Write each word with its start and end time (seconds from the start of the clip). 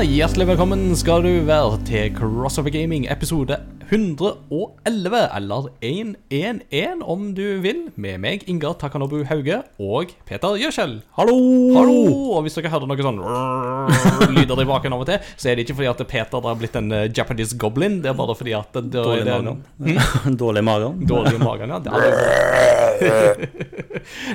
tell. 0.00 0.09
Hjertelig 0.20 0.50
velkommen 0.50 0.82
skal 1.00 1.22
du 1.24 1.30
være 1.48 1.78
til 1.88 2.10
Crossover 2.12 2.68
Gaming 2.74 3.06
episode 3.08 3.56
111, 3.88 5.16
eller 5.36 5.68
111 5.80 7.00
om 7.08 7.22
du 7.34 7.46
vil, 7.64 7.80
med 7.96 8.20
meg, 8.20 8.44
Ingar 8.46 8.76
Takanobu 8.78 9.22
Hauge, 9.30 9.62
og 9.80 10.12
Peter 10.28 10.58
Gjøskjell. 10.60 10.98
Hallo! 11.16 11.38
Hallo! 11.74 11.96
Og 12.36 12.44
hvis 12.44 12.58
dere 12.58 12.70
hører 12.70 12.86
noe 12.90 13.06
sånn 13.06 13.22
lyder 14.36 14.62
i 14.62 14.68
baken 14.68 14.94
av 14.94 15.06
og 15.06 15.08
til, 15.08 15.32
så 15.40 15.50
er 15.50 15.56
det 15.56 15.64
ikke 15.64 15.78
fordi 15.80 15.90
at 15.94 16.04
Peter 16.12 16.44
har 16.50 16.60
blitt 16.60 16.76
en 16.78 16.92
eh, 16.94 17.08
Japanese 17.08 17.56
goblin, 17.58 17.98
det 18.04 18.12
er 18.12 18.20
bare 18.20 18.36
fordi 18.36 18.54
at 18.60 18.76
det, 18.76 18.92
Dårlig 19.00 19.24
det, 19.24 19.40
magen. 19.40 20.36
Dårlig 20.44 20.66
magen. 20.68 21.00
Dårlig 21.08 21.40
magen, 21.40 21.74
ja. 21.74 21.80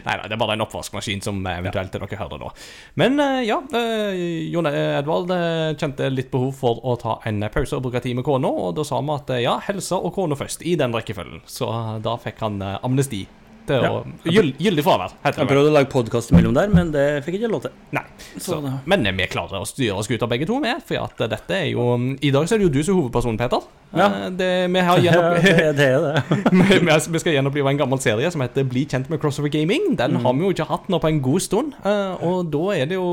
Nei, 0.05 0.15
nei, 0.17 0.25
det 0.27 0.35
er 0.35 0.39
bare 0.39 0.55
en 0.55 0.63
oppvaskmaskin 0.65 1.21
som 1.25 1.39
eventuelt 1.49 1.93
dere 1.93 2.19
hører 2.19 2.41
nå. 2.41 2.51
Men 2.99 3.19
eh, 3.21 3.41
ja, 3.47 3.59
eh, 3.77 4.19
Jon 4.53 4.69
Edvard 4.69 5.31
eh, 5.33 5.74
kjente 5.79 6.09
litt 6.11 6.31
behov 6.33 6.53
for 6.57 6.81
å 6.85 6.97
ta 7.01 7.19
en 7.29 7.45
pause 7.53 7.77
og 7.77 7.85
bruke 7.85 8.01
tid 8.03 8.17
med 8.17 8.25
kona, 8.27 8.49
og 8.49 8.75
da 8.77 8.85
sa 8.87 9.01
vi 9.01 9.15
at 9.15 9.33
eh, 9.35 9.45
ja, 9.45 9.57
helse 9.67 9.97
og 9.97 10.13
kona 10.15 10.37
først, 10.39 10.65
i 10.65 10.75
den 10.79 10.95
rekkefølgen. 10.95 11.43
Så 11.49 11.69
eh, 11.71 11.97
da 12.05 12.17
fikk 12.21 12.45
han 12.45 12.61
eh, 12.63 12.77
amnesti. 12.85 13.25
Til 13.65 13.81
å, 13.81 14.01
gyldig 14.29 14.83
fravær, 14.85 15.15
heter 15.23 15.39
det. 15.39 15.41
Jeg 15.41 15.49
prøvde 15.49 15.69
å 15.71 15.73
lage 15.73 15.89
podkast 15.89 16.29
mellom 16.35 16.53
der, 16.53 16.69
men 16.69 16.91
det 16.93 17.05
fikk 17.25 17.39
ikke 17.39 17.49
lov 17.49 17.63
til. 17.63 17.73
Nei. 17.97 18.03
Så, 18.37 18.59
men 18.61 19.07
vi 19.17 19.25
klarer 19.31 19.63
å 19.63 19.65
styre 19.65 20.03
skuta 20.05 20.29
begge 20.29 20.45
to 20.45 20.59
med, 20.61 20.83
for 20.85 21.01
at 21.01 21.23
dette 21.31 21.57
er 21.57 21.71
jo 21.71 21.87
I 22.21 22.29
dag 22.35 22.45
så 22.45 22.55
er 22.55 22.61
det 22.61 22.67
jo 22.67 22.75
du 22.75 22.79
som 22.83 22.93
er 22.93 22.99
hovedperson, 22.99 23.39
Peter. 23.41 23.65
Ja. 23.95 24.11
Det, 24.29 24.51
vi, 24.69 24.85
gjenopp, 25.07 25.39
det, 25.41 25.55
det 25.79 25.89
er 25.95 26.05
det. 26.05 27.01
vi, 27.15 27.23
skal 27.23 27.39
gjenopplive 27.39 27.73
en 27.73 27.81
gammel 27.81 28.01
serie 28.03 28.29
som 28.33 28.45
heter 28.45 28.69
Bli 28.69 28.85
kjent 28.91 29.09
med 29.09 29.21
Crossover 29.23 29.49
Gaming. 29.49 29.95
Den 29.97 30.19
har 30.21 30.37
vi 30.37 30.45
jo 30.45 30.53
ikke 30.53 30.69
hatt 30.69 30.85
nå 30.91 31.01
på 31.01 31.09
en 31.09 31.23
god 31.25 31.45
stund, 31.49 31.77
og 32.21 32.51
da 32.53 32.65
er 32.77 32.91
det 32.91 32.99
jo 32.99 33.09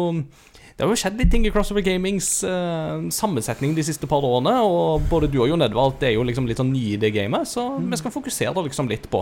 det 0.82 0.88
har 0.88 0.96
jo 0.96 0.98
skjedd 0.98 1.20
litt 1.20 1.28
ting 1.30 1.44
i 1.46 1.50
Crossover 1.54 1.84
Gamings 1.86 2.28
eh, 2.42 3.04
sammensetning 3.14 3.70
de 3.76 3.84
siste 3.86 4.08
par 4.10 4.24
årene. 4.26 4.56
Og 4.66 5.04
både 5.06 5.28
du 5.30 5.36
og 5.38 5.46
Jon 5.46 5.62
Edvard 5.62 6.02
er 6.02 6.16
jo 6.16 6.24
liksom 6.26 6.48
litt 6.50 6.58
sånn 6.58 6.72
nye 6.74 6.96
i 6.96 6.98
det 6.98 7.12
gamet, 7.14 7.46
så 7.46 7.68
vi 7.78 7.98
skal 8.00 8.10
fokusere 8.10 8.64
liksom 8.66 8.90
litt 8.90 9.06
på, 9.12 9.20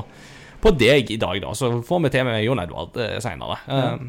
på 0.65 0.73
deg 0.81 1.13
i 1.13 1.19
dag, 1.21 1.37
da. 1.45 1.53
Så 1.53 1.69
får 1.85 2.01
vi 2.07 2.13
til 2.15 2.25
med 2.31 2.41
Jon 2.47 2.65
Edvard 2.65 2.97
uh, 2.97 3.19
seinere. 3.21 3.61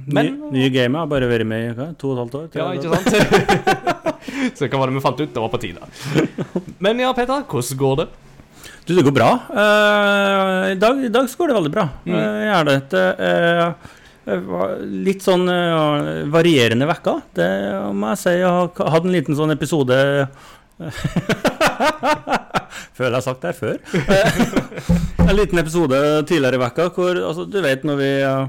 men 0.08 0.32
Ny, 0.32 0.54
nye 0.56 0.72
gamet 0.72 1.04
har 1.04 1.12
bare 1.12 1.28
vært 1.28 1.50
med 1.52 1.68
i 1.68 1.76
hva, 1.76 1.92
to 2.00 2.14
og 2.14 2.16
et 2.16 2.24
halvt 2.24 2.40
år. 2.40 2.48
Ja, 2.56 2.72
ikke 2.72 2.96
sant? 2.96 3.92
så 4.56 4.72
hva 4.72 4.80
var 4.86 4.88
det 4.88 5.02
vi 5.02 5.06
fant 5.10 5.20
ut? 5.20 5.36
Det 5.36 5.44
var 5.44 5.52
på 5.52 5.60
tide. 5.68 5.92
Men 6.88 7.04
ja, 7.04 7.12
Peter, 7.18 7.44
hvordan 7.52 7.84
går 7.84 8.04
det? 8.06 8.12
Du, 8.86 8.96
det 8.96 9.04
går 9.06 9.14
bra. 9.14 9.32
Uh, 9.52 10.72
i, 10.72 10.78
dag, 10.80 11.04
I 11.04 11.12
dag 11.12 11.28
går 11.38 11.52
det 11.52 11.56
veldig 11.60 11.72
bra. 11.74 11.90
Mm. 12.06 12.16
Uh, 12.16 12.22
jeg 12.48 12.88
eh, 12.98 13.26
eh, 13.28 13.60
var 13.60 14.00
litt 14.26 15.24
sånn 15.26 15.50
eh, 15.50 16.24
varierende 16.32 16.88
vekka. 16.90 17.14
Det 17.38 17.50
må 17.98 18.12
jeg 18.14 18.22
si. 18.22 18.34
Jeg 18.38 18.52
hatt 18.96 19.06
en 19.06 19.16
liten 19.16 19.38
sånn 19.38 19.54
episode 19.56 19.98
Føler 22.98 23.12
jeg 23.12 23.18
har 23.18 23.26
sagt 23.26 23.44
det 23.44 23.52
her 23.52 23.60
før. 23.60 23.78
en 25.28 25.38
liten 25.38 25.62
episode 25.62 25.98
tidligere 26.30 26.58
i 26.58 26.62
vekka 26.64 26.88
hvor 26.96 27.14
altså, 27.14 27.46
Du 27.46 27.60
vet 27.62 27.86
når 27.86 28.00
vi 28.00 28.10
eh, 28.26 28.46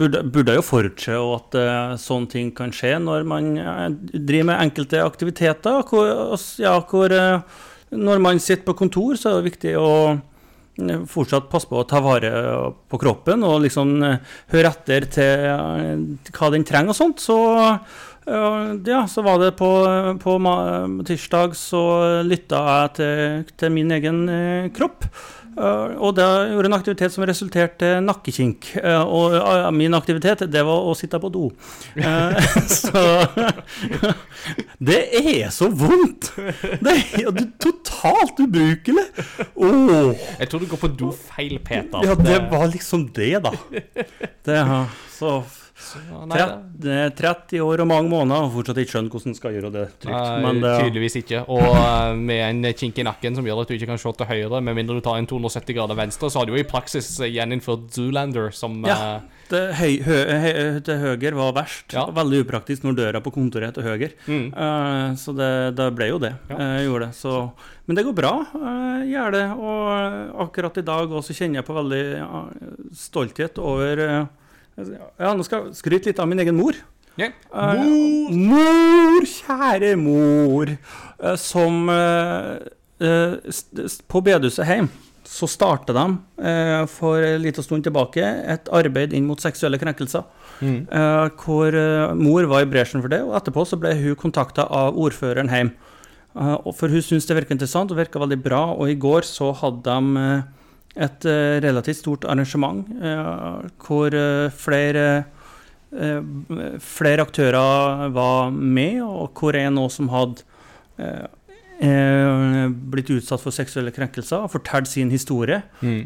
burde, 0.00 0.22
burde 0.32 0.56
jo 0.56 0.64
forutse 0.64 1.12
at 1.12 1.58
uh, 1.60 1.92
sånne 2.00 2.32
ting 2.32 2.48
kan 2.56 2.72
skje 2.74 2.96
når 3.04 3.28
man 3.28 3.52
uh, 3.60 3.88
driver 4.12 4.48
med 4.52 4.60
enkelte 4.64 5.04
aktiviteter. 5.04 5.84
Hvor, 5.88 6.08
altså, 6.34 6.62
ja, 6.64 6.74
hvor 6.88 7.12
uh, 7.12 7.40
når 7.94 8.18
man 8.22 8.40
sitter 8.42 8.64
på 8.66 8.76
kontor, 8.78 9.16
så 9.18 9.30
er 9.30 9.40
det 9.40 9.50
viktig 9.52 9.74
å 9.78 9.90
eh, 10.12 10.22
fortsatt 11.06 11.50
passe 11.52 11.68
på 11.70 11.78
å 11.78 11.86
ta 11.86 12.00
vare 12.02 12.30
på 12.90 12.98
kroppen 12.98 13.44
og 13.46 13.62
liksom 13.62 13.94
eh, 14.02 14.32
høre 14.54 14.72
etter 14.72 15.06
til 15.12 15.46
eh, 15.50 16.32
hva 16.34 16.50
den 16.54 16.66
trenger 16.66 16.94
og 16.94 16.98
sånt. 16.98 17.22
Så 17.22 17.38
eh, 17.62 18.74
ja, 18.88 19.04
så 19.10 19.22
var 19.26 19.38
det 19.42 19.54
på, 19.60 19.70
på 20.22 20.36
tirsdag 21.06 21.54
så 21.58 21.84
lytta 22.26 22.64
jeg 22.66 22.92
til, 22.98 23.54
til 23.54 23.74
min 23.76 23.94
egen 23.94 24.24
eh, 24.28 24.68
kropp. 24.74 25.06
Eh, 25.54 25.94
og 26.02 26.14
det 26.18 26.26
gjorde 26.50 26.70
en 26.70 26.76
aktivitet 26.76 27.14
som 27.14 27.24
resulterte 27.28 27.90
nakkekink. 28.04 28.72
Eh, 28.80 29.02
og 29.02 29.36
eh, 29.38 29.68
min 29.74 29.94
aktivitet, 29.96 30.46
det 30.50 30.64
var 30.66 30.88
å 30.88 30.94
sitte 30.98 31.20
på 31.22 31.30
do. 31.34 31.48
Så 32.74 33.04
Det 34.88 35.00
er 35.20 35.48
så 35.54 35.70
vondt! 35.72 36.32
Det 36.84 36.94
er 37.16 37.38
totalt 37.62 38.40
ubrukelig. 38.42 39.06
Oh. 39.54 40.12
Jeg 40.38 40.50
tror 40.50 40.62
du 40.62 40.68
går 40.68 40.82
på 40.82 40.90
do 40.92 41.10
feil, 41.14 41.56
Peter. 41.64 42.04
Ja, 42.04 42.16
det 42.18 42.40
var 42.50 42.66
liksom 42.72 43.06
det, 43.16 43.32
da. 43.46 43.54
Det, 44.44 44.60
så 45.14 45.38
nei, 46.26 46.38
det- 46.38 46.46
tre- 46.46 46.80
det 46.84 46.92
er 47.04 47.10
30 47.20 47.60
år 47.64 47.80
og 47.84 47.88
mange 47.88 48.08
måneder 48.10 48.46
og 48.48 48.52
fortsatt 48.52 48.78
ikke 48.82 48.94
skjønt 48.96 49.10
hvordan 49.14 49.34
skal 49.38 49.52
gjøre 49.56 49.72
det 49.72 49.84
trygt. 50.00 50.14
Nei, 50.14 50.40
Men 50.42 50.60
det, 50.60 50.72
tydeligvis 50.82 51.16
ikke. 51.22 51.44
Og 51.48 51.62
eh, 51.76 52.14
med 52.14 52.64
en 52.64 52.72
kink 52.74 52.98
i 52.98 53.06
nakken 53.06 53.34
som 53.36 53.44
gjør 53.44 53.62
at 53.62 53.68
du 53.68 53.74
ikke 53.78 53.86
kan 53.92 53.98
se 53.98 54.12
til 54.12 54.26
høyre, 54.26 54.62
med 54.62 54.74
mindre 54.76 54.96
du 54.98 55.00
tar 55.00 55.16
en 55.18 55.26
270 55.26 55.74
grader 55.78 55.94
venstre, 55.96 56.30
så 56.30 56.38
har 56.42 56.46
du 56.46 56.52
jo 56.56 56.60
i 56.62 56.66
praksis 56.68 57.18
gjeninnført 57.20 57.90
Zoolander, 57.94 58.50
som 58.52 58.82
Ja. 58.84 58.98
eh, 59.16 59.20
det, 59.50 59.74
høy, 59.76 60.02
hø, 60.02 60.18
hø, 60.40 60.80
til 60.80 60.96
høyre 61.02 61.34
var 61.36 61.52
verst. 61.52 61.92
Ja. 61.92 62.06
Veldig 62.06 62.44
upraktisk 62.46 62.82
når 62.82 62.96
døra 62.96 63.20
på 63.20 63.30
kontoret 63.34 63.68
er 63.68 63.72
til 63.76 63.82
høyre. 63.84 64.10
mm. 64.26 64.46
Uh, 64.56 65.14
så 65.20 65.34
det, 65.36 65.76
det 65.76 65.94
ble 65.94 66.08
jo 66.08 66.18
det. 66.18 66.32
Ja. 66.48 66.56
Eh, 66.56 66.84
gjorde 66.86 67.10
det. 67.10 67.14
Så, 67.14 67.52
men 67.86 67.94
det 67.98 68.06
går 68.06 68.14
bra. 68.16 68.32
Uh, 68.54 69.04
gjør 69.04 69.30
det. 69.36 69.44
Og 69.52 70.40
akkurat 70.48 70.78
i 70.80 70.86
dag 70.88 71.08
også 71.12 71.36
kjenner 71.36 71.60
jeg 71.60 71.66
på 71.68 71.76
veldig 71.76 72.04
stolthet 72.96 73.58
over 73.60 74.28
Ja, 74.76 75.30
nå 75.34 75.44
skal 75.46 75.68
jeg 75.68 75.78
skryte 75.78 76.10
litt 76.10 76.20
av 76.22 76.28
min 76.30 76.42
egen 76.42 76.58
mor. 76.58 76.78
Yeah. 77.14 77.30
Mor! 77.54 77.78
Uh, 77.78 78.38
mor, 78.50 79.30
kjære 79.30 79.94
mor, 80.00 80.76
Uh, 81.14 81.36
som 81.38 81.86
uh, 81.88 82.58
På 84.10 84.20
bedehuset 84.20 84.66
hjem 84.66 84.88
så 85.24 85.46
starta 85.48 85.94
de 85.96 86.02
for 86.92 87.22
en 87.24 87.40
liten 87.42 87.64
stund 87.64 87.86
tilbake 87.86 88.20
et 88.22 88.68
arbeid 88.76 89.14
inn 89.16 89.24
mot 89.26 89.40
seksuelle 89.40 89.78
krenkelser. 89.80 90.22
Mm. 90.60 90.84
hvor 91.40 91.74
mor 92.14 92.46
var 92.46 92.62
i 92.62 92.68
bresjen 92.70 93.02
for 93.02 93.10
det, 93.10 93.22
og 93.24 93.32
etterpå 93.38 93.64
så 93.66 93.78
ble 93.80 93.94
hun 93.98 94.18
kontakta 94.20 94.68
av 94.68 94.98
ordføreren 95.00 95.50
hjem. 95.50 95.72
For 96.76 96.92
hun 96.92 97.02
syntes 97.02 97.26
det 97.26 97.38
virka 97.40 97.56
interessant 97.56 97.90
og 97.90 97.98
virka 97.98 98.20
veldig 98.22 98.38
bra, 98.44 98.62
og 98.76 98.92
i 98.92 98.98
går 99.00 99.26
så 99.26 99.50
hadde 99.58 99.82
de 99.88 100.28
et 100.94 101.26
eh, 101.26 101.60
relativt 101.64 101.98
stort 101.98 102.26
arrangement 102.30 102.86
eh, 103.02 103.70
hvor 103.82 104.14
eh, 104.14 104.50
flere 104.54 105.24
flere 105.94 107.22
aktører 107.22 108.08
var 108.10 108.48
med, 108.50 108.96
og 108.98 109.38
hvor 109.38 109.54
en 109.54 109.76
òg 109.78 109.92
som 109.94 110.08
hadde 110.10 110.42
blitt 112.90 113.12
utsatt 113.14 113.38
for 113.38 113.54
seksuelle 113.54 113.92
krenkelser, 113.94 114.42
og 114.42 114.50
fortalt 114.56 114.90
sin 114.90 115.12
historie. 115.14 115.60
Mm. 115.86 116.00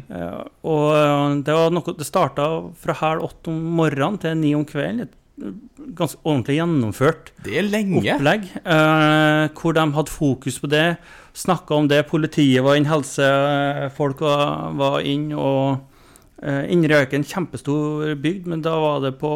Og 0.69 1.41
det, 1.41 1.55
var 1.57 1.73
noe, 1.73 1.95
det 1.97 2.05
starta 2.05 2.45
fra 2.77 2.97
halv 3.01 3.25
åtte 3.31 3.49
om 3.49 3.57
morgenen 3.79 4.21
til 4.21 4.37
ni 4.37 4.53
om 4.53 4.67
kvelden. 4.69 5.07
Et 5.07 5.89
ganske 5.97 6.21
ordentlig 6.21 6.59
gjennomført 6.59 7.33
opplegg, 7.41 8.45
hvor 9.57 9.79
de 9.79 9.89
hadde 9.97 10.17
fokus 10.19 10.61
på 10.61 10.69
det. 10.69 10.85
Snakka 11.39 11.77
om 11.77 11.87
det. 11.87 12.01
Politiet 12.09 12.63
var 12.65 12.75
inn, 12.75 12.89
helsefolk 12.89 14.23
var, 14.25 14.99
inne. 14.99 15.31
inn. 15.31 15.37
og 15.37 16.43
eh, 16.43 16.65
Indre 16.73 17.03
Øken, 17.05 17.23
kjempestor 17.23 18.15
bygd, 18.19 18.49
men 18.51 18.63
da 18.65 18.75
var 18.81 18.99
det 19.05 19.13
på, 19.21 19.31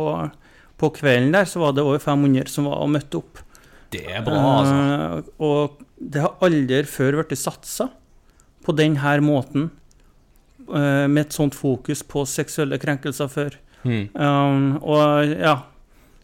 på 0.80 0.92
kvelden 0.98 1.32
der 1.36 1.48
så 1.48 1.64
var 1.64 1.76
det 1.78 1.86
over 1.86 2.04
500 2.04 2.52
som 2.52 2.68
var 2.68 2.84
og 2.84 2.92
møtte 2.98 3.22
opp. 3.22 3.44
Det 3.94 4.04
er 4.10 4.24
bra, 4.26 4.42
altså. 4.60 4.76
Eh, 4.76 5.32
og 5.48 5.84
det 6.04 6.26
har 6.26 6.44
aldri 6.44 6.84
før 6.90 7.22
blitt 7.22 7.40
satsa 7.40 7.88
på 8.64 8.76
denne 8.76 9.16
måten, 9.24 9.70
eh, 10.68 11.06
med 11.08 11.28
et 11.28 11.36
sånt 11.36 11.56
fokus 11.56 12.04
på 12.04 12.26
seksuelle 12.28 12.80
krenkelser 12.82 13.32
før. 13.32 13.60
Mm. 13.84 14.10
Um, 14.16 14.68
og 14.80 15.34
ja, 15.36 15.58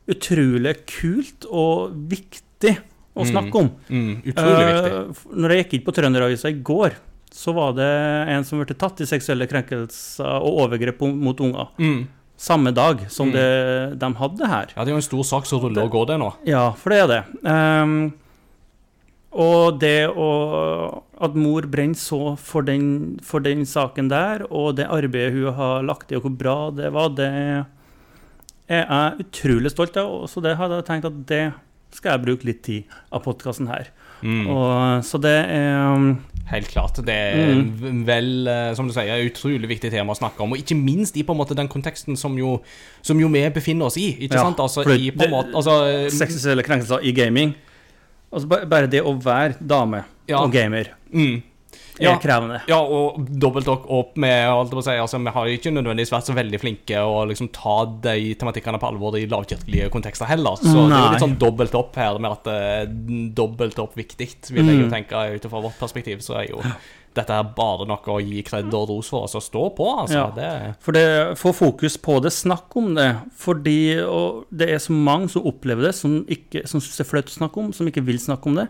utrolig 0.10 0.78
kult 0.88 1.48
og 1.52 1.92
viktig 2.12 2.78
å 3.16 3.24
Mm. 3.26 3.32
snakke 3.32 3.56
om. 3.56 3.70
Mm. 3.90 4.22
Utrolig 4.24 4.66
viktig. 4.70 4.92
Eh, 4.92 5.36
når 5.36 5.50
jeg 5.56 5.64
gikk 5.66 5.74
inn 5.80 5.86
på 5.86 5.94
Trønderavisa 5.98 6.50
i 6.50 6.62
går, 6.62 6.94
så 7.32 7.54
var 7.54 7.74
det 7.74 7.90
en 8.30 8.44
som 8.44 8.60
ble 8.64 8.74
tatt 8.76 9.02
i 9.02 9.06
seksuelle 9.06 9.48
krenkelser 9.48 10.42
og 10.42 10.64
overgrep 10.70 11.02
mot 11.14 11.38
unger. 11.40 11.68
Mm. 11.78 12.08
Samme 12.38 12.72
dag 12.74 13.02
som 13.12 13.28
Mm. 13.30 13.34
det, 13.34 14.00
de 14.00 14.14
hadde 14.14 14.48
her. 14.48 14.68
Ja, 14.76 14.84
det 14.84 14.88
er 14.92 14.96
jo 14.96 14.96
en 14.96 15.02
stor 15.02 15.24
sak 15.24 15.46
som 15.46 15.60
ruller 15.60 15.84
og 15.84 15.92
går, 15.92 16.06
det 16.08 16.20
nå. 16.20 16.34
Ja, 16.46 16.72
for 16.72 16.90
det 16.90 17.00
er 17.04 17.08
det. 17.08 17.24
Um, 17.46 18.14
og 19.32 19.80
det 19.80 20.08
å 20.10 21.04
At 21.22 21.36
mor 21.36 21.62
brenner 21.64 21.96
så 22.00 22.38
for 22.40 22.62
den, 22.62 23.20
for 23.22 23.42
den 23.42 23.66
saken 23.66 24.08
der, 24.08 24.46
og 24.50 24.78
det 24.78 24.88
arbeidet 24.88 25.34
hun 25.34 25.54
har 25.54 25.84
lagt 25.84 26.14
i, 26.14 26.16
og 26.16 26.24
hvor 26.24 26.38
bra 26.38 26.72
det 26.72 26.94
var, 26.94 27.10
det 27.10 27.28
er 28.70 28.86
jeg 28.88 29.26
utrolig 29.26 29.70
stolt 29.74 29.98
av. 29.98 30.28
Så 30.32 30.42
det 30.42 30.56
hadde 30.56 30.78
jeg 30.80 30.86
tenkt 30.88 31.06
at 31.10 31.26
det 31.28 31.54
skal 31.92 32.12
jeg 32.18 32.26
bruke 32.26 32.46
litt 32.46 32.62
tid 32.64 32.84
av 33.12 33.24
podkasten 33.26 33.68
her. 33.68 33.90
Mm. 34.22 34.48
Og, 34.52 35.04
så 35.08 35.20
det 35.22 35.32
er 35.48 35.96
um, 35.96 36.10
Helt 36.50 36.68
klart. 36.68 36.98
Det 37.06 37.14
er 37.14 37.54
Mm. 37.54 38.06
vel, 38.08 38.48
eh, 38.48 38.74
som 38.74 38.88
du 38.88 38.94
sier, 38.94 39.22
utrolig 39.30 39.68
viktig 39.70 39.92
tema 39.94 40.14
å 40.14 40.18
snakke 40.18 40.42
om. 40.42 40.52
Og 40.54 40.58
ikke 40.58 40.76
minst 40.76 41.16
i 41.16 41.22
på 41.24 41.32
en 41.36 41.38
måte 41.38 41.54
den 41.56 41.68
konteksten 41.70 42.18
som 42.18 42.34
jo, 42.38 42.56
som 43.06 43.20
jo 43.22 43.28
vi 43.30 43.44
befinner 43.54 43.86
oss 43.86 43.98
i. 43.98 44.16
Ikke 44.26 44.34
Ja, 44.34 44.44
sant? 44.48 44.58
Altså, 44.58 44.82
i 44.98 45.12
på 45.12 45.26
en 45.28 45.32
måte 45.32 45.54
altså, 45.54 45.76
eh, 45.86 46.10
seksuelle 46.10 46.64
krenkelser 46.66 47.04
i 47.06 47.12
gaming. 47.14 47.54
Altså, 48.34 48.48
bare 48.68 48.88
det 48.90 49.04
å 49.04 49.14
være 49.22 49.56
dame 49.62 50.04
Ja. 50.28 50.40
og 50.42 50.52
gamer 50.52 50.90
Mm. 51.14 51.44
Er 52.00 52.12
Ja. 52.12 52.18
krevende. 52.20 52.62
Ja, 52.68 52.80
og 52.80 53.26
dobbelt 53.40 53.68
opp 53.68 54.16
med 54.18 54.48
alt 54.50 54.72
å 54.72 54.84
si, 54.84 54.92
altså, 54.92 55.20
Vi 55.24 55.30
har 55.32 55.46
ikke 55.46 55.72
nødvendigvis 55.74 56.12
vært 56.12 56.26
så 56.30 56.34
veldig 56.36 56.60
flinke 56.60 56.96
å 57.04 57.28
liksom 57.28 57.52
ta 57.52 57.86
de 57.86 58.36
tematikkene 58.36 58.80
på 58.80 58.88
alvor 58.92 59.16
i 59.18 59.26
lavkirkelige 59.28 59.90
kontekster 59.92 60.26
heller. 60.26 60.56
Så 60.58 60.88
det 60.88 60.96
er 60.96 61.04
jo 61.04 61.12
litt 61.12 61.22
sånn 61.22 61.38
dobbelt 61.40 61.76
opp 61.76 61.96
her 61.96 62.18
med 62.20 62.32
at 62.32 62.48
er 62.48 62.86
dobbelt 63.34 63.78
opp 63.80 63.96
viktig, 63.96 64.30
vil 64.52 64.66
jeg 64.66 64.80
jo 64.80 64.88
Mm. 64.88 64.92
tenke. 64.92 65.36
Ut 65.36 65.50
fra 65.50 65.62
vårt 65.62 65.78
perspektiv 65.80 66.20
så 66.22 66.38
er 66.44 66.50
jo 66.50 66.62
dette 67.16 67.32
er 67.32 67.44
bare 67.44 67.86
noe 67.88 67.98
å 68.06 68.20
gi 68.22 68.42
kred 68.44 68.72
og 68.74 68.88
ros 68.88 69.10
for 69.10 69.24
oss 69.24 69.34
å 69.36 69.42
stå 69.42 69.76
på. 69.76 69.86
altså. 70.00 70.14
Ja. 70.14 70.30
Det, 70.30 70.76
For 70.80 70.92
det, 70.94 71.38
få 71.38 71.52
fokus 71.54 71.98
på 71.98 72.22
det, 72.22 72.32
snakk 72.32 72.76
om 72.78 72.94
det. 72.96 73.18
Fordi 73.36 73.96
det 74.56 74.70
er 74.70 74.78
så 74.78 74.92
mange 74.94 75.30
som 75.30 75.44
opplever 75.44 75.82
det, 75.88 75.96
som, 75.96 76.24
ikke- 76.26 76.68
som 76.68 76.80
syns 76.80 76.98
det 76.98 77.08
er 77.08 77.10
flaut 77.10 77.26
å 77.26 77.38
snakke 77.40 77.58
om, 77.58 77.74
som 77.74 77.88
ikke 77.88 78.06
vil 78.06 78.18
snakke 78.20 78.46
om 78.48 78.56
det. 78.56 78.68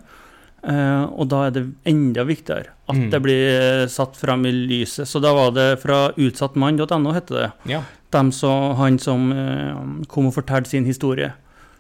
Eh, 0.64 1.04
og 1.16 1.30
da 1.32 1.46
er 1.48 1.52
det 1.56 1.64
enda 1.88 2.24
viktigere 2.28 2.74
at 2.90 2.96
Mm. 2.96 3.10
det 3.12 3.22
blir 3.22 3.44
eh, 3.62 3.88
satt 3.88 4.18
fram 4.18 4.46
i 4.46 4.52
lyset. 4.52 5.08
Så 5.08 5.22
da 5.22 5.32
var 5.34 5.52
det 5.56 5.80
fra 5.82 6.10
utsattmann.no, 6.18 7.14
heter 7.14 7.36
det. 7.36 7.52
ja. 7.66 7.84
Som, 8.32 8.76
han 8.76 8.98
som 8.98 9.32
eh, 9.32 10.06
kom 10.10 10.26
og 10.28 10.34
fortalte 10.34 10.70
sin 10.72 10.86
historie, 10.86 11.32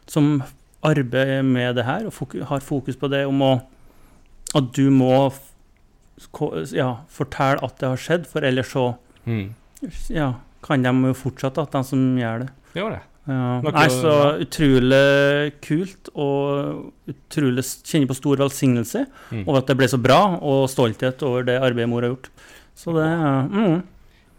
som 0.05 0.43
arbeider 0.85 1.41
med 1.43 1.75
det 1.75 1.85
her 1.85 2.05
og 2.05 2.13
foku, 2.13 2.43
har 2.45 2.59
fokus 2.61 2.95
på 2.95 3.09
det 3.09 3.25
om 3.25 3.41
å 3.41 3.61
at 4.55 4.71
du 4.73 4.89
må 4.91 5.31
ja, 6.73 6.89
fortelle 7.09 7.63
at 7.63 7.77
det 7.79 7.89
har 7.89 7.97
skjedd, 8.01 8.27
for 8.27 8.45
ellers 8.45 8.71
så 8.73 8.95
Mm. 9.25 9.49
ja, 10.09 10.33
kan 10.63 10.81
de 10.83 10.89
jo 11.07 11.13
fortsette, 11.13 11.61
at 11.61 11.71
de 11.71 11.83
som 11.83 12.17
gjør 12.17 12.39
det. 12.45 12.49
Det 12.73 12.81
var 12.83 12.91
det. 12.91 13.01
Ja. 13.29 13.61
Noe- 13.61 13.73
Nei, 13.75 13.87
så 13.93 14.13
utrolig 14.41 15.53
kult, 15.61 16.09
og 16.15 16.91
utrolig 17.11 17.63
kjenne 17.63 17.85
kjenner 17.91 18.09
på 18.09 18.17
stor 18.17 18.41
velsignelse 18.41 19.05
Mm. 19.31 19.43
over 19.47 19.59
at 19.61 19.67
det 19.67 19.77
ble 19.77 19.87
så 19.87 20.01
bra, 20.01 20.19
og 20.41 20.67
stolthet 20.69 21.21
over 21.23 21.43
det 21.43 21.59
arbeidet 21.61 21.89
mor 21.89 22.01
har 22.01 22.09
gjort. 22.15 22.29
Så 22.75 22.93
det 22.95 23.07
mm. 23.53 23.83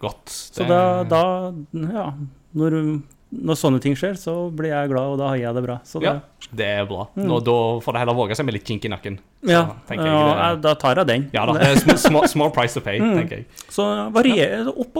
Godt. 0.00 0.26
Så 0.28 0.66
da, 0.66 1.04
da 1.04 1.52
Ja. 1.76 2.12
Når, 2.56 3.02
når 3.30 3.54
sånne 3.54 3.80
ting 3.80 3.94
skjer, 3.94 4.16
så 4.18 4.50
blir 4.50 4.70
jeg 4.72 4.88
glad, 4.90 5.12
og 5.12 5.18
da 5.20 5.28
har 5.28 5.36
jeg 5.36 5.54
det 5.54 5.62
bra. 5.62 5.76
Så 5.84 6.00
det, 6.00 6.06
Ja. 6.08 6.20
Det 6.52 6.66
er 6.66 6.86
bra. 6.88 7.04
Mm. 7.14 7.30
Og 7.30 7.44
da 7.44 7.52
får 7.84 7.92
det 7.92 8.00
heller 8.00 8.14
våge 8.16 8.34
seg 8.34 8.44
med 8.48 8.54
litt 8.54 8.64
kink 8.66 8.84
i 8.84 8.88
nakken. 8.88 9.18
Så 9.44 9.60
tenker 9.86 10.04
jeg 10.04 10.14
ja, 10.16 10.54
det- 10.56 10.62
da 10.62 10.74
tar 10.74 10.96
jeg 10.96 11.06
den. 11.06 11.30
Ja 11.32 11.44
da. 11.46 11.52
Det 11.60 11.62
er 11.68 11.76
sm 11.76 11.90
small, 11.96 12.26
small 12.26 12.50
price 12.50 12.74
to 12.74 12.80
pay, 12.80 12.98
Mm. 12.98 13.14
tenker 13.20 13.36
jeg. 13.36 13.46
Så 13.70 13.84
varierer 14.10 14.66
opp 14.72 14.96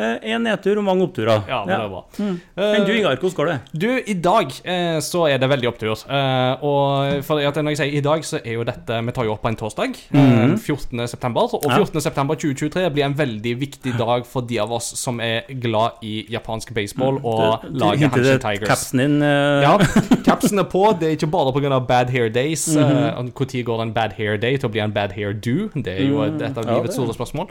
Én 0.00 0.40
nedtur 0.40 0.78
og 0.80 0.84
mange 0.86 1.04
oppturer. 1.04 1.42
Ja, 1.48 1.58
det 1.68 1.74
er 1.76 1.88
bra. 1.92 2.00
Mm. 2.16 2.36
Eh, 2.56 2.62
Men 2.72 2.86
du, 2.86 2.92
Ingar, 2.96 3.16
hvordan 3.20 3.36
går 3.36 3.50
det? 3.50 3.56
Du, 3.76 3.88
i 4.08 4.14
dag 4.14 4.54
eh, 4.64 5.00
så 5.04 5.26
er 5.28 5.36
det 5.38 5.50
veldig 5.52 5.68
opptur. 5.68 5.92
Eh, 6.08 6.64
og 6.64 7.20
for 7.26 7.42
at 7.44 7.58
når 7.60 7.74
jeg 7.74 7.80
sier 7.82 7.98
i 7.98 8.00
dag, 8.04 8.24
så 8.24 8.40
er 8.40 8.56
jo 8.56 8.64
dette 8.64 9.00
Vi 9.04 9.12
tar 9.12 9.28
jo 9.28 9.34
opp 9.34 9.42
på 9.44 9.52
en 9.52 9.58
torsdag. 9.60 9.98
Mm. 10.10 10.22
Mhm. 10.22 10.56
14. 10.58 11.08
september. 11.08 11.52
Og 11.58 11.68
Ja. 11.68 11.76
14. 11.76 12.00
september 12.00 12.34
2023 12.34 12.88
blir 12.94 13.04
en 13.04 13.18
veldig 13.18 13.54
viktig 13.60 13.92
dag 13.98 14.26
for 14.26 14.40
de 14.40 14.58
av 14.60 14.72
oss 14.72 14.88
som 14.96 15.20
er 15.20 15.44
glad 15.60 16.00
i 16.02 16.24
japansk 16.30 16.72
baseball 16.74 17.20
og 17.22 17.60
mm. 17.62 17.76
laget 17.84 18.16
Hanshin 18.16 18.40
Tigers. 18.40 18.68
Capsen 18.68 18.98
din 18.98 19.22
uh... 19.22 19.60
Ja, 19.62 19.76
capsen 20.24 20.58
er 20.58 20.68
på. 20.72 20.86
Det 20.98 21.08
er 21.10 21.16
ikke 21.18 21.30
bare 21.30 21.52
pga. 21.52 21.78
bad 21.86 22.10
hair 22.10 22.28
days. 22.32 22.66
Mhm. 22.76 22.82
Eh, 22.82 23.22
Når 23.22 23.62
går 23.64 23.82
en 23.82 23.92
bad 23.92 24.16
hair 24.16 24.36
day 24.36 24.56
til 24.56 24.68
å 24.68 24.72
bli 24.72 24.80
en 24.80 24.92
bad 24.92 25.12
hair 25.12 25.32
do? 25.32 25.68
Det 25.74 26.00
er 26.00 26.08
jo 26.08 26.22
et, 26.22 26.40
et 26.40 26.56
av 26.56 26.62
Mm. 26.62 26.68
Ja, 26.70 26.78
livets 26.78 26.94
store 26.94 27.14
spørsmål. 27.14 27.48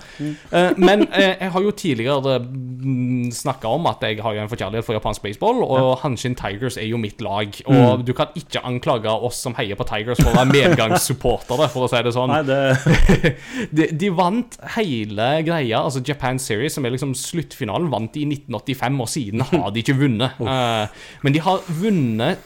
Eh, 0.51 0.71
men 0.77 1.07
eh, 1.13 1.35
jeg 1.39 1.51
har 1.51 1.61
jo 1.61 1.71
tidligere 1.71 2.30
snakka 3.35 3.69
om 3.69 3.85
at 3.89 4.01
jeg 4.05 4.19
har 4.23 4.33
jo 4.35 4.41
en 4.43 4.49
forkjærlighet 4.51 4.85
for 4.87 4.95
japansk 4.97 5.21
baseball, 5.25 5.61
og 5.63 5.97
Hanshin 6.03 6.35
Tigers 6.39 6.77
er 6.81 6.87
jo 6.89 6.97
mitt 7.01 7.21
lag. 7.21 7.49
Og 7.65 7.99
Mm. 7.99 8.05
du 8.05 8.13
kan 8.13 8.27
ikke 8.35 8.61
anklage 8.65 9.09
oss 9.09 9.41
som 9.41 9.53
heier 9.57 9.75
på 9.75 9.85
Tigers 9.89 10.21
for 10.21 10.31
å 10.31 10.37
være 10.39 10.51
medgangssupportere, 10.53 11.69
for 11.69 11.87
å 11.87 11.89
si 11.91 12.01
det 12.03 12.13
sånn. 12.15 12.31
Nei, 12.31 12.43
det 12.43 13.35
de, 13.77 13.87
de 14.05 14.09
vant 14.09 14.57
hele 14.77 15.29
greia, 15.47 15.81
altså 15.83 16.01
Japan 16.05 16.39
Series, 16.39 16.73
som 16.77 16.85
er 16.85 16.91
liksom 16.95 17.13
sluttfinalen, 17.17 17.89
vant 17.91 18.13
de 18.13 18.21
i 18.23 18.29
1985, 18.29 19.01
og 19.01 19.11
siden 19.11 19.41
har 19.51 19.71
de 19.71 19.83
ikke 19.83 19.97
vunnet. 19.99 20.37
Eh, 20.51 20.87
men 21.23 21.33
de 21.33 21.39
har 21.39 21.61
vunnet 21.79 22.39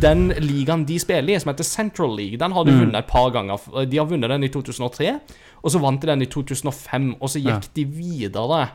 den 0.00 0.28
ligaen 0.40 0.84
de 0.88 0.96
spiller 1.00 1.34
i, 1.34 1.38
som 1.40 1.50
heter 1.50 1.64
Central 1.66 2.14
League. 2.16 2.38
Den 2.40 2.52
har 2.52 2.64
de 2.64 2.72
vunnet 2.72 2.96
et 3.02 3.08
par 3.10 3.30
ganger. 3.34 3.60
De 3.88 3.98
har 4.00 4.06
vunnet 4.08 4.30
den 4.32 4.44
i 4.46 4.48
2003, 4.52 5.18
og 5.64 5.72
så 5.72 5.80
vant 5.80 6.02
de 6.02 6.10
den 6.10 6.22
i 6.22 6.28
2005, 6.30 7.14
og 7.20 7.32
så 7.32 7.40
gikk 7.40 7.70
de 7.76 7.86
videre 7.88 8.66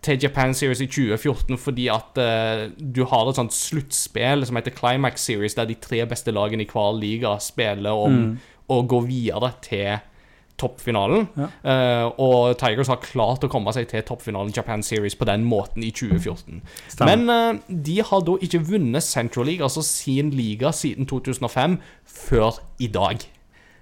til 0.00 0.20
Japan 0.22 0.54
Series 0.56 0.80
i 0.80 0.88
2014 0.88 1.58
fordi 1.60 1.88
at 1.92 2.20
uh, 2.20 2.68
du 2.96 3.04
har 3.04 3.28
et 3.28 3.36
sånt 3.36 3.52
sluttspill 3.52 4.46
som 4.48 4.56
heter 4.56 4.72
Climax 4.76 5.26
Series, 5.28 5.54
der 5.58 5.68
de 5.68 5.76
tre 5.76 6.06
beste 6.08 6.32
lagene 6.32 6.64
i 6.64 6.70
hver 6.70 6.96
liga 6.96 7.36
spiller 7.40 8.06
om 8.06 8.38
å 8.70 8.80
gå 8.88 9.02
videre 9.04 9.52
til 9.64 9.98
toppfinalen. 10.60 11.26
Ja. 11.36 11.48
Uh, 11.64 12.20
og 12.20 12.58
Tigers 12.60 12.90
har 12.92 13.00
klart 13.04 13.44
å 13.44 13.50
komme 13.52 13.72
seg 13.76 13.88
til 13.92 14.04
toppfinalen 14.06 14.52
Japan 14.56 14.84
Series 14.84 15.16
på 15.16 15.28
den 15.28 15.46
måten 15.48 15.84
i 15.84 15.92
2014. 15.92 16.60
Stemmer. 16.94 17.16
Men 17.16 17.58
uh, 17.58 17.76
de 17.88 18.00
har 18.04 18.24
da 18.26 18.36
ikke 18.40 18.62
vunnet 18.68 19.04
Central 19.04 19.48
League, 19.48 19.64
altså 19.64 19.84
sin 19.84 20.32
liga, 20.36 20.72
siden 20.76 21.08
2005, 21.08 21.78
før 22.28 22.60
i 22.80 22.90
dag. 22.92 23.24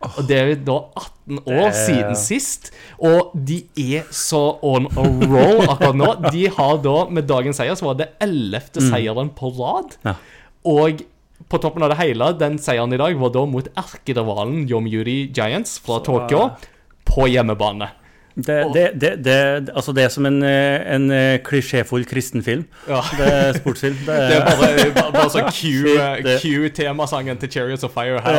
Og 0.06 0.18
det 0.28 0.36
er 0.38 0.50
da 0.62 0.76
18 1.00 1.40
år 1.50 1.72
siden 1.74 2.16
sist, 2.18 2.70
og 3.02 3.32
de 3.34 3.58
er 3.82 4.06
så 4.14 4.42
on 4.62 4.86
a 4.92 5.04
roll 5.04 5.64
akkurat 5.64 5.98
nå. 5.98 6.10
De 6.30 6.44
har 6.54 6.78
da, 6.84 6.96
med 7.10 7.26
dagens 7.30 7.58
seier, 7.58 7.78
så 7.78 7.90
var 7.90 7.98
det 7.98 8.12
11. 8.22 8.78
seieren 8.88 9.32
på 9.34 9.50
rad. 9.58 9.98
Ja. 10.06 10.14
Og 10.68 11.02
på 11.48 11.60
toppen 11.62 11.82
av 11.86 11.92
det 11.92 12.00
hele, 12.00 12.30
den 12.38 12.58
seieren 12.62 12.94
i 12.94 13.00
dag 13.00 13.18
var 13.18 13.34
da 13.34 13.44
mot 13.48 13.70
erkerivalen 13.78 14.66
Yomyuri 14.70 15.20
Giants 15.34 15.78
fra 15.82 15.98
Tokyo 16.04 16.50
på 17.08 17.26
hjemmebane. 17.32 17.90
Det, 18.38 18.56
det, 18.74 18.82
det, 19.02 19.10
det, 19.26 19.70
altså 19.74 19.90
det 19.92 20.04
er 20.04 20.08
som 20.14 20.26
en, 20.28 20.36
eh, 20.46 20.94
en 20.94 21.10
eh, 21.10 21.38
klisjéfull 21.42 22.04
kristenfilm. 22.06 22.64
Ja. 22.86 23.00
Det 23.18 23.26
er 23.34 23.56
sportsfilm. 23.58 23.96
Det 24.06 24.14
Det 24.30 24.36
er 24.36 24.44
er, 24.44 24.56
bare, 24.60 24.92
bare, 24.94 25.12
bare 25.16 25.30
så 25.34 25.42
cue, 25.50 25.94
Shit, 25.98 26.24
det- 26.24 26.36
cue 26.44 26.68
temasangen 26.70 27.36
til 27.42 27.50
Chariots 27.50 27.82
of 27.84 27.90
Fire 27.96 28.20
her. 28.22 28.38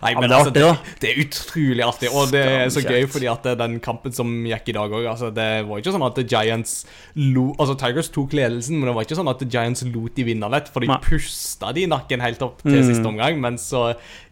Nei, 0.00 0.14
men 0.14 0.30
er 0.30 0.36
altså, 0.38 0.52
det, 0.54 0.64
det 1.02 1.10
er 1.12 1.20
utrolig 1.24 1.84
artig, 1.86 2.10
og 2.14 2.30
det 2.32 2.42
er 2.44 2.72
så 2.72 2.82
gøy 2.84 3.06
fordi 3.10 3.28
at 3.30 3.46
den 3.60 3.78
kampen 3.84 4.14
som 4.16 4.30
gikk 4.48 4.70
i 4.72 4.76
dag 4.76 4.94
òg 4.98 5.06
altså, 5.12 5.30
Det 5.34 5.48
var 5.68 5.80
ikke 5.82 5.94
sånn 5.94 6.06
at 6.08 6.20
Giants 6.30 6.74
lo 7.18 7.48
Altså, 7.58 7.74
Tigers 7.80 8.10
tok 8.14 8.34
ledelsen, 8.38 8.78
men 8.78 8.88
det 8.90 8.94
var 8.96 9.06
ikke 9.06 9.18
sånn 9.18 9.30
at 9.32 9.42
Giants 9.50 9.84
lot 9.92 10.14
de 10.16 10.24
vinne 10.28 10.48
lett, 10.52 10.68
for 10.72 10.84
de 10.84 10.90
pusta 11.04 11.72
de 11.76 11.86
nakken 11.90 12.22
helt 12.24 12.42
opp 12.46 12.62
til 12.64 12.78
Mm. 12.78 12.84
siste 12.86 13.08
omgang, 13.08 13.40
men 13.42 13.56
så 13.58 13.80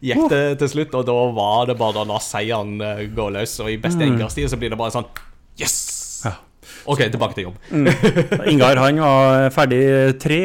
gikk 0.05 0.29
det 0.31 0.59
til 0.61 0.69
slutt, 0.71 0.93
og 0.95 1.07
da 1.09 1.15
var 1.35 1.67
det 1.67 1.75
bare 1.81 2.05
å 2.07 2.13
la 2.15 2.21
seieren 2.23 2.79
eh, 2.81 3.05
gå 3.13 3.29
løs, 3.35 3.59
og 3.65 3.71
i 3.75 3.79
beste 3.83 4.01
Mm. 4.07 4.17
engastil 4.17 4.49
så 4.49 4.57
blir 4.61 4.71
det 4.73 4.79
bare 4.81 4.95
sånn 4.95 5.11
Yes! 5.59 6.23
Ja. 6.25 6.35
OK, 6.87 7.01
tilbake 7.11 7.35
til 7.35 7.47
jobb. 7.49 7.57
Ingar 8.53 8.77
han 8.79 8.99
var 9.03 9.47
ferdig 9.55 9.81
tre, 10.23 10.39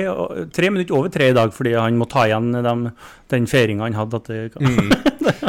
tre 0.55 0.69
minutter 0.71 0.95
over 0.97 1.11
tre 1.13 1.27
i 1.29 1.35
dag 1.35 1.51
fordi 1.53 1.73
han 1.77 1.97
må 1.99 2.07
ta 2.09 2.23
igjen 2.29 2.47
dem, 2.65 2.85
den 3.29 3.45
feiringa 3.51 3.85
han 3.89 3.97
hadde. 3.97 4.21
At 4.21 4.29
det, 4.31 4.39
Mm. 4.61 4.89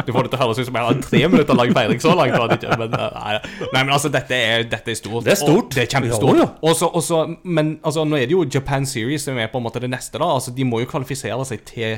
Du 0.05 0.11
får 0.13 0.25
det 0.27 0.31
til 0.33 0.37
å 0.37 0.41
høres 0.43 0.59
ut 0.59 0.67
som 0.67 0.75
jeg 0.77 0.83
har 0.85 0.93
en 0.93 1.01
tre 1.01 1.19
minutter 1.31 1.55
lang 1.57 1.71
feiring 1.73 1.99
så 2.03 2.11
langt. 2.17 2.35
Men, 2.77 2.93
uh, 2.93 3.09
nei, 3.15 3.33
nei, 3.73 3.81
men 3.83 3.91
altså, 3.95 4.09
dette 4.13 4.35
er, 4.35 4.63
dette 4.69 4.91
er 4.93 4.97
stort. 4.99 5.23
Det 5.25 5.33
er 5.33 5.39
stort. 5.39 5.69
Og 5.71 5.77
det 5.77 5.83
er 5.85 5.89
kjempestort. 5.95 6.37
Ja, 6.37 6.43
ja. 6.45 6.49
Også, 6.69 6.89
også, 6.99 7.21
men 7.43 7.77
altså, 7.81 8.03
nå 8.05 8.19
er 8.19 8.27
det 8.29 8.35
jo 8.35 8.43
Japan 8.53 8.85
Series 8.89 9.25
som 9.25 9.39
er 9.41 9.49
på 9.53 9.61
en 9.61 9.65
måte 9.65 9.81
det 9.81 9.89
neste. 9.93 10.19
da 10.21 10.27
Altså, 10.35 10.53
De 10.55 10.65
må 10.67 10.81
jo 10.83 10.89
kvalifisere 10.91 11.45
seg 11.49 11.63
til 11.69 11.97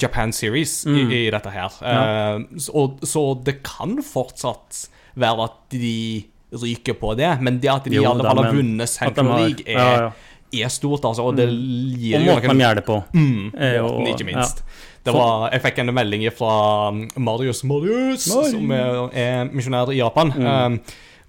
Japan 0.00 0.32
Series 0.32 0.84
i, 0.86 0.90
Mm. 0.90 1.12
i 1.12 1.20
dette 1.30 1.50
her. 1.54 1.78
Ja. 1.82 2.00
Uh, 2.36 2.58
så, 2.58 2.84
så 3.06 3.22
det 3.44 3.62
kan 3.66 3.98
fortsatt 4.04 4.88
være 5.20 5.46
at 5.48 5.58
de 5.72 6.24
ryker 6.52 6.96
på 6.98 7.14
det, 7.18 7.30
men 7.40 7.60
det 7.62 7.70
at 7.70 7.84
de 7.86 7.94
Jo 7.96 8.02
i 8.02 8.06
alle 8.10 8.24
fall 8.26 8.42
har 8.44 8.52
vunnet 8.56 8.90
Central 8.90 9.26
League, 9.38 9.64
er, 9.66 9.78
ja, 9.78 10.10
ja. 10.52 10.64
er 10.66 10.68
stort, 10.74 11.04
altså. 11.06 11.22
Og 11.30 11.36
det 11.38 11.46
gir 11.50 12.18
Og 12.18 12.26
jo 12.26 12.34
måten 12.34 12.58
de 12.58 12.64
gjør 12.64 12.80
det 12.80 12.84
på. 12.88 12.96
Mm, 13.14 13.52
og, 13.84 14.08
ikke 14.10 14.26
minst. 14.32 14.64
ja. 14.64 14.86
Det 15.06 15.14
var, 15.16 15.46
jeg 15.54 15.62
fikk 15.64 15.78
en 15.80 15.94
melding 15.96 16.26
fra 16.36 16.90
Marius 17.16 17.62
Marius 17.64 18.26
Marius, 18.28 18.50
som 18.52 18.72
er, 18.76 18.98
er 19.16 19.46
misjonær 19.48 19.88
i 19.94 19.96
Japan. 19.96 20.28
Mm. 20.36 20.48
Um, 20.50 20.74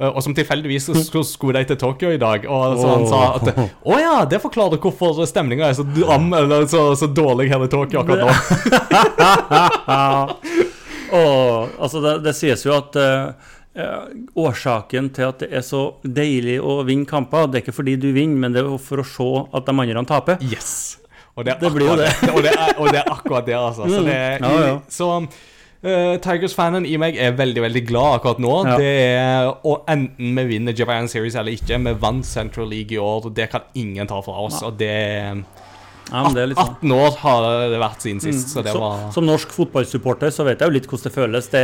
og 0.09 0.23
som 0.25 0.33
tilfeldigvis 0.33 0.87
sk- 0.89 1.23
skulle 1.27 1.59
de 1.61 1.67
til 1.69 1.77
Tokyo 1.77 2.09
i 2.09 2.17
dag. 2.21 2.45
Og 2.49 2.77
så 2.79 2.87
han 2.95 3.05
sa 3.09 3.19
at 3.37 3.51
Å 3.85 3.99
ja, 4.01 4.15
det 4.25 4.39
forklarer 4.41 4.79
hvorfor 4.81 5.21
stemninga 5.29 5.67
er 5.69 5.75
så 5.77 5.83
dram 5.85 6.31
Eller 6.33 6.65
så, 6.71 6.87
så 6.97 7.05
dårlig 7.11 7.49
her 7.51 7.61
i 7.65 7.69
Tokyo 7.69 8.01
akkurat 8.01 8.25
nå. 8.25 8.31
og, 11.11 11.69
altså 11.81 12.01
det, 12.03 12.13
det 12.25 12.33
sies 12.37 12.63
jo 12.65 12.73
at 12.77 12.95
eh, 12.99 13.49
eh, 13.83 14.07
årsaken 14.39 15.09
til 15.15 15.27
at 15.29 15.43
det 15.43 15.49
er 15.59 15.65
så 15.65 15.83
deilig 16.03 16.57
å 16.63 16.79
vinne 16.87 17.07
kamper, 17.09 17.49
det 17.51 17.59
er 17.61 17.65
ikke 17.65 17.75
fordi 17.81 17.97
du 18.01 18.09
vinner, 18.15 18.39
men 18.45 18.55
det 18.55 18.63
er 18.63 18.71
for 18.81 19.03
å 19.03 19.07
se 19.07 19.29
at 19.51 19.67
de 19.67 19.75
andre 19.85 20.05
taper. 20.09 20.41
Yes. 20.47 20.73
Og 21.35 21.45
det, 21.47 21.53
er 21.55 21.61
Det 21.63 21.71
blir 21.75 21.87
jo 21.87 21.95
det. 21.99 22.09
Og 22.35 22.41
det 22.43 22.51
er, 22.51 22.73
og 22.75 22.89
det 22.91 22.99
er 22.99 23.07
akkurat 23.13 23.45
det, 23.47 23.55
altså. 23.55 23.85
Så, 23.87 24.01
Mm. 24.01 24.07
det 24.09 24.15
er, 24.19 24.39
Ja, 24.43 24.49
ja. 24.67 24.73
så 24.91 25.07
eh, 25.83 26.17
Tigers-fanen 26.21 26.85
i 26.85 26.97
meg 27.01 27.17
er 27.17 27.31
veldig 27.37 27.61
veldig 27.65 27.83
glad 27.89 28.19
akkurat 28.19 28.39
nå. 28.43 28.53
Ja. 28.67 28.77
Det 28.77 28.91
er, 29.07 29.49
og 29.65 29.85
Enten 29.91 30.35
vi 30.37 30.45
vinner 30.55 30.73
Japan 30.77 31.07
Series 31.11 31.35
eller 31.35 31.51
ikke, 31.57 31.79
vi 31.87 31.93
vant 32.01 32.25
Central 32.25 32.69
League 32.71 32.93
i 32.95 33.01
år. 33.01 33.25
og 33.25 33.33
Det 33.37 33.49
kan 33.51 33.61
ingen 33.75 34.07
ta 34.07 34.21
fra 34.21 34.37
oss. 34.45 34.61
Og 34.63 34.77
det 34.77 34.91
Ja, 36.11 36.25
det 36.33 36.41
er 36.43 36.47
sånn. 36.57 36.73
18 36.81 36.91
år 36.91 37.13
har 37.21 37.45
det 37.71 37.77
vært 37.79 38.01
siden 38.03 38.19
sist, 38.19 38.49
så 38.51 38.59
det 38.65 38.73
som, 38.73 38.81
var 38.83 39.11
som 39.15 39.23
norsk 39.23 39.47
fotballsupporter 39.55 40.33
så 40.35 40.43
vet 40.43 40.59
jeg 40.59 40.67
jo 40.67 40.73
litt 40.75 40.87
hvordan 40.89 41.03
det 41.07 41.13
føles. 41.15 41.47
Det, 41.53 41.61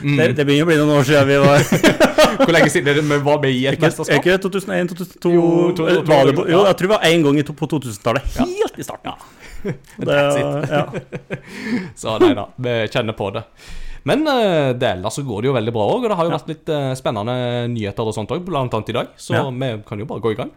Mm. 0.00 0.16
det, 0.16 0.28
det 0.38 0.46
begynner 0.46 0.64
å 0.64 0.70
bli 0.70 0.76
noen 0.78 0.94
år 1.00 1.04
siden 1.04 1.26
vi 1.28 1.36
var 1.42 1.58
Hvor 2.40 2.52
lenge 2.54 2.70
siden 2.72 2.88
er 2.88 2.94
det 2.96 3.04
vi 3.04 3.18
var 3.26 3.40
med 3.42 3.50
i 3.52 3.66
et 3.66 3.74
Er 3.76 3.82
mesterskap? 3.82 4.16
ikke 4.22 4.32
det 4.32 4.40
2001, 4.40 4.88
2002 4.94 5.32
Jo, 5.34 5.42
jo, 5.76 6.02
på- 6.06 6.48
Jo, 6.48 6.62
ja. 6.62 6.66
jeg 6.70 6.76
tror 6.78 6.88
det 6.88 6.94
var 6.94 7.04
én 7.10 7.22
gang 7.26 7.42
på 7.44 7.66
2000-tallet. 7.74 8.22
Helt 8.38 8.78
i 8.78 8.82
starten. 8.86 9.12
Det, 9.12 9.39
That's 9.98 10.70
ja. 10.70 10.84
Så 12.02 12.18
nei 12.22 12.32
da, 12.38 12.46
vi 12.56 12.74
kjenner 12.92 13.16
på 13.18 13.30
det. 13.34 13.42
Men 14.08 14.22
uh, 14.24 14.70
det 14.72 14.88
ellers 14.94 15.18
så 15.18 15.22
går 15.28 15.42
det 15.44 15.50
jo 15.50 15.56
veldig 15.58 15.74
bra 15.76 15.84
òg, 15.92 16.04
og 16.06 16.08
det 16.08 16.16
har 16.16 16.24
jo 16.24 16.32
Ja. 16.32 16.38
vært 16.38 16.48
litt 16.54 16.70
uh, 16.72 16.92
spennende 16.96 17.34
nyheter 17.68 18.08
og 18.08 18.14
sånt 18.16 18.32
òg, 18.32 18.40
blant 18.48 18.72
annet 18.74 18.88
i 18.94 18.96
dag. 18.96 19.12
Så 19.20 19.34
Ja. 19.36 19.44
vi 19.50 19.72
kan 19.86 19.98
jo 20.00 20.08
bare 20.08 20.24
gå 20.24 20.32
i 20.32 20.38
gang. 20.40 20.54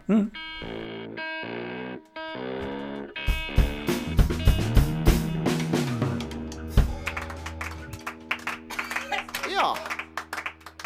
Ja. 9.50 9.76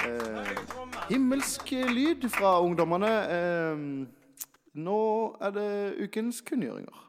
Eh, 0.05 0.49
himmelsk 1.09 1.71
lyd 1.71 2.27
fra 2.33 2.59
ungdommene. 2.61 3.11
Eh, 3.39 3.83
nå 4.79 5.01
er 5.43 5.55
det 5.57 5.69
ukens 6.07 6.41
kunngjøringer. 6.47 7.05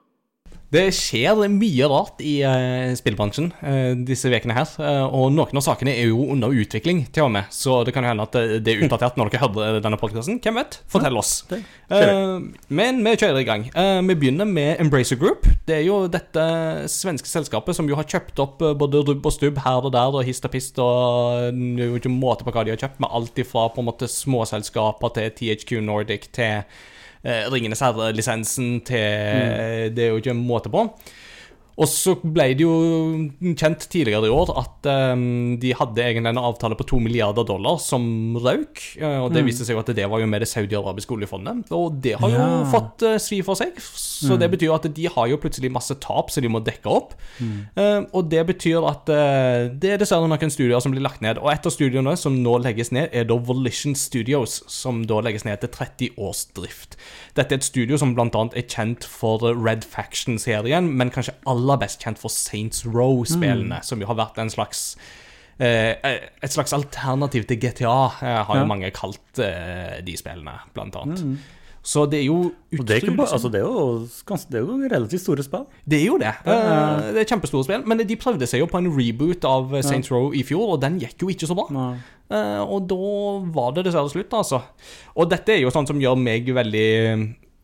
Det 0.69 0.83
skjer 0.93 1.39
mye 1.49 1.87
rart 1.89 2.19
i 2.21 2.35
uh, 2.45 2.91
spillbransjen 2.93 3.47
uh, 3.57 3.93
disse 4.05 4.29
ukene 4.29 4.53
her. 4.53 4.69
Uh, 4.77 5.07
og 5.07 5.31
noen 5.33 5.57
av 5.57 5.63
sakene 5.65 5.95
er 5.97 6.11
jo 6.11 6.27
under 6.35 6.53
utvikling, 6.53 7.07
til 7.09 7.25
og 7.25 7.31
med. 7.33 7.49
Så 7.53 7.79
det 7.87 7.95
kan 7.95 8.05
jo 8.05 8.11
hende 8.11 8.27
at 8.27 8.37
det, 8.37 8.59
det 8.67 8.75
er 8.75 8.83
utdatert 8.85 9.17
når 9.17 9.31
dere 9.33 9.41
hører 9.47 9.79
denne 9.81 9.97
podkasten. 9.97 10.37
Hvem 10.43 10.59
vet? 10.61 10.77
Fortell 10.93 11.17
oss. 11.17 11.31
men 12.69 13.01
vi 13.01 13.15
kjører 13.15 13.41
i 13.41 13.47
gang. 13.47 13.65
Vi 14.05 14.17
begynner 14.21 14.45
med 14.45 14.83
Embracer 14.83 15.17
Group. 15.17 15.47
Det 15.65 15.79
er 15.79 15.83
jo 15.87 16.03
dette 16.11 16.45
svenske 16.91 17.29
selskapet 17.29 17.77
som 17.77 17.89
jo 17.89 17.97
har 17.97 18.05
kjøpt 18.09 18.41
opp 18.43 18.61
både 18.61 19.01
rubb 19.09 19.25
og 19.25 19.33
stubb 19.33 19.57
her 19.65 19.89
og 19.89 19.93
der, 19.95 20.13
og 20.13 20.27
hist 20.27 20.45
og 20.45 20.53
pist, 20.53 20.77
og 20.77 21.49
det 21.49 21.87
er 21.87 21.91
jo 21.95 21.97
ikke 21.97 22.13
måte 22.13 22.45
på 22.45 22.53
hva 22.53 22.67
de 22.67 22.75
har 22.75 22.81
kjøpt, 22.81 23.01
med 23.01 23.09
alt 23.09 23.41
ifra 23.41 23.65
på 23.73 23.81
en 23.81 23.89
måte 23.89 24.09
småselskaper 24.11 25.17
til 25.17 25.33
THQ 25.39 25.79
Nordic 25.89 26.29
til 26.37 26.61
Ringenes 27.25 27.81
herre-lisensen 27.83 28.79
til 28.87 29.01
mm. 29.03 29.95
Det 29.95 30.05
er 30.05 30.13
jo 30.13 30.21
ikke 30.21 30.31
en 30.31 30.45
måte 30.47 30.71
på. 30.71 30.85
Og 31.79 31.87
så 31.87 32.15
ble 32.19 32.49
det 32.59 32.65
jo 32.65 32.73
kjent 33.55 33.85
tidligere 33.91 34.27
i 34.27 34.33
år 34.33 34.51
at 34.59 34.87
um, 35.15 35.55
de 35.61 35.71
hadde 35.77 36.03
egentlig 36.03 36.33
en 36.33 36.41
avtale 36.41 36.75
på 36.75 36.85
to 36.91 36.99
milliarder 36.99 37.45
dollar 37.47 37.79
som 37.79 38.35
røk. 38.35 38.81
eh, 38.99 39.19
og 39.23 39.31
det 39.35 39.45
viste 39.47 39.63
seg 39.67 39.77
jo 39.77 39.83
at 39.83 39.91
det 39.95 40.07
var 40.11 40.19
jo 40.19 40.27
med 40.27 40.43
det 40.43 40.49
saudi-arabiske 40.51 41.15
oljefondet. 41.15 41.71
Og 41.75 41.95
det 42.03 42.17
har 42.19 42.33
jo 42.35 42.47
fått 42.73 43.05
uh, 43.07 43.15
svi 43.21 43.39
for 43.45 43.59
seg. 43.59 43.79
Så 43.79 44.35
det 44.39 44.49
betyr 44.51 44.75
at 44.75 44.89
de 44.95 45.07
har 45.07 45.29
jo 45.31 45.39
plutselig 45.39 45.71
masse 45.71 45.95
tap 46.03 46.33
som 46.33 46.43
de 46.43 46.51
må 46.51 46.59
dekke 46.65 46.91
opp. 46.91 47.15
Eh, 47.39 48.01
og 48.11 48.27
det 48.31 48.43
betyr 48.51 48.83
at 48.89 49.07
uh, 49.13 49.71
det 49.71 49.95
er 49.95 50.03
dessverre 50.03 50.27
noen 50.27 50.53
studier 50.53 50.83
som 50.83 50.91
blir 50.95 51.05
lagt 51.05 51.23
ned. 51.23 51.39
Og 51.39 51.51
et 51.53 51.63
av 51.63 51.75
studiene 51.75 52.15
som 52.19 52.35
nå 52.43 52.57
legges 52.65 52.91
ned, 52.95 53.07
er 53.15 53.29
da 53.29 53.39
Volition 53.39 53.95
Studios, 53.95 54.59
som 54.67 55.05
da 55.07 55.21
legges 55.23 55.47
ned 55.47 55.55
etter 55.55 55.71
30 55.79 56.19
års 56.19 56.43
drift. 56.57 56.99
Dette 57.35 57.53
er 57.53 57.57
et 57.59 57.63
studio 57.67 57.97
som 57.97 58.15
annet 58.35 58.55
er 58.57 58.65
kjent 58.67 59.05
for 59.05 59.43
Red 59.53 59.83
Faction-serien, 59.85 60.87
men 60.97 61.11
kanskje 61.13 61.33
aller 61.47 61.77
best 61.77 62.01
kjent 62.03 62.17
for 62.21 62.29
Saints 62.33 62.85
Row-spillene, 62.85 63.81
som 63.83 63.99
jo 64.01 64.07
har 64.09 64.15
vært 64.15 64.37
en 64.41 64.49
slags 64.49 64.95
eh, 65.59 65.95
et 66.41 66.51
slags 66.53 66.71
alternativ 66.73 67.45
til 67.49 67.59
GTA, 67.59 67.95
eh, 68.23 68.43
har 68.47 68.55
jo 68.55 68.61
Ja. 68.61 68.65
mange 68.65 68.91
kalt 68.91 69.39
eh, 69.39 69.99
de 70.01 70.15
spillene, 70.17 70.57
blant 70.73 70.95
annet. 70.95 71.23
Så 71.81 72.03
det 72.11 72.19
er 72.19 72.25
jo 72.27 72.37
Og 72.51 72.85
det 72.85 72.97
er, 72.99 73.15
bare, 73.15 73.31
altså, 73.33 73.49
det, 73.49 73.61
er 73.61 73.65
jo, 73.65 74.07
det 74.51 74.57
er 74.59 74.65
jo 74.65 74.77
relativt 74.91 75.21
store 75.23 75.43
spill. 75.43 75.65
det 75.87 76.01
er 76.01 76.05
jo 76.05 76.17
det. 76.21 76.33
Eh, 76.45 77.11
det 77.15 77.23
er 77.23 77.29
kjempestore 77.31 77.63
spill. 77.63 77.85
Men 77.87 78.03
de 78.05 78.17
prøvde 78.19 78.47
seg 78.49 78.59
jo 78.59 78.67
på 78.69 78.81
en 78.81 78.89
reboot 78.93 79.45
av 79.47 79.71
Saints 79.85 80.11
Row 80.11 80.33
i 80.35 80.43
fjor, 80.43 80.75
og 80.75 80.81
den 80.83 80.99
gikk 80.99 81.23
jo 81.23 81.31
ikke 81.31 81.47
så 81.49 81.55
bra. 81.57 81.95
Eh, 82.29 82.61
og 82.61 82.85
da 82.91 82.99
var 83.55 83.71
det 83.77 83.87
dessverre 83.87 84.11
slutt, 84.11 84.35
altså. 84.37 84.61
Og 85.15 85.29
dette 85.31 85.55
er 85.55 85.63
jo 85.63 85.71
sånn 85.73 85.87
som 85.89 86.01
gjør 86.01 86.19
meg 86.19 86.45
veldig 86.53 86.87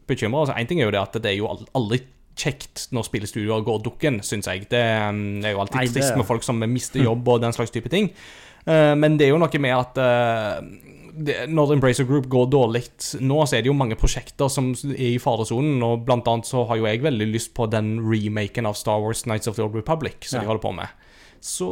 bekymra. 0.09 0.45
Altså, 0.45 0.55
Én 0.57 0.67
ting 0.69 0.79
er 0.81 0.87
jo 0.89 0.95
det 0.95 1.03
at 1.03 1.19
det 1.21 1.33
er 1.33 1.37
jo 1.41 1.51
aldri 1.75 2.01
kjekt 2.35 2.87
når 2.91 3.05
spillestudioer 3.07 3.61
går 3.63 3.83
dukken, 3.85 4.19
syns 4.25 4.47
jeg. 4.51 4.65
Det, 4.71 4.81
mm, 4.81 5.45
er 5.45 5.53
jo 5.53 5.61
alltid 5.63 5.75
Nei, 5.79 5.85
det- 5.85 5.93
trist 5.99 6.17
med 6.17 6.27
folk 6.27 6.43
som 6.43 6.59
mister 6.59 7.03
jobb 7.09 7.27
og 7.27 7.41
den 7.45 7.53
slags 7.55 7.71
type 7.71 7.91
ting. 7.91 8.09
Eh, 8.65 8.95
men 8.95 9.17
det 9.19 9.27
er 9.27 9.35
jo 9.35 9.39
noe 9.39 9.59
med 9.61 9.75
at 9.77 10.01
det, 11.17 11.37
når 11.51 11.75
Embracer 11.75 12.07
Group 12.07 12.27
går 12.31 12.49
dårlig 12.53 12.83
nå, 13.23 13.39
så 13.45 13.57
er 13.57 13.63
det 13.63 13.71
jo 13.71 13.77
mange 13.77 13.97
prosjekter 13.99 14.51
som 14.51 14.73
er 14.73 15.15
i 15.15 15.21
faresonen. 15.21 15.79
Og 15.85 16.05
blant 16.07 16.27
annet 16.31 16.49
så 16.49 16.65
har 16.69 16.79
jo 16.79 16.87
jeg 16.89 17.03
veldig 17.05 17.29
lyst 17.31 17.53
på 17.57 17.69
den 17.71 17.97
remaken 18.03 18.67
av 18.69 18.77
Star 18.79 19.01
Wars 19.03 19.25
Nights 19.29 19.49
of 19.51 19.57
the 19.57 19.65
Old 19.65 19.77
Republic 19.77 20.27
som 20.27 20.41
de 20.43 20.49
holder 20.49 20.63
på 20.65 20.75
med. 20.75 21.01
Så 21.45 21.67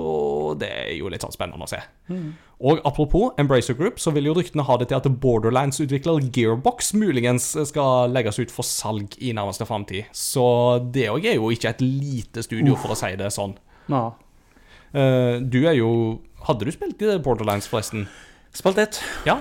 det 0.61 0.69
er 0.69 0.91
jo 0.99 1.09
litt 1.09 1.23
sånn 1.25 1.33
spennende 1.33 1.65
å 1.65 1.69
se. 1.69 1.79
Og 2.63 2.81
apropos 2.85 3.33
Embracer 3.41 3.75
Group, 3.75 3.97
så 3.99 4.13
vil 4.13 4.29
jo 4.29 4.35
ryktene 4.37 4.65
ha 4.67 4.75
det 4.77 4.89
til 4.91 4.99
at 4.99 5.07
Borderlands-utvikler 5.23 6.27
Gearbox 6.35 6.93
muligens 6.93 7.47
skal 7.71 8.13
legges 8.13 8.37
ut 8.39 8.53
for 8.53 8.67
salg 8.67 9.17
i 9.17 9.33
nærmeste 9.35 9.65
framtid. 9.67 10.11
Så 10.13 10.45
det 10.93 11.07
òg 11.11 11.25
er 11.25 11.39
jo 11.39 11.49
ikke 11.51 11.73
et 11.73 11.81
lite 11.81 12.45
studio, 12.45 12.77
for 12.77 12.93
å 12.93 12.99
si 12.99 13.15
det 13.19 13.31
sånn. 13.33 13.57
Ja. 13.89 14.11
Eh, 14.93 15.41
du 15.41 15.63
er 15.65 15.75
jo 15.79 15.89
Hadde 16.43 16.67
du 16.67 16.73
spilt 16.75 16.99
i 16.99 17.13
Borderlands, 17.23 17.69
forresten? 17.71 18.01
Spilt 18.53 18.77
ett, 18.77 18.99
Ja. 19.25 19.39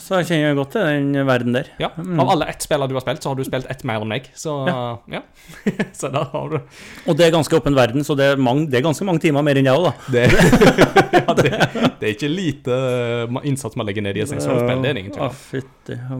så 0.00 0.22
jeg 0.22 0.26
kjenner 0.30 0.54
godt 0.56 0.70
til 0.72 0.86
den 0.88 1.26
verden 1.28 1.52
der. 1.52 1.66
ja. 1.78 1.90
Av 1.98 2.30
alle 2.32 2.46
ett 2.48 2.62
spiller 2.64 2.88
du 2.88 2.94
har 2.96 3.02
spilt, 3.04 3.20
så 3.22 3.28
har 3.28 3.36
du 3.36 3.44
spilt 3.44 3.66
ett 3.68 3.84
mer 3.84 4.00
enn 4.00 4.08
meg. 4.08 4.30
Så 4.34 4.54
ja. 5.12 5.20
så 5.92 6.08
der 6.08 6.24
har 6.32 6.48
du 6.48 6.56
Og 7.06 7.18
det 7.18 7.26
er 7.26 7.34
ganske 7.34 7.52
åpen 7.60 7.76
verden, 7.76 8.04
så 8.04 8.16
det 8.16 8.24
er, 8.32 8.40
mange, 8.40 8.70
det 8.70 8.80
er 8.80 8.86
ganske 8.86 9.04
mange 9.04 9.20
timer 9.20 9.44
mer 9.44 9.60
enn 9.60 9.68
jeg 9.68 9.76
òg, 9.76 9.90
da. 9.90 9.92
det, 10.16 10.24
ja, 11.20 11.36
det, 11.36 11.52
det 12.00 12.08
er 12.08 12.14
ikke 12.14 12.32
lite 12.32 12.72
eh, 13.28 13.38
innsats 13.44 13.76
man 13.76 13.86
legger 13.86 14.02
ned 14.08 14.16
i 14.16 14.24
et 14.24 14.32
Row-spill, 14.32 14.80
det 14.80 14.88
er 14.94 14.96
det 14.96 15.04
ingen 15.04 15.16
tvil 15.18 15.28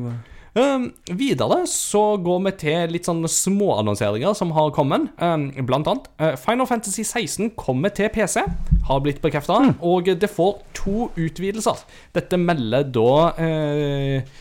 om. 0.05 0.21
Um, 0.55 0.93
videre 1.11 1.65
så 1.67 2.15
går 2.23 2.43
vi 2.45 2.53
til 2.63 2.93
litt 2.95 3.09
sånne 3.09 3.27
småannonseringer 3.31 4.37
som 4.39 4.53
har 4.55 4.71
kommet. 4.77 5.09
Um, 5.19 5.49
blant 5.67 5.91
annet 5.91 6.07
uh, 6.23 6.37
Final 6.39 6.69
Fantasy 6.71 7.03
16 7.03 7.57
kommer 7.59 7.91
til 7.91 8.13
PC, 8.15 8.45
har 8.87 9.03
blitt 9.03 9.19
bekrefta, 9.25 9.59
og 9.83 10.07
det 10.07 10.31
får 10.31 10.61
to 10.79 11.09
utvidelser. 11.19 11.83
Dette 12.15 12.39
melder 12.39 12.87
da 12.95 13.15
uh, 13.35 14.35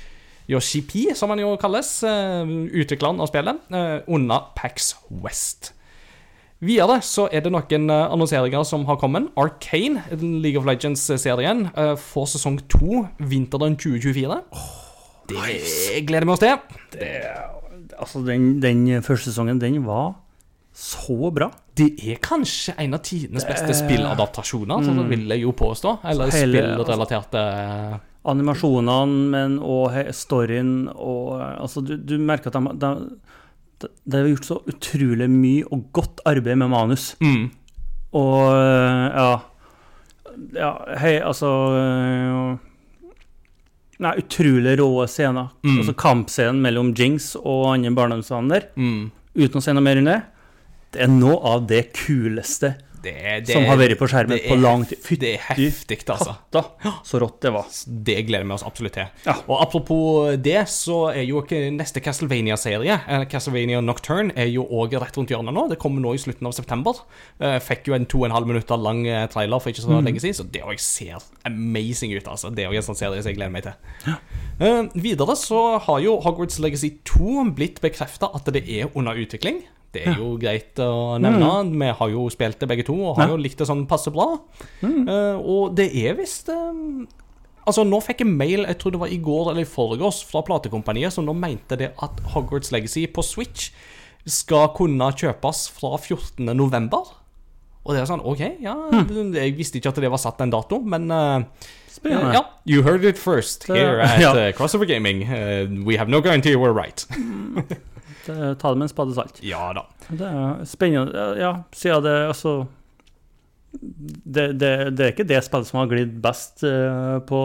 Yoshi 0.53 0.84
P, 0.86 1.08
som 1.17 1.34
han 1.34 1.41
jo 1.41 1.55
kalles, 1.58 1.96
uh, 2.05 2.46
utvikleren 2.46 3.24
av 3.24 3.34
spillet, 3.34 3.65
uh, 3.74 4.03
under 4.05 4.51
Pax 4.60 4.93
West. 5.10 5.74
Videre 6.63 7.01
så 7.03 7.25
er 7.34 7.43
det 7.43 7.51
noen 7.51 7.89
eh, 7.91 8.05
annonseringer 8.13 8.63
som 8.63 8.86
har 8.88 8.96
kommet. 9.01 9.25
Arcane, 9.36 10.00
League 10.22 10.55
of 10.55 10.63
Legends-serien, 10.63 11.65
eh, 11.75 11.96
får 12.00 12.29
sesong 12.38 12.62
to 12.72 13.03
vinteren 13.20 13.75
2024. 13.75 14.38
Det 15.30 16.03
gleder 16.08 16.25
vi 16.27 16.34
oss 16.34 16.39
til. 16.44 16.58
Altså, 18.00 18.22
den, 18.25 18.60
den 18.63 18.88
første 19.06 19.32
sesongen, 19.32 19.60
den 19.62 19.82
var 19.86 20.15
så 20.74 21.30
bra. 21.34 21.51
Det 21.77 21.92
er 22.01 22.18
kanskje 22.22 22.74
en 22.82 22.96
av 22.98 23.01
tidenes 23.06 23.46
beste 23.46 23.75
spilladaptasjoner, 23.77 24.82
så 24.86 24.96
det 24.98 25.06
vil 25.12 25.27
jeg 25.30 25.44
jo 25.46 25.51
påstå. 25.58 26.00
Eller 26.10 26.32
Hele- 26.34 26.63
spillrelaterte 26.63 27.44
Animasjonene, 28.25 29.30
men 29.34 29.58
he- 29.92 30.12
storyen 30.15 30.88
og 30.96 31.42
Altså, 31.42 31.82
du, 31.84 31.98
du 31.98 32.18
merker 32.18 32.48
at 32.50 32.53
de, 32.56 32.72
de, 32.80 33.89
de, 34.06 34.18
har 34.18 34.30
gjort 34.32 34.46
så 34.48 34.58
utrolig 34.72 35.27
mye 35.30 35.65
og 35.72 35.89
godt 35.94 36.22
arbeid 36.25 36.56
med 36.58 36.70
manus. 36.72 37.15
mm. 37.22 37.50
Og 38.13 38.53
ja 38.53 39.39
Ja, 40.56 40.70
hei, 40.98 41.18
altså 41.22 41.50
Nei, 44.02 44.16
utrolig 44.18 44.78
rå 44.80 44.90
scener. 45.08 45.52
Mm. 45.66 45.76
Altså 45.80 45.94
Kampscenen 45.94 46.62
mellom 46.64 46.94
Jinx 46.98 47.34
og 47.40 47.68
andre 47.76 47.94
barndomsvenner. 47.98 48.72
Mm. 48.76 49.12
uten 49.34 49.60
å 49.60 49.64
se 49.66 49.74
noe 49.74 49.86
mer 49.86 49.98
enn 49.98 50.10
det, 50.10 50.20
det 50.94 51.06
er 51.06 51.10
noe 51.10 51.40
av 51.50 51.64
det 51.70 51.88
kuleste 51.98 52.76
Det, 53.03 53.13
det, 53.43 53.55
som 53.57 53.65
har 53.67 53.79
vært 53.79 53.98
på 54.00 54.07
skjermen 54.07 54.38
er, 54.38 54.45
på 54.53 54.57
lang 54.62 54.86
tid. 54.88 55.10
Det 55.19 55.33
er 55.36 55.41
heftig, 55.50 55.98
altså. 56.07 56.36
Katta, 56.53 56.93
så 57.03 57.19
rått 57.19 57.41
det 57.43 57.51
var. 57.51 57.67
Det 58.10 58.15
gleder 58.29 58.48
vi 58.48 58.55
oss 58.55 58.63
absolutt 58.67 58.95
til. 58.95 59.10
Ja. 59.27 59.36
Og 59.43 59.57
apropos 59.60 60.38
det, 60.43 60.62
så 60.72 61.00
er 61.12 61.25
jo 61.27 61.41
ikke 61.43 61.60
neste 61.75 62.03
Castlevania-serie, 62.03 62.98
Castlevania 63.31 63.81
Nocturne, 63.83 64.31
er 64.39 64.48
jo 64.51 64.65
òg 64.72 64.95
rett 65.03 65.19
rundt 65.19 65.33
hjørnet 65.33 65.55
nå. 65.55 65.65
Det 65.72 65.79
kommer 65.81 66.03
nå 66.03 66.15
i 66.15 66.22
slutten 66.22 66.48
av 66.48 66.55
september. 66.55 67.03
Eh, 67.43 67.60
Fikk 67.63 67.91
jo 67.91 67.98
en 67.98 68.07
to 68.10 68.24
og 68.24 68.29
en 68.29 68.38
halv 68.38 68.50
minutter 68.50 68.79
lang 68.79 69.03
eh, 69.07 69.27
trailer 69.33 69.63
for 69.63 69.74
ikke 69.74 69.83
så 69.86 70.00
lenge 70.00 70.24
siden, 70.24 70.39
så 70.39 70.48
det 70.55 70.63
òg 70.63 70.79
ser 70.81 71.19
amazing 71.50 72.15
ut, 72.15 72.27
altså. 72.27 72.53
Det 72.53 72.65
er 72.65 72.72
òg 72.72 72.79
en 72.79 72.88
sånn 72.88 73.00
serie 73.00 73.22
som 73.22 73.33
jeg 73.33 73.39
gleder 73.39 73.53
meg 73.53 73.67
til. 73.67 74.17
Eh, 74.63 74.81
videre 75.03 75.36
så 75.39 75.63
har 75.83 76.03
jo 76.03 76.17
Hogwarts 76.24 76.62
Legacy 76.63 76.95
2 77.10 77.50
blitt 77.57 77.83
bekrefta 77.83 78.31
at 78.33 78.48
det 78.55 78.63
er 78.69 78.91
under 78.95 79.17
utvikling. 79.19 79.63
Det 79.94 80.08
er 80.10 80.16
jo 80.18 80.32
greit 80.42 80.80
å 80.82 81.20
nevne. 81.22 81.50
Vi 81.80 81.90
har 82.00 82.10
jo 82.10 82.24
spilt 82.34 82.58
det 82.60 82.68
begge 82.72 82.86
to 82.88 82.96
og 82.98 83.18
har 83.20 83.28
Ja. 83.28 83.36
jo 83.36 83.42
likt 83.44 83.60
det 83.62 83.68
sånn 83.70 83.86
passe 83.88 84.10
bra. 84.12 84.40
Eh, 84.84 85.36
og 85.38 85.76
det 85.78 85.92
er 86.06 86.16
visst 86.18 86.50
eh, 86.50 87.06
Altså, 87.66 87.86
nå 87.88 88.02
fikk 88.04 88.20
jeg 88.20 88.28
mail, 88.28 88.66
jeg 88.68 88.76
tror 88.78 88.92
det 88.92 89.00
var 89.00 89.08
i 89.08 89.18
går 89.24 89.52
eller 89.52 89.62
i 89.62 89.70
forgårs, 89.70 90.18
fra 90.28 90.42
platekompaniet, 90.44 91.14
som 91.16 91.24
nå 91.24 91.32
mente 91.34 91.78
det 91.80 91.94
at 92.04 92.18
Hogwarts 92.34 92.74
Legacy 92.76 93.06
på 93.08 93.24
Switch 93.24 93.70
skal 94.28 94.68
kunne 94.76 95.08
kjøpes 95.16 95.70
fra 95.72 95.94
14. 95.96 96.44
november. 96.58 97.08
Og 97.86 97.94
det 97.96 98.02
er 98.02 98.10
sånn, 98.10 98.20
OK, 98.24 98.40
ja 98.64 98.74
Jeg 98.92 99.56
visste 99.56 99.80
ikke 99.80 99.90
at 99.94 100.02
det 100.04 100.12
var 100.12 100.20
satt 100.20 100.42
en 100.44 100.52
dato, 100.52 100.82
men 100.84 101.08
uh, 101.12 101.40
Spennende. 101.88 102.34
ja, 102.34 102.44
you 102.66 102.82
heard 102.84 103.06
it 103.06 103.18
first 103.18 103.64
here 103.68 104.02
at 104.02 104.20
eh, 104.42 104.52
Crossover 104.52 104.86
Gaming. 104.86 105.24
Uh, 105.24 105.68
we 105.86 105.96
have 105.96 106.10
no 106.10 106.20
guarantee 106.20 106.56
we're 106.58 106.74
right. 106.74 107.06
Det- 108.25 108.53
Ta 108.62 108.70
det 108.74 108.77
med 108.80 108.88
en 108.88 108.94
spade 108.94 109.13
salt. 109.18 109.39
Ja 109.44 109.72
da. 109.75 109.86
Det 110.10 110.27
er 110.30 110.63
spennende. 110.70 111.25
Ja, 111.42 111.53
siden 111.75 112.03
det 112.06 112.15
altså 112.30 112.56
det, 113.74 114.48
det, 114.62 114.72
det 114.96 115.06
er 115.06 115.12
ikke 115.13 115.25
det 115.27 115.39
spillet 115.46 115.68
som 115.70 115.80
har 115.82 115.88
glidd 115.92 116.18
best 116.24 116.62
eh, 116.68 117.20
på 117.27 117.39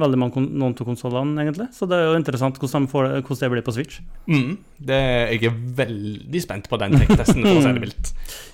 veldig 0.00 0.16
mange 0.16 0.40
noen 0.46 0.72
av 0.72 0.86
konsollene, 0.86 1.42
egentlig. 1.42 1.66
Så 1.76 1.84
det 1.90 1.98
er 1.98 2.06
jo 2.08 2.16
interessant 2.16 2.56
hvordan, 2.56 2.86
de 2.86 2.92
får 2.92 3.04
det, 3.08 3.16
hvordan 3.26 3.40
det 3.42 3.50
blir 3.52 3.64
på 3.66 3.74
Switch. 3.76 3.98
Mm, 4.30 4.54
det, 4.88 5.00
jeg 5.34 5.50
er 5.50 5.58
veldig 5.82 6.40
spent 6.46 6.70
på 6.72 6.78
den 6.80 6.94
tech-testen, 6.96 7.42
for 7.44 7.58
å 7.58 7.64
si 7.66 7.74
det 7.76 7.82
mildt. 7.84 8.12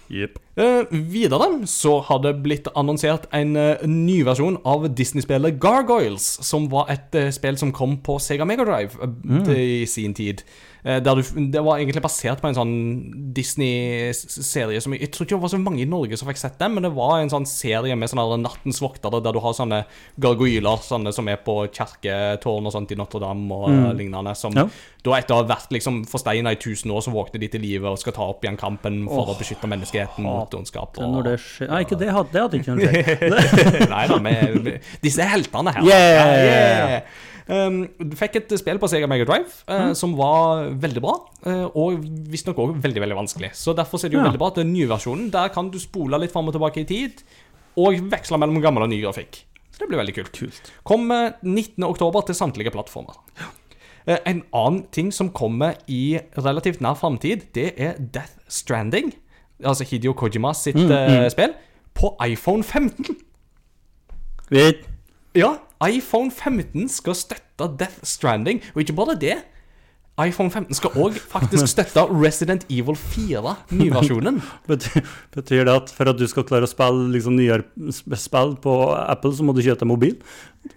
Eh, 0.57 0.87
videre 0.91 1.67
så 1.69 1.99
har 2.07 2.23
det 2.25 2.39
blitt 2.41 2.71
annonsert 2.73 3.27
en 3.37 3.51
uh, 3.61 3.83
ny 3.85 4.23
versjon 4.25 4.57
av 4.65 4.87
Disney-spillet 4.97 5.59
Gargoyles, 5.61 6.31
som 6.47 6.71
var 6.73 6.89
et 6.95 7.19
uh, 7.19 7.29
spill 7.35 7.59
som 7.61 7.75
kom 7.77 7.99
på 8.07 8.17
Sega 8.25 8.47
Megadrive 8.49 8.97
uh, 8.97 9.53
i 9.53 9.85
sin 9.91 10.17
tid. 10.17 10.47
Du, 10.87 11.19
det 11.51 11.59
var 11.67 11.81
egentlig 11.81 11.99
basert 12.05 12.39
på 12.39 12.47
en 12.47 12.55
sånn 12.55 12.75
Disney-serie 13.35 14.79
som 14.79 14.93
jeg, 14.95 15.09
tror 15.11 15.27
ikke 15.27 15.35
det 15.35 15.43
var 15.43 15.51
så 15.51 15.59
mange 15.59 15.83
i 15.83 15.89
Norge 15.91 16.15
som 16.15 16.29
fikk 16.31 16.39
sett 16.39 16.61
den, 16.61 16.77
men 16.77 16.87
det 16.87 16.93
var 16.95 17.17
en 17.19 17.33
sånn 17.33 17.49
serie 17.51 17.97
med 17.99 18.13
sånne 18.13 18.37
Nattens 18.39 18.79
voktere, 18.85 19.19
der 19.25 19.35
du 19.35 19.41
har 19.43 19.57
sånne 19.59 19.81
gargoyler 20.23 20.85
sånne 20.87 21.11
som 21.17 21.27
er 21.33 21.41
på 21.43 21.57
kirketårn 21.75 22.71
og 22.71 22.77
sånt 22.77 22.95
i 22.95 23.01
Notre-Dame 23.01 23.59
og 23.59 23.67
eh, 23.73 23.89
lignende, 23.99 24.37
som 24.39 24.55
Ja. 24.55 24.69
da 25.03 25.19
etter 25.19 25.35
å 25.35 25.41
ha 25.41 25.49
vært 25.51 25.75
liksom 25.75 26.05
forsteina 26.07 26.55
i 26.55 26.61
tusen 26.63 26.95
år, 26.95 27.03
så 27.03 27.11
våkner 27.11 27.43
de 27.43 27.51
til 27.51 27.67
live 27.67 27.91
og 27.91 27.99
skal 27.99 28.15
ta 28.15 28.31
opp 28.31 28.47
igjen 28.47 28.61
kampen 28.61 29.03
for 29.11 29.35
å 29.35 29.39
beskytte 29.39 29.67
menneskeheten 29.97 30.27
mot 30.27 30.57
ondskap. 30.59 30.99
Når 31.01 31.25
det 31.27 31.37
skjer 31.43 31.71
Nei, 31.73 31.81
ikke 31.85 31.99
det 32.01 32.11
hadde, 32.13 32.33
det 32.35 32.43
hadde 32.43 32.61
ikke 32.61 32.75
noe 32.75 32.91
skjedd. 32.91 33.89
Nei 33.95 34.05
da, 34.11 34.19
med, 34.23 34.59
med 34.67 34.93
disse 35.05 35.27
heltene 35.27 35.73
her. 35.77 35.89
Yeah! 35.89 36.37
Yeah! 36.47 37.25
Um, 37.47 37.85
fikk 38.19 38.41
et 38.41 38.53
spill 38.59 38.81
på 38.83 38.89
Sega 38.91 39.07
Mega 39.07 39.23
Drive 39.29 39.53
uh, 39.71 39.93
som 39.95 40.17
var 40.19 40.65
veldig 40.83 41.03
bra, 41.05 41.13
uh, 41.47 41.67
og 41.79 42.01
visstnok 42.33 42.59
òg 42.59 42.73
veldig 42.83 43.05
veldig 43.05 43.19
vanskelig. 43.21 43.53
Så 43.55 43.75
Derfor 43.79 44.03
er 44.03 44.11
det 44.11 44.19
jo 44.19 44.23
Ja. 44.25 44.27
veldig 44.27 44.41
bra 44.43 44.49
at 44.51 44.59
den 44.59 44.73
nye 44.75 44.89
versjonen 44.91 45.29
Der 45.31 45.53
kan 45.55 45.71
du 45.71 45.79
spole 45.79 46.19
litt 46.19 46.35
fram 46.35 46.49
og 46.51 46.57
tilbake 46.57 46.83
i 46.83 46.89
tid, 46.89 47.23
og 47.79 48.01
veksle 48.11 48.41
mellom 48.41 48.59
gammel 48.65 48.83
og 48.83 48.91
ny 48.91 48.99
grafikk. 49.05 49.45
Så 49.71 49.85
det 49.85 49.91
blir 49.93 50.01
veldig 50.01 50.17
kult. 50.17 50.41
Kom 50.83 51.07
Kommer 51.07 51.35
19.10 51.45 52.27
til 52.27 52.35
samtlige 52.35 52.73
plattformer. 52.73 53.15
Eh, 54.07 54.19
En 54.25 54.43
annen 54.55 54.87
ting 54.91 55.13
som 55.13 55.29
kommer 55.31 55.77
i 55.87 56.19
relativt 56.39 56.81
nær 56.81 56.97
framtid, 56.97 57.53
det 57.53 57.75
er 57.77 57.99
Death 57.99 58.39
Stranding. 58.49 59.13
Altså 59.65 59.85
Hidio 59.89 60.13
Kojima 60.13 60.53
sitt 60.55 60.77
eh, 60.77 61.29
spill. 61.33 61.55
På 61.97 62.13
iPhone 62.27 62.63
15. 62.65 63.17
Vet, 64.51 64.85
Ja, 65.37 65.55
iPhone 65.85 66.31
15 66.31 66.89
skal 66.89 67.15
støtte 67.19 67.67
Death 67.79 67.99
Stranding, 68.09 68.63
og 68.75 68.81
ikke 68.81 68.95
bare 68.97 69.17
det. 69.21 69.35
iPhone 70.17 70.49
15 70.51 70.73
skal 70.79 70.95
òg 70.97 71.19
faktisk 71.21 71.69
støtte 71.75 72.05
Resident 72.09 72.65
Evil 72.73 72.97
4, 72.97 73.55
nyversjonen. 73.77 74.39
betyr, 74.71 75.03
betyr 75.35 75.65
det 75.69 75.75
at 75.75 75.93
for 75.93 76.09
at 76.09 76.17
du 76.17 76.25
skal 76.31 76.47
klare 76.49 76.65
å 76.65 76.71
spille 76.71 77.11
liksom, 77.13 77.37
nyere 77.37 77.65
spill 77.93 78.55
på 78.65 78.77
Apple, 78.97 79.35
så 79.37 79.45
må 79.45 79.53
du 79.57 79.61
kjøpe 79.65 79.83
deg 79.85 79.91
mobil? 79.93 80.17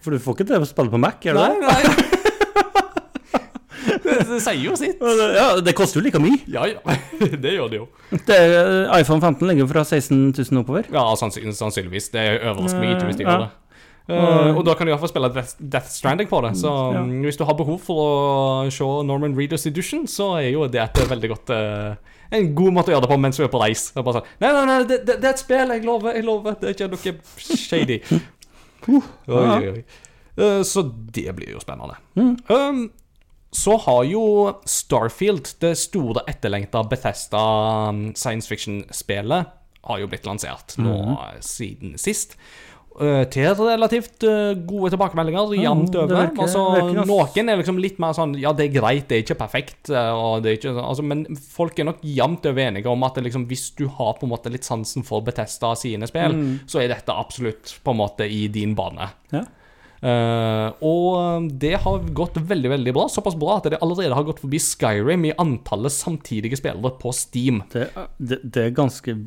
For 0.04 0.12
du 0.12 0.20
får 0.20 0.36
ikke 0.40 0.50
til 0.52 0.66
å 0.66 0.68
spille 0.68 0.92
på 0.92 1.00
Mac, 1.00 1.22
gjør 1.24 1.40
du 1.40 1.44
Nei, 1.46 1.54
det? 1.56 1.68
nei. 1.68 1.82
Det, 1.88 2.19
det 4.28 4.40
sier 4.44 4.60
jo 4.64 4.76
sitt. 4.80 5.00
Ja, 5.36 5.48
det 5.64 5.74
koster 5.78 6.00
jo 6.00 6.06
like 6.06 6.20
mye. 6.24 6.40
Ja, 6.52 6.66
ja. 6.70 6.80
Det 7.44 7.54
gjør 7.56 7.70
det 7.72 7.80
jo. 7.82 7.88
Det, 8.12 8.36
er- 8.36 8.90
iPhone 9.00 9.22
15 9.22 9.48
ligger 9.48 9.68
fra 9.72 9.84
16 9.86 10.34
000 10.38 10.62
oppover. 10.64 10.88
Ja, 10.94 11.06
sannsyn- 11.20 11.54
sannsynligvis. 11.56 12.12
Det 12.14 12.26
overrasker 12.42 12.80
meg 12.84 12.96
ikke 12.98 13.10
hvis 13.12 13.20
de 13.22 13.28
gjør 13.28 13.46
det. 13.48 13.50
Uh, 14.10 14.56
og 14.58 14.64
da 14.66 14.74
kan 14.74 14.88
du 14.88 14.90
iallfall 14.90 15.12
spille 15.12 15.28
Death, 15.36 15.52
Death 15.62 15.92
Stranding 15.94 16.26
på 16.32 16.40
det. 16.42 16.56
Så 16.58 16.70
Ja. 16.96 17.04
mm, 17.06 17.20
hvis 17.28 17.38
du 17.38 17.44
har 17.46 17.54
behov 17.54 17.78
for 17.86 18.00
å 18.02 18.72
se 18.74 18.88
Norman 19.06 19.36
Readers 19.38 19.68
Edition, 19.70 20.08
så 20.10 20.32
er 20.40 20.48
jo 20.50 20.64
det 20.66 20.82
et 20.82 21.02
veldig 21.12 21.30
godt 21.30 21.52
uh, 21.54 21.94
En 22.34 22.50
god 22.58 22.74
måte 22.74 22.90
å 22.90 22.96
gjøre 22.96 23.06
det 23.06 23.12
på 23.12 23.20
mens 23.22 23.38
du 23.38 23.44
er 23.46 23.52
på 23.54 23.62
reis. 23.62 23.92
Er 23.94 24.02
bare 24.06 24.18
sånn, 24.24 24.32
nei, 24.42 24.50
nei, 24.56 24.66
nei, 24.66 24.80
det, 24.90 24.98
det, 25.06 25.20
er 25.22 25.30
et 25.36 25.42
spill, 25.44 25.76
jeg 25.76 25.86
lover. 25.86 26.18
jeg 26.18 26.26
lover 26.26 26.58
Det 26.58 26.72
er 26.72 26.74
ikke 26.74 26.90
noe 26.90 27.58
shady. 27.62 28.00
Oi, 28.90 29.02
oi, 29.30 29.68
oi. 29.76 29.84
Eh, 30.40 30.62
så 30.66 30.84
det 31.14 31.28
blir 31.36 31.52
jo 31.54 31.60
spennende. 31.62 31.98
Um, 32.50 32.86
så 33.52 33.78
har 33.82 34.04
jo 34.06 34.24
Starfield, 34.70 35.56
det 35.62 35.74
store 35.82 36.22
etterlengta 36.30 36.84
Bethesda 36.90 37.44
um, 37.90 38.10
science 38.16 38.50
fiction-spelet, 38.50 39.56
har 39.90 40.02
jo 40.02 40.10
blitt 40.12 40.28
lansert 40.28 40.76
nå 40.78 40.98
siden 41.46 41.96
sist. 41.98 42.36
Eh, 43.00 43.22
til 43.32 43.54
relativt 43.56 44.26
eh, 44.28 44.58
gode 44.68 44.90
tilbakemeldinger 44.92 45.54
jevnt 45.56 45.94
det 45.94 46.02
over. 46.02 46.26
virker- 46.26 46.42
altså, 46.44 46.64
noen 47.08 47.52
er 47.54 47.60
liksom 47.62 47.78
litt 47.80 48.00
mer 48.02 48.12
sånn 48.18 48.34
Ja, 48.36 48.52
det 48.52 48.66
er 48.66 48.74
greit, 48.82 49.06
det 49.08 49.16
er 49.16 49.24
ikke 49.24 49.38
perfekt, 49.40 49.90
eh, 49.94 50.40
det 50.44 50.52
er 50.52 50.58
ikke, 50.58 50.74
altså, 50.84 51.06
men 51.08 51.24
folk 51.40 51.80
er 51.80 51.88
nok 51.88 52.02
jevnt 52.04 52.50
over 52.50 52.66
enige 52.66 52.92
om 52.92 53.06
at 53.08 53.16
det 53.16 53.24
liksom, 53.30 53.46
hvis 53.48 53.70
du 53.80 53.86
har 53.88 54.18
på 54.20 54.28
en 54.28 54.34
måte 54.34 54.52
litt 54.52 54.68
sansen 54.68 55.06
for 55.08 55.24
Bethesda 55.24 55.72
sine 55.80 56.10
spill, 56.12 56.36
så 56.68 56.82
er 56.84 56.92
dette 56.92 57.16
absolutt 57.16 57.78
på 57.86 57.96
en 57.96 58.02
måte 58.02 58.28
i 58.28 58.48
din 58.52 58.76
bane. 58.76 59.08
Ja. 59.32 59.46
Eh, 60.00 60.70
og 60.86 61.50
det 61.60 61.76
har 61.84 62.08
gått 62.16 62.40
veldig 62.40 62.72
veldig 62.76 62.96
bra. 62.96 63.10
Såpass 63.12 63.38
bra 63.40 63.58
at 63.60 63.70
det 63.74 63.82
allerede 63.84 64.16
har 64.16 64.28
gått 64.28 64.42
forbi 64.44 64.62
Skyrim 64.64 65.28
i 65.28 65.36
antallet 65.42 65.96
samtidige 65.96 66.60
spillere 66.60 66.96
på 67.02 67.14
Steam. 67.16 67.64
Det, 67.74 67.90
det, 68.18 68.42
det 68.44 68.66
er 68.70 68.74
ganske 68.78 69.18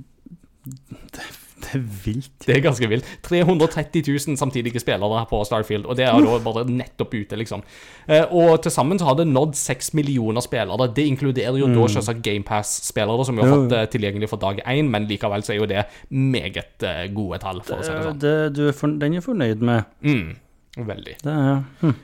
det, 0.63 1.25
det 1.63 1.71
er 1.77 1.83
vilt. 2.05 2.33
Det 2.47 2.55
er 2.57 2.63
ganske 2.65 2.89
vilt. 2.91 3.09
330 3.27 4.03
000 4.09 4.39
samtidige 4.39 4.81
spillere 4.83 5.25
på 5.31 5.41
Starfield, 5.47 5.87
og 5.87 5.99
det 5.99 6.07
er 6.07 6.19
da 6.25 6.39
bare 6.43 6.65
nettopp 6.69 7.15
ute, 7.15 7.39
liksom. 7.39 7.65
Uh, 8.09 8.27
og 8.31 8.63
til 8.65 8.75
sammen 8.75 9.01
så 9.01 9.09
har 9.11 9.19
det 9.19 9.29
nådd 9.31 9.55
6 9.59 9.93
millioner 9.99 10.45
spillere. 10.45 10.89
Det 10.97 11.07
inkluderer 11.11 11.59
jo 11.61 11.71
da 11.71 11.89
selvsagt 11.95 12.23
GamePass-spillere, 12.27 13.27
som 13.29 13.39
vi 13.39 13.45
har 13.45 13.55
fått 13.55 13.77
uh, 13.77 13.85
tilgjengelig 13.93 14.31
for 14.33 14.43
dag 14.43 14.63
én, 14.67 14.91
men 14.93 15.09
likevel 15.11 15.45
så 15.47 15.55
er 15.55 15.61
jo 15.61 15.71
det 15.71 15.85
meget 16.11 16.87
gode 17.15 17.43
tall, 17.43 17.63
for 17.67 17.83
å 17.83 17.87
si 17.87 17.93
det 17.93 18.07
sånn. 18.09 18.23
Det, 18.23 18.37
du 18.57 18.65
er 18.71 18.79
for, 18.79 18.99
den 19.03 19.19
er 19.19 19.25
fornøyd 19.25 19.67
med. 19.67 19.93
Mm, 20.07 20.33
veldig. 20.77 21.19
Det 21.25 21.33
er, 21.33 21.63
hm. 21.83 21.95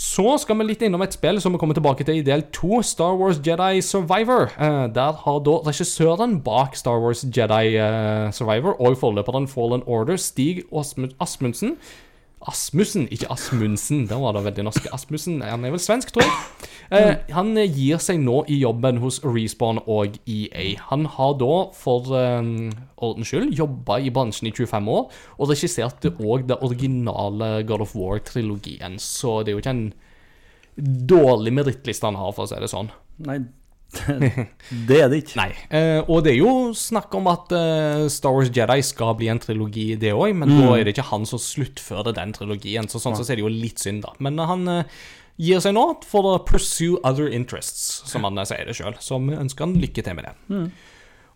Så 0.00 0.36
skal 0.38 0.56
vi 0.60 0.64
litt 0.68 0.82
innom 0.86 1.02
et 1.02 1.12
spill 1.12 1.40
som 1.42 1.52
vi 1.52 1.58
kommer 1.60 1.74
tilbake 1.76 2.04
til 2.06 2.20
i 2.20 2.24
del 2.24 2.44
to, 2.54 2.78
Star 2.86 3.16
Wars 3.18 3.40
Jedi 3.44 3.82
Survivor. 3.84 4.46
Eh, 4.56 4.86
der 4.94 5.18
har 5.24 5.40
da 5.44 5.56
regissøren 5.66 6.38
bak 6.46 6.76
Star 6.78 7.00
Wars 7.02 7.24
Jedi 7.26 7.74
eh, 7.76 8.30
Survivor 8.32 8.78
og 8.80 8.96
forløperen 9.00 9.48
Fallen 9.50 9.82
Order, 9.86 10.16
Stig 10.16 10.62
Asmu- 10.72 11.10
Asmundsen 11.20 11.76
Asmussen, 12.48 13.04
ikke 13.12 13.28
Asmundsen. 13.32 14.06
Der 14.08 14.16
var 14.16 14.32
det 14.32 14.44
veldig 14.46 14.64
norsk. 14.64 14.86
Asmussen, 14.92 15.42
Han 15.42 15.64
er 15.64 15.74
vel 15.74 15.80
svensk, 15.80 16.12
tror 16.12 16.24
jeg. 16.24 16.68
Eh, 16.90 17.16
han 17.36 17.52
eh, 17.60 17.68
gir 17.70 18.00
seg 18.02 18.18
nå 18.18 18.40
i 18.48 18.56
jobben 18.62 18.98
hos 19.02 19.20
Respawn 19.22 19.78
og 19.84 20.16
EA. 20.26 20.72
Han 20.88 21.04
har 21.06 21.36
da, 21.38 21.58
for 21.76 22.08
eh, 22.16 22.72
ordens 22.96 23.30
skyld, 23.30 23.52
jobba 23.54 24.00
i 24.00 24.10
bransjen 24.10 24.48
i 24.48 24.54
25 24.56 24.88
år, 24.90 25.06
og 25.38 25.52
regisserte 25.52 26.14
òg 26.16 26.48
det 26.48 26.58
originale 26.64 27.60
God 27.68 27.84
of 27.84 27.94
War-trilogien, 27.94 28.98
så 28.98 29.42
det 29.44 29.52
er 29.52 29.58
jo 29.58 29.62
ikke 29.62 29.76
en 29.76 29.86
dårlig 31.12 31.52
merittliste 31.54 32.08
han 32.08 32.18
har, 32.18 32.32
for 32.34 32.48
å 32.48 32.50
si 32.50 32.58
det 32.58 32.72
sånn. 32.72 32.90
Nei, 33.28 33.38
det, 34.88 34.96
er 34.96 35.08
det 35.10 35.22
ikke. 35.24 35.36
Nei. 35.40 35.50
Eh, 35.74 36.00
og 36.04 36.24
det 36.24 36.34
er 36.34 36.40
jo 36.40 36.52
snakk 36.76 37.14
om 37.18 37.28
at 37.30 37.54
eh, 37.56 38.04
Star 38.12 38.34
Wars 38.36 38.52
Jedi 38.54 38.78
skal 38.86 39.16
bli 39.18 39.30
en 39.32 39.40
trilogi, 39.42 39.88
det 40.00 40.12
òg, 40.14 40.34
men 40.38 40.52
da 40.54 40.74
er 40.76 40.86
det 40.86 40.94
ikke 40.94 41.08
han 41.10 41.26
som 41.28 41.42
sluttfører 41.42 42.14
den 42.16 42.34
trilogien, 42.36 42.90
så 42.90 43.02
sånn 43.02 43.18
så 43.18 43.26
er 43.26 43.40
det 43.40 43.46
jo 43.46 43.52
litt 43.52 43.82
synd, 43.82 44.04
da. 44.06 44.14
Men 44.22 44.38
han 44.50 44.68
eh, 44.70 45.00
gir 45.40 45.62
seg 45.64 45.74
nå 45.76 45.86
for 46.06 46.28
å 46.28 46.38
pursue 46.46 47.00
other 47.06 47.30
interests, 47.32 48.02
som 48.08 48.26
han 48.28 48.38
sier 48.46 48.68
det 48.68 48.76
sjøl. 48.78 48.94
Så 49.02 49.18
vi 49.24 49.38
ønsker 49.38 49.66
han 49.66 49.78
lykke 49.80 50.04
til 50.06 50.18
med 50.18 50.28
det. 50.30 50.36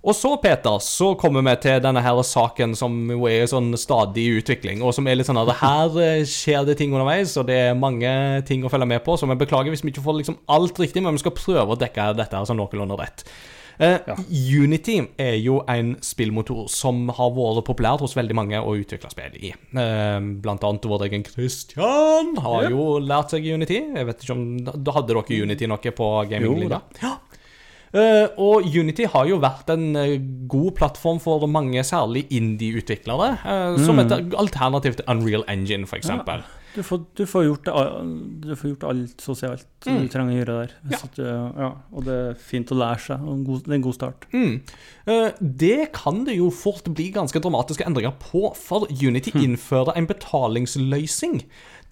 Og 0.05 0.13
så, 0.13 0.35
Peter, 0.37 0.77
så 0.85 1.15
kommer 1.17 1.41
vi 1.47 1.55
til 1.65 1.81
denne 1.81 2.03
her 2.05 2.19
saken 2.29 2.75
som 2.77 2.93
jo 3.09 3.25
er 3.31 3.47
sånn 3.49 3.73
stadig 3.81 4.27
i 4.27 4.37
utvikling, 4.43 4.83
og 4.85 4.93
som 4.93 5.09
er 5.09 5.17
litt 5.17 5.31
sånn 5.31 5.41
at 5.41 5.55
her 5.63 5.97
eh, 6.03 6.27
skjer 6.29 6.67
det 6.69 6.77
ting 6.81 6.93
underveis, 6.93 7.33
og 7.41 7.49
det 7.49 7.57
er 7.71 7.79
mange 7.79 8.13
ting 8.45 8.67
å 8.67 8.73
følge 8.73 8.91
med 8.91 9.01
på, 9.07 9.17
så 9.17 9.29
vi 9.31 9.39
beklager 9.41 9.73
hvis 9.73 9.85
vi 9.85 9.95
ikke 9.95 10.05
får 10.05 10.21
liksom 10.21 10.39
alt 10.53 10.81
riktig, 10.83 11.01
men 11.05 11.17
vi 11.17 11.25
skal 11.25 11.37
prøve 11.39 11.73
å 11.73 11.81
dekke 11.81 12.13
dette 12.19 12.37
her 12.37 12.49
sånn 12.49 12.61
noenlunde 12.61 13.01
rett. 13.01 13.25
Eh, 13.81 13.97
Unity 14.61 15.01
er 15.19 15.39
jo 15.41 15.59
en 15.71 15.95
spillmotor 16.05 16.69
som 16.71 17.09
har 17.17 17.33
vært 17.35 17.65
populær 17.67 17.99
hos 18.05 18.15
veldig 18.15 18.37
mange 18.37 18.61
å 18.61 18.77
utvikle 18.79 19.11
spill 19.11 19.35
i. 19.41 19.51
Uh, 19.75 20.21
blant 20.45 20.63
annet 20.67 20.87
vår 20.91 21.09
egen 21.09 21.25
Christian 21.27 22.37
har 22.45 22.69
jo 22.71 23.01
lært 23.03 23.35
seg 23.35 23.49
Unity. 23.49 23.81
Jeg 23.97 24.11
vet 24.11 24.23
ikke 24.23 24.37
om 24.37 24.45
Da 24.63 24.95
hadde 24.95 25.11
dere 25.11 25.41
Unity 25.43 25.71
noe 25.71 25.95
på 25.97 26.11
gaminglinja? 26.31 26.85
Ja. 27.03 27.17
Eh, 27.95 28.27
og 28.43 28.65
Unity 28.67 29.05
har 29.07 29.29
jo 29.31 29.37
vært 29.39 29.69
en 29.71 29.95
eh, 30.01 30.17
god 30.51 30.73
plattform 30.81 31.21
for 31.23 31.47
mange, 31.47 31.79
særlig 31.87 32.25
indie-utviklere. 32.35 33.29
eh, 33.47 33.79
Som 33.87 34.01
et 34.03 34.11
alternativ 34.35 34.97
til 34.99 35.05
Unreal 35.09 35.45
Engine, 35.49 35.87
f.eks. 35.87 36.05
eksempel 36.09 36.43
Du 36.75 36.83
får, 36.83 37.05
du 37.15 37.23
får, 37.25 37.45
gjort, 37.47 37.69
du 38.43 38.51
får 38.59 38.73
gjort 38.73 38.85
alt 38.91 39.21
sosialt 39.23 39.67
Mm. 39.87 39.99
du 40.01 40.09
trenger 40.09 40.33
å 40.33 40.39
gjøre 40.41 40.55
der. 40.65 40.71
Ja. 40.91 40.99
Du- 41.15 41.61
ja, 41.61 41.69
og 41.93 42.05
det 42.07 42.15
er 42.15 42.35
fint 42.41 42.71
å 42.73 42.75
lære 42.81 42.99
seg, 43.05 43.21
og 43.23 43.35
en 43.35 43.45
god, 43.45 43.63
det 43.65 43.71
er 43.71 43.75
en 43.75 43.83
god 43.85 43.95
start. 43.95 44.25
Mm. 44.33 44.63
Det 45.59 45.93
kan 45.93 46.25
det 46.25 46.37
jo 46.39 46.49
fort 46.51 46.85
bli 46.95 47.11
ganske 47.13 47.39
dramatiske 47.39 47.85
endringer 47.87 48.15
på, 48.19 48.57
for 48.57 48.87
Unity 48.91 49.31
innfører 49.37 49.93
en 49.97 50.07
betalingsløsning 50.09 51.43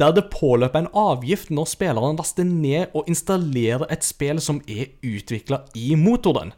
der 0.00 0.12
det 0.16 0.30
påløper 0.32 0.84
en 0.84 0.90
avgift 0.96 1.50
når 1.52 1.70
spilleren 1.70 2.18
laster 2.18 2.48
ned 2.48 2.94
og 2.96 3.08
installerer 3.10 3.86
et 3.92 4.04
spill 4.06 4.40
som 4.42 4.62
er 4.68 4.92
utvikla 5.04 5.64
i 5.78 5.94
motoren. 6.00 6.54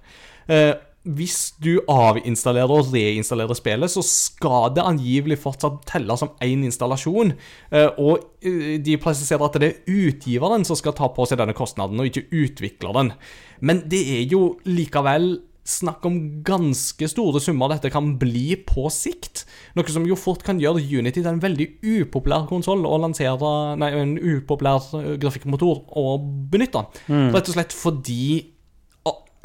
Eh, 0.49 0.75
hvis 1.05 1.53
du 1.61 1.83
avinstallerer 1.91 2.71
og 2.73 2.89
reinstallerer 2.95 3.57
spillet, 3.59 3.93
så 3.93 4.01
skal 4.05 4.71
det 4.73 4.85
angivelig 4.89 5.37
fortsatt 5.43 5.83
telle 5.91 6.17
som 6.17 6.33
én 6.45 6.65
installasjon. 6.65 7.35
Eh, 7.71 7.91
og 8.01 8.25
eh, 8.41 8.79
de 8.81 8.97
presiserer 9.01 9.45
at 9.45 9.59
det 9.61 9.69
er 9.69 10.07
utgiveren 10.09 10.65
som 10.65 10.79
skal 10.81 10.97
ta 10.97 11.11
på 11.13 11.27
seg 11.29 11.43
denne 11.43 11.57
kostnaden, 11.57 12.01
og 12.01 12.09
ikke 12.09 12.31
utvikleren. 12.33 13.13
Men 13.61 13.85
det 13.93 14.01
er 14.17 14.25
jo 14.33 14.55
likevel 14.65 15.35
snakk 15.65 16.05
om 16.05 16.19
ganske 16.45 17.09
store 17.09 17.41
summer 17.41 17.73
dette 17.73 17.91
kan 17.93 18.13
bli 18.21 18.53
på 18.69 18.85
sikt. 18.93 19.47
Noe 19.77 19.89
som 19.93 20.05
jo 20.09 20.17
fort 20.19 20.45
kan 20.45 20.61
gjøre 20.61 20.83
Unity 20.85 21.23
til 21.23 21.31
en 21.31 21.41
veldig 21.43 21.69
upopulær 21.81 22.45
konsoll 22.51 22.85
å 22.85 22.99
lansere 23.01 23.53
Nei, 23.81 23.91
en 23.97 24.17
upopulær 24.19 25.17
grafikkmotor 25.21 25.87
å 25.97 26.19
benytte. 26.53 26.85
Rett 27.09 27.49
og 27.49 27.57
slett 27.57 27.77
fordi 27.77 28.51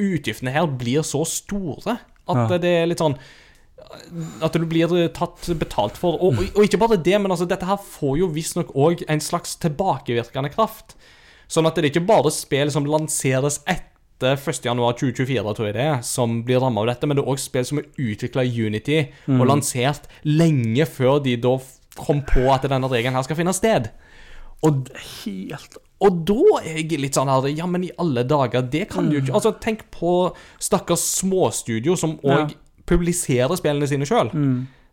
utgiftene 0.00 0.52
her 0.54 0.68
blir 0.80 1.04
så 1.04 1.24
store 1.28 1.98
at 2.30 2.50
Ja. 2.50 2.58
det 2.58 2.70
er 2.70 2.86
litt 2.86 3.02
sånn 3.02 3.18
at 4.42 4.52
du 4.52 4.66
blir 4.66 5.08
tatt 5.08 5.48
betalt 5.58 5.96
for. 5.98 6.20
Og, 6.22 6.38
og, 6.38 6.62
ikke 6.62 6.78
bare 6.78 6.96
det, 7.00 7.16
men 7.20 7.30
altså, 7.32 7.48
dette 7.48 7.66
her 7.66 7.76
får 7.76 8.18
jo 8.20 8.28
visstnok 8.30 8.70
òg 8.76 9.02
en 9.08 9.20
slags 9.20 9.56
tilbakevirkende 9.56 10.52
kraft. 10.52 10.94
Sånn 11.50 11.66
at 11.66 11.74
det 11.74 11.84
er 11.84 11.90
ikke 11.90 12.06
bare 12.06 12.30
spill 12.30 12.70
som 12.70 12.86
lanseres 12.86 13.58
etter 14.20 14.36
1.1.2024, 14.36 15.54
tror 15.56 15.66
jeg 15.70 15.74
det 15.74 15.82
er, 15.86 16.00
som 16.04 16.42
blir 16.44 16.60
ramma 16.60 16.82
av 16.84 16.90
dette, 16.92 17.06
men 17.08 17.16
det 17.16 17.24
er 17.24 17.30
òg 17.32 17.40
spill 17.40 17.64
som 17.64 17.80
er 17.80 17.88
utvikla 17.98 18.44
i 18.44 18.66
Unity 18.66 18.98
og 19.28 19.46
lansert 19.48 20.08
lenge 20.28 20.86
før 20.86 21.22
de 21.24 21.36
da 21.40 21.56
kom 21.96 22.20
på 22.28 22.44
at 22.52 22.62
denne 22.68 22.88
regelen 22.90 23.16
her 23.16 23.24
skal 23.26 23.36
finne 23.40 23.54
sted. 23.56 23.90
Og 24.62 24.90
Helt 25.24 25.78
og 26.00 26.22
da 26.24 26.34
er 26.64 26.78
jeg 26.80 26.96
litt 27.00 27.16
sånn 27.16 27.28
her 27.28 27.44
Ja, 27.52 27.66
men 27.68 27.84
i 27.84 27.90
alle 28.00 28.22
dager, 28.24 28.62
det 28.62 28.86
kan 28.88 29.08
du 29.10 29.18
jo 29.18 29.20
ikke 29.20 29.34
Altså, 29.36 29.50
tenk 29.60 29.82
på 29.92 30.34
stakkars 30.58 31.02
småstudio 31.18 31.96
som 31.96 32.14
òg 32.24 32.38
Ja. 32.38 32.46
publiserer 32.88 33.52
spillene 33.56 33.86
sine 33.88 34.06
sjøl. 34.08 34.30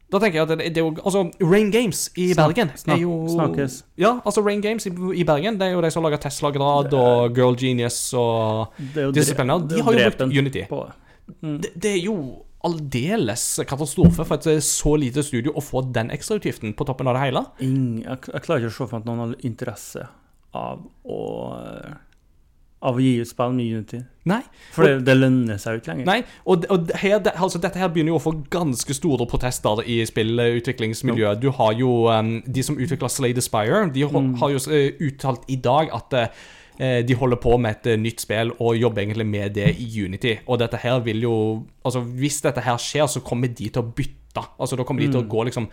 Da 0.07 0.19
tenker 0.23 0.39
jeg 0.39 0.45
at 0.47 0.51
det, 0.53 0.67
det 0.71 0.79
er 0.79 0.85
jo 0.85 0.93
Altså, 1.03 1.25
Rain 1.43 1.67
Games 1.73 2.05
i 2.15 2.29
Snak- 2.31 2.53
Bergen 2.53 2.69
er 2.87 3.01
jo 3.01 3.15
snakkes. 3.33 3.81
Ja, 3.99 4.13
altså 4.23 4.43
Rain 4.45 4.61
Games 4.63 4.87
i, 4.87 4.91
i 5.19 5.25
Bergen, 5.27 5.57
det 5.59 5.67
er 5.67 5.75
jo 5.75 5.81
de 5.83 5.91
som 5.91 6.05
lager 6.07 6.21
Tesla 6.23 6.51
Grad 6.55 6.93
og 6.95 7.35
Girl 7.35 7.57
Genius 7.59 7.99
og 8.15 8.71
disse 9.13 9.35
De 9.35 9.81
har 9.83 9.97
jo 9.97 10.09
brukt 10.09 10.21
Unity. 10.31 10.63
På. 10.69 10.85
Det, 11.43 11.73
det 11.75 11.91
er 11.97 12.03
jo 12.05 12.15
aldeles 12.67 13.43
katastrofe 13.67 14.23
for 14.25 14.39
et 14.39 14.63
så 14.63 14.95
lite 14.99 15.23
studio 15.23 15.53
å 15.55 15.61
få 15.63 15.83
den 15.93 16.09
ekstrautgiften 16.15 16.73
på 16.77 16.87
toppen 16.87 17.07
av 17.11 17.17
det 17.19 17.25
hele. 17.27 17.43
Ingen, 17.67 18.01
jeg, 18.05 18.23
jeg 18.33 18.45
klarer 18.47 18.63
ikke 18.63 18.71
å 18.73 18.77
se 18.77 18.87
for 18.87 18.95
meg 18.97 19.03
at 19.03 19.09
noen 19.11 19.23
har 19.25 19.35
interesse 19.51 20.07
av 20.57 20.87
å 21.03 21.19
Av 22.85 22.93
å 22.93 23.01
gi 23.01 23.15
ut 23.17 23.29
spill 23.29 23.55
med 23.57 23.71
Unity. 23.73 23.99
Nei. 24.29 24.41
For 24.75 24.85
det, 24.85 24.99
det 25.07 25.15
lønner 25.17 25.57
seg 25.61 25.73
jo 25.77 25.81
ikke 25.81 25.93
lenger. 25.95 26.09
Nei, 26.09 26.17
og, 26.45 26.67
og 26.73 26.91
her, 27.01 27.15
det, 27.25 27.33
altså, 27.33 27.61
dette 27.63 27.81
her 27.81 27.89
begynner 27.93 28.13
jo 28.13 28.19
å 28.19 28.21
få 28.21 28.35
ganske 28.53 28.93
store 28.93 29.25
protester 29.29 29.81
i 29.81 29.97
spillutviklingsmiljøet. 30.05 31.41
Du 31.41 31.49
har 31.57 31.73
jo 31.79 31.95
um, 32.11 32.35
de 32.45 32.65
som 32.67 32.77
utvikler 32.77 33.09
Slay 33.09 33.33
the 33.33 33.41
Spire, 33.41 33.87
de 33.95 34.05
mm. 34.05 34.35
har 34.43 34.53
jo 34.53 34.61
uh, 34.69 34.77
uttalt 35.09 35.49
i 35.49 35.57
dag 35.63 35.89
at 35.97 36.13
uh, 36.19 36.45
de 36.77 37.17
holder 37.17 37.41
på 37.41 37.55
med 37.57 37.79
et 37.79 37.97
nytt 37.97 38.21
spill 38.21 38.53
og 38.59 38.77
jobber 38.77 39.01
egentlig 39.01 39.25
med 39.25 39.57
det 39.57 39.71
i 39.81 39.89
Unity. 40.05 40.35
Og 40.45 40.61
dette 40.61 40.77
her 40.83 41.01
vil 41.07 41.25
jo 41.25 41.37
Altså, 41.87 42.03
hvis 42.03 42.41
dette 42.43 42.61
her 42.61 42.77
skjer, 42.77 43.07
så 43.07 43.21
kommer 43.23 43.47
de 43.47 43.69
til 43.71 43.79
å 43.79 43.89
bytte. 43.95 44.43
Altså, 44.59 44.75
da 44.75 44.83
kommer 44.83 45.01
de 45.01 45.07
til 45.07 45.23
å 45.23 45.29
gå 45.31 45.45
liksom 45.47 45.69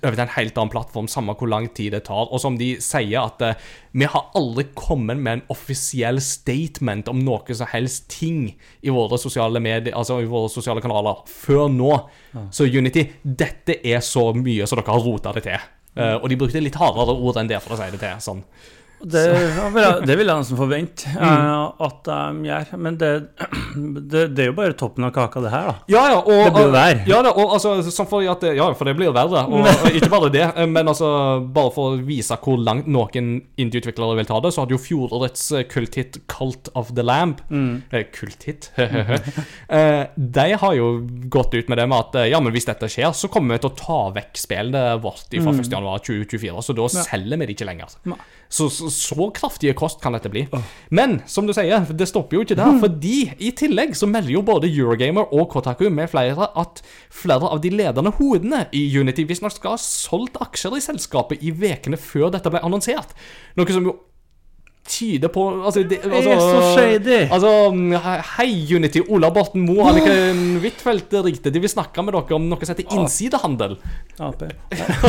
over 0.00 0.16
til 0.16 0.24
en 0.24 0.34
helt 0.36 0.58
annen 0.58 0.72
plattform, 0.72 1.08
samme 1.10 1.34
hvor 1.38 1.50
lang 1.50 1.68
tid 1.76 1.92
det 1.96 2.04
tar. 2.08 2.30
Og 2.32 2.40
som 2.42 2.56
de 2.60 2.72
sier, 2.82 3.18
at 3.20 3.44
uh, 3.44 3.70
vi 3.92 4.08
har 4.08 4.30
aldri 4.38 4.66
kommet 4.78 5.20
med 5.20 5.32
en 5.38 5.44
offisiell 5.52 6.20
statement 6.24 7.10
om 7.12 7.20
noe 7.26 7.56
som 7.58 7.70
helst 7.72 8.08
ting 8.12 8.46
i 8.80 8.94
våre 8.94 9.20
sosiale 9.20 9.60
medier, 9.62 9.94
altså 9.98 10.20
i 10.22 10.30
våre 10.30 10.50
sosiale 10.52 10.82
kanaler, 10.84 11.24
før 11.28 11.68
nå. 11.72 11.92
Så 12.54 12.68
Unity, 12.68 13.04
dette 13.22 13.80
er 13.84 14.00
så 14.04 14.30
mye 14.36 14.68
som 14.68 14.80
dere 14.80 14.94
har 14.94 15.04
rota 15.04 15.34
det 15.36 15.46
til. 15.48 15.70
Uh, 15.92 16.16
og 16.16 16.30
de 16.32 16.38
brukte 16.40 16.62
litt 16.62 16.78
hardere 16.80 17.18
ord 17.18 17.40
enn 17.40 17.50
det 17.50 17.60
for 17.60 17.76
å 17.76 17.82
si 17.82 17.90
det 17.92 18.00
til. 18.00 18.22
sånn. 18.24 18.46
Det, 19.02 19.22
det 20.06 20.16
vil 20.18 20.28
jeg 20.30 20.38
nesten 20.42 20.58
forvente 20.58 21.08
Mm. 21.12 21.24
eh, 21.26 21.84
at 21.86 22.04
de 22.06 22.46
gjør. 22.48 22.68
Men 22.78 22.96
det, 23.00 23.10
det, 24.12 24.22
det 24.36 24.44
er 24.44 24.50
jo 24.50 24.54
bare 24.56 24.76
toppen 24.78 25.04
av 25.06 25.12
kaka, 25.14 25.42
det 25.44 25.50
her, 25.52 25.66
da. 25.70 25.74
Ja, 25.90 26.02
ja, 26.12 26.18
og, 26.20 26.44
Det 26.46 26.52
blir 26.56 26.72
verre. 26.74 27.02
Ja, 27.08 27.20
da, 27.24 27.32
og 27.34 27.54
altså, 27.56 27.74
at, 27.78 28.46
ja, 28.56 28.68
for 28.78 28.88
det 28.88 28.94
blir 28.98 29.12
verre. 29.14 29.44
Og, 29.48 29.66
og 29.84 29.96
ikke 29.98 30.10
bare 30.12 30.30
det, 30.34 30.46
men 30.70 30.88
altså, 30.92 31.08
bare 31.54 31.72
for 31.74 31.96
å 31.96 32.02
vise 32.06 32.36
hvor 32.42 32.60
langt 32.62 32.86
noen 32.90 33.32
indie-utviklere 33.60 34.18
vil 34.20 34.28
ta 34.28 34.40
det, 34.44 34.52
så 34.54 34.64
hadde 34.64 34.76
jo 34.76 34.82
fjorårets 34.82 35.44
eh, 35.58 35.66
kulthit 35.70 36.20
Cult 36.30 36.70
of 36.78 36.92
the 36.96 37.04
Lamb 37.06 37.42
eh, 37.52 38.06
Kulthit? 38.14 38.70
eh, 38.78 40.04
de 40.16 40.46
har 40.62 40.76
jo 40.78 40.92
gått 41.32 41.54
ut 41.54 41.68
med 41.72 41.78
det 41.80 41.88
med 41.90 41.98
at 41.98 42.30
ja, 42.30 42.40
men 42.42 42.54
hvis 42.54 42.68
dette 42.68 42.88
skjer, 42.90 43.12
så 43.16 43.30
kommer 43.32 43.56
vi 43.56 43.64
til 43.64 43.72
å 43.72 43.78
ta 43.78 44.00
vekk 44.16 44.38
spillet 44.44 45.02
vårt 45.02 45.32
fra 45.32 45.54
1.1.2024, 45.56 46.62
så 46.66 46.76
da 46.76 46.88
selger 46.92 47.40
vi 47.40 47.48
det 47.48 47.56
ikke 47.56 47.68
lenger. 47.68 47.96
Så, 48.52 48.66
så, 48.68 48.90
så 48.94 49.28
kraftige 49.34 49.74
kost 49.78 50.00
kan 50.02 50.16
dette 50.16 50.30
bli. 50.32 50.44
Men 50.94 51.20
som 51.30 51.48
du 51.48 51.54
sier, 51.56 51.88
det 51.96 52.08
stopper 52.10 52.38
jo 52.38 52.44
ikke 52.46 52.58
der. 52.58 52.78
Fordi 52.82 53.16
i 53.42 53.52
tillegg 53.58 53.96
så 53.98 54.08
melder 54.10 54.36
jo 54.36 54.44
både 54.46 54.70
Eurogamer 54.70 55.32
og 55.32 55.48
Kotaku 55.52 55.88
med 55.90 56.10
flere 56.12 56.50
at 56.58 56.82
flere 57.12 57.50
av 57.50 57.62
de 57.64 57.72
ledende 57.72 58.14
hodene 58.18 58.66
i 58.76 58.84
Unity 58.98 59.26
visstnok 59.28 59.56
skal 59.56 59.76
ha 59.76 59.82
solgt 59.82 60.38
aksjer 60.42 60.78
i 60.78 60.84
selskapet 60.84 61.42
i 61.42 61.52
ukene 61.52 62.00
før 62.00 62.32
dette 62.34 62.52
ble 62.52 62.62
annonsert. 62.64 63.16
Noe 63.58 63.74
som 63.74 63.86
jo 63.88 63.98
tyder 64.88 65.30
på 65.32 65.42
altså, 65.64 65.82
det, 65.86 66.00
Det 66.02 66.20
er 66.26 66.40
så 66.40 66.74
shady. 66.74 67.18
Altså, 67.30 67.52
hei 68.36 68.76
Unity, 68.76 69.02
Ola 69.08 69.30
Borten 69.34 69.64
Moe, 69.66 69.86
Anniken 69.92 70.58
Huitfeldt 70.62 71.14
ringte. 71.24 71.52
De 71.54 71.62
vil 71.62 71.70
snakke 71.70 72.02
med 72.04 72.16
dere 72.16 72.36
om 72.36 72.48
noe 72.50 72.66
som 72.66 72.74
heter 72.74 72.96
innsidehandel. 72.98 73.78
Ap. 74.18 74.42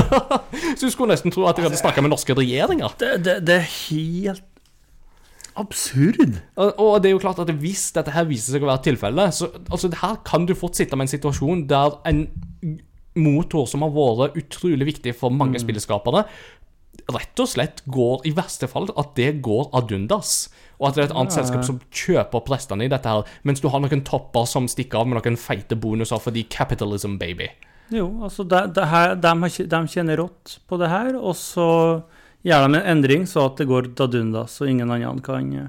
Så 0.77 0.85
du 0.85 0.91
skulle 0.93 1.13
nesten 1.13 1.33
tro 1.33 1.47
at 1.49 1.57
de 1.57 1.65
hadde 1.65 1.79
snakka 1.81 2.05
med 2.05 2.13
norske 2.13 2.37
regjeringer. 2.37 2.95
Det, 3.01 3.13
det, 3.25 3.37
det 3.49 3.59
er 3.61 3.69
helt 3.73 4.45
absurd. 5.59 6.39
Og, 6.55 6.79
og 6.79 6.95
det 7.01 7.11
er 7.11 7.17
jo 7.17 7.21
klart 7.21 7.41
at 7.41 7.51
hvis 7.61 7.89
dette 7.97 8.13
her 8.13 8.25
viser 8.29 8.55
seg 8.55 8.65
å 8.65 8.71
være 8.71 8.85
tilfellet, 8.89 9.35
så 9.37 9.51
altså, 9.67 9.89
det 9.89 10.01
her 10.01 10.17
kan 10.25 10.47
du 10.49 10.55
fort 10.57 10.77
sitte 10.77 10.97
med 10.97 11.07
en 11.07 11.15
situasjon 11.15 11.67
der 11.69 11.99
en 12.09 12.25
motor 13.13 13.67
som 13.69 13.85
har 13.85 13.93
vært 13.93 14.37
utrolig 14.41 14.87
viktig 14.89 15.13
for 15.17 15.33
mange 15.33 15.61
spilleskapere, 15.61 16.25
rett 17.11 17.39
og 17.43 17.47
slett 17.49 17.81
går, 17.91 18.21
i 18.29 18.31
verste 18.31 18.67
fall, 18.71 18.87
at 18.97 19.15
det 19.15 19.41
går 19.43 19.69
ad 19.75 19.91
undas. 19.91 20.49
Og 20.79 20.87
at 20.89 20.95
det 20.95 21.03
er 21.03 21.07
et 21.11 21.15
annet 21.15 21.35
Ja. 21.35 21.41
selskap 21.43 21.63
som 21.67 21.79
kjøper 21.91 22.35
opp 22.39 22.49
restene 22.49 22.85
i 22.85 22.91
dette 22.91 23.05
her, 23.09 23.23
mens 23.43 23.59
du 23.61 23.67
har 23.69 23.79
noen 23.79 24.03
topper 24.03 24.45
som 24.47 24.67
stikker 24.67 24.99
av 24.99 25.07
med 25.07 25.21
noen 25.21 25.37
feite 25.37 25.75
bonuser 25.79 26.19
fordi 26.19 26.43
capitalism, 26.49 27.17
baby. 27.17 27.49
Jo, 27.91 28.07
altså 28.23 28.43
det, 28.47 28.73
det 28.75 28.87
her, 28.87 29.15
de, 29.15 29.27
har, 29.27 29.49
de 29.75 29.79
kjenner 29.87 30.17
rått 30.17 30.57
på 30.67 30.79
det 30.79 30.89
her, 30.89 31.15
og 31.19 31.35
så 31.35 32.03
gjør 32.43 32.67
de 32.67 32.77
en 32.79 32.97
endring 32.97 33.25
så 33.29 33.45
at 33.51 33.57
det 33.57 33.67
går 33.67 33.91
dadunda, 33.95 34.45
så 34.47 34.67
ingen 34.69 34.89
andre 34.91 35.21
kan 35.21 35.53
eh, 35.53 35.67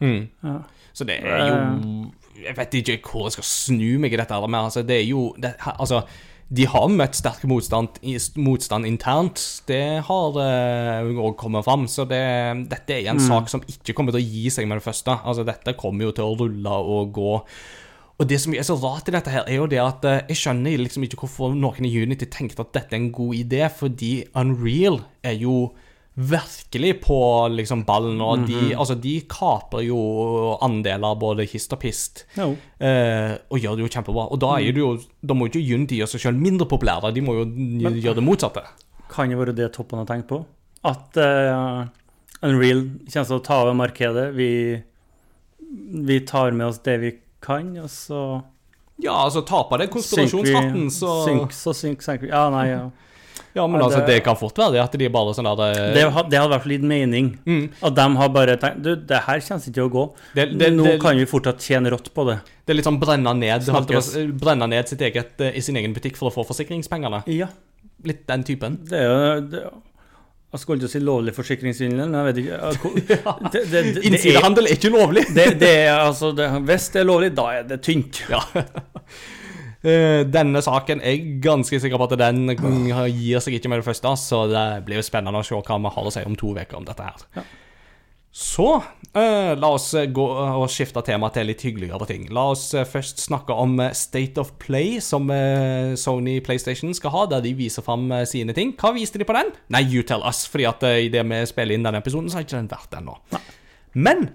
Mm. 0.00 0.28
ja. 0.44 0.58
Så 0.92 1.04
det 1.06 1.20
er 1.24 1.48
jo 1.48 2.10
Jeg 2.44 2.54
vet 2.56 2.74
ikke 2.74 3.00
hvor 3.10 3.24
jeg 3.26 3.32
skal 3.32 3.44
snu 3.48 3.98
meg 3.98 4.12
i 4.12 4.16
dette, 4.16 4.34
her, 4.34 4.46
men 4.46 4.64
altså, 4.66 4.82
det 4.86 4.98
er 5.00 5.06
jo 5.08 5.34
det, 5.40 5.54
Altså, 5.78 6.02
de 6.48 6.66
har 6.70 6.86
møtt 6.92 7.16
sterk 7.18 7.42
motstand, 7.50 7.96
motstand 8.38 8.86
internt. 8.86 9.40
Det 9.66 10.02
har 10.06 10.36
òg 10.38 11.34
kommet 11.40 11.66
fram. 11.66 11.88
Så 11.90 12.06
det, 12.06 12.22
dette 12.70 13.00
er 13.00 13.10
en 13.10 13.22
sak 13.22 13.50
som 13.50 13.64
ikke 13.66 13.96
kommer 13.96 14.14
til 14.14 14.22
å 14.22 14.28
gi 14.28 14.52
seg 14.54 14.68
med 14.70 14.78
det 14.78 14.86
første. 14.86 15.18
Altså, 15.26 15.46
dette 15.46 15.74
kommer 15.78 16.06
jo 16.06 16.14
til 16.14 16.28
å 16.28 16.36
rulle 16.38 16.78
og 16.86 17.10
gå. 17.16 17.34
Og 18.16 18.28
det 18.30 18.38
som 18.40 18.54
er 18.56 18.64
så 18.64 18.78
rart 18.80 19.10
i 19.10 19.12
dette 19.12 19.32
her, 19.32 19.44
er 19.44 19.58
jo 19.58 19.66
det 19.68 19.80
at 19.82 20.06
eh, 20.08 20.22
jeg 20.30 20.40
skjønner 20.40 20.78
liksom 20.80 21.04
ikke 21.04 21.18
hvorfor 21.20 21.52
noen 21.52 21.84
i 21.84 21.92
Unity 22.00 22.28
tenkte 22.32 22.64
at 22.64 22.72
dette 22.72 22.96
er 22.96 23.02
en 23.02 23.10
god 23.12 23.36
idé, 23.36 23.66
fordi 23.68 24.12
Unreal 24.38 25.02
er 25.26 25.36
jo 25.36 25.56
virkelig 26.16 26.94
på 27.04 27.18
liksom 27.52 27.82
ballen, 27.84 28.20
og 28.24 28.46
de, 28.48 28.70
altså, 28.72 28.94
de 28.96 29.18
kaper 29.28 29.82
jo 29.84 29.98
andeler 30.64 31.18
både 31.20 31.44
hist 31.50 31.74
og 31.76 31.82
pist. 31.82 32.24
no. 32.38 32.54
Eh, 32.80 33.34
og 33.52 33.60
gjør 33.60 33.76
det 33.76 33.84
jo 33.84 33.90
kjempebra. 33.92 34.24
Og 34.32 34.40
da, 34.40 34.54
er 34.56 34.72
det 34.72 34.80
jo, 34.80 34.94
da 35.20 35.36
må 35.36 35.46
jo 35.46 35.52
ikke 35.52 35.76
Unity 35.76 36.00
gjøre 36.00 36.14
seg 36.14 36.24
sjøl 36.24 36.40
mindre 36.40 36.68
populære, 36.70 37.12
de 37.12 37.24
må 37.24 37.36
jo 37.36 37.44
gjøre 37.92 38.16
det 38.16 38.24
motsatte. 38.24 38.64
Kan 39.12 39.30
jo 39.32 39.42
være 39.42 39.56
det 39.56 39.68
toppen 39.76 40.00
har 40.00 40.08
tenkt 40.08 40.30
på. 40.32 40.40
At 40.88 41.20
uh, 41.20 41.84
Unreal 42.46 42.86
kommer 43.04 43.28
til 43.28 43.36
å 43.36 43.44
ta 43.44 43.62
over 43.66 43.76
markedet. 43.76 44.26
Vi, 44.36 44.50
vi 46.08 46.20
tar 46.28 46.56
med 46.56 46.70
oss 46.70 46.80
det 46.86 46.96
vi 47.04 47.16
kan, 47.44 47.74
og 47.82 47.90
så 47.92 48.22
Ja, 49.02 49.12
altså 49.26 49.44
taper 49.44 49.84
det 49.84 49.90
konspirasjonsfatten 49.92 50.86
konspirasjonshatten, 50.88 50.88
så 50.96 51.12
synk, 51.28 51.52
Så 51.52 51.74
synk, 51.76 52.00
synker 52.00 52.24
vi 52.24 52.32
Ja, 52.32 52.46
nei, 52.54 52.70
ja. 52.70 52.86
Ja, 53.56 53.64
men 53.66 53.80
altså, 53.80 54.02
det- 54.04 54.18
det 54.18 54.24
kan 54.26 54.36
fort 54.36 54.58
være 54.60 54.74
det 54.76 54.80
at 54.82 54.92
de 55.00 55.08
bare 55.08 55.32
sånn 55.34 55.46
der 55.48 55.56
det... 55.62 55.84
Det, 55.96 56.02
det 56.04 56.10
hadde 56.12 56.36
i 56.36 56.50
hvert 56.52 56.62
fall 56.66 56.74
gitt 56.76 56.84
mening. 56.90 57.30
At 57.80 57.94
de 57.96 58.06
har 58.20 58.28
bare 58.34 58.56
tenkt 58.60 58.82
Du, 58.84 58.90
det 58.96 59.22
her 59.26 59.40
kommer 59.40 59.64
ikke 59.64 59.74
til 59.78 59.86
å 59.86 59.92
gå. 59.94 60.04
Det- 60.36 60.46
det- 60.60 60.72
Nå 60.76 60.84
det- 60.90 61.00
kan 61.00 61.16
vi 61.16 61.24
fortsatt 61.30 61.64
tjene 61.64 61.90
rått 61.94 62.12
på 62.12 62.26
det. 62.28 62.38
Det 62.66 62.74
er 62.74 62.78
litt 62.82 62.86
sånn 62.90 63.00
brenne 63.00 63.32
ned, 63.38 63.64
brenne 64.40 64.68
ned 64.68 64.88
sitt 64.92 65.00
eget, 65.00 65.40
eh, 65.40 65.56
i 65.56 65.60
sin 65.64 65.76
egen 65.80 65.94
butikk 65.96 66.16
for 66.20 66.28
å 66.30 66.34
få 66.34 66.44
forsikringspengene. 66.46 67.22
Ja. 67.32 67.48
Litt 68.04 68.26
den 68.28 68.44
typen. 68.44 68.76
Det 68.84 68.98
er 69.00 69.08
jo 69.08 69.40
det, 69.50 69.62
Jeg 70.52 70.60
skulle 70.62 70.78
ikke 70.80 70.90
si 70.92 71.00
lovlig 71.00 71.32
forsikringssvindel, 71.34 72.08
men 72.08 72.14
jeg 72.20 72.26
vet 72.28 72.38
ikke 72.44 72.58
det, 73.08 73.50
det, 73.52 73.62
det, 73.72 73.80
det, 73.96 74.04
Innsidehandel 74.08 74.68
er 74.70 74.76
ikke 74.76 74.92
lovlig! 74.94 75.24
det, 75.34 75.46
det 75.60 75.72
er 75.88 75.98
altså 76.04 76.30
det, 76.36 76.46
Hvis 76.68 76.86
det 76.94 77.00
er 77.02 77.08
lovlig, 77.08 77.32
da 77.34 77.48
er 77.58 77.62
det 77.72 77.80
tynt. 77.82 78.22
Ja. 78.30 78.40
Eh, 79.86 80.22
Denne 80.26 80.62
saken 80.64 80.98
er 81.04 81.14
jeg 81.14 81.36
ganske 81.44 81.78
sikker 81.82 82.00
på 82.00 82.08
at 82.08 82.18
den 82.18 82.48
gir 82.50 83.44
seg 83.44 83.58
ikke 83.58 83.70
med 83.70 83.82
det 83.82 83.86
første, 83.86 84.16
så 84.18 84.42
det 84.50 84.66
blir 84.88 84.98
jo 84.98 85.06
spennende 85.06 85.38
å 85.42 85.46
se 85.46 85.54
hva 85.54 85.78
vi 85.78 85.94
har 85.94 86.10
å 86.10 86.12
si 86.14 86.26
om 86.26 86.34
to 86.38 86.50
uker 86.56 86.80
om 86.80 86.88
dette 86.88 87.06
her. 87.06 87.24
Ja. 87.38 87.46
Så 88.36 88.66
eh, 89.16 89.54
la 89.56 89.68
oss 89.72 89.94
gå 90.12 90.24
og 90.28 90.66
skifte 90.68 91.00
tema 91.06 91.30
til 91.32 91.46
litt 91.48 91.62
hyggeligere 91.64 92.04
ting. 92.10 92.26
La 92.36 92.50
oss 92.52 92.66
eh, 92.76 92.84
først 92.84 93.22
snakke 93.24 93.54
om 93.56 93.78
eh, 93.80 93.94
State 93.96 94.42
of 94.42 94.50
Play, 94.60 94.98
som 95.00 95.30
eh, 95.32 95.94
Sony 95.96 96.34
PlayStation 96.44 96.92
skal 96.92 97.14
ha, 97.14 97.22
der 97.30 97.40
de 97.46 97.54
viser 97.56 97.86
fram 97.86 98.10
eh, 98.12 98.26
sine 98.28 98.52
ting. 98.52 98.74
Hva 98.76 98.92
viste 98.92 99.16
de 99.22 99.24
på 99.24 99.38
den? 99.38 99.54
Nei, 99.72 99.86
you 99.88 100.04
tell 100.04 100.20
us, 100.20 100.42
fordi 100.52 100.68
at 100.68 100.84
eh, 100.84 101.06
i 101.06 101.12
det 101.14 101.24
vi 101.30 101.40
spiller 101.48 101.78
inn 101.78 101.88
denne 101.88 102.02
episoden, 102.04 102.28
så 102.28 102.42
har 102.42 102.44
ikke 102.44 102.58
den 102.58 102.68
vært 102.74 102.98
ennå. 103.00 103.16
Men 103.96 104.28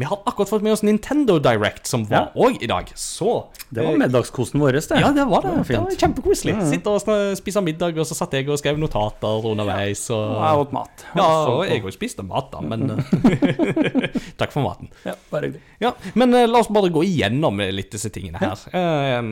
vi 0.00 0.04
har 0.08 0.18
akkurat 0.26 0.48
fått 0.48 0.62
med 0.64 0.72
oss 0.72 0.82
Nintendo 0.82 1.36
Direct, 1.38 1.86
som 1.86 2.04
var 2.08 2.30
òg 2.34 2.56
i 2.64 2.66
dag. 2.66 2.88
Så 2.96 3.46
Det 3.70 3.84
var 3.84 3.98
middagskosten 4.00 4.58
vår, 4.60 4.72
det. 4.72 5.00
ja, 5.00 5.10
det 5.12 5.24
var 5.28 5.42
det. 5.44 5.52
Det 5.68 5.76
var 5.76 5.84
var 5.84 5.96
Kjempekoselig. 6.00 6.54
Ja, 6.54 6.60
kjempekoselig. 6.64 6.70
Sitte 6.72 6.94
og 6.96 7.36
spise 7.38 7.62
middag, 7.62 7.98
og 8.00 8.06
så 8.08 8.16
satt 8.16 8.32
jeg 8.32 8.48
og 8.48 8.58
skrev 8.58 8.80
notater 8.80 9.46
underveis. 9.52 10.06
Og... 10.10 10.24
Og 10.38 10.42
jeg 10.48 10.64
åt 10.64 10.72
mat. 10.72 11.04
Ja, 11.14 11.22
Så- 11.22 11.54
og 11.58 11.64
jeg 11.68 11.84
òg 11.84 11.92
spiste 11.94 12.24
mat, 12.26 12.48
da, 12.50 12.60
men 12.64 12.88
Takk 14.40 14.52
for 14.54 14.64
maten. 14.64 14.88
ja, 15.04 15.14
bare 15.30 15.50
hyggelig. 15.50 15.62
Ja, 15.84 15.92
Men 16.14 16.34
uh, 16.34 16.46
la 16.48 16.58
oss 16.64 16.68
bare 16.72 16.90
gå 16.92 17.04
igjennom 17.06 17.60
eh, 17.60 17.70
litt 17.72 17.92
disse 17.92 18.10
tingene 18.10 18.40
her. 18.42 18.58
Eh, 18.72 19.22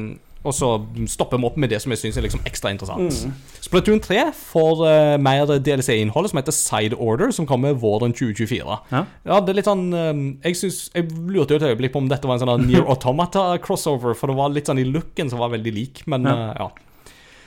og 0.41 0.55
så 0.57 0.69
stopper 1.11 1.37
vi 1.37 1.49
opp 1.51 1.57
med 1.61 1.69
det 1.73 1.81
som 1.83 1.93
jeg 1.93 2.01
syns 2.01 2.17
er 2.17 2.25
liksom 2.25 2.41
ekstra 2.49 2.73
interessant. 2.73 3.13
Mm. 3.13 3.33
Splatoon 3.61 4.01
3 4.01 4.23
får 4.37 4.83
uh, 4.87 5.17
mer 5.21 5.51
DLC-innhold 5.61 6.31
som 6.31 6.41
heter 6.41 6.57
Side 6.57 6.97
Order, 6.97 7.33
som 7.37 7.49
kommer 7.49 7.77
våren 7.77 8.15
2024. 8.17 8.79
Ja. 8.93 9.03
Ja, 9.29 9.41
det 9.45 9.53
er 9.53 9.59
litt 9.59 9.69
sånn 9.69 9.91
um, 9.93 10.23
Jeg, 10.41 10.57
synes, 10.57 10.79
jeg 10.95 11.11
lurte 11.29 11.55
jo 11.57 11.61
et 11.61 11.67
øyeblikk 11.69 11.93
på 11.93 12.01
om 12.01 12.09
dette 12.09 12.29
var 12.29 12.39
en 12.39 12.45
sånn 12.47 12.65
Near 12.71 12.89
Automata-crossover, 12.95 14.17
for 14.17 14.33
det 14.33 14.39
var 14.41 14.55
litt 14.55 14.71
sånn 14.71 14.81
i 14.81 14.89
looken 14.89 15.33
som 15.33 15.43
var 15.43 15.53
veldig 15.57 15.75
lik, 15.77 16.07
men 16.11 16.31
Ja. 16.31 16.39
Uh, 16.39 16.55
ja. 16.63 16.71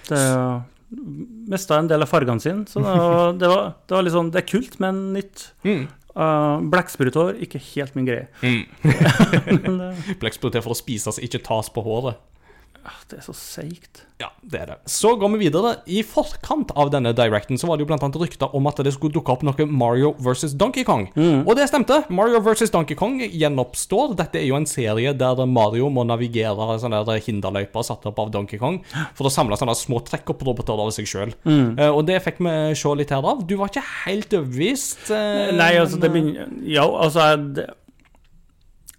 Det 0.03 0.21
mista 1.49 1.79
en 1.79 1.87
del 1.89 2.05
av 2.05 2.09
fargene 2.11 2.41
sine, 2.43 2.67
så 2.69 2.81
det 2.83 2.93
var, 2.93 3.33
det, 3.41 3.49
var, 3.49 3.69
det 3.87 3.95
var 3.95 4.05
litt 4.05 4.13
sånn 4.15 4.31
Det 4.33 4.43
er 4.43 4.49
kult, 4.49 4.77
men 4.83 4.99
nytt. 5.15 5.47
Mm. 5.65 5.87
Uh, 6.13 6.61
Blekksprutår, 6.69 7.39
ikke 7.41 7.61
helt 7.71 7.95
min 7.97 8.05
greie. 8.05 8.27
Mm. 8.45 8.67
det, 9.65 9.89
Blekkspruter 10.21 10.61
for 10.61 10.75
å 10.75 10.77
spises, 10.77 11.17
ikke 11.25 11.41
tas 11.45 11.71
på 11.73 11.81
håret. 11.85 12.21
Ah, 12.85 12.99
det 13.09 13.19
er 13.19 13.25
så 13.25 13.35
seigt. 13.37 14.03
Ja, 14.21 14.29
det 14.47 14.59
er 14.61 14.69
det. 14.71 14.75
Så 14.87 15.15
går 15.19 15.33
vi 15.33 15.39
videre. 15.47 15.73
I 15.89 16.03
forkant 16.07 16.71
av 16.79 16.91
denne 16.93 17.11
directen 17.17 17.59
så 17.59 17.67
var 17.67 17.77
det 17.77 17.83
jo 17.83 17.89
blant 17.89 18.03
annet 18.05 18.19
rykter 18.21 18.53
om 18.55 18.69
at 18.69 18.79
det 18.85 18.93
skulle 18.95 19.15
dukke 19.15 19.33
opp 19.33 19.43
noe 19.43 19.65
Mario 19.67 20.13
versus 20.23 20.53
Donkey 20.55 20.85
Kong. 20.87 21.09
Og 21.43 21.51
det 21.59 21.67
stemte. 21.71 22.03
Mario 22.13 22.39
versus 22.45 22.71
Donkey 22.71 22.95
Kong 22.99 23.19
gjenoppstår. 23.25 24.15
Dette 24.19 24.39
er 24.39 24.47
jo 24.47 24.55
en 24.59 24.69
serie 24.69 25.11
der 25.17 25.43
Mario 25.49 25.89
må 25.91 26.05
navigere 26.07 26.77
sånne 26.79 27.03
der 27.09 27.19
hinderløyper 27.25 27.83
satt 27.83 28.07
opp 28.09 28.21
av 28.23 28.31
Donkey 28.35 28.61
Kong 28.61 28.79
for 29.17 29.27
å 29.27 29.33
samle 29.33 29.59
sånne 29.59 29.75
små 29.77 29.99
trekkopp-roboter 30.07 30.79
av 30.85 30.93
seg 30.95 31.09
sjøl. 31.09 31.35
og 31.89 32.03
det 32.07 32.21
fikk 32.23 32.39
vi 32.43 32.57
se 32.79 32.95
litt 32.95 33.11
her 33.11 33.27
av. 33.33 33.43
Du 33.47 33.57
var 33.59 33.71
ikke 33.71 33.85
helt 34.05 34.33
overbevist. 34.33 35.09
Uh, 35.09 35.51
Nei, 35.57 35.73
altså, 35.81 35.99
det 35.99 36.11
begynner 36.13 36.51
Ja, 36.69 36.85
altså 36.87 37.33
det, 37.37 37.67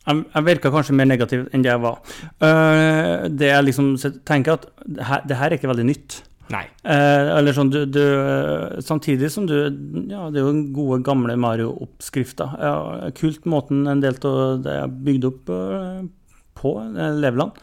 jeg, 0.05 0.25
jeg 0.35 0.47
virka 0.47 0.73
kanskje 0.73 0.97
mer 0.99 1.09
negativ 1.09 1.49
enn 1.53 1.65
det 1.65 1.73
jeg 1.73 1.83
var. 1.85 1.99
Uh, 2.43 3.27
det 3.33 3.51
jeg 3.51 3.69
liksom 3.71 3.95
tenker 4.29 4.59
at 4.59 4.69
det 4.85 5.09
her, 5.09 5.27
det 5.29 5.41
her 5.41 5.51
er 5.51 5.59
ikke 5.59 5.71
veldig 5.73 5.87
nytt. 5.89 6.21
Nei. 6.53 6.65
Uh, 6.85 7.39
eller 7.39 7.57
sånn, 7.57 7.71
du, 7.73 7.81
du 7.89 8.03
Samtidig 8.85 9.31
som 9.33 9.47
du 9.49 9.55
Ja, 10.11 10.27
det 10.29 10.43
er 10.43 10.45
jo 10.45 10.67
gode, 10.77 11.01
gamle 11.07 11.39
Mario-oppskrifter. 11.41 12.59
Ja, 12.61 12.75
kult 13.17 13.49
måten 13.49 13.87
en 13.89 14.05
del 14.05 14.19
av 14.29 14.61
det 14.65 14.77
er 14.83 14.93
bygd 15.07 15.25
opp 15.31 15.55
eh, 15.55 16.03
på, 16.61 16.75
Leveland. 17.17 17.57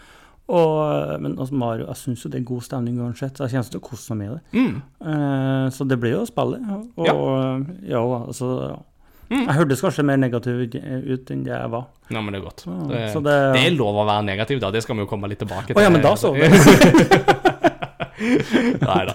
Og, 0.51 1.21
men 1.21 1.37
altså, 1.37 1.55
Mario, 1.55 1.85
jeg 1.91 1.99
syns 2.01 2.25
jo 2.25 2.31
det 2.33 2.41
er 2.41 2.47
god 2.49 2.65
stemning 2.65 2.97
uansett. 2.99 3.37
Jeg 3.39 3.53
kommer 3.53 3.69
til 3.69 3.79
å 3.79 3.85
kose 3.85 4.17
meg 4.17 4.31
med 4.31 4.33
det. 4.33 4.63
Mm. 4.65 5.69
Så 5.71 5.85
det 5.87 5.95
blir 6.01 6.17
jo 6.17 6.25
spillet. 6.27 6.65
Og 6.99 7.07
ja, 7.87 8.01
altså 8.01 8.49
ja. 8.65 8.79
Mm. 9.31 9.45
Jeg 9.47 9.55
hørtes 9.55 9.79
kanskje 9.85 10.03
mer 10.03 10.17
negativ 10.19 10.57
ut 10.67 11.29
enn 11.31 11.43
det 11.45 11.53
jeg 11.53 11.69
var. 11.71 11.85
Nei, 12.11 12.19
men 12.21 12.33
det 12.35 12.41
er 12.41 12.45
godt. 12.49 12.65
Ja, 12.67 12.71
Det, 12.91 13.23
det- 13.23 13.53
det 13.55 13.61
er 13.63 13.71
lov 13.77 13.95
å 14.01 14.05
være 14.09 14.25
negativ, 14.27 14.59
da. 14.59 14.71
Det 14.75 14.81
skal 14.83 14.95
vi 14.97 15.05
jo 15.05 15.07
komme 15.07 15.29
litt 15.31 15.39
tilbake 15.39 15.67
til. 15.71 15.75
Å 15.79 15.81
ja, 15.85 15.89
men 15.93 16.01
da 16.03 16.11
så. 16.19 16.33
Nei 18.21 19.05
da. 19.07 19.13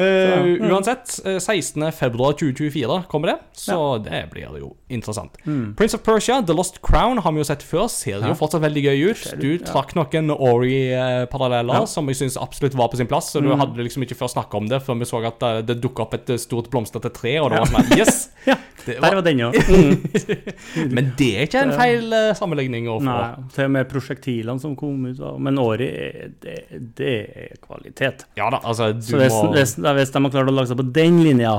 Uansett, 0.00 1.20
eh, 1.26 1.38
16.2.2024 1.42 3.02
kommer 3.10 3.32
det, 3.32 3.38
så 3.52 3.98
det 4.02 4.24
blir 4.32 4.58
jo 4.60 4.72
interessant. 4.88 5.36
Prince 5.76 5.94
of 5.94 6.02
Persia, 6.06 6.40
The 6.42 6.54
Lost 6.56 6.80
Crown, 6.82 7.18
har 7.18 7.32
vi 7.32 7.38
jo 7.42 7.44
sett 7.48 7.62
før. 7.62 7.88
Ser 7.90 8.18
jo 8.20 8.30
Mm. 8.30 8.36
Fortsatt 8.38 8.62
veldig 8.62 8.82
gøy 8.84 9.10
ut. 9.10 9.22
Du 9.40 9.58
trakk 9.58 9.94
noen 9.96 10.30
Ori-paralleller 10.30 11.74
Ja. 11.74 11.80
Mm. 11.84 11.88
som 11.88 12.06
jeg 12.08 12.16
syns 12.16 12.36
absolutt 12.40 12.74
var 12.74 12.88
på 12.88 12.96
sin 12.96 13.06
plass. 13.06 13.30
Så 13.32 13.40
du 13.42 13.48
hadde 13.54 13.76
liksom 13.82 14.02
ikke 14.02 14.16
før 14.16 14.28
snakka 14.32 14.56
om 14.56 14.68
det 14.68 14.82
før 14.82 14.98
vi 14.98 15.04
så 15.04 15.20
at 15.26 15.42
eh, 15.42 15.60
det 15.62 15.80
dukka 15.80 16.02
opp 16.02 16.14
et 16.14 16.30
eh, 16.30 16.36
stort 16.36 16.70
blomstrete 16.70 17.12
tre, 17.12 17.38
og 17.40 17.50
det 17.52 17.58
var 17.60 17.66
sånn 17.66 17.98
Yes! 17.98 18.28
Ja, 18.46 18.56
Det 18.86 18.94
Der 18.96 19.00
var, 19.00 19.14
var 19.16 19.22
den, 19.22 19.38
ja. 19.38 19.50
men 20.96 21.12
det 21.18 21.30
er 21.36 21.42
ikke 21.46 21.60
en 21.66 21.72
feil 21.76 22.12
eh, 22.16 22.32
sammenligning 22.34 22.86
å 22.88 22.98
få. 23.00 23.04
Nei, 23.04 23.34
til 23.54 23.64
og 23.66 23.70
med 23.74 23.88
prosjektilene 23.90 24.60
som 24.62 24.74
kom 24.76 25.04
ut. 25.06 25.20
av- 25.20 25.38
Men 25.40 25.58
er- 25.58 26.30
det, 26.40 26.56
det 26.96 27.12
er 27.36 27.56
kvalitet. 27.60 28.24
Ja 28.36 28.48
da, 28.50 28.58
altså, 28.64 28.92
du 28.96 29.16
må 29.18 29.52
da, 29.90 29.98
hvis 29.98 30.14
de 30.14 30.22
har 30.24 30.32
klart 30.32 30.50
å 30.50 30.54
lage 30.54 30.70
seg 30.70 30.80
på 30.80 30.88
den 30.94 31.20
linja, 31.26 31.54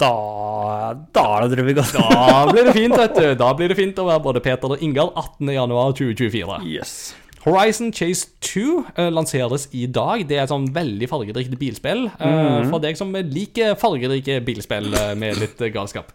da, 0.00 0.12
da 1.14 1.24
er 1.38 1.52
det 1.52 1.74
godt. 1.76 1.94
Da 1.94 2.44
blir 2.48 2.66
det 2.66 2.74
fint, 2.74 2.94
vet 2.96 3.18
du. 3.18 3.26
Da 3.38 3.50
blir 3.54 3.70
det 3.70 3.78
fint 3.78 3.98
å 4.00 4.06
være 4.08 4.22
både 4.24 4.42
Peter 4.42 4.74
og 4.74 4.82
Ingar 4.82 5.12
18.1.2024. 5.42 6.62
Yes. 6.66 6.94
Horizon 7.42 7.90
Chase 7.94 8.30
2 8.46 8.62
eh, 8.96 9.10
lanseres 9.14 9.68
i 9.74 9.88
dag. 9.90 10.22
Det 10.26 10.38
er 10.38 10.44
et 10.44 10.52
sånn 10.52 10.68
veldig 10.74 11.08
fargerikt 11.10 11.58
bilspill. 11.58 12.06
Mm. 12.18 12.70
For 12.70 12.82
deg 12.82 12.98
som 12.98 13.10
liker 13.14 13.74
fargerike 13.78 14.38
bilspill 14.46 14.92
eh, 14.94 15.12
med 15.18 15.42
litt 15.42 15.62
galskap. 15.74 16.14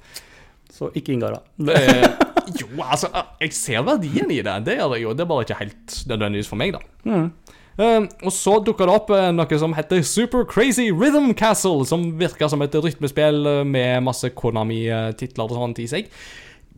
Så 0.74 0.92
ikke 0.96 1.16
Ingar, 1.16 1.38
da. 1.38 2.24
Jo, 2.56 2.68
altså, 2.80 3.10
jeg 3.42 3.56
ser 3.56 3.84
verdien 3.84 4.30
i 4.32 4.40
det. 4.46 4.56
Det 4.68 4.78
gjør 4.78 4.96
jeg 4.96 5.04
jo. 5.04 5.14
Det 5.18 5.24
er 5.26 5.30
bare 5.32 5.48
ikke 5.48 5.60
helt 5.60 5.96
nødvendigvis 6.12 6.52
for 6.52 6.60
meg, 6.60 6.76
da. 6.78 6.84
Eh, 7.12 7.47
og 7.78 8.34
så 8.34 8.58
dukker 8.66 8.90
det 8.90 8.96
opp 8.98 9.12
eh, 9.14 9.30
noe 9.36 9.60
som 9.62 9.76
heter 9.78 10.02
Super 10.08 10.46
Crazy 10.50 10.90
Rhythm 10.90 11.34
Castle, 11.38 11.86
som 11.86 12.10
virker 12.18 12.50
som 12.50 12.64
et 12.66 12.74
rytmespill 12.74 13.46
eh, 13.46 13.64
med 13.68 14.06
masse 14.08 14.32
Konami-titler 14.34 15.46
og 15.46 15.60
sånt 15.60 15.82
i 15.84 15.90
seg. 15.92 16.10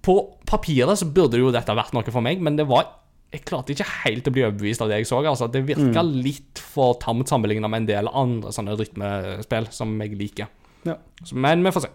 På 0.03 0.19
papiret 0.47 0.99
så 0.99 1.07
burde 1.07 1.39
jo 1.39 1.53
dette 1.55 1.75
vært 1.75 1.95
noe 1.95 2.11
for 2.11 2.23
meg, 2.25 2.43
men 2.43 2.59
det 2.59 2.67
var 2.69 2.95
jeg 3.29 3.43
klarte 3.45 3.75
ikke 3.75 3.85
helt 4.07 4.25
å 4.25 4.31
bli 4.33 4.41
overbevist 4.41 4.81
av 4.81 4.89
det 4.89 5.03
jeg 5.03 5.07
så. 5.11 5.19
altså 5.21 5.45
Det 5.53 5.61
virka 5.67 6.01
litt 6.01 6.57
for 6.73 6.95
tamt 6.97 7.29
sammenligna 7.29 7.69
med 7.69 7.83
en 7.83 7.89
del 7.91 8.09
andre 8.09 8.49
sånne 8.55 8.73
rytmespill 8.79 9.67
som 9.75 9.91
jeg 10.01 10.17
liker. 10.17 10.49
Ja. 10.87 10.95
Men 11.37 11.61
vi 11.61 11.73
får 11.75 11.85
se. 11.85 11.91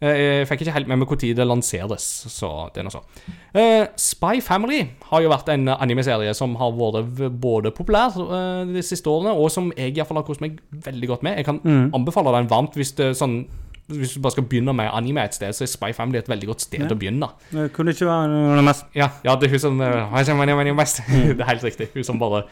Eh, 0.00 0.40
Jeg 0.42 0.48
fikk 0.50 0.60
ikke 0.66 0.74
helt 0.76 0.88
med 0.90 0.98
meg 1.00 1.08
når 1.08 1.34
det 1.38 1.46
lanseres, 1.48 2.04
så 2.28 2.68
det 2.74 2.82
er 2.82 2.84
noe 2.88 2.92
så. 2.92 3.00
Eh, 3.56 3.86
Spy 3.96 4.40
Family 4.44 4.82
har 5.08 5.22
jo 5.24 5.30
vært 5.32 5.48
en 5.54 5.68
anime-serie 5.72 6.34
som 6.36 6.54
har 6.60 6.72
vært 6.76 7.00
både 7.40 7.72
populær 7.72 8.12
eh, 8.12 8.64
de 8.74 8.82
siste 8.84 9.08
årene, 9.08 9.32
og 9.32 9.48
som 9.50 9.70
jeg 9.76 9.94
i 9.96 10.04
fall 10.04 10.20
har 10.20 10.26
kost 10.28 10.40
meg 10.44 10.58
veldig 10.70 11.08
godt 11.14 11.22
med. 11.24 11.38
Jeg 11.40 11.48
kan 11.48 11.60
anbefale 11.96 12.34
den 12.36 12.50
varmt 12.52 12.76
hvis 12.76 12.92
det 12.98 13.14
sånn 13.16 13.46
hvis 13.86 14.16
du 14.16 14.20
bare 14.20 14.34
skal 14.34 14.42
begynne 14.50 14.72
med 14.74 14.90
anime 14.90 15.22
et 15.22 15.34
sted, 15.36 15.52
så 15.54 15.62
er 15.62 15.68
Spy 15.70 15.92
Family 15.94 16.18
et 16.18 16.26
veldig 16.28 16.48
godt 16.50 16.60
sted 16.64 16.80
Ja. 16.82 16.88
å 16.90 16.98
begynne. 16.98 17.28
Det 17.52 17.68
kunne 17.72 17.92
ikke 17.94 18.08
være 18.08 18.28
noe 18.56 18.62
mest 18.66 18.84
Ja, 18.98 19.10
ja 19.22 19.36
det 19.38 19.46
er 19.46 19.52
hun 19.54 19.62
som 19.62 19.80
eh, 19.80 19.92
best. 20.76 21.02
Det 21.36 21.38
er 21.40 21.46
helt 21.52 21.62
riktig. 21.62 21.88
Hun 21.94 22.02
som 22.04 22.18
bare 22.18 22.42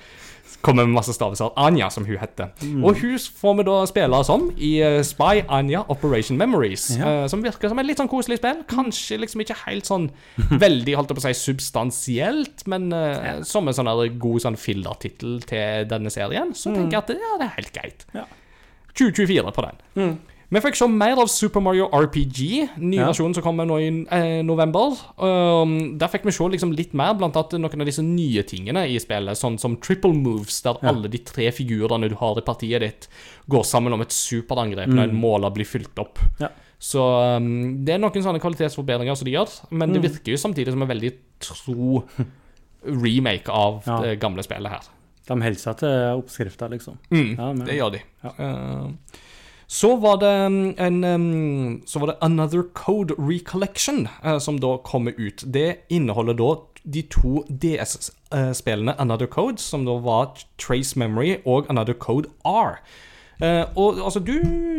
kommer 0.64 0.88
med 0.88 0.96
masse 0.96 1.14
stavelser. 1.14 1.52
Anja, 1.60 1.90
som 1.92 2.06
hun 2.08 2.18
heter. 2.20 2.52
Og 2.82 3.00
hun 3.00 3.18
får 3.40 3.56
vi 3.58 3.66
da 3.68 3.76
spille 3.90 4.20
som 4.26 4.48
i 4.56 4.72
eh, 4.84 5.00
Spy 5.06 5.44
Anja 5.52 5.84
Operation 5.92 6.40
Memories. 6.40 6.88
Ja. 6.98 7.10
eh, 7.24 7.26
som 7.30 7.44
virker 7.44 7.72
som 7.72 7.80
et 7.82 7.88
litt 7.88 8.02
sånn 8.02 8.10
koselig 8.12 8.40
spill. 8.40 8.64
Kanskje 8.70 9.20
liksom 9.22 9.44
ikke 9.44 9.58
helt 9.64 9.88
sånn 9.88 10.10
veldig 10.64 10.98
holdt 10.98 11.12
jeg 11.12 11.20
på 11.20 11.24
å 11.24 11.26
si 11.28 11.34
substansielt, 11.44 12.66
men 12.70 12.90
ja. 12.94 13.38
som 13.46 13.68
en 13.68 13.76
sånn 13.76 13.92
god 14.20 14.44
sånn 14.46 14.60
filler-tittel 14.60 15.42
til 15.48 15.88
denne 15.90 16.12
serien, 16.12 16.54
så 16.56 16.72
tenker 16.74 16.98
jeg 16.98 17.04
at 17.04 17.26
ja, 17.26 17.34
det 17.40 17.48
er 17.48 17.58
helt 17.58 17.74
greit. 17.74 18.06
Ja. 18.16 18.28
2024 18.94 19.52
på 19.54 19.66
den. 19.66 20.16
Vi 20.54 20.60
fikk 20.62 20.76
se 20.78 20.86
mer 20.86 21.18
av 21.18 21.26
Super 21.32 21.62
Mario 21.64 21.88
RPG, 21.90 22.68
ny 22.78 22.96
Ja. 23.00 23.08
versjon 23.08 23.32
som 23.34 23.42
kommer 23.42 23.66
nå 23.66 23.78
i 23.82 23.88
eh, 24.06 24.42
november. 24.46 24.92
Um, 25.18 25.96
der 25.98 26.06
fikk 26.12 26.22
vi 26.28 26.30
se 26.36 26.44
liksom 26.52 26.70
litt 26.78 26.92
mer, 26.94 27.14
blant 27.18 27.34
annet 27.34 27.56
noen 27.58 27.80
av 27.82 27.88
disse 27.88 28.04
nye 28.06 28.44
tingene 28.46 28.84
i 28.86 28.98
spillet, 29.02 29.34
sånn 29.40 29.58
som 29.58 29.74
triple 29.82 30.12
moves, 30.14 30.60
der 30.62 30.76
Ja. 30.82 30.90
alle 30.92 31.08
de 31.10 31.18
tre 31.18 31.50
figurene 31.50 32.08
du 32.08 32.14
har 32.14 32.38
i 32.38 32.44
partiet 32.46 32.80
ditt, 32.80 33.08
går 33.50 33.64
sammen 33.64 33.92
om 33.94 34.00
et 34.02 34.10
superangrep 34.14 34.86
når 34.94 35.08
en 35.08 35.16
måler 35.20 35.50
blir 35.52 35.66
fylt 35.66 35.98
opp. 35.98 36.18
Mm. 36.20 36.40
Ja. 36.40 36.48
Så 36.78 37.00
um, 37.36 37.84
det 37.84 37.94
er 37.94 37.98
noen 37.98 38.12
sånne 38.22 38.40
kvalitetsforbedringer 38.40 39.16
som 39.16 39.24
de 39.24 39.32
gjør, 39.32 39.50
men 39.72 39.90
Mm. 39.90 39.94
det 40.02 40.02
virker 40.12 40.30
jo 40.32 40.36
samtidig 40.36 40.70
som 40.70 40.82
en 40.82 40.88
veldig 40.88 41.12
tro 41.40 42.04
remake 42.86 43.48
av 43.48 43.82
det 44.02 44.20
gamle 44.20 44.42
spillet 44.44 44.70
her. 44.70 44.82
De 45.26 45.34
holder 45.34 45.58
seg 45.58 45.78
til 45.78 46.22
oppskrifta, 46.22 46.68
liksom. 46.70 46.98
Mm, 47.10 47.38
Ja, 47.38 47.52
men- 47.52 47.66
det 47.66 47.74
gjør 47.80 47.92
de. 47.92 48.02
Ja. 48.22 48.30
Eh, 48.38 48.90
så 49.66 49.96
var 49.96 50.20
det 50.20 50.32
um, 50.46 50.74
en 50.78 51.04
um, 51.04 51.82
Så 51.86 51.98
var 51.98 52.06
det 52.06 52.16
Another 52.20 52.62
Code 52.74 53.14
Recollection 53.18 54.08
eh, 54.24 54.38
som 54.38 54.58
da 54.60 54.76
kommer 54.84 55.12
ut. 55.16 55.44
Det 55.46 55.86
inneholder 55.88 56.34
da 56.34 56.54
de 56.84 57.02
to 57.08 57.44
DS-spillene 57.48 58.94
Another 59.00 59.26
Code, 59.26 59.58
som 59.58 59.86
da 59.86 59.96
var 60.04 60.36
Trace 60.60 60.98
Memory 60.98 61.38
og 61.46 61.70
Another 61.70 61.94
Code 61.94 62.28
R. 62.44 62.76
Eh, 63.42 63.64
og 63.76 63.98
altså, 64.04 64.20
du, 64.24 64.34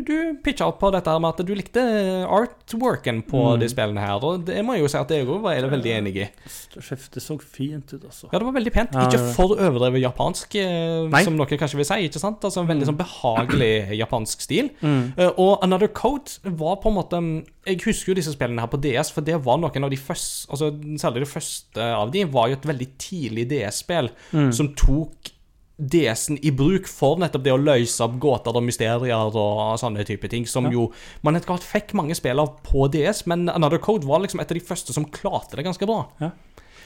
du 0.08 0.38
pitcha 0.44 0.68
opp 0.70 0.80
på 0.80 0.92
dette 0.94 1.12
med 1.20 1.30
at 1.34 1.46
du 1.46 1.54
likte 1.56 1.82
artworken 2.30 3.22
på 3.28 3.42
Mm. 3.56 3.60
de 3.60 3.68
spillene 3.70 4.00
her, 4.02 4.24
og 4.24 4.46
det 4.48 4.64
må 4.66 4.74
jeg 4.76 4.82
jo 4.86 4.88
si 4.92 4.98
at 4.98 5.10
jeg 5.12 5.26
òg 5.28 5.42
var 5.44 5.68
veldig 5.70 5.92
enig 5.98 6.14
i. 6.24 6.28
Det 6.76 7.22
så 7.24 7.38
fint 7.40 7.94
ut, 7.94 8.04
altså. 8.08 8.30
Ja, 8.32 8.40
det 8.40 8.46
var 8.48 8.56
veldig 8.56 8.74
pent. 8.74 8.96
Ikke 9.06 9.20
for 9.36 9.56
overdrevet 9.56 10.02
japansk, 10.02 10.56
eh, 10.56 11.08
Nei. 11.12 11.24
som 11.24 11.36
noen 11.38 11.48
kanskje 11.60 11.76
vil 11.80 11.86
si. 11.86 12.00
ikke 12.08 12.20
sant? 12.20 12.42
Altså 12.44 12.62
En 12.62 12.68
veldig 12.68 12.88
sånn 12.90 12.98
behagelig 13.00 13.98
japansk 14.00 14.42
stil. 14.42 14.70
Mm. 14.82 15.14
Uh, 15.18 15.32
og 15.38 15.60
Another 15.64 15.88
Code 15.88 16.40
var 16.44 16.78
på 16.84 16.90
en 16.90 16.96
måte 17.00 17.22
Jeg 17.66 17.80
husker 17.86 18.12
jo 18.14 18.16
disse 18.20 18.34
spillene 18.34 18.60
her 18.62 18.68
på 18.72 18.78
DS, 18.82 19.12
for 19.12 19.22
det 19.22 19.38
var 19.44 19.58
noen 19.58 19.84
av 19.84 19.90
de 19.90 19.98
første 19.98 20.50
altså 20.52 20.72
Særlig 21.02 21.24
det 21.26 21.32
første 21.32 21.82
av 21.82 22.12
de 22.12 22.24
var 22.26 22.48
jo 22.52 22.54
et 22.60 22.68
veldig 22.68 22.88
tidlig 23.02 23.48
DS-spill 23.50 24.10
Mm. 24.34 24.52
som 24.54 24.70
tok 24.76 25.32
DS-en 25.78 26.38
i 26.46 26.52
bruk 26.56 26.88
for 26.88 27.18
nettopp 27.20 27.44
det 27.44 27.52
å 27.52 27.60
løse 27.60 28.00
opp 28.06 28.14
gåter 28.24 28.56
og 28.56 28.64
mysterier 28.64 29.12
og 29.36 29.80
sånne 29.82 30.06
type 30.08 30.30
ting, 30.32 30.46
som 30.48 30.66
Ja. 30.66 30.72
jo 30.72 30.92
man 31.22 31.36
etter 31.36 31.52
hvert 31.52 31.64
fikk 31.68 31.94
mange 31.94 32.16
spill 32.16 32.40
av 32.40 32.62
på 32.64 32.88
DS, 32.92 33.26
men 33.28 33.50
Another 33.50 33.78
Code 33.78 34.06
var 34.08 34.20
liksom 34.24 34.40
et 34.40 34.52
av 34.52 34.56
de 34.58 34.64
første 34.64 34.94
som 34.94 35.04
klarte 35.06 35.56
det 35.58 35.66
ganske 35.66 35.86
bra. 35.86 36.08
Ja. 36.22 36.32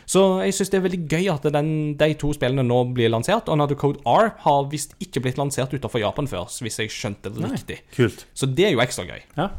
Så 0.09 0.41
jeg 0.41 0.53
syns 0.57 0.71
det 0.71 0.77
er 0.79 0.87
veldig 0.89 1.07
gøy 1.07 1.27
at 1.31 1.43
den, 1.53 1.93
de 1.95 2.13
to 2.15 2.31
spillene 2.33 2.63
nå 2.65 2.93
blir 2.95 3.11
lansert. 3.13 3.45
Og 3.45 3.53
Another 3.53 3.75
Code 3.75 3.99
R 4.07 4.31
har 4.41 4.63
visst 4.71 4.95
ikke 4.99 5.21
blitt 5.21 5.37
lansert 5.37 5.69
utenfor 5.69 5.99
Japan 6.01 6.25
før, 6.25 6.45
hvis 6.49 6.79
jeg 6.81 6.89
skjønte 6.89 7.29
det 7.29 7.43
Nei. 7.43 7.51
riktig. 7.53 7.77
Kult. 7.93 8.25
Så 8.33 8.49
det 8.49 8.65
er 8.65 8.71
jo 8.73 8.79
ekstra 8.81 9.05
gøy. 9.05 9.21
Ja. 9.37 9.49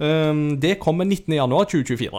Um, 0.00 0.58
det 0.58 0.80
kommer 0.80 1.04
19.1.2024. 1.06 2.18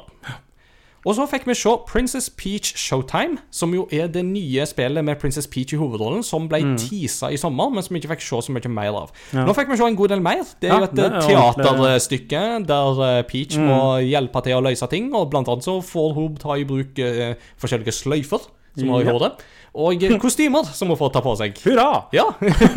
Og 1.07 1.15
så 1.15 1.23
fikk 1.31 1.47
vi 1.47 1.55
se 1.55 1.71
Princess 1.87 2.27
Peach 2.35 2.73
Showtime, 2.75 3.39
som 3.55 3.71
jo 3.73 3.85
er 3.95 4.09
det 4.11 4.25
nye 4.27 4.65
spillet 4.67 5.05
med 5.07 5.15
Princess 5.21 5.47
Peach 5.47 5.71
i 5.71 5.79
hovedrollen, 5.79 6.25
som 6.27 6.49
ble 6.51 6.59
teasa 6.75 7.31
i 7.31 7.39
sommer, 7.39 7.71
men 7.71 7.85
som 7.85 7.95
vi 7.95 8.03
ikke 8.03 8.11
fikk 8.17 8.25
se 8.27 8.41
så 8.49 8.55
mye 8.55 8.73
mer 8.75 8.91
av. 9.05 9.15
Ja. 9.31 9.47
Nå 9.47 9.55
fikk 9.55 9.71
vi 9.71 9.79
se 9.79 9.87
en 9.87 9.97
god 9.97 10.11
del 10.11 10.23
mer. 10.25 10.43
Det 10.59 10.67
er 10.67 10.75
Ja, 10.75 10.81
jo 10.83 10.89
et 10.89 10.97
det 10.97 11.07
er 11.07 11.15
eh, 11.15 11.31
teaterstykke 11.31 12.43
der 12.67 13.23
Peach 13.29 13.37
Peach 13.37 13.57
må 13.61 13.81
hjelpe 14.03 14.41
til 14.45 14.57
å 14.57 14.63
løse 14.65 14.87
ting, 14.91 15.11
og 15.15 15.29
blant 15.31 15.49
annet 15.51 15.65
så 15.67 15.77
får 15.85 16.15
hun 16.17 16.39
ta 16.41 16.57
i 16.57 16.65
bruk 16.67 16.97
uh, 17.03 17.35
forskjellige 17.61 17.95
sløyfer 17.95 18.47
som 18.77 18.89
hun 18.89 18.95
har 18.97 19.05
i 19.07 19.13
hodet, 19.13 19.31
og 19.77 20.03
eh, 20.05 20.17
kostymer 20.21 20.67
som 20.77 20.91
hun 20.91 20.99
får 20.99 21.15
ta 21.15 21.21
på 21.25 21.33
seg. 21.39 21.57
Hurra! 21.65 21.87
Ja. 22.13 22.27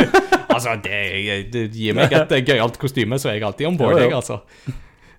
altså, 0.54 0.76
det, 0.84 1.00
det 1.52 1.66
gir 1.76 1.96
meg 1.98 2.12
et 2.16 2.32
eh, 2.36 2.44
gøyalt 2.46 2.78
kostyme, 2.80 3.18
så 3.20 3.32
er 3.32 3.38
jeg 3.38 3.48
alltid 3.50 3.68
om 3.68 3.76
board, 3.80 4.00
jeg, 4.00 4.14
altså. 4.16 4.40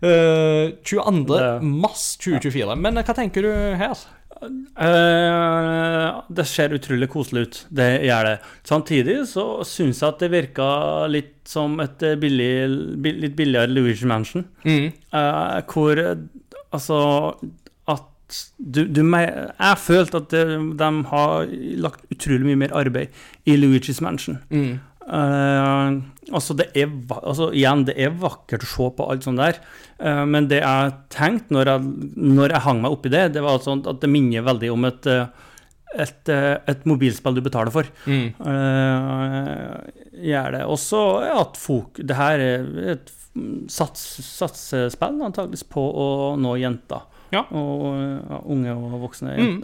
Eh, 0.02 0.72
22. 0.84 1.38
Det- 1.38 1.62
mars 1.62 2.18
2024. 2.18 2.76
Men 2.76 2.98
eh, 2.98 3.04
hva 3.06 3.16
tenker 3.16 3.42
du 3.46 3.52
her? 3.78 3.96
Uh, 4.42 6.22
det 6.34 6.46
ser 6.50 6.74
utrolig 6.74 7.10
koselig 7.14 7.42
ut. 7.46 7.60
Det 7.70 7.90
gjør 8.08 8.26
det. 8.26 8.36
Samtidig 8.66 9.18
så 9.30 9.46
syns 9.68 10.02
jeg 10.02 10.08
at 10.10 10.24
det 10.24 10.32
virka 10.34 10.68
litt 11.12 11.36
som 11.52 11.76
et 11.84 12.02
billig, 12.22 12.50
bi- 13.04 13.18
litt 13.22 13.36
billigere 13.38 13.70
Louis 13.70 14.02
Mansion. 14.10 14.48
Mm. 14.66 14.92
Uh, 15.14 15.62
hvor 15.70 16.02
Altså 16.72 16.98
at 17.92 18.38
du, 18.58 18.86
du 18.88 19.02
Jeg 19.04 19.78
følte 19.84 20.18
at 20.22 20.30
de, 20.32 20.44
de 20.80 20.90
har 21.12 21.50
lagt 21.84 22.06
utrolig 22.14 22.46
mye 22.48 22.62
mer 22.64 22.74
arbeid 22.74 23.10
i 23.46 23.58
Luigi's 23.60 24.00
Mansion. 24.02 24.40
Mm. 24.50 24.80
Eh, 25.02 25.94
altså, 26.32 26.56
det 26.58 26.68
er, 26.78 26.90
altså, 27.22 27.50
igjen, 27.56 27.86
det 27.88 27.96
er 28.00 28.18
vakkert 28.22 28.66
å 28.66 28.70
se 28.70 28.90
på 28.98 29.08
alt 29.10 29.26
sånt 29.26 29.42
der, 29.42 29.58
uh, 30.04 30.24
men 30.30 30.50
det 30.52 30.62
jeg 30.62 30.92
tenkte 31.14 31.56
når 31.56 31.72
jeg, 31.72 31.94
når 32.38 32.56
jeg 32.56 32.66
hang 32.68 32.84
meg 32.84 32.94
oppi 32.94 33.12
det, 33.14 33.24
det 33.36 33.42
var 33.46 33.64
sånn 33.66 33.82
at 33.90 34.02
det 34.04 34.12
minner 34.12 34.46
veldig 34.46 34.70
om 34.74 34.86
et, 34.90 35.10
eh, 35.10 35.50
et, 36.06 36.32
et 36.32 36.86
mobilspill 36.88 37.36
du 37.36 37.42
betaler 37.44 37.74
for. 37.74 37.90
Mm. 38.06 38.30
Uh, 38.40 39.82
gjør 40.22 40.56
det. 40.56 40.62
Og 40.70 40.80
så 40.80 41.02
er 41.26 41.34
at 41.42 41.58
det 41.98 42.20
her 42.20 42.46
er 42.46 42.70
et 42.94 43.12
sats, 43.72 44.06
satsespill 44.28 45.20
antakeligvis 45.26 45.66
på 45.72 45.82
å 45.82 46.08
nå 46.40 46.56
jenter. 46.62 47.08
Ja. 47.32 47.46
Og 47.56 47.84
ja, 47.96 48.40
unge 48.46 48.72
og 48.76 48.96
voksne 49.06 49.36
Mm. 49.38 49.64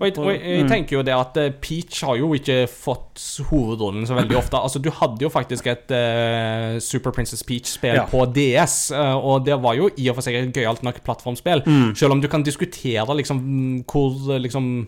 Og 0.00 0.04
jeg, 0.06 0.18
og 0.18 0.28
jeg, 0.32 0.40
jeg 0.44 0.62
Mm. 0.62 0.68
tenker 0.70 0.96
jo 0.96 1.02
det 1.02 1.14
at 1.14 1.36
eh, 1.36 1.50
Peach 1.60 2.04
har 2.06 2.16
jo 2.16 2.32
ikke 2.34 2.68
fått 2.70 3.24
hovedrollen 3.50 4.06
så 4.06 4.14
veldig 4.14 4.36
ofte. 4.38 4.56
Altså, 4.56 4.78
du 4.78 4.90
hadde 4.90 5.22
jo 5.26 5.28
faktisk 5.28 5.66
et 5.66 5.90
uh, 5.90 6.78
Super 6.78 7.10
Princess 7.10 7.42
Peach-spill 7.42 7.94
Ja. 7.98 8.04
på 8.06 8.22
DS, 8.32 8.90
eh, 8.92 9.16
og 9.16 9.44
det 9.44 9.58
var 9.62 9.74
jo 9.74 9.90
i 9.98 10.08
og 10.08 10.14
for 10.14 10.22
seg 10.22 10.34
et 10.34 10.52
gøyalt 10.54 10.82
nok 10.86 11.02
plattformspill. 11.04 11.62
Mm. 11.66 11.94
Selv 11.96 12.12
om 12.12 12.20
du 12.22 12.28
kan 12.28 12.42
diskutere 12.46 13.06
liksom 13.18 13.82
hvor 13.90 14.38
liksom 14.38 14.86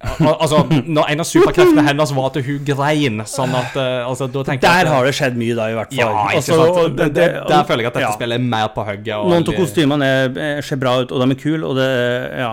Al 0.00 0.34
altså, 0.40 0.62
når 0.96 1.10
en 1.12 1.20
av 1.20 1.26
superkreftene 1.28 1.82
hennes 1.84 2.12
var 2.16 2.28
at 2.30 2.38
hun 2.46 2.64
grein, 2.64 3.20
sånn 3.28 3.52
at 3.58 3.74
eh, 3.76 4.00
altså, 4.08 4.28
da 4.32 4.44
Der 4.48 4.68
at- 4.68 4.88
har 4.88 5.04
det 5.04 5.14
skjedd 5.18 5.36
mye, 5.36 5.54
da, 5.58 5.66
i 5.68 5.76
hvert 5.76 5.92
fall. 5.92 5.98
Ja, 6.00 6.10
ikke 6.30 6.36
Altså, 6.40 6.56
sant? 6.56 6.78
og 6.80 6.96
Det, 6.96 7.08
det, 7.18 7.26
der 7.50 7.64
føler 7.68 7.84
jeg 7.84 7.90
at 7.90 7.98
dette 7.98 8.06
ja. 8.08 8.12
spillet 8.16 8.40
er 8.40 8.46
mer 8.56 8.68
på 8.76 8.84
hugget. 8.88 9.26
Noen 9.28 9.44
av 9.48 9.58
kostymene 9.58 10.08
er, 10.08 10.30
er, 10.46 10.62
ser 10.64 10.80
bra 10.80 10.94
ut, 11.02 11.12
og 11.12 11.20
de 11.24 11.36
er 11.36 11.40
kule, 11.42 11.66
og 11.66 11.76
det, 11.76 11.90
ja, 12.40 12.52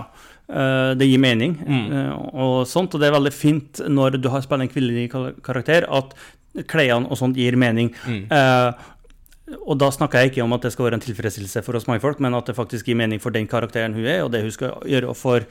eh, 0.50 0.90
det 1.00 1.08
gir 1.08 1.22
mening. 1.24 1.56
Mm. 1.64 1.86
eh, 1.88 2.12
og 2.44 2.66
sånt, 2.68 2.92
og 2.94 3.00
det 3.00 3.08
er 3.08 3.16
veldig 3.16 3.32
fint 3.32 3.80
når 3.88 4.18
du 4.20 4.28
har 4.34 4.44
spilt 4.44 4.66
en 4.66 4.72
kvinnelig 4.74 5.08
karakter, 5.44 5.88
at 5.88 6.12
klærne 6.68 7.08
og 7.08 7.16
sånt 7.20 7.36
gir 7.38 7.56
mening. 7.60 7.92
Mm. 8.08 8.24
Uh, 8.32 8.72
og 9.64 9.78
da 9.80 9.88
snakker 9.94 10.20
jeg 10.20 10.32
ikke 10.32 10.42
om 10.44 10.52
at 10.56 10.64
det 10.66 10.72
skal 10.74 10.88
være 10.88 10.98
en 10.98 11.04
tilfredsstillelse 11.04 11.62
for 11.64 11.78
oss 11.78 11.86
mannfolk, 11.88 12.18
men 12.20 12.34
at 12.36 12.50
det 12.50 12.56
faktisk 12.56 12.88
gir 12.90 12.98
mening 12.98 13.20
for 13.22 13.32
den 13.32 13.46
karakteren 13.48 13.94
hun 13.96 14.04
er, 14.04 14.24
og 14.24 14.32
det 14.34 14.42
hun 14.44 14.52
skal 14.52 14.74
gjøre 14.84 15.14
for 15.16 15.46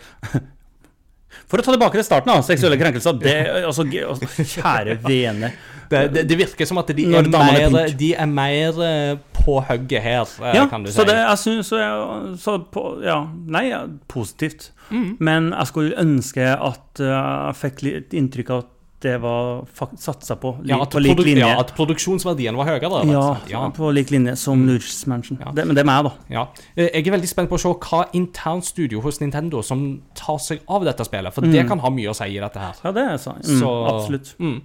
For 1.48 1.62
å 1.62 1.66
ta 1.66 1.72
tilbake 1.76 2.00
til 2.00 2.04
starten, 2.08 2.32
da, 2.34 2.42
seksuelle 2.46 2.78
krenkelser. 2.80 3.18
Det, 3.22 3.36
altså, 3.68 3.86
altså, 4.10 4.44
kjære 4.56 4.98
vene. 5.08 5.52
Det, 5.88 6.02
det, 6.12 6.24
det 6.28 6.38
virker 6.42 6.68
som 6.68 6.78
at 6.82 6.90
de 6.92 7.06
er 7.08 7.22
er 7.24 7.30
mer, 7.72 7.94
de 7.96 8.10
er 8.20 8.28
mer 8.28 8.80
eh, 8.84 9.14
på 9.38 9.60
hugget 9.70 10.04
her, 10.04 10.26
eh, 10.44 10.56
Ja, 10.58 10.66
kan 10.68 10.84
du 10.84 10.90
si. 10.92 10.98
så 10.98 11.06
det 11.08 11.16
jeg 11.16 11.38
synes, 11.40 11.70
så, 11.72 11.78
jeg- 11.80 12.40
så 12.44 12.58
på, 12.74 12.84
Ja, 13.06 13.22
nei, 13.48 13.70
positivt. 14.12 14.72
Mm. 14.90 15.18
Men 15.20 15.52
jeg 15.54 15.68
skulle 15.68 15.96
ønske 16.00 16.44
at 16.56 17.00
uh, 17.04 17.52
jeg 17.52 17.56
fikk 17.62 17.82
litt 17.84 18.14
inntrykk 18.16 18.52
av 18.56 18.66
at 18.66 18.74
det 19.06 19.14
var 19.22 19.68
satsa 20.02 20.36
på, 20.42 20.56
ja, 20.66 20.80
på 20.90 21.00
lik 21.00 21.20
linje. 21.22 21.44
ja, 21.46 21.60
at 21.62 21.70
produksjonsverdien 21.78 22.56
var 22.58 22.66
høyere. 22.66 23.04
Ja, 23.12 23.26
ja. 23.52 23.66
på 23.70 23.92
lik 23.94 24.10
linje 24.10 24.34
som 24.42 24.64
Luigi's 24.66 25.04
Mansion. 25.08 25.38
Ja. 25.44 25.52
Det, 25.54 25.68
men 25.70 25.78
det 25.78 25.84
er 25.84 25.90
meg, 25.90 26.08
da. 26.08 26.14
Ja. 26.34 26.48
Eh, 26.76 26.90
Jeg 26.96 27.06
er 27.08 27.14
veldig 27.20 27.30
spent 27.30 27.52
på 27.52 27.60
å 27.60 27.62
se 27.62 27.70
hva 27.76 28.08
internt 28.18 28.66
studio 28.66 29.04
hos 29.06 29.22
Nintendo 29.22 29.62
som 29.62 29.86
tar 30.18 30.40
seg 30.42 30.66
av 30.68 30.84
dette 30.88 31.06
spillet, 31.06 31.34
for 31.36 31.46
det 31.46 31.68
kan 31.70 31.80
ha 31.84 31.90
mye 31.94 32.10
å 32.10 32.18
si 32.18 32.32
i 32.34 32.42
dette 32.42 32.58
her. 32.58 32.74
Ja, 32.84 32.92
det 32.98 33.06
er 33.14 33.18
sant. 33.22 33.46
Mm, 33.46 33.60
Så- 33.62 33.78
Absolutt. 33.94 34.34
Mm. 34.40 34.58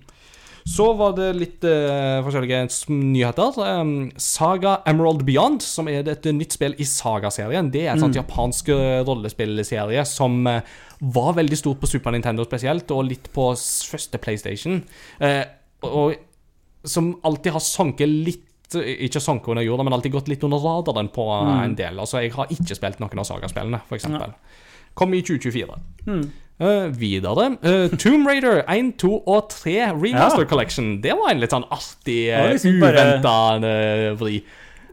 Så 0.64 0.84
var 0.94 1.10
det 1.16 1.32
litt 1.34 1.64
uh, 1.66 2.22
forskjellige 2.22 2.68
nyheter. 2.94 3.56
Um, 3.80 4.12
Saga 4.16 4.76
Emerald 4.86 5.24
Beyond, 5.26 5.60
som 5.66 5.88
er 5.90 6.06
et 6.08 6.24
nytt 6.30 6.54
spill 6.54 6.76
i 6.78 6.84
Saga-serien. 6.86 7.68
Det 7.74 7.82
er 7.88 7.96
et 7.96 8.00
sånt 8.00 8.14
japansk 8.14 8.68
eh, 8.70 9.02
rollespillserie 9.02 10.04
som 10.06 10.46
eh, 10.46 10.60
var 11.02 11.34
veldig 11.34 11.58
stort 11.58 11.80
på 11.82 11.88
Super 11.90 12.14
Nintendo 12.14 12.44
spesielt, 12.46 12.90
og 12.94 13.08
litt 13.08 13.26
på 13.34 13.48
første 13.58 14.20
PlayStation. 14.22 14.78
Eh, 15.18 15.42
og, 15.88 16.14
som 16.86 17.12
alltid 17.26 17.56
har 17.56 17.64
sunket 17.64 18.10
litt 18.10 18.76
eh, 18.78 19.02
ikke 19.08 19.22
sunket 19.22 19.50
under 19.54 19.66
jorda, 19.66 19.86
men 19.86 19.96
alltid 19.96 20.14
gått 20.14 20.30
litt 20.30 20.46
under 20.46 20.62
radaren 20.62 21.10
på 21.14 21.26
mm. 21.26 21.50
en 21.56 21.74
del. 21.78 21.98
Altså, 21.98 22.22
Jeg 22.22 22.36
har 22.36 22.54
ikke 22.54 22.78
spilt 22.78 23.02
noen 23.02 23.24
av 23.24 23.26
sagaspillene, 23.26 23.82
f.eks. 23.88 24.06
Ja. 24.14 24.30
Kom 24.94 25.14
i 25.16 25.24
2024. 25.26 25.82
Mm. 26.06 26.24
Uh, 26.62 26.86
videre 26.94 27.46
uh, 27.64 27.94
Tomb 27.98 28.28
Raider 28.28 28.60
1, 28.70 28.92
2 29.00 29.08
og 29.26 29.48
3 29.50 29.72
Remaster 29.96 30.44
Ja. 30.44 30.48
Collection. 30.50 30.92
Det 31.02 31.16
var 31.18 31.32
en 31.32 31.42
litt 31.42 31.54
sånn 31.54 31.66
artig, 31.66 32.28
liksom 32.30 32.52
liksom 32.52 32.82
bare- 32.84 33.06
uventa 33.08 34.14
vri. 34.20 34.44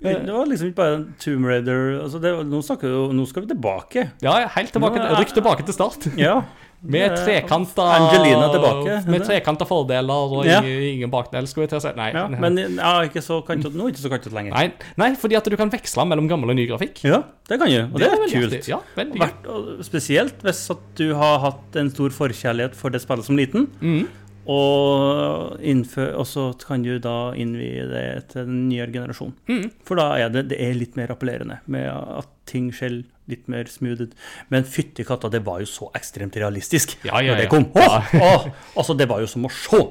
Det 0.02 0.32
var 0.32 0.46
liksom 0.48 0.70
ikke 0.72 0.80
bare 0.80 0.96
en 0.96 1.06
Tomb 1.20 1.46
Raider 1.50 2.00
altså 2.04 2.22
det, 2.24 2.32
nå, 2.48 2.62
vi, 2.64 2.88
jo- 2.88 3.12
nå 3.12 3.26
skal 3.28 3.44
vi 3.44 3.50
tilbake. 3.54 4.06
Ja, 4.24 4.38
helt 4.56 4.72
tilbake, 4.72 4.96
Nå 5.02 5.10
er- 5.12 5.20
rykk 5.24 5.34
tilbake 5.36 5.66
til 5.68 5.74
start. 5.76 6.08
Ja. 6.18 6.42
Med 6.82 7.12
Det 7.12 7.20
er 7.20 7.26
trekanta 7.44 7.84
Angelina 7.98 8.46
tilbake. 8.54 8.94
Med 9.12 9.26
trekanta 9.28 9.66
fordeler 9.68 10.32
og 10.38 10.46
Ja. 10.48 10.62
ingen, 10.64 11.12
bakdel, 11.12 11.44
skulle 11.46 11.66
jeg 11.68 11.74
til 11.74 11.80
å 11.82 11.82
si. 11.84 11.92
Nei, 11.98 12.14
ja, 12.16 12.22
men 12.30 12.56
ja, 12.78 12.94
ikke 13.04 13.20
så 13.20 13.42
kantet, 13.44 13.76
nå, 13.76 13.90
ikke 13.92 14.00
så 14.00 14.08
kantete 14.14 14.32
lenger. 14.32 14.54
nei, 14.56 14.72
nei, 14.96 15.10
fordi 15.20 15.36
at 15.36 15.44
du 15.52 15.58
kan 15.60 15.70
veksle 15.70 16.06
mellom 16.08 16.30
gammel 16.32 16.50
og 16.50 16.56
ny 16.56 16.66
grafikk. 16.70 17.04
Ja, 17.04 17.20
det 17.50 17.60
kan 17.60 17.68
du, 17.68 17.84
og 17.92 18.00
det, 18.00 18.08
er 18.08 18.24
er 18.24 18.32
kult. 18.32 18.70
Ja, 18.72 18.80
veldig 18.96 19.20
og 19.52 19.84
spesielt 19.84 20.40
hvis 20.42 20.64
at 20.72 20.80
du 20.96 21.14
har 21.20 21.40
hatt 21.44 21.76
en 21.76 21.90
stor 21.92 22.16
forkjærlighet 22.16 22.76
for 22.80 22.90
det 22.96 23.02
spillet 23.04 23.26
som 23.28 23.36
liten, 23.36 23.68
Mhm. 23.82 24.08
Og, 24.50 25.60
innfør, 25.62 26.16
og 26.18 26.26
så 26.26 26.48
kan 26.64 26.82
du 26.86 26.96
da 27.02 27.32
innvie 27.38 27.86
det 27.90 28.06
til 28.32 28.48
den 28.48 28.66
nyere 28.70 28.94
generasjonen. 28.96 29.36
Mm. 29.50 29.70
For 29.86 30.00
da 30.00 30.10
er 30.18 30.34
det, 30.34 30.48
det 30.54 30.60
er 30.66 30.78
litt 30.78 30.98
mer 30.98 31.14
appellerende, 31.14 31.60
med 31.70 31.86
at 31.92 32.32
ting 32.50 32.72
skjer 32.74 33.04
litt 33.30 33.46
mer 33.52 33.70
smooth. 33.70 34.10
Men 34.50 34.66
fytti 34.66 35.06
katta, 35.06 35.30
det 35.30 35.44
var 35.46 35.62
jo 35.62 35.70
så 35.70 35.92
ekstremt 35.98 36.38
realistisk 36.42 36.98
Ja, 37.06 37.22
ja, 37.22 37.36
når 37.36 37.44
det 37.44 37.48
ja. 37.48 37.52
kom. 37.54 37.68
Åh, 37.78 38.16
åh, 38.18 38.48
altså, 38.74 38.98
det 38.98 39.10
var 39.12 39.22
jo 39.22 39.30
som 39.30 39.46
å 39.46 39.54
se! 39.54 39.84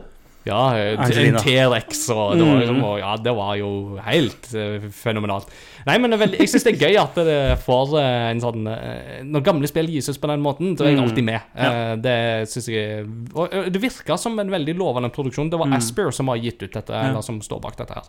Ja, 0.48 0.62
eh, 0.74 0.96
en 1.28 1.36
T-rex 1.38 2.06
og 2.14 2.34
det 2.38 2.44
var, 2.46 2.54
Mm. 2.54 2.60
liksom, 2.62 2.82
og, 2.88 2.98
Ja, 3.02 3.16
det 3.16 3.34
var 3.36 3.56
jo 3.60 3.70
helt 4.02 4.48
eh, 4.54 4.86
fenomenalt. 4.90 5.48
Nei, 5.86 5.96
men 6.02 6.10
veldig, 6.20 6.38
jeg 6.40 6.48
syns 6.50 6.64
det 6.66 6.72
er 6.74 6.88
gøy 6.88 6.96
at 7.00 7.14
det 7.14 7.36
får 7.64 7.92
eh, 8.00 8.30
en 8.32 8.40
sånn 8.40 8.64
Når 9.28 9.44
gamle 9.44 9.68
spill 9.70 9.86
gis 9.92 10.08
ut 10.08 10.20
på 10.20 10.28
den 10.32 10.42
måten, 10.44 10.74
så 10.76 10.84
er 10.84 10.90
jeg 10.92 10.98
Mm. 10.98 11.04
alltid 11.08 11.24
med. 11.24 11.40
Ja. 11.56 11.96
Det 11.96 12.16
syns 12.48 12.68
jeg 12.68 13.06
Og 13.34 13.50
det 13.72 13.80
virka 13.80 14.18
som 14.18 14.38
en 14.38 14.50
veldig 14.50 14.74
lovende 14.76 15.10
produksjon. 15.12 15.50
Det 15.50 15.58
var 15.58 15.66
Mm. 15.68 15.76
Asper 15.76 16.10
som 16.12 16.28
har 16.28 16.36
gitt 16.38 16.62
ut 16.62 16.72
dette, 16.72 16.90
Ja. 16.92 17.08
eller 17.10 17.20
som 17.22 17.40
står 17.40 17.60
bak 17.60 17.76
dette 17.76 17.94
her. 17.94 18.02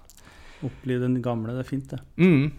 Oppli 0.64 1.00
den 1.00 1.22
gamle, 1.22 1.54
det 1.56 1.66
er 1.66 1.70
fint, 1.70 1.88
det. 1.90 2.00
Mm. 2.18 2.52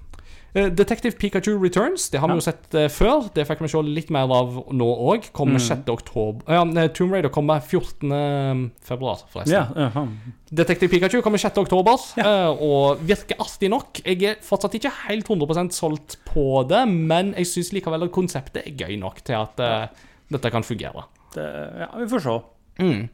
Eh, 0.55 0.67
Detective 0.75 1.15
Pikachu 1.19 1.53
Returns, 1.63 2.09
det 2.11 2.19
har 2.19 2.27
vi 2.29 2.35
jo 2.41 2.43
sett 2.43 2.75
eh, 2.75 2.89
før. 2.91 3.29
Det 3.35 3.45
fikk 3.47 3.61
vi 3.63 3.69
se 3.71 3.83
litt 3.87 4.09
mer 4.11 4.31
av 4.35 4.57
nå 4.75 4.89
òg. 5.13 5.29
Kommer 5.37 5.61
Mm. 5.61 5.85
6. 5.85 5.91
oktober 5.93 6.43
Ja, 6.51 6.65
eh, 6.65 6.89
Tomb 6.89 7.13
Raider 7.15 7.31
kommer 7.31 7.61
14. 7.61 8.71
februar, 8.83 9.23
forresten. 9.31 9.55
Ja, 9.55 9.69
jaha. 9.77 10.09
Detektiv 10.51 10.91
Pikachu 10.91 11.21
kommer 11.23 11.39
6. 11.39 11.59
oktober, 11.63 11.95
eh, 12.19 12.49
og 12.51 12.99
virker 13.07 13.39
artig 13.39 13.71
nok. 13.71 14.01
Jeg 14.05 14.23
er 14.25 14.35
fortsatt 14.43 14.75
ikke 14.75 14.91
helt 15.07 15.27
100% 15.29 15.71
solgt 15.73 16.17
på 16.27 16.67
det, 16.69 16.83
men 16.89 17.33
jeg 17.37 17.47
syns 17.47 17.73
likevel 17.73 18.03
at 18.09 18.11
konseptet 18.13 18.67
er 18.67 18.73
gøy 18.75 18.99
nok 18.99 19.23
til 19.23 19.35
at 19.39 19.61
eh, 19.61 19.87
dette 20.31 20.51
kan 20.51 20.63
fungere. 20.67 21.05
Det, 21.35 21.47
ja, 21.79 21.87
vi 21.97 22.07
får 22.11 22.21
se. 22.27 22.41
Mm. 22.81 23.09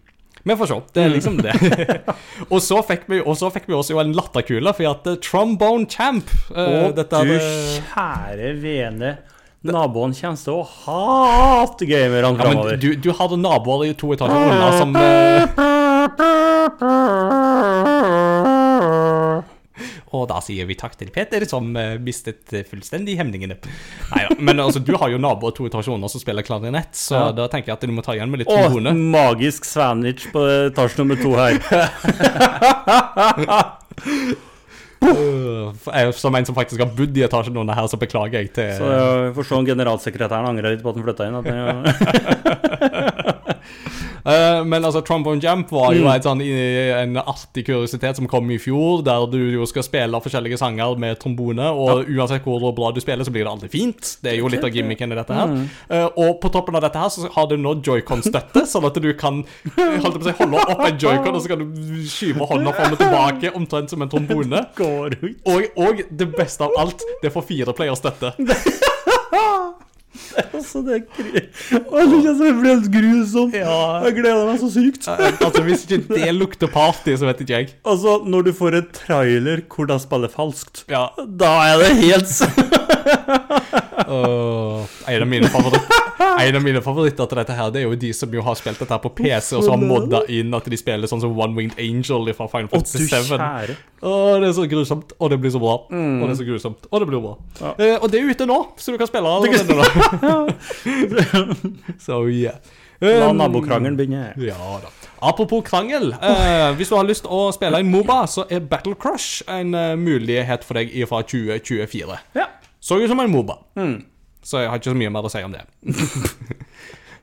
Vi 0.46 0.56
får 0.56 0.66
se. 0.70 0.74
Det 0.94 1.02
er 1.02 1.08
liksom 1.10 1.36
det. 1.42 1.54
og, 2.52 2.62
så 2.62 2.78
vi, 2.86 3.18
og 3.18 3.34
så 3.38 3.50
fikk 3.50 3.64
vi 3.66 3.74
også 3.74 3.98
en 3.98 4.12
latterkule, 4.14 4.70
for 4.78 4.86
at 4.92 5.08
eh, 5.10 5.16
Trombone 5.18 5.88
Champ 5.90 6.30
Å 6.54 6.66
Og 6.86 6.94
dette 6.94 7.22
du 7.26 7.34
kjære 7.34 8.52
vene, 8.62 9.16
naboen 9.66 10.14
kommer 10.14 10.38
til 10.38 10.54
å 10.54 10.62
hate 10.62 11.88
gamerne 11.90 12.30
ja, 12.30 12.34
framover. 12.38 12.78
du, 12.78 12.94
du 12.94 13.10
hadde 13.18 13.36
naboer 13.42 13.88
i 13.88 13.94
to 13.98 14.12
etasjer 14.14 14.38
unna 14.52 14.70
som 14.78 14.94
eh, 15.02 15.42
Og 20.14 20.28
da 20.30 20.38
sier 20.44 20.66
vi 20.68 20.74
takk 20.78 20.94
til 21.00 21.10
Peter, 21.10 21.42
som 21.50 21.72
eh, 21.76 21.96
mistet 21.98 22.46
fullstendig 22.70 23.16
hemningene. 23.18 23.56
Neida, 24.12 24.36
Men 24.38 24.60
altså, 24.62 24.78
du 24.84 24.92
har 25.00 25.08
jo 25.10 25.18
naboer 25.18 25.50
to 25.56 25.66
etasjer 25.66 25.94
unna 25.96 26.08
som 26.12 26.20
spiller 26.22 26.42
klarinett, 26.46 26.94
så 26.94 27.14
Ja. 27.16 27.32
da 27.32 27.48
tenker 27.50 27.66
jeg 27.72 27.76
at 27.80 27.86
du 27.88 27.92
må 27.96 28.02
ta 28.06 28.12
igjen 28.14 28.30
med 28.30 28.38
litt 28.44 28.48
Å, 28.48 28.54
trombone. 28.68 28.92
magisk 28.94 29.64
sandwich 29.66 30.28
på 30.32 30.46
etasje 30.70 30.98
nummer 31.02 31.16
to 31.18 31.34
her. 31.34 31.58
uh, 35.06 36.10
som 36.12 36.34
en 36.34 36.46
som 36.46 36.54
faktisk 36.56 36.80
har 36.82 36.90
bodd 36.96 37.16
i 37.18 37.22
etasjen 37.26 37.56
under 37.60 37.74
her, 37.76 37.86
så 37.90 37.98
beklager 38.00 38.38
jeg 38.42 38.48
til 38.56 38.70
Så 38.78 38.84
jeg 38.92 39.34
får 39.36 39.44
se 39.50 39.54
om 39.58 39.66
generalsekretæren 39.68 40.48
angrer 40.52 40.70
litt 40.76 40.84
på 40.86 40.90
at 40.92 40.96
han 41.00 41.06
flytta 41.06 41.22
inn. 41.28 41.38
At 41.40 41.46
den, 41.50 41.60
Eh, 42.76 43.32
men 44.26 44.82
altså, 44.84 45.00
Trombone 45.06 45.38
Jump 45.42 45.70
var 45.70 45.92
jo 45.94 46.02
Mm. 46.02 46.10
et 46.16 46.24
sånn, 46.26 46.40
en 46.42 47.16
artig 47.22 47.62
kuriositet 47.66 48.16
som 48.18 48.26
kom 48.26 48.50
i 48.50 48.58
fjor, 48.58 49.04
der 49.06 49.26
du 49.30 49.38
jo 49.54 49.66
skal 49.70 49.84
spille 49.86 50.18
forskjellige 50.22 50.58
sanger 50.58 50.96
med 50.98 51.18
trombone, 51.22 51.62
og 51.70 52.08
uansett 52.10 52.42
hvor 52.42 52.72
bra 52.74 52.90
du 52.92 53.00
spiller, 53.00 53.22
så 53.24 53.30
blir 53.30 53.44
det 53.46 53.52
alltid 53.52 53.70
fint. 53.70 54.16
Det 54.22 54.32
er 54.32 54.38
jo 54.40 54.48
litt 54.50 54.64
av 54.66 54.70
gimmicken 54.74 55.12
i 55.12 55.18
dette 55.20 55.34
her. 55.34 55.46
Mm. 55.46 55.68
Eh, 55.90 56.08
og 56.16 56.40
på 56.42 56.50
toppen 56.50 56.74
av 56.74 56.82
dette 56.82 56.98
her 56.98 57.08
så 57.14 57.30
har 57.36 57.46
du 57.46 57.56
nå 57.56 57.76
joycon-støtte, 57.86 58.66
sånn 58.72 58.88
at 58.90 58.98
du 59.02 59.12
kan 59.14 59.44
holdt 59.76 60.18
på 60.18 60.24
å 60.24 60.26
si, 60.26 60.34
holde 60.42 60.64
opp 60.74 60.84
en 60.88 60.98
joycon, 60.98 61.34
og 61.38 61.42
så 61.46 61.52
kan 61.54 61.62
du 61.62 62.02
skyve 62.10 62.50
hånda 62.50 62.74
fram 62.74 62.92
og 62.96 62.98
tilbake, 63.04 63.54
omtrent 63.54 63.90
som 63.94 64.02
en 64.02 64.08
trombone. 64.10 64.64
går 64.76 65.16
ut. 65.22 65.38
Og, 65.46 65.70
og 65.86 66.02
det 66.10 66.30
beste 66.34 66.66
av 66.66 66.74
alt, 66.82 67.02
det 67.22 67.30
får 67.34 67.46
fireplayer-støtte. 67.52 68.34
Altså, 70.56 70.80
det 70.86 70.96
er 70.96 71.02
det 71.32 72.54
helt 72.64 72.88
grusomt. 72.94 73.54
Ja. 73.56 73.76
Jeg 74.06 74.16
gleder 74.18 74.46
meg 74.48 74.58
så 74.62 74.70
sykt. 74.72 75.08
Altså, 75.08 75.62
hvis 75.66 75.84
ikke 75.86 76.00
det 76.14 76.32
lukter 76.36 76.70
party, 76.72 77.14
så 77.18 77.28
vet 77.28 77.40
ikke 77.44 77.56
jeg. 77.60 77.70
Altså, 77.86 78.18
når 78.26 78.48
du 78.48 78.52
får 78.56 78.78
en 78.80 78.88
trailer 78.96 79.62
hvor 79.72 79.88
de 79.90 79.98
spiller 80.02 80.32
falskt, 80.32 80.84
Ja. 80.92 81.06
da 81.16 81.52
er 81.70 81.82
det 81.84 81.92
helt 82.02 82.32
Åh, 84.06 84.84
en, 85.08 85.22
av 85.22 85.28
mine 85.30 85.48
favoritter, 85.50 86.05
en 86.20 86.56
av 86.56 86.62
mine 86.64 86.80
favoritter 86.84 87.26
til 87.28 87.38
dette 87.40 87.54
her 87.56 87.70
Det 87.74 87.80
er 87.82 87.84
jo 87.86 87.96
de 88.00 88.12
som 88.16 88.32
jo 88.32 88.42
har 88.46 88.54
spilt 88.58 88.78
dette 88.80 88.92
her 88.94 89.02
på 89.04 89.10
PC, 89.18 89.56
og 89.58 89.64
så 89.66 89.74
har 89.74 89.82
modda 89.82 90.22
inn 90.32 90.54
at 90.56 90.68
de 90.72 90.78
spiller 90.80 91.10
sånn 91.10 91.20
som 91.24 91.34
One 91.36 91.56
Winged 91.58 91.78
Angel 91.82 92.30
fra 92.36 92.46
Final 92.52 92.70
Fantasy 92.72 93.04
7. 93.04 93.34
kjære. 93.34 93.76
Åh, 94.06 94.32
det 94.40 94.48
er 94.48 94.56
så 94.56 94.66
grusomt, 94.70 95.12
og 95.18 95.30
det 95.32 95.40
blir 95.42 95.52
så 95.54 95.60
bra. 95.62 95.74
Og 95.90 96.24
det 96.24 96.30
er 96.32 96.40
så 96.40 96.48
grusomt, 96.48 96.88
og 96.90 97.00
det 97.02 97.08
blir 97.10 97.20
bra. 97.24 97.34
Ja. 97.60 97.74
Eh, 97.78 97.96
og 98.00 98.10
det 98.12 98.20
er 98.20 98.32
ute 98.32 98.48
nå, 98.48 98.58
så 98.76 98.92
du 98.94 98.98
kan 99.00 99.10
spille 99.10 99.28
allerede 99.28 99.76
nå. 99.76 99.84
så 101.98 102.22
yeah. 102.28 102.58
La 103.00 103.28
Um, 103.28 103.36
nabokrangelen 103.36 103.96
begynne. 103.96 104.32
Ja 104.40 104.78
da. 104.80 104.88
Apropos 105.20 105.62
krangel. 105.64 106.14
Eh, 106.16 106.70
hvis 106.78 106.88
du 106.88 106.96
har 106.96 107.04
lyst 107.04 107.26
å 107.28 107.50
spille 107.52 107.80
en 107.82 107.90
Moba, 107.92 108.22
så 108.30 108.46
er 108.48 108.60
Battle 108.64 108.94
Crush 108.96 109.42
en 109.52 109.74
uh, 109.76 109.92
mulighet 110.00 110.64
for 110.64 110.78
deg 110.80 110.92
fra 111.08 111.20
2024. 111.22 112.16
Ja. 112.36 112.46
Så 112.80 112.96
ut 113.02 113.08
som 113.10 113.20
en 113.20 113.32
Moba, 113.32 113.58
Mm. 113.76 113.98
Så 114.46 114.62
jeg 114.62 114.70
har 114.70 114.80
ikke 114.80 114.92
så 114.94 115.00
mye 115.02 115.12
mer 115.12 115.26
å 115.26 115.32
si 115.32 115.42
om 115.46 115.54
det. 115.54 115.66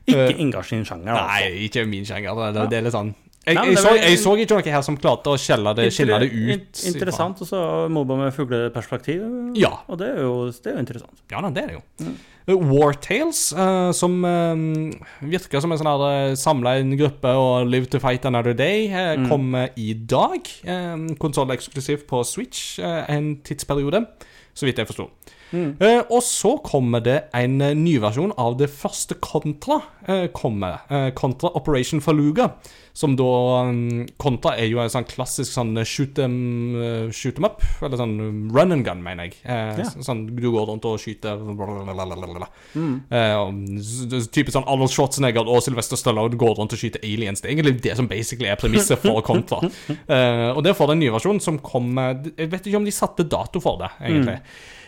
Ikke 0.04 0.34
Ingar 0.36 0.66
sin 0.68 0.82
sjanger, 0.84 1.14
altså. 1.14 1.28
Nei, 1.32 1.62
ikke 1.64 1.86
min 1.88 2.04
sjanger. 2.04 2.36
Det, 2.52 2.66
det 2.68 2.76
er 2.76 2.84
litt 2.84 2.92
sånn 2.92 3.14
jeg, 3.44 3.56
Nei, 3.58 3.64
jeg, 3.74 3.80
så, 3.80 3.90
jeg 3.96 4.18
så 4.22 4.30
ikke 4.40 4.56
noe 4.56 4.72
her 4.72 4.84
som 4.86 4.96
klarte 4.96 5.32
å 5.34 5.40
skjelle 5.40 5.72
det, 5.76 5.90
skille 5.92 6.16
det 6.22 6.28
ut. 6.32 6.78
Interessant. 6.88 7.42
Og 7.44 7.48
så 7.48 7.60
Moba 7.92 8.16
med 8.16 8.32
fugleperspektiv. 8.32 9.24
Ja. 9.60 9.74
Og 9.84 10.00
det 10.00 10.14
er 10.14 10.22
jo, 10.24 10.36
det 10.48 10.70
er 10.70 10.78
jo 10.78 10.84
interessant. 10.84 11.24
Ja 11.32 11.42
det 11.44 11.64
er 11.64 11.72
det 11.72 11.76
jo. 11.76 11.82
Mm. 12.04 12.14
War 12.70 12.96
Tales, 13.00 13.40
uh, 13.56 13.90
som 13.96 14.18
eh, 14.28 14.64
virker 15.24 15.62
som 15.64 15.72
en 15.72 15.80
sånn 15.80 15.88
uh, 15.88 16.34
samla 16.36 16.74
en 16.80 16.92
gruppe 17.00 17.30
og 17.40 17.68
Live 17.68 17.88
to 17.92 18.00
Fight 18.00 18.24
Another 18.28 18.56
Day, 18.56 18.90
eh, 18.92 19.14
kommer 19.30 19.72
i 19.80 19.94
dag. 19.96 20.48
Uh, 20.64 21.08
Konsolleksklusivt 21.20 22.04
på 22.08 22.20
Switch 22.28 22.78
eh, 22.80 23.00
en 23.12 23.34
tidsperiode, 23.44 24.04
så 24.52 24.68
vidt 24.68 24.80
jeg 24.80 24.88
forsto. 24.92 25.08
Eh, 25.52 26.00
og 26.10 26.22
så 26.26 26.56
kommer 26.66 27.02
det 27.04 27.18
en 27.36 27.60
uh, 27.62 27.72
ny 27.78 27.98
versjon 28.02 28.32
av 28.40 28.56
det 28.58 28.70
første 28.72 29.14
Contra. 29.22 29.80
Uh, 30.08 30.26
kommer, 30.34 30.80
uh, 30.90 31.10
Contra 31.14 31.50
Operation 31.54 32.00
Faluga. 32.02 32.52
Som 32.94 33.16
da 33.18 33.24
um, 33.66 34.04
Contra 34.22 34.52
er 34.58 34.68
jo 34.70 34.78
en 34.78 34.90
sånn 34.90 35.06
klassisk 35.10 35.50
sånn 35.50 35.72
uh, 35.78 35.82
shoot 35.86 36.12
them, 36.14 36.34
uh, 36.78 37.10
shoot 37.14 37.34
them 37.38 37.46
up. 37.48 37.62
Eller 37.82 37.98
sånn 37.98 38.12
um, 38.22 38.40
run 38.54 38.74
and 38.74 38.84
gun, 38.86 39.02
mener 39.02 39.28
jeg. 39.30 39.38
Eh, 39.44 39.80
Ja. 39.82 39.88
Sånn 40.06 40.24
du 40.36 40.44
går 40.50 40.66
rundt 40.70 40.84
og 40.86 40.98
skyter. 41.02 41.38
Eh, 43.10 43.78
s- 43.78 44.28
Typisk 44.34 44.54
sånn 44.56 44.66
Arnold 44.70 44.90
Schwarzenegger 44.94 45.46
og 45.50 45.62
Sylvester 45.64 45.98
Stallone 45.98 46.38
går 46.40 46.56
rundt 46.58 46.74
og 46.74 46.78
skyter 46.80 47.02
aliens. 47.04 47.40
Det 47.42 47.50
er 47.50 47.54
egentlig 47.56 47.80
det 47.84 47.96
som 47.98 48.08
basically 48.10 48.48
er 48.50 48.56
premisset 48.60 48.98
for 49.02 49.22
Contra. 49.26 49.62
Eh, 50.14 50.50
og 50.54 50.62
det 50.64 50.74
får 50.76 50.90
den 50.92 51.00
nye 51.00 51.12
versjonen 51.14 51.40
som 51.42 51.56
kommer 51.64 52.18
Jeg 52.36 52.50
vet 52.52 52.66
ikke 52.68 52.76
om 52.78 52.84
de 52.86 52.92
satte 52.94 53.24
dato 53.28 53.60
for 53.62 53.78
det, 53.80 53.88
egentlig. 54.04 54.36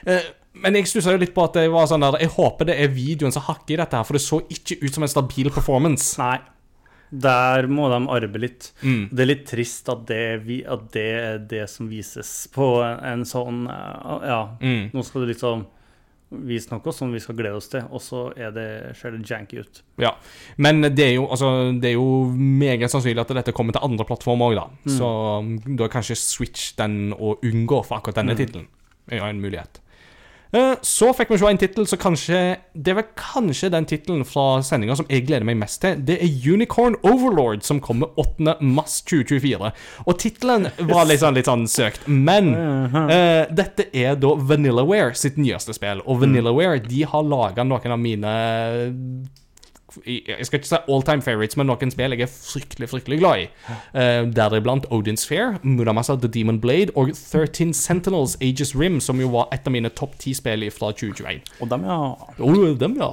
Eh, 0.06 0.26
men 0.62 0.74
jeg 0.78 0.88
stussa 0.90 1.12
jo 1.14 1.20
litt 1.20 1.34
på 1.36 1.44
at 1.44 1.56
det 1.58 1.66
var 1.72 1.86
sånn 1.90 2.00
der 2.04 2.16
Jeg 2.22 2.32
håper 2.36 2.68
det 2.70 2.76
er 2.80 2.88
videoen 2.94 3.32
som 3.34 3.42
hakker 3.46 3.74
i 3.74 3.80
dette, 3.82 3.96
her 3.96 4.04
for 4.08 4.16
det 4.18 4.22
så 4.24 4.40
ikke 4.48 4.78
ut 4.82 4.94
som 4.94 5.02
en 5.06 5.12
stabil 5.12 5.50
performance. 5.54 6.16
Nei. 6.20 6.38
Der 7.10 7.68
må 7.70 7.86
de 7.92 8.00
arbeide 8.10 8.40
litt. 8.42 8.72
Mm. 8.82 9.04
Det 9.14 9.22
er 9.22 9.28
litt 9.30 9.44
trist 9.46 9.88
at 9.92 10.00
det, 10.08 10.22
at 10.66 10.88
det 10.96 11.04
er 11.14 11.38
det 11.38 11.64
som 11.70 11.86
vises 11.88 12.32
på 12.52 12.66
en 12.82 13.22
sånn 13.28 13.66
eh, 13.70 14.26
Ja, 14.26 14.40
Mm. 14.60 14.90
nå 14.92 15.04
skal 15.06 15.22
du 15.22 15.32
liksom 15.32 15.66
vise 16.46 16.72
noe 16.74 16.92
som 16.92 17.12
vi 17.14 17.20
skal 17.22 17.36
glede 17.38 17.54
oss 17.54 17.68
til, 17.70 17.84
og 17.86 18.00
så 18.02 18.24
er 18.36 18.50
det, 18.50 18.96
ser 18.98 19.14
det 19.14 19.22
janky 19.30 19.60
ut. 19.62 19.82
Ja, 20.02 20.16
men 20.58 20.82
det 20.82 21.04
er 21.04 21.12
jo, 21.14 21.28
altså, 21.30 21.70
det 21.80 21.92
er 21.92 21.94
jo 21.94 22.08
meget 22.34 22.90
sannsynlig 22.90 23.22
at 23.22 23.30
dette 23.38 23.54
kommer 23.54 23.72
til 23.76 23.86
andre 23.86 24.04
plattformer 24.08 24.50
òg, 24.50 24.56
da. 24.58 24.66
Så 24.90 25.06
um, 25.38 25.52
da 25.78 25.86
kanskje 25.92 26.16
Switch 26.18 26.72
den 26.76 27.12
og 27.14 27.44
unngå 27.46 27.78
for 27.86 28.00
akkurat 28.00 28.18
denne 28.18 28.34
tittelen. 28.34 28.66
er 29.06 29.22
en 29.22 29.40
mulighet. 29.40 29.78
Eh, 30.52 30.74
Så 30.82 31.10
fikk 31.16 31.30
vi 31.32 31.38
se 31.40 31.48
en 31.50 31.58
tittel 31.58 31.86
som 31.90 31.98
kanskje 31.98 32.40
Det 32.74 32.94
vel 32.96 33.06
kanskje 33.18 33.70
den 33.72 33.86
tittelen 33.88 34.24
fra 34.28 34.60
sendinga 34.62 34.96
som 34.96 35.08
jeg 35.10 35.24
gleder 35.26 35.46
meg 35.48 35.58
mest 35.58 35.80
til. 35.82 35.96
Det 36.06 36.18
er 36.22 36.52
Unicorn 36.52 36.96
Overlord, 37.02 37.64
som 37.66 37.80
kommer 37.80 38.12
8. 38.20 38.56
mars 38.60 39.00
2024. 39.08 39.72
Og 40.06 40.18
tittelen 40.22 40.68
var 40.90 41.08
litt 41.08 41.20
sånn, 41.22 41.34
litt 41.36 41.48
sånn 41.50 41.66
søkt, 41.70 42.06
men 42.06 42.52
uh, 42.54 43.46
dette 43.50 43.88
er 43.96 44.14
da 44.20 44.34
Vanillaware 44.36 45.16
sitt 45.18 45.36
nyeste 45.40 45.74
spill. 45.76 46.02
Og 46.06 46.20
Vanillaware 46.22 46.82
de 46.84 47.02
har 47.08 47.26
laga 47.26 47.64
noen 47.66 47.96
av 47.96 48.00
mine 48.00 48.34
jeg 50.04 50.46
skal 50.46 50.60
ikke 50.60 50.68
si 50.68 50.78
all 50.92 51.04
time 51.06 51.24
favorites, 51.24 51.56
men 51.58 51.68
noen 51.70 51.92
spill 51.92 52.14
jeg 52.16 52.24
er 52.26 52.30
fryktelig 52.32 52.88
fryktelig 52.90 53.18
glad 53.20 53.44
i. 53.44 53.46
Uh, 53.94 54.26
Deriblant 54.36 54.86
Odin's 54.94 55.26
Fair, 55.28 55.56
Muramasa 55.62 56.16
The 56.20 56.30
Demon 56.32 56.60
Blade 56.62 56.94
og 56.94 57.12
13 57.14 57.72
Sentinels 57.76 58.36
Ages 58.44 58.74
Rim, 58.76 59.00
som 59.00 59.20
jo 59.22 59.30
var 59.34 59.50
et 59.54 59.66
av 59.66 59.74
mine 59.74 59.90
topp 59.96 60.16
ti-spill 60.22 60.66
fra 60.74 60.92
2021. 60.92 61.42
Og 61.60 61.72
dem, 61.72 61.86
ja. 61.88 61.98
Oh, 62.38 62.62
dem, 62.78 62.96
ja. 63.00 63.10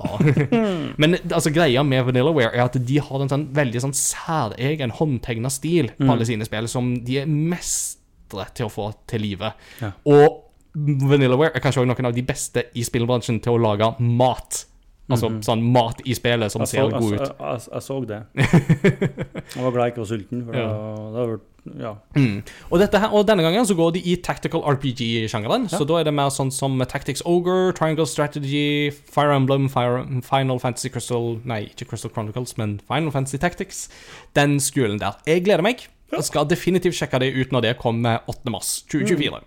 Men 1.02 1.18
altså, 1.30 1.54
greia 1.54 1.84
med 1.88 2.06
Vanillaware 2.10 2.54
er 2.54 2.66
at 2.66 2.78
de 2.78 3.00
har 3.02 3.24
en 3.24 3.32
sånn 3.32 3.50
veldig 3.56 3.84
sånn 3.88 3.98
særegen 3.98 4.94
håndtegna 5.00 5.52
stil 5.54 5.92
på 6.00 6.10
alle 6.14 6.28
sine 6.28 6.48
spill, 6.48 6.70
som 6.72 6.96
de 7.06 7.22
er 7.24 7.30
mestre 7.30 8.48
til 8.58 8.68
å 8.68 8.74
få 8.74 8.92
til 9.10 9.24
live. 9.28 9.54
Ja. 9.82 9.94
Og 10.10 10.44
Vanillaware 10.74 11.54
er 11.54 11.62
kanskje 11.62 11.84
også 11.84 11.92
noen 11.92 12.10
av 12.10 12.16
de 12.16 12.24
beste 12.26 12.68
i 12.74 12.86
spillbransjen 12.86 13.38
til 13.46 13.58
å 13.58 13.62
lage 13.62 13.92
mat. 14.02 14.64
Altså 15.12 15.28
sånn 15.43 15.62
mat 15.74 15.99
i 16.08 16.14
spillet 16.16 16.51
som 16.51 16.62
Jeg 16.64 16.70
så, 16.70 16.76
ser 16.78 16.93
god 16.93 17.12
jeg, 17.12 17.20
ut. 17.20 17.34
jeg, 17.39 17.64
jeg 17.74 17.84
så 17.84 17.97
det. 18.08 18.20
Jeg 19.54 19.64
var 19.66 19.72
glad 19.76 19.84
jeg 19.84 19.91
ikke 19.93 20.01
var 20.04 20.08
sulten. 20.10 20.43
For 20.45 20.56
Ja. 20.56 20.68
det, 20.70 21.18
det 21.18 21.26
vært 21.34 21.49
Ja. 21.80 21.91
Mm. 22.16 22.38
Og, 22.72 22.80
her, 22.80 23.10
og 23.12 23.28
denne 23.28 23.43
gangen 23.43 23.66
så 23.68 23.76
går 23.76 23.91
de 23.95 23.99
i 23.99 24.16
tactical 24.16 24.64
RPG-sjangeren. 24.64 25.68
Så 25.72 25.84
da 25.88 25.99
er 25.99 26.08
det 26.08 26.14
mer 26.16 26.32
sånn 26.32 26.51
som 26.51 26.80
Tactics 26.88 27.22
Ogre, 27.26 27.74
Triangle 27.76 28.08
Strategy, 28.08 28.91
Fire 28.91 29.36
Emblem, 29.36 29.68
Fire, 29.72 30.04
Final 30.24 30.60
Fantasy 30.60 30.89
Crystal 30.89 31.38
Nei, 31.43 31.66
ikke 31.72 31.86
Crystal 31.91 32.12
Chronicles, 32.12 32.56
men 32.58 32.80
Final 32.88 33.12
Fantasy 33.12 33.38
Tactics. 33.38 33.89
Den 34.36 34.60
skolen 34.60 34.99
der. 34.99 35.20
Jeg 35.28 35.43
gleder 35.45 35.64
meg. 35.64 35.88
Jeg 36.14 36.24
skal 36.28 36.45
definitivt 36.47 36.95
sjekke 36.95 37.20
det 37.20 37.32
ut 37.36 37.51
når 37.51 37.62
det 37.62 37.78
kommer 37.82 38.22
8. 38.30 38.51
mars 38.54 38.84
2024. 38.91 39.39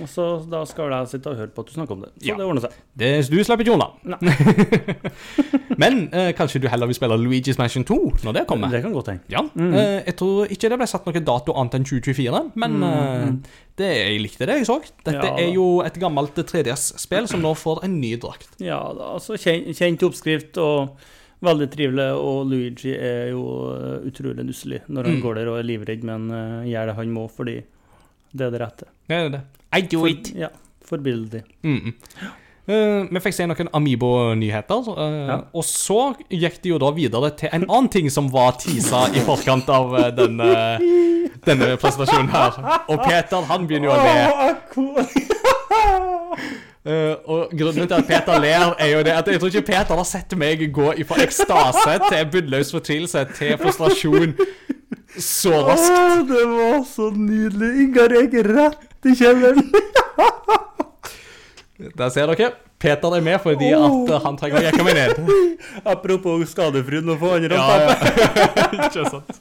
Og 0.00 0.08
så 0.08 0.24
da 0.48 0.62
skal 0.64 0.88
jeg 0.88 1.08
sitte 1.10 1.28
og 1.28 1.36
høre 1.36 1.50
på 1.52 1.60
at 1.60 1.68
du 1.68 1.72
snakker 1.74 1.92
om 1.92 2.00
det. 2.06 2.10
Så 2.16 2.28
Ja. 2.30 2.36
det 2.38 2.46
ordner 2.46 2.62
seg. 2.64 2.76
Det, 2.96 3.10
du 3.28 3.36
slipper 3.44 3.64
ikke 3.66 3.74
unna. 3.76 3.90
Men 5.82 6.08
eh, 6.12 6.30
kanskje 6.36 6.60
du 6.62 6.68
heller 6.70 6.88
vil 6.88 6.96
spille 6.96 7.16
Luigi's 7.20 7.58
Mansion 7.60 7.84
2 7.84 7.98
når 8.24 8.36
det 8.38 8.42
kommer? 8.48 8.72
Det 8.72 8.82
kan 8.84 8.92
godt 8.94 9.10
hende. 9.12 9.22
Ja. 9.32 9.42
eh, 9.56 10.02
jeg 10.06 10.16
tror 10.16 10.50
ikke 10.52 10.70
det 10.72 10.78
ble 10.80 10.88
satt 10.90 11.06
noe 11.08 11.22
dato 11.24 11.54
annet 11.60 11.76
enn 11.78 11.86
2024, 11.88 12.42
men 12.62 12.76
eh, 12.88 13.30
det, 13.80 13.90
jeg 13.98 14.20
likte 14.24 14.48
det 14.48 14.58
jeg 14.62 14.68
så. 14.68 14.78
Dette 15.04 15.28
Ja, 15.28 15.34
er 15.44 15.52
jo 15.56 15.66
et 15.84 15.96
gammelt 16.00 16.36
3DS-spill 16.40 17.28
som 17.30 17.42
nå 17.44 17.54
får 17.58 17.84
en 17.88 17.98
ny 18.00 18.14
drakt. 18.22 18.54
Ja, 18.62 18.80
da, 18.96 19.12
altså 19.18 19.36
kjent, 19.40 19.72
kjent 19.78 20.04
oppskrift 20.08 20.60
og 20.62 20.96
veldig 21.42 21.68
trivelig. 21.72 22.08
Og 22.16 22.46
Luigi 22.52 22.92
er 22.96 23.32
jo 23.32 23.44
eh, 23.76 23.96
utrolig 24.08 24.44
nusselig 24.48 24.82
når 24.88 25.08
han 25.10 25.18
Mm. 25.18 25.24
går 25.24 25.34
der 25.40 25.48
og 25.52 25.58
er 25.60 25.66
livredd, 25.68 26.04
men 26.08 26.30
uh, 26.32 26.62
gjør 26.64 26.86
det 26.92 26.94
han 26.96 27.10
må 27.12 27.26
fordi 27.28 27.58
det 28.32 28.46
er 28.46 28.54
det 28.54 28.60
rette. 28.62 28.86
Det 29.10 29.16
er 29.18 29.28
det. 29.34 29.40
I 29.72 29.80
do 29.82 30.00
For- 30.00 30.08
it. 30.08 30.32
Ja, 30.36 30.48
Forbilledlig. 30.88 31.42
Mm. 31.64 31.94
Eh, 32.68 33.06
vi 33.10 33.20
fikk 33.24 33.34
se 33.34 33.46
noen 33.50 33.68
Amibo-nyheter, 33.74 34.88
Uh, 34.92 35.26
Ja. 35.28 35.36
og 35.54 35.64
så 35.64 36.14
gikk 36.30 36.60
det 36.62 36.70
jo 36.70 36.78
da 36.78 36.90
videre 36.94 37.30
til 37.36 37.48
en 37.52 37.64
annen 37.68 37.88
ting 37.90 38.10
som 38.10 38.28
var 38.30 38.52
tisa 38.60 39.06
i 39.14 39.20
forkant 39.26 39.68
av 39.68 39.92
uh, 39.94 40.10
denne, 40.14 40.78
denne 41.46 41.76
presentasjonen 41.76 42.28
her. 42.30 42.52
Og 42.88 43.00
Peter, 43.02 43.42
han 43.48 43.66
begynner 43.66 43.88
jo 43.88 43.94
å 43.96 44.02
le. 44.04 45.06
Eh, 46.82 47.14
og 47.30 47.52
grunnen 47.54 47.86
til 47.86 47.94
at 47.94 48.06
Peter 48.08 48.40
ler, 48.42 48.72
er 48.82 48.88
jo 48.90 49.02
det 49.06 49.12
at 49.14 49.28
jeg 49.30 49.38
tror 49.38 49.52
ikke 49.52 49.66
Peter 49.68 49.94
har 49.94 50.06
sett 50.08 50.32
meg 50.34 50.64
gå 50.74 50.88
fra 51.06 51.20
ekstase 51.22 51.92
til 52.08 52.24
bunnløs 52.32 52.72
fortvilelse 52.74 53.22
til 53.38 53.52
frustrasjon 53.60 54.32
så 55.14 55.60
raskt. 55.68 55.92
Åh, 55.94 56.24
det 56.26 56.42
var 56.50 56.80
så 56.88 57.06
nydelig. 57.14 57.68
Ingar 57.84 58.16
er 58.18 58.48
rett 58.56 58.88
i 59.04 59.14
kommer 59.18 59.54
Der 61.98 62.10
ser 62.14 62.26
dere. 62.30 62.52
Peter 62.82 63.14
er 63.16 63.22
med 63.22 63.38
fordi 63.42 63.70
at 63.74 64.10
eh, 64.10 64.20
han 64.24 64.36
trenger 64.38 64.60
å 64.60 64.62
jekke 64.66 64.84
meg 64.86 64.98
ned. 64.98 65.12
Apropos 65.94 66.44
skadefryd 66.50 67.08
og 67.10 67.18
få 67.20 67.32
andre 67.38 67.58
Ja, 67.58 67.66
ja. 67.78 67.90
ikke 68.86 69.06
sant. 69.10 69.40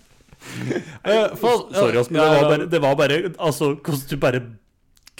Eh, 1.05 1.27
for, 1.37 1.67
Sorry, 1.73 2.01
men 2.09 2.17
det 2.17 2.27
var 2.33 2.49
bare, 2.49 2.65
det 2.69 2.81
var 2.81 2.95
bare 2.97 3.17
Altså, 3.37 3.75
hvordan 3.77 4.03
du 4.09 4.17
bare 4.21 4.41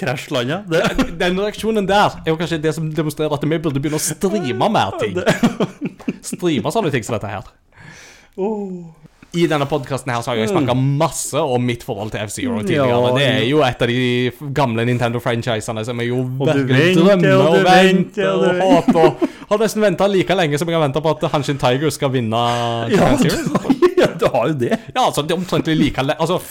krasjlanda. 0.02 0.62
Det, 0.70 0.82
Den 1.20 1.38
reaksjonen 1.42 1.86
der 1.90 2.18
er 2.24 2.32
jo 2.34 2.38
kanskje 2.40 2.62
det 2.64 2.74
som 2.78 2.90
demonstrerer 2.96 3.34
at 3.38 3.46
vi 3.46 3.62
burde 3.62 3.82
begynne 3.82 4.00
å 4.00 4.06
streame 4.06 4.70
mer 4.74 4.98
ting. 5.02 5.18
Streame 6.26 6.74
sånne 6.74 6.94
ting 6.94 7.06
som 7.06 7.18
dette 7.18 7.30
her. 7.30 7.54
I 9.32 9.46
denne 9.48 9.64
podkasten 9.70 10.12
har 10.12 10.36
jeg 10.36 10.50
snakka 10.52 10.74
masse 10.76 11.40
om 11.40 11.64
mitt 11.64 11.86
forhold 11.88 12.12
til 12.12 12.26
F-Zero 12.26 12.58
tidligere. 12.66 12.88
Mm. 12.92 13.06
Ja, 13.06 13.12
det 13.16 13.28
er 13.30 13.46
jo 13.48 13.62
et 13.64 13.84
av 13.86 13.92
de 13.92 14.50
gamle 14.58 14.84
Nintendo-franchisene 14.90 15.86
som 15.88 16.02
jeg 16.04 16.12
jo 16.12 16.26
virkelig 16.42 16.98
drømmer 16.98 17.38
og 17.38 17.56
og 17.62 17.70
venter 17.70 18.28
og 18.28 18.44
og 18.52 18.74
håper. 18.76 19.32
Har 19.52 19.64
nesten 19.64 19.86
venta 19.86 20.10
like 20.12 20.36
lenge 20.36 20.60
som 20.60 20.68
jeg 20.68 20.76
har 20.76 20.84
venta 20.84 21.04
på 21.04 21.16
at 21.16 21.24
Hanshin 21.32 21.62
Tiger 21.62 21.96
skal 21.96 22.12
vinne 22.12 22.44
ja, 22.44 22.92
Japan 22.92 23.24
Series. 23.24 23.48
ja, 24.02 24.12
du 24.20 24.28
har 24.36 24.52
jo 24.52 24.60
det. 24.66 24.74
Ja, 24.92 25.06
altså, 25.06 25.24
det 25.24 25.36
er 25.36 25.40
omtrentlig 25.40 25.78
like 25.80 26.04
lenge. 26.04 26.20
Altså, 26.20 26.42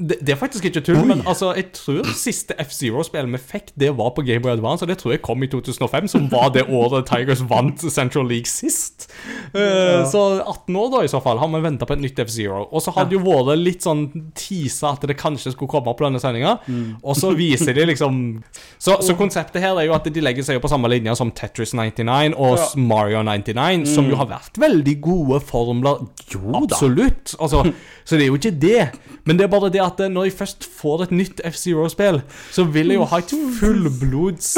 det, 0.00 0.16
det 0.24 0.32
er 0.32 0.38
faktisk 0.40 0.64
ikke 0.64 0.80
tull, 0.86 1.02
men 1.04 1.20
altså, 1.28 1.50
jeg 1.56 1.66
tror 1.76 2.06
siste 2.16 2.54
F-Zero-spill 2.62 3.28
vi 3.34 3.40
fikk, 3.50 3.70
det 3.78 3.90
var 3.98 4.14
på 4.16 4.24
Game 4.24 4.40
Boy 4.44 4.54
Advance, 4.54 4.82
og 4.84 4.88
det 4.88 4.96
tror 5.02 5.12
jeg 5.12 5.20
kom 5.26 5.42
i 5.44 5.48
2005, 5.52 6.08
som 6.08 6.28
var 6.32 6.48
det 6.54 6.64
året 6.72 7.04
Tigers 7.10 7.42
vant 7.50 7.84
Central 7.92 8.24
League 8.30 8.48
sist. 8.48 9.10
Eh, 9.54 10.04
Så 10.08 10.22
18 10.40 10.76
år, 10.80 10.88
da, 10.94 11.02
i 11.04 11.10
så 11.12 11.20
fall, 11.22 11.38
har 11.42 11.50
vi 11.52 11.60
venta 11.64 11.86
på 11.88 11.96
et 11.98 12.02
nytt 12.06 12.18
F-Zero. 12.24 12.62
Og 12.72 12.82
så 12.84 12.94
har 12.96 13.06
det 13.10 13.18
jo 13.18 13.22
vært 13.26 13.60
litt 13.60 13.84
sånn 13.86 14.06
tisa 14.38 14.94
at 14.94 15.04
det 15.10 15.18
kanskje 15.20 15.52
skulle 15.54 15.70
komme 15.70 15.92
på 15.92 16.06
denne 16.08 16.22
sendinga, 16.22 16.56
og 17.02 17.18
så 17.18 17.34
viser 17.36 17.76
de 17.76 17.84
liksom 17.92 18.20
så, 18.84 18.96
så 19.04 19.16
konseptet 19.18 19.60
her 19.62 19.76
er 19.78 19.90
jo 19.90 19.94
at 19.98 20.08
de 20.08 20.24
legger 20.24 20.46
seg 20.46 20.56
jo 20.58 20.64
på 20.64 20.70
samme 20.72 20.88
linje 20.92 21.14
som 21.18 21.30
Tetris 21.36 21.74
99 21.76 22.34
og 22.40 22.56
Ja. 22.60 22.66
Mario 22.80 23.20
99, 23.26 23.86
som 23.90 24.08
jo 24.10 24.16
har 24.18 24.28
vært 24.30 24.58
veldig 24.60 24.96
gode 25.04 25.40
formler. 25.44 26.06
Jo 26.32 26.40
da. 26.52 26.64
Absolutt. 26.64 27.34
Altså, 27.40 27.62
så 28.06 28.16
det 28.18 28.26
er 28.26 28.30
jo 28.32 28.38
ikke 28.40 28.54
det. 28.60 28.88
Men 29.28 29.36
det 29.38 29.44
er 29.46 29.52
bare 29.52 29.68
det 29.72 29.80
at 29.84 29.89
eh, 29.98 30.08
når 30.08 30.28
jeg 30.28 30.32
først 30.38 30.68
får 30.78 31.02
et 31.08 31.10
nytt 31.10 31.40
F-Zero-spill, 31.50 32.20
så 32.54 32.64
vil 32.70 32.88
jeg 32.94 33.00
jo 33.00 33.04
ha 33.10 33.18
et 33.18 33.34
fullblods 33.58 34.52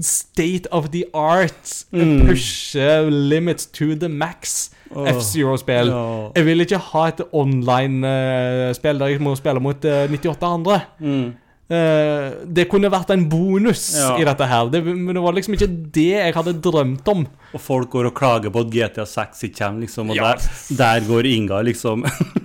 state 0.00 0.66
of 0.70 0.90
the 0.94 1.04
art, 1.14 1.84
pushe 1.90 2.86
limits 3.10 3.66
to 3.66 3.94
the 3.98 4.08
max 4.08 4.70
Oh, 4.94 5.08
F-Zero-spill. 5.10 5.88
ja. 5.90 6.28
Jeg 6.36 6.44
vil 6.46 6.60
ikke 6.62 6.78
ha 6.78 7.06
et 7.10 7.20
online-spill 7.34 8.98
der 9.00 9.10
jeg 9.14 9.22
må 9.24 9.32
spille 9.38 9.58
mot 9.64 9.84
eh, 9.88 10.04
98 10.12 10.46
andre. 10.46 10.76
Mm. 11.00 11.32
Eh, 11.74 12.26
det 12.54 12.66
kunne 12.70 12.90
vært 12.92 13.10
en 13.10 13.24
bonus 13.32 13.88
Ja. 13.96 14.12
i 14.20 14.24
dette 14.28 14.46
her, 14.46 14.68
det, 14.70 14.84
men 14.84 15.14
det 15.16 15.22
var 15.24 15.32
liksom 15.34 15.56
ikke 15.56 15.70
det 15.96 16.06
jeg 16.12 16.34
hadde 16.36 16.54
drømt 16.62 17.08
om. 17.10 17.24
Og 17.56 17.60
folk 17.64 17.90
går 17.90 18.10
og 18.10 18.14
klager 18.14 18.52
på 18.54 18.60
at 18.66 18.70
GTA 18.70 19.06
6 19.08 19.42
ikke 19.48 19.58
kommer, 19.64 19.80
liksom, 19.86 20.10
og 20.12 20.16
Ja. 20.20 20.34
der, 20.36 20.76
der 20.78 21.08
går 21.08 21.26
Inga, 21.32 21.62
liksom. 21.62 22.04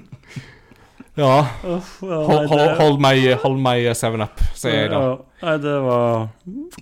Ja, 1.19 1.37
Uff, 1.75 1.97
ja, 2.05 2.19
hold, 2.23 2.45
hold, 2.47 2.69
hold 2.79 2.99
meg, 3.03 3.25
hold 3.41 3.57
meg 3.59 3.89
7-up, 3.97 4.43
sier 4.55 4.85
jeg 4.85 4.91
da. 4.93 4.99
Ja, 5.03 5.15
Nei, 5.39 5.55
det 5.63 5.73
var 5.83 6.29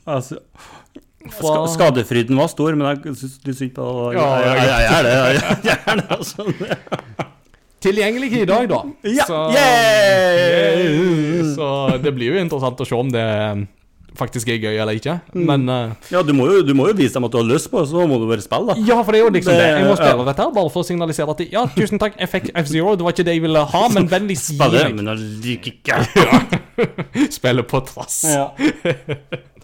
Altså 0.06 0.42
ska, 1.32 1.68
Skadefryden 1.68 2.38
var 2.38 2.48
stor, 2.52 2.76
men 2.78 2.88
jeg 2.92 3.16
syns 3.18 3.40
litt 3.46 3.58
synd 3.60 3.74
på 3.76 3.88
det. 3.88 4.20
Ja, 4.20 4.28
jeg, 4.44 4.54
jeg, 4.54 4.68
jeg, 4.68 4.84
jeg 4.84 4.92
er 4.92 5.08
det. 5.08 5.16
Jeg, 5.18 5.58
jeg 5.68 5.78
er 5.78 6.00
det 6.00 6.08
altså. 6.16 6.46
Tilgjengelig 7.88 8.30
i 8.34 8.46
dag, 8.50 8.70
da. 8.72 8.80
Ja! 9.06 9.26
Så, 9.30 9.42
yeah! 9.54 11.52
så 11.54 11.68
det 12.02 12.14
blir 12.16 12.34
jo 12.34 12.42
interessant 12.42 12.82
å 12.82 12.88
se 12.88 12.98
om 12.98 13.12
det 13.14 13.26
um, 13.54 13.66
faktisk 14.20 14.50
er 14.52 14.58
gøy 14.64 14.76
eller 14.82 14.98
ikke. 14.98 15.16
Mm. 15.34 15.46
Men 15.50 15.70
uh, 15.70 16.12
Ja, 16.12 16.22
du 16.26 16.34
må, 16.38 16.48
jo, 16.52 16.62
du 16.66 16.74
må 16.78 16.88
jo 16.90 16.96
vise 16.98 17.14
dem 17.18 17.28
at 17.28 17.34
du 17.34 17.38
har 17.40 17.48
lyst 17.48 17.70
på 17.72 17.82
det, 17.84 17.90
så 17.92 18.06
må 18.10 18.18
du 18.22 18.28
bare 18.30 18.44
spille, 18.44 18.74
da. 18.74 18.88
ja, 18.90 18.98
for 19.04 19.12
det 19.16 19.22
er 19.22 19.26
jo 19.26 19.34
liksom 19.38 19.54
det. 19.54 19.64
Det- 19.64 19.74
Jeg 19.82 19.88
må 19.90 19.96
spille 20.00 20.18
ja. 20.24 20.28
dette 20.32 20.46
her 20.48 20.54
bare 20.60 20.74
for 20.74 20.84
å 20.86 20.88
signalisere 20.92 21.36
at 21.38 21.46
ja, 21.54 21.66
tusen 21.78 22.02
takk, 22.02 22.18
jeg 22.20 22.30
fikk 22.34 22.50
F-Zero. 22.64 22.96
Det 22.98 23.06
var 23.08 23.16
ikke 23.16 23.28
det 23.30 23.38
jeg 23.38 23.46
ville 23.48 23.66
ha, 23.74 23.84
men 23.94 24.10
vennligst 24.12 24.54
gi 24.54 24.60
meg 24.62 24.96
men 24.98 25.12
jeg 25.14 25.18
liker 25.46 25.72
ikke 25.78 27.32
spillet 27.40 27.68
på 27.70 27.84
trass. 27.90 28.22
Ja. 28.28 28.50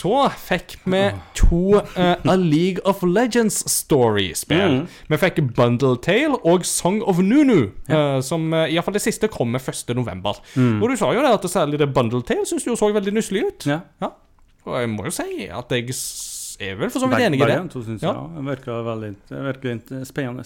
Så 0.00 0.12
fikk 0.40 0.76
vi 0.88 1.00
to 1.36 1.74
uh, 1.76 2.14
A 2.24 2.36
League 2.38 2.80
of 2.88 3.02
Legends 3.04 3.58
Story-spill. 3.68 4.78
Mm. 4.80 4.86
Vi 5.12 5.18
fikk 5.20 5.42
Bundle 5.56 5.98
Tale 6.04 6.38
og 6.48 6.64
Song 6.68 7.02
of 7.04 7.20
Nunu, 7.20 7.66
eh, 7.90 8.20
som 8.24 8.48
uh, 8.54 8.64
iallfall 8.64 8.96
det 8.96 9.04
siste 9.04 9.28
kommer 9.32 9.60
1.11. 9.60 10.32
Og 10.80 10.86
du 10.88 10.96
sa 10.96 11.12
jo 11.12 11.24
det 11.24 11.34
at 11.36 11.48
særlig 11.52 11.82
det 11.82 11.90
Bundle 11.94 12.22
Tale 12.24 12.48
syns 12.48 12.64
du 12.64 12.72
så 12.80 12.92
veldig 12.96 13.16
nusselig 13.18 13.44
ut. 13.50 13.68
ja. 13.68 13.80
Ja. 14.00 14.14
Og 14.68 14.74
jeg 14.76 14.90
må 14.92 15.06
jo 15.08 15.12
si 15.14 15.46
at 15.48 15.70
jeg 15.72 15.94
er 16.60 16.74
vel 16.76 16.90
for 16.92 17.00
så 17.00 17.08
vidt 17.08 17.22
enig 17.24 17.40
i 17.40 17.44
det. 17.48 17.54
Begge 17.56 17.72
to 17.72 17.82
synes 17.82 18.02
Ja. 18.02 18.12
jeg. 18.12 18.30
Ja. 18.36 18.40
Virker 18.50 18.82
veldig 18.84 19.14
virker 19.30 20.04
spennende. 20.04 20.44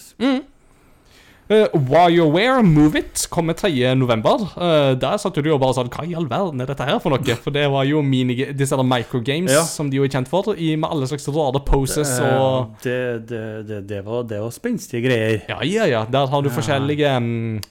Uh, 1.45 1.67
WarioWare 1.77 2.63
Move 2.65 2.95
It 2.97 3.27
kommer 3.29 3.53
3. 3.53 3.93
november. 3.95 4.33
Uh, 4.57 4.95
der 4.97 5.17
satt 5.21 5.35
du 5.37 5.45
jo 5.45 5.59
bare 5.61 5.75
sånn 5.77 5.91
Hva 5.93 6.01
i 6.09 6.15
all 6.17 6.25
verden 6.25 6.63
er 6.63 6.65
dette 6.71 6.87
her 6.87 6.97
for 7.03 7.13
noe? 7.13 7.35
For 7.43 7.53
det 7.53 7.67
var 7.69 7.85
jo 7.85 8.01
mini, 8.01 8.33
disse 8.57 8.73
microgames 8.81 9.53
Ja. 9.53 9.61
som 9.69 9.91
de 9.93 9.99
jo 9.99 10.07
er 10.07 10.09
kjent 10.09 10.27
for, 10.31 10.55
i, 10.57 10.71
med 10.75 10.89
alle 10.89 11.05
slags 11.05 11.27
rare 11.29 11.61
poses 11.67 12.15
og 12.25 12.73
Eh, 12.81 12.81
det, 12.81 13.27
det, 13.29 13.43
det, 13.69 13.79
det, 13.91 14.01
var, 14.07 14.23
det 14.25 14.41
var 14.41 14.49
spenstige 14.55 15.03
greier. 15.05 15.43
Ja, 15.49 15.59
ja, 15.61 15.85
ja. 15.85 16.05
Der 16.09 16.25
har 16.33 16.41
du 16.41 16.49
Ja. 16.49 16.55
forskjellige 16.57 17.13
um, 17.17 17.61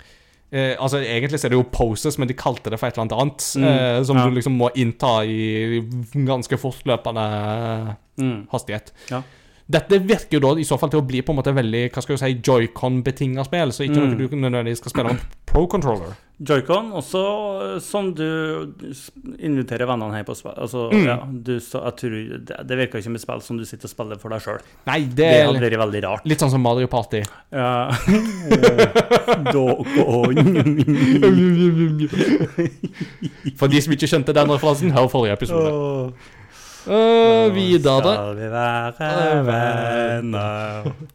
eh, 0.53 0.77
Altså, 0.79 1.03
Egentlig 1.03 1.41
så 1.43 1.49
er 1.49 1.57
det 1.57 1.59
jo 1.59 1.67
poses, 1.75 2.17
men 2.19 2.29
de 2.31 2.35
kalte 2.39 2.71
det 2.71 2.79
for 2.79 2.87
et 2.87 2.95
eller 2.95 3.09
annet 3.09 3.19
annet. 3.19 3.49
Mm, 3.59 3.65
eh, 3.75 4.03
som 4.07 4.17
ja. 4.23 4.25
du 4.31 4.39
liksom 4.39 4.55
må 4.57 4.71
innta 4.79 5.17
i 5.27 5.83
ganske 6.15 6.57
fortløpende 6.63 7.97
Mm. 8.23 8.47
hastighet. 8.53 8.93
Ja. 9.11 9.23
Dette 9.67 9.97
virker 10.05 10.37
jo 10.37 10.41
da 10.45 10.51
i 10.61 10.65
så 10.69 10.77
fall 10.79 10.91
til 10.93 11.01
å 11.01 11.07
bli 11.09 11.23
på 11.25 11.33
en 11.33 11.39
måte 11.41 11.55
veldig 11.57 11.87
hva 11.95 12.03
skal 12.05 12.19
jeg 12.19 12.21
si, 12.21 12.35
joycon-betinga 12.51 13.45
spill, 13.47 13.73
så 13.73 13.87
ikke 13.87 13.97
Mm. 13.97 14.19
noe 14.19 14.29
du 14.29 14.37
nødvendigvis 14.37 14.79
skal 14.83 14.91
spille 14.93 15.09
med 15.15 15.21
pro-controller. 15.49 16.13
Joycon, 16.45 16.91
også 16.93 17.21
eh, 17.77 17.81
som 17.81 18.11
du 18.13 18.75
inviterer 19.39 19.87
vennene 19.87 20.13
her 20.19 20.25
på 20.27 20.35
spill. 20.37 20.53
Altså, 20.59 20.91
Mm. 20.93 21.07
ja, 21.07 21.17
du, 21.31 21.61
så, 21.61 21.81
jeg 21.85 21.97
tror, 21.97 22.11
det, 22.45 22.67
det 22.69 22.77
virker 22.79 22.99
ikke 22.99 23.05
som 23.05 23.15
et 23.15 23.21
spill 23.23 23.41
som 23.41 23.57
du 23.57 23.65
sitter 23.65 23.87
og 23.87 23.91
spiller 23.95 24.19
for 24.21 24.29
deg 24.35 24.41
sjøl. 24.43 24.59
Det 24.85 25.15
Det 25.17 25.47
hadde 25.47 25.61
vært 25.63 25.79
veldig 25.79 26.03
rart. 26.05 26.27
litt 26.27 26.39
sånn 26.41 26.51
som 26.51 26.61
Mario 26.61 26.87
Party. 26.87 27.23
Ja. 27.53 27.91
For 33.59 33.71
de 33.71 33.81
som 33.85 33.95
ikke 33.95 34.09
skjønte 34.11 34.35
den 34.37 34.51
referansen, 34.53 34.93
hør 34.95 35.09
forrige 35.13 35.37
episode. 35.39 36.13
Eh, 36.85 37.55
da? 38.05 38.15
Skal 38.15 38.37
vi 38.37 38.51
være 38.53 39.45
venner? 39.47 40.91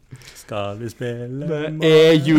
Skal 0.50 0.80
vi 0.80 0.88
spille 0.90 1.46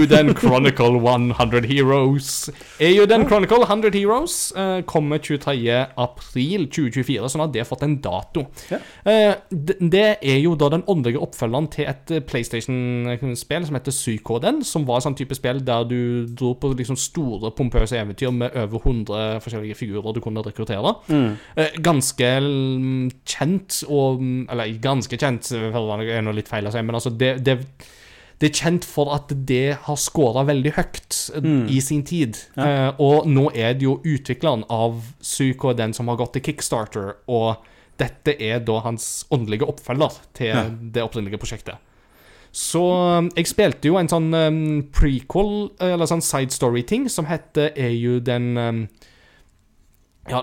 den 0.10 0.34
Chronicle 0.36 1.00
100 1.00 1.62
Heroes. 1.70 2.50
Er 2.80 2.92
jo 2.92 3.06
den 3.08 3.24
Chronicle 3.30 3.64
100 3.64 3.94
Heroes 3.96 4.52
eh, 4.52 4.82
kommer 4.84 5.22
23. 5.24 5.78
april 5.96 6.66
2024, 6.68 7.30
sånn 7.32 7.44
at 7.46 7.54
det 7.54 7.62
har 7.64 7.70
fått 7.70 7.86
en 7.88 7.96
dato. 8.04 8.44
Ja. 8.68 8.82
Eh, 9.08 9.38
det 9.80 10.18
er 10.20 10.42
jo 10.42 10.58
da 10.60 10.68
den 10.74 10.84
åndelige 10.92 11.22
oppfølgeren 11.24 11.70
til 11.72 11.88
et 11.88 12.12
eh, 12.12 12.24
PlayStation-spill 12.28 13.70
som 13.70 13.80
heter 13.80 13.96
Psykoden, 13.96 14.60
som 14.68 14.84
var 14.90 15.00
et 15.00 15.08
sånn 15.08 15.16
type 15.22 15.38
spill 15.40 15.64
der 15.64 15.88
du 15.88 16.28
dro 16.36 16.52
på 16.60 16.74
liksom 16.76 17.00
store, 17.00 17.54
pompøse 17.56 17.96
eventyr 17.96 18.36
med 18.36 18.60
over 18.66 18.84
100 18.84 19.40
forskjellige 19.46 19.80
figurer 19.86 20.12
du 20.12 20.20
kunne 20.26 20.44
rekruttere. 20.44 20.98
Mm. 21.08 21.40
Eh, 21.56 21.80
ganske 21.80 22.34
kjent 23.24 23.82
og 23.88 24.20
Eller 24.52 24.76
ganske 24.84 25.16
kjent, 25.16 25.48
det 25.56 25.72
er 25.72 26.24
noe 26.26 26.36
litt 26.36 26.52
feil 26.52 26.68
å 26.68 26.76
si, 26.76 26.84
men 26.84 26.98
altså 26.98 27.16
det, 27.16 27.38
det, 27.46 27.60
det 28.42 28.50
er 28.50 28.58
kjent 28.58 28.86
for 28.90 29.12
at 29.14 29.30
det 29.46 29.76
har 29.86 29.98
scora 30.02 30.42
veldig 30.48 30.72
høyt 30.74 31.18
Mm. 31.44 31.68
i 31.70 31.80
sin 31.80 32.02
tid. 32.04 32.40
Ja. 32.58 32.66
Eh, 32.90 32.94
og 33.00 33.28
nå 33.30 33.52
er 33.54 33.76
det 33.78 33.86
jo 33.86 34.00
utvikleren 34.02 34.64
av 34.70 34.98
Psycho 35.22 35.74
den 35.78 35.94
som 35.94 36.08
har 36.10 36.18
gått 36.18 36.34
til 36.34 36.42
Kickstarter, 36.50 37.14
og 37.30 37.62
dette 38.02 38.34
er 38.42 38.60
da 38.66 38.80
hans 38.82 39.26
åndelige 39.32 39.68
oppfølger 39.70 40.18
til 40.34 40.48
Ja. 40.48 40.64
det 40.70 41.04
opprinnelige 41.06 41.38
prosjektet. 41.40 41.78
Så 42.52 42.82
um, 43.20 43.30
jeg 43.38 43.46
spilte 43.48 43.86
jo 43.88 43.96
en 43.96 44.10
sånn 44.12 44.34
um, 44.34 44.82
prequel, 44.92 45.70
eller 45.80 46.06
sånn 46.10 46.20
side 46.26 46.52
story-ting, 46.52 47.06
som 47.10 47.26
heter 47.30 47.72
er 47.78 47.94
jo 47.96 48.20
den 48.20 48.58
um, 48.58 48.82
Ja, 50.30 50.42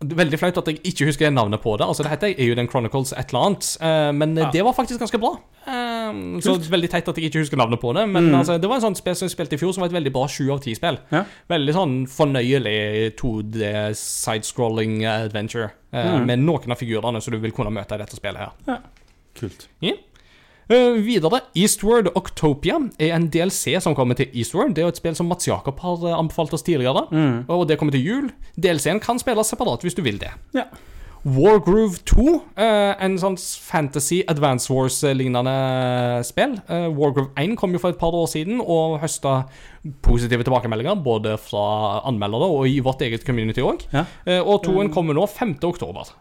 Veldig 0.00 0.38
flaut 0.38 0.56
at 0.60 0.66
jeg 0.70 0.78
ikke 0.86 1.06
husker 1.08 1.30
navnet 1.34 1.58
på 1.60 1.72
det. 1.76 1.84
Altså 1.88 2.04
Det 2.04 2.10
heter 2.12 2.34
er 2.38 2.46
jo 2.46 2.54
den 2.54 2.68
Chronicles 2.70 3.10
et 3.12 3.32
eller 3.32 3.40
annet. 3.48 3.76
eh, 3.80 4.12
men 4.12 4.36
Ja. 4.36 4.50
det 4.52 4.62
var 4.64 4.72
faktisk 4.72 5.00
ganske 5.00 5.18
bra. 5.18 5.32
Eh, 5.66 6.38
så 6.40 6.54
veldig 6.70 6.88
teit 6.90 7.08
at 7.08 7.16
jeg 7.18 7.24
ikke 7.32 7.40
husker 7.42 7.56
navnet 7.56 7.80
på 7.80 7.92
det. 7.94 8.06
Men 8.08 8.30
Mm. 8.30 8.34
altså, 8.38 8.60
det 8.60 8.68
var 8.68 8.76
en 8.76 8.82
sånn 8.82 8.96
spill 8.96 9.16
som 9.16 9.26
jeg 9.26 9.34
spilte 9.36 9.54
i 9.54 9.58
fjor, 9.58 9.74
som 9.74 9.80
var 9.82 9.88
et 9.88 9.92
veldig 10.04 10.12
bra 10.12 10.26
sju 10.28 10.52
av 10.52 10.60
ti-spill. 10.60 10.98
Ja. 11.10 11.24
Veldig 11.50 11.74
sånn 11.74 12.06
fornøyelig 12.06 13.16
2D 13.16 13.92
sidescrolling 13.94 15.04
adventure. 15.04 15.72
eh, 15.92 16.04
Mm. 16.18 16.26
Med 16.26 16.38
noen 16.38 16.70
av 16.70 16.78
figurene 16.78 17.20
som 17.20 17.32
du 17.32 17.38
vil 17.38 17.50
kunne 17.50 17.70
møte 17.72 17.92
i 17.94 17.98
dette 17.98 18.14
spillet 18.14 18.36
her. 18.66 18.78
Kult. 19.34 19.66
Eh, 20.68 20.98
videre, 21.00 21.40
Eastward 21.56 22.10
Octopia 22.14 22.76
er 23.00 23.14
en 23.16 23.30
DLC 23.32 23.78
som 23.80 23.94
kommer 23.96 24.18
til 24.18 24.28
Eastward. 24.36 24.74
Det 24.76 24.82
er 24.82 24.88
jo 24.88 24.92
et 24.92 25.00
spill 25.00 25.16
som 25.16 25.30
Mats 25.30 25.48
Jakob 25.48 25.80
har 25.80 26.04
eh, 26.04 26.18
anbefalt 26.18 26.52
oss 26.52 26.66
tidligere. 26.66 27.06
Mm. 27.08 27.48
Og 27.48 27.64
det 27.70 27.78
kommer 27.80 27.96
til 27.96 28.04
jul. 28.04 28.28
DLC-en 28.60 29.00
kan 29.00 29.20
spilles 29.20 29.48
separat 29.48 29.86
hvis 29.86 29.96
du 29.96 30.04
vil 30.04 30.20
det. 30.20 30.34
Ja. 30.56 30.68
Wargroove 31.26 31.98
2, 32.06 32.24
uh, 32.30 32.92
en 33.02 33.16
sånn 33.18 33.34
fantasy 33.40 34.20
Advance 34.30 34.70
Wars-lignende 34.70 35.54
spill. 36.24 36.54
Uh, 36.70 36.86
Wargroove 36.94 37.32
1 37.40 37.56
kom 37.58 37.74
jo 37.74 37.80
for 37.82 37.92
et 37.92 37.98
par 37.98 38.14
år 38.14 38.28
siden 38.30 38.62
og 38.62 39.00
høsta 39.02 39.40
positive 40.06 40.46
tilbakemeldinger 40.46 41.02
både 41.02 41.34
fra 41.42 42.04
anmeldere 42.08 42.48
og 42.54 42.70
i 42.70 42.78
vårt 42.84 43.02
eget 43.04 43.26
community 43.26 43.64
òg. 43.66 43.82
Ja. 43.90 44.06
og 44.44 44.62
toen 44.68 44.92
kommer 44.94 45.16
nå 45.16 45.26
5. 45.26 45.58
oktober. 45.66 46.14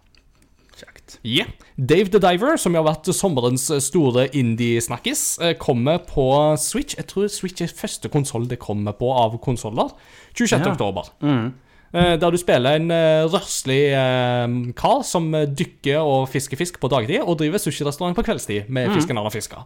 Ja. 1.27 1.43
Dave 1.75 2.07
the 2.13 2.21
Diver, 2.23 2.55
som 2.61 2.75
har 2.77 2.85
vært 2.87 3.09
sommerens 3.13 3.67
store 3.83 4.27
indie-snakkis, 4.37 5.23
eh, 5.43 5.53
kommer 5.59 5.99
på 6.07 6.27
Switch. 6.61 6.95
Jeg 6.95 7.07
tror 7.11 7.27
Switch 7.31 7.61
er 7.65 7.67
første 7.73 8.07
konsoll 8.13 8.47
det 8.47 8.59
kommer 8.63 8.95
på 8.95 9.09
av 9.11 9.35
konsoller. 9.43 9.91
26. 10.37 10.61
Ja. 10.63 10.71
oktober. 10.71 11.09
Mm. 11.21 11.53
Eh, 11.93 12.15
Der 12.19 12.31
du 12.31 12.37
spiller 12.37 12.75
en 12.79 12.91
eh, 12.91 13.25
røslig 13.31 13.81
eh, 13.95 14.73
kar 14.75 15.03
som 15.07 15.27
eh, 15.35 15.45
dykker 15.47 15.99
og 15.99 16.29
fisker 16.31 16.57
fisk 16.59 16.79
på 16.79 16.89
dagtid, 16.91 17.21
og 17.23 17.37
driver 17.39 17.57
sushirestaurant 17.59 18.15
på 18.15 18.23
kveldstid 18.27 18.69
med 18.69 18.93
fisken 18.95 19.17
han 19.17 19.25
har 19.27 19.31
fiska. 19.35 19.65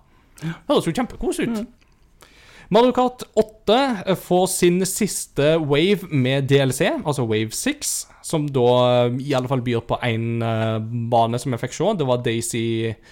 Høres 0.70 0.88
jo 0.88 0.94
kjempekos 0.98 1.40
ut. 1.46 1.64
Mario 2.72 2.94
Kart 2.96 3.26
8 3.36 3.78
eh, 4.08 4.16
får 4.16 4.48
sin 4.48 4.80
siste 4.88 5.58
wave 5.60 6.08
med 6.10 6.48
DLC, 6.48 6.88
altså 7.06 7.26
Wave 7.28 7.52
6, 7.52 8.08
som 8.26 8.48
da 8.54 8.68
eh, 9.06 9.20
i 9.28 9.36
alle 9.38 9.50
fall 9.52 9.64
byr 9.66 9.84
på 9.88 10.00
én 10.06 10.44
bane 11.12 11.40
som 11.42 11.56
jeg 11.56 11.64
fikk 11.66 11.78
se. 11.78 11.94
Det 12.00 12.10
var 12.10 12.26
Daisy 12.26 12.66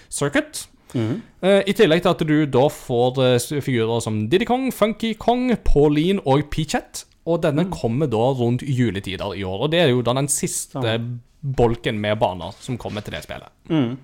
Circuit. 0.08 0.66
Mm. 0.94 1.20
Eh, 1.42 1.62
I 1.70 1.74
tillegg 1.76 2.02
til 2.02 2.12
at 2.12 2.24
du 2.26 2.36
da 2.50 2.66
får 2.72 3.22
eh, 3.24 3.62
figurer 3.62 4.02
som 4.04 4.24
Diddy 4.30 4.48
Kong, 4.48 4.68
Funky 4.74 5.14
Kong, 5.18 5.50
Pauline 5.64 6.22
og 6.26 6.48
Peachette. 6.52 7.06
Og 7.28 7.42
denne 7.44 7.66
kommer 7.70 8.08
da 8.10 8.30
rundt 8.34 8.64
juletider 8.64 9.36
i 9.36 9.44
år. 9.46 9.66
Og 9.66 9.72
det 9.72 9.82
er 9.82 9.90
jo 9.92 10.00
da 10.02 10.14
den 10.16 10.30
siste 10.32 10.94
bolken 11.40 12.00
med 12.00 12.16
baner 12.20 12.56
som 12.60 12.78
kommer 12.80 13.04
til 13.04 13.14
det 13.14 13.22
spillet. 13.26 13.52
Mm. 13.70 13.98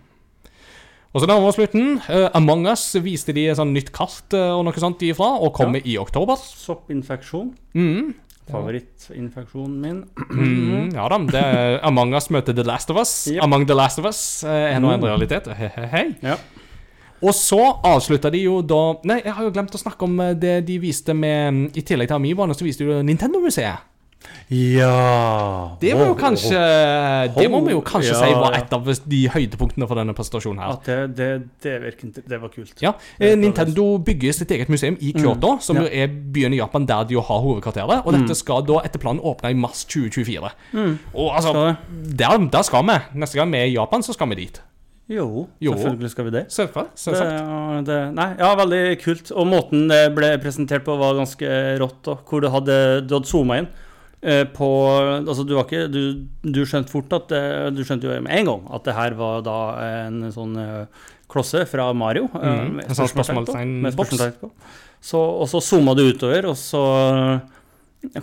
Og 1.17 1.23
så 1.23 1.29
nærmer 1.31 1.49
vi 1.49 1.57
slutten. 1.57 1.87
Uh, 2.11 2.29
Among 2.37 2.69
Us 2.69 2.85
viste 3.01 3.33
de 3.33 3.47
et 3.49 3.57
sånn 3.57 3.73
nytt 3.73 3.89
kart 3.97 4.37
uh, 4.37 4.53
og 4.59 4.67
noe 4.69 4.83
sånt 4.83 5.01
ifra, 5.07 5.31
og 5.41 5.55
kommer 5.57 5.81
i 5.81 5.97
oktober. 5.99 6.37
Soppinfeksjon. 6.37 7.55
Mm. 7.73 8.13
Favorittinfeksjonen 8.51 9.81
min. 9.83 10.03
Mm, 10.31 10.91
ja 10.95 11.09
da. 11.11 11.19
Det 11.31 11.41
er 11.43 11.79
Among 11.87 12.15
Us 12.15 12.29
møter 12.31 12.55
The 12.55 12.63
Last 12.67 12.91
of 12.91 13.01
Us. 13.01 13.15
Yep. 13.31 13.43
Among 13.43 13.67
The 13.67 13.75
Last 13.75 13.99
of 13.99 14.07
Us 14.07 14.21
eh, 14.45 14.75
er 14.75 14.79
nå 14.81 14.93
en 14.93 15.01
Mm. 15.01 15.07
realitet. 15.09 15.49
He, 15.59 15.71
he, 15.77 15.87
hei. 15.93 16.05
Ja. 16.23 16.37
Og 17.23 17.33
så 17.35 17.59
avslutta 17.85 18.29
de 18.31 18.43
jo 18.45 18.59
da 18.63 18.81
Nei, 19.09 19.23
jeg 19.25 19.33
har 19.33 19.45
jo 19.47 19.51
glemt 19.51 19.73
å 19.75 19.81
snakke 19.81 20.05
om 20.05 20.19
eh, 20.21 20.35
det 20.37 20.67
de 20.69 20.79
viste 20.79 21.15
med 21.17 21.77
I 21.77 21.83
tillegg 21.83 22.09
til 22.11 22.17
Amiiboene, 22.19 22.55
så 22.55 22.65
viste 22.67 22.85
de 22.85 22.91
jo 22.93 23.03
Nintendo-museet. 23.03 23.79
Ja 24.51 25.77
Det 25.81 25.91
var 25.99 26.07
jo 26.07 26.15
kanskje 26.15 26.59
Det 27.35 27.47
må 27.51 27.61
vi 27.67 27.73
jo 27.75 27.81
kanskje 27.83 28.13
Ja, 28.13 28.19
si 28.21 28.35
var 28.39 28.55
et 28.55 28.75
av 28.77 28.87
de 28.87 29.23
høydepunktene 29.35 29.89
for 29.91 29.99
denne 29.99 30.15
presentasjonen 30.15 30.63
her. 30.63 30.77
At 30.77 30.87
det, 30.87 30.99
det, 31.19 31.31
det, 31.65 31.75
virket, 31.83 32.21
det 32.31 32.39
var 32.43 32.53
kult. 32.55 32.75
Ja, 32.83 32.93
Det 33.19 33.33
eh, 33.33 33.39
Nintendo 33.39 33.87
bygger 34.07 34.37
sitt 34.37 34.53
eget 34.55 34.71
museum 34.71 34.97
i 35.01 35.13
Kyoto, 35.17 35.57
som 35.65 35.81
ja. 35.81 35.89
er 36.05 36.13
byen 36.13 36.55
i 36.55 36.61
Japan 36.61 36.87
der 36.87 37.09
de 37.09 37.17
jo 37.17 37.25
har 37.27 37.43
hovedkvarteret. 37.43 38.07
Og 38.07 38.15
dette 38.15 38.37
skal 38.39 38.63
da 38.69 38.81
etter 38.87 39.03
planen 39.03 39.23
åpne 39.25 39.51
i 39.51 39.59
mars 39.59 39.83
2024. 39.91 40.53
Mm. 40.73 40.95
Og 41.15 41.35
altså, 41.35 41.75
der, 41.91 42.39
der 42.53 42.67
skal 42.67 42.87
vi. 42.87 42.99
Neste 43.19 43.41
gang 43.41 43.53
vi 43.53 43.63
er 43.65 43.71
i 43.73 43.77
Japan, 43.77 44.07
så 44.07 44.15
skal 44.15 44.31
vi 44.31 44.45
dit. 44.45 44.63
Jo, 45.11 45.47
Jo. 45.63 45.73
selvfølgelig 45.73 46.11
skal 46.11 46.25
vi 46.25 46.31
det. 46.35 46.45
Selvsagt. 46.51 47.03
Det, 47.07 47.87
det, 47.87 47.99
nei, 48.15 48.31
ja, 48.39 48.53
veldig 48.59 48.85
kult. 49.05 49.31
Og 49.31 49.47
måten 49.47 49.87
det 49.91 50.05
ble 50.17 50.33
presentert 50.43 50.87
på, 50.87 50.97
var 50.99 51.19
ganske 51.19 51.51
rått. 51.83 52.11
Og 52.11 52.23
Hvor 52.27 52.43
du 52.43 52.51
hadde, 52.51 52.79
du 53.07 53.19
hadde 53.19 53.31
zooma 53.31 53.61
inn 53.63 53.69
på 54.57 54.67
Altså, 55.27 55.45
du 55.47 55.55
var 55.55 55.65
ikke 55.69 55.87
Du, 55.93 56.25
du 56.43 56.63
skjønte 56.67 56.91
fort 56.91 57.13
at 57.13 57.29
det, 57.29 57.43
Du 57.77 57.83
skjønte 57.85 58.09
jo 58.09 58.17
med 58.25 58.33
en 58.33 58.47
gang 58.49 58.63
at 58.75 58.85
det 58.89 58.95
her 58.97 59.15
var 59.19 59.43
da 59.47 59.57
en 60.07 60.23
sånn 60.33 60.57
eh, 60.59 60.87
klosse 61.29 61.65
fra 61.69 61.93
Mario. 61.93 62.25
eh, 62.35 62.65
med 62.79 62.89
sånn 62.97 63.11
spørsmålstegn 63.93 64.41
på. 64.41 64.51
Så, 65.07 65.19
og 65.21 65.47
så 65.51 65.61
zooma 65.63 65.95
du 65.95 66.03
utover, 66.09 66.47
og 66.51 66.57
så 66.59 66.81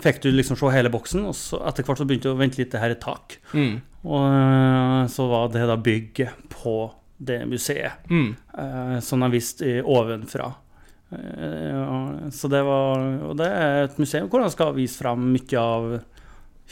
fikk 0.01 0.21
du 0.23 0.29
liksom 0.31 0.57
se 0.59 0.71
hele 0.73 0.89
boksen, 0.91 1.25
og 1.29 1.35
så 1.37 1.59
etter 1.69 1.83
hvert 1.85 1.99
så 2.01 2.05
begynte 2.07 2.29
du 2.31 2.33
å 2.33 2.39
vente 2.39 2.59
litt, 2.61 2.71
det 2.73 2.79
her 2.81 2.93
er 2.95 2.99
tak. 3.03 3.37
Mm. 3.53 3.77
Og 4.03 4.25
eh, 4.27 5.03
så 5.13 5.27
var 5.29 5.51
det 5.53 5.67
da 5.69 5.77
bygget 5.79 6.49
på 6.51 6.75
det 7.23 7.41
museet, 7.47 8.01
Mm. 8.09 8.33
eh, 8.57 8.99
som 8.99 9.19
de 9.23 9.29
viste 9.31 9.77
ovenfra. 9.83 10.49
Eh, 11.13 12.29
så 12.33 12.49
det 12.49 12.63
var 12.65 13.03
Og 13.29 13.37
det 13.37 13.47
er 13.51 13.83
et 13.85 13.97
museum 14.01 14.27
hvor 14.29 14.41
man 14.43 14.51
skal 14.53 14.73
vise 14.77 14.97
fram 15.01 15.23
mye 15.33 15.59
av 15.61 16.01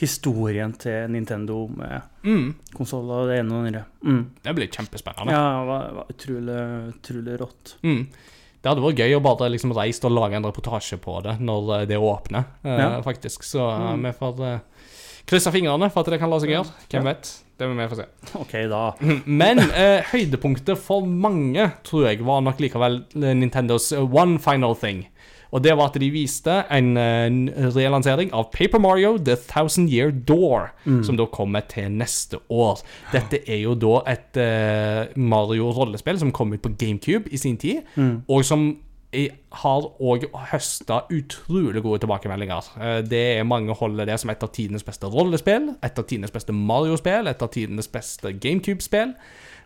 historien 0.01 0.71
til 0.79 1.09
Nintendo 1.11 1.67
med 1.67 2.01
Mm. 2.23 2.53
konsoller 2.73 3.23
og 3.23 3.27
det 3.29 3.39
ene 3.39 3.53
og 3.53 3.65
det 3.65 3.71
andre. 3.73 3.85
Mm. 4.05 4.21
Det 4.43 4.55
blir 4.55 4.67
kjempespennende. 4.71 5.31
Ja, 5.33 5.59
det 5.59 5.67
var, 5.67 5.91
var 5.97 6.05
utrolig, 6.13 6.59
utrolig 6.95 7.39
rått. 7.41 7.75
Mm. 7.83 8.07
Det 8.61 8.69
hadde 8.69 8.81
vært 8.85 8.99
gøy 9.01 9.15
å 9.17 9.21
bare 9.25 9.49
liksom 9.51 9.73
reist 9.73 10.05
og 10.05 10.11
lage 10.13 10.37
en 10.37 10.45
reportasje 10.45 10.97
på 11.01 11.21
det 11.25 11.39
når 11.41 11.81
eh, 11.81 11.85
det 11.89 11.97
åpner, 11.97 12.43
eh, 12.63 12.77
Ja. 12.79 13.01
faktisk. 13.01 13.43
Så 13.43 13.59
eh, 13.69 13.95
vi 13.97 14.11
får 14.13 14.61
krysse 15.27 15.51
fingrene 15.53 15.91
for 15.91 16.01
at 16.01 16.09
det 16.13 16.19
kan 16.19 16.29
la 16.29 16.39
seg 16.39 16.49
gjøre. 16.55 16.71
Hvem 16.89 17.03
vet? 17.03 17.31
Det 17.61 17.67
må 17.69 17.77
vi 17.77 17.89
få 17.91 17.99
se. 17.99 18.07
OK, 18.39 18.53
da. 18.71 18.81
Men 19.41 19.61
eh, 19.61 20.01
høydepunktet 20.09 20.79
for 20.81 21.05
mange, 21.05 21.67
tror 21.85 22.07
jeg, 22.09 22.23
var 22.25 22.41
nok 22.41 22.61
likevel 22.63 23.03
eh, 23.21 23.35
Nintendos 23.37 23.91
eh, 23.93 24.01
One 24.01 24.39
Final 24.41 24.73
Thing. 24.81 25.03
Og 25.51 25.61
det 25.61 25.73
var 25.75 25.91
at 25.91 25.97
de 25.99 26.07
viste 26.13 26.53
en 26.71 26.93
en 26.95 27.39
relansering 27.75 28.29
av 28.31 28.45
Paper 28.53 28.79
Mario 28.79 29.17
The 29.19 29.35
Thousand 29.35 29.91
Year 29.91 30.09
Door, 30.09 30.69
som 31.03 31.17
da 31.19 31.25
kommer 31.27 31.65
til 31.67 31.89
neste 31.91 32.39
år. 32.47 32.79
Dette 33.11 33.41
er 33.43 33.59
jo 33.65 33.73
da 33.75 33.97
et 34.13 34.39
eh, 34.39 35.11
Mario-rollespill 35.19 36.21
som 36.23 36.31
kom 36.31 36.55
ut 36.55 36.63
på 36.63 36.71
GameCube 36.79 37.27
i 37.35 37.37
sin 37.41 37.59
tid, 37.59 37.83
og 38.31 38.47
som 38.47 38.69
i- 39.13 39.29
har 39.51 39.81
òg 39.99 40.29
høsta 40.51 41.01
utrolig 41.11 41.81
gode 41.83 41.99
tilbakemeldinger. 41.99 42.63
Eh, 42.79 43.01
Det 43.01 43.37
er 43.39 43.43
Mange 43.43 43.73
holder 43.75 44.05
det 44.05 44.19
som 44.19 44.29
et 44.29 44.41
av 44.43 44.49
tidenes 44.51 44.83
beste 44.83 45.03
rollespill, 45.11 45.75
et 45.83 45.99
av 45.99 46.05
tidenes 46.07 46.31
beste 46.31 46.53
Mario-spill, 46.53 47.27
et 47.27 47.41
av 47.41 47.49
tidenes 47.51 47.87
beste 47.91 48.31
GameCube-spill. 48.39 49.13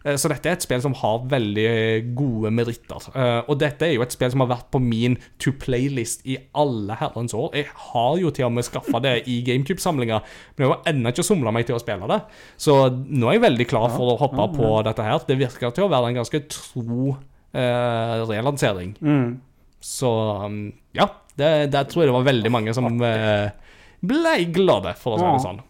Eh, 0.05 0.15
Så 0.17 0.27
dette 0.29 0.45
er 0.49 0.53
et 0.53 0.61
spill 0.63 0.81
som 0.81 0.93
har 0.93 1.19
veldig 1.19 2.15
gode 2.15 2.51
meritter. 2.51 2.97
Eh, 3.15 3.41
Og 3.47 3.59
dette 3.59 3.83
er 3.85 3.93
jo 3.93 4.01
et 4.01 4.11
spill 4.11 4.31
som 4.31 4.39
har 4.41 4.47
vært 4.57 4.71
på 4.71 4.81
min 4.81 5.17
to 5.39 5.51
play-list 5.51 6.21
i 6.25 6.37
alle 6.55 6.95
herrens 6.95 7.33
år. 7.33 7.51
Jeg 7.53 7.65
har 7.75 8.17
jo 8.17 8.29
til 8.31 8.45
og 8.45 8.51
med 8.53 8.63
skaffa 8.63 8.99
det 9.01 9.27
i 9.27 9.41
GameCube-samlinga, 9.43 10.21
men 10.57 10.67
jeg 10.67 10.75
har 10.75 10.83
ennå 10.93 11.07
ikke 11.13 11.23
somla 11.23 11.51
meg 11.53 11.65
til 11.67 11.75
å 11.75 11.79
spille 11.79 12.07
det. 12.07 12.21
Så 12.57 12.89
nå 13.09 13.27
er 13.29 13.33
jeg 13.39 13.41
veldig 13.51 13.67
klar 13.67 13.89
for 13.91 14.15
å 14.15 14.19
hoppe 14.19 14.57
på 14.57 14.83
dette 14.83 15.03
her. 15.03 15.19
Det 15.27 15.37
virker 15.37 15.71
til 15.73 15.83
å 15.85 15.89
være 15.89 16.07
en 16.09 16.15
ganske 16.23 16.47
tro 16.49 17.17
relansering. 17.55 18.95
Mm. 19.01 19.41
Så 19.85 20.09
um, 20.45 20.73
ja, 20.97 21.09
det, 21.35 21.51
der 21.71 21.83
tror 21.83 22.03
jeg 22.03 22.09
det 22.09 22.17
var 22.17 22.29
veldig 22.29 22.51
mange 22.51 22.73
som 22.73 22.87
eh, 23.05 23.51
ble 24.05 24.35
glade, 24.55 24.95
for 24.99 25.15
å 25.15 25.19
si 25.21 25.27
det 25.27 25.43
sånn. 25.43 25.61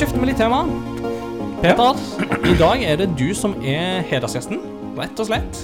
Skifter 0.00 0.20
vi 0.22 0.30
litt 0.30 0.38
tema. 0.40 0.62
Peter, 1.60 1.98
i 2.48 2.54
dag 2.56 2.80
er 2.88 2.96
det 3.02 3.10
du 3.20 3.34
som 3.36 3.52
er 3.60 3.98
hedersgjesten, 4.08 4.62
rett 4.96 5.20
og 5.20 5.28
slett. 5.28 5.60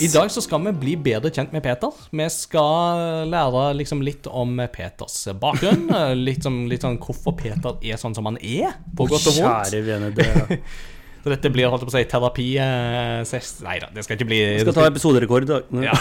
I 0.00 0.08
dag 0.14 0.32
så 0.32 0.40
skal 0.40 0.62
vi 0.64 0.72
bli 0.80 0.94
bedre 0.96 1.28
kjent 1.28 1.52
med 1.52 1.60
Peter. 1.66 1.92
Vi 2.08 2.28
skal 2.32 3.28
lære 3.28 3.66
liksom 3.76 4.00
litt 4.06 4.30
om 4.32 4.56
Peters 4.72 5.18
bakgrunn. 5.42 5.90
Litt, 6.26 6.46
som, 6.46 6.62
litt 6.70 6.88
sånn 6.88 6.96
hvorfor 7.02 7.36
Peter 7.36 7.76
er 7.84 8.00
sånn 8.00 8.16
som 8.16 8.24
han 8.30 8.40
er, 8.40 8.78
på 8.96 9.10
godt 9.10 9.28
og 9.28 9.42
vondt. 9.42 9.68
Kjære 9.68 9.84
vene, 9.84 10.12
det 10.16 10.62
Så 11.26 11.34
dette 11.34 11.50
blir 11.52 11.68
holdt 11.68 11.82
på 11.84 11.90
å 11.90 11.98
si 11.98 12.04
terapi 12.06 12.44
eh, 12.62 13.40
Nei 13.66 13.78
da, 13.82 13.88
det 13.92 14.04
skal 14.06 14.14
ikke 14.14 14.28
bli 14.28 14.36
Vi 14.54 14.60
skal 14.62 14.76
ta 14.76 14.84
episoderekord 14.86 15.44
i 15.44 15.48
dag. 15.50 15.72
ja. 15.84 15.96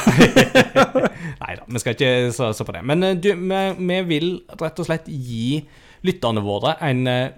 Nei 1.42 1.56
da, 1.58 1.66
vi 1.66 1.82
skal 1.82 1.98
ikke 1.98 2.12
så 2.32 2.54
på 2.62 2.76
det. 2.78 2.86
Men 2.88 3.04
eh, 3.04 3.18
du, 3.20 3.34
vi, 3.36 3.64
vi 3.82 4.04
vil 4.14 4.38
rett 4.62 4.80
og 4.80 4.88
slett 4.88 5.10
gi 5.12 5.66
lytterne 6.06 6.42
våre 6.46 6.76
en 6.86 7.08
eh, 7.10 7.32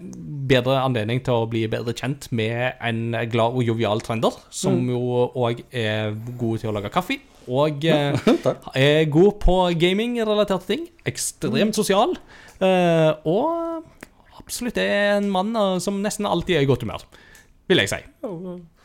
bedre 0.47 0.77
anledning 0.83 1.21
til 1.25 1.33
å 1.43 1.47
bli 1.49 1.65
bedre 1.71 1.93
kjent 1.97 2.27
med 2.35 2.73
en 2.83 3.15
glad 3.31 3.55
og 3.57 3.63
jovial 3.67 4.01
trender, 4.05 4.33
som 4.53 4.87
jo 4.91 5.01
òg 5.35 5.63
er 5.75 6.13
god 6.39 6.59
til 6.63 6.69
å 6.71 6.75
lage 6.77 6.91
kaffe. 6.93 7.17
Og 7.47 7.83
eh, 7.87 8.15
er 8.75 9.05
god 9.11 9.33
på 9.43 9.55
gaming-relaterte 9.79 10.67
ting. 10.73 10.83
Ekstremt 11.07 11.75
sosial. 11.79 12.15
eh, 12.59 13.11
og 13.27 13.83
absolutt 14.39 14.77
er 14.79 15.17
en 15.17 15.29
mann 15.31 15.55
som 15.83 16.01
nesten 16.03 16.25
alltid 16.27 16.55
er 16.59 16.63
i 16.63 16.69
godt 16.69 16.83
humør, 16.85 17.01
vil 17.67 17.79
jeg 17.83 17.89
si. 17.91 17.99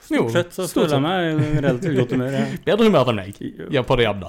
Stort 0.03 0.33
sett 0.35 0.51
så 0.57 0.65
føler 0.67 0.97
jeg 0.97 1.03
meg 1.05 1.19
i 1.31 1.33
relativt 1.63 1.95
godt 2.01 2.13
humør. 2.17 2.31
Ja. 2.35 2.41
Bedre 2.73 2.85
humør 2.89 3.07
enn 3.13 3.21
meg. 3.21 3.31
Ja, 3.71 3.81
på 3.87 3.95
det 4.01 4.09
jevne. 4.09 4.29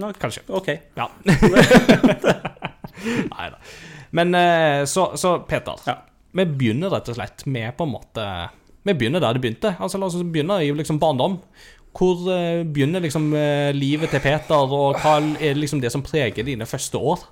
Nå, 0.00 0.06
Kanskje. 0.20 0.42
OK. 0.56 0.68
Ja. 0.96 1.06
Nei 3.30 3.46
da. 3.52 3.58
Men 4.16 4.34
eh, 4.34 4.84
så, 4.90 5.10
så 5.16 5.38
Peter, 5.48 5.78
Ja. 5.86 5.96
vi 6.32 6.44
begynner 6.46 6.90
rett 6.90 7.08
og 7.08 7.16
slett 7.18 7.44
med 7.46 7.76
på 7.76 7.86
en 7.86 7.92
måte 7.94 8.24
Vi 8.84 8.94
begynner 8.96 9.20
der 9.20 9.34
det 9.36 9.42
begynte. 9.42 9.74
Altså 9.78 9.98
La 10.00 10.06
oss 10.08 10.16
begynne 10.22 10.56
i 10.64 10.70
liksom 10.72 10.98
barndom. 10.98 11.38
Hvor 11.92 12.22
eh, 12.32 12.62
begynner 12.64 13.02
liksom 13.04 13.32
eh, 13.34 13.72
livet 13.76 14.10
til 14.14 14.22
Peter, 14.24 14.54
og 14.72 14.96
hva 15.02 15.18
er 15.42 15.58
liksom 15.58 15.82
det 15.82 15.90
som 15.92 16.02
preger 16.06 16.46
dine 16.46 16.64
første 16.66 16.96
år? 16.96 17.26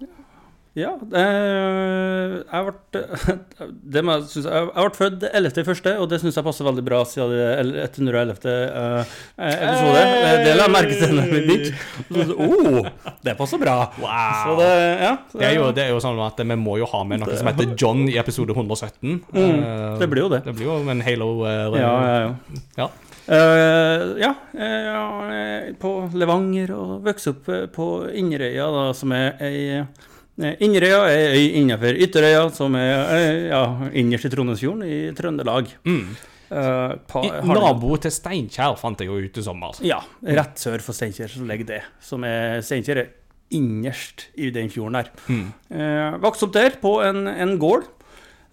Ja, 0.79 0.93
eh, 0.95 2.35
jeg 2.39 2.67
ble 2.69 3.01
det 3.95 4.03
må 4.07 4.15
jeg, 4.19 4.27
synes, 4.31 4.47
jeg 4.47 4.69
jeg 4.69 4.85
ble 4.85 4.99
født 4.99 5.25
11.1., 5.27 5.89
og 5.99 6.07
det 6.13 6.21
syns 6.23 6.39
jeg 6.39 6.47
passer 6.47 6.69
veldig 6.69 6.85
bra 6.87 7.01
siden 7.09 7.33
det 7.35 7.47
er 7.49 7.73
111. 7.89 8.53
eh, 8.53 9.17
episode. 9.49 10.05
Det, 10.05 10.31
det 10.47 10.53
la 10.55 10.69
jeg 10.69 10.75
merke 10.77 10.99
til 11.01 11.19
da 11.19 11.25
vi 11.33 11.43
begynte. 11.49 12.37
Oh, 12.39 12.87
det 13.27 13.35
passer 13.41 13.61
bra. 13.63 13.77
Så 13.99 14.55
det, 14.61 14.71
ja, 15.03 15.13
så 15.33 15.43
Det 15.43 15.49
er, 15.49 15.57
jo, 15.59 15.67
det 15.75 15.85
er 15.89 15.93
jo 15.97 16.01
sånn 16.05 16.23
at 16.25 16.39
vi 16.45 16.59
må 16.61 16.79
jo 16.81 16.87
ha 16.93 17.03
med 17.09 17.25
noe 17.25 17.37
som 17.41 17.51
heter 17.51 17.75
John 17.79 18.07
i 18.11 18.17
episode 18.21 18.55
117. 18.55 19.19
Eh, 19.35 19.47
Mm, 19.49 19.99
det 20.01 20.07
blir 20.11 20.25
jo 20.27 20.31
det. 20.33 20.43
Det 20.47 20.55
blir 20.59 20.67
jo 20.69 20.79
en 20.93 21.03
Halo 21.05 21.29
Uh, 21.39 21.77
Ja, 21.79 21.91
ja, 22.03 22.17
ja. 22.23 22.61
ja. 22.77 22.89
Eh, 23.29 24.05
ja, 24.23 24.31
uh, 24.57 25.35
eh, 25.37 25.75
på 25.79 25.91
Levanger 26.17 26.71
og 26.73 26.93
vokste 27.05 27.35
opp 27.35 27.51
eh, 27.53 27.67
på 27.69 27.89
Inderøya, 28.17 28.69
da, 28.73 28.85
som 28.97 29.13
er 29.13 29.35
ei 29.45 29.59
eh, 29.83 30.07
Inderøya 30.39 31.03
er 31.11 31.35
øy 31.35 31.45
innenfor 31.59 31.99
Ytterøya, 32.07 32.43
som 32.55 32.77
er 32.79 32.93
eh, 33.17 33.47
ja, 33.51 33.63
innerst 33.99 34.29
i 34.29 34.33
Trondheimsfjorden 34.33 34.85
i 34.87 34.99
Trøndelag. 35.19 35.73
Mm. 35.89 36.03
Uh, 36.49 36.95
pa, 37.11 37.21
I, 37.27 37.31
nabo 37.45 37.99
til 38.01 38.13
Steinkjer 38.15 38.79
fant 38.81 39.03
jeg 39.03 39.11
jo 39.11 39.19
ut 39.21 39.37
i 39.37 39.45
sommer. 39.45 39.81
Ja, 39.85 39.99
rett 40.25 40.63
sør 40.63 40.81
for 40.81 40.97
Steinkjer 40.97 41.29
så 41.33 41.45
ligger 41.45 41.69
det. 41.75 41.81
Som 42.01 42.25
er 42.25 42.63
Steinkjer 42.65 43.03
er 43.03 43.11
innerst 43.53 44.29
i 44.39 44.53
den 44.55 44.71
fjorden 44.73 45.01
der. 45.01 45.11
Mm. 45.27 45.47
Uh, 45.75 46.19
vokste 46.23 46.49
opp 46.49 46.55
der 46.57 46.79
på 46.81 46.99
en, 47.05 47.27
en 47.29 47.57
gård. 47.61 47.91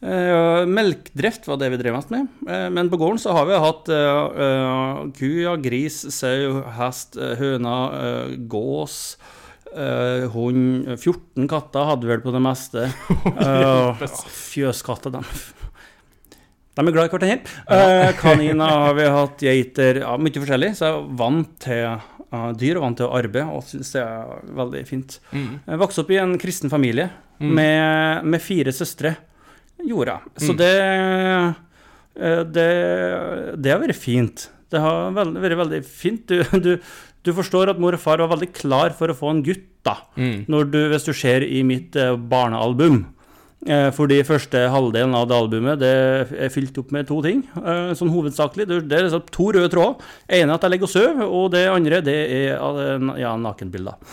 Uh, 0.06 0.66
melkdrift 0.68 1.48
var 1.48 1.58
det 1.62 1.70
vi 1.72 1.80
drev 1.80 1.96
mest 1.96 2.12
med. 2.14 2.28
Uh, 2.50 2.68
men 2.74 2.92
på 2.92 3.00
gården 3.00 3.22
så 3.22 3.34
har 3.38 3.48
vi 3.48 3.62
hatt 3.64 3.94
uh, 3.94 4.44
eh, 4.46 5.00
ku, 5.16 5.30
gris, 5.64 6.02
sau, 6.14 6.60
hest, 6.76 7.16
eh, 7.18 7.38
høna, 7.40 7.78
eh, 8.02 8.36
gås. 8.52 9.16
Eh, 9.76 10.26
hund 10.34 10.88
14 10.98 11.48
katter 11.52 11.86
hadde 11.92 12.08
vel 12.10 12.24
på 12.24 12.34
det 12.36 12.42
meste. 12.46 12.88
Uh, 13.46 14.00
fjøskatter, 14.32 15.12
de. 15.14 15.22
De 16.76 16.84
er 16.84 16.92
glad 16.96 17.08
i 17.08 17.12
hverandre. 17.14 17.54
Uh, 17.70 18.10
kaniner 18.20 18.72
har 18.72 18.96
vi 18.98 19.06
hatt, 19.12 19.44
geiter 19.44 20.00
ja, 20.02 20.16
Mye 20.20 20.42
forskjellig. 20.44 20.74
Så 20.76 20.88
jeg 20.90 20.96
er 20.98 21.06
vant 21.22 21.54
til 21.64 21.86
uh, 21.88 22.50
dyr 22.60 22.80
og 22.80 22.84
vant 22.88 23.00
til 23.00 23.08
å 23.08 23.16
arbeide, 23.20 23.46
og 23.52 23.64
syns 23.68 23.94
det 23.96 24.02
er 24.04 24.50
veldig 24.60 24.82
fint. 24.90 25.20
Mm. 25.32 25.54
Jeg 25.70 25.82
vokste 25.84 26.04
opp 26.04 26.12
i 26.16 26.20
en 26.24 26.36
kristen 26.42 26.72
familie 26.74 27.12
Mm. 27.36 27.50
med, 27.52 28.28
med 28.32 28.40
fire 28.40 28.72
søstre. 28.72 29.10
Gjorde 29.84 30.14
jeg. 30.14 30.22
Så 30.40 30.54
Mm. 30.54 30.60
det, 30.62 30.76
uh, 32.16 32.44
det 32.48 32.68
Det 33.62 33.72
har 33.74 33.82
vært 33.82 34.00
fint. 34.00 34.46
Det 34.72 34.80
har 34.80 35.12
vært 35.12 35.36
vært 35.44 35.58
veldig 35.60 35.82
fint. 35.84 36.24
Du, 36.32 36.60
du, 36.64 36.70
du 37.26 37.34
forstår 37.34 37.74
at 37.74 37.82
mor 37.82 37.98
og 37.98 38.02
far 38.02 38.22
var 38.22 38.32
veldig 38.36 38.52
klar 38.56 38.94
for 38.98 39.12
å 39.12 39.18
få 39.18 39.34
en 39.34 39.44
gutt, 39.46 39.66
da. 39.86 40.00
Mm. 40.18 40.46
Når 40.52 40.72
du, 40.72 40.80
hvis 40.94 41.06
du 41.08 41.14
ser 41.18 41.46
i 41.46 41.62
mitt 41.66 41.98
eh, 42.00 42.16
barnealbum. 42.16 43.04
Eh, 43.66 43.88
fordi 43.98 44.20
første 44.28 44.60
halvdelen 44.70 45.16
av 45.18 45.26
det 45.30 45.38
albumet 45.40 45.80
det 45.82 45.92
er 46.38 46.52
fylt 46.54 46.78
opp 46.82 46.92
med 46.94 47.08
to 47.10 47.18
ting. 47.26 47.44
Eh, 47.58 47.94
sånn 47.98 48.14
hovedsakelig. 48.14 48.68
Det, 48.70 48.80
det 48.90 49.00
er 49.00 49.08
liksom 49.08 49.26
to 49.34 49.50
røde 49.56 49.72
tråder. 49.74 50.12
ene 50.40 50.58
at 50.58 50.66
jeg 50.66 50.76
ligger 50.76 50.90
og 50.90 50.94
sover, 50.94 51.26
og 51.26 51.48
det 51.56 51.66
andre 51.72 52.02
det 52.06 52.20
er 52.44 52.62
ja, 53.22 53.34
nakenbilder. 53.42 53.98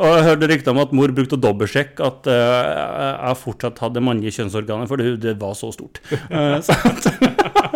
Og 0.00 0.06
jeg 0.06 0.24
hørte 0.24 0.46
rykter 0.48 0.72
om 0.72 0.78
at 0.80 0.92
mor 0.96 1.12
brukte 1.12 1.36
å 1.36 1.40
dobbeltsjekke 1.42 2.00
at 2.06 2.28
jeg 2.30 3.36
fortsatt 3.42 3.82
hadde 3.84 4.00
mannlige 4.00 4.38
kjønnsorganer, 4.38 4.88
for 4.88 4.96
det, 4.96 5.18
det 5.20 5.34
var 5.42 5.52
så 5.58 5.68
stort. 5.74 6.00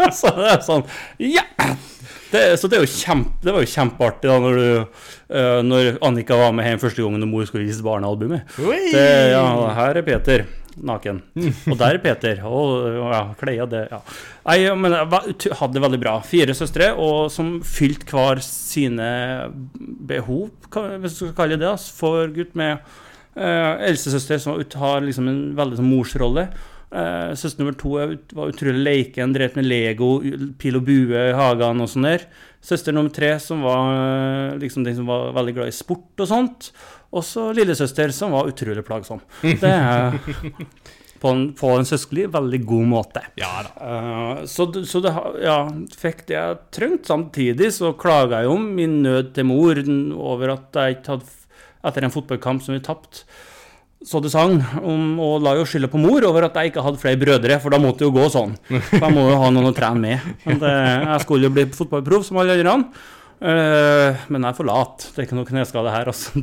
Så 0.19 0.33
det 0.39 0.49
er 0.55 0.63
sånn 0.65 0.87
Ja! 1.21 1.45
Det, 2.35 2.43
så 2.59 2.71
det, 2.71 2.83
jo 2.83 2.91
kjempe, 2.91 3.39
det 3.45 3.55
var 3.55 3.63
jo 3.63 3.71
kjempeartig 3.71 4.31
da 4.31 4.41
når, 4.43 4.59
du, 4.59 4.99
uh, 5.31 5.61
når 5.63 5.95
Annika 6.05 6.39
var 6.41 6.55
med 6.57 6.67
hjem 6.67 6.83
første 6.83 7.05
gangen 7.05 7.27
og 7.27 7.31
mor 7.31 7.47
skulle 7.47 7.69
vise 7.69 7.85
barnealbumet. 7.87 8.57
Det, 8.59 9.07
ja, 9.31 9.47
her 9.79 10.01
er 10.01 10.07
Peter. 10.07 10.47
naken. 10.75 11.21
Og 11.71 11.79
der 11.79 11.95
er 11.95 12.03
Peter. 12.03 12.43
Og, 12.49 12.89
ja, 12.99 13.23
Kleia, 13.39 13.67
det 13.71 13.85
Ja. 13.93 14.01
Nei, 14.45 14.59
men 14.75 14.93
jeg 14.93 15.55
hadde 15.61 15.73
det 15.77 15.85
veldig 15.85 16.01
bra. 16.03 16.19
Fire 16.27 16.55
søstre, 16.59 16.91
og 16.99 17.31
som 17.33 17.61
fylte 17.63 18.11
hver 18.11 18.43
sine 18.45 19.09
behov, 19.79 20.51
hvis 20.75 21.19
du 21.21 21.23
skal 21.29 21.37
kalle 21.39 21.57
det 21.57 21.65
det, 21.69 21.79
for 21.95 22.27
gutt 22.35 22.59
med 22.59 22.83
uh, 23.39 23.79
eldstesøster 23.87 24.43
som 24.43 24.59
har 24.83 25.07
liksom 25.07 25.31
en 25.31 25.43
veldig 25.57 25.79
sånn 25.81 25.93
morsrolle. 25.93 26.49
Uh, 26.95 27.35
søster 27.35 27.59
nummer 27.65 27.75
to 27.75 27.97
var 27.97 28.53
utrolig 28.53 28.79
leken, 28.85 29.33
drev 29.35 29.57
med 29.59 29.67
Lego, 29.67 30.17
pil 30.61 30.79
og 30.79 30.85
bue 30.87 31.23
i 31.31 31.35
hagen 31.35 31.83
og 31.83 31.89
sånn 31.91 32.07
der. 32.07 32.29
Søster 32.65 32.95
nummer 32.95 33.11
tre 33.13 33.33
som 33.43 33.65
var 33.67 33.91
eh, 33.93 34.59
liksom 34.63 34.87
den 34.87 34.95
som 34.97 35.09
var 35.11 35.35
veldig 35.37 35.53
glad 35.59 35.69
i 35.69 35.75
sport 35.77 36.23
og 36.23 36.29
sånt. 36.31 36.69
Og 37.13 37.27
så 37.27 37.51
lillesøster 37.53 38.15
som 38.15 38.33
var 38.33 38.49
utrolig 38.49 38.85
plagsom. 38.87 39.21
Det 39.63 39.69
er 39.69 40.17
på 41.21 41.33
en, 41.35 41.45
på 41.57 41.73
en 41.75 41.87
søskelig 41.89 42.31
veldig 42.33 42.61
god 42.69 42.89
måte. 42.89 43.25
Ja 43.41 43.53
da. 43.67 43.75
Uh, 43.75 44.45
så, 44.49 44.69
så 44.87 45.03
det 45.05 45.13
ja, 45.45 45.59
fikk 45.99 46.25
det 46.31 46.39
jeg 46.39 46.59
trengte. 46.79 47.11
Samtidig 47.11 47.71
så 47.77 47.93
klaga 48.01 48.43
jeg 48.45 48.55
om 48.55 48.67
min 48.79 49.01
nød 49.05 49.35
til 49.37 49.49
mor 49.49 49.81
over 50.31 50.55
at 50.59 50.81
jeg 50.81 51.01
ikke 51.01 51.17
hadde 51.17 51.41
Etter 51.85 52.07
en 52.07 52.13
fotballkamp 52.15 52.63
som 52.65 52.73
vi 52.73 52.81
tapte, 52.81 53.27
så 54.05 54.21
det 54.21 54.31
sang 54.35 54.59
om 54.85 55.19
Og 55.25 55.43
la 55.45 55.55
jo 55.57 55.65
skylda 55.69 55.89
på 55.93 56.01
mor 56.03 56.25
over 56.29 56.45
at 56.49 56.55
jeg 56.61 56.73
ikke 56.73 56.85
hadde 56.85 57.01
flere 57.01 57.21
brødre, 57.21 57.57
for 57.63 57.73
da 57.75 57.81
måtte 57.83 58.03
det 58.05 58.11
jo 58.11 58.15
gå 58.19 58.29
sånn. 58.35 58.55
For 58.69 59.01
jeg 59.01 59.17
må 59.17 59.27
jo 59.31 59.41
ha 59.41 59.51
noen 59.55 59.71
å 59.71 59.75
trene 59.77 60.01
med. 60.05 60.33
Det, 60.45 60.73
jeg 61.09 61.21
skulle 61.25 61.49
jo 61.49 61.55
bli 61.57 61.65
fotballproff 61.73 62.27
som 62.29 62.41
alle 62.43 62.59
andre. 62.61 62.93
Eh, 63.45 64.21
men 64.33 64.45
jeg 64.47 64.55
er 64.55 64.57
for 64.57 64.65
lat. 64.69 65.03
Det 65.13 65.21
er 65.21 65.27
ikke 65.27 65.37
noe 65.37 65.49
kneskade 65.49 65.91
her, 65.93 66.09
altså. 66.13 66.39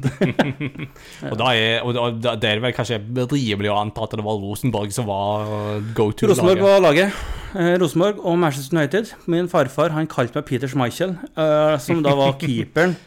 Og 1.32 1.38
da 1.40 1.52
er, 1.56 1.80
og 1.86 1.94
da, 1.96 2.08
da- 2.28 2.34
det 2.42 2.50
er 2.52 2.62
vel 2.62 2.74
kanskje 2.76 3.00
rimelig 3.32 3.72
å 3.72 3.78
anta 3.80 4.04
at 4.06 4.14
det 4.20 4.26
var 4.26 4.42
Rosenborg 4.42 4.92
som 4.94 5.08
var 5.10 5.80
go 5.98 6.10
to-laget? 6.14 6.62
var 6.62 6.84
laget. 6.84 7.22
Eh, 7.56 7.74
Rosenborg 7.82 8.20
og 8.22 8.38
Manchester 8.42 8.78
United. 8.78 9.14
Min 9.32 9.50
farfar 9.52 9.96
han 9.96 10.10
kalte 10.12 10.38
meg 10.40 10.46
Peter 10.50 10.70
Schmeichel, 10.72 11.16
eh, 11.36 11.78
som 11.82 12.04
da 12.06 12.14
var 12.20 12.38
keeperen 12.42 12.98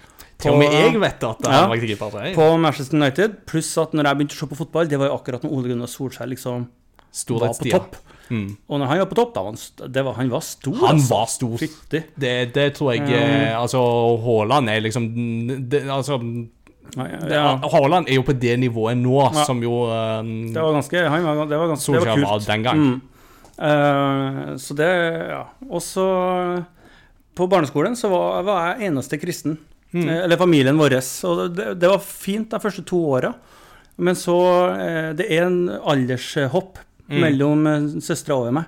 Til 0.45 0.55
og 0.55 0.61
med 0.61 0.75
jeg 0.77 1.01
vet 1.01 1.27
at 1.31 1.43
det 1.45 1.53
Ja. 1.53 1.67
var 1.71 1.83
keeper. 1.83 2.31
På 2.37 2.49
Manchester 2.61 3.01
United. 3.01 3.37
Pluss 3.49 3.73
at 3.81 3.93
når 3.97 4.11
jeg 4.11 4.21
begynte 4.21 4.37
å 4.37 4.43
se 4.45 4.49
på 4.53 4.59
fotball, 4.63 4.89
det 4.91 4.99
var 5.01 5.11
jo 5.11 5.19
akkurat 5.19 5.45
når 5.45 5.55
Ole 5.57 5.71
Gunnar 5.73 5.91
Solskjær 5.91 6.29
liksom 6.31 6.67
var 7.31 7.55
på 7.55 7.71
topp. 7.71 7.97
Mm. 8.33 8.57
Og 8.69 8.81
når 8.81 8.89
han 8.89 9.01
var 9.03 9.09
på 9.11 9.17
topp, 9.19 9.33
da 9.35 9.43
var 9.45 9.53
han, 9.53 9.93
det 9.93 10.05
var, 10.05 10.17
han 10.17 10.31
var 10.33 10.45
stor. 10.45 10.77
Han 10.81 10.97
altså. 10.97 11.15
var 11.15 11.27
stor. 11.31 11.65
Det, 11.93 12.35
det 12.55 12.67
tror 12.79 12.95
jeg 12.95 13.09
eh, 13.13 13.53
Altså, 13.53 13.81
Haaland 14.25 14.71
er 14.73 14.81
liksom 14.85 15.09
det, 15.69 15.83
Altså 15.93 16.19
Ja, 16.97 17.09
ja, 17.29 17.45
Haaland 17.73 18.09
er 18.09 18.19
jo 18.19 18.25
på 18.25 18.37
det 18.39 18.57
nivået 18.61 18.97
nå 19.01 19.19
Ja. 19.27 19.45
som 19.45 19.61
jo 19.63 19.85
um, 19.91 20.53
det 20.53 20.63
var 20.63 20.73
ganske, 20.79 21.05
han 21.09 21.25
var, 21.25 21.47
det 21.51 21.59
var 21.59 21.73
ganske 21.75 21.85
Solskjær 21.85 22.15
var 22.15 22.25
var 22.25 22.39
kult. 22.39 22.49
den 22.49 22.63
gang. 22.63 22.79
Mm. 22.85 23.03
Uh, 23.55 24.57
så 24.59 24.75
det, 24.75 24.91
ja. 25.31 25.45
Og 25.71 25.83
så 25.85 26.07
på 27.35 27.49
barneskolen 27.51 27.97
så 27.99 28.09
var, 28.13 28.43
var 28.47 28.67
jeg 28.73 28.91
eneste 28.91 29.19
kristen. 29.21 29.59
Mm. 29.95 30.09
Eh, 30.09 30.23
Eller 30.25 30.37
familien 30.41 30.77
vår. 30.81 30.97
Og 31.31 31.45
det, 31.55 31.69
det 31.79 31.89
var 31.89 32.03
fint 32.03 32.51
de 32.51 32.59
første 32.61 32.83
to 32.85 32.99
åra. 33.15 33.31
Men 33.97 34.15
så 34.19 34.35
eh, 34.75 35.13
Det 35.15 35.29
er 35.31 35.47
en 35.47 35.61
aldershopp 35.71 36.79
Mm. 37.05 37.21
mellom 37.21 37.67
eh, 37.69 37.83
søstera 38.01 38.39
og 38.41 38.53
meg. 38.57 38.65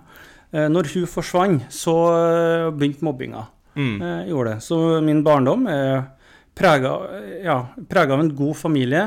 Eh, 0.52 0.66
Når 0.68 0.90
hun 0.92 1.06
forsvant, 1.08 1.62
så 1.72 1.94
begynte 2.76 3.00
mobbinga. 3.06 3.46
Mm. 3.74 3.94
Eh, 4.02 4.26
gjorde 4.28 4.50
det. 4.50 4.62
Så 4.66 5.00
min 5.02 5.22
barndom 5.24 5.64
er 5.72 6.02
prega, 6.54 6.90
ja, 7.42 7.56
prega 7.88 8.12
av 8.12 8.20
en 8.20 8.34
god 8.36 8.54
familie 8.60 9.06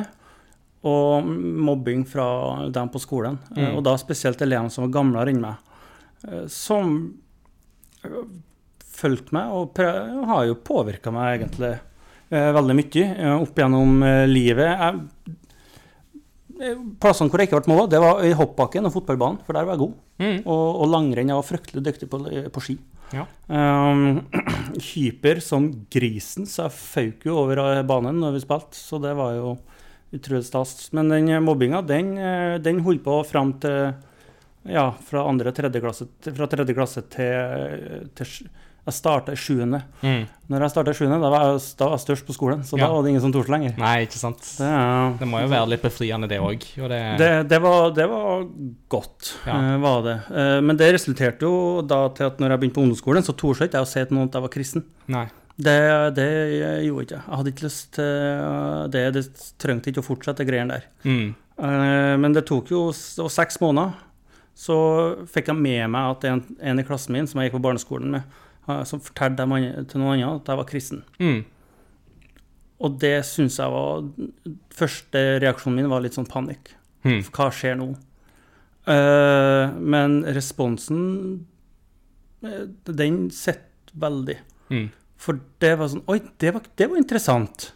og 0.83 1.29
mobbing 1.29 2.07
fra 2.09 2.25
dem 2.73 2.89
på 2.89 2.99
skolen. 3.03 3.37
Mm. 3.55 3.75
Og 3.77 3.83
da 3.85 3.93
spesielt 4.01 4.41
elevene 4.41 4.71
som 4.73 4.87
var 4.87 4.95
gamlere 4.97 5.29
enn 5.29 5.41
meg. 5.45 5.61
Som 6.49 7.13
fulgte 8.99 9.35
meg 9.35 9.53
og 9.53 9.77
og 9.79 10.25
har 10.33 10.45
jo 10.49 10.55
påvirka 10.55 11.11
meg 11.13 11.39
egentlig 11.41 11.75
veldig 12.29 12.75
mye 12.77 13.05
eh, 13.09 13.35
opp 13.35 13.57
gjennom 13.57 14.03
eh, 14.05 14.25
livet. 14.29 14.69
Jeg, 14.69 15.39
eh, 16.59 16.85
plassene 17.01 17.31
hvor 17.31 17.41
jeg 17.41 17.49
ikke 17.49 17.63
ble 17.63 17.73
måla, 17.73 17.87
det 17.89 18.01
var 18.03 18.21
i 18.25 18.35
hoppbakken 18.37 18.89
og 18.89 18.93
fotballbanen, 18.93 19.41
for 19.45 19.57
der 19.57 19.67
var 19.67 19.77
jeg 19.77 19.83
god. 19.85 19.97
Mm. 20.19 20.39
Og, 20.43 20.65
og 20.83 20.93
langrenn. 20.93 21.31
Jeg 21.31 21.39
var 21.39 21.49
fryktelig 21.49 21.85
dyktig 21.89 22.09
på, 22.11 22.21
på 22.27 22.65
ski. 22.65 22.79
Ja. 23.15 23.25
Um, 23.49 24.19
hyper 24.77 25.39
som 25.41 25.71
grisen, 25.89 26.45
så 26.45 26.67
jeg 26.67 26.75
føk 26.75 27.25
jo 27.25 27.39
over 27.41 27.61
eh, 27.63 27.81
banen 27.87 28.19
når 28.21 28.35
vi 28.35 28.41
spilte, 28.43 28.77
så 28.77 28.99
det 29.01 29.15
var 29.17 29.33
jo 29.33 29.55
utrolig 30.13 30.45
stas. 30.45 30.91
Men 30.93 31.09
den 31.09 31.31
eh, 31.33 31.41
mobbinga, 31.41 31.81
den, 31.81 32.13
eh, 32.21 32.59
den 32.61 32.83
holdt 32.85 33.01
på 33.07 33.17
fram 33.25 33.55
til 33.63 33.95
ja, 34.69 34.85
fra 35.07 35.25
andre 35.25 35.53
tredje 35.55 35.81
klasse, 35.81 36.05
fra 36.27 36.47
tredje 36.51 36.75
klasse 36.77 37.05
til, 37.09 38.05
til 38.13 38.49
Jeg 38.87 38.93
starta 38.95 39.33
i 39.35 39.37
sjuende. 39.37 39.83
Mm. 40.01 40.23
Når 40.49 40.61
jeg 40.65 40.71
starta 40.73 40.89
i 40.91 40.97
sjuende, 40.97 41.19
da 41.21 41.29
var 41.29 41.43
jeg, 41.45 41.59
da 41.77 41.85
var 41.89 41.97
jeg 41.97 42.03
størst 42.07 42.25
på 42.25 42.33
skolen, 42.33 42.61
så 42.65 42.77
Ja. 42.79 42.87
da 42.87 42.93
var 42.93 43.03
det 43.03 43.09
ingen 43.11 43.21
som 43.21 43.31
torde 43.31 43.51
lenger. 43.53 43.75
Nei, 43.77 44.05
ikke 44.05 44.17
sant. 44.17 44.39
Det, 44.57 44.65
er- 44.65 45.17
Det 45.19 45.27
må 45.27 45.41
jo 45.43 45.47
være 45.51 45.67
litt 45.69 45.81
befriende, 45.83 46.27
det 46.27 46.39
òg. 46.39 46.59
Det, 46.75 47.17
det, 47.19 47.47
det, 47.49 47.59
var, 47.61 47.91
det 47.93 48.07
var 48.09 48.47
godt, 48.89 49.33
Ja. 49.45 49.57
eh, 49.75 49.77
var 49.77 50.01
det. 50.03 50.15
Eh, 50.31 50.61
men 50.61 50.77
det 50.77 50.93
resulterte 50.95 51.41
jo 51.45 51.81
da 51.81 52.07
til 52.09 52.25
at 52.25 52.37
når 52.39 52.49
jeg 52.49 52.59
begynte 52.59 52.73
på 52.79 52.83
ungdomsskolen, 52.87 53.23
så 53.23 53.35
torde 53.37 53.59
jeg 53.59 53.69
ikke 53.69 53.77
jeg 53.77 53.85
å 53.85 53.91
si 53.93 54.05
til 54.05 54.17
noen 54.17 54.27
at 54.29 54.33
jeg 54.33 54.41
var 54.41 54.49
kristen. 54.49 54.83
Nei. 55.07 55.27
Det, 55.59 56.15
det 56.15 56.29
gjorde 56.87 57.03
ikke 57.03 57.15
jeg. 57.19 57.23
Jeg 57.27 57.35
hadde 57.37 57.51
ikke 57.51 57.67
lyst 57.67 57.91
til 57.93 58.89
det. 58.89 59.13
Det 59.13 59.23
trengte 59.59 59.91
ikke 59.91 60.01
å 60.01 60.07
fortsette, 60.07 60.37
de 60.39 60.45
greiene 60.49 60.69
der. 60.79 60.83
Mm. 61.03 61.35
Eh, 61.59 62.17
Men 62.17 62.31
det 62.33 62.45
tok 62.47 62.69
jo 62.71 62.91
seks 62.93 63.59
måneder. 63.59 63.93
Så 64.59 64.75
fikk 65.27 65.47
jeg 65.47 65.55
med 65.55 65.89
meg 65.91 66.11
at 66.17 66.23
en, 66.31 66.41
en 66.61 66.79
i 66.79 66.83
klassen 66.83 67.11
min 67.15 67.27
som 67.27 67.39
jeg 67.39 67.49
gikk 67.51 67.59
på 67.61 67.63
barneskolen 67.67 68.09
med, 68.11 68.23
eh, 68.23 68.47
som 68.89 69.01
fortalte 69.03 69.45
til 69.89 70.01
noen 70.01 70.17
andre 70.17 70.35
at 70.39 70.51
jeg 70.51 70.61
var 70.61 70.69
kristen. 70.69 71.01
Mm. 71.19 71.39
Og 72.79 72.99
det 73.01 73.17
syns 73.27 73.57
jeg 73.59 73.71
var 73.73 74.05
Første 74.79 75.23
reaksjonen 75.43 75.81
min 75.81 75.89
var 75.91 76.03
litt 76.03 76.15
sånn 76.15 76.29
panikk. 76.29 76.71
Mm. 77.03 77.23
Hva 77.35 77.49
skjer 77.51 77.75
nå? 77.79 77.89
Eh, 78.89 79.73
men 79.75 80.21
responsen, 80.35 81.01
eh, 82.41 82.63
den 82.87 83.27
sitter 83.35 83.99
veldig. 83.99 84.37
Mm. 84.71 84.87
For 85.19 85.41
det 85.59 85.73
var 85.79 85.89
sånn 85.91 86.05
Oi, 86.07 86.21
det 86.39 86.53
var, 86.55 86.63
det 86.79 86.87
var 86.87 87.01
interessant. 87.01 87.71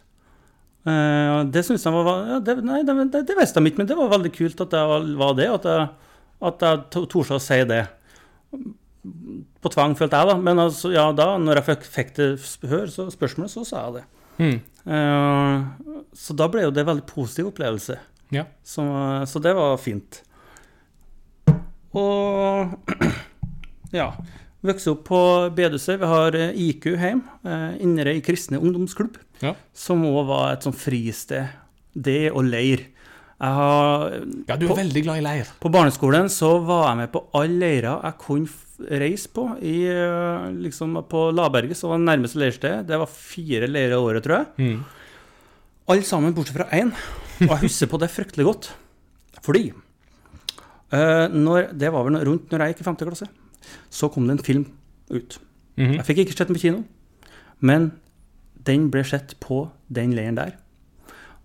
Eh, 0.88 1.36
det 1.52 1.64
syns 1.66 1.84
jeg 1.84 1.96
var 1.96 2.26
ja, 2.28 2.38
det, 2.44 2.56
Nei, 2.64 2.82
det, 2.84 3.24
det, 3.24 3.36
visste 3.38 3.60
de 3.60 3.70
ikke, 3.70 3.82
men 3.82 3.88
det 3.88 3.98
var 3.98 4.12
veldig 4.12 4.32
kult 4.34 4.64
at 4.64 4.74
jeg 4.78 4.90
var, 4.94 5.06
var 5.20 5.36
det. 5.38 5.50
At 5.58 5.68
jeg, 5.68 6.16
at 6.50 6.64
jeg 6.66 7.06
torde 7.12 7.38
å 7.38 7.42
si 7.42 7.60
det. 7.68 7.84
På 9.60 9.70
tvang, 9.72 9.94
følte 9.98 10.20
jeg, 10.20 10.30
da. 10.30 10.36
Men 10.40 10.62
altså, 10.62 10.90
ja, 10.94 11.08
da 11.16 11.34
når 11.40 11.60
jeg 11.60 11.78
fikk, 11.92 12.14
det 12.16 12.28
hør, 12.70 12.86
så 12.92 13.08
spørsmålet, 13.12 13.52
så 13.52 13.64
sa 13.68 13.86
jeg 13.86 13.98
det. 13.98 14.04
Mm. 14.38 14.56
Uh, 14.84 16.06
så 16.16 16.36
da 16.36 16.48
ble 16.50 16.66
jo 16.66 16.72
det 16.74 16.84
en 16.84 16.90
veldig 16.92 17.06
positiv 17.08 17.50
opplevelse. 17.52 17.98
Ja. 18.34 18.46
Så, 18.66 18.84
så 19.30 19.42
det 19.44 19.54
var 19.56 19.76
fint. 19.82 20.22
Og 21.94 22.74
ja. 24.00 24.08
Vokste 24.64 24.94
opp 24.94 25.02
på 25.10 25.20
bedehuset. 25.52 25.98
Vi 26.00 26.08
har 26.08 26.36
eh, 26.38 26.54
IQ 26.70 26.86
hjemme. 26.94 27.36
uh, 27.44 27.74
Inderøy 27.84 28.22
kristne 28.24 28.56
ungdomsklubb. 28.56 29.18
Ja. 29.44 29.52
Som 29.76 30.06
òg 30.08 30.22
var 30.30 30.54
et 30.54 30.64
sånt 30.64 30.80
fristed. 30.80 31.52
Det 31.92 32.30
og 32.32 32.46
leir. 32.48 32.86
Har, 33.40 34.10
ja, 34.48 34.56
du 34.56 34.66
er 34.66 34.70
På- 34.70 34.76
veldig 34.78 35.02
glad 35.04 35.18
i 35.18 35.24
leir. 35.24 35.48
på 35.60 35.70
barneskolen 35.72 36.28
så 36.30 36.52
var 36.64 36.88
jeg 36.90 36.96
med 37.02 37.12
på 37.12 37.24
alle 37.34 37.58
leirer 37.58 38.00
jeg 38.04 38.18
kunne 38.18 38.48
reise 39.00 39.28
på. 39.28 39.48
I, 39.60 39.74
eh, 39.90 40.50
liksom 40.62 40.94
på 41.10 41.30
Laberget, 41.34 41.76
som 41.76 41.90
var 41.90 41.98
det 41.98 42.06
nærmeste 42.08 42.38
leirsted. 42.40 42.86
Det 42.86 42.98
var 42.98 43.06
fire 43.10 43.66
leirer 43.68 43.92
i 43.98 44.00
året, 44.00 44.22
tror 44.24 44.36
jeg. 44.38 44.46
Mm. 44.58 44.84
Alle 45.88 46.02
sammen 46.02 46.34
bortsett 46.34 46.56
fra 46.56 46.68
én. 46.72 46.92
Og 47.42 47.48
jeg 47.50 47.60
husker 47.66 47.86
på 47.90 47.98
det 48.00 48.10
fryktelig 48.10 48.44
godt. 48.46 48.70
Fordi 49.42 49.72
uh, 50.92 51.26
når, 51.28 51.72
Det 51.76 51.90
var 51.92 52.04
vel 52.06 52.16
rundt 52.24 52.50
når 52.50 52.58
jeg 52.64 52.74
gikk 52.74 52.80
i 52.80 52.84
5. 52.88 52.96
klasse. 53.02 53.28
Så 53.90 54.08
kom 54.12 54.26
det 54.28 54.38
en 54.38 54.44
film 54.44 54.64
ut. 55.10 55.38
Mhm. 55.76 55.96
Jeg 55.98 56.06
fikk 56.06 56.18
ikke 56.24 56.36
sett 56.38 56.48
den 56.48 56.56
på 56.56 56.62
kino, 56.62 56.84
men 57.60 57.90
den 58.64 58.90
ble 58.90 59.02
sett 59.04 59.34
på 59.40 59.70
den 59.92 60.12
leiren 60.14 60.36
der. 60.38 60.52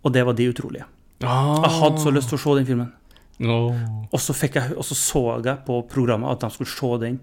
Og 0.06 0.14
det 0.14 0.24
var 0.26 0.34
De 0.38 0.48
utrolige. 0.54 0.86
Ah. 1.24 1.60
Jeg 1.66 1.74
hadde 1.82 2.04
så 2.04 2.14
lyst 2.16 2.32
til 2.32 2.40
å 2.40 2.44
se 2.44 2.56
den 2.60 2.68
filmen. 2.70 2.94
Åh. 3.40 3.82
Og 4.12 4.22
så, 4.24 4.36
fikk 4.36 4.58
jeg, 4.60 4.76
og 4.76 4.86
så 4.88 4.96
så 4.98 5.24
jeg 5.44 5.62
på 5.68 5.82
programmet 5.92 6.32
at 6.32 6.44
de 6.46 6.50
skulle 6.56 6.72
se 6.72 6.92
den, 7.06 7.20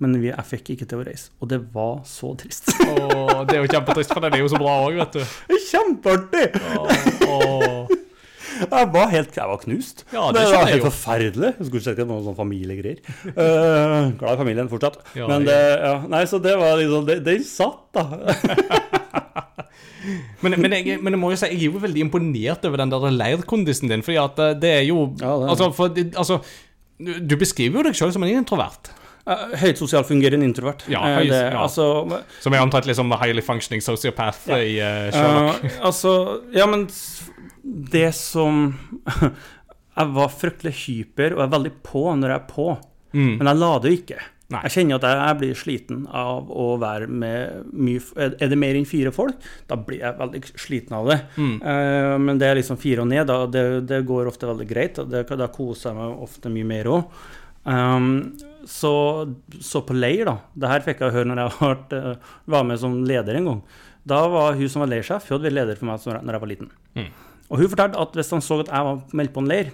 men 0.00 0.16
vi, 0.20 0.28
jeg 0.28 0.44
fikk 0.50 0.74
ikke 0.74 0.88
til 0.88 1.00
å 1.00 1.04
reise. 1.06 1.30
Og 1.40 1.48
det 1.48 1.60
var 1.72 2.02
så 2.08 2.34
trist. 2.40 2.68
Åh, 2.84 3.44
det 3.48 3.56
er 3.56 3.62
jo 3.62 3.70
kjempetrist, 3.72 4.12
for 4.12 4.24
den 4.24 4.36
er 4.36 4.42
jo 4.44 4.50
så 4.52 4.60
bra 4.60 4.74
òg, 4.84 4.98
vet 5.00 5.16
du. 5.16 5.38
Kjempeartig! 5.70 6.48
Oh, 7.28 7.94
Jeg 8.56 8.88
var 8.92 9.10
helt 9.12 9.34
jeg 9.36 9.48
var 9.50 9.58
knust. 9.60 9.98
Ja, 10.14 10.28
det 10.32 10.40
det, 10.40 10.44
var 10.48 10.62
jeg 10.62 10.70
helt 10.70 10.84
jo. 10.86 10.90
forferdelig. 10.90 11.50
Jeg 11.58 11.66
skulle 11.68 11.92
ikke 11.96 12.06
noen 12.08 12.22
sånn 12.24 12.38
familiegreier. 12.38 13.02
Uh, 13.36 14.12
glad 14.16 14.30
i 14.30 14.38
familien 14.40 14.70
fortsatt. 14.72 14.96
Ja, 15.18 15.26
Men 15.28 15.44
det, 15.48 15.56
ja, 15.82 15.98
nei, 16.08 16.22
så 16.30 16.40
det 16.40 16.54
var 16.56 16.78
liksom 16.80 17.04
Det, 17.08 17.18
den 17.26 17.44
satt, 17.44 17.82
da. 17.96 18.06
Men, 20.44 20.54
men, 20.60 20.70
jeg, 20.76 21.00
men 21.02 21.16
jeg 21.16 21.18
må 21.18 21.30
jo 21.32 21.36
si, 21.40 21.48
jeg 21.50 21.56
er 21.58 21.72
jo 21.72 21.80
veldig 21.82 22.02
imponert 22.04 22.66
over 22.68 22.78
den 22.78 22.92
der 22.92 23.06
leirkondisen 23.10 23.90
din, 23.90 24.04
fordi 24.06 24.18
at 24.22 24.38
eh, 24.44 24.52
det 24.62 24.70
er 24.76 24.84
jo 24.86 25.00
Ja, 25.18 25.32
det 25.40 25.46
er. 25.46 25.50
Altså, 25.50 25.66
for, 25.74 25.96
altså 26.20 26.36
Du 27.26 27.34
beskriver 27.40 27.80
jo 27.80 27.86
deg 27.88 27.96
sjøl 27.98 28.12
som 28.14 28.22
en 28.26 28.30
introvert, 28.36 28.92
Eh, 29.26 29.56
Høyt 29.58 29.80
sosialt 29.80 30.06
fungerende 30.06 30.46
introvert. 30.46 30.84
Ja, 30.86 31.00
Eh, 31.02 31.16
høyt- 31.18 31.32
det, 31.32 31.40
ja. 31.50 31.62
Altså, 31.64 31.86
som 32.44 32.54
er 32.54 32.62
antatt 32.62 32.86
liksom 32.86 33.10
highly 33.18 33.42
functioning 33.42 33.82
sociopath 33.82 34.46
i 34.54 34.76
uh, 34.78 35.08
Sherlock. 35.10 35.64
Uh, 35.64 35.80
altså, 35.88 36.12
ja, 36.54 36.68
men 36.70 36.84
det 37.90 38.12
som 38.14 38.68
Jeg 39.98 40.12
var 40.14 40.30
fryktelig 40.30 40.72
hyper 40.84 41.34
og 41.34 41.42
er 41.42 41.50
veldig 41.56 41.72
på 41.82 42.04
når 42.14 42.36
jeg 42.36 42.42
er 42.44 42.46
på, 42.52 42.68
Mm. 43.16 43.38
men 43.40 43.48
jeg 43.48 43.56
lader 43.56 43.88
jo 43.90 43.96
ikke. 43.96 44.16
Nei. 44.54 44.60
Jeg 44.68 44.74
kjenner 44.76 45.00
at 45.00 45.06
jeg, 45.10 45.38
blir 45.40 45.56
sliten 45.58 46.02
av 46.14 46.50
å 46.54 46.66
være 46.78 47.08
med 47.10 47.72
mye 47.74 48.28
Er 48.28 48.50
det 48.52 48.58
mer 48.60 48.76
enn 48.78 48.86
fire 48.86 49.10
folk, 49.14 49.40
da 49.66 49.78
blir 49.80 50.04
jeg 50.04 50.18
veldig 50.20 50.42
sliten 50.54 50.94
av 50.94 51.10
det. 51.10 51.16
Mm. 51.34 51.56
Uh, 51.64 52.12
men 52.22 52.38
det 52.38 52.46
er 52.50 52.60
liksom 52.60 52.78
fire 52.78 53.02
og 53.02 53.10
ned, 53.10 53.24
da, 53.26 53.40
det, 53.50 53.64
det 53.90 54.04
går 54.06 54.30
ofte 54.30 54.46
veldig 54.46 54.68
greit. 54.70 55.00
Det, 55.10 55.24
da 55.26 55.50
koser 55.50 55.90
jeg 55.90 55.98
meg 55.98 56.22
ofte 56.28 56.52
mye 56.54 56.68
mer 56.68 56.92
òg. 56.94 57.18
Um, 57.66 58.12
så, 58.70 58.92
så 59.60 59.82
på 59.82 59.96
leir, 59.98 60.28
da. 60.28 60.36
Det 60.54 60.70
her 60.70 60.84
fikk 60.86 61.02
jeg 61.02 61.14
høre 61.16 61.30
når 61.30 61.42
jeg 61.42 61.54
var, 61.58 61.80
eh, 61.98 62.30
var 62.54 62.66
med 62.66 62.78
som 62.82 62.96
leder 63.06 63.38
en 63.38 63.50
gang. 63.50 63.62
Da 64.06 64.20
var 64.30 64.54
hun 64.58 64.70
som 64.70 64.84
var 64.84 64.90
leirsjef, 64.90 65.26
hun 65.26 65.36
hadde 65.36 65.48
vært 65.48 65.58
leder 65.58 65.78
for 65.78 65.90
meg 65.90 66.06
når 66.06 66.36
jeg 66.38 66.44
var 66.44 66.50
liten. 66.52 66.70
Mm. 66.94 67.08
Og 67.46 67.60
hun 67.62 67.70
fortalte 67.70 68.02
at 68.02 68.18
hvis 68.18 68.32
han 68.34 68.42
så 68.42 68.60
at 68.62 68.70
jeg 68.70 68.88
var 68.88 69.18
meldt 69.18 69.34
på 69.34 69.42
en 69.42 69.50
leir, 69.50 69.72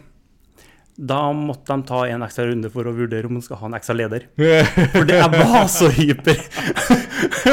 da 0.97 1.21
måtte 1.33 1.73
de 1.73 1.87
ta 1.89 2.03
en 2.07 2.23
ekstra 2.27 2.45
runde 2.51 2.69
for 2.73 2.87
å 2.89 2.93
vurdere 2.95 3.29
om 3.29 3.39
de 3.39 3.43
skal 3.45 3.59
ha 3.63 3.69
en 3.71 3.77
ekstra 3.79 3.95
leder. 3.97 4.27
For 4.93 5.09
det, 5.09 5.17
jeg 5.23 5.31
var 5.41 5.69
så 5.73 5.89
hyper. 5.93 6.41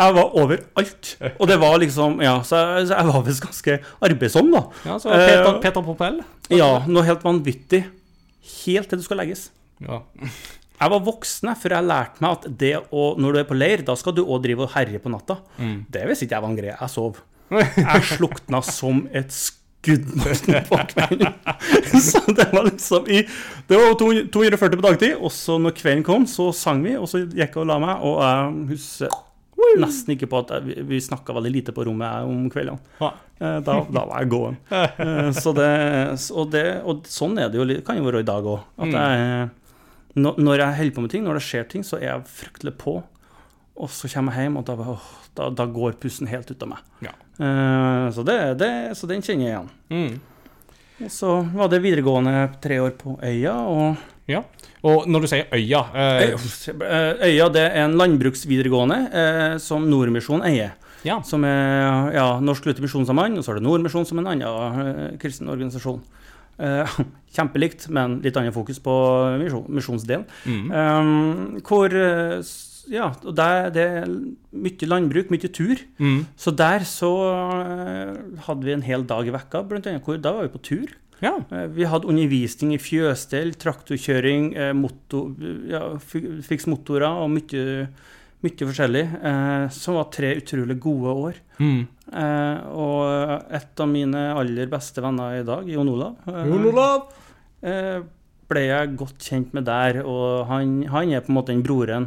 jeg 0.00 0.16
var 0.18 0.34
overalt. 0.34 1.12
Og 1.38 1.44
det 1.50 1.58
var 1.62 1.78
liksom 1.82 2.18
Ja, 2.24 2.38
så 2.46 2.60
jeg, 2.60 2.88
så 2.90 2.98
jeg 2.98 3.10
var 3.12 3.24
visst 3.26 3.44
ganske 3.44 3.78
arbeidsom, 4.10 4.50
da. 4.54 4.64
Ja, 4.88 4.98
så 4.98 5.12
Peter, 5.14 5.50
Eh, 5.52 5.60
Peter 5.62 5.86
Propell. 5.86 6.20
Ja, 6.50 6.70
noe 6.90 7.06
helt 7.06 7.22
vanvittig. 7.26 7.84
Helt 8.64 8.90
til 8.90 8.98
det 9.00 9.06
skal 9.06 9.20
legges. 9.22 9.48
Ja. 9.84 10.02
Jeg 10.78 10.92
var 10.94 11.02
voksen 11.06 11.50
før 11.58 11.74
jeg 11.78 11.88
lærte 11.90 12.22
meg 12.22 12.36
at 12.38 12.48
det 12.58 12.74
å, 12.94 13.12
når 13.18 13.34
du 13.34 13.40
er 13.42 13.48
på 13.48 13.56
leir, 13.58 13.82
da 13.86 13.94
skal 13.98 14.14
du 14.14 14.24
òg 14.24 14.42
drive 14.44 14.66
og 14.66 14.74
herje 14.74 15.00
på 15.02 15.10
natta. 15.14 15.40
Mm. 15.58 15.78
Det 15.90 16.04
visste 16.10 16.26
ikke 16.26 16.38
jeg 16.38 16.44
var 16.46 16.52
en 16.54 16.58
greie. 16.58 16.76
Jeg 16.78 16.94
sov. 16.94 17.22
Jeg 17.54 18.02
slukna 18.04 18.58
som 18.60 19.06
et 19.16 19.30
skudd 19.32 19.57
på 20.68 20.78
kvelden. 20.90 21.32
Så 22.08 22.20
det 22.34 22.48
var 22.52 22.64
liksom 22.66 23.06
i 23.08 23.22
Det 23.68 23.76
var 23.78 23.94
200 24.00 24.28
240 24.34 24.76
på 24.80 24.84
dagtid, 24.88 25.14
og 25.20 25.30
så 25.32 25.58
når 25.62 25.76
kvelden 25.78 26.04
kom, 26.04 26.26
så 26.26 26.48
sang 26.56 26.82
vi, 26.84 26.96
og 26.98 27.06
så 27.08 27.22
gikk 27.26 27.54
jeg 27.54 27.62
og 27.62 27.66
la 27.70 27.78
meg, 27.82 28.02
og 28.02 28.18
jeg 28.24 28.68
husker 28.74 29.16
nesten 29.78 30.14
ikke 30.14 30.28
på 30.30 30.38
at 30.40 30.50
jeg, 30.54 30.84
vi- 30.88 31.00
snakka 31.02 31.34
veldig 31.36 31.50
lite 31.52 31.72
på 31.76 31.84
rommet 31.84 32.24
om 32.26 32.46
kveldene. 32.50 32.78
Eh, 33.02 33.58
Da, 33.62 33.74
da 33.92 34.04
var 34.08 34.22
jeg 34.22 34.30
gåen. 34.32 34.56
Eh, 34.72 35.30
Så 35.36 35.52
det, 35.54 35.68
og, 36.32 36.50
det, 36.50 36.64
og 36.88 37.04
sånn 37.10 37.36
er 37.38 37.50
det 37.52 37.60
jo, 37.60 37.66
kan 37.86 37.98
jo 38.00 38.06
være 38.08 38.22
i 38.24 38.28
dag 38.28 38.44
òg. 38.48 38.64
Når 40.18 40.38
når 40.42 40.58
jeg 40.62 40.76
holder 40.80 40.94
på 40.96 41.02
med 41.04 41.10
ting, 41.12 41.24
når 41.26 41.38
det 41.38 41.44
skjer 41.46 41.68
ting, 41.70 41.84
så 41.86 41.98
er 42.00 42.08
jeg 42.08 42.24
fryktelig 42.32 42.72
på. 42.80 42.96
Og 43.78 43.90
så 43.94 44.08
kommer 44.10 44.34
jeg 44.34 44.48
hjem, 44.48 44.56
og 44.58 44.64
da, 45.36 45.50
da 45.54 45.66
går 45.70 45.98
pusten 46.02 46.26
helt 46.26 46.50
ut 46.50 46.62
av 46.64 46.72
meg. 46.72 46.80
Ja. 47.04 47.12
Eh, 47.38 48.10
Så, 48.14 48.24
det, 48.26 48.38
det, 48.58 48.70
så 48.98 49.06
den 49.10 49.22
kjenner 49.22 49.46
jeg 49.46 49.54
igjen. 49.54 49.70
Mm. 49.90 50.20
Og 51.06 51.10
så 51.14 51.34
var 51.54 51.68
det 51.70 51.82
videregående 51.84 52.34
tre 52.62 52.80
år 52.82 52.96
på 52.98 53.18
Øya. 53.22 53.54
og 53.54 53.96
ja. 54.28 54.42
Og 54.84 55.06
når 55.10 55.24
du 55.24 55.26
sier 55.30 55.46
øya 55.54 55.78
eh, 55.94 56.34
Eh, 56.34 57.22
Øya 57.30 57.48
det 57.54 57.62
er 57.64 57.84
en 57.86 57.96
landbruksvideregående 57.96 59.58
som 59.62 59.86
Nordmisjon 59.88 60.42
eier. 60.44 60.74
Ja. 61.06 61.20
Som 61.22 61.44
er 61.46 62.12
ja, 62.12 62.26
Norsk 62.42 62.66
Luther 62.66 62.82
Misjonssamband, 62.82 63.38
og 63.38 63.44
så 63.46 63.54
er 63.54 63.60
det 63.60 63.64
Nordmisjon 63.64 64.04
som 64.06 64.18
en 64.18 64.26
annen 64.26 65.16
kristen 65.22 65.48
organisasjon. 65.48 66.02
Eh, 66.58 66.98
kjempelikt, 67.36 67.86
men 67.94 68.18
litt 68.24 68.36
annet 68.36 68.54
fokus 68.54 68.80
på 68.82 68.94
misjonsdelen. 69.70 70.26
Mm. 70.44 70.70
Um, 70.74 71.60
hvor 71.62 71.94
Ja, 72.88 73.10
og 73.24 73.34
der, 73.36 73.68
det 73.74 73.82
er 74.02 74.06
mye 74.56 74.88
landbruk, 74.88 75.28
mye 75.34 75.50
tur. 75.52 75.80
Mm. 76.00 76.22
Så 76.40 76.52
der 76.56 76.84
så 76.88 77.10
eh, 77.28 78.14
hadde 78.46 78.64
vi 78.68 78.72
en 78.76 78.84
hel 78.86 79.04
dag 79.08 79.28
i 79.28 79.34
vekka, 79.34 79.62
blant 79.68 79.86
annet, 79.90 80.04
hvor 80.06 80.20
da 80.22 80.32
var 80.38 80.48
vi 80.48 80.54
på 80.56 80.62
tur. 80.70 80.94
Ja. 81.20 81.34
Eh, 81.50 81.66
Vi 81.74 81.84
hadde 81.90 82.08
undervisning 82.08 82.72
i 82.76 82.80
fjøsstell, 82.80 83.52
traktorkjøring, 83.60 84.52
eh, 84.56 84.72
motor, 84.78 85.32
ja, 85.68 85.82
fiks 86.00 86.68
motorer 86.70 87.08
og 87.24 87.30
mye, 87.34 87.88
mye 88.46 88.68
forskjellig. 88.68 89.04
Eh, 89.20 89.68
som 89.74 89.98
var 89.98 90.10
tre 90.14 90.34
utrolig 90.40 90.78
gode 90.80 91.16
år. 91.28 91.40
Mm. 91.58 91.80
Eh, 92.08 92.60
og 92.72 93.52
et 93.58 93.82
av 93.84 93.90
mine 93.90 94.28
aller 94.38 94.70
beste 94.72 95.02
venner 95.04 95.40
i 95.40 95.46
dag, 95.48 95.66
Jon 95.68 95.90
Olav, 95.92 96.16
eh, 96.30 96.44
Jon 96.48 96.70
Olav! 96.72 97.08
ble 98.48 98.60
jeg 98.64 98.92
godt 98.96 99.18
kjent 99.28 99.50
med 99.52 99.66
der. 99.68 99.98
Og 100.08 100.46
han, 100.48 100.78
han 100.88 101.10
er 101.12 101.20
på 101.20 101.28
en 101.32 101.36
måte 101.36 101.52
den 101.52 101.64
broren 101.66 102.06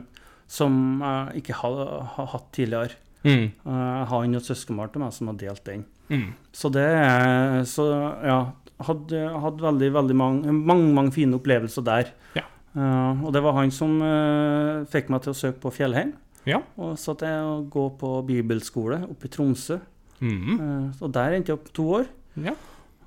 som 0.52 0.74
jeg 1.02 1.42
ikke 1.44 1.56
har, 1.62 1.82
har 2.18 2.28
hatt 2.34 2.50
tidligere. 2.58 2.98
Mm. 3.24 3.52
Eh, 3.66 3.82
Jeg 4.02 4.08
har 4.12 4.24
en 4.26 4.40
søskenbarn 4.44 4.92
til 4.92 5.02
meg 5.06 5.14
som 5.16 5.30
har 5.32 5.38
delt 5.40 5.64
den. 5.70 5.86
Mm. 6.12 6.34
Så 6.52 6.72
det 6.74 6.84
er- 6.90 7.64
Så 7.70 7.86
ja. 8.26 8.40
Hadde, 8.82 9.20
hadde 9.38 9.62
veldig, 9.62 9.92
veldig 9.94 10.16
mange, 10.18 10.52
mange, 10.52 10.88
mange 10.98 11.12
fine 11.14 11.36
opplevelser 11.38 11.84
der. 11.86 12.08
Ja. 12.34 12.42
Uh, 12.76 13.24
og 13.28 13.34
det 13.36 13.44
var 13.46 13.54
han 13.60 13.70
som 13.70 14.00
uh, 14.02 14.82
fikk 14.90 15.12
meg 15.14 15.22
til 15.22 15.36
å 15.36 15.38
søke 15.38 15.60
på 15.62 15.70
Fjellheim. 15.76 16.16
Ja. 16.50 16.64
Og 16.82 16.96
så 16.98 17.14
at 17.14 17.22
jeg 17.28 17.44
å 17.46 17.60
gå 17.70 17.84
på 18.02 18.10
bibelskole 18.26 19.04
oppe 19.06 19.30
i 19.30 19.32
Tromsø. 19.36 19.78
Mm. 20.20 20.58
Uh, 20.58 20.88
og 21.06 21.14
der 21.14 21.36
endte 21.38 21.54
jeg 21.54 21.60
opp 21.60 21.70
to 21.78 21.86
år. 22.00 22.10
Ja. 22.42 22.56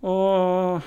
Og 0.07 0.87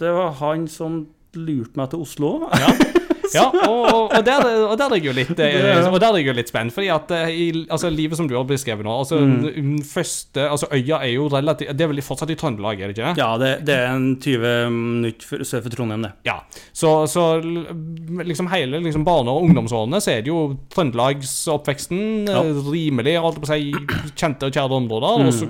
det 0.00 0.14
var 0.16 0.32
han 0.40 0.64
som 0.72 1.02
lurte 1.36 1.76
meg 1.76 1.90
til 1.92 2.00
Oslo. 2.06 2.32
Ja. 2.48 2.72
Ja, 3.34 3.44
og, 3.68 4.12
og, 4.14 4.24
der, 4.24 4.46
og 4.70 4.76
der 4.78 4.86
er 4.92 4.96
jeg 5.00 5.04
jo 5.08 5.12
litt 5.16 5.30
eh, 5.38 5.58
Det- 5.60 5.88
Og 5.90 5.98
der 6.00 6.08
er 6.12 6.16
jeg 6.22 6.26
jo 6.26 6.32
litt 6.38 6.48
spent, 6.52 6.72
fordi 6.72 6.88
at 6.94 7.10
eh, 7.10 7.28
i 7.34 7.46
altså, 7.68 7.90
livet 7.90 8.16
som 8.16 8.28
du 8.30 8.34
har 8.36 8.44
beskrevet 8.48 8.84
nå 8.86 8.94
altså, 9.00 9.18
Mm. 9.24 9.80
første, 9.84 10.48
altså 10.50 10.66
Øya 10.72 10.98
er 11.02 11.12
jo 11.14 11.28
relativt 11.32 11.76
Det 11.76 11.84
er 11.84 11.88
vel 11.92 12.02
fortsatt 12.02 12.30
i 12.30 12.36
Trøndelag, 12.38 12.80
er 12.80 12.92
det 12.92 12.98
ikke? 12.98 13.14
Ja, 13.18 13.30
det, 13.40 13.52
det 13.66 13.74
er 13.74 13.94
en 13.94 14.16
20 14.20 14.70
minutter 14.70 15.44
sør 15.44 15.62
for 15.62 15.70
Trondheim, 15.74 16.02
det. 16.06 16.12
Ja. 16.26 16.38
Så, 16.72 17.06
så 17.10 17.24
liksom 18.24 18.48
hele 18.52 18.80
liksom 18.84 19.04
barne- 19.06 19.30
og 19.30 19.44
ungdomsårene 19.48 20.00
så 20.02 20.12
er 20.14 20.22
det 20.22 20.28
jo 20.32 20.56
trøndelagsoppveksten. 20.74 22.28
Ja. 22.28 22.42
eh, 22.42 22.62
Rimelig, 22.74 23.16
holdt 23.20 23.40
på 23.42 23.48
å 23.48 23.52
si, 23.52 23.72
kjente 24.18 24.48
og 24.48 24.52
kjære 24.54 24.78
områder. 24.78 25.18
Mm. 25.20 25.26
Og 25.28 25.34
så 25.36 25.48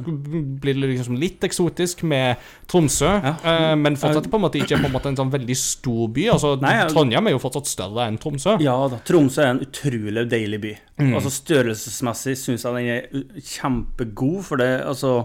blir 0.61 0.75
det 0.81 0.91
liksom 0.95 1.19
litt 1.21 1.45
eksotisk 1.47 2.03
med 2.09 2.37
Tromsø, 2.71 3.11
Ja. 3.25 3.75
men 3.77 3.97
fortsatt 3.97 4.29
på 4.31 4.37
en 4.39 4.45
måte 4.47 4.59
ikke 4.61 4.79
på 4.81 4.87
en, 4.89 4.93
måte 4.95 5.09
en 5.13 5.17
sånn 5.17 5.31
veldig 5.33 5.57
stor 5.57 6.09
by. 6.15 6.29
Altså, 6.35 6.55
Nei. 6.61 6.77
Trondheim 6.91 7.27
er 7.29 7.35
jo 7.37 7.39
fortsatt 7.43 7.67
større 7.75 8.09
enn 8.09 8.19
Tromsø. 8.23 8.57
Ja 8.63 8.77
da, 8.91 9.01
Tromsø 9.07 9.43
er 9.45 9.55
en 9.55 9.63
utrolig 9.67 10.27
deilig 10.31 10.61
by. 10.63 10.75
Mm. 11.03 11.15
Altså 11.19 11.33
Størrelsesmessig 11.35 12.37
syns 12.41 12.67
jeg 12.67 12.79
den 12.79 12.93
er 12.95 13.43
kjempegod, 13.55 14.43
for 14.49 14.63
det 14.63 14.71
altså 14.87 15.17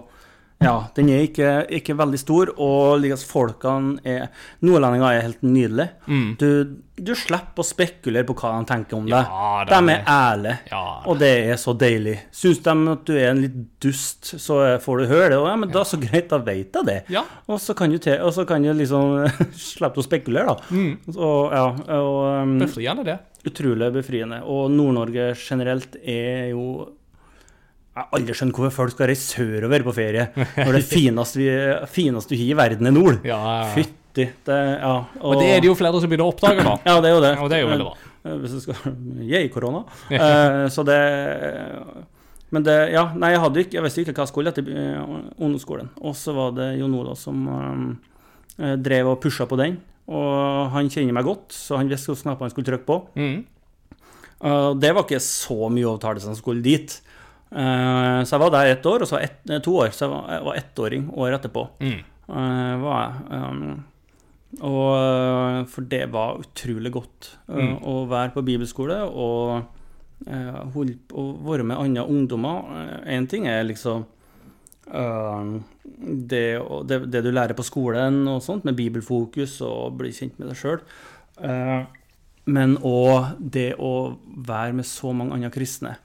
Ja, 0.60 0.89
den 0.95 1.07
er 1.07 1.22
ikke, 1.24 1.49
ikke 1.72 1.93
veldig 1.95 2.20
stor, 2.20 2.49
og 2.60 2.99
liksom 2.99 3.30
folkene 3.30 4.01
er 4.03 4.26
Nordlendinger 4.68 5.14
er 5.16 5.22
helt 5.30 5.45
nydelige. 5.47 5.93
Mm. 6.12 6.26
Du, 6.41 6.49
du 6.99 7.12
slipper 7.16 7.64
å 7.64 7.68
spekulere 7.68 8.28
på 8.28 8.36
hva 8.41 8.51
de 8.57 8.68
tenker 8.68 8.97
om. 8.97 9.07
Ja, 9.07 9.22
deg. 9.64 9.72
de 9.72 9.93
er 9.95 10.03
ærlige, 10.12 10.57
Ja, 10.74 10.82
og 11.07 11.22
det 11.22 11.32
er 11.53 11.62
så 11.62 11.72
deilig. 11.80 12.18
Syns 12.36 12.60
de 12.66 12.76
at 12.91 13.05
du 13.07 13.14
er 13.16 13.30
en 13.32 13.41
litt 13.45 13.55
dust, 13.86 14.34
så 14.43 14.60
får 14.84 14.99
du 14.99 15.07
høre 15.14 15.30
det. 15.32 15.39
Og 15.39 15.47
ja, 15.47 15.55
men 15.64 15.72
da 15.72 15.86
så 15.88 16.01
greit, 16.03 16.28
da 16.34 16.41
vet 16.43 16.76
jeg 16.76 16.89
det. 16.91 16.99
Ja. 17.16 17.24
Og 17.47 17.64
så 17.64 17.78
kan 17.80 17.95
du, 17.95 17.99
te, 18.03 18.20
og 18.20 18.36
så 18.36 18.43
kan 18.49 18.68
du 18.68 18.74
liksom 18.76 19.16
slippe 19.72 20.03
å 20.03 20.07
spekulere, 20.10 20.57
da. 20.60 20.76
Mm. 20.76 20.93
Så, 21.07 21.34
ja, 21.55 21.66
og, 22.01 22.22
um, 22.43 22.57
Befriende, 22.66 23.07
det. 23.07 23.18
utrolig 23.47 23.93
befriende. 23.95 24.43
Og 24.43 24.68
Nord-Norge 24.76 25.32
generelt 25.39 25.95
er 26.03 26.49
jo 26.51 26.68
Jeg 28.00 28.06
har 28.06 28.16
aldri 28.16 28.34
skjønt 28.38 28.56
hvorfor 28.56 28.72
folk 28.78 28.93
skal 28.93 29.10
reise 29.10 29.26
sørover 29.34 29.84
på 29.84 29.93
ferie 29.97 30.30
når 30.56 30.76
det 30.78 30.84
fineste 30.88 31.47
fineste 31.91 32.32
vi 32.32 32.38
har 32.45 32.54
i 32.54 32.56
verden 32.56 32.88
er 32.88 32.93
nord. 32.95 33.18
Ja, 33.28 33.39
Fytti. 33.74 34.30
Det, 34.45 34.60
ja, 34.80 34.93
Og 35.20 35.36
det 35.41 35.50
er 35.52 35.60
det 35.60 35.68
jo 35.68 35.76
flere 35.78 36.00
som 36.00 36.08
begynner 36.08 36.30
å 36.30 36.32
oppdage, 36.32 36.64
da. 36.64 36.78
Ja, 36.88 36.95
det 37.04 37.10
er 37.10 37.18
jo 37.18 37.20
det. 37.26 37.34
Og 37.43 37.52
det 37.52 37.58
er 37.58 37.62
jo 37.66 37.72
veldig 37.74 37.88
bra. 37.89 38.14
Eh, 38.24 38.38
Hvis 38.39 38.56
du 38.56 38.62
skal 38.64 38.95
Jeg 39.28 39.52
korona. 39.52 39.84
uh, 40.12 40.64
så 40.72 40.86
det 40.88 41.00
Men 42.56 42.66
det 42.70 42.78
Ja, 42.93 43.10
nei, 43.20 43.34
jeg 43.36 43.43
hadde 43.43 43.64
ikke 43.66 43.78
Jeg 43.78 43.86
visste 43.86 44.06
ikke 44.06 44.16
hva 44.16 44.26
jeg 44.26 44.32
skulle 44.32 44.56
etter 44.56 44.72
eh, 44.72 45.20
ungdomsskolen. 45.36 45.91
Og 46.00 46.16
så 46.16 46.36
var 46.39 46.56
det 46.56 46.70
Jon 46.80 46.95
Olav 47.02 47.20
som 47.20 47.43
um, 47.52 47.86
drev 48.56 49.12
og 49.12 49.20
pusha 49.24 49.43
på 49.47 49.60
den. 49.60 49.78
Og 50.08 50.72
han 50.72 50.88
kjenner 50.88 51.20
meg 51.20 51.28
godt, 51.28 51.52
så 51.52 51.78
han 51.78 51.91
visste 51.91 52.14
hvilke 52.14 52.30
knapper 52.30 52.47
han 52.47 52.56
skulle 52.56 52.72
trykke 52.72 52.88
på. 52.88 53.02
Mm. 53.20 53.38
Uh, 54.39 54.72
det 54.80 54.95
var 54.95 55.04
ikke 55.04 55.20
så 55.20 55.68
mye 55.68 55.91
overtalelse 55.91 56.32
som 56.32 56.39
skulle 56.39 56.64
dit. 56.64 57.02
Uh, 57.50 58.22
så 58.22 58.36
jeg 58.36 58.41
var 58.43 58.52
der 58.54 58.72
ett 58.76 58.86
år, 58.86 59.02
og 59.02 59.10
så 59.10 59.18
ett, 59.18 59.39
eh, 59.50 59.62
to 59.66 59.74
år. 59.82 59.89
Så 59.95 60.06
jeg 60.06 60.43
var, 60.45 60.56
ettåring 60.60 61.10
året 61.18 61.39
etterpå. 61.39 61.64
Mm. 61.82 62.04
Uh, 62.30 62.76
var 62.84 63.00
jeg. 63.02 63.39
Um, 63.39 63.84
og 64.66 65.68
For 65.70 65.86
det 65.86 66.08
var 66.12 66.39
utrolig 66.41 66.91
godt 66.91 67.36
Mm. 67.50 67.76
å 67.86 68.08
være 68.10 68.34
på 68.34 68.41
bibelskole 68.45 68.95
og 69.06 69.64
på 70.26 70.86
å 71.14 71.24
være 71.45 71.64
med 71.64 71.78
andre 71.78 72.04
ungdommer. 72.06 73.06
Én 73.06 73.28
ting 73.30 73.45
er 73.47 73.64
liksom 73.64 74.06
eh, 74.91 75.62
det, 76.30 76.60
det, 76.89 77.00
det 77.12 77.24
du 77.24 77.32
lærer 77.32 77.54
på 77.54 77.64
skolen 77.64 78.28
og 78.28 78.41
sånt, 78.41 78.66
med 78.66 78.76
bibelfokus 78.76 79.62
og 79.62 79.97
bli 80.02 80.12
kjent 80.12 80.38
med 80.39 80.50
deg 80.50 80.58
sjøl. 80.58 80.82
men 82.45 82.78
òg 82.78 83.38
det 83.39 83.76
å 83.78 84.18
være 84.47 84.74
med 84.74 84.86
så 84.86 85.14
mange 85.14 85.34
andre 85.34 85.52
kristne. 85.54 85.95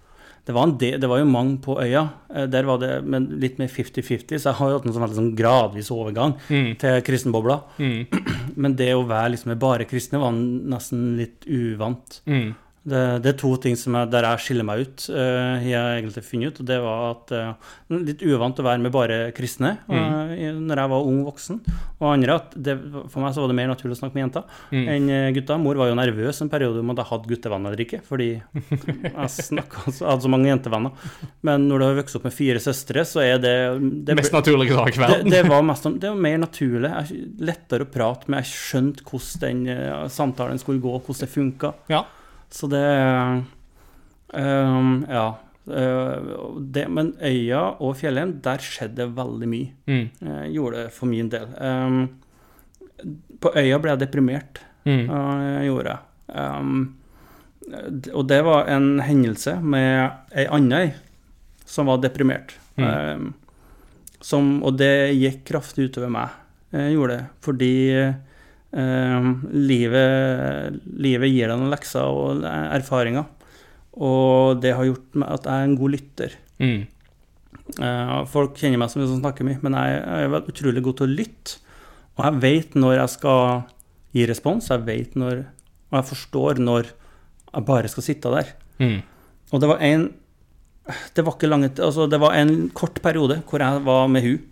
Det 0.45 0.53
var, 0.53 0.66
en 0.68 0.74
del, 0.76 0.99
det 1.01 1.09
var 1.09 1.18
jo 1.22 1.24
mange 1.24 1.57
på 1.64 1.78
øya. 1.80 2.03
Eh, 2.34 2.47
Der 2.53 2.66
var 2.68 2.76
det 2.78 3.03
men 3.05 3.30
litt 3.40 3.57
mer 3.59 3.68
50-50, 3.72 4.36
så 4.38 4.51
jeg 4.51 4.59
har 4.59 4.70
jo 4.70 4.78
hatt 4.78 4.86
en 4.86 4.92
sånn 4.92 5.14
sånn 5.16 5.30
gradvis 5.36 5.88
overgang 5.90 6.34
Mm. 6.51 6.76
til 6.78 7.01
kristenbobla. 7.07 7.62
Mm. 7.78 8.07
Men 8.57 8.74
det 8.76 8.90
å 8.95 9.07
være 9.09 9.30
liksom 9.32 9.59
bare 9.59 9.86
kristne 9.88 10.20
var 10.20 10.32
nesten 10.36 11.16
litt 11.16 11.47
uvant. 11.49 12.20
Mm. 12.26 12.55
Det, 12.85 13.22
det 13.24 13.30
er 13.32 13.37
to 13.41 13.51
ting 13.57 13.76
som 13.80 13.95
jeg, 13.97 14.11
der 14.12 14.26
jeg 14.28 14.41
skiller 14.45 14.66
meg 14.68 14.82
ut, 14.85 15.05
uh, 15.09 15.57
har 15.57 15.64
jeg 15.64 16.03
egentlig 16.03 16.22
funnet 16.26 16.51
ut. 16.53 16.59
og 16.61 16.66
Det 16.68 16.76
var 16.85 17.05
at 17.14 17.32
uh, 17.32 17.70
litt 17.97 18.20
uvant 18.28 18.59
å 18.61 18.66
være 18.66 18.82
med 18.85 18.93
bare 18.93 19.16
kristne 19.32 19.70
uh, 19.89 20.35
i- 20.37 20.51
når 20.53 20.82
jeg 20.82 20.91
var 20.93 21.07
ung 21.09 21.22
voksen. 21.24 21.62
Og 22.03 22.07
andre 22.11 22.35
at 22.37 22.53
det, 22.57 22.74
for 23.09 23.22
meg 23.24 23.32
så 23.32 23.41
var 23.41 23.49
det 23.49 23.57
mer 23.57 23.70
naturlig 23.72 23.97
å 23.97 24.01
snakke 24.03 24.18
med 24.18 24.26
jenter 24.26 24.45
Mm. 24.74 24.85
enn 24.91 25.07
gutter 25.09 25.32
gutta. 25.39 25.57
Mor 25.64 25.78
var 25.80 25.89
jo 25.89 25.97
nervøs 25.97 26.41
en 26.45 26.51
periode 26.53 26.80
om 26.82 26.91
at 26.93 27.01
jeg 27.01 27.09
hadde 27.09 27.30
guttevenner 27.30 27.72
eller 27.72 27.85
ikke, 27.87 28.01
fordi 28.05 28.28
jeg 29.16 29.30
snakket, 29.32 29.95
så- 29.97 30.09
hadde 30.11 30.26
så 30.26 30.32
mange 30.35 30.51
jentevenner. 30.53 30.93
Men 31.47 31.64
når 31.70 31.78
du 31.78 31.85
har 31.87 31.97
vokst 32.03 32.16
opp 32.18 32.24
med 32.28 32.35
fire 32.37 32.61
søstre, 32.61 33.05
så 33.09 33.22
er 33.24 33.39
det, 33.41 33.55
det 34.05 34.16
Mest 34.18 34.32
naturlige 34.35 34.76
sak 34.76 34.91
i 34.93 34.99
det, 34.99 35.01
verden. 35.07 35.30
det, 35.32 35.43
var 35.49 35.62
mest, 35.64 35.89
det 36.01 36.11
var 36.12 36.20
mer 36.28 36.37
naturlig. 36.45 36.91
Jeg, 36.93 37.24
lettere 37.49 37.87
å 37.89 37.91
prate 37.97 38.28
med. 38.28 38.45
Jeg 38.45 38.53
skjønte 38.61 39.09
hvordan 39.09 39.41
den 39.64 39.72
eh, 39.72 40.05
samtalen 40.12 40.61
skulle 40.61 40.82
gå, 40.85 40.93
hvordan 41.01 41.24
det 41.24 41.30
funka. 41.32 41.72
Ja. 41.93 42.03
Så 42.55 42.68
det 42.70 42.84
um, 44.34 45.07
Ja. 45.11 45.26
eh, 45.66 46.16
det, 46.61 46.84
men 46.88 47.14
øya 47.20 47.62
og 47.80 47.96
Fjellheim, 47.98 48.36
der 48.44 48.62
skjedde 48.62 49.09
veldig 49.16 49.48
mye. 49.50 49.70
Mm. 49.90 50.05
Gjorde 50.55 50.84
det 50.84 50.92
for 50.94 51.11
min 51.11 51.30
del. 51.32 51.48
Um, 51.59 52.02
på 53.40 53.50
øya 53.59 53.78
ble 53.82 53.94
jeg 53.94 54.05
deprimert. 54.05 54.61
Mm. 54.86 55.09
Uh, 55.11 55.62
gjorde 55.66 55.94
jeg. 55.94 55.98
Um, 56.34 56.94
og 58.12 58.26
det 58.28 58.42
var 58.44 58.68
en 58.68 59.00
hendelse 59.00 59.57
med 59.64 60.12
ei 60.36 60.44
anna 60.52 60.82
som 61.64 61.88
var 61.88 62.02
deprimert. 62.02 62.52
Mm. 62.76 63.30
Som, 64.24 64.62
og 64.66 64.76
det 64.76 65.14
gikk 65.16 65.44
kraftig 65.48 65.88
utover 65.88 66.12
meg. 66.12 66.34
Jeg 66.74 66.92
gjorde 66.96 67.16
det 67.16 67.26
fordi 67.44 67.72
livet, 68.75 70.81
livet 70.99 71.31
gir 71.31 71.51
deg 71.51 71.61
noen 71.61 71.70
lekser 71.70 72.11
og 72.11 72.43
erfaringer. 72.45 73.29
Og 73.95 74.59
det 74.62 74.75
har 74.75 74.89
gjort 74.89 75.20
meg 75.20 75.37
at 75.37 75.47
jeg 75.47 75.55
er 75.55 75.68
en 75.68 75.77
god 75.79 75.95
lytter. 75.95 76.35
Mm. 76.59 76.81
Eh, 77.81 78.16
folk 78.31 78.59
kjenner 78.61 78.81
meg 78.83 78.91
som 78.93 79.03
en 79.03 79.09
som 79.09 79.22
snakker 79.22 79.47
mye, 79.47 79.61
men 79.64 79.77
jeg, 79.79 80.27
er 80.27 80.51
utrolig 80.51 80.83
god 80.85 80.99
til 80.99 81.07
å 81.07 81.16
lytte. 81.20 81.61
Og 82.14 82.27
jeg 82.27 82.41
vet 82.43 82.77
når 82.79 82.99
jeg 82.99 83.12
skal 83.14 83.62
gi 84.14 84.27
respons, 84.31 84.70
jeg 84.70 84.87
vet 84.87 85.16
når 85.18 85.47
Og 85.91 85.97
jeg 85.99 86.09
forstår 86.11 86.61
når 86.62 86.91
jeg 86.91 87.66
bare 87.66 87.91
skal 87.91 88.07
sitte 88.07 88.31
der. 88.31 88.53
Mm. 88.79 89.01
Og 89.53 89.61
det 89.61 89.70
var 89.70 89.83
en 89.83 90.12
Det 91.14 91.25
var 91.25 91.35
ikke 91.35 91.49
lange 91.49 91.70
Altså, 91.79 92.07
det 92.07 92.20
var 92.20 92.35
en 92.35 92.70
kort 92.70 93.01
periode 93.03 93.43
hvor 93.49 93.62
jeg 93.62 93.85
var 93.85 94.09
med 94.09 94.22
hun. 94.22 94.43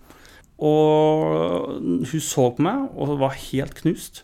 Og 0.62 1.80
hun 2.06 2.22
så 2.22 2.48
på 2.54 2.62
meg 2.62 2.90
og 2.94 3.16
var 3.20 3.38
helt 3.50 3.74
knust. 3.80 4.22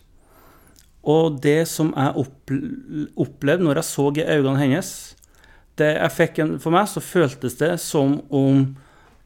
Og 1.09 1.39
det 1.43 1.63
som 1.71 1.93
jeg 1.95 2.25
opplevde 3.19 3.65
når 3.65 3.79
jeg 3.79 3.87
så 3.87 4.09
i 4.15 4.27
øynene 4.27 4.59
hennes 4.59 4.91
det 5.79 5.93
jeg 5.95 6.15
fikk 6.15 6.39
en, 6.43 6.57
For 6.59 6.75
meg 6.75 6.89
så 6.91 7.03
føltes 7.03 7.57
det 7.59 7.73
som 7.79 8.19
om 8.35 8.65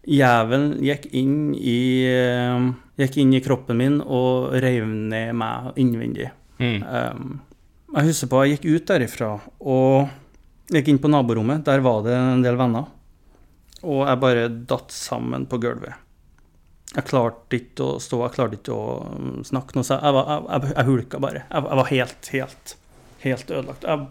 jævelen 0.04 0.76
gikk 0.84 1.08
inn 1.16 1.54
i 1.58 1.80
eh, 2.10 2.72
Gikk 3.02 3.18
inn 3.24 3.32
i 3.34 3.42
kroppen 3.42 3.80
min 3.80 3.96
og 4.04 4.52
reiv 4.62 4.86
ned 4.86 5.32
meg 5.34 5.80
innvendig. 5.82 6.28
Mm. 6.60 6.84
Um, 6.86 7.32
jeg 7.96 8.12
husker 8.12 8.30
på 8.30 8.44
jeg 8.44 8.60
gikk 8.60 8.68
ut 8.70 8.92
derifra 8.92 9.30
og 9.74 10.12
gikk 10.70 10.92
inn 10.92 11.00
på 11.02 11.10
naborommet. 11.10 11.64
Der 11.66 11.82
var 11.82 12.04
det 12.06 12.14
en 12.14 12.46
del 12.46 12.60
venner. 12.60 12.92
Og 13.82 14.04
jeg 14.06 14.22
bare 14.22 14.46
datt 14.70 14.94
sammen 14.94 15.48
på 15.50 15.58
gulvet. 15.64 16.03
Jeg 16.94 17.08
klarte 17.10 17.58
ikke 17.58 17.86
å 17.86 18.02
stå, 18.02 18.20
jeg 18.22 18.36
klarte 18.36 18.60
ikke 18.60 18.76
å 18.76 18.98
um, 19.16 19.40
snakke 19.48 19.78
noe. 19.78 19.86
Så 19.88 19.98
jeg, 19.98 20.14
var, 20.14 20.28
jeg, 20.30 20.44
jeg, 20.50 20.74
jeg 20.78 20.90
hulka 20.90 21.22
bare. 21.24 21.46
Jeg, 21.48 21.66
jeg 21.66 21.80
var 21.80 21.90
helt, 21.90 22.30
helt, 22.36 22.76
helt 23.24 23.54
ødelagt. 23.54 23.88
Jeg 23.88 24.06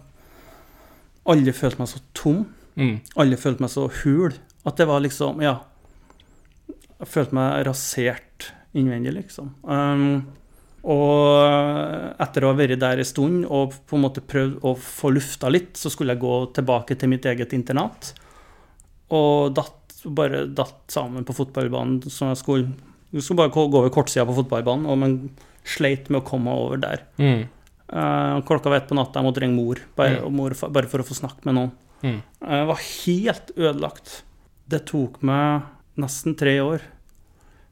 følte 1.30 1.54
følt 1.60 1.82
meg 1.82 1.92
så 1.92 2.02
tom. 2.18 2.40
Mm. 2.74 2.96
Alle 3.22 3.38
følte 3.38 3.62
meg 3.62 3.72
så 3.74 3.86
hul. 4.02 4.34
At 4.66 4.80
det 4.80 4.88
var 4.90 5.04
liksom 5.04 5.42
Ja. 5.44 5.60
Jeg 7.02 7.10
følte 7.10 7.34
meg 7.34 7.64
rasert 7.66 8.52
innvendig, 8.78 9.12
liksom. 9.16 9.48
Um, 9.66 10.22
og 10.82 12.18
etter 12.22 12.42
å 12.42 12.52
ha 12.52 12.58
vært 12.58 12.80
der 12.82 13.02
en 13.02 13.06
stund 13.06 13.44
og 13.46 13.74
på 13.86 13.98
en 13.98 14.04
måte 14.04 14.22
prøvd 14.22 14.62
å 14.66 14.74
få 14.78 15.12
lufta 15.14 15.50
litt, 15.50 15.76
så 15.78 15.90
skulle 15.90 16.16
jeg 16.16 16.22
gå 16.22 16.36
tilbake 16.58 16.96
til 16.98 17.10
mitt 17.10 17.26
eget 17.26 17.54
internat. 17.54 18.12
Og 19.14 19.52
datt, 19.54 19.81
bare 20.04 20.46
datt 20.54 20.90
sammen 20.90 21.24
på 21.24 21.34
fotballbanen. 21.36 22.02
Så 22.10 22.28
jeg 22.32 22.36
skulle, 22.40 22.72
jeg 23.12 23.22
skulle 23.22 23.42
bare 23.44 23.52
gå 23.54 23.66
over 23.68 23.90
kortsida 23.90 24.24
på 24.26 24.34
fotballbanen, 24.42 24.86
og 24.86 24.98
men 24.98 25.30
sleit 25.64 26.08
med 26.10 26.22
å 26.22 26.26
komme 26.26 26.50
over 26.50 26.76
der. 26.82 27.04
Mm. 27.18 27.44
Eh, 27.92 28.40
klokka 28.48 28.70
var 28.70 28.76
ett 28.80 28.88
på 28.88 28.96
natta, 28.98 29.20
jeg 29.20 29.28
måtte 29.28 29.40
ringe 29.44 29.54
mor, 29.54 29.76
bare, 29.96 30.20
Mm. 30.22 30.32
mor, 30.34 30.50
bare 30.70 30.88
for 30.88 30.98
å 30.98 31.06
få 31.06 31.14
snakke 31.14 31.44
med 31.44 31.54
noen. 31.54 31.72
Mm. 32.02 32.22
Jeg 32.40 32.66
var 32.66 32.76
helt 32.76 33.50
ødelagt. 33.56 34.22
Det 34.68 34.86
tok 34.86 35.22
meg 35.22 35.62
nesten 35.96 36.34
tre 36.36 36.58
år 36.58 36.80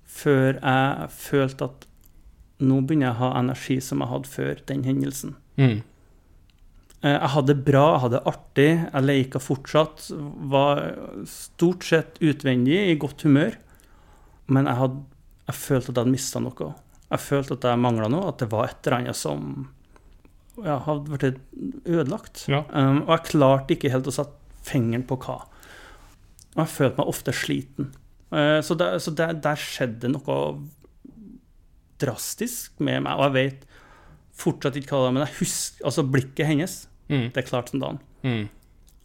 før 0.07 0.61
jeg 0.61 1.09
følte 1.11 1.65
at 1.71 1.87
nå 2.61 2.81
begynner 2.85 3.07
jeg 3.09 3.15
å 3.17 3.21
ha 3.23 3.39
energi 3.41 3.81
som 3.81 4.01
jeg 4.01 4.09
hadde 4.11 4.29
før 4.29 4.67
den 4.67 4.83
hendelsen. 4.85 5.35
Mm. 5.57 5.83
Eh, 7.03 7.17
Jeg 7.17 7.33
hadde 7.35 7.55
det 7.55 7.65
bra, 7.65 7.85
jeg 7.95 8.03
hadde 8.05 8.19
det 8.19 8.29
artig, 8.35 8.71
jeg 8.93 9.07
leika 9.07 9.41
fortsatt. 9.41 10.11
Var 10.53 10.83
stort 11.31 11.87
sett 11.89 12.21
utvendig 12.21 12.79
i 12.91 12.99
godt 13.01 13.25
humør. 13.25 13.57
Men 14.51 14.67
jeg, 14.67 14.77
hadde, 14.81 15.05
jeg 15.49 15.61
følte 15.61 15.91
at 15.91 15.95
jeg 15.95 16.03
hadde 16.03 16.17
mista 16.17 16.43
noe. 16.43 16.73
Jeg 17.11 17.25
følte 17.25 17.57
at 17.57 17.69
jeg 17.71 17.83
mangla 17.83 18.11
noe, 18.11 18.31
at 18.31 18.43
det 18.43 18.51
var 18.53 18.69
et 18.69 18.85
eller 18.87 18.99
annet 18.99 19.19
som 19.19 19.47
ja, 20.61 20.77
hadde 20.85 21.17
blitt 21.17 21.87
ødelagt. 21.89 22.45
Ja. 22.51 22.65
Um, 22.75 23.05
og 23.07 23.15
jeg 23.15 23.27
klarte 23.31 23.77
ikke 23.77 23.93
helt 23.95 24.11
å 24.11 24.15
sette 24.15 24.37
fingeren 24.67 25.07
på 25.09 25.17
hva. 25.25 25.41
Og 26.53 26.61
jeg 26.65 26.73
følte 26.75 27.01
meg 27.01 27.11
ofte 27.15 27.35
sliten. 27.35 27.91
Uh, 28.31 28.61
så 28.63 28.77
der, 28.79 28.99
så 29.03 29.15
der, 29.17 29.33
der 29.43 29.59
skjedde 29.59 30.13
noe 30.13 30.37
drastisk 32.01 32.79
med 32.81 33.05
meg, 33.05 33.17
og 33.17 33.29
jeg 33.29 33.37
vet 33.37 33.67
fortsatt 34.41 34.79
ikke 34.81 34.95
hva 34.95 35.01
det 35.01 35.09
var, 35.09 35.17
men 35.17 35.27
jeg 35.27 35.39
husker 35.41 35.89
altså 35.91 36.05
blikket 36.09 36.49
hennes. 36.49 36.77
Mm. 37.11 37.29
Det 37.35 37.43
er 37.43 37.49
klart 37.49 37.73
som 37.73 37.83
dagen. 37.83 38.01
Mm. 38.25 38.45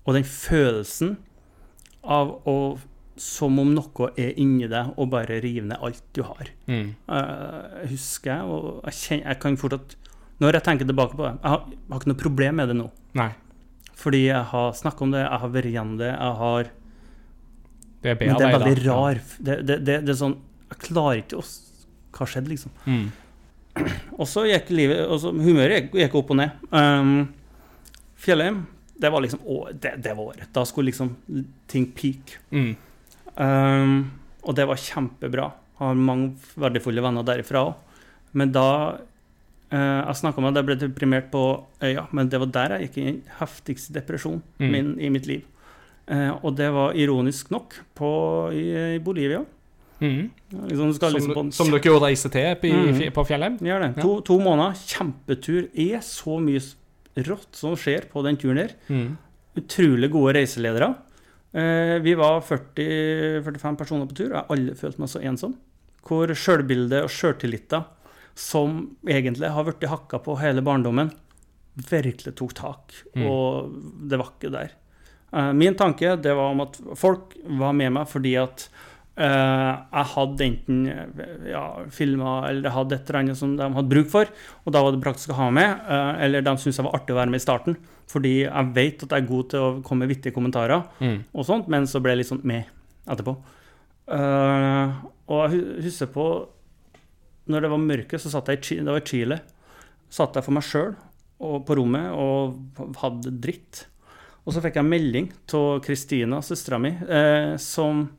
Og 0.06 0.18
den 0.18 0.28
følelsen 0.30 1.16
av 2.03 2.36
å 2.45 2.58
Som 3.16 3.62
om 3.62 3.70
noe 3.72 4.10
er 4.20 4.34
inni 4.43 4.68
deg 4.68 4.97
og 4.99 5.08
bare 5.14 5.38
river 5.39 5.70
ned 5.70 5.80
alt 5.80 6.01
du 6.12 6.20
har. 6.28 6.49
Mm. 6.68 6.89
Jeg 7.08 7.91
husker 7.93 8.41
og 8.43 8.82
jeg, 8.89 8.97
kjenner, 8.97 9.30
jeg 9.30 9.39
kan 9.39 9.56
fortsatt 9.62 9.95
Når 10.43 10.58
jeg 10.58 10.66
tenker 10.66 10.89
tilbake 10.89 11.16
på 11.16 11.24
det 11.24 11.30
Jeg 11.32 11.51
har, 11.53 11.62
jeg 11.72 11.93
har 11.93 12.01
ikke 12.01 12.12
noe 12.12 12.20
problem 12.20 12.60
med 12.60 12.68
det 12.68 12.76
nå. 12.76 12.89
Nei. 13.16 13.30
Fordi 13.95 14.22
jeg 14.26 14.41
har 14.51 14.76
snakka 14.76 15.06
om 15.06 15.14
det, 15.16 15.22
jeg 15.24 15.41
har 15.45 15.53
vært 15.53 15.72
gjennom 15.72 15.95
det, 16.01 16.12
jeg 16.12 16.34
har 16.41 16.72
Det 18.03 18.12
er 18.12 18.20
Men 18.20 18.41
det 18.41 18.49
er 18.49 18.58
veldig 18.58 18.76
rar 18.84 19.22
det, 19.39 19.56
det, 19.70 19.80
det, 19.88 19.97
det 20.03 20.14
er 20.14 20.20
sånn 20.26 20.36
Jeg 20.74 20.82
klarer 20.89 21.24
ikke 21.24 21.39
å 21.39 21.47
Hva 22.20 22.28
skjedde, 22.34 22.51
liksom? 22.51 22.76
Mm. 22.84 23.08
Og 24.20 24.28
så 24.28 24.43
gikk 24.49 24.76
livet 24.76 25.08
og 25.08 25.24
så 25.24 25.32
Humøret 25.32 25.78
gikk, 25.80 25.97
gikk 26.03 26.20
opp 26.20 26.36
og 26.36 26.38
ned. 26.39 26.62
Um, 26.72 27.16
Fjellheim, 28.26 28.63
det 28.99 29.11
var 29.11 29.21
liksom 29.26 29.41
å, 29.45 29.57
det, 29.72 29.95
det 30.03 30.14
var 30.18 30.31
året. 30.34 30.49
Da 30.56 30.64
skulle 30.65 30.89
liksom 30.91 31.14
ting 31.72 31.89
peak. 31.97 32.38
Mm. 32.52 32.73
Um, 33.35 33.95
og 34.45 34.56
det 34.57 34.65
var 34.69 34.80
kjempebra. 34.80 35.49
Har 35.81 35.97
mange 35.99 36.34
verdifulle 36.56 37.03
venner 37.03 37.26
derifra 37.27 37.65
òg. 37.69 37.73
Men 38.35 38.52
da 38.56 38.68
uh, 39.72 40.02
Jeg 40.07 40.15
snakka 40.22 40.39
om 40.41 40.47
at 40.49 40.56
jeg 40.60 40.68
ble 40.69 40.77
deprimert 40.80 41.27
på 41.34 41.41
øya, 41.84 42.06
men 42.15 42.30
det 42.31 42.39
var 42.43 42.52
der 42.56 42.76
jeg 42.77 42.88
gikk 42.89 42.97
i 43.02 43.06
den 43.10 43.19
heftigste 43.41 43.95
depresjonen 43.97 44.41
Mm. 44.60 44.72
min 44.72 44.93
i 44.99 45.10
mitt 45.11 45.27
liv. 45.27 45.43
Uh, 46.07 46.38
og 46.45 46.56
det 46.56 46.68
var 46.72 46.93
ironisk 46.95 47.49
nok 47.52 47.73
på, 47.97 48.10
i, 48.53 48.65
i 48.95 48.99
Bolivia. 49.03 49.43
Mm. 49.99 50.30
Liksom, 50.69 50.93
Som, 50.93 51.14
liksom 51.15 51.34
på 51.34 51.43
som 51.56 51.69
dere 51.72 51.88
jo 51.88 51.99
reiser 52.03 52.30
til 52.30 52.56
på, 52.61 52.68
Mm. 52.72 53.11
på 53.15 53.23
Fjellheim? 53.26 53.57
Gjør 53.64 53.80
det. 53.81 53.91
Ja. 53.97 54.02
To, 54.03 54.19
to 54.22 54.39
måneder, 54.39 54.76
kjempetur. 54.85 55.68
Er 55.73 55.99
så 56.06 56.38
mye 56.43 56.61
rått 57.16 57.56
som 57.56 57.76
skjer 57.80 58.10
på 58.12 58.24
den 58.26 58.38
turen 58.40 58.62
der. 58.64 58.76
Mm. 58.92 59.16
Utrolig 59.60 60.12
gode 60.12 60.36
reiseledere. 60.40 60.94
Eh, 61.56 61.98
vi 62.04 62.16
var 62.20 62.42
40-45 62.44 63.78
personer 63.80 64.10
på 64.10 64.18
tur, 64.18 64.30
og 64.30 64.34
jeg 64.34 64.42
har 64.42 64.56
aldri 64.58 64.80
følt 64.80 64.98
meg 65.00 65.12
så 65.12 65.22
ensom. 65.24 65.54
Hvor 66.06 66.34
sjølbildet 66.36 67.06
og 67.06 67.14
sjøltilliten, 67.14 67.86
som 68.36 68.82
egentlig 69.08 69.54
har 69.56 69.64
blitt 69.64 69.88
hakka 69.88 70.20
på 70.26 70.36
hele 70.42 70.64
barndommen, 70.66 71.14
virkelig 71.90 72.36
tok 72.36 72.56
tak. 72.58 72.98
Mm. 73.16 73.24
Og 73.30 73.78
det 74.10 74.20
var 74.20 74.34
ikke 74.34 74.52
der. 74.54 74.76
Eh, 75.32 75.54
min 75.56 75.78
tanke 75.80 76.18
det 76.20 76.36
var 76.36 76.52
om 76.52 76.66
at 76.66 76.80
folk 77.00 77.36
var 77.46 77.76
med 77.76 77.96
meg 77.96 78.12
fordi 78.12 78.36
at 78.40 78.68
jeg 79.16 80.08
hadde 80.12 80.44
enten 80.44 80.80
eh, 80.92 81.50
ja, 81.52 81.62
filmer 81.90 82.50
eller 82.50 82.68
jeg 82.68 82.76
hadde 82.76 82.96
et 82.98 83.10
eller 83.10 83.20
annet 83.22 83.38
som 83.40 83.54
de 83.56 83.68
hadde 83.78 83.90
bruk 83.94 84.10
for, 84.12 84.28
og 84.66 84.74
da 84.76 84.82
var 84.84 84.92
det 84.92 85.04
praktisk 85.06 85.32
å 85.32 85.38
ha 85.40 85.50
med. 85.56 85.86
eh, 85.88 86.24
eller 86.26 86.42
de 86.44 86.56
syntes 86.60 86.78
jeg 86.82 86.86
var 86.86 86.98
artig 87.00 87.16
å 87.16 87.20
være 87.22 87.32
med 87.32 87.40
i 87.40 87.46
starten, 87.46 87.78
fordi 88.12 88.34
jeg 88.44 88.74
vet 88.76 89.04
at 89.08 89.10
jeg 89.16 89.24
er 89.24 89.30
god 89.30 89.50
til 89.50 89.60
å 89.60 89.70
komme 89.88 90.04
med 90.06 90.12
vittige 90.16 90.34
kommentarer, 90.36 90.84
Mm. 91.00 91.24
og 91.34 91.46
sånt, 91.46 91.68
men 91.72 91.84
så 91.88 92.02
ble 92.02 92.12
jeg 92.12 92.18
litt 92.26 92.28
sånn 92.34 92.44
med 92.44 92.66
etterpå. 93.08 93.38
Eh, 94.08 94.92
og 95.28 95.50
jeg 95.52 95.64
husker 95.88 96.08
på 96.14 96.26
Når 97.48 97.62
det 97.62 97.70
var 97.70 97.78
mørke, 97.78 98.18
så 98.18 98.30
satt 98.34 98.48
jeg 98.50 98.58
i 98.74 98.84
det 98.84 98.90
var 98.90 98.98
i 99.04 99.06
Chile. 99.06 99.36
Satt 100.10 100.34
jeg 100.34 100.44
for 100.44 100.52
meg 100.52 100.64
sjøl 100.66 100.96
på 101.38 101.76
rommet 101.78 102.08
og 102.18 102.56
hadde 102.98 103.30
dritt. 103.40 103.84
Og 104.48 104.54
så 104.56 104.62
fikk 104.64 104.80
jeg 104.80 104.86
melding 104.90 105.28
av 105.54 105.80
Kristina, 105.86 106.40
søstera 106.42 106.80
mi, 106.82 106.90
eh, 106.90 107.56
som 107.58 108.10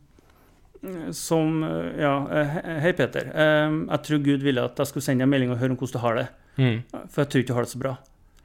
som 1.16 1.62
Ja, 1.98 2.14
eh, 2.30 2.58
hei, 2.84 2.92
Peter. 2.96 3.30
Jeg 3.32 4.02
tror 4.06 4.24
Gud 4.24 4.44
ville 4.46 4.64
at 4.64 4.78
jeg 4.78 4.90
skulle 4.90 5.04
sende 5.04 5.24
deg 5.24 5.28
en 5.28 5.34
melding 5.34 5.54
og 5.54 5.60
høre 5.62 5.74
om 5.74 5.80
hvordan 5.80 5.96
du 5.96 6.04
har 6.04 6.20
det. 6.20 6.26
Mm. 6.56 6.76
For 7.12 7.22
jeg 7.22 7.28
tror 7.30 7.42
ikke 7.42 7.50
du 7.50 7.56
har 7.58 7.66
det 7.66 7.72
så 7.72 7.82
bra. 7.82 7.94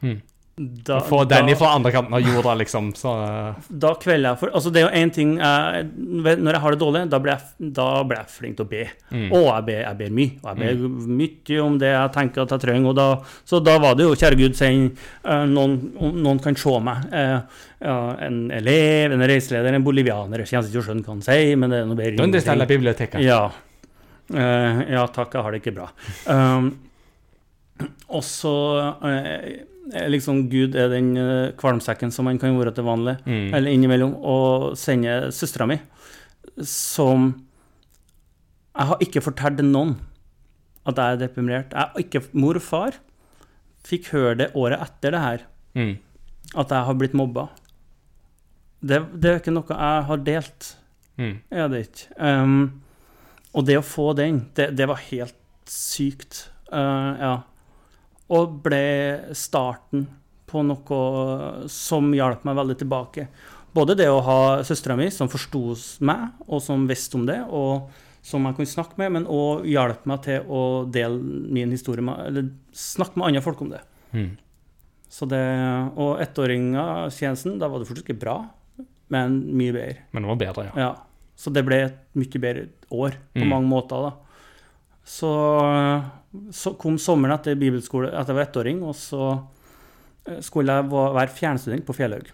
Mm. 0.02 0.20
Da, 0.60 1.00
Få 1.00 1.24
den 1.24 1.56
fra 1.56 1.70
andre 1.74 1.92
kanten 1.92 2.14
av 2.14 2.22
jorda, 2.22 2.54
liksom. 2.60 2.90
Så 2.96 3.12
eh, 3.24 3.68
da 3.70 3.94
kvelder 3.96 4.34
jeg 4.34 4.40
for 4.42 4.52
Altså, 4.58 4.72
det 4.74 4.82
er 4.82 4.84
jo 4.84 5.00
én 5.00 5.14
ting 5.16 5.32
jeg, 5.40 5.86
Når 5.96 6.52
jeg 6.52 6.62
har 6.66 6.76
det 6.76 6.80
dårlig, 6.82 7.04
da 7.10 7.20
blir 7.24 7.34
jeg, 7.34 7.70
da 7.78 7.86
blir 8.04 8.20
jeg 8.20 8.34
flink 8.34 8.60
til 8.60 8.68
å 8.68 8.72
be. 8.74 8.82
Mm. 9.14 9.30
Og 9.30 9.48
jeg 9.48 9.66
ber, 9.70 9.80
jeg 9.86 10.00
ber 10.02 10.12
mye. 10.20 10.36
Og 10.44 10.50
jeg 10.52 10.60
ber 10.60 11.16
mye 11.22 11.62
om 11.64 11.80
det 11.82 11.94
jeg 11.94 12.14
tenker 12.18 12.44
at 12.44 12.54
jeg 12.58 12.66
trenger. 12.66 12.98
Da, 13.00 13.08
så 13.48 13.62
da 13.64 13.78
var 13.82 13.96
det 13.98 14.10
jo, 14.10 14.20
kjære 14.20 14.40
Gud, 14.44 14.60
send 14.60 15.02
eh, 15.24 15.48
noen, 15.54 15.80
noen 16.20 16.44
kan 16.44 16.60
se 16.60 16.76
meg. 16.84 17.08
Eh, 17.16 17.64
en 18.28 18.44
elev, 18.60 19.16
en 19.16 19.26
reiseleder, 19.32 19.80
en 19.80 19.88
bolivianer. 19.88 20.44
Jeg 20.44 20.68
ikke 20.68 20.84
å 20.84 20.88
skjønne 20.92 21.08
hva 21.08 21.16
han 21.16 21.26
sier, 21.26 21.56
men 21.58 21.74
det 21.74 21.82
er 21.82 21.90
noe 21.90 22.04
bedre. 22.04 22.20
Ja. 23.26 23.42
Ja, 24.32 25.08
takk, 25.12 25.34
jeg 25.36 25.44
har 25.44 25.52
det 25.52 25.64
ikke 25.64 25.74
bra. 25.76 25.90
Um, 26.24 26.70
og 28.14 28.22
så 28.24 28.54
liksom 29.92 30.46
Gud 30.52 30.76
er 30.80 30.90
den 30.94 31.10
eh, 31.20 31.52
kvalmsekken 31.60 32.12
som 32.16 32.28
han 32.30 32.40
kan 32.40 32.58
være 32.58 32.74
til 32.78 32.86
vanlig, 32.88 33.18
Mm. 33.26 33.54
eller 33.54 33.72
innimellom, 33.72 34.14
og 34.24 34.78
sende 34.78 35.32
søstera 35.36 35.68
mi, 35.68 35.80
som 36.64 37.34
Jeg 38.76 38.88
har 38.88 38.98
ikke 39.04 39.22
fortalt 39.22 39.60
noen 39.68 39.98
at 40.88 40.96
jeg 40.98 41.14
er 41.14 41.18
deprimert. 41.28 41.74
Jeg 41.76 42.06
ikke, 42.06 42.22
mor 42.34 42.56
og 42.56 42.62
far 42.64 42.96
fikk 43.86 44.08
høre 44.14 44.38
det 44.40 44.48
året 44.56 44.80
etter 44.82 45.12
det 45.12 45.20
her, 45.22 45.42
Mm. 45.76 45.98
at 46.56 46.70
jeg 46.70 46.86
har 46.88 46.94
blitt 46.96 47.14
mobba. 47.14 47.50
Det, 48.84 48.98
det 49.22 49.30
er 49.30 49.40
ikke 49.40 49.54
noe 49.54 49.68
jeg 49.70 50.04
har 50.08 50.18
delt. 50.26 50.76
Mm. 51.20 51.36
Er 51.52 51.68
det 51.70 51.82
ikke. 51.86 52.08
Um, 52.18 52.82
og 53.54 53.66
det 53.68 53.78
å 53.78 53.84
få 53.86 54.16
den, 54.16 54.48
det, 54.56 54.72
det 54.76 54.88
var 54.88 54.96
helt 55.12 55.36
sykt. 55.70 56.48
Uh, 56.72 57.14
ja. 57.20 57.34
Og 58.32 58.60
ble 58.64 58.82
starten 59.36 60.06
på 60.52 60.62
noe 60.68 61.68
som 61.72 62.12
hjalp 62.16 62.46
meg 62.48 62.58
veldig 62.60 62.78
tilbake. 62.82 63.28
Både 63.76 63.96
det 63.96 64.08
å 64.12 64.20
ha 64.24 64.40
søstera 64.68 64.98
mi 65.00 65.08
som 65.12 65.30
forsto 65.32 65.76
meg, 66.04 66.32
og 66.48 66.60
som 66.64 66.84
visste 66.90 67.16
om 67.20 67.26
det, 67.28 67.40
og 67.48 67.90
som 68.22 68.44
jeg 68.46 68.58
kunne 68.58 68.70
snakke 68.70 69.00
med, 69.00 69.14
men 69.16 69.28
òg 69.32 69.64
hjalp 69.72 70.04
meg 70.12 70.22
til 70.28 70.44
å 70.52 70.64
dele 70.92 71.18
min 71.56 71.72
historie 71.74 72.04
med, 72.06 72.20
eller 72.28 72.50
snakke 72.76 73.16
med 73.18 73.30
andre 73.32 73.42
folk 73.46 73.62
om 73.64 73.72
det. 73.72 73.80
Mm. 74.14 74.34
Så 75.12 75.28
det 75.32 75.42
og 76.00 76.20
ettåringstjenesten, 76.24 77.58
da 77.60 77.68
var 77.72 77.80
det 77.82 77.88
fortsatt 77.90 78.06
ikke 78.08 78.20
bra, 78.22 78.36
men 79.12 79.40
mye 79.58 79.74
bedre. 79.76 79.96
Men 80.16 80.24
det 80.28 80.32
var 80.34 80.42
bedre, 80.44 80.68
ja. 80.70 80.84
Ja, 80.86 80.92
så 81.36 81.52
det 81.56 81.64
ble 81.68 81.80
et 81.88 81.98
mye 82.16 82.44
bedre 82.44 82.68
år 82.92 83.16
på 83.34 83.42
Mm. 83.44 83.50
mange 83.56 83.68
måter 83.72 84.04
da. 84.10 84.12
Så, 85.04 85.32
så 86.56 86.74
kom 86.80 86.96
sommeren 87.02 87.36
etter 87.36 87.58
bibelskole, 87.60 88.08
etter 88.12 88.32
jeg 88.32 88.38
var 88.40 88.46
ettåring, 88.48 88.78
og 88.88 88.96
så 88.96 89.26
eh, 90.28 90.38
skulle 90.46 90.78
jeg 90.78 90.88
være 90.92 91.34
fjernstudent 91.36 91.86
på 91.88 91.96
Fjellhaug. 91.98 92.30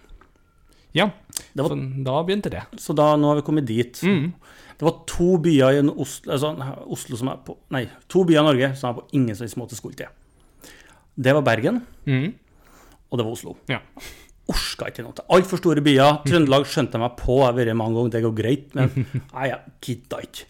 Ja, 0.96 1.10
var, 1.58 1.68
så 1.74 1.76
da 2.06 2.20
begynte 2.24 2.50
det. 2.50 2.62
så 2.80 2.94
da, 2.96 3.10
nå 3.20 3.28
har 3.32 3.36
vi 3.40 3.44
kommet 3.46 3.66
dit. 3.68 3.98
Mm. 4.06 4.30
Det 4.78 4.86
var 4.86 5.00
to 5.10 5.32
byer 5.42 5.80
i 5.80 5.82
Oslo, 5.90 6.32
altså, 6.32 6.52
Oslo 6.94 7.18
som 7.18 7.28
er 7.32 7.40
på, 7.44 7.56
nei, 7.74 7.82
to 8.08 8.22
byer 8.28 8.40
i 8.40 8.46
Norge 8.46 8.70
som 8.78 8.90
er 8.92 9.00
på 9.00 9.04
ingen 9.18 9.36
slags 9.36 9.56
måte 9.60 9.76
skulle 9.78 9.98
til. 9.98 10.08
Det 11.18 11.34
var 11.34 11.42
Bergen, 11.42 11.82
Mm. 12.06 12.32
og 13.10 13.18
det 13.18 13.24
var 13.26 13.32
Oslo. 13.34 13.56
Ja. 13.68 13.80
Orska 14.48 14.86
ikke 14.88 15.02
noe. 15.04 15.12
Altfor 15.34 15.58
store 15.60 15.82
byer. 15.84 16.22
Trøndelag 16.24 16.64
skjønte 16.70 16.96
jeg 16.96 17.02
meg 17.02 17.16
på, 17.20 17.34
jeg 17.42 17.50
har 17.50 17.56
vært 17.58 17.76
mange 17.76 17.98
ganger, 17.98 18.14
det 18.14 18.22
går 18.24 18.36
greit, 18.38 18.70
men 18.78 19.08
nei, 19.34 19.48
jeg 19.50 19.74
gidda 19.84 20.22
ikke. 20.24 20.46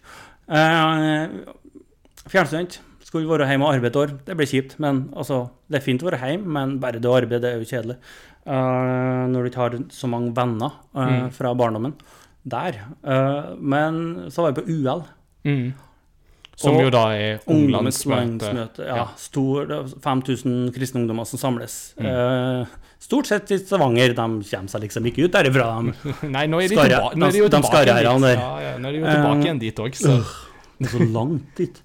Eh, 0.47 1.33
Fjernstudent. 2.29 2.79
Skulle 3.09 3.25
være 3.31 3.47
hjemme 3.49 3.65
og 3.65 3.73
arbeide 3.73 3.89
et 3.89 3.99
år. 4.03 4.11
Det 4.27 4.35
ble 4.37 4.45
kjipt. 4.45 4.75
Men 4.83 5.07
altså, 5.17 5.41
det 5.65 5.79
er 5.79 5.85
fint 5.87 6.03
å 6.05 6.09
være 6.11 6.19
hjemme, 6.21 6.45
men 6.59 6.75
bare 6.83 7.01
det 7.01 7.09
å 7.09 7.15
arbeide 7.17 7.41
det 7.41 7.51
er 7.55 7.61
jo 7.63 7.69
kjedelig. 7.71 7.95
Uh, 8.45 9.25
når 9.33 9.43
du 9.45 9.49
ikke 9.49 9.61
har 9.63 9.77
så 9.93 10.09
mange 10.09 10.31
venner 10.37 10.71
uh, 10.95 11.05
Mm. 11.09 11.29
fra 11.35 11.51
barndommen 11.57 11.93
der. 12.49 12.77
Uh, 13.03 13.55
men 13.59 14.29
så 14.29 14.45
var 14.45 14.53
jeg 14.53 14.59
på 14.61 14.77
UL. 14.77 15.03
Mm. 15.45 15.73
Som 16.59 16.75
Og 16.75 16.83
jo 16.83 16.89
da 16.91 17.03
er 17.15 17.39
ungdomsmøte. 17.47 18.49
Ja. 18.83 18.95
Ja. 18.99 19.05
Stor, 19.17 19.65
det 19.69 19.77
er 19.79 19.93
5000 20.03 20.73
kristne 20.75 21.01
ungdommer 21.01 21.25
som 21.25 21.39
samles. 21.39 21.93
Mm. 21.97 22.65
Stort 22.99 23.29
sett 23.31 23.49
i 23.55 23.57
Stavanger. 23.61 24.11
De 24.11 24.15
kommer 24.43 24.67
seg 24.73 24.83
liksom 24.83 25.05
ikke 25.07 25.23
ut 25.29 25.31
derifra. 25.37 25.69
De. 25.79 26.13
Nei, 26.35 26.45
nå 26.51 26.59
er 26.59 26.67
de 26.67 26.75
Skarre- 26.75 26.91
tilbake, 26.97 27.15
nå 27.21 27.29
er 27.29 27.31
de 27.31 27.39
jo 27.39 27.47
de 27.47 27.55
tilbake 27.55 27.85
igjen 27.95 28.25
dit. 28.27 28.35
de 28.83 29.01
tilbake 29.15 29.47
igjen 29.47 29.61
òg, 29.85 29.95
så 29.95 30.17
så 30.87 30.99
langt 31.11 31.49
dit. 31.57 31.81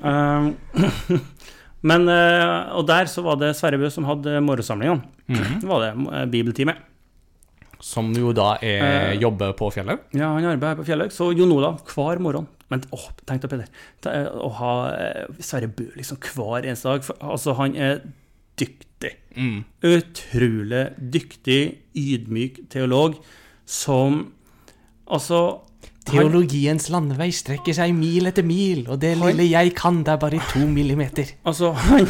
Um, 0.00 0.52
men, 1.90 2.08
eh, 2.08 2.70
og 2.78 2.86
der 2.88 3.10
så 3.10 3.24
var 3.26 3.36
det 3.40 3.52
Sverre 3.58 3.80
Bø 3.80 3.90
som 3.92 4.06
hadde 4.08 4.38
morgensamlingene. 4.44 5.02
Mm. 5.28 5.60
Det 5.60 5.68
var 5.68 5.84
det, 5.84 5.92
eh, 6.12 6.24
bibeltime. 6.32 6.76
Som 7.82 8.12
jo 8.14 8.30
da 8.32 8.54
er, 8.62 8.82
Eh. 8.86 9.18
jobber 9.18 9.52
på 9.58 9.68
Fjellhaug? 9.74 10.04
Ja, 10.14 10.28
han 10.36 10.44
arbeider 10.46 10.78
på 10.78 10.86
Fjellhaug. 10.86 11.10
Så 11.10 11.32
Jon 11.36 11.50
Olav 11.52 11.80
hver 11.90 12.20
morgen 12.22 12.46
Men 12.70 12.80
åh, 12.90 13.10
tenk 13.26 13.42
deg, 13.42 13.50
Peder. 13.50 14.30
Å 14.32 14.48
ha 14.56 14.72
Sverre 15.44 15.68
Bø 15.68 15.90
liksom 15.94 16.16
hver 16.16 16.64
eneste 16.64 16.88
dag. 16.88 17.02
For, 17.04 17.18
altså, 17.20 17.52
han 17.58 17.74
er 17.76 17.98
dyktig. 18.56 19.10
Mm. 19.36 19.64
Utrolig 19.84 20.84
dyktig, 20.96 21.58
ydmyk 21.94 22.62
teolog 22.72 23.18
som 23.66 24.32
Altså 25.12 25.60
Teologiens 26.08 26.88
landevei 26.90 27.28
strekker 27.34 27.76
seg 27.76 27.92
mil 27.94 28.26
etter 28.30 28.46
mil, 28.46 28.84
og 28.90 28.98
det 29.02 29.12
lille 29.20 29.46
jeg 29.46 29.72
kan, 29.78 30.00
det 30.02 30.16
er 30.16 30.20
bare 30.22 30.40
to 30.50 30.66
millimeter. 30.66 31.30
Altså, 31.48 31.72
han 31.72 32.08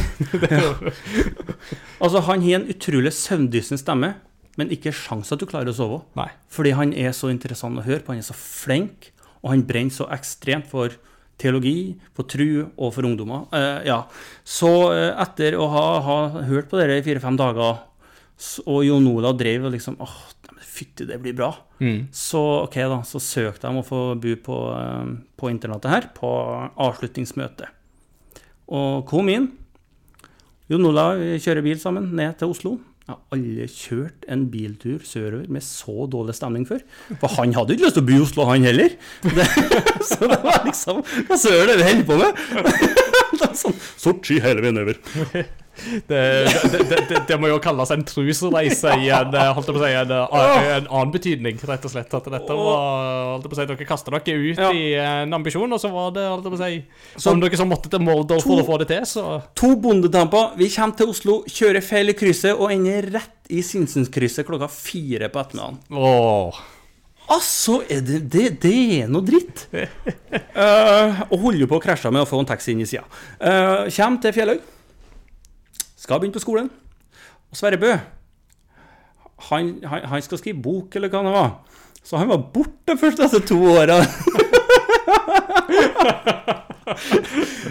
Altså, 2.01 2.23
han 2.25 2.43
har 2.45 2.59
en 2.59 2.69
utrolig 2.73 3.13
søvndyssende 3.13 3.81
stemme, 3.81 4.13
men 4.57 4.73
ikke 4.73 4.93
sjans 4.95 5.31
at 5.33 5.41
du 5.41 5.47
klarer 5.49 5.71
å 5.71 5.77
sove. 5.77 6.01
Nei. 6.17 6.29
Fordi 6.51 6.73
han 6.77 6.93
er 6.97 7.13
så 7.15 7.29
interessant 7.33 7.79
å 7.79 7.85
høre 7.85 8.01
på, 8.03 8.13
han 8.13 8.21
er 8.21 8.27
så 8.27 8.37
flink, 8.37 9.11
og 9.41 9.53
han 9.53 9.65
brenner 9.67 9.93
så 9.93 10.09
ekstremt 10.13 10.69
for 10.71 10.95
teologi, 11.41 11.95
for 12.15 12.29
tru 12.29 12.69
og 12.77 12.93
for 12.95 13.05
ungdommer. 13.07 13.47
Uh, 13.53 13.81
ja. 13.87 14.03
Så 14.45 14.71
uh, 14.93 15.13
etter 15.21 15.57
å 15.57 15.67
ha, 15.73 15.87
ha 16.05 16.19
hørt 16.49 16.69
på 16.71 16.79
dere 16.79 16.99
i 16.99 17.05
fire-fem 17.05 17.37
dager, 17.39 17.81
og 18.65 18.83
Jon 18.87 19.09
Olav 19.11 19.37
drev 19.39 19.67
og 19.67 19.75
liksom 19.75 19.97
åh, 20.03 20.15
fytti, 20.73 21.07
det 21.09 21.19
blir 21.21 21.35
bra. 21.37 21.51
Mm. 21.83 22.07
Så 22.13 22.41
ok 22.63 22.77
da, 22.91 23.01
så 23.07 23.21
søkte 23.21 23.67
jeg 23.67 23.73
om 23.73 23.81
å 23.83 23.87
få 23.87 24.01
bo 24.19 24.37
på, 24.47 24.59
eh, 24.77 25.11
på 25.39 25.51
internatet 25.51 25.91
her, 25.93 26.09
på 26.17 26.31
avslutningsmøte. 26.87 27.69
Og 28.73 29.03
kom 29.09 29.29
inn. 29.29 29.51
Jon 30.71 30.89
Olav 30.89 31.19
kjører 31.43 31.65
bil 31.65 31.79
sammen 31.81 32.13
ned 32.17 32.37
til 32.39 32.53
Oslo. 32.53 32.77
Jeg 33.03 33.11
har 33.11 33.35
aldri 33.35 33.65
kjørt 33.67 34.27
en 34.31 34.45
biltur 34.47 35.01
sørover 35.03 35.49
med 35.51 35.65
så 35.65 36.05
dårlig 36.07 36.37
stemning 36.37 36.63
før. 36.69 36.85
For 37.19 37.35
han 37.35 37.51
hadde 37.57 37.75
ikke 37.75 37.89
lyst 37.89 37.97
til 37.99 38.05
å 38.05 38.07
bo 38.07 38.15
i 38.15 38.23
Oslo, 38.23 38.45
han 38.47 38.63
heller. 38.63 38.95
Det, 39.37 39.47
så 40.07 40.29
det 40.31 40.39
var 40.43 40.63
liksom 40.63 41.03
Hva 41.27 41.39
søren 41.39 41.73
er 41.73 41.73
det 41.73 41.81
vi 41.81 41.89
holder 41.89 42.07
på 42.07 42.21
med? 42.21 43.21
Sånn, 43.63 43.75
Sort 43.97 44.25
sky 44.25 44.39
hele 44.43 44.63
veien 44.63 44.81
over. 44.83 44.99
Det, 45.73 46.05
det, 46.69 46.99
det, 47.09 47.19
det, 47.27 47.35
må 47.41 47.47
jo 47.49 47.55
kalles 47.57 47.89
en 47.89 48.03
trusreise 48.05 48.91
i 49.01 49.07
en, 49.09 49.31
eh, 49.33 49.47
holdt 49.57 49.71
jeg 49.71 49.73
på 49.73 49.79
å 49.81 49.87
si, 49.87 49.95
en, 49.97 50.11
eh, 50.13 50.67
en 50.75 50.85
annen 50.85 51.13
betydning, 51.15 51.57
rett 51.65 51.87
og 51.89 51.93
slett. 51.95 52.13
At 52.13 52.27
dette 52.29 52.57
var 52.59 53.31
holdt 53.31 53.47
jeg 53.47 53.49
på 53.49 53.57
å 53.57 53.57
si, 53.57 53.65
Dere 53.71 53.87
kasta 53.89 54.13
dere 54.13 54.35
ut 54.37 54.61
Ja. 54.61 54.69
i 54.69 54.83
en 55.01 55.33
ambisjon, 55.33 55.73
og 55.73 55.81
så 55.81 55.89
var 55.89 56.11
det 56.13 56.27
holdt 56.29 56.45
jeg 56.45 56.53
på 56.53 56.59
å 56.59 56.61
si, 56.61 56.77
Så- 57.15 57.23
Som 57.25 57.41
dere 57.41 57.57
så 57.57 57.65
måtte 57.65 57.89
til 57.89 58.05
Mordor 58.05 58.45
for 58.45 58.61
å 58.61 58.67
få 58.67 58.77
det 58.83 58.87
til, 58.93 59.01
så 59.01 59.41
To 59.63 59.75
bondetamper. 59.75 60.53
Vi 60.61 60.69
kommer 60.69 60.95
til 60.95 61.09
Oslo, 61.09 61.39
kjører 61.49 61.81
feil 61.81 62.13
i 62.13 62.13
krysset 62.21 62.53
og 62.53 62.69
ender 62.69 63.09
rett 63.17 63.49
i 63.49 63.65
Sinsenkrysset 63.65 64.45
klokka 64.45 64.69
fire 64.69 65.27
på 65.33 65.41
ettermiddagen. 65.41 65.81
Åh. 65.89 66.61
Altså, 67.31 67.79
er 67.89 68.01
det, 68.03 68.19
det, 68.33 68.45
det 68.63 68.75
er 69.01 69.11
noe 69.11 69.23
dritt. 69.25 69.67
uh, 69.71 71.23
og 71.31 71.37
holder 71.45 71.69
på 71.69 71.79
å 71.79 71.83
krasje 71.83 72.11
med 72.11 72.25
å 72.25 72.29
få 72.29 72.41
en 72.43 72.49
taxi 72.49 72.73
inn 72.73 72.83
i 72.83 72.89
sida. 72.89 73.05
Uh, 73.39 73.87
Kjem 73.93 74.19
til 74.23 74.35
Fjellhaug. 74.35 74.61
Skal 76.03 76.19
begynne 76.19 76.35
på 76.35 76.43
skolen. 76.43 76.67
Og 77.53 77.57
Sverre 77.57 77.79
Bø, 77.79 77.93
han, 79.49 79.71
han, 79.87 80.01
han 80.11 80.21
skal 80.25 80.39
skrive 80.41 80.61
bok, 80.63 80.95
eller 80.97 81.11
hva 81.13 81.21
det 81.23 81.33
var. 81.35 81.51
Så 82.03 82.19
han 82.19 82.27
var 82.31 82.41
borte 82.53 82.97
først 82.99 83.19
etter 83.23 83.39
to 83.47 83.59
åra. 83.71 84.01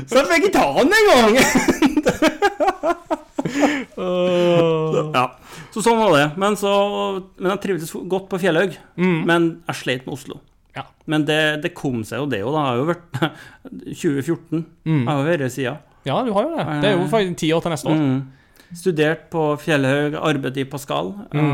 Så 0.08 0.16
jeg 0.18 0.26
fikk 0.30 0.44
ikke 0.46 0.56
ta 0.56 0.66
han 0.78 0.88
engang! 0.96 1.32
ja. 5.16 5.24
Så 5.72 5.82
sånn 5.84 6.00
var 6.00 6.12
det. 6.16 6.24
Men, 6.40 6.56
så, 6.60 6.70
men 7.38 7.54
jeg 7.54 7.62
trivdes 7.62 7.92
godt 8.12 8.28
på 8.30 8.40
Fjellhaug. 8.42 8.74
Men 9.00 9.48
jeg 9.70 9.78
slet 9.80 10.04
med 10.06 10.16
Oslo. 10.18 10.40
Ja. 10.76 10.86
Men 11.08 11.24
det, 11.28 11.40
det 11.64 11.72
kom 11.76 12.02
seg 12.08 12.22
jo, 12.22 12.28
det 12.28 12.42
òg. 12.44 12.52
Det 12.52 12.66
har 12.66 12.78
jo 12.80 12.86
vært 12.90 13.18
2014. 14.02 14.62
Jeg 14.84 15.08
har 15.08 15.18
jo 15.20 15.26
vært 15.30 15.52
sida. 15.56 15.74
ja, 16.08 16.20
du 16.24 16.32
har 16.36 16.46
jo 16.46 16.54
det. 16.54 16.66
Det 16.84 16.90
er 16.90 16.96
jo 16.96 17.10
faktisk 17.12 17.40
ti 17.42 17.52
år 17.56 17.64
til 17.64 17.74
neste 17.74 17.92
år. 17.92 18.00
Mm. 18.00 18.22
Studert 18.82 19.26
på 19.32 19.44
Fjellhaug, 19.60 20.16
arbeidet 20.16 20.64
i 20.64 20.68
Pascal. 20.68 21.12
Eh, 21.32 21.48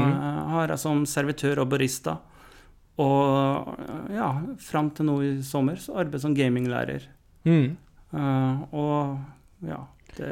har 0.54 0.70
jeg 0.70 0.82
som 0.82 1.02
servitør 1.08 1.64
og 1.64 1.72
barista. 1.72 2.18
Og 2.98 3.74
ja, 4.14 4.32
fram 4.62 4.90
til 4.94 5.06
nå 5.06 5.16
i 5.22 5.32
sommer 5.46 5.78
så 5.82 5.94
arbeider 5.98 6.18
jeg 6.18 6.26
som 6.26 6.36
gaminglærer. 6.38 7.06
Mm. 7.46 7.76
Uh, 8.08 8.62
og 8.72 9.68
ja, 9.68 9.82
det 10.16 10.30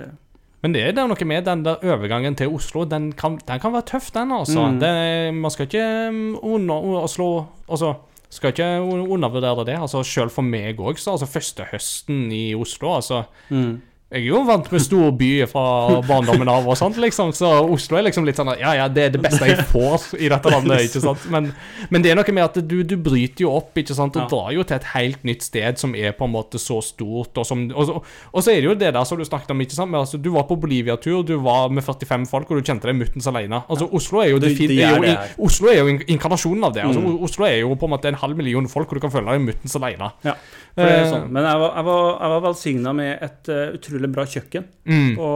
Men 0.65 0.75
det 0.75 0.83
er 0.83 0.95
det 0.97 1.05
noe 1.07 1.29
med 1.29 1.47
den 1.47 1.63
der 1.67 1.83
overgangen 1.85 2.37
til 2.39 2.53
Oslo. 2.57 2.85
Den 2.89 3.11
kan, 3.17 3.37
den 3.47 3.61
kan 3.63 3.75
være 3.75 3.87
tøff, 3.93 4.11
den, 4.15 4.33
altså. 4.33 4.65
Mm. 4.67 4.79
Det, 4.83 4.93
man 5.37 5.53
skal 5.55 5.69
ikke 5.69 5.87
um, 6.11 6.23
under, 6.57 6.93
å 7.05 7.35
Altså, 7.67 7.93
skal 8.31 8.55
ikke 8.55 8.71
undervurdere 8.83 9.67
det. 9.69 9.77
Altså, 9.79 10.03
Selv 10.07 10.33
for 10.35 10.47
meg 10.47 10.81
òg, 10.81 10.99
altså 10.99 11.29
første 11.29 11.69
høsten 11.73 12.27
i 12.33 12.55
Oslo, 12.57 12.97
altså 12.97 13.23
mm. 13.51 13.75
Jeg 14.07 14.21
er 14.23 14.27
jo 14.29 14.39
vant 14.47 14.69
med 14.71 14.79
stor 14.85 15.09
by 15.19 15.29
fra 15.51 15.63
barndommen 16.07 16.47
av 16.47 16.63
og 16.71 16.77
sånt, 16.79 16.95
liksom, 17.03 17.33
så 17.35 17.49
Oslo 17.75 17.97
er 17.99 18.05
liksom 18.07 18.23
litt 18.25 18.37
sånn 18.39 18.53
at, 18.53 18.61
Ja, 18.63 18.71
ja, 18.79 18.85
det 18.87 19.03
er 19.03 19.11
det 19.17 19.21
beste 19.25 19.49
jeg 19.49 19.65
får 19.67 20.05
i 20.23 20.29
dette 20.31 20.53
landet, 20.53 20.85
ikke 20.87 21.01
sant. 21.03 21.25
Men, 21.35 21.49
men 21.91 22.05
det 22.05 22.13
er 22.13 22.21
noe 22.21 22.35
med 22.37 22.45
at 22.45 22.61
du, 22.71 22.77
du 22.87 22.95
bryter 23.03 23.43
jo 23.43 23.51
opp, 23.57 23.73
ikke 23.83 23.97
sant, 23.99 24.15
og 24.15 24.23
Ja. 24.23 24.29
drar 24.31 24.53
jo 24.55 24.63
til 24.63 24.77
et 24.79 24.87
helt 24.93 25.25
nytt 25.27 25.43
sted 25.43 25.77
som 25.83 25.97
er 25.99 26.15
på 26.15 26.23
en 26.29 26.31
måte 26.37 26.55
så 26.63 26.79
stort, 26.87 27.35
og 27.37 27.45
som 27.51 27.65
Og, 27.75 27.83
så- 27.89 27.97
og 28.33 28.45
så 28.47 28.53
er 28.55 28.61
det 28.63 28.69
jo 28.71 28.75
det 28.79 28.93
der 28.95 29.05
som 29.05 29.19
du 29.19 29.25
snakket 29.25 29.51
om, 29.51 29.59
ikke 29.67 29.75
sant. 29.75 29.91
Men, 29.91 30.01
altså, 30.05 30.23
du 30.23 30.31
var 30.31 30.45
på 30.47 30.55
Bolivia-tur, 30.61 31.25
du 31.27 31.35
var 31.43 31.69
med 31.69 31.83
45 31.83 32.29
folk, 32.31 32.49
og 32.55 32.63
du 32.63 32.73
kjente 32.73 32.87
deg 32.87 32.95
muttens 32.95 33.27
alene. 33.27 33.65
Altså, 33.69 33.91
Oslo 33.93 34.21
er 34.23 34.31
jo 34.31 34.39
Det- 34.39 34.57
det 34.57 34.71
er 34.87 34.97
jo, 34.97 35.03
i- 35.03 35.19
Oslo 35.43 35.67
er 35.69 35.79
jo 35.83 35.87
in- 35.89 36.05
inkarnasjonen 36.07 36.63
av 36.65 36.73
det. 36.75 36.85
Altså, 36.85 37.01
Mm. 37.03 37.23
Oslo 37.25 37.45
er 37.45 37.59
jo 37.59 37.75
på 37.75 37.83
en 37.91 37.91
måte 37.99 38.05
en 38.07 38.15
halv 38.15 38.37
million 38.37 38.69
folk, 38.69 38.87
og 38.87 38.95
du 38.95 39.01
kan 39.01 39.11
føle 39.11 39.27
deg 39.35 39.41
muttens 39.43 39.75
alene. 39.75 40.13
Ja, 40.25 40.35
for 40.77 40.85
det 40.87 40.95
er 40.95 41.11
sånn. 41.11 41.29
Men 41.31 41.43
jeg 41.43 41.59
var, 41.59 41.75
jeg 41.75 41.85
var, 41.85 42.19
jeg 42.21 42.31
var 42.31 42.41
velsigna 42.53 42.95
med 42.95 43.19
et 43.23 43.49
uh, 43.49 43.73
utrolig 43.77 43.96
bra 44.13 44.25
kjøkken 44.29 44.65
Mm, 44.87 45.17
på, 45.17 45.29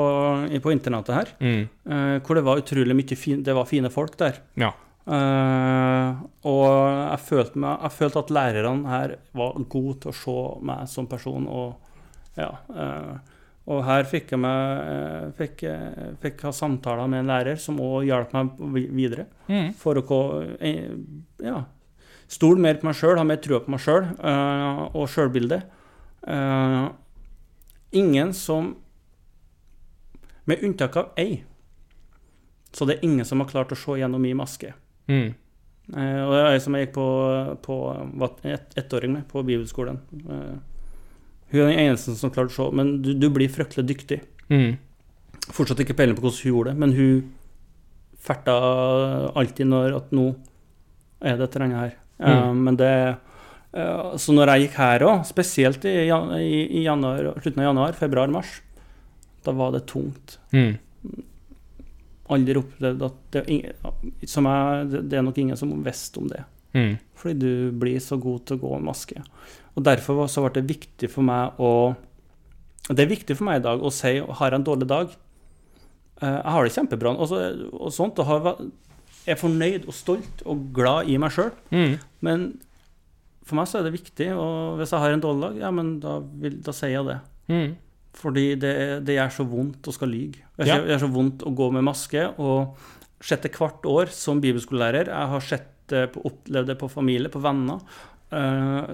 på 0.63 0.73
internatet 0.73 1.15
her. 1.15 1.29
mm, 1.41 1.69
Uh, 1.91 2.19
hvor 2.21 2.35
det 2.37 2.45
var 2.45 2.61
utrolig 2.61 2.95
mye 2.95 3.17
fin, 3.17 3.43
det 3.43 3.55
var 3.57 3.65
fine 3.67 3.91
folk 3.91 4.17
der. 4.21 4.35
ja. 4.57 4.71
Uh, 5.11 6.21
og 6.47 6.67
jeg 7.11 7.19
følte, 7.25 7.59
meg, 7.59 7.81
jeg 7.83 7.91
følte 7.97 8.19
at 8.21 8.31
lærerne 8.31 8.89
her 8.93 9.15
var 9.35 9.57
gode 9.73 9.97
til 10.05 10.11
å 10.13 10.15
se 10.15 10.35
meg 10.69 10.87
som 10.93 11.07
person. 11.11 11.47
Og, 11.49 11.75
ja, 12.37 12.51
uh, 12.71 13.17
og 13.67 13.83
her 13.89 14.05
fikk 14.05 14.31
jeg, 14.37 14.39
meg, 14.45 15.33
fikk, 15.41 15.65
fikk 16.23 16.45
ha 16.47 16.53
samtaler 16.55 17.09
med 17.11 17.25
en 17.25 17.33
lærer 17.33 17.59
som 17.59 17.81
òg 17.83 18.05
hjalp 18.07 18.33
meg 18.37 18.63
videre. 18.95 19.27
Mm, 19.49 19.73
For 19.81 19.99
å 19.99 20.21
ja, 21.43 21.59
stole 22.31 22.61
mer 22.63 22.79
på 22.81 22.87
meg 22.91 22.95
sjøl, 23.01 23.19
ha 23.19 23.25
mer 23.27 23.41
trua 23.43 23.61
på 23.65 23.71
meg 23.75 23.83
sjøl 23.83 24.09
og 24.95 25.09
sjølbildet. 25.11 25.67
Eh, 26.29 26.89
ingen 27.93 28.33
som 28.35 28.77
Med 30.45 30.63
unntak 30.65 30.97
av 30.97 31.09
ei, 31.21 31.45
så 32.73 32.87
det 32.87 32.97
er 32.99 33.05
ingen 33.07 33.25
som 33.29 33.41
har 33.43 33.49
klart 33.51 33.71
å 33.73 33.77
se 33.79 33.99
gjennom 34.01 34.23
min 34.23 34.37
maske. 34.37 34.73
mm, 35.09 35.35
Eh, 35.91 36.21
og 36.23 36.31
det 36.33 36.39
er 36.41 36.53
ei 36.55 36.59
som 36.63 36.75
jeg 36.75 36.87
gikk 36.87 36.93
på, 36.95 37.05
på 37.67 37.77
var 38.21 38.31
et, 38.47 38.75
ettåring 38.79 39.11
med 39.13 39.25
på 39.29 39.43
bibelskolen. 39.43 39.97
Eh, 40.23 40.59
hun 41.51 41.61
er 41.65 41.67
den 41.73 41.79
eneste 41.83 42.15
som 42.15 42.31
klarte 42.31 42.53
å 42.55 42.55
se, 42.55 42.77
men 42.77 43.03
du, 43.03 43.11
du 43.19 43.27
blir 43.31 43.49
fryktelig 43.51 43.87
dyktig. 43.89 44.21
mm. 44.53 44.77
Fortsatt 45.51 45.81
ikke 45.83 45.97
peiling 45.99 46.15
på 46.15 46.23
hvordan 46.23 46.39
hun 46.45 46.53
gjorde 46.53 46.71
det, 46.71 46.79
men 46.79 46.93
hun 46.95 47.33
ferta 48.23 48.55
alltid 49.35 49.67
når 49.67 49.97
at 49.97 50.13
nå 50.15 50.29
er 51.27 51.37
det 51.41 51.49
et 51.49 51.57
eller 51.57 51.67
annet 51.67 51.81
her. 51.81 51.97
Eh, 52.21 52.39
Mm. 52.51 52.63
men 52.65 52.77
det 52.77 52.93
eh, 53.09 53.15
Så 53.71 54.35
når 54.35 54.51
jeg 54.51 54.65
gikk 54.65 54.79
her 54.81 55.05
òg, 55.07 55.21
spesielt 55.29 55.85
i, 55.87 55.95
i, 56.11 56.81
januar, 56.83 57.37
slutten 57.39 57.63
av 57.63 57.69
januar, 57.69 57.99
februar-mars, 57.99 58.57
da 59.47 59.55
var 59.55 59.75
det 59.77 59.85
tungt. 59.91 60.39
Mm. 60.51 60.75
Aldri 62.35 62.59
opplevd 62.59 63.05
at 63.07 63.37
det, 63.37 63.45
som 64.31 64.49
jeg, 64.51 64.91
det, 64.99 65.19
er 65.19 65.25
nok 65.27 65.39
ingen 65.39 65.59
som 65.59 65.73
visste 65.87 66.23
om 66.23 66.29
det. 66.31 66.43
Mm. 66.75 66.99
Fordi 67.19 67.39
du 67.39 67.79
blir 67.79 68.03
så 68.03 68.19
god 68.21 68.45
til 68.47 68.59
å 68.59 68.63
gå 68.65 68.75
med 68.77 68.91
maske. 68.91 69.23
Og 69.75 69.87
derfor 69.87 70.27
så 70.31 70.45
ble 70.45 70.55
det 70.59 70.69
viktig 70.69 71.11
for 71.11 71.27
meg 71.27 71.59
å 71.63 71.95
Det 72.91 73.05
er 73.05 73.11
viktig 73.11 73.37
for 73.39 73.47
meg 73.47 73.61
i 73.61 73.65
dag 73.69 73.83
å 73.83 73.91
si 73.95 74.17
har 74.19 74.51
jeg 74.51 74.59
en 74.59 74.67
dårlig 74.67 74.89
dag. 74.91 75.13
Eh, 76.21 76.37
jeg 76.37 76.55
har 76.55 76.67
det 76.67 76.73
kjempebra 76.75 77.13
og, 77.15 77.29
så, 77.31 77.43
og 77.71 77.93
sånt. 77.95 78.19
Og 78.19 78.27
har, 78.27 78.49
er 79.31 79.39
fornøyd 79.39 79.87
og 79.87 79.95
stolt 79.95 80.43
og 80.43 80.65
glad 80.75 81.11
i 81.11 81.19
meg 81.21 81.35
sjøl. 81.37 81.53
Mm. 81.71 81.95
Men 82.27 82.49
for 83.51 83.59
meg 83.59 83.69
så 83.69 83.81
er 83.81 83.87
det 83.89 83.93
viktig, 83.99 84.29
og 84.39 84.79
hvis 84.81 84.95
jeg 84.95 85.03
har 85.03 85.15
en 85.17 85.23
dårlig 85.25 85.43
dag, 85.49 85.59
ja, 85.65 85.71
men 85.75 85.91
da, 86.03 86.17
vil, 86.43 86.57
da 86.65 86.73
sier 86.77 86.95
jeg 86.97 87.09
det. 87.11 87.19
Mm. 87.51 87.73
Fordi 88.21 88.45
det, 88.63 88.73
det 89.07 89.15
gjør 89.19 89.35
så 89.37 89.45
vondt 89.51 89.87
å 89.91 89.95
skal 89.95 90.11
lyge. 90.11 90.41
Det 90.57 90.67
Ja. 90.67 90.79
gjør- 90.79 90.89
gjør 90.91 91.03
så 91.05 91.11
vondt 91.15 91.45
å 91.47 91.53
gå 91.55 91.69
med 91.75 91.85
maske. 91.87 92.25
Og 92.43 92.79
sjette 93.23 93.51
hvert 93.55 93.85
år 93.87 94.11
som 94.15 94.41
bibelskolelærer, 94.43 95.11
jeg 95.13 95.29
har 95.35 95.41
sett 95.47 95.69
det 95.93 96.07
på, 96.15 96.23
opplevd 96.31 96.67
det 96.73 96.79
på 96.81 96.89
familie, 96.91 97.29
på 97.31 97.43
venner, 97.43 97.81
uh, 98.33 98.87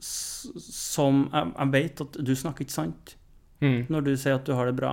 som 0.00 1.24
jeg, 1.32 1.52
jeg 1.58 1.70
vet 1.74 2.00
at 2.04 2.18
du 2.24 2.34
snakker 2.36 2.66
ikke 2.66 2.78
sant 2.82 3.14
Mm. 3.62 3.86
når 3.88 4.04
du 4.04 4.10
sier 4.18 4.34
at 4.34 4.44
du 4.44 4.52
har 4.52 4.66
det 4.66 4.76
bra. 4.76 4.90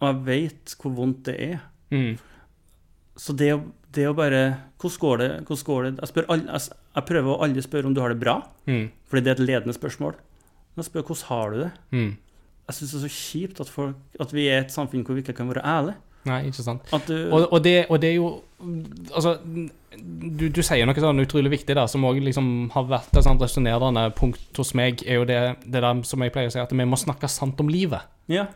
Og 0.00 0.08
jeg 0.08 0.24
vet 0.26 0.72
hvor 0.80 0.94
vondt 0.96 1.20
det 1.28 1.34
er. 1.52 1.60
Mm. 1.92 2.16
Så 3.14 3.36
det 3.36 3.52
å, 3.54 3.60
det 3.94 4.06
å 4.08 4.14
bare 4.16 4.40
Hvordan 4.78 4.98
går 5.00 5.16
det? 5.18 5.28
Hvordan 5.48 5.64
går 5.66 5.82
det? 5.88 5.92
Jeg, 6.00 6.08
spør, 6.12 6.26
al- 6.30 6.46
jeg, 6.46 6.60
jeg 6.94 7.04
prøver 7.08 7.30
å 7.34 7.42
aldri 7.42 7.62
spørre 7.64 7.86
om 7.90 7.94
du 7.94 8.00
har 8.00 8.08
det 8.14 8.20
bra, 8.20 8.36
Mm. 8.68 8.90
fordi 9.08 9.22
det 9.24 9.30
er 9.32 9.38
et 9.42 9.46
ledende 9.48 9.74
spørsmål. 9.74 10.14
Men 10.74 10.82
jeg 10.84 10.90
spør 10.90 11.02
hvordan 11.08 11.28
har 11.28 11.50
du 11.50 11.56
det? 11.64 11.70
Mm. 11.90 12.10
Jeg 12.68 12.74
syns 12.76 12.90
det 12.92 12.98
er 13.00 13.08
så 13.08 13.14
kjipt 13.16 13.60
at, 13.60 13.68
folk, 13.72 13.96
at 14.20 14.32
vi 14.36 14.46
er 14.48 14.60
et 14.60 14.70
samfunn 14.74 15.02
hvor 15.04 15.14
vi 15.16 15.22
ikke 15.24 15.32
kan 15.34 15.48
være 15.48 15.64
ærlige. 15.64 15.96
Nei, 16.28 16.42
ikke 16.50 16.62
sant. 16.62 16.82
Du, 17.08 17.14
Og, 17.32 17.52
og, 17.52 17.64
det, 17.64 17.86
og 17.88 18.00
det 18.02 18.10
er 18.10 18.14
jo 18.18 18.42
Altså, 19.14 19.38
du, 19.46 20.48
du 20.50 20.60
sier 20.66 20.84
noe 20.86 20.98
sånn 21.00 21.22
utrolig 21.22 21.50
viktig 21.52 21.74
der, 21.78 21.86
som 21.90 22.04
òg 22.04 22.18
liksom 22.26 22.48
har 22.74 22.86
vært 22.90 23.14
et 23.16 23.24
sånt 23.24 23.40
resonnerende 23.42 24.02
punkt 24.18 24.58
hos 24.58 24.74
meg, 24.78 25.02
er 25.06 25.20
jo 25.20 25.24
det, 25.28 25.38
det 25.64 25.80
der 25.82 26.02
som 26.06 26.22
jeg 26.26 26.34
pleier 26.34 26.50
å 26.50 26.54
si, 26.54 26.60
at 26.62 26.74
vi 26.74 26.84
må 26.88 26.98
snakke 26.98 27.30
sant 27.30 27.60
om 27.62 27.70
livet. 27.72 28.02
ja, 28.28 28.46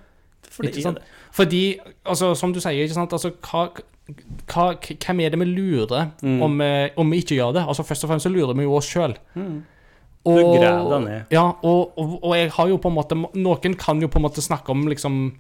for 0.53 0.67
det 0.67 0.73
Ikke 0.75 0.83
er 0.83 0.89
sant? 0.91 0.99
det. 0.99 1.21
Fordi, 1.33 1.63
altså, 2.05 2.35
som 2.37 2.53
du 2.53 2.61
sier, 2.61 2.83
ikke 2.85 2.99
sant, 2.99 3.13
altså, 3.17 3.31
hva, 3.47 3.63
hva, 4.51 4.65
hvem 4.81 5.21
er 5.25 5.31
det 5.31 5.39
vi 5.39 5.45
lurer 5.47 6.11
Mm. 6.23 6.43
om, 6.43 6.59
vi- 6.59 6.91
om 6.97 7.11
vi 7.11 7.21
ikke 7.23 7.37
gjør 7.39 7.53
det? 7.55 7.63
Altså, 7.69 7.85
Først 7.87 8.05
og 8.05 8.11
fremst 8.11 8.27
så 8.27 8.33
lurer 8.33 8.55
vi 8.57 8.63
jo 8.65 8.75
oss 8.77 8.87
sjøl. 8.91 9.15
Mm. 9.35 9.63
Ned. 10.25 11.25
Ja, 11.31 11.49
og, 11.63 11.93
og, 11.99 12.19
og 12.23 12.37
jeg 12.37 12.51
har 12.53 12.69
jo 12.69 12.77
på 12.79 12.89
en 12.89 12.95
måte 12.95 13.17
Noen 13.35 13.75
kan 13.77 14.01
jo 14.01 14.07
på 14.07 14.21
en 14.21 14.23
måte 14.23 14.41
snakke 14.43 14.71
om 14.71 14.85
liksom 14.87 15.33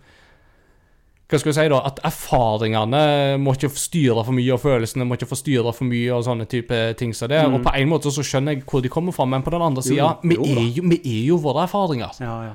hva 1.30 1.38
skal 1.38 1.48
vi 1.52 1.54
si 1.56 1.68
da, 1.72 1.78
At 1.86 2.00
erfaringene 2.04 3.38
må 3.40 3.54
ikke 3.56 3.70
styre 3.72 4.20
for 4.26 4.32
mye, 4.36 4.50
og 4.52 4.60
følelsene 4.60 5.06
må 5.08 5.14
ikke 5.16 5.30
få 5.30 5.38
styre 5.38 5.72
for 5.72 5.84
mye, 5.88 6.10
og 6.12 6.24
sånne 6.26 6.44
type 6.50 6.80
ting 7.00 7.14
som 7.16 7.30
det. 7.32 7.38
Mm. 7.48 7.54
Og 7.54 7.62
på 7.64 7.72
en 7.78 7.88
måte 7.88 8.10
så 8.12 8.20
skjønner 8.26 8.52
jeg 8.58 8.64
hvor 8.68 8.82
de 8.84 8.90
kommer 8.92 9.12
fra, 9.16 9.24
men 9.24 9.40
på 9.42 9.50
den 9.54 9.62
andre 9.64 9.82
sida, 9.86 10.10
vi, 10.22 10.36
vi 10.36 10.98
er 11.00 11.22
jo 11.30 11.38
våre 11.40 11.64
erfaringer. 11.64 12.12
Ja, 12.20 12.34
ja. 12.50 12.52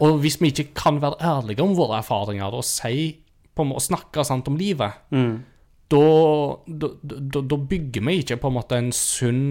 Og 0.00 0.20
hvis 0.22 0.38
vi 0.40 0.52
ikke 0.52 0.68
kan 0.78 1.00
være 1.02 1.18
ærlige 1.20 1.60
om 1.64 1.74
våre 1.76 1.98
erfaringer 1.98 2.54
og 2.54 2.62
si 2.64 3.16
på 3.56 3.66
snakke 3.82 4.22
sant 4.24 4.46
om 4.48 4.56
livet, 4.56 4.92
Mm. 5.10 5.42
Da, 5.90 6.06
da, 6.66 6.88
da, 7.02 7.42
da 7.42 7.58
bygger 7.70 8.04
vi 8.06 8.20
ikke 8.22 8.38
på 8.40 8.50
en 8.50 8.56
måte 8.56 8.78
en 8.78 8.90
sunn 8.94 9.44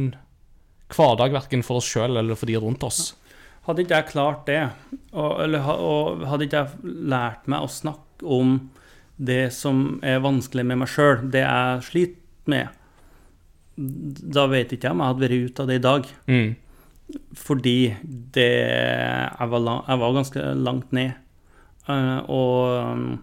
hverdag, 0.89 1.33
verken 1.35 1.63
for 1.65 1.81
oss 1.81 1.89
sjøl 1.89 2.17
eller 2.19 2.39
for 2.39 2.49
de 2.49 2.57
rundt 2.61 2.85
oss. 2.87 3.13
Hadde 3.67 3.83
ikke 3.83 3.99
jeg 3.99 4.11
klart 4.13 4.47
det, 4.47 4.61
og, 5.11 5.41
eller, 5.43 5.67
og 5.77 6.23
hadde 6.29 6.47
ikke 6.47 6.63
jeg 6.63 6.95
lært 7.11 7.49
meg 7.51 7.65
å 7.65 7.71
snakke 7.71 8.25
om 8.25 8.55
det 9.19 9.49
som 9.53 9.99
er 10.05 10.23
vanskelig 10.23 10.63
med 10.65 10.79
meg 10.81 10.89
sjøl, 10.89 11.19
det 11.31 11.43
jeg 11.43 11.85
sliter 11.89 12.49
med, 12.49 12.75
da 13.79 14.47
vet 14.49 14.73
ikke 14.73 14.89
jeg 14.89 14.95
om 14.95 15.03
jeg 15.03 15.11
hadde 15.11 15.23
vært 15.25 15.45
ute 15.45 15.63
av 15.63 15.69
det 15.69 15.77
i 15.77 15.85
dag. 15.85 16.09
Mm. 16.31 16.49
Fordi 17.39 17.77
det 18.35 18.49
Jeg 18.49 19.49
var, 19.49 19.61
lang, 19.65 19.79
jeg 19.87 19.99
var 20.01 20.13
ganske 20.13 20.41
langt 20.59 20.91
ned. 20.93 21.13
Eh, 21.89 22.19
og 22.29 23.19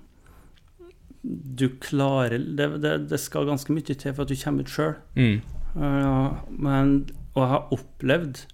du 1.26 1.68
klarer 1.82 2.38
det, 2.38 2.68
det, 2.82 2.92
det 3.10 3.18
skal 3.20 3.48
ganske 3.48 3.74
mye 3.74 3.86
til 3.86 4.12
for 4.14 4.24
at 4.24 4.30
du 4.30 4.38
kommer 4.38 4.66
ut 4.66 4.72
sjøl. 4.72 4.92
Mm. 5.18 5.40
men 6.56 6.92
Og 7.34 7.40
jeg 7.42 7.50
har 7.50 7.72
opplevd 7.74 8.44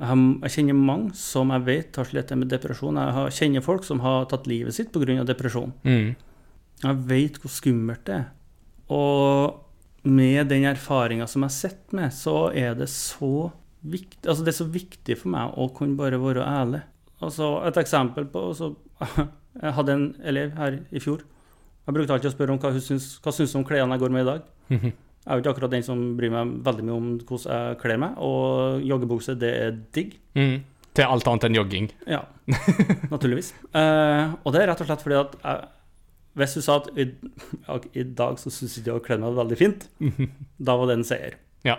jeg, 0.00 0.08
har, 0.08 0.20
jeg 0.46 0.52
kjenner 0.54 0.78
mange 0.78 1.14
som 1.18 1.50
jeg 1.52 1.66
vet 1.66 1.98
har 2.00 2.06
slitt 2.08 2.30
med 2.32 2.48
depresjon. 2.48 2.96
Jeg 2.96 3.16
har, 3.18 3.32
kjenner 3.36 3.64
folk 3.64 3.84
som 3.84 4.00
har 4.00 4.28
tatt 4.30 4.46
livet 4.48 4.72
sitt 4.72 4.94
pga. 4.94 5.24
depresjon. 5.28 5.74
Mm. 5.84 6.14
Jeg 6.80 7.02
vet 7.10 7.36
hvor 7.42 7.52
skummelt 7.52 8.06
det 8.08 8.14
er. 8.22 8.30
Og 8.88 9.60
med 10.08 10.48
den 10.48 10.64
erfaringa 10.64 11.26
som 11.28 11.44
jeg 11.44 11.56
sitter 11.58 11.98
med, 11.98 12.14
så 12.16 12.48
er 12.56 12.78
det 12.78 12.88
så 12.88 13.50
viktig, 13.80 14.24
altså 14.24 14.44
det 14.44 14.54
er 14.54 14.58
så 14.60 14.68
viktig 14.72 15.16
for 15.20 15.32
meg 15.32 15.52
å 15.60 15.68
kunne 15.76 15.98
bare 16.00 16.20
være 16.20 16.46
ærlig. 16.48 16.80
Altså 17.20 17.58
Et 17.68 17.76
eksempel 17.76 18.24
på 18.32 18.46
altså, 18.52 18.74
Jeg 19.60 19.74
hadde 19.76 19.92
en 19.92 20.08
elev 20.24 20.52
her 20.56 20.78
i 20.88 21.00
fjor. 21.02 21.24
Jeg 21.86 21.96
brukte 21.96 22.14
alltid 22.16 22.30
å 22.30 22.34
spørre 22.34 22.54
om 22.54 22.60
hva 22.62 22.70
hun 22.74 22.82
syns, 22.84 23.06
hva 23.24 23.32
syns 23.34 23.54
om 23.58 23.64
klærne 23.66 23.96
jeg 23.96 24.02
går 24.04 24.12
med 24.14 24.26
i 24.26 24.28
dag. 24.30 24.50
Jeg 25.20 25.34
er 25.34 25.36
jo 25.36 25.42
ikke 25.42 25.50
akkurat 25.52 25.72
den 25.74 25.82
som 25.84 25.98
bryr 26.16 26.30
meg 26.32 26.52
veldig 26.64 26.84
mye 26.86 26.94
om 26.96 27.08
hvordan 27.28 27.50
jeg 27.52 27.76
kler 27.82 27.98
meg, 28.00 28.14
og 28.24 28.80
joggebukse, 28.88 29.34
det 29.38 29.50
er 29.52 29.74
digg. 29.92 30.14
Mm. 30.32 30.62
Til 30.96 31.04
alt 31.12 31.28
annet 31.28 31.44
enn 31.44 31.58
jogging. 31.58 31.88
Ja, 32.08 32.22
naturligvis. 33.12 33.50
Uh, 33.76 34.32
og 34.40 34.54
det 34.56 34.62
er 34.62 34.70
rett 34.72 34.80
og 34.80 34.88
slett 34.88 35.04
fordi 35.04 35.18
at 35.20 35.36
jeg, 35.42 35.68
hvis 36.40 36.56
du 36.56 36.62
sa 36.64 36.78
at 36.80 36.88
i, 36.96 37.06
i 38.00 38.06
dag 38.16 38.40
så 38.40 38.48
syns 38.54 38.78
ikke 38.80 38.90
jeg 38.94 38.96
å 38.96 39.04
kle 39.10 39.18
meg 39.20 39.36
veldig 39.42 39.58
fint, 39.60 39.84
da 40.70 40.78
var 40.80 40.88
det 40.88 40.96
en 41.02 41.06
seier. 41.12 41.36
Ja. 41.68 41.76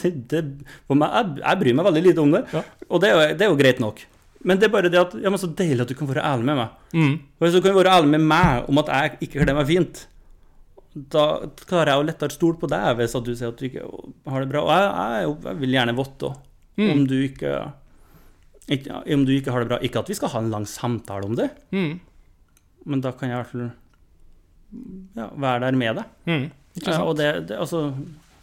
Det, 0.00 0.14
det, 0.32 0.42
for 0.88 0.96
meg, 0.96 1.12
jeg, 1.12 1.42
jeg 1.44 1.60
bryr 1.60 1.76
meg 1.76 1.90
veldig 1.90 2.04
lite 2.08 2.24
om 2.24 2.32
det, 2.38 2.42
Ja. 2.56 2.64
og 2.88 3.04
det 3.04 3.12
er, 3.12 3.14
jo, 3.20 3.36
det 3.36 3.46
er 3.46 3.52
jo 3.52 3.60
greit 3.60 3.84
nok. 3.84 4.00
Men 4.44 4.56
det 4.60 4.68
er 4.68 4.72
bare 4.72 4.88
det 4.92 5.00
at 5.00 5.14
ja, 5.20 5.28
men 5.28 5.38
så 5.40 5.50
deilig 5.52 5.82
at 5.84 5.90
du 5.90 5.94
kan 5.98 6.08
være 6.08 6.22
ærlig 6.24 6.46
med 6.48 6.56
meg. 6.56 6.76
Mm. 6.96 7.16
Hvis 7.42 7.52
du 7.56 7.60
kan 7.64 7.74
være 7.76 7.92
ærlig 7.92 8.08
med 8.14 8.22
meg 8.30 8.68
om 8.72 8.78
at 8.80 8.88
jeg 8.94 9.18
ikke 9.26 9.42
kler 9.44 9.54
meg 9.58 9.66
fint, 9.68 10.06
da 10.96 11.24
klarer 11.68 11.92
jeg 11.92 12.00
å 12.00 12.06
lettere 12.08 12.34
stole 12.34 12.56
på 12.58 12.66
deg 12.72 12.96
hvis 12.98 13.12
at 13.14 13.26
du 13.26 13.34
sier 13.36 13.52
at 13.52 13.60
du 13.60 13.66
ikke 13.68 13.84
har 14.32 14.40
det 14.42 14.48
bra. 14.50 14.62
Og 14.64 14.70
jeg, 14.72 14.88
jeg, 14.88 15.34
jeg 15.50 15.60
vil 15.64 15.76
gjerne 15.78 15.96
votte 15.98 16.32
Mm. 16.80 16.86
om 16.94 17.00
du 17.10 17.16
ikke, 17.26 17.50
ikke 18.72 19.00
Om 19.12 19.24
du 19.26 19.32
ikke 19.34 19.52
har 19.52 19.60
det 19.60 19.68
bra. 19.68 19.78
Ikke 19.84 19.98
at 20.00 20.08
vi 20.08 20.14
skal 20.16 20.30
ha 20.32 20.38
en 20.40 20.50
lang 20.54 20.64
samtale 20.70 21.26
om 21.26 21.34
det, 21.36 21.50
Mm. 21.74 21.98
men 22.86 23.00
da 23.04 23.10
kan 23.12 23.28
jeg 23.28 23.36
i 23.36 23.40
hvert 23.42 23.50
fall 23.50 23.66
ja, 25.18 25.26
være 25.36 25.60
der 25.66 25.76
med 25.76 25.96
deg. 26.00 26.04
Mm. 26.30 26.46
Ja, 26.86 27.00
og 27.02 27.16
det, 27.18 27.28
det, 27.50 27.58
altså, 27.58 27.82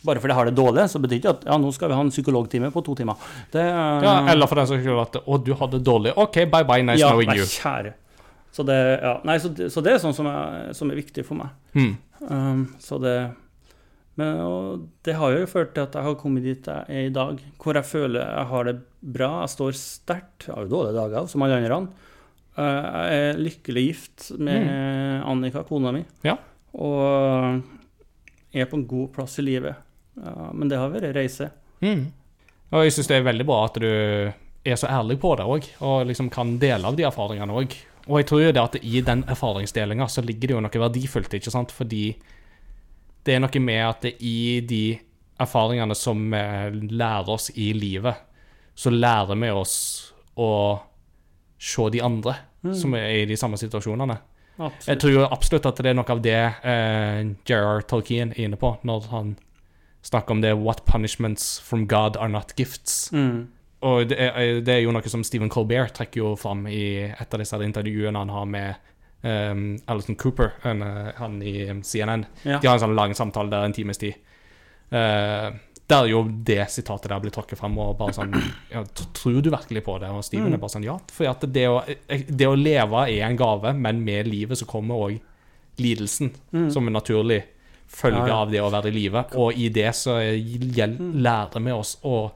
bare 0.06 0.20
fordi 0.22 0.32
jeg 0.34 0.38
har 0.38 0.46
det 0.46 0.56
dårlig, 0.58 0.84
så 0.92 1.00
betyr 1.02 1.18
ikke 1.20 1.32
at 1.34 1.46
ja, 1.50 1.56
nå 1.58 1.72
skal 1.74 1.90
vi 1.90 1.96
ha 1.98 2.02
en 2.06 2.12
psykologtime 2.14 2.70
på 2.72 2.84
to 2.86 2.94
timer. 2.96 3.16
Det, 3.52 3.64
Ja, 3.64 4.18
eller 4.32 4.48
for 4.48 4.56
den 4.62 4.68
som 4.70 4.78
skulle 4.82 5.02
at 5.02 5.18
Å, 5.24 5.38
du 5.44 5.54
hadde 5.58 5.80
det 5.80 5.86
dårlig. 5.88 6.14
OK, 6.18 6.44
bye 6.52 6.64
bye, 6.68 6.84
nice 6.86 7.02
ja, 7.02 7.10
knowing 7.12 7.34
you. 7.36 7.46
kjære. 7.50 7.94
Så 8.54 8.64
det, 8.66 8.78
ja, 9.04 9.16
nei, 9.28 9.36
så, 9.42 9.52
så 9.70 9.82
det 9.86 9.92
er 9.94 10.00
sånn 10.02 10.16
som 10.18 10.30
er, 10.32 10.72
som 10.78 10.90
er 10.94 10.98
viktig 11.02 11.26
for 11.28 11.38
meg. 11.38 11.52
Mm. 11.78 11.92
Um, 12.30 12.62
så 12.82 12.98
det 13.02 13.18
Men 14.18 14.40
og 14.42 14.88
det 15.06 15.14
har 15.14 15.36
jo 15.36 15.46
ført 15.46 15.76
til 15.76 15.84
at 15.86 15.94
jeg 15.94 16.04
har 16.08 16.16
kommet 16.18 16.42
dit 16.48 16.66
jeg 16.66 16.86
er 16.90 17.10
i 17.10 17.14
dag, 17.14 17.38
hvor 17.62 17.78
jeg 17.78 17.86
føler 17.86 18.24
jeg 18.24 18.46
har 18.50 18.64
det 18.66 18.76
bra, 19.02 19.32
jeg 19.44 19.54
står 19.54 19.76
sterkt. 19.78 20.48
Jeg 20.48 20.56
har 20.56 20.66
jo 20.66 20.72
dårlige 20.72 20.96
dager, 20.98 21.28
som 21.30 21.44
alle 21.46 21.60
andre. 21.62 21.82
Uh, 22.58 22.64
jeg 22.64 23.20
er 23.28 23.42
lykkelig 23.44 23.84
gift 23.92 24.32
med 24.42 25.22
Annika, 25.30 25.62
kona 25.68 25.92
mi, 25.94 26.02
Ja. 26.26 26.34
og 26.74 27.62
er 28.58 28.66
på 28.66 28.80
en 28.80 28.88
god 28.90 29.12
plass 29.14 29.38
i 29.38 29.46
livet. 29.46 29.76
Ja, 30.24 30.50
men 30.54 30.72
det 30.72 30.80
har 30.80 30.92
vært 30.94 31.16
reise. 31.16 31.52
Mm. 31.84 32.08
Og 32.74 32.84
jeg 32.84 32.96
syns 32.96 33.10
det 33.12 33.20
er 33.20 33.28
veldig 33.28 33.46
bra 33.48 33.60
at 33.68 33.78
du 33.80 33.88
er 33.88 34.80
så 34.80 34.90
ærlig 34.92 35.20
på 35.22 35.34
det 35.40 35.46
òg, 35.48 35.68
og 35.86 36.08
liksom 36.10 36.32
kan 36.34 36.58
dele 36.62 36.90
av 36.90 36.98
de 36.98 37.06
erfaringene 37.08 37.56
òg. 37.56 37.76
Og 38.08 38.22
jeg 38.22 38.28
tror 38.30 38.42
jo 38.42 38.54
det 38.56 38.64
at 38.64 38.78
i 38.82 39.02
den 39.04 39.24
erfaringsdelinga 39.28 40.08
så 40.12 40.24
ligger 40.24 40.50
det 40.50 40.56
jo 40.56 40.64
noe 40.64 40.82
verdifullt, 40.84 41.38
ikke 41.38 41.54
sant, 41.54 41.74
fordi 41.76 42.10
det 43.28 43.36
er 43.36 43.44
noe 43.44 43.64
med 43.64 43.84
at 43.84 44.08
det 44.08 44.16
i 44.24 44.60
de 44.68 44.98
erfaringene 45.40 45.96
som 45.96 46.32
lærer 46.32 47.32
oss 47.32 47.50
i 47.56 47.72
livet, 47.76 48.16
så 48.78 48.92
lærer 48.94 49.38
vi 49.40 49.52
oss 49.52 49.76
å 50.38 50.50
se 51.58 51.90
de 51.94 52.02
andre 52.04 52.36
som 52.78 52.94
er 52.98 53.22
i 53.22 53.28
de 53.30 53.38
samme 53.40 53.58
situasjonene. 53.60 54.18
Jeg 54.58 54.98
tror 55.02 55.14
jo 55.14 55.26
absolutt 55.28 55.68
at 55.70 55.80
det 55.84 55.92
er 55.92 55.98
noe 55.98 56.10
av 56.10 56.22
det 56.24 56.40
eh, 56.66 57.20
J.R. 57.46 57.84
Tolkien 57.90 58.32
er 58.34 58.48
inne 58.48 58.58
på 58.58 58.72
når 58.88 59.10
han 59.12 59.36
snakker 60.02 60.32
om 60.32 60.42
det 60.42 60.54
'What 60.54 60.86
punishments 60.86 61.60
from 61.60 61.88
God 61.88 62.18
are 62.18 62.30
not 62.30 62.54
gifts'. 62.58 63.14
Mm. 63.14 63.48
Og 63.82 64.10
det 64.10 64.18
er, 64.20 64.62
det 64.66 64.74
er 64.74 64.80
jo 64.82 64.92
noe 64.92 65.10
som 65.10 65.24
Stephen 65.24 65.50
Colbert 65.54 65.94
trekker 65.94 66.24
jo 66.24 66.36
fram 66.36 66.66
i 66.68 67.06
et 67.06 67.34
av 67.34 67.40
disse 67.40 67.60
intervjuene 67.62 68.18
han 68.18 68.34
har 68.34 68.46
med 68.50 68.76
um, 69.22 69.78
Alison 69.86 70.16
Cooper, 70.16 70.56
han, 70.64 70.82
eh, 70.82 71.14
han 71.16 71.42
i 71.42 71.82
CNN. 71.84 72.26
Ja. 72.44 72.58
De 72.58 72.68
har 72.68 72.74
en 72.74 72.86
sånn 72.88 72.98
lang 72.98 73.14
samtale 73.18 73.54
der 73.54 73.68
en 73.68 73.78
times 73.78 74.02
tid. 74.02 74.18
Uh, 74.90 75.54
der 75.88 76.08
jo 76.10 76.24
det 76.28 76.66
sitatet 76.72 77.12
der 77.12 77.22
blir 77.24 77.32
tråkket 77.32 77.60
fram, 77.60 77.78
og 77.80 77.96
bare 78.00 78.16
sånn 78.16 78.34
ja, 78.74 78.82
Tror 79.16 79.42
du 79.44 79.52
virkelig 79.54 79.84
på 79.86 79.98
det? 80.02 80.10
Og 80.12 80.26
Steven 80.26 80.56
er 80.56 80.62
bare 80.62 80.74
sånn 80.74 80.88
Ja. 80.88 80.98
For 81.14 81.48
det 81.48 81.68
å, 81.70 81.82
det 82.10 82.48
å 82.48 82.58
leve 82.58 83.06
er 83.08 83.28
en 83.28 83.40
gave, 83.40 83.76
men 83.78 84.02
med 84.04 84.28
livet 84.28 84.60
så 84.60 84.68
kommer 84.68 85.08
òg 85.08 85.22
lidelsen, 85.78 86.34
som 86.74 86.90
er 86.90 86.96
naturlig 86.96 87.44
følge 87.88 88.20
Ja, 88.20 88.28
ja. 88.28 88.36
av 88.42 88.52
det 88.52 88.60
å 88.62 88.70
være 88.72 88.88
i 88.92 88.92
live. 88.92 89.26
Og 89.36 89.54
i 89.58 89.70
det 89.70 89.90
så 89.96 90.18
gjel- 90.22 90.98
lærer 91.24 91.64
vi 91.64 91.72
oss 91.72 91.98
å 92.04 92.32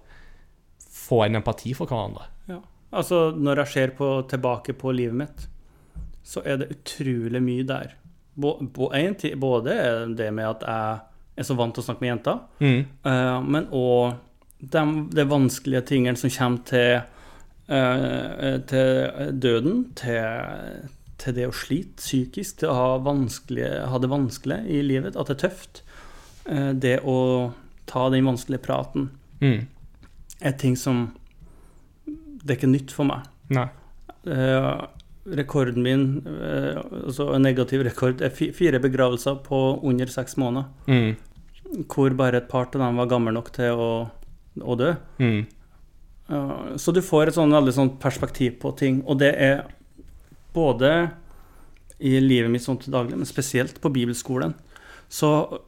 få 0.90 1.26
en 1.26 1.36
empati 1.36 1.74
for 1.76 1.88
hverandre. 1.88 2.24
Ja. 2.48 2.60
Altså, 2.94 3.32
når 3.36 3.56
jeg 3.58 3.68
ser 3.68 3.88
på, 3.98 4.28
tilbake 4.30 4.74
på 4.74 4.94
livet 4.96 5.16
mitt, 5.16 5.48
så 6.24 6.42
er 6.46 6.58
det 6.58 6.70
utrolig 6.72 7.42
mye 7.42 7.64
der. 7.68 7.94
Både 8.40 10.16
det 10.16 10.32
med 10.34 10.46
at 10.48 10.62
jeg 10.62 11.00
er 11.38 11.44
så 11.48 11.56
vant 11.58 11.74
til 11.76 11.84
å 11.84 11.86
snakke 11.88 12.02
med 12.02 12.12
jenter, 12.12 12.40
Mm. 12.60 12.86
eh, 13.06 13.42
men 13.42 13.68
òg 13.72 14.16
de, 14.62 14.84
de 15.10 15.26
vanskelige 15.26 15.82
tingene 15.88 16.18
som 16.18 16.30
kommer 16.30 16.64
til, 16.66 17.02
eh, 17.70 18.58
til 18.68 19.32
døden, 19.40 19.94
til, 19.96 20.90
til 21.22 21.36
det 21.38 21.48
å 21.50 21.54
slite 21.56 22.02
psykisk, 22.02 22.62
til 22.62 22.72
å 22.72 22.78
ha, 22.78 22.88
ha 22.98 24.00
det 24.02 24.10
vanskelig 24.12 24.58
i 24.70 24.82
livet, 24.86 25.16
at 25.16 25.30
det 25.30 25.38
er 25.38 25.42
tøft. 25.48 25.82
Eh, 26.50 26.72
det 26.74 26.96
å 27.06 27.18
ta 27.90 28.08
den 28.14 28.26
vanskelige 28.30 28.64
praten 28.66 29.10
Mm. 29.42 29.66
er 30.42 30.52
ting 30.52 30.76
som 30.76 31.16
Det 32.44 32.52
er 32.56 32.58
ikke 32.60 32.72
nytt 32.72 32.92
for 32.92 33.06
meg. 33.06 33.26
Nei. 33.50 33.68
Eh, 34.26 34.86
rekorden 35.30 35.84
min, 35.84 36.24
eh, 36.26 36.80
altså 37.06 37.36
en 37.36 37.44
negativ 37.46 37.84
rekord, 37.86 38.22
er 38.22 38.30
fire 38.30 38.80
begravelser 38.82 39.44
på 39.46 39.80
under 39.84 40.06
seks 40.10 40.36
måneder. 40.38 40.66
Mm. 40.88 41.16
Hvor 41.88 42.16
bare 42.18 42.38
et 42.42 42.50
par 42.50 42.66
av 42.66 42.72
dem 42.82 42.98
var 42.98 43.06
gamle 43.12 43.32
nok 43.34 43.52
til 43.54 43.78
å, 43.78 44.10
å 44.62 44.78
dø. 44.78 44.96
Mm. 45.20 45.46
Eh, 46.30 46.76
så 46.82 46.94
du 46.94 47.02
får 47.06 47.28
et 47.28 47.38
sånn 47.38 47.54
veldig 47.54 47.74
sånn 47.78 47.94
perspektiv 48.02 48.58
på 48.60 48.74
ting. 48.78 49.04
Og 49.06 49.20
det 49.20 49.36
er 49.38 49.64
både 50.54 50.92
i 52.02 52.16
livet 52.20 52.50
mitt 52.52 52.64
sånn 52.66 52.80
til 52.82 52.94
daglig, 52.94 53.18
men 53.18 53.30
spesielt 53.30 53.78
på 53.82 53.92
bibelskolen, 53.94 54.56
så 55.12 55.60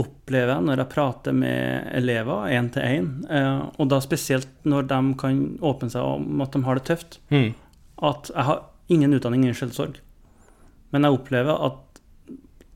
opplever 0.00 0.54
jeg 0.54 0.64
når 0.66 0.80
jeg 0.82 0.90
prater 0.94 1.34
med 1.36 1.88
elever 1.98 2.46
én 2.56 2.70
til 2.72 2.82
én, 2.82 3.08
eh, 3.28 3.66
og 3.78 3.88
da 3.92 3.98
spesielt 4.00 4.48
når 4.64 4.86
de 4.88 5.00
kan 5.20 5.40
åpne 5.60 5.90
seg 5.92 6.02
om 6.02 6.40
at 6.44 6.52
de 6.56 6.62
har 6.64 6.74
det 6.80 6.84
tøft, 6.88 7.18
Mm. 7.30 7.54
at 8.02 8.30
jeg 8.34 8.44
har 8.44 8.62
ingen 8.88 9.12
utdanning 9.14 9.42
innen 9.44 9.54
selvsorg. 9.54 9.96
Men 10.92 11.02
jeg 11.02 11.12
opplever 11.18 11.64
at 11.66 12.00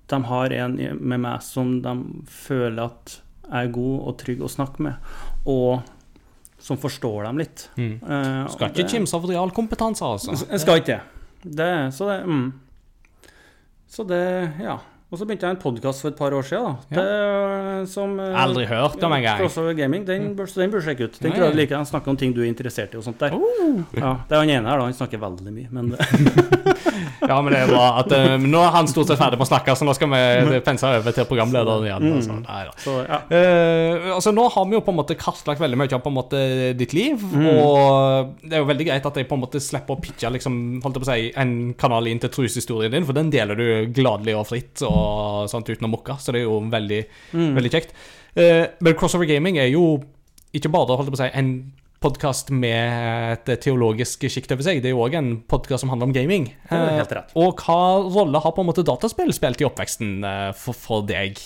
de 0.08 0.22
har 0.22 0.52
en 0.52 0.76
med 1.00 1.20
meg 1.20 1.42
som 1.42 1.80
de 1.82 1.94
føler 2.26 2.84
at 2.84 3.20
jeg 3.50 3.66
er 3.68 3.72
god 3.72 4.00
og 4.08 4.18
trygg 4.18 4.40
å 4.40 4.48
snakke 4.50 4.80
med, 4.80 4.94
og 5.46 5.82
som 6.58 6.76
forstår 6.76 7.24
dem 7.24 7.38
litt. 7.38 7.68
Mm. 7.76 8.00
Eh, 8.02 8.48
Skal 8.52 8.70
ikke 8.70 8.88
kimse 8.90 9.14
av 9.14 9.24
realkompetanse, 9.28 10.02
altså. 10.02 10.46
Jeg 10.50 10.60
skal 10.60 10.80
ikke 10.80 10.86
det. 10.96 11.00
Det. 11.42 11.72
Så 11.96 12.08
det 12.08 12.20
mm. 12.26 12.46
Så 13.86 14.04
det, 14.04 14.50
ja. 14.60 14.78
Og 15.06 15.20
så 15.20 15.22
begynte 15.22 15.46
jeg 15.46 15.54
en 15.54 15.60
podkast 15.62 16.02
for 16.02 16.10
et 16.10 16.16
par 16.18 16.34
år 16.34 16.42
siden. 16.44 16.74
Da. 16.90 16.98
Det, 16.98 17.88
som, 17.88 18.16
eh, 18.20 18.38
Aldri 18.42 18.64
hørt 18.66 18.98
om 19.06 19.12
en 19.14 19.22
gang. 19.22 19.38
Crossover 19.38 19.76
Gaming. 19.78 20.02
Den 20.04 20.34
bør, 20.34 20.48
så 20.50 20.60
den 20.60 20.72
bør 20.72 20.82
sjekke 20.82 21.06
ut. 21.06 21.18
Den 21.22 21.30
tror 21.30 21.46
jeg 21.46 21.54
du 21.54 21.58
liker. 21.60 21.76
Han 21.78 21.86
snakker 21.86 22.10
om 22.10 22.18
ting 22.18 22.34
du 22.34 22.42
er 22.42 22.50
interessert 22.50 22.92
i 22.92 22.98
og 22.98 23.04
sånt 23.06 23.22
der. 23.22 23.32
Oh. 23.32 23.84
Ja, 23.94 24.16
det 24.26 24.34
er 24.34 24.42
han 24.42 24.50
ene 24.50 24.66
her, 24.66 24.82
da. 24.82 24.88
Han 24.90 24.98
snakker 24.98 25.22
veldig 25.22 25.54
mye, 25.54 25.70
men 25.70 25.94
Ja, 27.30 27.38
men 27.42 27.52
det 27.52 27.60
er 27.64 27.70
bra 27.70 27.84
at 28.00 28.12
uh, 28.12 28.34
Nå 28.40 28.60
er 28.62 28.72
han 28.74 28.88
stort 28.90 29.10
sett 29.10 29.18
ferdig 29.20 29.38
med 29.38 29.46
å 29.46 29.48
snakke, 29.48 29.74
så 29.78 29.86
nå 29.86 29.94
skal 29.96 30.10
vi 30.12 30.60
pense 30.66 30.86
over 30.86 31.14
til 31.16 31.28
programlederen 31.28 31.86
igjen. 31.86 32.06
Altså. 32.18 32.38
Nei, 32.44 32.62
da. 32.68 32.74
så 32.82 32.96
ja. 33.02 33.20
Uh, 33.30 34.08
altså 34.16 34.32
Nå 34.36 34.46
har 34.54 34.68
vi 34.68 34.76
jo 34.76 34.82
på 34.86 34.94
en 34.94 34.98
måte 35.00 35.18
kartlagt 35.18 35.62
veldig 35.62 35.80
mye 35.80 35.94
av 35.96 36.02
på 36.04 36.12
en 36.12 36.18
måte 36.18 36.42
ditt 36.78 36.96
liv. 36.96 37.22
Og 37.36 38.34
det 38.42 38.58
er 38.58 38.62
jo 38.62 38.70
veldig 38.70 38.88
greit 38.90 39.08
at 39.10 39.20
jeg 39.20 39.28
på 39.30 39.38
en 39.38 39.44
måte 39.44 39.62
slipper 39.62 39.96
å 39.96 40.02
pitche 40.02 40.32
liksom, 40.36 40.58
holdt 40.84 40.98
jeg 40.98 41.04
på 41.04 41.08
å 41.08 41.12
si, 41.12 41.30
en 41.44 41.54
kanal 41.78 42.10
inn 42.10 42.20
til 42.22 42.32
trushistorien 42.34 42.94
din, 42.94 43.06
for 43.08 43.16
den 43.16 43.32
deler 43.34 43.58
du 43.58 43.66
gladelig 43.96 44.36
og 44.38 44.46
fritt 44.50 44.84
og 44.86 45.48
sånt 45.52 45.70
uten 45.70 45.88
å 45.88 45.92
mukke. 45.92 46.18
Så 46.22 46.34
det 46.34 46.42
er 46.42 46.48
jo 46.48 46.60
veldig, 46.72 47.00
veldig 47.32 47.72
kjekt. 47.72 47.96
Uh, 48.36 48.66
men 48.84 48.98
Crossover 48.98 49.28
Gaming 49.28 49.58
er 49.62 49.72
jo 49.72 49.96
ikke 50.56 50.72
bare 50.72 50.96
holdt 50.96 51.10
jeg 51.10 51.16
på 51.16 51.20
å 51.20 51.24
si, 51.24 51.32
en 51.36 51.52
podkast 52.06 52.52
med 52.54 53.34
et 53.48 53.62
teologisk 53.64 54.26
sjikt 54.30 54.52
over 54.54 54.62
seg. 54.66 54.78
Det 54.82 54.90
er 54.92 54.94
jo 54.94 55.02
òg 55.06 55.16
en 55.18 55.32
podkast 55.50 55.82
som 55.82 55.90
handler 55.92 56.10
om 56.10 56.14
gaming. 56.14 56.50
Det 56.68 56.76
helt 56.78 57.10
Eh, 57.10 57.16
rett. 57.18 57.32
Og 57.38 57.58
hva 57.64 57.78
rolle 58.14 58.42
har 58.42 58.52
på 58.54 58.62
en 58.62 58.68
måte 58.70 58.84
dataspill 58.86 59.32
spilt 59.34 59.60
i 59.62 59.66
oppveksten 59.66 60.12
eh, 60.24 60.52
for, 60.58 60.76
for 60.76 61.02
deg? 61.08 61.40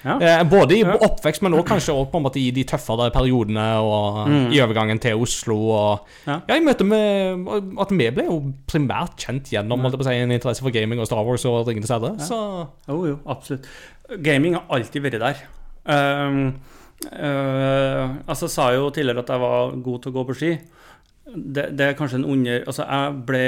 Ja. 0.00 0.14
Eh, 0.16 0.42
både 0.48 0.78
i 0.78 0.82
oppvekst, 0.82 1.42
men 1.44 1.52
også 1.54 1.68
kanskje 1.68 1.92
også 1.94 2.08
på 2.10 2.18
en 2.18 2.24
måte 2.24 2.40
i 2.40 2.48
de 2.56 2.64
tøffere 2.64 3.10
periodene 3.12 3.66
og 3.84 4.30
i 4.54 4.58
overgangen 4.64 4.98
til 5.02 5.20
Oslo. 5.20 5.58
Og, 5.76 6.08
Mm. 6.24 6.32
Ja. 6.32 6.38
ja. 6.48 6.56
i 6.56 6.64
møte 6.64 6.84
med 6.88 7.46
At 7.80 7.92
vi 7.92 8.08
ble 8.10 8.24
jo 8.26 8.38
primært 8.66 9.14
kjent 9.20 9.52
gjennom 9.52 9.84
å 9.86 9.92
si, 10.02 10.16
en 10.16 10.32
interesse 10.34 10.64
for 10.64 10.72
gaming 10.74 10.98
og 11.00 11.06
Star 11.06 11.22
Wars 11.24 11.44
og 11.48 11.68
Ringenes 11.68 11.92
herre. 11.92 12.14
Så 12.18 12.40
Jo, 12.88 12.98
jo, 13.12 13.18
absolutt. 13.28 13.68
Gaming 14.24 14.56
har 14.58 14.64
alltid 14.74 15.04
vært 15.06 15.20
der. 15.22 15.44
Um, 15.86 16.54
Eh, 17.08 18.10
altså, 18.28 18.46
jeg 18.46 18.54
sa 18.54 18.70
jo 18.76 18.90
tidligere 18.92 19.24
at 19.24 19.32
jeg 19.32 19.42
var 19.42 19.76
god 19.84 20.02
til 20.02 20.12
å 20.12 20.16
gå 20.18 20.24
på 20.28 20.36
ski. 20.36 20.50
Det, 21.30 21.70
det 21.78 21.86
er 21.86 21.96
kanskje 21.98 22.20
en 22.20 22.26
under 22.26 22.64
Altså, 22.66 22.84
jeg 22.84 23.18
ble 23.28 23.44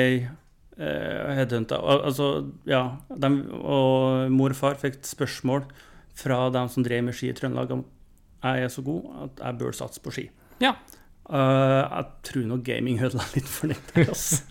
uh, 0.78 1.32
headhunta. 1.34 1.80
Altså, 1.82 2.28
ja 2.68 2.82
Og 3.10 4.30
mor 4.30 4.54
og 4.54 4.58
far 4.58 4.78
fikk 4.78 5.00
spørsmål 5.06 5.66
fra 6.14 6.44
dem 6.54 6.70
som 6.70 6.84
drev 6.86 7.02
med 7.08 7.16
ski 7.16 7.32
i 7.32 7.36
Trøndelag, 7.36 7.72
om 7.72 7.84
jeg 8.42 8.64
er 8.66 8.70
så 8.70 8.84
god 8.84 9.08
at 9.24 9.44
jeg 9.46 9.58
bør 9.58 9.76
satse 9.76 10.02
på 10.02 10.12
ski. 10.14 10.26
Ja. 10.62 10.74
Eh, 11.32 11.82
jeg 11.86 12.06
tror 12.26 12.46
nok 12.50 12.62
gaming 12.66 12.98
ødela 12.98 13.22
litt 13.32 13.46
for 13.48 13.70
der, 13.70 14.08
Altså. 14.10 14.42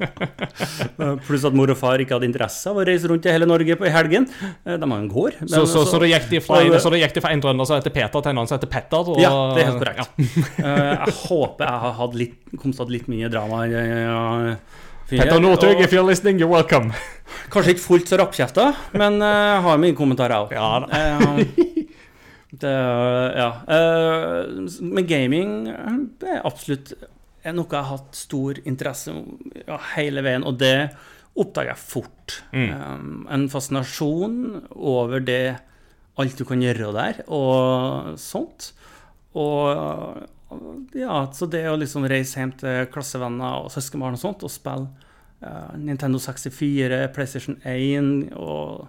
uh, 0.97 1.17
Pluss 1.27 1.43
at 1.45 1.53
mor 1.57 1.69
og 1.73 1.77
far 1.77 1.99
ikke 2.01 2.15
hadde 2.15 2.29
interesse 2.29 2.71
av 2.71 2.79
å 2.79 2.85
reise 2.87 3.09
rundt 3.11 3.27
i 3.27 3.33
hele 3.33 3.45
Norge 3.49 3.75
på 3.77 3.85
i 3.85 3.91
helgen. 3.93 4.25
Uh, 4.65 4.77
de 4.79 4.87
har 4.87 4.95
en 4.95 5.09
gård. 5.11 5.35
men 5.41 5.51
Så, 5.51 5.65
så, 5.65 5.83
så, 5.83 5.83
så, 5.91 5.99
da 6.01 6.09
gikk 6.09 6.29
de 6.31 6.41
fra, 6.45 6.61
så 6.81 6.93
det 6.93 7.01
gikk 7.03 7.17
de 7.19 7.23
fra 7.25 7.33
en 7.35 7.43
trønder 7.43 7.67
som 7.69 7.77
heter 7.77 7.93
Peter, 7.93 8.15
til 8.23 8.31
en 8.31 8.39
annen 8.39 8.49
som 8.49 8.57
heter 8.57 8.71
Petter? 8.71 9.11
Og, 9.13 9.19
Ja, 9.21 9.33
det 9.53 9.65
er 9.65 9.69
helt 9.73 9.83
korrekt. 9.83 9.99
Ja. 10.07 10.71
Eh, 10.71 10.93
jeg 10.95 11.17
håper 11.25 11.67
jeg 11.67 11.83
har 11.85 11.93
hatt 11.99 12.15
litt, 12.23 12.37
kommet 12.55 12.79
til 12.79 12.95
litt 12.95 13.11
mindre 13.11 13.31
drama. 13.35 13.61
eh, 13.67 14.55
fire. 15.11 15.25
Petter 15.25 15.43
Northug, 15.43 15.83
if 15.83 15.91
you're 15.93 16.07
listening, 16.07 16.39
you're 16.39 16.51
welcome. 16.51 16.95
Kanskje 17.51 17.75
ikke 17.75 17.83
fullt 17.83 18.09
så 18.11 18.19
rappkjefta, 18.21 18.71
men 18.95 19.19
eh, 19.19 19.43
jeg 19.51 19.65
har 19.67 19.83
mine 19.83 19.97
kommentarer 19.97 20.47
òg. 20.47 20.55
Ja 20.55 20.71
da. 20.87 21.77
Det, 22.51 22.71
ja. 23.37 23.49
Eh, 23.67 24.81
men 24.83 25.07
gaming 25.07 25.53
eh, 25.71 25.99
det 26.19 26.33
er 26.35 26.47
absolutt 26.47 26.93
noe 27.41 27.65
jeg 27.65 27.77
har 27.79 27.89
hatt 27.89 28.17
stor 28.19 28.59
interesse 28.69 29.13
ja, 29.63 29.79
hele 29.95 30.21
veien, 30.25 30.43
og 30.45 30.59
det 30.61 30.91
oppdager 31.31 31.71
jeg 31.71 31.81
fort. 31.81 32.35
Mm. 32.51 32.67
Um, 32.69 33.13
en 33.31 33.47
fascinasjon 33.49 34.35
over 34.75 35.23
det 35.23 35.55
alt 36.19 36.37
du 36.37 36.43
kan 36.45 36.61
gjøre 36.61 36.91
der, 36.93 37.23
og 37.31 38.19
sånt. 38.21 38.73
Og 39.33 40.27
ja, 40.97 41.23
så 41.33 41.47
det 41.49 41.63
å 41.71 41.77
liksom 41.79 42.05
reise 42.11 42.41
hjem 42.41 42.51
til 42.59 42.85
klassevenner 42.91 43.63
og 43.63 43.71
søskenbarn 43.73 44.19
og 44.19 44.21
sånt, 44.21 44.43
og 44.45 44.51
spille 44.51 44.91
uh, 45.41 45.71
Nintendo 45.79 46.19
64, 46.21 47.07
PlayStation 47.15 47.57
1 47.63 48.35
og 48.35 48.85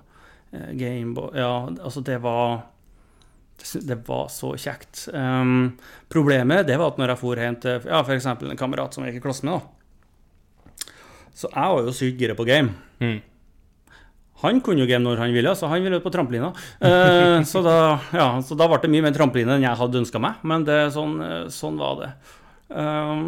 uh, 0.53 0.71
Gameboy 0.77 1.39
Ja, 1.39 1.55
altså, 1.79 2.03
det 2.05 2.19
var 2.27 2.67
det 3.87 3.99
var 4.07 4.29
så 4.33 4.53
kjekt. 4.61 5.07
Um, 5.15 5.75
problemet 6.13 6.67
det 6.69 6.79
var 6.81 6.93
at 6.93 7.01
når 7.01 7.15
jeg 7.15 7.21
for 7.23 7.43
hjem 7.43 7.59
til 7.63 7.87
ja, 7.89 8.01
f.eks. 8.03 8.29
en 8.33 8.59
kamerat 8.59 8.95
som 8.95 9.05
jeg 9.05 9.15
gikk 9.15 9.23
i 9.23 9.27
klasse 9.29 9.47
med, 9.49 9.61
da. 9.61 10.91
Så 11.33 11.49
jeg 11.49 11.75
var 11.75 11.87
jo 11.87 11.95
sykt 11.97 12.21
gira 12.21 12.37
på 12.37 12.47
game. 12.49 12.75
Mm. 13.01 13.21
Han 14.43 14.59
kunne 14.65 14.83
jo 14.83 14.91
game 14.91 15.07
når 15.07 15.23
han 15.23 15.33
ville, 15.35 15.55
så 15.57 15.71
han 15.71 15.85
ville 15.85 16.01
ut 16.01 16.05
på 16.05 16.13
trampolina. 16.13 16.51
Uh, 16.83 17.41
så, 17.49 17.63
da, 17.65 17.77
ja, 18.13 18.29
så 18.45 18.59
da 18.59 18.69
ble 18.69 18.83
det 18.83 18.93
mye 18.93 19.07
mer 19.07 19.17
trampoline 19.17 19.57
enn 19.57 19.67
jeg 19.67 19.81
hadde 19.81 20.03
ønska 20.03 20.21
meg, 20.23 20.43
men 20.47 20.67
det, 20.69 20.79
sånn, 20.97 21.17
sånn 21.55 21.79
var 21.81 22.01
det. 22.03 22.13
Um, 22.73 23.27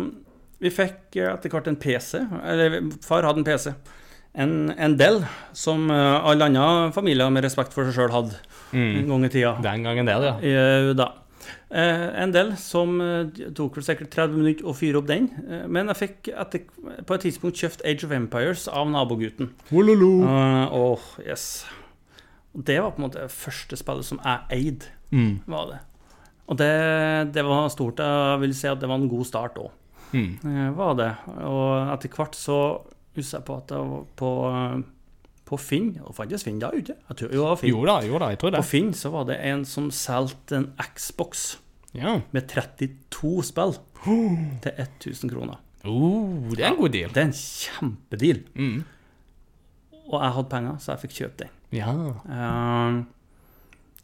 vi 0.64 0.72
fikk 0.72 1.18
etter 1.20 1.52
hvert 1.52 1.68
en 1.68 1.78
PC, 1.80 2.22
eller 2.44 2.80
far 3.04 3.26
hadde 3.26 3.42
en 3.42 3.46
PC. 3.46 3.74
En, 4.34 4.54
en 4.74 4.96
Dell, 4.98 5.20
som 5.54 5.86
eh, 5.92 6.26
alle 6.26 6.48
andre 6.48 6.90
familier 6.94 7.30
med 7.30 7.44
respekt 7.46 7.74
for 7.74 7.86
seg 7.86 7.94
sjøl 7.94 8.14
hadde 8.14 8.40
en 8.74 9.04
Mm. 9.04 9.08
gang 9.08 9.24
i 9.24 9.28
tida. 9.28 9.52
Den 9.62 9.82
gangen 9.84 10.06
det, 10.06 10.16
ja. 10.22 10.34
Eh, 10.42 10.92
da. 10.94 11.12
Eh, 11.70 12.22
en 12.22 12.30
del 12.32 12.56
som 12.56 13.00
eh, 13.00 13.24
tok 13.54 13.76
vel 13.76 13.84
sikkert 13.84 14.10
30 14.14 14.36
minutter 14.38 14.64
å 14.64 14.74
fyre 14.74 14.96
opp 15.00 15.06
den. 15.06 15.28
Eh, 15.48 15.66
men 15.68 15.86
jeg 15.92 15.96
fikk 15.96 16.28
etter, 16.34 16.60
på 17.04 17.14
et 17.14 17.20
tidspunkt 17.26 17.56
kjøpt 17.60 17.82
Age 17.84 18.04
of 18.06 18.12
Empires 18.12 18.68
av 18.68 18.88
nabogutten. 18.88 19.50
Wololo. 19.70 20.22
Uh, 20.24 20.68
Åh, 20.72 21.00
yes. 21.26 21.64
Og 22.54 22.64
det 22.64 22.80
var 22.80 22.92
på 22.94 23.02
en 23.02 23.08
måte 23.08 23.20
det 23.24 23.30
første 23.34 23.76
spillet 23.76 24.04
som 24.04 24.20
jeg 24.24 24.40
eide. 24.50 24.86
Mm. 25.12 25.40
var 25.46 25.66
det. 25.70 25.78
Og 26.48 26.56
det, 26.58 27.32
det 27.34 27.44
var 27.44 27.68
stort. 27.72 27.98
Jeg 27.98 28.40
vil 28.40 28.54
si 28.54 28.66
at 28.68 28.80
det 28.80 28.88
var 28.88 28.96
en 29.00 29.08
god 29.08 29.24
start 29.26 29.56
òg. 29.58 29.70
Mm. 30.14 30.74
var 30.76 30.94
det. 30.94 31.10
Og 31.42 31.92
etter 31.94 32.08
hvert 32.14 32.34
så 32.38 32.58
husker 33.16 33.38
jeg 33.40 33.44
på 33.46 33.56
at 33.56 33.68
det 33.68 33.78
var 33.78 34.04
på, 34.16 34.30
eh, 34.50 34.82
på 35.44 35.58
Finn 35.60 35.90
Og 36.06 36.14
faktisk 36.16 36.46
Finn 36.48 36.58
da 36.62 36.70
ute. 36.72 36.94
Jeg 37.08 37.16
tror, 37.20 37.32
jo, 37.36 37.48
Finn. 37.60 37.70
Jo 37.74 37.82
da, 37.88 37.98
jo 38.06 38.18
da, 38.22 38.30
jeg 38.32 38.38
tror 38.40 38.54
det. 38.54 38.62
På 38.64 38.68
Finn 38.70 38.92
så 38.96 39.10
var 39.12 39.26
det 39.28 39.36
en 39.44 39.64
som 39.68 39.90
solgte 39.92 40.56
en 40.62 40.70
Xbox 40.94 41.58
Ja. 41.94 42.16
med 42.32 42.48
32 42.50 43.42
spill 43.44 43.76
til 44.64 44.72
1000 44.72 45.30
kroner. 45.30 45.60
Oh, 45.84 46.48
det 46.56 46.64
er 46.64 46.70
en 46.72 46.78
god 46.80 46.92
deal. 46.94 47.10
Det 47.12 47.20
er 47.22 47.28
en 47.28 47.36
kjempedeal. 47.36 48.40
Mm. 48.56 48.84
Og 50.08 50.16
jeg 50.22 50.32
hadde 50.36 50.48
penger, 50.52 50.78
så 50.80 50.92
jeg 50.94 51.02
fikk 51.04 51.14
kjøpt 51.18 51.38
den. 51.44 51.52
Ja. 51.76 51.92
Eh, 52.24 52.98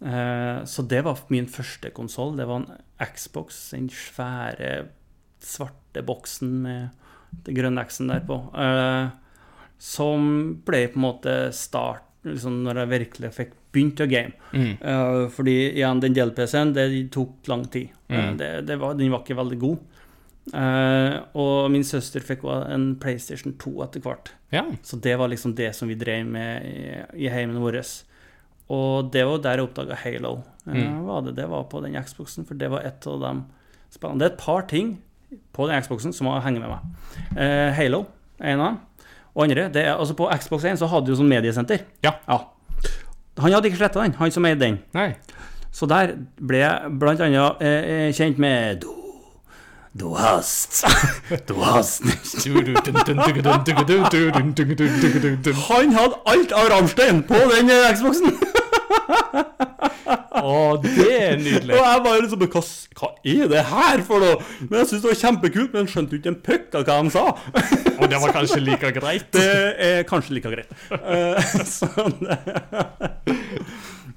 uh, 0.05 0.61
så 0.69 0.85
det 0.89 1.03
var 1.05 1.21
min 1.33 1.49
første 1.49 1.91
konsoll. 1.97 2.37
Det 2.39 2.47
var 2.49 2.63
en 2.63 2.71
Xbox, 3.17 3.71
den 3.75 3.89
svære 3.93 4.89
svarte 5.41 6.03
boksen 6.05 6.53
med 6.65 6.89
den 7.47 7.57
grønne 7.57 7.85
X-en 7.89 8.09
der 8.13 8.21
på. 8.29 8.37
eh, 8.61 9.09
som 9.81 10.27
ble 10.67 10.83
på 10.93 10.99
en 11.01 11.07
måte 11.07 11.35
start 11.57 12.05
liksom 12.29 12.59
når 12.67 12.83
jeg 12.83 12.91
virkelig 12.91 13.31
fikk 13.33 13.53
begynt 13.73 14.01
å 14.05 14.07
game. 14.11 14.33
Mm. 14.53 14.73
Uh, 14.83 15.29
fordi 15.33 15.55
igjen, 15.73 16.01
den 16.03 16.13
del-PC-en, 16.17 16.75
det 16.77 16.85
tok 17.15 17.49
lang 17.49 17.63
tid. 17.73 17.89
Eh, 18.11 18.19
Mm. 18.19 18.37
det, 18.37 18.49
det 18.67 18.77
var, 18.81 18.95
den 18.99 19.13
var 19.15 19.23
ikke 19.23 19.37
veldig 19.39 19.59
god. 19.63 19.79
Uh, 20.51 21.21
og 21.39 21.71
min 21.71 21.85
søster 21.87 22.21
fikk 22.25 22.43
også 22.45 22.73
en 22.75 22.87
PlayStation 23.01 23.55
2 23.61 23.73
etter 23.87 24.03
hvert. 24.05 24.33
ja. 24.53 24.65
Så 24.83 24.99
det 25.01 25.15
var 25.21 25.29
liksom 25.31 25.55
det 25.55 25.71
som 25.77 25.89
vi 25.89 25.95
drev 25.95 26.27
med 26.27 26.65
i, 26.67 27.25
i 27.27 27.31
heimen 27.31 27.61
vår. 27.63 27.79
Og 28.71 29.11
det 29.15 29.25
var 29.27 29.39
der 29.45 29.61
jeg 29.63 29.69
oppdaga 29.69 29.97
Halo. 30.05 30.35
Uh, 30.67 30.75
Mm. 30.75 31.05
var 31.07 31.23
det, 31.23 31.37
det 31.37 31.49
var 31.49 31.65
på 31.71 31.81
den 31.83 31.97
Xboxen, 32.05 32.45
for 32.47 32.55
det 32.55 32.69
var 32.71 32.81
et 32.85 33.07
av 33.07 33.21
de 33.21 33.33
spennende. 33.91 34.19
Det 34.19 34.29
er 34.29 34.35
et 34.35 34.45
par 34.45 34.63
ting 34.69 34.99
på 35.55 35.67
den 35.71 35.81
Xboxen 35.83 36.13
som 36.13 36.27
har 36.27 36.43
hengt 36.45 36.61
med 36.61 36.69
meg. 36.69 37.75
Halo 37.79 38.05
er 38.41 38.53
en 38.53 38.61
av 38.61 38.67
dem. 38.75 38.79
Og 39.35 39.45
andre, 39.45 39.69
det 39.73 39.85
er, 39.85 39.95
altså 39.95 40.15
På 40.19 40.31
Xbox 40.43 40.65
1 40.65 40.81
så 40.81 40.89
hadde 40.91 41.07
du 41.07 41.17
sånn 41.19 41.31
mediesenter. 41.31 41.85
Ja. 42.05 42.17
Han 43.39 43.53
hadde 43.53 43.71
ikke 43.71 43.81
sletta 43.81 44.03
den, 44.03 44.17
han 44.19 44.33
som 44.35 44.47
eide 44.49 44.61
den. 44.61 44.81
Nei. 44.97 45.13
Så 45.73 45.87
der 45.87 46.17
ble 46.41 46.59
jeg 46.65 46.99
annet 47.23 47.63
eh, 47.63 48.09
eh, 48.09 48.15
kjent 48.15 48.41
med 48.43 48.81
Du, 48.83 48.91
du 49.95 50.09
hast 50.19 50.83
Du 51.47 51.55
hast 51.63 52.03
Han 55.69 55.95
hadde 55.95 56.15
alt 56.27 56.53
av 56.53 56.73
Rammstein 56.75 57.23
på 57.23 57.39
den 57.55 57.71
eh, 57.71 57.93
Xboxen! 57.95 58.35
Å, 60.43 60.55
det 60.83 61.07
er 61.17 61.37
nydelig. 61.41 61.75
Og 61.77 61.85
jeg 61.87 62.03
bare 62.07 62.21
liksom 62.25 62.45
hva, 62.45 62.63
hva 63.01 63.11
er 63.35 63.49
det 63.53 63.65
her 63.71 64.03
for 64.07 64.25
noe? 64.25 64.39
Men 64.69 64.79
jeg 64.81 64.89
syntes 64.91 65.03
det 65.05 65.11
var 65.11 65.21
kjempekult, 65.23 65.73
men 65.77 65.91
skjønte 65.91 66.17
jo 66.17 66.21
ikke 66.23 66.33
en 66.35 66.41
puck 66.49 66.79
av 66.81 66.87
hva 66.89 66.99
de 67.05 67.13
sa. 67.15 67.25
Og 68.01 68.07
det 68.11 68.21
var 68.25 68.35
kanskje 68.37 68.61
like 68.65 68.93
greit. 68.99 69.29
Det 69.37 69.47
er 69.91 70.03
kanskje 70.09 70.37
like 70.39 70.53
greit. 70.55 70.71
Eh, 71.01 71.55
sånn 71.79 72.17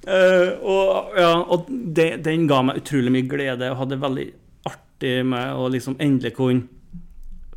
Eh, 0.04 0.50
og 0.68 1.14
ja, 1.16 1.30
og 1.48 1.70
det, 1.95 2.10
den 2.26 2.41
ga 2.50 2.58
meg 2.68 2.82
utrolig 2.82 3.12
mye 3.14 3.28
glede, 3.32 3.70
og 3.72 3.78
hadde 3.86 3.95
veldig 4.02 4.26
artig 4.68 5.14
med 5.32 5.54
å 5.56 5.70
liksom 5.72 5.95
endelig 6.04 6.34
kunne 6.36 6.66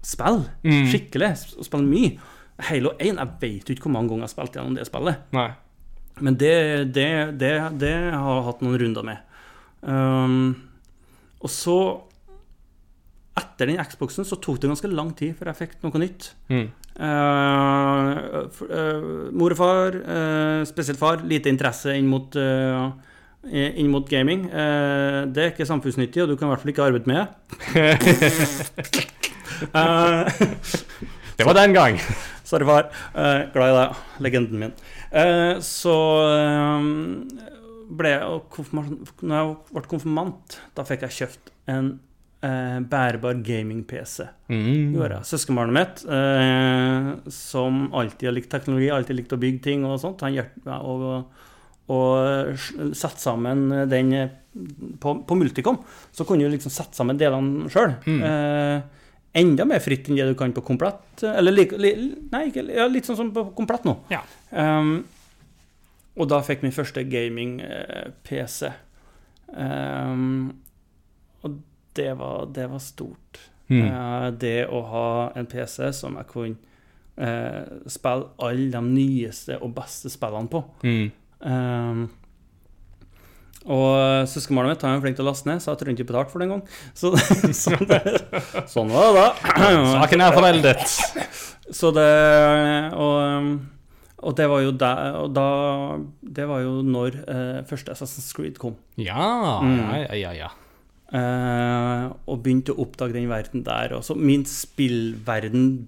spille 0.07 0.45
Mm. 0.63 0.85
skikkelig. 0.93 1.33
og 1.59 1.67
Spille 1.67 1.89
mye. 1.91 2.13
Halo 2.69 2.93
1, 3.03 3.19
jeg 3.19 3.29
vet 3.41 3.69
jo 3.69 3.75
ikke 3.75 3.89
hvor 3.89 3.97
mange 3.97 4.09
ganger 4.13 4.23
jeg 4.23 4.31
har 4.31 4.35
spilt 4.37 4.55
gjennom 4.61 4.77
det 4.79 4.87
spillet. 4.87 5.25
Nei. 5.35 5.49
Men 6.25 6.37
det, 6.41 6.53
det, 6.97 7.09
det, 7.41 7.53
det 7.81 7.95
har 8.15 8.35
jeg 8.39 8.47
hatt 8.47 8.63
noen 8.65 8.79
runder 8.81 9.05
med. 9.05 9.19
Um, 9.87 10.55
og 11.45 11.51
så 11.53 11.79
Etter 13.37 13.69
den 13.69 13.77
Xboxen 13.85 14.25
så 14.25 14.39
tok 14.41 14.57
det 14.63 14.71
ganske 14.71 14.89
lang 14.89 15.11
tid 15.13 15.35
før 15.37 15.51
jeg 15.51 15.59
fikk 15.59 15.75
noe 15.85 16.01
nytt. 16.01 16.31
Mm. 16.49 16.71
Uh, 16.97 18.47
for- 18.57 18.71
uh, 18.73 19.27
mor 19.37 19.53
og 19.53 19.59
far, 19.61 19.99
uh, 20.01 20.63
spesielt 20.65 20.97
far, 20.97 21.21
lite 21.29 21.53
interesse 21.53 21.93
inn 22.01 22.09
mot, 22.09 22.33
inn 23.53 23.91
mot 23.93 24.09
gaming. 24.09 24.47
Det 24.49 25.43
er 25.45 25.53
ikke 25.53 25.69
samfunnsnyttig, 25.69 26.25
og 26.25 26.33
du 26.33 26.37
kan 26.41 26.49
i 26.49 26.55
hvert 26.55 26.65
fall 26.65 26.73
ikke 26.73 26.87
arbeide 26.89 27.13
med 27.13 27.21
det. 27.21 29.05
Det 31.37 31.45
var 31.45 31.53
den 31.61 31.77
gang. 31.77 32.01
Sorry, 32.49 32.65
far. 32.65 32.89
Glad 33.53 33.69
i 33.69 33.77
deg. 33.77 34.01
Legenden 34.25 34.61
min. 34.65 34.73
Eh, 35.17 35.59
så 35.65 35.97
eh, 36.29 36.89
ble 37.97 38.13
jeg 38.13 38.67
Når 38.77 39.37
jeg 39.37 39.55
ble 39.71 39.87
konfirmant, 39.89 40.59
da 40.77 40.85
fikk 40.87 41.07
jeg 41.07 41.17
kjøpt 41.21 41.53
en 41.73 41.91
eh, 42.45 42.79
bærbar 42.93 43.41
gaming-PC. 43.47 44.29
Mm. 44.53 44.95
Søskenbarnet 45.27 45.77
mitt, 45.77 46.07
eh, 46.13 47.11
som 47.33 47.87
alltid 47.97 48.31
har 48.31 48.37
likt 48.37 48.53
teknologi, 48.53 48.93
alltid 48.93 49.23
likt 49.23 49.37
å 49.37 49.41
bygge 49.41 49.65
ting 49.71 49.87
og 49.89 50.01
sånt, 50.03 50.25
han 50.27 50.37
hjalp 50.37 50.57
meg 50.69 50.91
å 50.93 51.21
å 51.87 51.99
sette 52.97 53.21
sammen 53.23 53.69
den 53.91 54.13
eh, 54.17 54.31
på, 54.99 55.17
på 55.23 55.39
Multicom. 55.39 55.79
Så 56.15 56.27
kunne 56.27 56.47
du 56.47 56.55
liksom 56.55 56.73
sette 56.75 56.99
sammen 56.99 57.19
delene 57.21 57.71
sjøl. 57.73 57.95
Mm. 58.07 58.23
Eh, 58.27 59.05
enda 59.37 59.67
mer 59.69 59.83
fritt 59.85 60.09
enn 60.09 60.19
det 60.19 60.29
du 60.31 60.37
kan 60.39 60.55
på 60.57 60.65
Komplett. 60.67 61.23
Eller 61.27 61.55
like, 61.55 61.79
li, 61.81 61.93
nei, 62.33 62.47
ikke, 62.51 62.65
ja, 62.73 62.89
litt 62.91 63.09
sånn 63.09 63.19
som 63.19 63.33
på 63.35 63.49
Komplett 63.57 63.87
nå. 63.89 63.97
Ja. 64.13 64.23
Um, 64.51 64.99
og 66.17 66.31
da 66.33 66.41
fikk 66.45 66.65
min 66.65 66.75
første 66.75 67.05
gaming-PC. 67.05 68.71
Um, 69.53 70.55
og 71.45 71.61
det 71.97 72.13
var, 72.19 72.49
det 72.57 72.71
var 72.73 72.83
stort. 72.83 73.43
Mm. 73.69 73.83
Uh, 73.83 74.31
det 74.41 74.59
å 74.71 74.81
ha 74.89 75.09
en 75.37 75.49
PC 75.51 75.91
som 75.97 76.17
jeg 76.21 76.31
kunne 76.31 76.57
uh, 77.21 77.83
spille 77.91 78.31
alle 78.47 78.71
de 78.73 78.83
nyeste 78.87 79.59
og 79.61 79.75
beste 79.77 80.13
spillene 80.13 80.53
på. 80.53 80.63
Mm. 80.87 81.11
Um, 81.45 82.07
og 83.67 84.29
søskenbarnet 84.31 84.77
mitt 84.77 84.83
han 84.87 84.97
er 84.97 85.01
flink 85.03 85.17
til 85.19 85.25
å 85.27 85.31
laste 85.31 85.49
ned, 85.51 85.63
så 85.63 85.73
jeg 85.73 85.81
tror 85.81 85.93
ikke 85.95 86.07
betalt 86.11 86.31
for 86.31 86.39
det 86.43 86.47
engang. 86.47 86.63
Så, 86.95 87.11
så 87.63 87.79
det, 87.91 88.01
sånn 88.71 88.93
var 88.95 89.09
det 89.11 89.25
da. 89.25 89.31
Saken 89.97 90.23
er 90.27 90.37
foreldet. 90.37 90.85
Så 91.75 91.91
det 91.97 92.11
Og, 92.95 93.57
og 94.27 94.37
det 94.39 94.47
var 94.49 94.61
jo 94.63 94.71
da, 94.79 94.91
og 95.19 95.33
da 95.35 95.47
Det 96.23 96.45
var 96.47 96.61
jo 96.63 96.77
når 96.87 97.17
eh, 97.27 97.59
første 97.67 97.91
Assassin's 97.97 98.31
Creed 98.37 98.61
kom. 98.63 98.77
Ja, 99.03 99.59
Mm. 99.65 99.81
ja, 99.81 99.99
ja, 100.05 100.15
ja, 100.15 100.33
ja. 100.47 100.53
Eh, 101.17 102.05
og 102.27 102.41
begynte 102.43 102.75
å 102.75 102.81
oppdage 102.87 103.15
den 103.15 103.29
verden 103.31 103.63
der. 103.67 103.93
Og 103.99 104.05
så 104.07 104.15
min 104.19 104.45
spillverden 104.47 105.87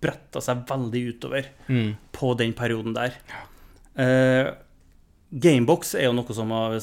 bretta 0.00 0.40
seg 0.42 0.62
veldig 0.70 1.02
utover 1.14 1.48
Mm. 1.68 1.94
på 2.16 2.34
den 2.38 2.52
perioden 2.56 2.94
der. 2.96 3.14
Eh, 4.00 4.50
Gamebox 5.30 5.94
er 5.94 6.08
jo 6.08 6.12
noe 6.16 6.34
som 6.34 6.48
jeg 6.50 6.80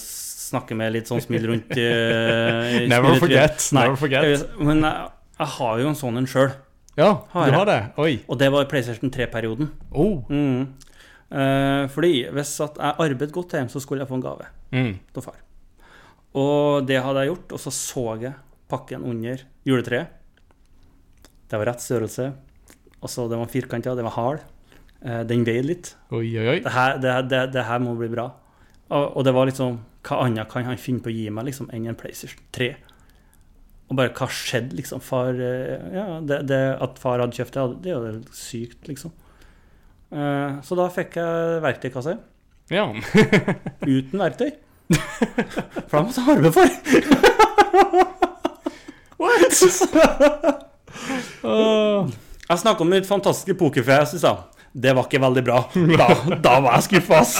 snakker 0.47 0.77
med 0.79 0.93
litt 0.95 1.09
sånn 1.11 1.21
smil 1.23 1.45
rundt. 1.51 1.71
uh, 1.75 2.87
Never 2.93 3.17
forget, 3.21 3.67
Nei, 3.75 3.83
never 3.87 3.99
forget. 3.99 4.45
Men 4.59 4.81
jeg, 4.87 5.09
jeg 5.41 5.51
har 5.57 5.79
jo 5.83 5.91
en 5.91 5.99
sånn 5.99 6.17
en 6.23 6.29
sjøl, 6.29 6.51
Ja, 6.97 7.11
Har 7.33 7.51
du 7.51 7.57
har 7.59 7.67
det. 7.69 7.79
Oi. 8.01 8.13
og 8.27 8.39
det 8.41 8.47
var 8.55 8.65
i 8.65 8.69
PlayStation 8.71 9.11
3-perioden. 9.13 9.69
Oh. 9.91 10.23
Mm. 10.31 10.63
Uh, 11.27 11.83
fordi 11.91 12.23
hvis 12.33 12.53
at 12.63 12.77
jeg 12.79 12.95
arbeidet 13.03 13.33
godt 13.35 13.53
hjem, 13.57 13.67
så 13.69 13.81
skulle 13.83 14.01
jeg 14.05 14.09
få 14.09 14.17
en 14.21 14.23
gave 14.25 14.47
Mm. 14.71 14.95
til 15.15 15.23
far. 15.23 15.37
Og 16.35 16.83
det 16.87 16.97
hadde 17.03 17.21
jeg 17.23 17.29
gjort, 17.31 17.53
og 17.55 17.59
så 17.63 17.71
så 17.71 18.01
jeg 18.21 18.33
pakken 18.69 19.03
under 19.07 19.39
juletreet. 19.65 20.09
Det 21.47 21.55
var 21.59 21.69
rett 21.69 21.79
størrelse. 21.83 22.25
Altså, 22.99 23.27
den 23.31 23.39
var 23.39 23.47
firkanta, 23.51 23.93
den 23.95 24.03
var 24.09 24.15
hard. 24.17 24.41
Eh, 25.05 25.21
den 25.29 25.45
veide 25.47 25.69
litt. 25.69 25.93
Oi, 26.11 26.25
oi, 26.35 26.47
oi. 26.55 26.57
Det 26.65 26.73
her, 26.73 26.97
det, 26.99 27.13
det, 27.31 27.41
det 27.55 27.63
her 27.69 27.79
må 27.79 27.93
bli 27.95 28.09
bra. 28.11 28.25
Og, 28.89 29.05
og 29.19 29.23
det 29.27 29.33
var 29.37 29.47
liksom 29.47 29.77
Hva 30.07 30.15
annet 30.23 30.47
kan 30.51 30.63
han 30.67 30.77
finne 30.79 31.01
på 31.03 31.09
å 31.11 31.15
gi 31.15 31.25
meg 31.33 31.45
liksom, 31.49 31.67
enn 31.75 31.87
en 31.91 31.97
PlayStation 31.99 32.41
3? 32.55 32.69
Og 33.87 33.93
bare 33.99 34.11
hva 34.15 34.27
skjedde, 34.31 34.75
liksom? 34.79 34.99
Far 35.03 35.33
eh, 35.35 35.77
Ja, 35.95 36.05
det, 36.23 36.37
det 36.49 36.61
at 36.83 36.99
far 36.99 37.19
hadde 37.23 37.35
kjøpt 37.37 37.53
det, 37.55 37.61
det 37.85 37.91
er 37.93 37.97
jo 38.17 38.21
sykt, 38.35 38.81
liksom. 38.89 39.11
Eh, 40.11 40.51
så 40.63 40.75
da 40.79 40.85
fikk 40.93 41.11
jeg 41.19 41.61
verktøykasse 41.65 42.13
Ja. 42.71 42.85
uten 43.97 44.19
verktøy. 44.23 44.51
For 44.87 45.93
da 45.97 46.01
måtte 46.07 46.21
jeg 46.21 46.27
arbeide 46.37 46.55
for. 46.55 46.67
Åh. 51.47 52.07
Jeg 52.47 52.59
snakka 52.61 52.83
om 52.85 52.89
mitt 52.91 53.07
fantastiske 53.07 53.55
pokerfjes 53.59 54.13
i 54.15 54.19
stad. 54.21 54.37
Det 54.71 54.93
var 54.95 55.03
ikke 55.07 55.19
veldig 55.23 55.43
bra. 55.43 55.57
Da, 55.73 56.07
da 56.43 56.53
var 56.63 56.71
jeg 56.77 56.83
skuffa, 56.87 57.15
ass. 57.23 57.33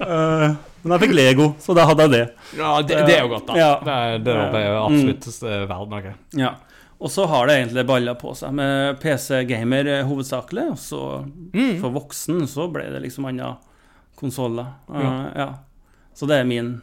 Eh, 0.00 0.48
men 0.82 0.92
jeg 0.96 1.00
fikk 1.04 1.14
Lego, 1.14 1.46
så 1.60 1.74
da 1.76 1.84
hadde 1.88 2.06
jeg 2.06 2.10
det. 2.14 2.24
ja, 2.58 2.70
det, 2.82 2.98
det 3.06 3.14
er 3.16 3.22
jo 3.24 3.28
godt, 3.34 3.46
da. 3.46 3.56
Ja. 3.58 3.70
Det, 3.84 3.94
er- 3.94 4.18
det 4.24 4.34
er 4.34 4.66
jo 4.70 4.82
absolutt 4.86 5.26
mm. 5.30 5.68
verden 5.70 5.90
noe. 5.96 6.12
Ja. 6.40 6.52
Og 7.00 7.08
så 7.08 7.24
har 7.26 7.46
det 7.48 7.54
egentlig 7.56 7.86
balla 7.88 8.12
på 8.20 8.34
seg 8.36 8.52
med 8.52 8.98
PC-gamer 9.00 9.86
eh, 9.88 10.02
hovedsakelig. 10.04 10.66
Og 10.74 10.78
så 10.78 11.02
Mm. 11.54 11.80
for 11.80 11.90
voksen 11.90 12.42
så 12.46 12.66
ble 12.72 12.84
det 12.92 13.00
liksom 13.06 13.24
andre 13.26 13.54
konsoller. 14.20 14.66
Ja. 14.92 15.00
Ja. 15.02 15.30
ja. 15.36 15.48
Så 16.14 16.26
det 16.28 16.36
er 16.40 16.44
min 16.44 16.80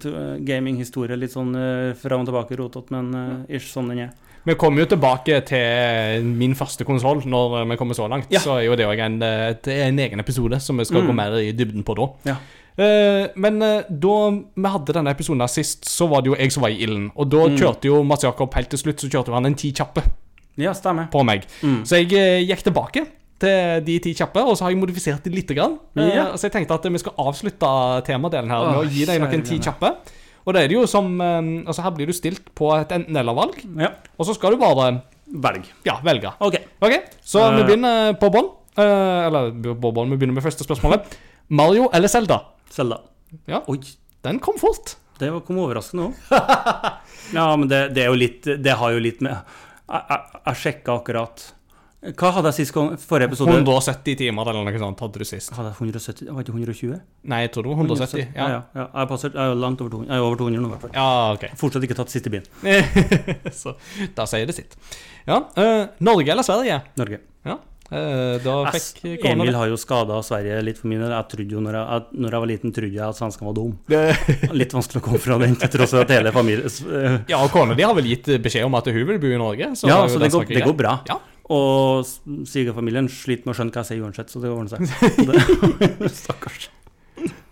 to- 0.00 0.12
gaminghistorie. 0.44 1.16
Litt 1.16 1.32
sånn 1.32 1.54
uh, 1.56 1.94
fram 1.96 2.20
og 2.24 2.28
tilbake 2.28 2.58
rotete, 2.60 2.92
men 2.92 3.08
uh, 3.14 3.48
ish 3.48 3.72
sånn 3.72 3.88
den 3.90 4.04
er. 4.08 4.12
Vi 4.44 4.52
kommer 4.60 4.84
jo 4.84 4.90
tilbake 4.92 5.38
til 5.48 6.26
min 6.36 6.52
første 6.54 6.84
konsoll 6.84 7.22
når 7.24 7.62
vi 7.70 7.78
kommer 7.80 7.96
så 7.96 8.04
langt. 8.12 8.28
Ja. 8.28 8.42
Så 8.44 8.58
er 8.58 8.66
jo 8.66 8.76
det 8.76 8.84
òg 8.84 9.00
en, 9.00 9.16
det 9.24 9.72
en 9.86 9.98
egen 10.04 10.20
episode 10.20 10.58
som 10.60 10.76
vi 10.76 10.84
skal 10.84 11.00
Mm. 11.00 11.08
gå 11.08 11.14
mer 11.16 11.38
i 11.40 11.52
dybden 11.56 11.82
på 11.88 11.96
da. 11.96 12.10
Ja. 12.28 12.36
Eh, 12.76 13.28
men 13.38 13.62
eh, 13.62 13.84
da 13.88 14.14
vi 14.34 14.70
hadde 14.72 14.94
denne 14.96 15.12
episoden 15.14 15.44
sist, 15.48 15.84
så 15.86 16.08
var 16.10 16.22
det 16.24 16.32
jo 16.32 16.38
jeg 16.40 16.50
som 16.54 16.64
var 16.64 16.72
i 16.74 16.80
ilden. 16.82 17.10
Og 17.14 17.28
da 17.30 17.44
Mm. 17.48 17.56
kjørte 17.60 17.86
jo 17.90 18.02
Mats 18.02 18.24
Jakob 18.24 18.54
helt 18.54 18.68
til 18.70 18.78
slutt 18.80 18.98
så 19.04 19.08
kjørte 19.12 19.32
han 19.32 19.46
en 19.46 19.54
ti 19.54 19.70
kjappe 19.72 20.02
Ja, 20.58 20.72
stemmer. 20.72 21.08
på 21.10 21.22
meg. 21.24 21.44
Mm. 21.62 21.84
Så 21.86 22.00
jeg 22.02 22.12
eh, 22.18 22.42
gikk 22.48 22.64
tilbake 22.64 23.06
til 23.38 23.80
de 23.84 23.98
ti 24.00 24.14
kjappe, 24.14 24.42
og 24.42 24.56
så 24.56 24.64
har 24.64 24.70
jeg 24.70 24.80
modifisert 24.80 25.22
det 25.22 25.32
lite 25.34 25.54
grann. 25.54 25.78
Ja. 25.94 26.32
så 26.36 26.48
jeg 26.48 26.52
tenkte 26.52 26.74
at 26.74 26.82
vi 26.90 26.98
skal 26.98 27.12
avslutte 27.18 27.70
temadelen 28.06 28.50
her 28.50 28.66
med 28.66 28.76
Åh, 28.76 28.82
å 28.82 28.90
gi 28.90 29.04
deg 29.04 29.20
noen 29.20 29.42
ti 29.44 29.58
kjappe. 29.58 29.94
Og 30.46 30.52
da 30.54 30.60
er 30.60 30.68
det 30.68 30.74
jo 30.76 30.86
som 30.86 31.20
Altså, 31.20 31.82
her 31.82 31.90
blir 31.90 32.06
du 32.06 32.12
stilt 32.12 32.54
på 32.54 32.72
et 32.80 32.88
enten-eller-valg, 32.90 33.62
Ja. 33.78 33.90
og 34.18 34.26
så 34.26 34.34
skal 34.34 34.50
du 34.52 34.56
bare 34.58 35.02
Velg. 35.26 35.64
ja, 35.84 35.96
velge. 36.04 36.30
OK. 36.40 36.54
okay 36.82 37.00
så 37.24 37.40
uh. 37.50 37.56
vi 37.56 37.62
begynner 37.64 38.12
på 38.20 38.30
bånn. 38.30 38.50
Eller 38.76 39.50
på 39.52 39.92
bånn, 39.94 40.10
vi 40.10 40.16
begynner 40.16 40.34
med 40.34 40.42
første 40.44 40.64
spørsmålet. 40.64 41.16
Mario 41.50 41.88
eller 41.92 42.08
Zelda? 42.08 42.40
Selda. 42.74 43.00
Ja. 43.50 43.62
Oi, 43.70 43.78
Den 44.24 44.38
kom 44.42 44.58
fort. 44.60 44.96
det 45.18 45.30
kom 45.46 45.58
overraskende 45.62 46.10
òg. 46.10 46.14
ja, 47.38 47.48
men 47.56 47.68
det, 47.70 47.82
det 47.94 48.02
er 48.04 48.10
jo 48.12 48.16
litt 48.18 48.46
Det 48.62 48.74
har 48.80 48.92
jo 48.94 48.98
litt 49.02 49.20
med 49.24 49.32
Jeg, 49.34 50.00
jeg, 50.10 50.40
jeg 50.48 50.58
sjekka 50.62 50.96
akkurat 50.98 51.44
Hva 52.18 52.30
hadde 52.36 52.50
jeg 52.50 52.56
sist 52.58 52.74
gang? 52.76 52.90
Forrige 53.00 53.30
episode? 53.30 53.54
170 53.56 54.18
timer 54.20 54.50
eller 54.52 54.66
noe 54.66 54.80
sånt 54.82 55.00
hadde 55.06 55.22
du 55.22 55.24
sist. 55.24 55.54
Hadde 55.56 55.70
jeg 55.72 55.78
170? 55.94 56.26
Var 56.36 56.44
ikke 56.44 56.52
120? 56.58 56.98
Nei, 57.32 57.38
jeg 57.46 57.52
tror 57.54 57.64
det 57.64 57.70
var 57.72 57.78
170. 57.80 58.18
Ja, 58.20 58.26
Ja, 58.34 58.48
ja. 58.52 58.58
ja. 58.76 58.84
Jeg, 58.84 59.00
er 59.04 59.08
passert, 59.14 59.38
jeg 59.40 59.54
er 59.54 59.60
langt 59.62 59.80
over 59.80 59.94
200. 59.94 60.10
Jeg 60.12 60.20
er 60.20 60.26
over 60.26 60.36
200 60.42 60.60
nå, 60.60 60.68
i 60.68 60.74
hvert 60.74 60.84
fall. 60.84 60.92
ja 60.98 61.06
ok. 61.38 61.46
Fortsatt 61.62 61.86
ikke 61.88 61.96
tatt 62.02 62.12
siste 62.12 62.32
bilen. 62.34 62.50
så 63.62 63.72
da 64.18 64.26
sier 64.28 64.44
det 64.50 64.58
sitt. 64.58 64.76
Ja, 65.24 65.38
Uh, 65.56 65.86
Norge 66.04 66.28
eller 66.34 66.44
Sverige? 66.44 66.76
Norge. 67.00 67.22
Ja, 67.48 67.56
fikk 67.90 69.24
Emil 69.28 69.50
det. 69.50 69.56
har 69.58 69.68
jo 69.68 69.76
skada 69.78 70.16
Sverige 70.24 70.62
litt 70.64 70.78
for 70.80 70.88
min 70.90 71.02
del. 71.02 71.12
Jeg 71.12 71.28
trodde 71.34 71.56
jo 71.56 71.60
når 71.64 71.76
jeg, 71.78 72.06
når 72.24 72.36
jeg 72.36 72.44
var 72.44 72.50
liten, 72.50 72.72
trodde 72.74 72.96
jeg 72.96 73.04
at 73.04 73.18
svenskene 73.18 73.50
var 73.50 73.56
dum. 73.58 73.74
Litt 74.60 74.74
vanskelig 74.74 75.02
å 75.02 75.04
komme 75.04 75.20
fra 75.22 75.38
den, 75.42 75.56
til 75.60 75.72
tross 75.74 75.92
for 75.92 76.06
at 76.06 76.14
hele 76.14 76.32
familien 76.34 76.70
eh, 76.70 77.18
Ja, 77.34 77.42
og 77.42 77.52
kona 77.54 77.76
di 77.76 77.84
har 77.84 77.94
vel 77.98 78.08
gitt 78.08 78.30
beskjed 78.44 78.66
om 78.66 78.78
at 78.78 78.88
hun 78.88 79.04
vil 79.10 79.20
bo 79.20 79.30
i 79.30 79.40
Norge? 79.40 79.70
Så 79.78 79.90
Ja, 79.90 80.00
så 80.08 80.22
det 80.22 80.32
går, 80.32 80.48
det 80.48 80.64
går 80.64 80.78
bra. 80.80 80.96
Ja. 81.10 81.20
Og 81.52 82.08
svigerfamilien 82.48 83.10
sliter 83.12 83.44
med 83.44 83.52
å 83.52 83.58
skjønne 83.58 83.74
hva 83.74 83.84
jeg 83.84 83.90
sier 83.92 84.04
uansett, 84.06 84.32
så 84.32 84.40
det 84.40 84.48
ordner 84.48 84.72
seg. 84.72 84.88
Det, 86.00 86.10
stakkars. 86.22 86.70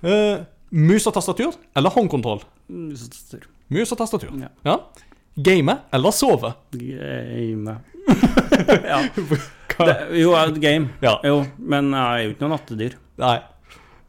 Uh, 0.03 0.43
mus 0.73 1.05
og 1.07 1.15
tastatur 1.15 1.53
eller 1.77 1.93
håndkontroll? 1.93 2.41
Mus 2.73 3.05
og 3.05 3.13
tastatur. 3.13 3.49
Mus 3.73 3.93
og 3.93 4.01
tastatur. 4.01 4.33
Ja. 4.41 4.49
Ja. 4.65 4.79
Game 5.37 5.77
eller 5.93 6.13
sove? 6.17 6.55
Game. 6.73 7.77
ja. 8.93 9.01
Det, 9.73 9.95
jo, 10.21 10.37
game. 10.61 10.93
Ja. 11.03 11.17
Jo, 11.25 11.47
men 11.59 11.95
jeg 11.97 12.05
er 12.05 12.21
jo 12.27 12.31
ikke 12.35 12.45
noe 12.45 12.53
nattedyr. 12.53 12.93
Nei. 13.23 13.39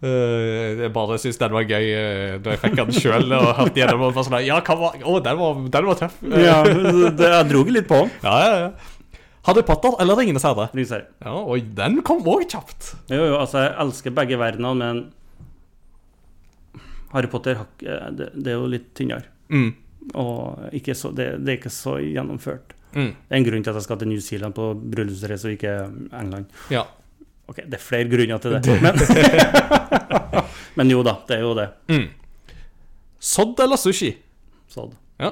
Uh, 0.03 0.76
jeg 0.82 0.91
bare 0.91 1.15
syns 1.22 1.38
den 1.40 1.53
var 1.56 1.64
gøy 1.64 1.86
uh, 1.95 2.34
da 2.44 2.52
jeg 2.52 2.60
fikk 2.60 2.76
den 2.76 2.91
sjøl 2.98 3.32
og 3.38 3.45
hørte 3.56 3.80
gjennom. 3.80 4.03
Og 4.10 4.18
sånn, 4.20 4.36
ja, 4.44 4.57
hva 4.60 4.76
var, 4.82 4.91
å, 4.99 5.22
den 5.24 5.38
var, 5.40 5.61
den 5.78 5.86
var 5.88 5.95
tøff. 6.02 6.18
Eh, 6.28 6.44
Ja, 6.44 6.57
det, 6.68 7.30
jeg 7.32 7.48
dro 7.53 7.61
litt 7.72 7.88
på 7.88 7.95
den. 8.02 8.11
ja, 8.28 8.36
ja, 8.44 8.52
ja. 8.65 8.70
Harry 9.48 9.64
Potter 9.68 9.91
eller 10.03 10.15
Ringenes 10.20 10.44
herre? 10.48 10.65
Ringserie. 10.76 11.07
Ja, 11.24 11.32
og 11.40 11.56
den 11.80 11.94
kom 12.07 12.20
òg 12.28 12.44
kjapt. 12.52 12.82
Jo, 13.11 13.22
jo, 13.32 13.36
altså, 13.40 13.57
jeg 13.64 13.72
elsker 13.86 14.11
begge 14.20 14.36
verdenene, 14.40 14.76
men 14.84 14.95
Harry 17.15 17.30
Potter 17.32 17.56
det, 17.80 18.30
det 18.36 18.49
er 18.52 18.57
jo 18.57 18.68
litt 18.72 18.88
tynnere. 18.98 19.28
Mm. 19.52 19.72
Og 20.20 20.60
så, 20.95 21.11
det, 21.15 21.28
det 21.44 21.52
er 21.52 21.57
ikke 21.61 21.72
så 21.72 21.98
gjennomført. 22.03 22.74
Mm. 22.95 23.11
Det 23.14 23.34
er 23.34 23.40
en 23.41 23.48
grunn 23.48 23.64
til 23.65 23.74
at 23.74 23.80
jeg 23.82 23.84
skal 23.88 23.99
til 24.03 24.07
New 24.11 24.20
Zealand 24.22 24.53
på 24.57 24.68
bryllupsreise 24.94 25.49
og 25.49 25.56
ikke 25.57 25.74
England. 26.20 26.45
Ja. 26.74 26.84
Ok, 27.48 27.57
det 27.65 27.74
er 27.80 27.84
flere 27.84 28.07
grunner 28.07 28.38
til 28.40 28.53
det, 28.56 28.82
men, 28.82 28.95
men 30.80 30.91
jo 30.94 31.02
da, 31.06 31.18
det 31.28 31.38
er 31.38 31.41
jo 31.44 31.53
det. 31.57 31.70
Mm. 31.91 32.06
Sodd 33.24 33.60
eller 33.64 33.80
sushi? 33.80 34.14
Sodd. 34.72 34.94
Ja. 35.20 35.32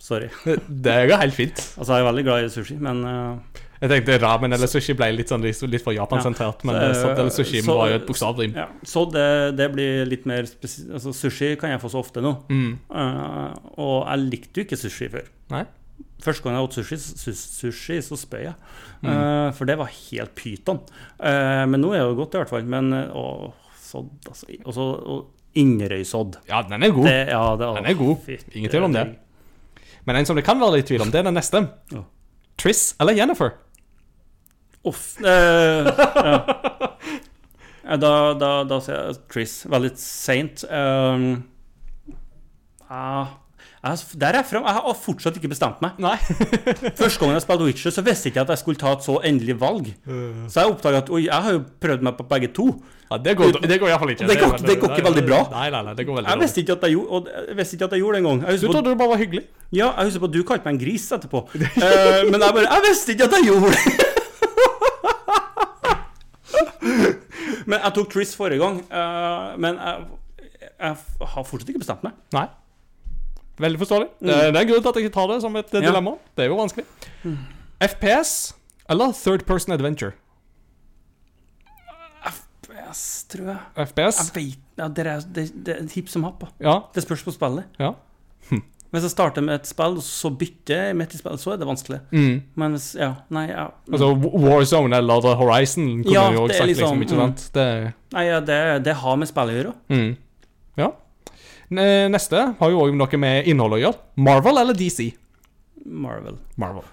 Sorry. 0.00 0.28
Det 0.68 0.94
går 1.10 1.20
helt 1.20 1.36
fint. 1.36 1.60
Altså, 1.78 1.92
jeg 1.94 2.00
er 2.02 2.06
veldig 2.08 2.24
glad 2.26 2.46
i 2.46 2.48
sushi, 2.52 2.76
men 2.80 3.02
uh, 3.04 3.58
Jeg 3.82 3.90
tenkte 3.92 4.16
ramen 4.22 4.52
eller 4.56 4.68
sushi 4.68 4.94
ble 4.96 5.10
litt, 5.14 5.28
sånn, 5.30 5.44
litt, 5.44 5.84
for 5.84 5.94
japansentrert, 5.96 6.64
ja. 6.64 6.68
men 6.70 6.78
Så, 6.80 6.86
eh, 6.88 6.94
sodd 7.02 7.20
eller 7.22 7.34
sushi 7.36 7.60
så- 7.64 7.76
var 7.78 7.92
jo 7.92 7.98
et 8.00 8.06
bokstavrim. 8.08 8.56
ja. 8.56 8.66
Så 8.84 9.04
det, 9.12 9.26
det 9.60 9.68
blir 9.74 10.08
litt 10.08 10.24
mer 10.28 10.48
spesielt 10.48 10.96
Altså, 10.98 11.12
sushi 11.16 11.52
kan 11.60 11.70
jeg 11.76 11.80
få 11.84 11.92
så 11.92 12.00
ofte 12.02 12.24
nå. 12.24 12.32
Mm. 12.50 12.72
Uh, 12.90 13.52
og 13.76 13.94
jeg 14.08 14.24
likte 14.26 14.60
jo 14.60 14.66
ikke 14.66 14.80
sushi 14.80 15.08
før. 15.12 15.28
Nei? 15.52 15.62
Første 16.24 16.44
gang 16.44 16.58
jeg 16.58 16.68
åt 16.68 16.76
sushi, 16.78 16.98
sushi 17.40 17.98
så 18.04 18.18
spøy 18.20 18.42
jeg. 18.44 18.54
Mm. 19.00 19.10
Uh, 19.10 19.48
for 19.56 19.64
det 19.70 19.78
var 19.80 19.88
helt 19.92 20.34
pyton. 20.38 20.82
Uh, 21.16 21.64
men 21.70 21.80
nå 21.80 21.88
er 21.94 22.04
det 22.04 22.10
jo 22.10 22.18
godt, 22.20 22.36
i 22.36 22.42
hvert 22.42 22.52
fall. 22.52 22.66
Men 22.68 22.92
å, 22.92 23.24
sodd, 23.80 24.12
altså. 24.28 24.50
Og 24.64 24.76
så 24.76 24.86
Inderøysodd. 25.60 26.36
Ja, 26.46 26.60
den 26.62 26.84
er 26.86 26.92
god. 26.94 27.06
Det, 27.08 27.16
ja, 27.32 27.40
det, 27.58 27.66
Den 27.80 27.86
er 27.90 27.96
god. 27.98 28.20
fytti 28.22 28.60
Ingen 28.60 28.70
tvil 28.70 28.84
om 28.86 28.92
det. 28.94 29.02
Men 30.06 30.16
en 30.20 30.28
som 30.28 30.38
det 30.38 30.44
kan 30.46 30.60
være 30.60 30.76
litt 30.78 30.86
tvil 30.86 31.02
om, 31.02 31.10
det 31.10 31.18
er 31.20 31.26
den 31.26 31.34
neste. 31.36 31.64
Ja. 31.90 32.04
Triss 32.60 32.92
eller 33.02 33.16
Jennifer? 33.18 33.50
Uff. 34.86 35.16
uh, 35.20 35.26
ja. 35.26 35.90
Da, 37.90 38.10
da, 38.38 38.50
da 38.68 38.76
sier 38.84 38.96
jeg 39.08 39.16
Triss. 39.32 39.54
Veldig 39.70 39.90
seint. 39.98 40.62
Um, 40.70 41.42
ah, 42.86 43.26
Jeg, 43.80 43.96
der 44.20 44.26
er 44.28 44.36
jeg 44.42 44.44
frem. 44.44 44.64
Jeg 44.68 44.74
har 44.76 44.96
fortsatt 45.00 45.36
ikke 45.40 45.48
bestemt 45.54 45.78
meg. 45.80 45.96
Nei. 46.04 46.16
Første 47.00 47.16
gangen 47.22 47.32
jeg 47.38 47.44
spilte 47.46 47.64
Witcher, 47.64 47.92
så 47.96 48.02
visste 48.04 48.28
jeg 48.28 48.34
ikke 48.34 48.42
at 48.44 48.50
jeg 48.52 48.60
skulle 48.60 48.76
ta 48.82 48.90
et 48.92 49.06
så 49.06 49.14
endelig 49.24 49.54
valg. 49.62 49.86
Så 50.52 50.60
jeg 50.60 50.74
oppdaga 50.74 51.00
at 51.00 51.08
oi, 51.16 51.22
jeg 51.30 51.46
har 51.46 51.52
jo 51.56 51.62
prøvd 51.80 52.04
meg 52.04 52.18
på 52.18 52.26
begge 52.28 52.50
to. 52.58 52.66
Ja, 53.10 53.16
det 53.24 53.32
går, 53.40 53.56
det 53.64 53.78
går 53.80 53.88
iallfall 53.88 54.12
ikke. 54.12 54.28
Det 54.28 54.36
går- 54.38 54.60
det 54.68 54.76
går 54.82 54.92
ikke 54.98 55.06
veldig 55.08 55.24
bra. 55.30 55.38
Nei, 55.54 55.64
nei, 55.72 55.80
nei, 55.88 55.94
det 55.96 56.04
går 56.06 56.14
veldig 56.20 56.28
Jeg 56.34 56.42
visste 56.44 56.60
ikke 56.60 56.76
at 56.76 56.84
jeg 56.84 56.92
gjorde, 56.98 57.08
og 57.16 57.32
jeg 57.48 57.56
visste 57.62 57.74
ikke 57.78 57.88
at 57.88 57.92
jeg 57.96 58.00
gjorde 58.04 58.14
det 58.18 58.20
engang. 58.20 58.38
Du 58.60 58.66
trodde 58.68 58.90
det 58.92 58.98
bare 59.00 59.12
var 59.14 59.20
hyggelig? 59.24 59.42
ja, 59.72 59.88
jeg 59.96 60.04
husker 60.10 60.20
på 60.20 60.28
at 60.28 60.36
du 60.36 60.42
kalte 60.52 60.64
meg 60.68 60.72
en 60.76 60.82
gris 60.84 61.08
etterpå. 61.16 61.38
uh, 61.48 61.50
men 62.30 62.38
jeg 62.44 62.50
bare 62.60 62.68
Jeg 62.68 62.80
visste 62.90 63.12
ikke 63.16 63.24
at 63.24 63.32
jeg 63.38 63.44
gjorde 63.48 63.72
det! 63.72 63.80
men 67.70 67.78
jeg 67.80 67.92
tok 67.96 68.08
Triss 68.12 68.36
forrige 68.38 68.60
gang. 68.62 68.80
Uh, 68.92 69.56
men 69.60 69.80
jeg, 69.80 70.06
jeg 70.80 70.96
har 71.34 71.44
fortsatt 71.48 71.68
ikke 71.72 71.82
bestemt 71.84 72.04
meg. 72.06 72.12
Nei. 72.36 72.46
Veldig 73.60 73.78
forståelig. 73.82 74.08
Det, 74.20 74.30
er- 74.34 74.50
det 74.52 74.56
er 74.56 74.64
en 74.64 74.68
grunn 74.72 74.82
til 74.82 74.88
at 74.88 74.96
jeg 75.00 75.04
ikke 75.08 75.14
tar 75.18 75.28
det 75.34 75.40
som 75.44 75.56
et 75.60 75.74
eh, 75.74 75.82
Ja. 75.82 75.90
dilemma. 75.90 76.16
Det 76.36 76.44
er 76.44 76.48
jo 76.48 76.56
vanskelig. 76.56 76.86
FPS 77.80 78.32
eller 78.90 79.12
third 79.12 79.44
person 79.46 79.72
adventure? 79.76 80.12
FPS, 82.30 83.02
tror 83.30 83.46
jeg. 83.50 83.58
FPS? 83.86 84.20
Jeg 84.20 84.36
vet, 84.36 84.58
ja, 84.78 84.88
det, 84.88 85.06
er, 85.06 85.20
det, 85.34 85.44
det 85.66 85.74
er 85.76 85.90
hipp 85.94 86.08
som 86.12 86.24
happ. 86.26 86.44
Ja. 86.62 86.78
Det 86.94 87.02
spørs 87.04 87.24
på 87.26 87.34
spillet. 87.36 87.64
ja. 87.80 87.92
Hvis 88.90 89.04
jeg 89.06 89.12
starter 89.12 89.42
med 89.46 89.54
et 89.54 89.68
spill, 89.70 89.92
og 90.00 90.02
så 90.02 90.32
bytter 90.34 90.80
jeg 90.88 90.96
midt 90.98 91.12
i 91.14 91.18
spillet, 91.20 91.38
så 91.38 91.52
er 91.52 91.58
det 91.60 91.66
vanskelig. 91.68 92.00
Mm. 92.10 92.40
Men 92.58 92.72
hvis 92.74 92.88
Ja, 92.98 93.12
nei, 93.30 93.44
ja. 93.52 93.68
Altså 93.86 94.08
Warzone 94.18 94.96
eller 94.98 95.28
Horizon 95.38 96.00
kunne 96.02 96.10
Ja, 96.16 96.24
jo 96.34 96.48
sagt, 96.48 96.66
liksom, 96.66 96.98
liksom, 96.98 97.04
ikke 97.06 97.20
sant? 97.20 97.44
Det, 97.54 97.66
nei 98.16 98.24
ja, 98.26 98.40
det, 98.42 98.56
det 98.88 98.96
har 98.98 99.14
med 99.22 99.30
spillet 99.30 99.54
å 99.54 99.58
gjøre. 99.60 99.74
mm. 99.94 100.10
Ja. 100.82 100.88
Ne- 101.70 102.08
Neste 102.10 102.54
har 102.58 102.70
jo 102.72 102.80
òg 102.84 102.94
noe 102.98 103.18
med 103.22 103.46
innhold 103.50 103.76
å 103.76 103.80
gjøre. 103.80 103.98
Marvel 104.16 104.58
eller 104.62 104.74
DC? 104.74 105.10
Marvel. 105.86 106.36
Marvel. 106.60 106.84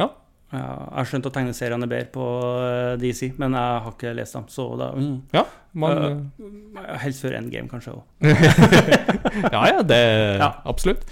Ja. 0.00 0.08
Ja, 0.52 0.58
jeg 0.58 0.98
har 0.98 1.08
skjønt 1.08 1.26
at 1.28 1.34
tegneseriene 1.36 1.86
er 1.86 1.90
bedre 1.92 2.10
på 2.12 2.24
eh, 2.60 2.94
DC, 3.00 3.30
men 3.40 3.54
jeg 3.56 3.78
har 3.86 3.94
ikke 3.94 4.12
lest 4.16 4.36
dem, 4.36 4.44
så 4.52 4.66
da 4.76 4.90
mm. 4.92 5.14
Ja, 5.32 5.46
man, 5.80 6.28
uh, 6.36 6.96
Helst 7.00 7.24
før 7.24 7.38
Endgame, 7.38 7.70
kanskje 7.70 7.94
ja, 9.54 9.62
ja, 9.70 9.80
det 9.80 10.00
Ja. 10.42 10.50
Absolutt. 10.68 11.06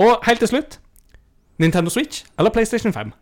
Og 0.00 0.16
helt 0.24 0.40
til 0.40 0.48
slutt 0.48 0.78
Nintendo 1.60 1.92
Switch 1.92 2.24
eller 2.38 2.52
PlayStation 2.52 2.92
5? 2.92 3.12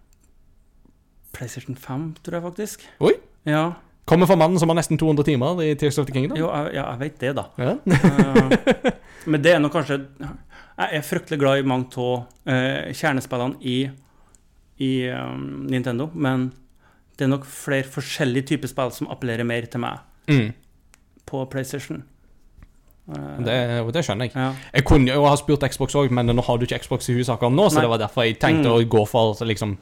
PlayStation 1.34 1.74
5, 1.74 2.06
tror 2.22 2.38
jeg 2.38 2.46
faktisk. 2.46 2.86
Oi. 3.02 3.12
Ja, 3.46 3.72
Kommer 4.04 4.26
fra 4.28 4.36
mannen 4.36 4.58
som 4.60 4.68
har 4.68 4.76
nesten 4.76 4.98
200 5.00 5.24
timer 5.24 5.60
i 5.64 5.74
Tears 5.80 5.98
of 5.98 6.06
the 6.06 6.12
Kingdom. 6.12 6.36
jo, 6.38 6.50
jeg, 6.52 6.74
jeg 6.76 6.98
vet 7.00 7.20
det, 7.22 7.30
da. 7.38 7.44
Ja. 7.56 7.74
uh, 7.74 8.90
men 9.32 9.40
det 9.42 9.54
er 9.54 9.62
nok 9.64 9.72
kanskje 9.72 10.00
Jeg 10.20 10.88
er 10.98 11.06
fryktelig 11.06 11.38
glad 11.40 11.58
i 11.62 11.66
mange 11.70 11.86
av 11.96 12.26
uh, 12.50 12.92
kjernespillene 12.92 13.56
i, 13.62 13.78
i 14.84 14.90
um, 15.14 15.64
Nintendo, 15.70 16.10
men 16.14 16.50
det 17.16 17.24
er 17.24 17.30
nok 17.30 17.44
flere 17.46 17.86
forskjellige 17.86 18.48
typer 18.52 18.68
spill 18.68 18.90
som 18.92 19.08
appellerer 19.14 19.46
mer 19.46 19.66
til 19.70 19.80
meg 19.86 19.98
Mm. 20.26 20.52
på 21.28 21.44
PlayStation. 21.52 21.98
Det, 23.44 23.56
det 23.92 24.02
skjønner 24.06 24.24
jeg. 24.30 24.32
ja. 24.34 24.46
Jeg 24.72 24.84
kunne 24.88 25.12
jo 25.12 25.26
ha 25.28 25.34
spurt 25.36 25.66
Xbox 25.68 25.92
òg, 26.00 26.08
men 26.16 26.26
nå 26.32 26.40
har 26.46 26.56
du 26.56 26.64
ikke 26.64 26.78
Xbox 26.80 27.10
i 27.12 27.16
hus 27.18 27.28
akkurat 27.28 27.52
nå, 27.52 27.66
så 27.68 27.76
Nei. 27.76 27.82
det 27.84 27.90
var 27.92 28.00
derfor 28.00 28.24
jeg 28.24 28.38
tenkte 28.40 28.70
Mm. 28.70 28.74
å 28.78 28.88
gå 28.88 29.02
for 29.10 29.36
liksom, 29.44 29.74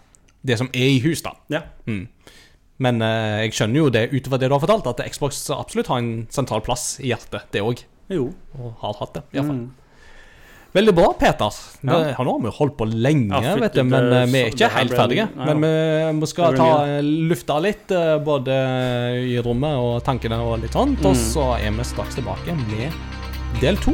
det 0.42 0.58
som 0.58 0.66
er 0.74 0.88
i 0.96 0.98
hus, 1.04 1.22
da. 1.22 1.30
Ja. 1.54 1.60
Mm. 1.86 2.08
Men 2.82 3.02
eh, 3.04 3.44
jeg 3.46 3.54
skjønner 3.58 3.82
jo 3.84 3.90
det 3.94 4.06
utover 4.12 4.40
det 4.42 4.48
du 4.50 4.56
har 4.56 4.62
fortalt, 4.64 4.88
at 4.94 5.04
Xbox 5.14 5.44
absolutt 5.54 5.90
har 5.92 6.02
en 6.02 6.26
sentral 6.34 6.64
plass 6.66 6.96
i 7.02 7.12
hjertet, 7.12 7.46
det 7.54 7.62
òg. 7.62 7.84
Og 8.12 8.74
har 8.82 8.98
hatt 8.98 9.14
det, 9.20 9.22
iallfall. 9.38 9.60
Mm. 9.62 9.70
Veldig 10.72 10.92
bra, 10.96 11.10
Peter. 11.20 11.52
Ja. 11.84 11.96
Det, 12.00 12.14
nå 12.16 12.32
har 12.32 12.40
vi 12.46 12.50
holdt 12.56 12.78
på 12.78 12.86
lenge, 12.88 13.40
Ja, 13.44 13.52
vet 13.60 13.74
du, 13.76 13.82
men 13.84 14.06
eh, 14.08 14.22
vi 14.32 14.40
er 14.40 14.54
ikke 14.54 14.70
helt 14.72 14.94
ferdige. 14.96 15.26
Men 15.36 15.60
vi, 15.60 15.72
vi 16.22 16.28
skal 16.30 16.56
ta 16.56 16.68
eh, 16.88 17.02
lufta 17.28 17.58
litt, 17.60 17.92
eh, 17.92 18.14
både 18.24 18.56
i 19.28 19.36
rommet 19.44 19.76
og 19.84 19.98
tankene 20.06 20.40
og 20.40 20.62
litt 20.64 20.72
sånt, 20.76 21.04
og 21.04 21.12
Mm. 21.12 21.20
så 21.28 21.46
er 21.60 21.76
vi 21.76 21.84
straks 21.92 22.16
tilbake 22.16 22.56
med 22.64 23.60
del 23.60 23.76
to. 23.84 23.92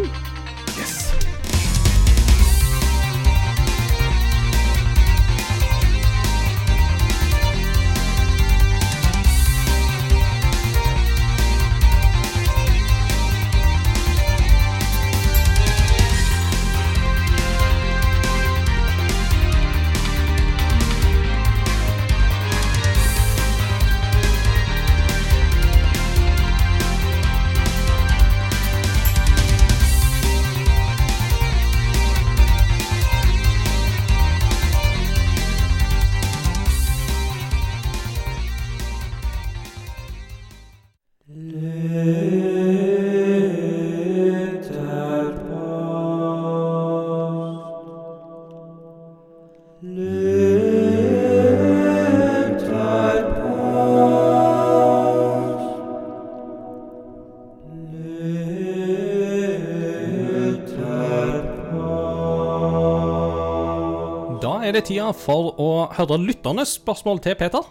Tida 64.88 65.10
for 65.16 65.52
å 65.60 65.70
høre 65.96 66.18
lytternes 66.22 66.76
spørsmål 66.80 67.20
til 67.24 67.36
Peter. 67.40 67.66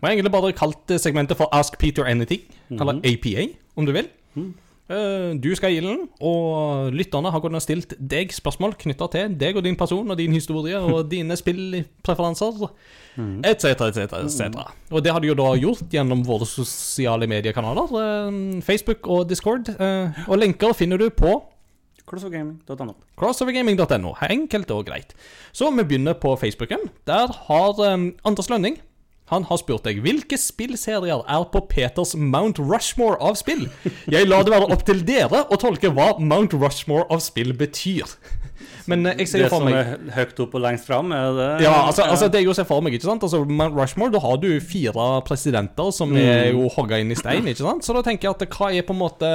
Vi 0.00 0.06
har 0.06 0.14
egentlig 0.16 0.32
bare 0.32 0.54
kalt 0.56 0.94
segmentet 1.00 1.36
for 1.38 1.50
Ask 1.52 1.76
Peter 1.80 2.06
Anything, 2.08 2.42
eller 2.72 3.00
APA, 3.04 3.46
om 3.76 3.86
du 3.88 3.92
vil. 3.92 4.08
Mm. 4.34 4.50
Du 5.38 5.46
skal 5.54 5.70
i 5.70 5.76
ilden, 5.78 6.08
og 6.26 6.88
lytterne 6.90 7.30
har 7.30 7.42
kunnet 7.44 7.62
stilt 7.62 7.92
deg 8.00 8.32
spørsmål 8.34 8.72
knytta 8.80 9.06
til 9.12 9.36
deg 9.38 9.60
og 9.60 9.62
din 9.62 9.76
person 9.78 10.10
og 10.10 10.18
din 10.18 10.32
historie 10.34 10.80
og 10.82 11.04
dine 11.12 11.36
spillpreferanser, 11.38 12.64
etc., 13.46 13.84
etc., 13.86 14.16
etc. 14.24 14.64
Og 14.90 15.04
det 15.04 15.12
har 15.14 15.22
de 15.22 15.30
jo 15.30 15.36
da 15.38 15.52
gjort 15.60 15.84
gjennom 15.94 16.24
våre 16.26 16.48
sosiale 16.48 17.28
mediekanaler, 17.30 17.94
eh, 18.00 18.58
Facebook 18.66 19.06
og 19.06 19.28
Discord. 19.30 19.70
eh, 19.76 20.24
Og 20.26 20.42
lenker 20.42 20.74
finner 20.74 20.98
du 20.98 21.06
på 21.14 21.36
Crossovergaming.no. 22.10 22.94
crossovergaming.no. 23.20 24.14
Enkelt 24.26 24.70
og 24.74 24.86
greit. 24.90 25.14
Så 25.54 25.70
vi 25.70 25.86
begynner 25.86 26.18
på 26.18 26.34
Facebooken. 26.40 26.90
Der 27.06 27.30
har 27.46 27.82
um, 27.94 28.10
Anders 28.26 28.50
Lønning 28.50 28.80
han 29.30 29.44
har 29.46 29.60
spurt 29.60 29.84
deg 29.86 30.00
hvilke 30.02 30.34
spillserier 30.40 31.22
er 31.22 31.44
på 31.52 31.62
Peters 31.70 32.16
Mount 32.18 32.58
Rushmore 32.58 33.14
av 33.22 33.36
spill. 33.38 33.68
Jeg 34.10 34.26
lar 34.26 34.42
det 34.42 34.50
være 34.50 34.66
opp 34.74 34.82
til 34.88 35.04
dere 35.06 35.44
å 35.46 35.58
tolke 35.60 35.92
hva 35.94 36.16
Mount 36.18 36.56
Rushmore 36.58 37.06
av 37.14 37.22
spill 37.22 37.54
betyr. 37.54 38.10
Men 38.90 39.06
eh, 39.06 39.20
jeg 39.22 39.30
ser 39.30 39.44
Det 39.44 39.46
jo 39.46 39.52
for 39.52 39.62
som 39.62 39.76
er 39.76 39.92
høyt 40.16 40.42
opp 40.42 40.56
og 40.58 40.64
lengst 40.64 40.88
fram, 40.88 41.14
er 41.14 41.36
det 41.36 41.48
ja, 41.62 41.76
altså, 41.78 42.08
altså 42.10 42.26
det 42.26 42.40
er 42.40 42.46
jo 42.48 42.50
å 42.50 42.58
se 42.58 42.66
for 42.66 42.82
meg, 42.82 42.96
ikke 42.98 43.06
sant? 43.06 43.22
Altså, 43.22 43.44
Mount 43.46 43.78
Rushmore, 43.78 44.10
da 44.16 44.24
har 44.24 44.40
du 44.42 44.50
fire 44.64 45.08
presidenter 45.28 45.94
som 45.94 46.14
er 46.18 46.50
jo 46.50 46.66
hogga 46.74 46.98
inn 46.98 47.14
i 47.14 47.18
stein, 47.18 47.46
ikke 47.46 47.62
sant? 47.62 47.86
Så 47.86 47.94
da 47.94 48.02
tenker 48.06 48.28
jeg 48.28 48.34
at 48.34 48.58
hva 48.58 48.72
er 48.74 48.86
på 48.88 48.96
en 48.96 49.02
måte 49.04 49.34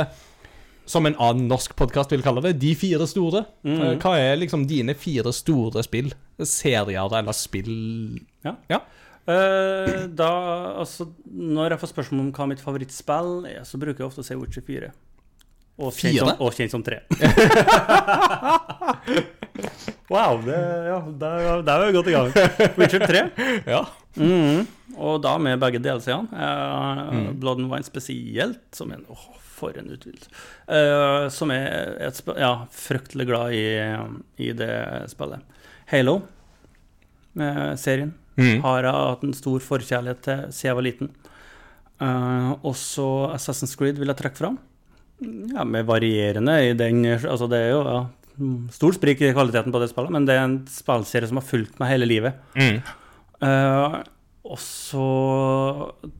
som 0.86 1.06
en 1.10 1.16
annen 1.18 1.48
norsk 1.49 1.74
podkast 1.78 2.12
vil 2.14 2.24
kalle 2.26 2.44
det, 2.45 2.56
de 2.62 2.74
fire 2.78 3.07
store. 3.10 3.45
Mm. 3.66 3.98
Hva 4.03 4.14
er 4.22 4.38
liksom 4.41 4.68
dine 4.70 4.94
fire 4.98 5.34
store 5.34 5.84
spill? 5.86 6.12
Serier 6.41 7.18
eller 7.20 7.36
spill 7.38 8.20
Ja. 8.45 8.56
Ja. 8.70 8.82
Uh, 9.26 10.06
da, 10.14 10.30
altså, 10.84 11.07
når 11.26 11.74
jeg 11.74 11.82
får 11.82 11.90
spørsmål 11.95 12.28
om 12.28 12.34
hva 12.36 12.45
mitt 12.52 12.62
favorittspill 12.62 13.48
er, 13.49 13.64
så 13.66 13.80
bruker 13.82 14.03
jeg 14.03 14.12
ofte 14.12 14.22
å 14.22 14.28
si 14.28 14.38
Witcher 14.38 14.62
4. 14.68 14.91
Og 15.82 15.91
kjent 15.98 16.22
som, 16.22 16.30
og 16.40 16.53
kjent 16.56 16.72
som 16.72 16.84
3. 16.86 17.02
wow, 20.14 20.38
det, 20.45 20.60
ja, 20.88 20.99
der, 21.20 21.64
der 21.66 21.82
var 21.82 21.86
vi 21.90 21.95
godt 21.98 22.07
i 22.12 22.16
gang. 22.16 22.30
Witcher 22.78 23.03
3. 23.10 23.24
Ja. 23.68 23.82
Mm, 24.16 24.62
Og 24.95 25.18
da 25.26 25.34
med 25.41 25.60
begge 25.60 25.82
delsidene. 25.84 26.30
Uh, 26.32 27.34
Blood 27.36 27.60
and 27.66 27.72
Wine 27.74 27.84
spesielt, 27.88 28.62
som 28.78 28.94
en 28.95 29.03
åh, 29.12 29.26
for 29.56 29.77
en 29.80 29.88
utvidelse. 29.95 30.30
Uh, 30.68 31.26
som 31.34 31.52
er 31.56 31.95
et 32.10 32.18
spill 32.19 32.38
Ja, 32.41 32.53
fryktelig 32.76 33.27
glad 33.30 33.56
i, 33.56 33.65
i 34.44 34.52
det 34.57 34.72
spillet. 35.14 35.44
Halo, 35.94 36.19
uh, 37.40 37.73
serien, 37.80 38.14
Mm. 38.36 38.57
har 38.65 38.84
jeg 38.84 38.91
hatt 38.91 39.22
en 39.23 39.32
stor 39.38 39.61
forkjærlighet 39.64 40.18
til 40.26 40.40
siden 40.52 40.68
jeg 40.68 40.76
var 40.76 40.84
liten. 40.84 41.10
Uh, 42.03 42.49
også 42.68 43.06
Assassin's 43.32 43.77
Creed 43.80 43.95
vil 44.02 44.11
jeg 44.11 44.18
trekke 44.19 44.41
fram. 44.41 44.57
Ja, 45.23 45.64
med 45.64 45.86
varierende 45.88 46.57
i 46.68 46.73
den 46.76 47.06
Altså, 47.06 47.48
det 47.48 47.61
er 47.61 47.69
jo 47.72 47.80
ja, 47.88 48.02
stort 48.76 48.98
sprik 48.98 49.22
i 49.23 49.30
kvaliteten 49.32 49.72
på 49.72 49.80
det 49.80 49.88
spillet, 49.94 50.11
men 50.11 50.26
det 50.27 50.36
er 50.36 50.44
en 50.44 50.57
spillserie 50.68 51.30
som 51.32 51.40
har 51.40 51.48
fulgt 51.48 51.80
meg 51.80 51.94
hele 51.94 52.10
livet. 52.11 52.36
Mm. 52.60 52.82
Uh, 53.40 54.02
og 54.52 54.60
så 54.60 55.06
eh, 56.03 56.11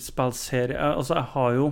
Spillserie 0.00 0.76
eh, 0.76 0.96
Altså, 0.96 1.14
jeg 1.18 1.28
har 1.34 1.54
jo 1.56 1.70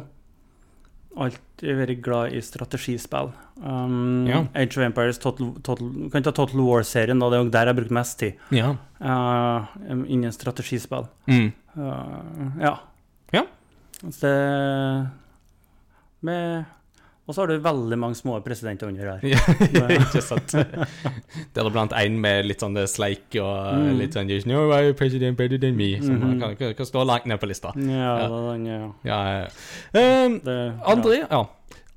alltid 1.18 1.78
vært 1.80 2.00
glad 2.04 2.34
i 2.36 2.40
strategispill. 2.44 3.32
Um, 3.58 4.26
Ja. 4.28 4.44
Age 4.54 4.78
of 4.78 4.84
Empires, 4.84 5.18
Total, 5.18 5.52
Total, 5.66 5.88
kan 6.12 6.22
ta 6.22 6.30
Total 6.30 6.60
War-serien, 6.62 7.18
da. 7.18 7.30
Det 7.30 7.38
er 7.38 7.42
jo 7.42 7.50
der 7.50 7.66
jeg 7.66 7.74
har 7.74 7.78
brukt 7.80 7.94
mest 7.96 8.18
tid. 8.20 8.32
Ja. 8.54 8.76
Uh, 9.00 9.66
innen 10.06 10.30
strategispill. 10.32 11.08
Mm. 11.26 11.52
Uh, 11.74 12.60
ja. 12.62 12.74
Ja. 13.34 13.42
Så 13.98 14.20
det 14.22 15.08
med, 16.20 16.64
Og 17.28 17.34
så 17.36 17.42
har 17.42 17.50
du 17.52 17.58
veldig 17.60 17.98
mange 18.00 18.16
små 18.16 18.38
presidenter 18.40 18.88
under 18.88 19.04
her. 19.04 19.20
Ja, 19.76 19.84
ikke 20.00 20.22
sant. 20.30 20.54
Det 20.56 21.60
er 21.60 21.68
blant 21.74 21.92
en 21.92 22.16
med 22.24 22.46
litt 22.48 22.64
sånn 22.64 22.78
sleik 22.88 23.36
og 23.42 23.74
Mm. 23.78 23.98
litt 24.00 24.16
sånn 24.16 24.30
no, 24.48 24.62
why 24.70 24.92
president 24.96 25.36
better 25.36 25.58
than 25.60 25.76
me? 25.76 25.90
Som 26.00 26.16
mm 26.16 26.40
kan, 26.40 26.56
kan, 26.56 26.72
kan 26.78 26.86
stå 26.88 27.04
langt 27.04 27.26
ned 27.28 27.38
på 27.42 27.46
lista. 27.50 27.74
Ja, 27.76 28.16
Ja. 28.24 28.28
den, 28.52 28.64
ja. 28.66 28.80
Ja, 29.04 29.20
ja. 29.28 29.46
Um, 30.24 30.40
Det, 30.44 30.58
André, 30.88 31.20
ja. 31.30 31.44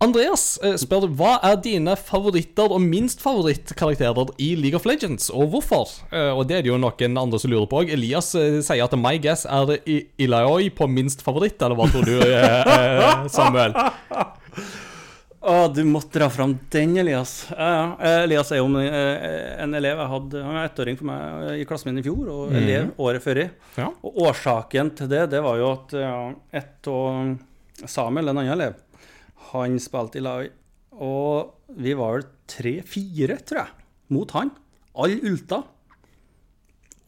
Andreas 0.01 0.57
eh, 0.65 0.73
spør 0.81 1.03
hva 1.13 1.35
er 1.45 1.59
dine 1.61 1.93
favoritter 1.95 2.71
og 2.73 2.81
minst 2.81 3.21
favorittkarakterer 3.21 4.31
i 4.41 4.55
League 4.57 4.75
of 4.75 4.83
Legends, 4.89 5.29
og 5.29 5.51
hvorfor? 5.53 5.91
Eh, 6.11 6.31
og 6.33 6.47
det 6.49 6.57
er 6.57 6.61
det 6.65 6.71
jo 6.71 6.79
noen 6.81 7.17
andre 7.21 7.37
som 7.39 7.51
lurer 7.53 7.69
på 7.69 7.83
òg. 7.83 7.91
Elias 7.93 8.33
eh, 8.35 8.59
sier 8.65 8.81
at 8.83 8.97
my 8.97 9.13
guess 9.21 9.45
er 9.45 9.75
I- 9.85 10.07
på 10.73 10.87
minst 10.89 11.21
favoritt, 11.21 11.61
eller 11.61 11.75
hva 11.77 11.85
tror 11.93 12.03
du, 12.09 12.17
eh, 12.17 12.63
eh, 12.65 13.27
Samuel? 13.29 13.77
Å, 15.41 15.53
du 15.73 15.81
måtte 15.89 16.19
dra 16.19 16.27
fram 16.29 16.51
den, 16.69 16.91
Elias. 17.01 17.47
Ja, 17.49 17.69
ja. 17.73 17.85
Eh, 17.97 18.17
Elias 18.27 18.51
er 18.53 18.59
jo 18.59 18.67
eh, 18.77 19.55
en 19.63 19.73
elev 19.73 19.97
jeg 19.97 20.11
hadde 20.11 20.43
Han 20.45 20.57
var 20.59 20.67
ettåring 20.67 20.99
for 20.99 21.09
meg 21.09 21.47
eh, 21.47 21.61
i 21.63 21.65
klassen 21.65 21.89
min 21.89 21.97
i 21.97 22.05
fjor, 22.05 22.27
og 22.29 22.53
elev 22.59 22.91
året 23.01 23.25
før. 23.25 23.41
Ja. 23.79 23.87
Og 24.05 24.19
årsaken 24.27 24.93
til 24.99 25.09
det, 25.09 25.23
det 25.33 25.41
var 25.41 25.57
jo 25.57 25.71
at 25.71 25.95
ja, 25.97 26.13
ett 26.61 26.91
og 26.91 27.39
Samuel, 27.89 28.29
en 28.29 28.37
annen 28.37 28.53
elev, 28.53 28.77
han 29.49 29.79
spilte 29.81 30.21
i 30.21 30.25
lag, 30.27 30.51
og 31.01 31.73
vi 31.81 31.95
var 31.97 32.19
vel 32.19 32.27
tre-fire, 32.51 33.39
tror 33.41 33.63
jeg, 33.63 33.87
mot 34.13 34.37
han. 34.37 34.53
Alle 35.01 35.17
ulta. 35.25 35.63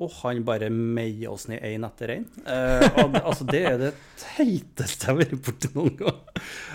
Og 0.03 0.11
han 0.21 0.41
bare 0.47 0.67
meier 0.73 1.31
oss 1.31 1.45
ned 1.47 1.63
én 1.63 1.85
etter 1.87 2.11
én. 2.17 2.23
Eh, 2.43 2.99
altså, 3.23 3.45
det 3.47 3.61
er 3.69 3.77
det 3.81 3.91
teiteste 4.19 5.07
jeg 5.07 5.11
har 5.13 5.19
vært 5.21 5.35
borti 5.45 5.69
noen 5.75 5.95
gang. 5.99 6.21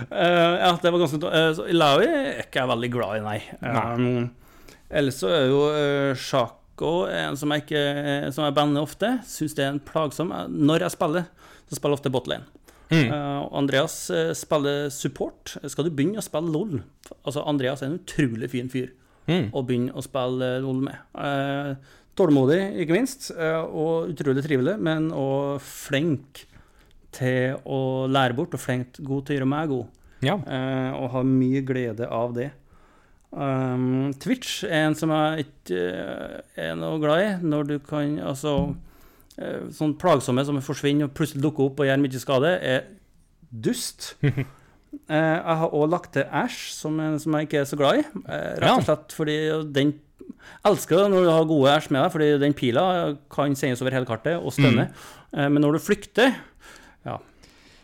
Eh, 0.08 0.54
ja, 0.62 0.70
det 0.82 0.92
var 0.94 1.02
ganske 1.02 1.20
uh, 1.28 1.62
Ilawi 1.68 2.06
er 2.08 2.42
ikke 2.46 2.62
jeg 2.62 2.70
veldig 2.72 2.90
glad 2.94 3.18
i, 3.18 3.24
nei. 3.26 3.38
Um, 3.60 4.28
ellers 4.88 5.18
så 5.20 5.32
er 5.34 5.48
jo 5.50 5.62
uh, 5.68 6.12
Sjako 6.16 6.92
en 7.10 7.36
som 7.36 7.50
jeg 7.52 7.64
ikke 7.64 7.80
Som 8.32 8.44
jeg 8.46 8.54
bander 8.56 8.84
ofte. 8.86 9.08
Syns 9.26 9.56
det 9.58 9.64
er 9.66 9.72
en 9.74 9.82
plagsom 9.82 10.30
Eh, 10.32 10.46
Når 10.48 10.84
jeg 10.86 10.94
spiller, 10.94 11.26
så 11.68 11.76
spiller 11.76 11.96
jeg 11.96 12.00
ofte 12.00 12.12
botlane. 12.14 12.46
Mm. 12.88 13.10
Uh, 13.12 13.42
Andreas 13.58 13.96
eh, 14.14 14.30
spiller 14.38 14.86
support. 14.94 15.56
Skal 15.68 15.84
du 15.84 15.90
begynne 15.92 16.22
å 16.22 16.24
spille 16.24 16.48
LOL 16.54 16.78
Altså, 17.26 17.42
Andreas 17.44 17.82
er 17.84 17.90
en 17.90 17.98
utrolig 18.00 18.48
fin 18.54 18.70
fyr 18.72 18.94
Mm. 19.28 19.50
å 19.52 19.60
begynne 19.60 19.92
å 19.92 20.00
spille 20.00 20.46
eh, 20.54 20.62
LOL 20.64 20.78
med. 20.86 21.02
Eh, 21.20 21.74
tålmodig, 22.18 22.60
ikke 22.82 22.96
minst, 22.96 23.30
eh, 23.32 23.62
og 23.62 24.10
utrolig 24.12 24.42
trivelig, 24.44 24.76
men 24.82 25.10
òg 25.14 25.62
flink 25.64 26.44
til 27.14 27.56
å 27.64 28.06
lære 28.10 28.36
bort, 28.36 28.54
og 28.54 28.62
flink 28.62 28.98
god 28.98 29.24
til 29.26 29.36
å 29.36 29.38
gjøre 29.38 29.50
meg 29.50 29.70
god. 29.72 29.94
Ja. 30.24 30.34
Uh, 30.42 30.98
og 30.98 31.12
har 31.14 31.28
mye 31.28 31.62
glede 31.66 32.08
av 32.10 32.34
det. 32.36 32.50
Um, 33.30 34.10
Twitch 34.18 34.62
er 34.64 34.86
en 34.88 34.96
som 34.98 35.12
jeg 35.12 35.44
ikke 35.44 35.80
uh, 35.92 36.36
er 36.58 36.76
noe 36.80 36.98
glad 37.02 37.20
i, 37.20 37.32
når 37.44 37.66
du 37.68 37.74
kan 37.84 38.14
Altså 38.24 38.52
uh, 38.72 39.66
Sånn 39.68 39.92
plagsomme 40.00 40.40
som 40.48 40.56
forsvinner 40.64 41.10
og 41.10 41.12
plutselig 41.18 41.44
dukker 41.44 41.68
opp 41.68 41.82
og 41.82 41.90
gjør 41.90 42.00
mye 42.00 42.22
skade, 42.22 42.54
er 42.56 42.86
dust. 43.50 44.14
Jeg 44.88 45.56
har 45.60 45.74
òg 45.76 45.90
lagt 45.92 46.14
til 46.16 46.24
Ash, 46.32 46.72
som, 46.72 46.96
en 47.04 47.18
som 47.20 47.34
jeg 47.36 47.44
ikke 47.44 47.58
er 47.60 47.66
så 47.68 47.76
glad 47.76 47.98
i. 48.00 48.02
rett 48.24 48.72
og 48.72 48.86
slett 48.86 49.12
fordi 49.12 49.34
den 49.72 49.90
elsker 50.68 51.02
det 51.02 51.08
når 51.12 51.26
du 51.26 51.32
har 51.32 51.48
gode 51.48 51.72
æsj 51.76 51.90
med 51.94 52.02
deg, 52.02 52.12
fordi 52.14 52.28
den 52.42 52.56
pila 52.56 52.84
kan 53.32 53.56
sendes 53.58 53.82
over 53.84 53.96
hele 53.96 54.08
kartet 54.08 54.36
og 54.38 54.54
stønne. 54.56 54.88
Mm. 55.32 55.52
men 55.52 55.62
når 55.62 55.76
du 55.76 55.84
flykter 55.84 56.32
Ja, 57.04 57.18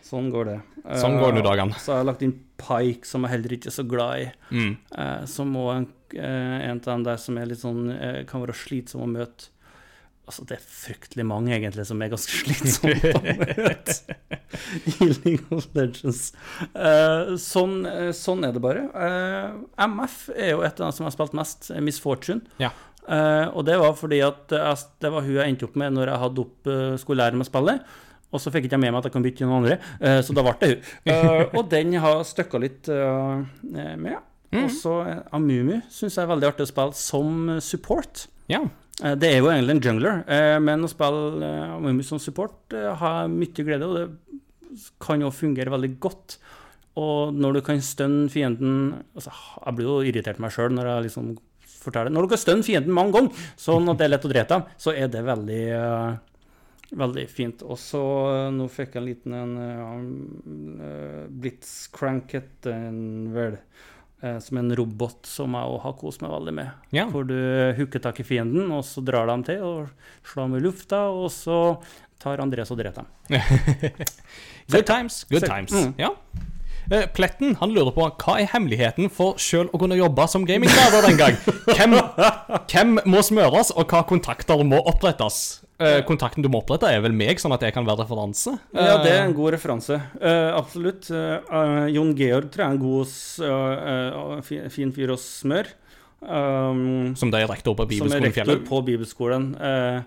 sånn 0.05 0.31
går 0.33 0.49
det. 0.53 0.61
Sånn 1.01 1.17
går 1.21 1.33
nå 1.33 1.41
Eh, 1.41 1.49
dagene. 1.49 1.79
Så 1.81 1.93
har 1.95 2.03
jeg 2.03 2.09
lagt 2.11 2.23
inn 2.27 2.35
Pike, 2.61 3.09
som 3.09 3.25
jeg 3.25 3.35
heller 3.35 3.57
ikke 3.57 3.71
er 3.71 3.75
så 3.75 3.85
glad 3.89 4.21
i. 4.21 4.27
Mm. 4.53 4.77
Eh, 4.99 5.25
som 5.31 5.55
òg 5.57 5.71
en, 5.77 5.87
eh, 6.15 6.59
en 6.69 6.79
av 6.79 6.85
dem 6.85 7.05
der 7.05 7.17
som 7.17 7.39
er 7.39 7.47
litt 7.47 7.63
sånn 7.63 7.91
eh, 7.91 8.25
kan 8.29 8.45
være 8.45 8.57
slitsom 8.57 9.03
å 9.05 9.11
møte. 9.11 9.51
Altså, 10.25 10.45
det 10.49 10.57
er 10.57 10.63
fryktelig 10.65 11.25
mange, 11.29 11.53
egentlig, 11.53 11.85
som 11.85 12.01
er 12.01 12.09
ganske 12.13 12.33
slitsomme 12.33 13.11
å 13.13 13.21
møte 13.25 13.97
i 14.95 15.09
League 15.11 15.53
of 15.53 15.67
Legends. 15.77 16.31
Uh, 16.73 17.35
sånn, 17.41 17.83
eh, 17.91 18.09
sånn 18.17 18.47
er 18.49 18.55
det 18.57 18.63
bare. 18.65 18.87
Uh, 18.95 19.67
MF 19.85 20.17
er 20.33 20.55
jo 20.55 20.63
et 20.65 20.81
av 20.81 20.87
dem 20.87 20.97
som 20.97 21.09
har 21.09 21.13
spilt 21.13 21.37
mest, 21.37 21.69
eh, 21.75 21.83
Miss 21.85 22.01
Fortune. 22.01 22.41
Ja. 22.63 22.73
Uh, 23.05 23.53
og 23.53 23.67
det 23.69 23.77
var 23.83 23.93
fordi 23.99 24.23
at 24.25 24.49
jeg, 24.57 24.87
det 25.05 25.11
var 25.13 25.27
hun 25.27 25.35
jeg 25.37 25.53
endte 25.53 25.67
opp 25.69 25.75
med 25.77 25.93
når 25.93 26.09
jeg 26.15 26.23
hadde 26.23 26.45
opp, 26.47 26.71
eh, 26.73 26.95
skulle 27.03 27.21
lære 27.21 27.37
meg 27.37 27.45
å 27.45 27.51
spille. 27.51 27.75
Og 28.35 28.41
så 28.43 28.51
fikk 28.51 28.65
jeg 28.65 28.73
ikke 28.73 28.81
med 28.83 28.95
meg 28.95 29.03
at 29.03 29.09
jeg 29.11 29.15
kan 29.15 29.27
bytte 29.27 29.43
til 29.43 29.51
noen 29.51 29.61
andre, 29.61 29.77
eh, 30.01 30.21
så 30.25 30.35
da 30.35 30.43
ble 30.47 30.55
det 30.63 30.71
hun. 30.73 30.95
Eh, 31.15 31.43
og 31.53 31.69
den 31.71 31.93
har 32.03 32.25
støkka 32.27 32.59
litt 32.65 32.89
eh, 32.91 33.45
med. 34.01 34.17
Og 34.55 34.73
så 34.73 34.95
eh, 35.11 35.21
Amumu 35.37 35.77
syns 35.93 36.17
jeg 36.17 36.25
er 36.25 36.31
veldig 36.33 36.49
artig 36.49 36.67
å 36.67 36.71
spille 36.73 36.97
som 36.99 37.53
support. 37.63 38.25
ja. 38.51 38.65
Eh, 39.03 39.15
Det 39.19 39.31
er 39.31 39.39
jo 39.41 39.51
egentlig 39.51 39.77
en 39.77 39.85
jungler, 39.89 40.25
eh, 40.29 40.59
men 40.63 40.85
å 40.85 40.91
spille 40.91 41.49
eh, 41.91 42.03
som 42.07 42.19
support 42.19 42.71
har 42.73 43.29
mye 43.29 43.65
glede 43.65 43.89
og 43.89 43.95
Det 44.75 44.91
kan 44.99 45.21
jo 45.21 45.31
fungere 45.31 45.71
veldig 45.71 45.99
godt. 46.01 46.39
Og 46.97 47.35
når 47.35 47.55
du 47.55 47.61
kan 47.63 47.81
stønne 47.83 48.31
fienden 48.31 49.03
altså, 49.15 49.31
Jeg 49.67 49.75
blir 49.75 49.87
jo 49.87 50.03
irritert 50.03 50.39
meg 50.39 50.53
sjøl 50.55 50.71
når 50.71 50.87
jeg 50.87 51.03
liksom 51.09 51.33
forteller 51.67 52.11
Når 52.11 52.23
du 52.23 52.29
kan 52.29 52.39
stønne 52.39 52.63
fienden 52.63 52.95
mange 52.95 53.13
ganger, 53.13 53.49
sånn 53.59 53.91
at 53.91 53.99
det 53.99 54.05
er 54.05 54.13
lett 54.15 54.27
å 54.27 54.31
drepe 54.31 54.55
dem, 54.55 54.69
så 54.79 54.95
er 54.95 55.09
det 55.11 55.25
veldig 55.27 55.65
Veldig 56.95 57.25
fint. 57.31 57.63
Og 57.67 57.79
så 57.81 58.01
Nå 58.55 58.69
fikk 58.71 58.95
jeg 58.95 59.01
en 59.01 59.09
liten 59.09 59.35
en 59.35 60.05
uh, 60.79 61.25
Blitzcrank 61.27 62.35
heter 62.37 62.71
den 62.71 63.33
vel. 63.35 63.57
Eh, 64.25 64.39
som 64.43 64.59
en 64.61 64.73
robot 64.81 65.29
som 65.29 65.55
jeg 65.57 65.75
òg 65.75 65.83
har 65.85 65.95
kost 66.01 66.25
meg 66.25 66.33
veldig 66.33 66.57
med. 66.57 66.73
Ja. 66.97 67.05
Hvor 67.13 67.29
du 67.29 67.37
hooker 67.79 68.03
tak 68.03 68.23
i 68.25 68.27
fienden, 68.27 68.73
og 68.75 68.83
så 68.89 69.05
drar 69.05 69.29
de 69.31 69.37
til 69.51 69.63
og 69.63 69.93
slår 70.25 70.49
dem 70.49 70.59
i 70.59 70.65
lufta, 70.65 71.05
og 71.13 71.29
så 71.35 71.61
tar 72.23 72.41
Andres 72.41 72.73
og 72.73 72.81
dreper 72.81 73.05
dem. 73.05 73.39
Good 74.73 74.87
times, 74.89 75.25
good 75.29 75.45
times. 75.45 75.73
Mm. 75.77 75.93
Ja. 76.01 76.15
Eh, 76.91 77.07
Pletten 77.13 77.57
han 77.61 77.73
lurer 77.73 77.93
på 77.97 78.07
hva 78.09 78.37
er 78.41 78.49
hemmeligheten 78.53 79.11
for 79.13 79.39
sjøl 79.41 79.69
å 79.73 79.81
kunne 79.81 79.97
jobbe 79.99 80.27
som 80.29 80.45
gaminglærer 80.49 81.07
den 81.09 81.21
gang. 81.21 81.37
Hvem, 81.69 81.97
hvem 82.69 82.99
må 83.09 83.23
smøres, 83.25 83.73
og 83.77 83.93
hva 83.93 84.03
kontakter 84.09 84.65
må 84.65 84.81
opprettes? 84.89 85.64
Eh, 85.85 86.01
kontakten 86.09 86.45
du 86.45 86.49
må 86.53 86.61
opprette, 86.63 86.89
er 86.91 87.03
vel 87.05 87.15
meg, 87.17 87.41
sånn 87.43 87.55
at 87.57 87.63
jeg 87.67 87.75
kan 87.77 87.87
være 87.87 88.05
referanse? 88.05 88.57
Ja, 88.73 88.99
det 89.03 89.13
er 89.13 89.21
Eh, 89.21 89.29
en 89.29 89.37
god 89.37 89.55
referanse. 89.57 90.01
Eh, 90.21 90.51
absolutt. 90.57 91.09
Jon 91.95 92.13
Georg 92.19 92.51
tror 92.51 92.65
jeg 92.65 92.69
er 92.69 92.75
en 92.75 92.85
god, 92.85 94.45
fin 94.73 94.93
fyr 94.95 95.15
å 95.15 95.19
smøre. 95.21 95.81
Um, 96.25 97.13
Som 97.17 97.31
det 97.33 97.43
er 97.43 97.51
rektor 97.51 97.75
på 97.77 97.85
Bibelskolen 97.85 98.17
som 98.17 98.25
er 98.25 98.33
rektor 98.33 98.61
på 98.65 98.81
bibelskolen. 98.87 99.51
Uh, 99.61 100.01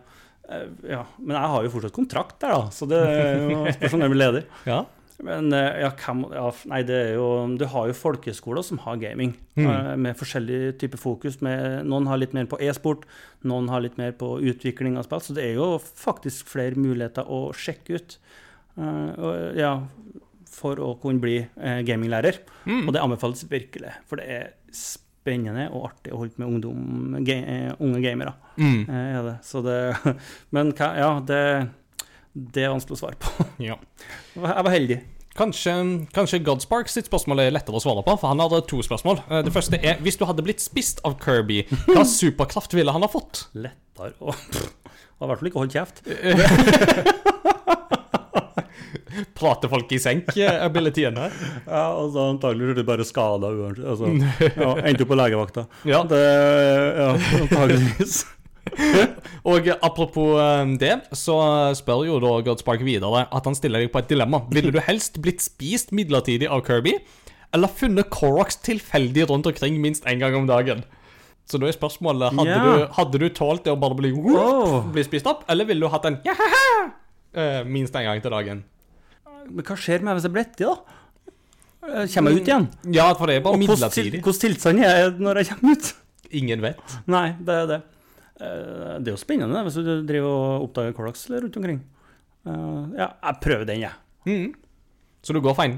uh, 0.50 0.64
ja, 0.90 1.04
men 1.22 1.36
jeg 1.38 1.52
har 1.54 1.66
jo 1.68 1.74
fortsatt 1.76 1.94
kontrakt 1.94 2.40
der, 2.42 2.56
da, 2.56 2.72
så 2.74 2.88
det 2.90 3.02
er 3.06 3.44
jo 3.44 3.66
spørs 3.76 3.98
om 3.98 4.06
jeg 4.06 4.14
blir 4.16 4.22
leder. 4.24 4.48
Ja. 4.66 4.80
Men 5.26 5.50
eh, 5.56 5.80
ja, 5.82 5.90
hvem 5.98 6.26
ja, 6.30 6.46
Nei, 6.70 6.84
det 6.86 6.98
er 6.98 7.16
jo 7.18 7.28
Du 7.58 7.66
har 7.72 7.88
jo 7.90 7.96
folkeskoler 7.98 8.66
som 8.66 8.82
har 8.84 9.00
gaming, 9.02 9.34
mm. 9.58 9.98
med 10.04 10.18
forskjellig 10.20 10.76
type 10.82 11.00
fokus. 11.02 11.40
Med, 11.46 11.88
noen 11.90 12.10
har 12.10 12.22
litt 12.22 12.36
mer 12.38 12.50
på 12.50 12.60
e-sport, 12.62 13.08
noen 13.48 13.72
har 13.74 13.82
litt 13.86 13.98
mer 13.98 14.14
på 14.18 14.36
utvikling 14.52 15.00
av 15.00 15.08
spill. 15.08 15.24
Så 15.26 15.38
det 15.38 15.48
er 15.48 15.58
jo 15.58 15.72
faktisk 15.80 16.52
flere 16.54 16.78
muligheter 16.78 17.26
å 17.26 17.48
sjekke 17.58 17.98
ut. 17.98 18.20
Uh, 18.78 19.58
ja, 19.58 19.72
for 20.54 20.78
å 20.84 20.92
kunne 21.02 21.22
bli 21.24 21.40
uh, 21.42 21.82
gaminglærer. 21.86 22.44
Og 22.68 22.94
det 22.94 23.02
anbefales 23.02 23.42
virkelig, 23.50 23.96
for 24.06 24.22
det 24.22 24.30
er 24.30 24.54
spennende 25.28 25.68
og 25.76 25.90
artig 25.90 26.14
å 26.14 26.22
holde 26.22 26.40
med 26.40 26.48
ungdom, 26.48 27.18
ga, 27.26 27.38
uh, 27.42 27.74
unge 27.84 28.02
gamere. 28.04 28.34
Mm. 28.58 28.80
Eh, 28.86 29.20
det. 29.28 29.36
Så 29.46 29.62
det, 29.66 29.80
men 30.56 30.72
hva, 30.78 30.92
ja, 30.98 31.12
det, 31.28 31.42
det 32.54 32.64
er 32.68 32.74
vanskelig 32.74 32.98
å 32.98 33.02
svare 33.02 33.18
på. 33.22 33.46
ja. 33.70 33.78
Jeg 34.38 34.44
var 34.68 34.74
heldig. 34.74 35.00
Kanskje, 35.38 35.74
kanskje 36.18 36.40
Godspark 36.42 36.90
sitt 36.90 37.06
spørsmål 37.12 37.44
er 37.44 37.52
lettere 37.54 37.78
å 37.78 37.82
svare 37.84 38.02
på, 38.06 38.16
for 38.18 38.32
han 38.32 38.42
hadde 38.42 38.64
to 38.70 38.80
spørsmål. 38.86 39.20
Eh, 39.30 39.44
Det 39.46 39.54
første 39.54 39.78
er 39.82 40.00
hvis 40.02 40.18
du 40.18 40.26
hadde 40.26 40.46
blitt 40.46 40.64
spist 40.64 41.02
av 41.06 41.20
Kirby, 41.22 41.60
hva 41.92 42.02
superkraft 42.20 42.74
ville 42.78 42.94
han 42.96 43.06
ha 43.06 43.10
fått? 43.12 43.46
lettere 43.54 44.14
å 44.22 44.34
Har 44.34 45.26
i 45.26 45.30
hvert 45.32 45.40
fall 45.42 45.50
ikke 45.50 45.62
holdt 45.64 45.74
kjeft. 45.78 46.02
Prate 49.38 49.70
folk 49.70 49.92
i 49.94 49.98
senk-abilityene. 50.02 51.28
Ja, 51.66 51.84
altså 51.98 52.28
antagelig 52.34 52.72
er 52.72 52.78
du 52.78 52.84
bare 52.86 53.06
skada 53.08 53.50
uansett. 53.50 53.86
Altså, 53.90 54.12
ja, 54.46 54.70
Endte 54.90 55.06
jo 55.06 55.10
på 55.10 55.18
legevakta. 55.18 55.64
Ja. 55.90 56.04
Det, 56.10 56.20
ja, 56.98 57.08
antageligvis. 57.42 58.20
Og 59.52 59.70
apropos 59.78 60.36
eh, 60.42 60.74
det, 60.82 60.94
så 61.16 61.38
spør 61.78 62.06
jo 62.08 62.20
da 62.24 62.34
Godspark 62.48 62.84
videre 62.86 63.26
at 63.26 63.50
han 63.50 63.58
stiller 63.58 63.84
deg 63.84 63.94
på 63.94 64.02
et 64.02 64.12
dilemma. 64.12 64.44
Ville 64.54 64.74
du 64.74 64.82
helst 64.84 65.20
blitt 65.24 65.44
spist 65.46 65.94
midlertidig 65.96 66.50
av 66.52 66.64
Kirby, 66.68 66.98
eller 67.56 67.72
funnet 67.72 68.12
Koroks 68.14 68.60
tilfeldig 68.66 69.28
rundt 69.32 69.50
omkring 69.50 69.80
minst 69.84 70.08
én 70.10 70.22
gang 70.24 70.36
om 70.38 70.48
dagen? 70.50 70.84
Så 71.48 71.60
da 71.62 71.70
er 71.70 71.76
spørsmålet 71.76 72.36
hadde, 72.36 72.52
yeah. 72.52 72.66
du, 72.66 72.88
hadde 72.98 73.20
du 73.22 73.28
tålt 73.32 73.64
det 73.64 73.72
å 73.72 73.80
bare 73.80 73.96
bli, 73.96 74.12
Åh. 74.12 74.90
bli 74.92 75.04
spist 75.08 75.30
opp, 75.32 75.46
eller 75.48 75.68
ville 75.70 75.86
du 75.86 75.92
hatt 75.94 76.08
en 76.10 76.20
eh, 76.28 77.62
minst 77.64 77.96
én 77.96 78.04
gang 78.10 78.20
til 78.24 78.36
dagen? 78.36 78.66
Men 79.48 79.64
hva 79.64 79.78
skjer 79.80 80.04
med 80.04 80.10
meg 80.10 80.18
hvis 80.18 80.28
jeg 80.28 80.36
blir 80.36 80.44
etter, 80.44 80.74
da? 80.74 80.98
Kommer 81.88 82.34
jeg 82.34 82.42
ut 82.42 82.50
igjen? 82.50 82.66
Ja, 82.92 83.06
for 83.16 83.32
det 83.32 83.38
er 83.38 83.44
bare 83.46 83.60
midlertidig. 83.62 84.20
hvordan 84.20 84.42
tilstand 84.42 84.84
er 84.84 84.98
jeg 85.06 85.14
når 85.24 85.40
jeg 85.40 85.50
kommer 85.54 85.78
ut? 85.78 85.92
Ingen 86.36 86.64
vet. 86.66 86.98
Nei, 87.08 87.30
det 87.48 87.56
er 87.62 87.70
det. 87.70 87.78
Eh, 88.40 88.98
Det 89.02 89.08
er 89.10 89.16
jo 89.16 89.22
spennende 89.22 89.64
hvis 89.66 89.78
du 89.82 90.04
driver 90.06 90.30
og 90.30 90.68
oppdager 90.68 90.94
Clorox 90.98 91.26
rundt 91.30 91.58
omkring. 91.58 91.82
Eh, 92.46 93.00
Ja, 93.00 93.08
jeg 93.24 93.40
prøver 93.42 93.66
den, 93.66 93.80
jeg. 93.82 93.92
Mm. 94.26 94.54
Så 95.24 95.34
du 95.34 95.42
går 95.42 95.56
for 95.56 95.64
en? 95.64 95.78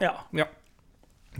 Ja. 0.00 0.12
Ja. 0.32 0.44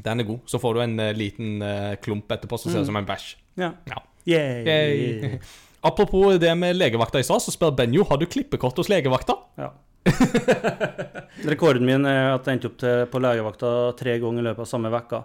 Den 0.05 0.21
er 0.21 0.25
god. 0.25 0.41
Så 0.47 0.59
får 0.61 0.75
du 0.75 0.81
en 0.83 0.99
eh, 1.01 1.13
liten 1.15 1.63
klump 2.03 2.29
etterpå 2.31 2.59
som 2.59 2.73
ser 2.73 2.81
ut 2.83 2.87
som 2.91 2.97
en 2.97 3.07
bæsj. 3.07 3.37
ja. 3.57 3.73
Ja. 3.87 4.03
Yay. 4.29 4.65
Yay. 4.67 5.39
Apropos 5.89 6.37
det 6.39 6.51
med 6.59 6.75
legevakta 6.77 7.21
i 7.21 7.23
stad, 7.25 7.41
så 7.41 7.53
spør 7.55 7.71
Benjo 7.79 8.03
har 8.05 8.19
du 8.19 8.27
klippekort 8.27 8.77
hos 8.77 8.89
legevakta. 8.91 9.37
Ja. 9.57 9.71
Rekorden 11.49 11.87
min 11.87 12.05
er 12.09 12.35
at 12.35 12.47
jeg 12.49 12.59
endte 12.59 12.71
opp 12.73 12.83
på 13.13 13.21
legevakta 13.23 13.71
tre 13.99 14.17
ganger 14.21 14.43
i 14.43 14.47
løpet 14.49 14.65
av 14.65 14.69
samme 14.71 14.91
vekka. 14.93 15.23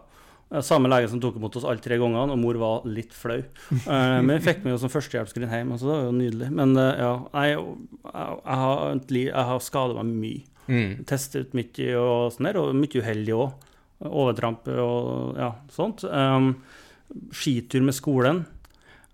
Eh, 0.53 0.61
Samme 0.61 0.89
lege 0.91 1.09
som 1.09 1.19
tok 1.23 1.39
imot 1.39 1.55
oss 1.57 1.65
alle 1.65 1.81
tre 1.83 1.97
gangene, 2.01 2.35
og 2.35 2.39
mor 2.41 2.59
var 2.61 2.87
litt 2.89 3.13
flau. 3.17 3.39
Eh, 3.41 4.21
Men 4.21 4.35
vi 4.37 4.43
fikk 4.45 4.63
med 4.65 4.75
oss 4.75 4.83
som 4.85 4.93
førstehjelpsskrin 4.93 5.49
hjem, 5.49 5.73
så 5.81 5.89
det 5.89 5.95
var 5.97 6.05
jo 6.07 6.15
nydelig. 6.19 6.49
Men 6.53 6.77
eh, 6.77 7.01
ja, 7.01 7.13
jeg, 7.33 7.59
jeg, 8.05 8.57
har, 8.63 8.97
jeg 9.17 9.47
har 9.51 9.63
skada 9.65 9.97
meg 10.03 10.13
mye. 10.23 10.49
Mm. 10.63 10.91
Testet 11.09 11.49
ut 11.49 11.57
mye 11.57 11.87
og 11.99 12.31
sånn 12.35 12.47
der, 12.47 12.61
og 12.61 12.77
mye 12.77 13.01
uheldig 13.01 13.35
òg. 13.35 13.69
Overtramp 14.03 14.67
og 14.73 15.37
ja, 15.39 15.53
sånt. 15.71 16.03
Um, 16.07 16.53
skitur 17.31 17.83
med 17.85 17.95
skolen. 17.95 18.41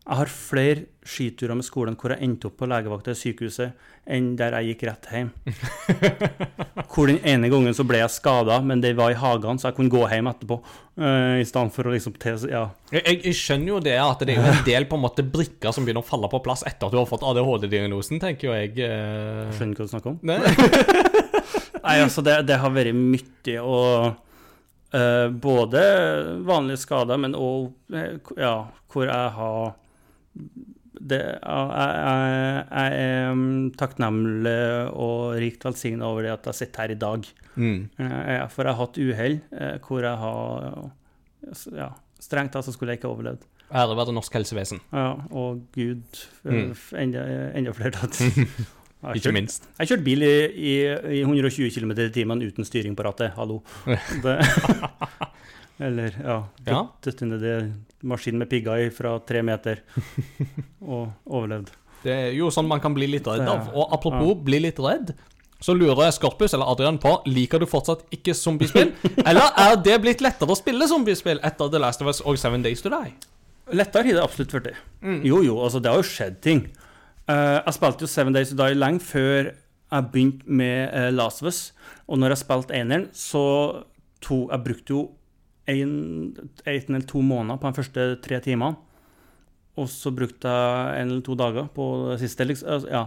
Jeg 0.10 0.18
har 0.18 0.30
flere 0.34 0.86
skiturer 1.06 1.53
med 1.53 1.65
skolen 1.65 1.94
hvor 1.99 2.10
jeg 2.10 2.26
endte 2.26 2.49
opp 2.49 2.56
på 2.57 2.68
legevakta 2.69 3.14
i 3.14 3.18
sykehuset, 3.18 3.76
enn 4.10 4.31
der 4.40 4.56
jeg 4.57 4.72
gikk 4.72 4.86
rett 4.88 5.10
hjem. 5.14 5.27
Hvor 6.90 7.10
den 7.11 7.19
ene 7.30 7.49
gangen 7.52 7.76
så 7.77 7.84
ble 7.86 7.99
jeg 8.02 8.10
skada, 8.15 8.56
men 8.65 8.81
det 8.81 8.95
var 8.98 9.14
i 9.14 9.18
hagen, 9.19 9.60
så 9.61 9.69
jeg 9.69 9.76
kunne 9.77 9.94
gå 9.94 10.02
hjem 10.10 10.30
etterpå. 10.31 10.57
Uh, 10.98 11.38
I 11.38 11.45
stedet 11.45 11.76
for 11.76 11.86
å 11.86 11.94
liksom 11.94 12.15
te, 12.18 12.34
ja. 12.49 12.64
Jeg, 12.90 13.19
jeg, 13.19 13.36
skjønner 13.38 13.69
jo 13.69 13.81
det 13.86 13.94
at 14.02 14.23
det 14.26 14.34
er 14.34 14.40
jo 14.40 14.48
en 14.49 14.65
del 14.65 14.88
på 14.90 14.98
en 14.98 15.03
måte 15.03 15.26
brikker 15.36 15.76
som 15.76 15.86
begynner 15.86 16.02
å 16.02 16.10
falle 16.10 16.30
på 16.31 16.40
plass 16.48 16.65
etter 16.65 16.90
at 16.90 16.95
du 16.95 16.98
har 16.98 17.10
fått 17.10 17.26
ADHD-diagnosen, 17.30 18.22
tenker 18.23 18.49
jo 18.49 18.56
jeg. 18.57 18.73
Uh... 18.81 19.52
Skjønner 19.53 19.76
ikke 19.76 19.86
hva 19.86 19.91
du 19.91 19.94
snakker 19.94 20.15
om. 20.15 20.18
Nei? 20.26 20.40
Nei, 21.86 21.99
altså, 21.99 22.23
det, 22.26 22.40
det 22.49 22.57
har 22.64 22.73
vært 22.73 22.98
mye, 22.98 23.60
og 23.61 24.10
uh, 24.98 25.27
både 25.45 25.86
vanlige 26.49 26.81
skader, 26.81 27.22
men 27.22 27.38
òg 27.38 27.69
ja, 28.41 28.56
hvor 28.90 29.06
jeg 29.06 29.38
har 29.38 29.77
det, 30.99 31.19
jeg, 31.19 31.69
jeg, 31.73 32.63
jeg 32.69 33.03
er 33.03 33.33
mm, 33.33 33.69
takknemlig 33.79 34.55
og 34.93 35.37
rikt 35.39 35.63
velsigna 35.65 36.09
over 36.09 36.25
det 36.27 36.33
at 36.33 36.49
jeg 36.51 36.57
sitter 36.63 36.81
her 36.85 36.93
i 36.95 36.99
dag. 36.99 37.29
Mm. 37.55 37.77
Eh, 37.99 38.47
For 38.51 38.63
jeg 38.67 38.73
har 38.75 38.79
hatt 38.81 38.99
uhell 38.99 39.37
eh, 39.53 39.77
hvor 39.85 40.03
jeg 40.03 40.17
har 40.25 40.91
ja, 41.77 41.89
Strengt 42.19 42.51
tatt 42.51 42.67
så 42.67 42.73
skulle 42.75 42.91
jeg 42.91 42.99
ikke 42.99 43.07
overlevd. 43.13 43.45
Ære 43.71 43.95
være 43.95 44.11
norsk 44.17 44.33
helsevesen, 44.35 44.79
Ja, 44.91 45.13
og 45.31 45.61
Gud 45.75 46.03
eh, 46.43 46.51
Mm. 46.51 46.73
enda, 46.99 47.23
enda 47.55 47.71
flere 47.77 47.91
tatt. 47.95 48.19
Jeg 48.99 49.15
ikke 49.15 49.29
kjørt- 49.29 49.33
minst. 49.37 49.67
jeg 49.79 49.87
kjørte 49.87 50.03
bil 50.03 50.23
i, 50.27 50.31
i, 50.59 50.73
i 51.15 51.19
120 51.23 51.69
km 51.71 51.91
i 52.03 52.09
timen 52.11 52.41
uten 52.43 52.65
styring 52.67 52.97
på 52.99 53.05
rattet. 53.07 53.31
Hallo. 53.37 53.61
Det, 54.25 54.33
eller, 55.80 56.15
ja. 56.23 56.38
Ja. 56.68 56.81
Dødt 57.03 57.23
under 57.26 57.41
det 57.41 57.56
maskin 58.03 58.39
med 58.39 58.49
pigger 58.51 58.89
fra 58.95 59.18
tre 59.27 59.41
meter 59.45 59.81
og 60.93 61.10
overlevd. 61.26 61.72
Det 62.03 62.14
er 62.14 62.30
jo 62.35 62.47
sånn 62.53 62.68
man 62.69 62.81
kan 62.84 62.95
bli 62.95 63.10
litt 63.11 63.27
redd 63.27 63.47
av. 63.47 63.72
Og 63.76 63.91
apropos 63.95 64.38
bli 64.45 64.61
litt 64.64 64.80
redd, 64.80 65.11
så 65.60 65.76
lurer 65.76 66.11
Skorpus 66.15 66.53
eller 66.56 66.69
Adrian 66.72 66.99
på 67.01 67.18
liker 67.27 67.60
du 67.60 67.68
fortsatt 67.68 68.06
ikke 68.15 68.35
zombiespill, 68.38 68.93
eller 69.27 69.51
er 69.60 69.76
det 69.84 69.97
blitt 70.03 70.23
lettere 70.23 70.56
å 70.56 70.60
spille 70.60 70.88
zombiespill 70.88 71.41
etter 71.43 71.72
The 71.72 71.81
Last 71.84 72.03
of 72.03 72.11
Us 72.11 72.22
og 72.23 72.39
Seven 72.39 72.64
Days 72.64 72.84
to 72.85 72.91
Die? 72.93 73.11
Lettere 73.76 74.07
har 74.07 74.18
det 74.18 74.23
absolutt 74.23 74.56
blitt. 74.56 74.80
Mm. 75.03 75.19
Jo, 75.27 75.41
jo, 75.45 75.60
altså 75.61 75.81
det 75.84 75.91
har 75.91 75.99
jo 75.99 76.07
skjedd 76.07 76.39
ting. 76.43 76.64
Uh, 77.30 77.60
jeg 77.60 77.76
spilte 77.76 78.07
jo 78.07 78.10
Seven 78.10 78.34
Days 78.34 78.53
to 78.53 78.57
Die 78.57 78.77
lenge 78.77 79.03
før 79.06 79.51
jeg 79.51 80.10
begynte 80.14 80.47
med 80.47 80.95
uh, 80.95 81.10
Last 81.14 81.43
of 81.43 81.51
Us. 81.51 81.60
Og 82.07 82.18
når 82.22 82.34
jeg 82.34 82.43
spilte 82.45 82.80
eneren, 82.80 83.10
så 83.14 83.43
to, 84.23 84.47
jeg 84.47 84.64
brukte 84.65 84.95
jo 84.95 85.03
en, 85.71 85.93
en 86.65 86.95
eller 86.95 87.07
to 87.07 87.21
måneder 87.25 87.59
på 87.61 87.69
de 87.69 87.79
første 87.79 88.05
tre 88.25 88.39
timene. 88.43 88.77
Og 89.79 89.87
så 89.91 90.11
brukte 90.11 90.51
jeg 90.51 90.99
en 91.01 91.13
eller 91.13 91.23
to 91.25 91.37
dager 91.39 91.69
på 91.75 91.85
det 92.11 92.19
siste. 92.23 92.47
Liksom, 92.47 92.69
altså, 92.75 92.91
ja. 92.91 93.05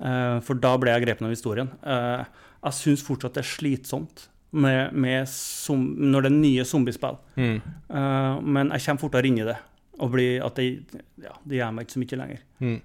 Eh, 0.00 0.36
for 0.44 0.58
da 0.60 0.74
ble 0.80 0.94
jeg 0.94 1.04
grepet 1.04 1.26
av 1.26 1.32
historien. 1.34 1.70
Eh, 1.84 2.22
jeg 2.64 2.78
syns 2.78 3.04
fortsatt 3.04 3.36
det 3.36 3.44
er 3.44 3.50
slitsomt 3.50 4.26
med, 4.50 4.94
med 4.96 5.28
som, 5.30 5.82
når 6.00 6.26
det 6.26 6.30
er 6.32 6.38
nye 6.38 6.66
zombiespill. 6.66 7.20
Mm. 7.36 7.58
Eh, 7.60 8.40
men 8.42 8.72
jeg 8.74 8.86
kommer 8.86 9.04
fortere 9.04 9.30
inn 9.30 9.40
i 9.42 9.48
det. 9.48 9.58
Og 10.00 10.14
blir 10.14 10.46
at 10.46 10.56
det, 10.56 11.02
ja, 11.20 11.34
det 11.44 11.60
gjør 11.60 11.74
meg 11.76 11.86
ikke 11.86 11.96
så 11.98 12.02
mye 12.02 12.20
lenger. 12.22 12.44
Mm. 12.64 12.78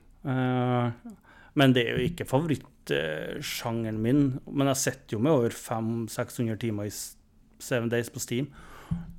Men 1.56 1.74
det 1.76 1.84
er 1.86 1.96
jo 1.96 2.08
ikke 2.10 2.26
favorittsjangeren 2.28 4.00
min. 4.04 4.24
Men 4.52 4.72
jeg 4.74 4.82
sitter 4.82 5.16
jo 5.16 5.22
med 5.24 5.32
over 5.38 5.56
500-600 5.56 6.58
timer 6.60 6.90
i 6.90 6.92
Seven 7.64 7.88
Days 7.94 8.12
på 8.12 8.20
Steam. 8.20 8.50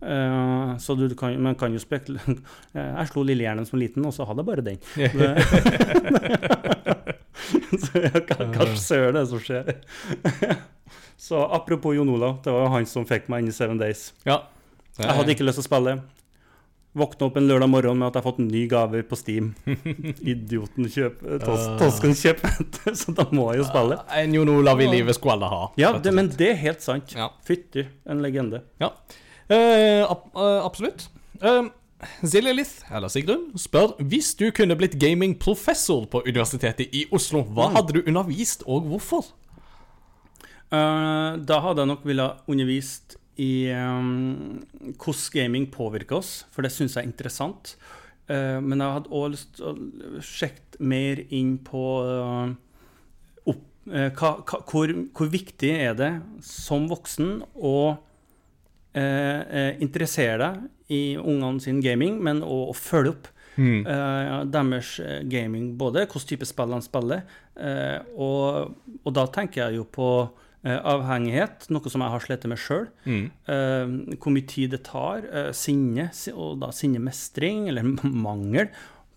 Eh, 0.06 0.76
så 0.78 0.94
du 0.94 1.14
kan, 1.18 1.42
man 1.42 1.54
kan 1.54 1.72
jo 1.72 1.78
spekulere 1.80 2.36
Jeg 2.76 3.08
slo 3.10 3.22
Lillehjernen 3.26 3.66
som 3.66 3.78
liten, 3.80 4.04
og 4.06 4.14
så 4.14 4.24
hadde 4.28 4.40
jeg 4.44 4.50
bare 4.50 4.62
den. 4.66 4.78
så 7.86 7.92
ja, 8.04 8.10
hva, 8.20 8.36
hva 8.52 8.64
søren 8.78 9.16
er 9.16 9.22
det 9.22 9.30
som 9.32 9.40
skjer? 9.42 9.64
så 11.28 11.36
apropos 11.58 11.92
Jon 11.96 12.12
Olav, 12.12 12.34
det 12.44 12.50
var 12.54 12.62
jo 12.68 12.74
han 12.76 12.86
som 12.90 13.08
fikk 13.08 13.24
meg 13.32 13.38
inn 13.42 13.52
i 13.54 13.56
Seven 13.56 13.78
Days. 13.82 14.00
Ja. 14.28 14.38
Jeg 15.00 15.12
hadde 15.12 15.30
ikke 15.34 15.46
lyst 15.48 15.58
til 15.60 15.66
å 15.66 15.70
spille. 15.70 15.92
Våkne 16.96 17.26
opp 17.26 17.34
en 17.36 17.44
lørdag 17.44 17.68
morgen 17.68 17.98
med 18.00 18.06
at 18.06 18.14
jeg 18.16 18.22
har 18.22 18.30
fått 18.30 18.38
en 18.40 18.46
ny 18.48 18.62
gaver 18.72 19.02
på 19.04 19.16
Steam. 19.20 19.50
Idioten 20.32 20.86
kjøper 20.88 21.42
tos, 21.42 21.66
Tosken 21.82 22.14
kjøper, 22.16 22.50
så 22.96 23.12
da 23.18 23.26
må 23.36 23.50
jeg 23.50 23.60
jo 23.60 23.66
spille. 23.68 23.98
En 24.16 24.32
Jon 24.38 24.52
Olav 24.54 24.80
i 24.80 24.86
livet 24.88 25.18
skulle 25.18 25.34
alle 25.36 25.50
ha. 25.52 25.60
Ja, 25.80 25.90
det, 26.00 26.12
men 26.16 26.30
det 26.38 26.48
er 26.54 26.58
helt 26.62 26.80
sant. 26.84 27.12
Ja. 27.12 27.28
Fytti, 27.44 27.84
en 28.08 28.24
legende. 28.24 28.62
Ja. 28.80 28.88
Eh, 29.48 30.02
eh, 30.02 30.64
absolutt. 30.64 31.08
Uh, 31.42 31.68
Lith, 32.22 32.82
eller 32.90 33.08
Sigrun, 33.08 33.52
spør 33.58 33.94
hvis 34.02 34.34
du 34.34 34.50
kunne 34.50 34.76
blitt 34.76 34.98
gamingprofessor 35.00 36.06
på 36.10 36.22
Universitetet 36.26 36.88
i 36.92 37.04
Oslo, 37.12 37.42
hva 37.44 37.68
Mm. 37.70 37.76
hadde 37.76 37.92
du 37.92 38.02
undervist, 38.06 38.62
og 38.66 38.82
hvorfor? 38.90 39.24
Uh, 40.72 41.36
da 41.46 41.60
hadde 41.62 41.84
jeg 41.84 41.86
nok 41.92 42.04
ville 42.04 42.26
undervist 42.50 43.16
i 43.38 43.70
um, 43.70 44.64
hvordan 44.98 45.30
gaming 45.32 45.66
påvirker 45.70 46.16
oss, 46.18 46.46
for 46.50 46.62
det 46.62 46.72
syns 46.72 46.96
jeg 46.96 47.04
er 47.04 47.10
interessant. 47.10 47.76
Uh, 48.28 48.58
men 48.60 48.80
jeg 48.82 48.96
hadde 48.96 49.12
òg 49.14 49.30
lyst 49.36 49.52
til 49.54 49.68
å 49.70 50.22
sjekke 50.24 50.80
mer 50.80 51.22
inn 51.30 51.58
på 51.62 51.82
uh, 52.02 52.50
opp, 53.46 53.62
eh, 53.92 54.10
hva, 54.10 54.32
hva, 54.42 54.58
hvor, 54.66 54.90
hvor 55.14 55.30
viktig 55.30 55.70
er 55.70 55.94
det 55.94 56.10
som 56.42 56.88
voksen 56.90 57.44
å 57.54 57.76
eh, 57.92 57.94
eh, 57.94 58.05
interessere 58.96 60.36
deg 60.40 60.92
i 60.92 61.16
ungene 61.18 61.60
sin 61.60 61.80
gaming, 61.84 62.20
men 62.22 62.42
òg 62.46 62.70
å 62.70 62.76
følge 62.78 63.10
opp 63.16 63.26
eh, 63.58 64.44
deres 64.52 64.98
eh, 65.00 65.22
gaming, 65.24 65.76
både 65.80 66.04
hvilken 66.06 66.28
type 66.28 66.46
spill 66.48 66.74
de 66.74 66.80
spiller. 66.84 67.22
eh, 67.56 67.98
og, 68.16 68.74
og 69.02 69.14
da 69.16 69.26
tenker 69.32 69.62
jeg 69.66 69.78
jo 69.78 69.84
på 69.84 70.08
eh, 70.64 70.76
avhengighet, 70.76 71.68
noe 71.72 71.88
som 71.92 72.04
jeg 72.04 72.14
har 72.14 72.24
slitt 72.24 72.46
med 72.48 72.58
sjøl. 72.60 72.86
Mm. 73.04 73.26
hvor 74.20 74.32
mye 74.34 74.46
tid 74.46 74.70
det 74.76 74.82
tar. 74.84 75.24
eh, 75.32 75.52
sinne, 75.52 76.10
og 76.34 76.60
da 76.60 76.70
sinnemestring, 76.72 77.68
eller 77.68 77.82
mangel, 78.28 78.68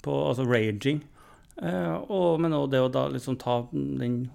på, 0.01 0.15
altså 0.29 0.47
raging. 0.47 1.01
Eh, 1.61 1.95
og, 2.07 2.39
men 2.39 2.55
òg 2.55 2.69
det 2.71 2.79
å 2.79 2.91
da 2.91 3.07
liksom 3.11 3.35
ta 3.37 3.61
den 3.71 4.29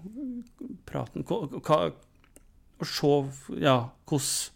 praten 0.85 1.25
Og 1.25 2.85
se 2.85 3.13
ja, 3.57 3.79
hvordan 4.05 4.51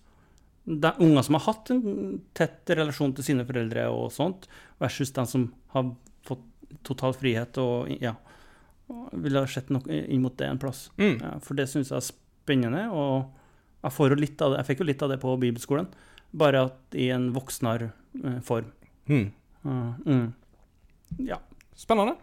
de 0.70 0.92
unger 1.02 1.26
som 1.26 1.38
har 1.38 1.46
hatt 1.48 1.72
en 1.74 2.20
tett 2.38 2.70
relasjon 2.78 3.14
til 3.18 3.26
sine 3.26 3.46
foreldre 3.48 3.88
og 3.90 4.12
sånt, 4.14 4.46
versus 4.82 5.12
de 5.16 5.26
som 5.26 5.48
har 5.74 5.88
fått 6.28 6.46
total 6.86 7.16
frihet 7.18 7.58
og 7.62 7.90
ja, 7.98 8.14
ville 9.18 9.42
ha 9.42 9.50
sett 9.50 9.72
noe 9.74 9.86
inn 9.90 10.22
mot 10.22 10.36
det 10.38 10.50
en 10.50 10.62
plass. 10.62 10.88
Mm. 11.02 11.18
Ja, 11.18 11.34
for 11.46 11.58
det 11.58 11.70
syns 11.72 11.90
jeg 11.90 11.98
er 11.98 12.06
spennende. 12.06 12.86
Og 12.94 13.32
jeg, 13.82 13.96
får 13.96 14.14
jo 14.14 14.20
litt 14.22 14.46
av 14.46 14.54
det, 14.54 14.62
jeg 14.62 14.70
fikk 14.70 14.84
jo 14.84 14.90
litt 14.92 15.06
av 15.06 15.14
det 15.14 15.20
på 15.24 15.36
bibelskolen, 15.42 15.90
bare 16.38 16.66
at 16.70 16.98
i 16.98 17.10
en 17.14 17.30
voksnere 17.34 17.92
form. 18.46 18.70
Mm. 19.10 19.28
Uh, 19.66 19.94
mm. 20.06 20.28
Ja. 21.26 21.42
Spennende. 21.80 22.18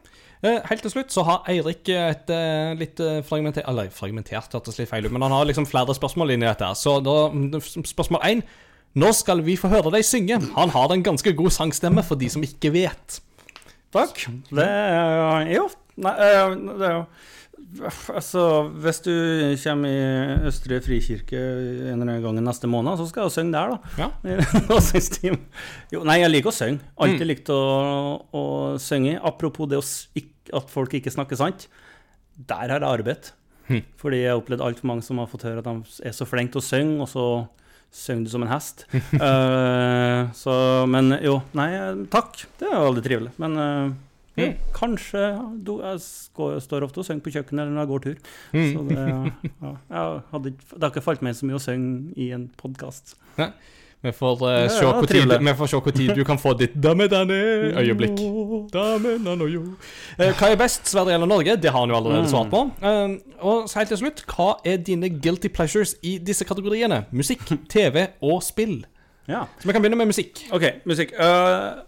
Eh, 0.45 0.59
helt 0.69 0.85
til 0.85 0.93
slutt 0.93 1.15
så 1.15 1.25
har 1.25 1.47
Eirik 1.49 1.89
et 1.89 2.33
eh, 2.33 2.75
litt 2.77 3.01
eh, 3.01 3.23
fragmentert 3.25 3.65
Eller 3.71 3.89
fragmentert 3.95 4.53
hørtes 4.53 4.77
litt 4.77 4.91
feil 4.91 5.07
ut, 5.07 5.15
men 5.15 5.25
han 5.25 5.33
har 5.33 5.49
liksom 5.49 5.65
flere 5.69 5.97
spørsmål 5.97 6.35
inn 6.35 6.45
i 6.45 6.51
dette. 6.51 6.69
Så 6.77 6.99
da, 7.05 7.17
spørsmål 7.61 8.27
én 8.29 8.45
Når 8.97 9.17
skal 9.23 9.41
vi 9.47 9.57
få 9.61 9.71
høre 9.73 9.95
deg 9.95 10.05
synge? 10.05 10.41
Han 10.59 10.75
har 10.77 10.93
en 10.93 11.07
ganske 11.07 11.33
god 11.37 11.57
sangstemme, 11.57 12.05
for 12.05 12.21
de 12.21 12.29
som 12.33 12.45
ikke 12.45 12.73
vet. 12.75 13.21
Takk. 13.97 14.27
Det 14.53 14.69
er 14.69 15.53
jo 15.57 15.67
Nei, 15.97 16.13
eh, 16.21 16.55
det 16.77 16.85
er 16.85 16.95
jo 16.99 17.05
Altså, 18.15 18.43
hvis 18.83 19.01
du 19.05 19.13
kommer 19.63 19.91
i 19.93 20.49
Østre 20.49 20.79
Frikirke 20.85 21.37
en 21.39 21.97
eller 22.01 22.05
annen 22.07 22.23
gang 22.25 22.39
neste 22.47 22.69
måned, 22.71 22.97
så 23.01 23.07
skal 23.11 23.25
jeg 23.25 23.31
jo 23.31 23.35
synge 23.37 23.57
der, 23.57 23.75
da. 23.75 23.79
Ja. 24.01 24.09
Jo, 25.95 26.05
nei, 26.07 26.21
jeg 26.23 26.33
liker 26.33 26.53
å 26.53 26.57
synge. 26.57 26.81
Alltid 26.97 27.25
Mm. 27.27 27.31
likt 27.33 27.51
å, 27.53 27.61
å 28.33 28.45
synge. 28.83 29.17
Apropos 29.23 29.69
det 29.71 29.81
at 30.55 30.71
folk 30.73 30.95
ikke 30.99 31.13
snakker 31.13 31.37
sant. 31.41 31.67
Der 32.37 32.69
har 32.71 32.81
jeg 32.81 32.89
arbeidet. 32.89 33.33
Mm. 33.69 33.83
Fordi 33.99 34.21
jeg 34.23 34.31
har 34.31 34.39
opplevd 34.41 34.63
altfor 34.63 34.87
mange 34.93 35.03
som 35.03 35.19
har 35.19 35.27
fått 35.31 35.47
høre 35.49 35.59
at 35.63 35.67
de 35.67 36.03
er 36.07 36.15
så 36.15 36.27
flinke 36.29 36.55
til 36.55 36.63
å 36.63 36.67
synge, 36.69 36.99
og 37.03 37.09
så 37.11 37.25
synger 37.97 38.27
du 38.27 38.31
som 38.31 38.45
en 38.45 38.53
hest. 38.53 38.85
uh, 39.17 40.29
så, 40.43 40.55
men 40.91 41.17
jo, 41.25 41.41
nei, 41.57 41.71
takk. 42.13 42.45
Det 42.61 42.69
er 42.69 42.77
jo 42.77 42.85
veldig 42.91 43.05
trivelig. 43.07 43.33
Men 43.43 43.57
eh, 43.63 43.87
jo, 43.87 43.97
Mm. 44.37 44.55
kanskje 44.77 45.23
do, 45.65 45.79
Jeg 45.83 46.01
skår, 46.05 46.59
står 46.61 46.85
ofte 46.85 46.99
og 47.01 47.07
synger 47.09 47.25
på 47.25 47.33
kjøkkenet 47.33 47.63
eller 47.63 47.73
når 47.73 47.81
jeg 47.81 47.89
går 47.89 48.05
tur. 48.05 48.17
Mm. 48.53 48.69
Så 48.73 48.85
det, 48.89 49.33
ja, 49.91 50.05
hadde, 50.33 50.53
det 50.75 50.83
har 50.83 50.91
ikke 50.93 51.05
falt 51.07 51.23
meg 51.25 51.35
så 51.39 51.47
mye 51.49 51.57
å 51.57 51.63
synge 51.63 52.13
i 52.21 52.31
en 52.37 52.51
podkast. 52.61 53.17
Vi 54.05 54.13
får, 54.13 54.43
uh, 54.43 54.49
Ja, 54.53 54.69
se 54.69 54.85
ja, 54.85 54.93
hvor 54.93 55.07
tid, 55.09 55.33
vi 55.41 55.53
får 55.57 55.67
se 55.73 55.79
hvor 55.83 55.95
tid 55.97 56.11
du 56.15 56.25
kan 56.25 56.39
få 56.39 56.53
ditt 56.59 56.75
øyeblikk. 56.77 58.21
Eh, 60.19 60.33
hva 60.33 60.51
er 60.51 60.57
best, 60.57 60.87
Sverige 60.89 61.15
eller 61.15 61.27
Norge? 61.27 61.57
Det 61.61 61.71
har 61.71 61.81
han 61.81 61.91
jo 61.91 61.97
allerede 61.97 62.23
Mm. 62.23 62.29
svart 62.29 62.51
på. 62.51 62.61
Eh, 62.83 63.17
og 63.41 63.69
så 63.69 63.79
helt 63.81 63.89
til 63.89 63.99
slutt, 63.99 64.23
hva 64.27 64.55
er 64.65 64.77
dine 64.77 65.09
guilty 65.21 65.49
pleasures 65.49 65.97
i 66.03 66.19
disse 66.19 66.45
kategoriene? 66.45 67.05
Musikk, 67.13 67.41
TV 67.73 68.07
og 68.23 68.43
spill. 68.43 68.85
Ja. 69.29 69.43
Så 69.61 69.67
vi 69.67 69.73
kan 69.73 69.83
begynne 69.83 69.97
med 69.97 70.07
musikk. 70.07 70.45
OK, 70.53 70.63
musikk. 70.87 71.13
Uh, 71.19 71.83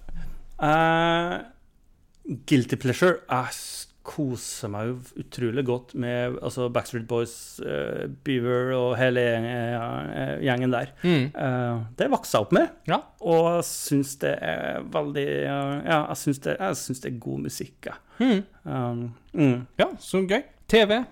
uh, 0.62 1.38
guilty 2.48 2.76
pleasure. 2.80 3.20
Jeg 3.28 3.54
koser 4.08 4.70
meg 4.72 4.88
jo 4.88 4.94
utrolig 5.20 5.64
godt 5.68 5.92
med 6.00 6.38
altså 6.40 6.68
Backstreet 6.72 7.04
Boys, 7.08 7.34
uh, 7.60 8.06
Beaver 8.24 8.72
og 8.76 8.94
hele 9.00 9.20
gjengen, 9.20 10.12
gjengen 10.46 10.72
der. 10.72 10.92
Mm. 11.02 11.26
Uh, 11.34 11.82
det 11.98 12.08
vokste 12.12 12.38
jeg 12.38 12.46
opp 12.46 12.54
med, 12.56 12.70
Ja. 12.88 13.02
og 13.20 13.48
jeg 13.58 13.66
syns 13.68 14.14
det 14.22 14.34
er 14.40 14.80
veldig 14.96 15.26
uh, 15.44 15.74
Ja, 15.84 15.98
jeg 16.08 16.20
syns 16.22 16.40
det, 16.46 16.56
det 16.58 17.10
er 17.12 17.18
god 17.20 17.44
musikk, 17.44 17.76
jeg. 17.90 18.00
Mm. 18.18 18.40
Um, 18.64 19.02
mm. 19.34 19.58
ja, 19.78 19.90
så 20.00 20.22
gøy. 20.24 20.42
TV. 20.68 21.02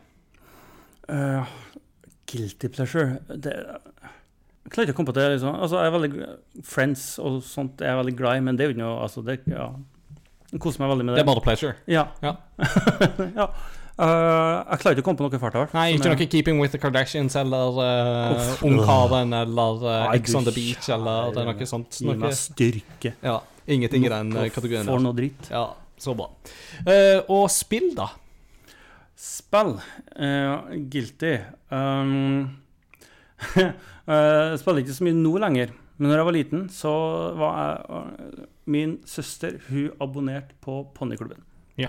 Guilty 2.26 2.68
pleasure 2.68 3.20
det, 3.30 3.52
Jeg 3.54 4.72
klarer 4.72 4.88
ikke 4.88 4.96
å 4.96 4.98
komme 4.98 5.12
på 5.12 5.18
det. 5.20 5.26
Liksom. 5.36 5.52
Altså, 5.54 5.78
jeg 5.78 5.92
er 5.92 5.94
veldig 5.94 6.64
Friends 6.66 7.04
og 7.22 7.38
sånt 7.46 7.84
er 7.84 7.92
jeg 7.92 8.00
veldig 8.00 8.16
glad 8.18 8.40
i, 8.40 8.46
men 8.48 8.56
det 8.58 8.64
er 8.64 8.72
jo 8.72 8.74
ikke 8.74 8.82
noe 8.82 9.04
altså, 9.04 9.22
det, 9.26 9.38
ja. 9.52 9.68
Jeg 10.56 10.62
koser 10.64 10.82
meg 10.82 10.94
veldig 10.94 11.04
med 11.04 11.14
Det 11.14 11.20
det. 11.20 11.24
er 11.26 11.32
bare 11.34 11.44
pleasure. 11.44 11.74
Ja. 11.86 12.06
Ja. 12.24 12.36
ja. 13.42 13.50
Uh, 13.96 14.60
jeg 14.68 14.80
klarer 14.82 14.92
ikke 14.92 15.02
å 15.02 15.06
komme 15.06 15.20
på 15.22 15.24
noe 15.24 15.38
fart. 15.40 15.72
Nei, 15.72 15.86
ikke 15.96 16.10
noe 16.12 16.26
Keeping 16.28 16.58
with 16.60 16.74
the 16.74 16.80
Kardashians 16.80 17.32
eller 17.40 17.78
uh, 17.80 18.50
Ungkaren 18.66 19.32
eller 19.32 19.84
uh, 19.86 20.10
Ex 20.12 20.34
on 20.36 20.44
the 20.44 20.52
Beach 20.52 20.90
eller 20.92 21.32
det 21.32 21.40
er 21.40 21.48
noe 21.48 21.68
sånt. 21.68 21.96
Gi 22.04 22.12
meg 22.12 22.36
styrke. 22.36 23.14
ja, 23.24 23.38
ingenting 23.64 24.04
i 24.04 24.12
den 24.12 24.34
uh, 24.36 24.44
kategorien 24.52 24.88
For 24.88 25.00
noe 25.00 25.16
dritt. 25.16 25.48
Ja, 25.48 25.70
så 25.96 26.12
bra. 26.18 26.28
Uh, 26.84 27.24
og 27.32 27.46
spill, 27.52 27.88
da? 27.96 28.10
Spill. 29.16 29.78
Guilty. 30.92 31.32
Um, 31.72 32.52
jeg 33.56 34.58
spiller 34.60 34.84
ikke 34.84 34.98
så 34.98 35.08
mye 35.08 35.16
nå 35.16 35.32
lenger. 35.40 35.72
Men 35.96 36.12
når 36.12 36.20
jeg 36.20 36.28
var 36.28 36.36
liten, 36.36 36.66
så 36.68 36.92
var 37.40 37.56
jeg 37.62 38.46
Min 38.66 38.96
søster 39.06 39.60
hun 39.68 39.90
abonnerte 40.02 40.54
på 40.64 40.80
Ponniklubben. 40.94 41.42
Ja. 41.78 41.88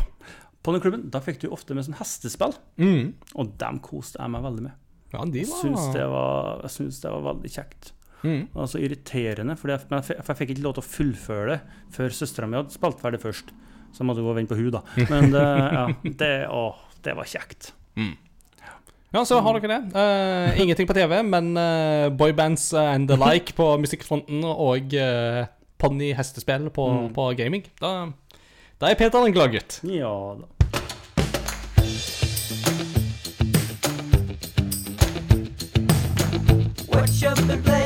Ponniklubben, 0.64 1.10
Da 1.10 1.20
fikk 1.24 1.40
du 1.42 1.48
ofte 1.50 1.74
med 1.74 1.86
sånn 1.88 1.96
hestespill, 1.98 2.54
Mm. 2.78 3.14
og 3.36 3.58
dem 3.58 3.80
koste 3.80 4.20
jeg 4.20 4.30
meg 4.30 4.44
veldig 4.44 4.62
med. 4.68 4.72
Ja, 5.14 5.24
de 5.24 5.40
Jeg 5.40 5.48
var 5.48 5.62
syns 5.64 5.94
det 5.94 6.08
var, 6.12 6.62
jeg 6.64 6.70
syns 6.76 7.00
det 7.02 7.12
var 7.12 7.22
veldig 7.34 7.52
kjekt. 7.54 7.92
mm. 8.24 8.42
Det 8.52 8.54
var 8.56 8.66
så 8.68 8.80
irriterende, 8.84 9.58
for 9.58 9.68
jeg, 9.70 9.80
jeg, 9.90 10.04
fikk- 10.04 10.24
for 10.24 10.34
jeg 10.34 10.38
fikk 10.48 10.50
ikke 10.58 10.64
lov 10.64 10.74
til 10.76 10.84
å 10.84 10.92
fullføre 10.92 11.48
det 11.50 11.62
før 11.96 12.10
søstera 12.10 12.48
mi 12.50 12.58
hadde 12.58 12.72
spilt 12.76 13.00
ferdig 13.00 13.22
først. 13.22 13.50
Så 13.94 14.04
jeg 14.04 14.08
måtte 14.10 14.22
gå 14.22 14.30
og 14.30 14.36
vente 14.36 14.54
på 14.54 14.60
hun 14.60 14.72
da. 14.72 14.82
Men 15.10 15.32
det, 15.32 15.46
ja, 15.74 15.88
det, 16.04 16.48
å, 16.52 16.76
det 17.02 17.16
var 17.16 17.24
kjekt. 17.26 17.72
Ja, 19.14 19.24
så 19.24 19.40
har 19.42 19.56
dere 19.60 19.70
det. 19.80 19.96
Uh, 19.96 20.60
ingenting 20.62 20.86
på 20.86 20.94
TV, 20.94 21.22
men 21.24 21.54
uh, 21.56 22.10
boybands 22.12 22.74
and 22.76 23.08
the 23.08 23.16
like 23.16 23.54
på 23.56 23.66
musikkfronten 23.80 24.44
og 24.44 24.92
uh, 25.00 25.48
ponni-hestespill 25.80 26.70
på, 26.70 26.88
Mm. 26.90 27.14
på 27.14 27.30
gaming. 27.38 27.64
Da, 27.82 28.12
da 28.82 28.90
er 28.92 28.96
Peter 28.96 29.26
en 29.26 29.34
gladgutt. 29.34 29.82
Ja 29.84 30.36
da. 30.40 30.46
What 36.90 37.10
been 37.64 37.77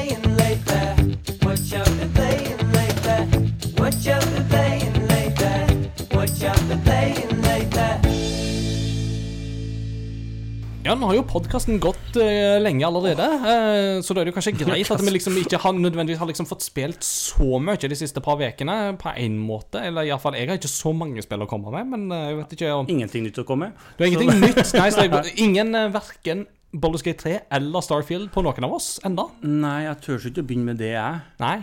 Ja, 10.91 10.95
nå 10.99 11.07
har 11.07 11.15
jo 11.15 11.21
podkasten 11.23 11.77
gått 11.79 12.17
uh, 12.19 12.57
lenge 12.59 12.83
allerede, 12.83 13.23
uh, 13.23 14.01
så 14.03 14.11
da 14.11 14.19
er 14.19 14.27
det 14.27 14.33
jo 14.33 14.35
kanskje 14.35 14.51
greit 14.59 14.89
at 14.91 14.99
vi 14.99 15.13
liksom 15.15 15.37
ikke 15.39 15.61
har 15.63 15.77
nødvendigvis 15.77 16.19
har 16.19 16.27
liksom 16.27 16.49
fått 16.49 16.65
spilt 16.65 17.07
så 17.07 17.61
mye 17.63 17.79
de 17.79 17.95
siste 17.95 18.19
par 18.19 18.41
ukene, 18.43 18.75
på 18.99 19.13
en 19.15 19.37
måte. 19.39 19.79
Eller 19.87 20.09
iallfall, 20.09 20.35
jeg 20.35 20.49
har 20.51 20.59
ikke 20.59 20.67
så 20.67 20.91
mange 20.91 21.23
spill 21.23 21.45
å 21.45 21.47
komme 21.47 21.71
med, 21.71 21.87
men 21.93 22.11
eh, 22.11 22.25
jeg 22.25 22.39
vet 22.41 22.55
ikke 22.57 22.73
om 22.81 22.91
Ingenting 22.91 23.23
nytt 23.23 23.39
å 23.39 23.47
komme 23.47 23.69
med. 23.69 23.85
Du 23.95 24.03
har 24.03 24.11
ingenting 24.11 24.43
nytt? 24.43 24.59
Nei, 24.75 24.89
så 24.91 25.05
det 25.05 25.21
er 25.21 25.31
ingen 25.45 25.79
verken 25.95 26.43
Baldur's 26.71 27.03
Gate 27.03 27.19
3 27.19 27.33
eller 27.57 27.83
Starfield 27.83 28.29
på 28.31 28.43
noen 28.45 28.63
av 28.63 28.73
oss 28.77 28.93
enda. 29.07 29.25
Nei, 29.43 29.81
jeg 29.89 29.97
tør 30.05 30.27
ikke 30.29 30.43
å 30.43 30.47
begynne 30.47 30.69
med 30.71 30.77
det, 30.79 30.93
jeg. 30.93 31.17
Nei. 31.41 31.57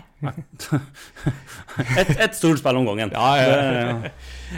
Et, 1.96 2.10
et 2.26 2.34
stort 2.36 2.60
spill 2.60 2.76
om 2.80 2.86
gangen. 2.88 3.12
Ja, 3.14 3.28
ja, 3.40 3.54
ja. 3.56 4.12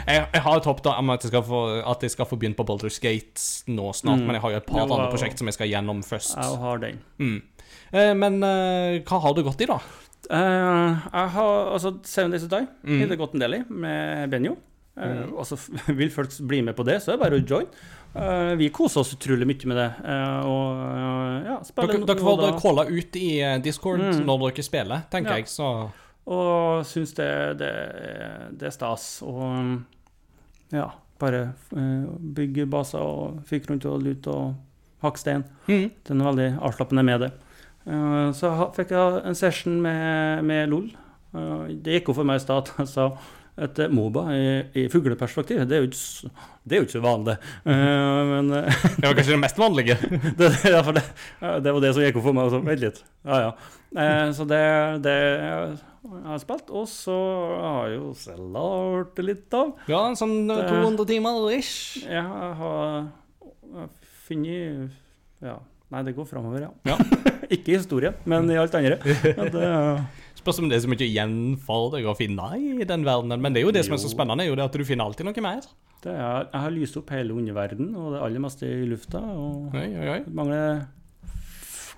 Jeg, 0.07 0.25
jeg 0.33 0.43
har 0.45 0.59
et 0.59 0.67
håp 0.67 0.81
da 0.85 0.97
om 0.99 1.13
at 1.13 1.23
jeg 1.25 1.31
skal 1.31 1.45
få, 1.47 1.61
at 1.93 2.03
jeg 2.05 2.13
skal 2.15 2.27
få 2.29 2.39
begynne 2.41 2.57
på 2.59 2.65
Baldur's 2.67 2.99
Gate 3.03 3.71
nå 3.71 3.91
snart, 3.95 4.19
Mm. 4.21 4.25
men 4.27 4.35
jeg 4.37 4.43
har 4.43 4.51
jo 4.51 4.59
et 4.59 4.67
par 4.67 4.81
andre 4.83 5.07
prosjekt 5.13 5.39
som 5.39 5.47
jeg 5.47 5.55
skal 5.55 5.69
gjennom 5.71 6.01
først. 6.03 6.35
Jeg 6.35 6.59
har 6.65 6.81
den. 6.83 6.99
Mm. 7.21 7.37
Eh, 7.93 8.13
men 8.17 8.41
eh, 8.43 8.97
hva 9.07 9.21
har 9.23 9.37
du 9.37 9.43
gått 9.47 9.63
i, 9.63 9.69
da? 9.71 9.79
Uh, 10.31 10.99
jeg 11.11 11.31
har 11.33 11.71
altså 11.73 11.95
Seven 12.07 12.31
Days 12.31 12.43
of 12.45 12.51
Die. 12.53 12.67
Mm. 12.85 13.07
Det 13.09 13.17
gått 13.19 13.33
en 13.35 13.41
del 13.43 13.57
i 13.57 13.61
med 13.67 14.29
Benjo. 14.31 14.57
Uh, 14.99 15.39
så 15.47 15.55
vil 15.99 16.11
folk 16.13 16.35
bli 16.47 16.61
med 16.67 16.75
på 16.77 16.85
det, 16.87 16.99
så 17.01 17.11
er 17.13 17.17
det 17.17 17.23
bare 17.23 17.39
å 17.39 17.43
join. 17.47 17.67
Eh, 18.15 18.55
vi 18.59 18.69
koser 18.75 18.99
oss 19.05 19.13
utrolig 19.15 19.47
mye 19.47 19.67
med 19.71 19.77
det. 19.79 19.89
Uh, 20.03 20.39
og 20.43 20.79
uh, 20.83 21.35
ja, 21.47 21.57
Dere, 21.77 21.99
dere 22.09 22.19
får 22.19 22.41
calla 22.59 22.83
ut 22.89 23.15
i 23.15 23.29
Discord 23.63 24.01
Mm. 24.03 24.25
når 24.27 24.41
dere 24.49 24.63
spiller, 24.67 25.05
tenker 25.11 25.31
Ja. 25.31 25.37
jeg. 25.37 25.47
Så 25.47 25.91
Og 26.27 26.83
syns 26.85 27.13
det, 27.17 27.57
det, 27.57 27.71
det 28.59 28.67
er 28.67 28.71
stas. 28.75 29.21
Og 29.25 29.81
ja, 30.71 30.89
bare 31.19 31.53
bygge 31.71 32.67
baser 32.69 32.99
og 33.01 33.39
fyke 33.49 33.71
rundt 33.71 33.85
og 33.89 34.03
lute 34.03 34.27
og 34.29 34.53
hakke 35.01 35.17
stein. 35.19 35.43
mm. 35.67 35.89
Det 36.03 36.11
er 36.13 36.23
veldig 36.23 36.59
avslappende 36.61 37.03
med 37.03 37.19
det. 37.25 37.31
Så 38.37 38.51
fikk 38.75 38.91
jeg 38.93 39.21
en 39.25 39.35
session 39.35 39.81
med, 39.81 40.43
med 40.45 40.69
LOL. 40.69 40.91
Det 41.81 41.97
gikk 41.97 42.11
jo 42.11 42.13
for 42.13 42.23
meg 42.23 42.35
i 42.37 42.43
stad 42.45 42.69
at 42.69 42.73
jeg 42.77 42.87
sa 42.87 43.07
et 43.59 43.79
eh, 43.83 43.91
Moba 43.91 44.25
i, 44.33 44.47
i 44.79 44.87
fugleperspektiv, 44.91 45.65
det 45.67 45.77
er 45.77 45.83
jo 45.83 45.89
ikke, 45.89 46.31
det 46.63 46.75
er 46.75 46.81
jo 46.81 46.87
ikke 46.87 46.95
så 46.95 47.03
vanlig. 47.03 47.35
Uh, 47.65 48.21
men 48.31 48.51
eh, 48.57 48.83
Det 48.99 49.05
var 49.05 49.17
kanskje 49.17 49.35
det 49.35 49.41
mest 49.43 49.59
vanlige. 49.59 49.97
det, 50.39 50.49
det, 50.63 50.81
det, 50.95 51.05
det 51.65 51.73
var 51.75 51.83
det 51.83 51.93
som 51.93 52.05
gikk 52.05 52.19
opp 52.21 52.27
for 52.29 52.37
meg. 52.37 52.47
og 52.47 52.55
så, 52.55 52.61
Vent 52.65 52.83
litt. 52.85 53.01
Ja, 53.27 53.39
ja. 53.47 53.53
Uh, 53.91 54.27
så 54.37 54.47
det, 54.47 54.61
det 55.03 55.17
jeg 56.01 56.25
har 56.25 56.39
spilt. 56.41 56.71
Og 56.73 56.87
så 56.89 57.17
har 57.61 57.91
jeg 57.91 57.99
jo 57.99 58.13
selv 58.17 58.47
lært 58.55 59.21
litt 59.25 59.57
av. 59.57 59.75
Ja, 59.91 60.05
sånn 60.17 60.49
eh, 60.49 60.63
200 60.69 61.09
timer 61.11 61.43
ish. 61.57 62.01
Ja, 62.05 62.23
jeg 62.23 62.55
har 62.61 63.91
funnet 64.27 64.97
Ja, 65.43 65.59
nei, 65.91 66.01
det 66.07 66.15
går 66.17 66.27
framover, 66.29 66.69
ja. 66.69 66.71
Ja. 66.87 66.97
Ikke 67.53 67.73
i 67.73 67.77
historien, 67.77 68.15
men 68.23 68.47
i 68.49 68.57
alt 68.59 68.75
andre. 68.79 68.97
Ja, 69.27 69.47
det, 69.51 69.69
Spørs 70.41 70.57
om 70.57 70.69
det 70.71 70.79
er 70.79 70.81
så 70.81 70.89
mye 70.89 71.05
igjen 71.05 71.33
for 71.61 71.91
deg 71.93 72.07
å 72.09 72.15
finne 72.17 72.47
i 72.57 72.85
den 72.87 73.03
verdenen. 73.05 73.41
Men 73.43 73.53
det 73.53 73.61
er 73.61 73.67
jo 73.67 73.73
det 73.75 73.83
som 73.85 73.93
er 73.93 74.01
så 74.01 74.09
spennende, 74.09 74.41
er 74.41 74.49
jo 74.49 74.55
det 74.57 74.65
at 74.65 74.77
du 74.77 74.81
finner 74.87 75.05
alltid 75.05 75.27
noe 75.27 75.43
mer. 75.45 75.67
det 76.01 76.15
er, 76.15 76.47
jeg 76.49 76.61
har 76.63 76.73
lyst 76.73 76.97
opp 76.97 77.11
hele 77.13 77.35
underverdenen 77.37 77.93
og 77.93 78.15
det 78.15 78.23
aller 78.25 78.41
meste 78.41 78.65
i 78.65 78.87
lufta. 78.89 79.21
Og 79.21 79.75
Oi, 79.77 79.85
oi, 80.01 80.07
oi. 80.15 80.21
mangler 80.33 80.87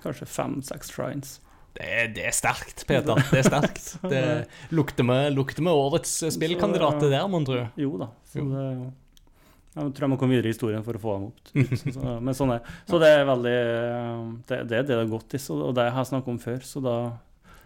kanskje 0.04 0.28
fem-seks 0.28 0.92
shrines. 0.92 1.38
Det 1.74 2.12
det 2.14 2.26
er 2.28 2.36
sterkt, 2.36 2.84
Peter. 2.86 3.16
Det 3.32 3.40
er 3.40 3.48
sterkt. 3.48 3.94
Det 4.12 4.24
lukter 4.76 5.08
med, 5.08 5.32
lukter 5.34 5.64
med 5.64 5.72
årets 5.74 6.20
spillkandidat 6.36 7.00
det 7.00 7.10
der, 7.16 7.24
mon 7.32 7.48
tro. 7.48 7.64
Jo 7.80 7.96
da. 7.98 8.12
Så 8.30 8.44
det, 8.52 8.66
jeg 9.74 9.90
tror 9.96 10.04
jeg 10.06 10.12
må 10.12 10.18
komme 10.20 10.36
videre 10.36 10.52
i 10.52 10.54
historien 10.54 10.84
for 10.86 10.94
å 10.94 11.02
få 11.02 11.16
dem 11.16 11.24
opp. 11.32 11.54
Så, 11.80 11.94
så, 11.96 12.12
men 12.22 12.36
sånn 12.36 12.52
er 12.54 12.68
Så 12.86 13.00
det 13.02 13.08
er 13.10 13.24
veldig 13.26 13.54
Det, 14.46 14.58
det 14.70 14.76
er 14.76 14.84
det 14.84 14.84
det 14.92 14.98
er 15.00 15.10
godt 15.10 15.34
i, 15.34 15.40
og 15.56 15.72
det 15.74 15.88
har 15.88 16.04
jeg 16.04 16.12
snakket 16.12 16.34
om 16.36 16.38
før, 16.44 16.60
så 16.68 16.82
da 16.84 16.96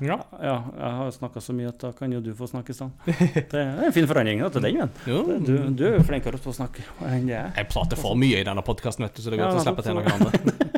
Ja. 0.00 0.18
Ja, 0.38 0.56
jeg 0.78 0.92
har 1.00 1.10
snakka 1.14 1.42
så 1.42 1.54
mye 1.56 1.72
at 1.72 1.80
da 1.82 1.90
kan 1.96 2.12
jo 2.14 2.20
du 2.22 2.30
få 2.38 2.46
snakke 2.50 2.70
i 2.70 2.76
stedet. 2.76 2.94
Det 3.52 3.62
er 3.62 3.84
en 3.88 3.94
fin 3.96 4.06
forandring 4.10 4.42
da, 4.44 4.50
til 4.54 4.66
den, 4.68 4.78
men. 4.78 5.44
Du, 5.44 5.54
du 5.74 5.84
er 5.88 5.98
jo 5.98 6.06
flinkere 6.06 6.38
til 6.38 6.52
å 6.52 6.56
snakke 6.60 6.86
enn 7.08 7.26
det 7.30 7.38
er. 7.40 7.52
Jeg 7.58 7.70
prater 7.72 7.98
for 8.00 8.18
mye 8.18 8.42
i 8.42 8.46
denne 8.46 8.62
podkasten, 8.66 9.08
så 9.10 9.30
det 9.32 9.40
er 9.40 9.46
Ja, 9.46 9.54
å 9.54 9.64
slippe 9.64 9.86
til 9.86 9.98
noen 9.98 10.12
andre. 10.18 10.68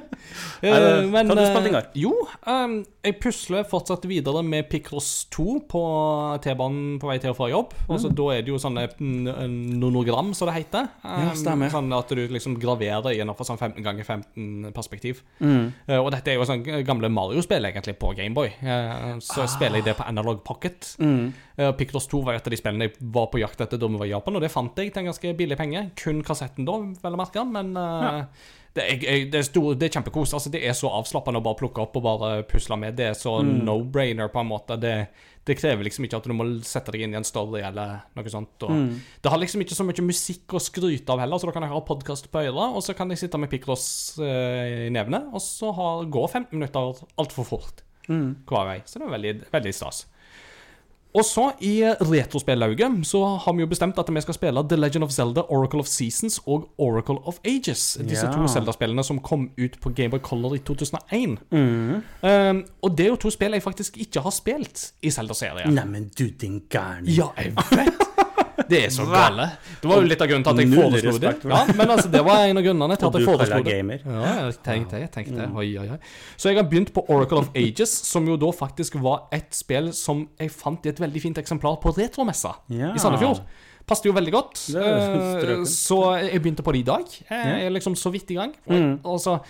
Eh, 0.60 1.06
men 1.08 1.28
hva 1.28 1.34
har 1.34 1.38
du 1.38 1.42
eh, 1.42 1.50
spilt, 1.50 1.68
Ingar? 1.70 1.86
Jo, 1.96 2.12
um, 2.44 2.74
jeg 3.00 3.16
pusler 3.22 3.64
fortsatt 3.68 4.04
videre 4.08 4.42
med 4.44 4.68
Picross 4.68 5.24
2 5.32 5.46
på 5.70 5.82
T-banen 6.44 6.98
på 7.00 7.08
vei 7.08 7.16
til 7.22 7.32
og 7.32 7.38
fra 7.38 7.48
jobb. 7.50 7.74
Altså, 7.88 8.10
Da 8.12 8.26
er 8.34 8.44
det 8.44 8.52
jo 8.52 8.60
sånne 8.60 8.86
mm, 8.92 9.78
nonogram, 9.80 10.34
som 10.36 10.50
det 10.50 10.58
heter. 10.58 10.90
Um, 11.04 11.24
Ja, 11.24 11.32
stemmer. 11.38 11.72
Sånn 11.72 11.88
at 11.96 12.12
du 12.12 12.22
liksom 12.28 12.58
graverer 12.60 13.16
gjennom 13.16 13.38
sånn 13.40 13.60
15 13.60 13.84
ganger 13.86 14.04
15 14.04 14.74
perspektiv. 14.76 15.24
Mm. 15.40 15.72
Uh, 15.88 15.98
og 16.00 16.10
dette 16.16 16.34
er 16.34 16.40
jo 16.40 16.48
sånn 16.48 16.64
gamle 16.86 17.08
Mario-spill 17.12 17.70
egentlig 17.70 17.96
på 18.00 18.12
Gameboy. 18.18 18.52
Uh, 18.60 19.16
så 19.24 19.48
spiller 19.50 19.80
jeg 19.80 19.90
det 19.90 19.96
på 19.98 20.08
Analog 20.08 20.44
Pocket. 20.44 20.92
Mm. 21.00 21.32
Uh, 21.56 21.72
Picross 21.78 22.08
2 22.12 22.22
var 22.26 22.36
et 22.36 22.46
av 22.46 22.52
de 22.52 22.60
spillene 22.60 22.90
jeg 22.90 23.10
var 23.16 23.30
på 23.32 23.40
jakt 23.40 23.60
etter 23.64 23.80
da 23.80 23.88
vi 23.88 24.00
var 24.00 24.08
i 24.08 24.14
Japan, 24.14 24.36
og 24.36 24.44
det 24.44 24.52
fant 24.52 24.76
jeg 24.80 24.92
til 24.92 25.04
en 25.04 25.12
ganske 25.12 25.36
billig 25.40 25.56
penge. 25.60 25.88
Kun 26.00 26.20
kassetten 26.26 26.68
da, 26.68 26.78
vel 27.00 27.16
å 27.16 27.20
merke, 27.20 27.44
men 27.48 27.72
uh, 27.76 28.24
det, 28.76 28.84
er, 28.86 29.24
det, 29.32 29.38
er 29.40 29.46
stor, 29.48 29.74
det 29.74 29.88
er 29.88 29.96
kjempekos. 29.98 30.32
Altså, 30.36 30.50
det 30.54 30.60
er 30.66 30.76
så 30.78 30.90
avslappende 30.94 31.40
å 31.40 31.44
bare 31.44 31.58
plukke 31.58 31.82
opp 31.82 31.96
og 31.98 32.04
bare 32.06 32.30
pusle 32.46 32.76
med. 32.78 32.94
Det 32.98 33.08
er 33.10 33.18
så 33.18 33.40
no-brainer, 33.42 34.30
på 34.30 34.40
en 34.44 34.46
måte. 34.52 34.76
Det, 34.80 34.92
det 35.48 35.56
krever 35.58 35.82
liksom 35.88 36.06
ikke 36.06 36.20
at 36.20 36.28
du 36.30 36.34
må 36.36 36.46
sette 36.62 36.94
deg 36.94 37.02
inn 37.06 37.16
i 37.16 37.18
en 37.18 37.26
story 37.26 37.64
eller 37.66 38.04
noe 38.14 38.30
sånt. 38.30 38.62
Og 38.68 38.94
Det 39.24 39.32
har 39.32 39.42
liksom 39.42 39.64
ikke 39.64 39.74
så 39.78 39.86
mye 39.88 40.06
musikk 40.06 40.54
å 40.54 40.62
skryte 40.62 41.10
av 41.16 41.22
heller, 41.24 41.42
så 41.42 41.50
da 41.50 41.56
kan 41.56 41.66
jeg 41.66 41.74
ha 41.74 41.82
podkast 41.88 42.30
på 42.30 42.44
øret, 42.46 42.76
og 42.76 42.82
så 42.86 42.94
kan 42.94 43.10
jeg 43.10 43.24
sitte 43.24 43.40
med 43.42 43.50
Picross 43.50 43.88
eh, 44.22 44.86
i 44.86 44.90
nevene, 44.94 45.24
og 45.34 45.42
så 45.42 45.72
har, 45.74 46.04
går 46.06 46.28
15 46.30 46.54
minutter 46.58 47.06
altfor 47.18 47.48
fort 47.54 47.86
Mm. 48.10 48.40
hver 48.48 48.64
vei. 48.66 48.78
Så 48.90 48.98
det 48.98 49.04
er 49.06 49.12
veldig, 49.12 49.32
veldig 49.52 49.70
stas. 49.76 50.00
Og 51.14 51.24
så, 51.24 51.48
i 51.60 51.82
retrospillauget, 51.84 53.06
så 53.06 53.24
har 53.44 53.52
vi 53.56 53.60
jo 53.64 53.66
bestemt 53.66 53.98
at 53.98 54.10
vi 54.14 54.20
skal 54.20 54.34
spille 54.34 54.62
The 54.68 54.76
Legend 54.76 55.04
of 55.04 55.10
Zelda, 55.10 55.42
Oracle 55.50 55.80
of 55.80 55.86
Seasons 55.86 56.40
og 56.46 56.68
Oracle 56.78 57.18
of 57.26 57.38
Ages. 57.44 57.98
Disse 58.08 58.26
Ja. 58.26 58.32
to 58.32 58.46
Zelda-spillene 58.48 59.02
som 59.04 59.18
kom 59.18 59.50
ut 59.58 59.80
på 59.82 59.90
Gameboy 59.90 60.18
Color 60.22 60.54
i 60.54 60.58
2001. 60.58 61.38
Mm. 61.50 62.02
Um, 62.22 62.64
og 62.82 62.98
det 62.98 63.06
er 63.06 63.08
jo 63.08 63.16
to 63.16 63.30
spill 63.30 63.52
jeg 63.52 63.62
faktisk 63.62 63.96
ikke 63.98 64.20
har 64.20 64.30
spilt 64.30 64.92
i 65.02 65.10
Zelda-serien. 65.10 65.74
Neimen, 65.74 66.10
du 66.18 66.28
din 66.40 66.62
gærning. 66.70 67.08
Ja, 67.16 67.26
jeg 67.38 67.52
vet! 67.56 68.06
Det 68.70 68.80
er 68.86 68.92
så 68.94 69.04
gale. 69.10 69.46
Det 69.82 69.88
var 69.90 70.00
jo 70.02 70.08
litt 70.10 70.20
av 70.24 70.28
grunnen 70.30 70.44
til 70.46 70.52
at 70.52 70.60
jeg 70.62 70.70
foreslo 70.74 71.14
det. 71.24 71.32
Ja, 71.50 71.60
men 71.76 71.92
altså, 71.96 72.10
det 72.12 72.22
var 72.26 72.44
en 72.46 72.60
av 72.60 72.64
grunnene 72.66 72.96
til 73.00 73.08
at 73.10 73.18
jeg 73.18 73.26
foreslo 73.28 73.62
det. 73.66 73.78
Ja, 74.04 74.34
jeg 74.46 74.58
tenkte 74.66 75.00
jeg 75.02 75.10
tenkte 75.16 75.36
det. 75.40 75.48
Oi, 75.56 75.68
oi, 75.82 75.88
oi. 75.96 75.98
Så 76.36 76.52
jeg 76.52 76.60
har 76.60 76.68
begynt 76.70 76.92
på 76.96 77.04
Oracle 77.10 77.42
of 77.44 77.50
Ages, 77.58 77.90
som 78.10 78.28
jo 78.30 78.36
da 78.40 78.52
faktisk 78.54 78.98
var 79.02 79.26
et 79.34 79.50
spill 79.56 79.90
som 79.96 80.28
jeg 80.40 80.50
fant 80.54 80.86
i 80.86 80.92
et 80.94 81.00
veldig 81.02 81.22
fint 81.28 81.42
eksemplar 81.42 81.80
på 81.82 81.92
retromessa 81.98 82.54
Ja. 82.70 82.92
i 82.94 83.02
Sandefjord. 83.02 83.42
Passet 83.90 84.06
jo 84.06 84.12
veldig 84.14 84.32
godt. 84.32 84.60
Eh. 84.76 85.64
Så 85.66 85.96
jeg 86.22 86.38
begynte 86.44 86.62
på 86.62 86.72
det 86.76 86.84
i 86.84 86.86
dag. 86.86 87.04
Jeg 87.30 87.64
er 87.66 87.70
liksom 87.74 87.96
så 87.98 88.12
vidt 88.14 88.30
i 88.30 88.36
gang. 88.38 88.52
Og, 88.68 88.76
Mm. 88.76 89.40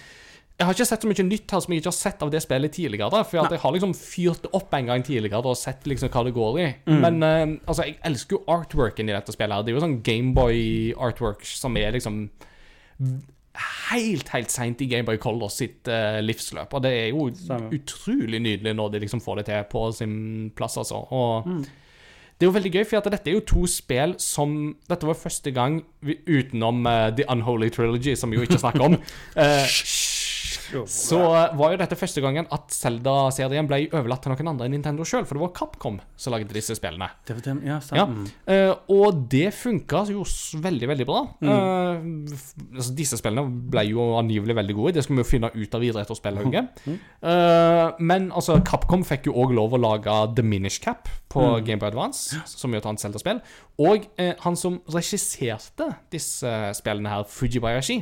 Jeg 0.60 0.66
har 0.68 0.76
ikke 0.76 0.84
sett 0.90 1.04
så 1.06 1.08
mye 1.08 1.24
nytt 1.24 1.54
her 1.56 1.62
som 1.64 1.72
jeg 1.72 1.80
ikke 1.80 1.88
har 1.88 1.96
sett 1.96 2.22
av 2.26 2.30
det 2.34 2.42
spillet 2.44 2.74
tidligere. 2.76 3.22
For 3.24 3.40
at 3.40 3.54
jeg 3.56 3.62
har 3.62 3.72
liksom 3.72 3.94
fyrt 3.96 4.42
det 4.44 4.50
opp 4.60 4.74
en 4.76 4.90
gang 4.92 5.02
tidligere 5.06 5.40
og 5.40 5.56
sett 5.56 5.88
liksom 5.88 6.12
hva 6.12 6.24
det 6.28 6.34
går 6.36 6.58
i. 6.60 6.68
Mm. 6.90 7.00
Men 7.06 7.16
uh, 7.24 7.56
altså, 7.64 7.86
jeg 7.88 7.96
elsker 8.10 8.36
jo 8.36 8.42
artworken 8.52 9.08
i 9.08 9.16
dette 9.16 9.32
spillet. 9.32 9.56
her 9.56 9.64
Det 9.64 9.72
er 9.72 9.78
jo 9.78 9.84
sånn 9.86 9.98
Gameboy-artwork 10.04 11.48
som 11.48 11.80
er 11.80 11.96
liksom 11.96 12.26
helt, 13.90 14.28
helt 14.34 14.52
seint 14.52 14.80
i 14.84 14.88
Gameboy 14.90 15.18
Color 15.20 15.50
sitt 15.52 15.88
uh, 15.90 16.20
livsløp. 16.22 16.72
Og 16.76 16.84
det 16.84 16.92
er 16.94 17.08
jo 17.10 17.28
Samme. 17.40 17.72
utrolig 17.74 18.40
nydelig 18.44 18.76
når 18.78 18.92
de 18.94 19.04
liksom 19.06 19.22
får 19.24 19.40
det 19.40 19.46
til 19.50 19.68
på 19.72 19.86
sin 19.96 20.16
plass, 20.56 20.76
altså. 20.80 21.00
Og 21.10 21.46
Mm. 21.48 21.62
det 21.64 22.46
er 22.46 22.50
jo 22.50 22.54
veldig 22.56 22.72
gøy, 22.72 22.84
for 22.88 23.10
dette 23.10 23.28
er 23.28 23.34
jo 23.34 23.40
to 23.40 23.66
spill 23.66 24.14
som 24.18 24.76
Dette 24.88 25.04
var 25.06 25.14
første 25.14 25.50
gang 25.52 25.82
vi, 26.00 26.16
utenom 26.28 26.86
uh, 26.86 27.10
The 27.10 27.24
Unholy 27.28 27.68
Trilogy, 27.70 28.14
som 28.14 28.30
vi 28.30 28.36
jo 28.38 28.42
ikke 28.46 28.60
snakker 28.62 28.80
om. 28.86 28.94
eh, 29.36 29.66
så 30.90 31.20
var 31.58 31.72
jo 31.74 31.78
dette 31.80 31.96
første 31.98 32.22
gangen 32.24 32.46
at 32.54 32.70
Zelda-serien 32.74 33.68
ble 33.68 33.82
overlatt 33.96 34.22
til 34.24 34.32
noen 34.34 34.50
andre 34.52 34.68
enn 34.68 34.74
Nintendo 34.76 35.04
sjøl, 35.08 35.24
for 35.28 35.36
det 35.38 35.42
var 35.44 35.52
Capcom 35.56 35.98
som 36.20 36.34
lagde 36.34 36.52
disse 36.54 36.76
spillene. 36.78 37.08
Det 37.26 37.36
var 37.38 37.44
dem, 37.48 37.62
ja, 37.66 37.78
Ja. 37.96 38.06
Eh, 38.46 38.72
og 38.92 39.24
det 39.32 39.50
funka 39.56 40.04
jo 40.10 40.24
veldig, 40.62 40.88
veldig 40.92 41.06
bra. 41.08 41.20
Mm. 41.40 41.50
Uh, 41.50 42.76
altså, 42.78 42.94
disse 42.98 43.18
spillene 43.20 43.46
ble 43.72 43.84
jo 43.90 44.06
angivelig 44.18 44.56
veldig 44.60 44.76
gode. 44.78 44.94
Det 44.98 45.04
skal 45.06 45.18
vi 45.18 45.24
jo 45.24 45.28
finne 45.30 45.50
ut 45.54 45.74
av 45.78 45.84
videre 45.84 46.04
etter 46.06 46.18
spillhugget. 46.18 46.70
Mm. 46.90 46.96
Uh, 47.22 47.92
men 48.00 48.30
altså, 48.32 48.54
Capcom 48.64 49.02
fikk 49.04 49.26
jo 49.28 49.34
òg 49.42 49.52
lov 49.54 49.74
å 49.76 49.80
lage 49.80 50.14
The 50.36 50.42
Minish 50.46 50.80
Cap 50.82 51.08
på 51.30 51.40
Mm. 51.50 51.64
Game 51.66 51.78
Boy 51.82 51.88
Advance, 51.90 52.38
som 52.46 52.72
er 52.74 52.78
et 52.80 52.86
annet 52.88 53.02
Zelda-spill. 53.02 53.40
Og 53.82 54.06
han 54.44 54.56
som 54.56 54.80
regisserte 54.92 55.86
disse 56.12 56.50
spillene 56.78 57.10
her, 57.12 57.24
Fujibayashi, 57.28 58.00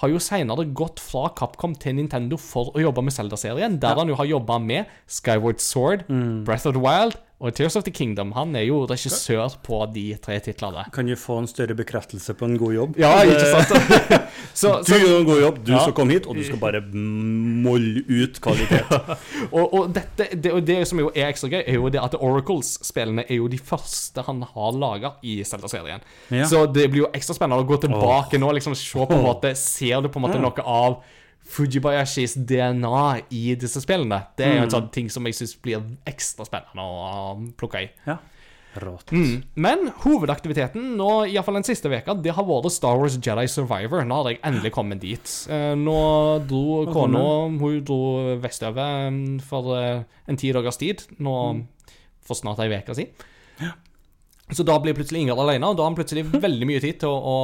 har 0.00 0.08
jo 0.08 0.18
senere 0.18 0.64
gått 0.74 1.00
fra 1.00 1.28
Capcom 1.36 1.74
til 1.78 1.94
Nintendo 1.98 2.36
for 2.40 2.72
å 2.74 2.80
jobbe 2.82 3.02
med 3.04 3.12
Zelda-serien, 3.12 3.78
der 3.80 3.94
han 3.98 4.08
jo 4.08 4.14
har 4.18 4.24
jobba 4.26 4.58
med 4.58 4.86
Skyward 5.06 5.60
Sword, 5.60 6.04
Mm. 6.08 6.44
Breath 6.44 6.66
of 6.66 6.74
the 6.74 6.80
Wild 6.80 7.16
og 7.42 7.54
Tears 7.58 7.74
of 7.76 7.82
the 7.82 7.90
Kingdom. 7.90 8.30
Han 8.36 8.54
er 8.54 8.62
jo 8.68 8.84
regissør 8.86 9.56
på 9.66 9.80
de 9.90 10.04
tre 10.22 10.36
titlene. 10.44 10.84
Kan 10.94 11.08
du 11.10 11.16
få 11.18 11.40
en 11.42 11.48
større 11.50 11.74
bekreftelse 11.74 12.36
på 12.38 12.46
en 12.46 12.54
god 12.60 12.74
jobb? 12.76 12.98
Ja, 13.02 13.10
ikke 13.26 13.48
sant? 13.50 13.72
så, 14.60 14.76
Du 14.86 14.92
så, 14.92 14.98
gjør 15.02 15.16
en 15.18 15.26
god 15.26 15.40
jobb, 15.42 15.58
du 15.66 15.72
Ja. 15.72 15.80
som 15.84 15.96
kom 15.96 16.12
hit, 16.14 16.28
og 16.30 16.38
du 16.38 16.44
skal 16.46 16.60
bare 16.62 16.82
molle 16.86 18.04
ut 18.06 18.38
kvalitet. 18.44 18.92
og, 19.56 19.74
og 19.74 19.90
dette, 19.96 20.28
det, 20.38 20.52
og 20.54 20.62
det 20.66 20.78
som 20.88 21.02
jo 21.02 21.10
er 21.14 21.32
ekstra 21.32 21.50
gøy, 21.50 21.62
er 21.66 21.80
jo 21.80 21.90
det 21.92 22.02
at 22.02 22.14
Oracles-spillene 22.18 23.26
er 23.26 23.40
jo 23.40 23.48
de 23.50 23.58
første 23.58 24.22
han 24.28 24.44
har 24.54 24.78
laga 24.78 25.16
i 25.26 25.40
Zelda-serien. 25.46 26.04
Ja. 26.30 26.46
Så 26.46 26.66
det 26.70 26.86
blir 26.92 27.06
jo 27.06 27.10
ekstra 27.12 27.34
spennende 27.36 27.64
å 27.64 27.68
gå 27.68 27.80
tilbake 27.82 28.38
nå 28.38 28.52
og 28.52 28.56
liksom 28.60 28.78
se 28.78 29.02
på 29.02 29.18
en 29.18 29.26
måte 29.26 29.54
Ser 29.58 30.00
du 30.02 30.08
på 30.12 30.20
en 30.20 30.24
måte 30.28 30.38
noe 30.40 30.62
av 30.62 31.00
Fujibayashis 31.52 32.36
DNA 32.48 33.06
i 33.34 33.54
disse 33.60 33.82
spillene? 33.82 34.22
Det 34.38 34.46
er 34.46 34.54
jo 34.56 34.66
en 34.66 34.74
sånn 34.76 34.92
ting 34.94 35.10
som 35.12 35.26
jeg 35.28 35.36
syns 35.36 35.56
blir 35.62 35.82
ekstra 36.08 36.46
spennende 36.48 36.84
å 36.84 37.32
um, 37.36 37.50
plukke 37.58 37.82
i. 37.84 37.90
Ja. 38.06 38.20
Rått. 38.80 39.10
Mm. 39.12 39.42
Men 39.60 39.90
hovedaktiviteten 40.00 40.94
nå, 40.96 41.08
i 41.28 41.34
hvert 41.34 41.44
fall 41.44 41.58
den 41.58 41.66
siste 41.66 41.90
veka, 41.92 42.14
det 42.24 42.32
har 42.32 42.46
vært 42.48 42.72
Star 42.72 42.96
Wars 42.96 43.18
Jedi 43.18 43.44
Survivor. 43.52 44.00
Nå 44.08 44.22
hadde 44.22 44.32
jeg 44.32 44.40
endelig 44.48 44.72
kommet 44.72 45.02
dit. 45.02 45.34
Eh, 45.52 45.74
nå 45.76 45.98
dro 46.48 46.86
kona 46.88 47.20
Hun 47.52 47.82
dro 47.84 48.00
vestover 48.40 49.10
mm, 49.12 49.42
for 49.44 49.74
eh, 49.76 50.06
en 50.24 50.40
ti 50.40 50.54
dagers 50.56 50.80
tid. 50.80 51.04
Nå 51.20 51.36
for 52.24 52.38
snart 52.38 52.62
ei 52.64 52.72
uke 52.72 52.96
siden. 52.96 53.28
Så 54.52 54.64
da 54.68 54.74
blir 54.82 54.92
plutselig 54.92 55.22
Ingrid 55.22 55.38
alene, 55.38 55.64
og 55.70 55.76
da 55.78 55.84
har 55.84 55.90
han 55.92 55.94
plutselig 55.96 56.26
veldig 56.46 56.66
mye 56.68 56.80
tid 56.82 56.98
til 57.00 57.08
å, 57.08 57.16
å 57.32 57.36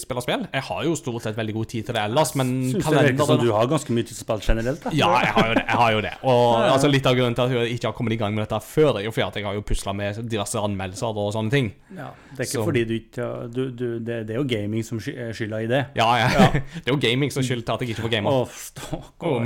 spille 0.00 0.22
spill. 0.24 0.46
Jeg 0.50 0.64
har 0.66 0.80
jo 0.86 0.94
stort 0.98 1.22
sett 1.26 1.36
veldig 1.38 1.54
god 1.54 1.68
tid 1.70 1.86
til 1.86 1.94
det 1.94 2.02
ellers, 2.08 2.32
men 2.38 2.48
Syns 2.72 2.72
det 2.72 2.80
virker 2.80 2.88
som 2.88 2.96
kalenderen 2.96 3.44
du 3.44 3.52
har 3.54 3.68
ganske 3.70 3.94
mye 3.94 4.06
til 4.08 4.16
spill 4.18 4.40
generelt. 4.42 4.80
Da. 4.82 4.90
ja, 4.96 5.10
jeg 5.22 5.32
har 5.36 5.46
jo 5.50 5.54
det. 5.58 5.64
jeg 5.68 5.78
har 5.82 5.90
jo 5.94 6.00
det 6.06 6.12
Og 6.26 6.42
altså, 6.72 6.90
Litt 6.90 7.06
av 7.10 7.14
grunnen 7.18 7.36
til 7.38 7.44
at 7.44 7.54
jeg 7.54 7.76
ikke 7.76 7.90
har 7.90 7.96
kommet 8.00 8.16
i 8.16 8.18
gang 8.22 8.34
med 8.34 8.42
dette 8.46 8.58
før, 8.66 8.98
er 8.98 9.06
jo 9.06 9.12
fordi 9.14 9.26
at 9.28 9.38
jeg 9.38 9.46
har 9.46 9.54
jo 9.58 9.64
pusla 9.68 9.94
med 10.00 10.18
diverse 10.32 10.58
anmeldelser 10.64 11.20
og 11.22 11.30
sånne 11.36 11.50
ting. 11.54 11.70
Ja, 11.94 12.08
det 12.32 12.38
er 12.40 12.44
ikke 12.48 12.56
Så- 12.56 12.66
fordi 12.70 12.82
du 12.88 12.94
ikke 12.96 13.28
du, 13.54 13.62
du, 13.70 13.86
det, 14.00 14.16
det 14.26 14.34
er 14.34 14.40
jo 14.40 14.46
gaming 14.50 14.82
som 14.86 14.98
er 15.12 15.32
skylda 15.36 15.62
i 15.62 15.70
det. 15.70 15.82
Ja, 15.98 16.08
ja. 16.24 16.28
Det 16.82 16.88
er 16.88 16.94
jo 16.94 17.00
gaming 17.02 17.30
som 17.34 17.42
skylder 17.42 17.56
skyld 17.56 17.64
til 17.66 17.72
at 17.74 17.80
jeg 17.80 17.88
ikke 17.94 18.02
får 18.02 18.10
Å, 18.10 18.14
gamer. 18.16 18.30
stakkar. 18.58 19.36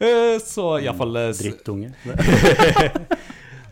Eh, 0.00 0.38
Så 0.42 0.78
iallfall 0.82 1.18
Drittunge. 1.36 1.92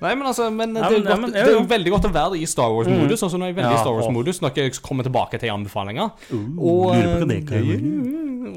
Nei, 0.02 0.12
men 0.12 0.26
altså 0.28 0.48
Men 0.52 0.74
det 0.76 0.82
er, 0.84 0.98
godt, 1.06 1.32
det 1.32 1.42
er 1.42 1.54
jo 1.54 1.62
veldig 1.68 1.92
godt 1.94 2.08
å 2.08 2.12
være 2.14 2.40
i 2.40 2.46
Star 2.48 2.72
Wars-modus. 2.74 3.20
Sånn 3.22 3.32
som 3.32 3.42
når 3.42 3.50
jeg 3.50 3.56
er 3.56 3.60
veldig 3.62 3.78
i 3.78 3.80
Star. 3.80 3.96
Wars-modus 3.96 4.42
Når 4.44 4.60
jeg 4.60 4.76
kommer 4.84 5.06
tilbake 5.06 5.40
til 5.42 5.54
anbefalinger. 5.54 6.12
Uh, 6.30 6.44
Og, 6.56 6.84
eh, 6.96 7.42
kan 7.46 7.72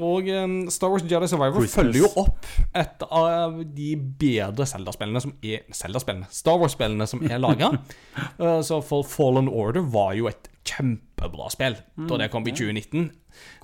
og 0.00 0.28
eh, 0.30 0.44
Star 0.72 0.92
Wars 0.92 1.04
Jedi 1.04 1.28
Survivor 1.28 1.66
følger 1.70 2.04
jo 2.04 2.10
opp 2.22 2.46
et 2.76 3.02
av 3.08 3.58
de 3.64 3.88
bedre 4.20 4.66
Zelda-spillene 4.68 5.22
som 5.24 5.34
er 5.42 5.64
Zelda-spillene 5.76 6.28
Star 6.34 6.60
Wars-spillene 6.60 7.08
som 7.10 7.24
er 7.26 7.42
laga. 7.42 7.72
så 8.68 8.80
for 8.86 9.06
Fallen 9.08 9.50
Order 9.50 9.84
var 9.90 10.14
jo 10.18 10.30
et 10.30 10.49
kjempebra 10.64 11.48
spill 11.50 11.76
da 12.08 12.16
det 12.20 12.30
kom 12.30 12.44
i 12.46 12.52
2019. 12.52 13.10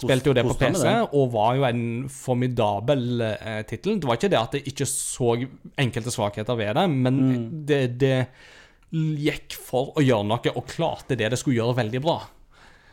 Spilte 0.01 0.31
jo 0.31 0.35
det 0.37 0.45
på 0.47 0.55
PC, 0.59 0.85
og 1.13 1.33
var 1.35 1.57
jo 1.59 1.65
en 1.69 1.83
formidabel 2.09 3.21
eh, 3.27 3.63
tittel. 3.69 3.99
Det 4.01 4.09
var 4.09 4.17
ikke 4.19 4.31
det 4.33 4.39
at 4.41 4.55
jeg 4.55 4.67
ikke 4.73 4.87
så 4.89 5.33
enkelte 5.83 6.13
svakheter 6.15 6.57
ved 6.57 6.75
det, 6.79 6.87
men 6.91 7.19
Mm. 7.27 7.67
det, 7.67 7.81
det 7.99 8.27
gikk 8.93 9.57
for 9.59 9.93
å 9.99 10.05
gjøre 10.05 10.25
noe, 10.29 10.53
og 10.57 10.67
klarte 10.71 11.17
det 11.19 11.31
det 11.33 11.39
skulle 11.41 11.59
gjøre 11.59 11.77
veldig 11.83 12.01
bra. 12.05 12.21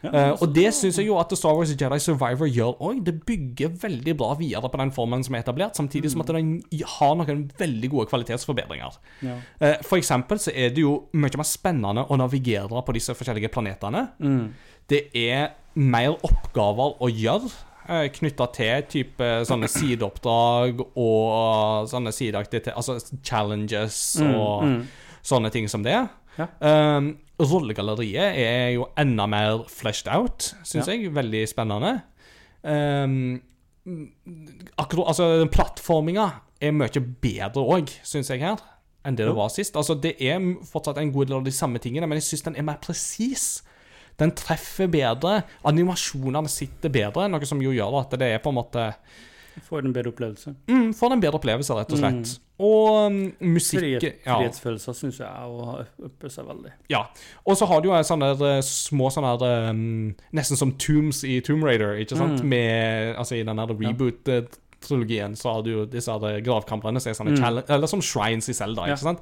Eh, 0.03 0.31
og 0.35 0.51
det 0.55 0.67
syns 0.75 0.97
jeg 0.99 1.07
jo 1.07 1.15
at 1.21 1.31
Star 1.37 1.55
Wars 1.55 1.71
Jedi 1.71 1.99
Survivor 2.03 2.49
gjør 2.49 2.75
òg. 2.83 3.01
Det 3.07 3.15
bygger 3.23 3.71
veldig 3.81 4.15
bra 4.19 4.33
videre 4.39 4.69
på 4.69 4.81
den 4.81 4.91
formen 4.91 5.23
som 5.23 5.35
er 5.37 5.45
etablert, 5.45 5.79
samtidig 5.79 6.11
som 6.11 6.23
at 6.25 6.33
den 6.35 6.53
har 6.97 7.15
noen 7.19 7.45
veldig 7.59 7.91
gode 7.93 8.09
kvalitetsforbedringer. 8.11 8.99
Ja. 9.23 9.37
Uh, 9.61 9.75
For 9.85 9.99
eksempel 10.01 10.41
så 10.43 10.51
er 10.51 10.73
det 10.75 10.83
jo 10.83 10.97
mye 11.13 11.39
mer 11.39 11.47
spennende 11.47 12.03
å 12.03 12.19
navigere 12.19 12.83
på 12.83 12.95
disse 12.97 13.15
forskjellige 13.15 13.51
planetene. 13.53 14.07
Mm. 14.19 14.47
Det 14.91 15.05
er 15.15 15.53
mer 15.79 16.17
oppgaver 16.21 16.99
å 17.01 17.09
gjøre. 17.09 17.51
eh, 17.89 18.09
Knytta 18.15 18.47
til 18.55 18.83
type 18.91 19.29
sånne 19.47 19.67
sideoppdrag 19.71 20.83
og 20.95 21.87
sånne 21.91 22.13
sideaktiviteter 22.15 22.77
Altså 22.77 22.99
challenges 23.23 24.19
og 24.23 24.63
mm. 24.67 24.77
sånne 25.23 25.51
ting 25.51 25.67
som 25.71 25.83
det. 25.83 25.97
Ja. 26.37 26.47
Um, 26.59 27.13
rollegalleriet 27.39 28.37
er 28.37 28.69
jo 28.75 28.87
enda 28.99 29.25
mer 29.27 29.63
fleshed 29.71 30.07
out, 30.13 30.51
syns 30.63 30.87
Ja. 30.87 30.93
jeg. 30.93 31.11
Veldig 31.13 31.47
spennende. 31.49 32.01
Um, 32.63 33.41
akkurat, 34.77 35.07
altså, 35.11 35.27
den 35.41 35.49
plattforminga 35.51 36.27
er 36.63 36.71
mye 36.75 37.01
bedre 37.23 37.63
òg, 37.75 37.91
syns 38.07 38.29
jeg 38.31 38.39
her, 38.43 38.61
enn 39.03 39.17
det 39.19 39.25
det 39.27 39.35
var 39.35 39.49
sist. 39.51 39.75
Altså, 39.75 39.97
det 39.99 40.15
er 40.21 40.39
fortsatt 40.69 40.97
en 41.01 41.11
god 41.11 41.27
del 41.27 41.37
av 41.41 41.43
de 41.47 41.51
samme 41.51 41.79
tingene, 41.83 42.07
men 42.07 42.19
jeg 42.21 42.29
syns 42.29 42.45
den 42.47 42.55
er 42.55 42.63
mer 42.69 42.79
presis. 42.83 43.61
Den 44.19 44.31
treffer 44.37 44.87
bedre. 44.93 45.41
Animasjonene 45.65 46.47
sitter 46.47 46.89
bedre, 46.93 47.27
noe 47.33 47.45
som 47.49 47.59
jo 47.65 47.71
gjør 47.73 48.01
at 48.03 48.11
det 48.19 48.29
er 48.35 48.39
på 48.43 48.53
en 48.53 48.59
måte 48.61 48.91
Får 49.67 49.85
en 49.85 49.93
bedre 49.93 50.09
opplevelse. 50.09 50.55
mm, 50.67 50.93
Får 50.97 51.11
en 51.13 51.21
bedre 51.21 51.37
opplevelse, 51.37 51.75
rett 51.77 51.91
og 51.93 51.99
slett. 51.99 52.39
Og 52.63 53.09
um, 53.09 53.15
musikk 53.53 53.81
Frihet, 53.81 54.21
ja. 54.23 54.37
frihetsfølelser 54.37 54.95
syns 54.95 55.17
jeg 55.19 55.27
å 55.27 55.65
ha 55.67 55.77
oppe 56.07 56.29
seg 56.31 56.45
veldig. 56.47 56.71
Ja. 56.93 57.01
Og 57.43 57.57
så 57.59 57.67
har 57.67 57.81
du 57.83 57.89
jo 57.89 57.97
sånne 58.07 58.29
der, 58.39 58.57
eh, 58.59 58.63
små 58.67 59.09
sånne 59.11 59.33
der, 59.41 59.69
um, 59.73 60.13
Nesten 60.37 60.59
som 60.59 60.71
tombs 60.79 61.23
i 61.27 61.39
Tomb 61.43 61.65
Raider, 61.67 61.97
ikke 62.03 62.15
sant? 62.19 62.39
Mm. 62.43 62.49
Med, 62.53 63.15
altså 63.19 63.35
I 63.39 63.43
den 63.47 63.59
der 63.59 63.73
reboot-trilogien 63.73 65.35
så 65.39 65.57
har 65.57 65.63
du 65.65 65.71
jo 65.73 65.85
disse 65.89 66.11
gravkamrene 66.45 67.01
som 67.03 67.11
er 67.11 67.17
sånne 67.19 67.39
Mm. 67.39 67.63
Eller 67.69 67.87
som 67.87 68.01
shrines 68.01 68.47
i 68.49 68.53
Zelda, 68.53 68.87
Ja. 68.87 68.95
sant? 68.95 69.19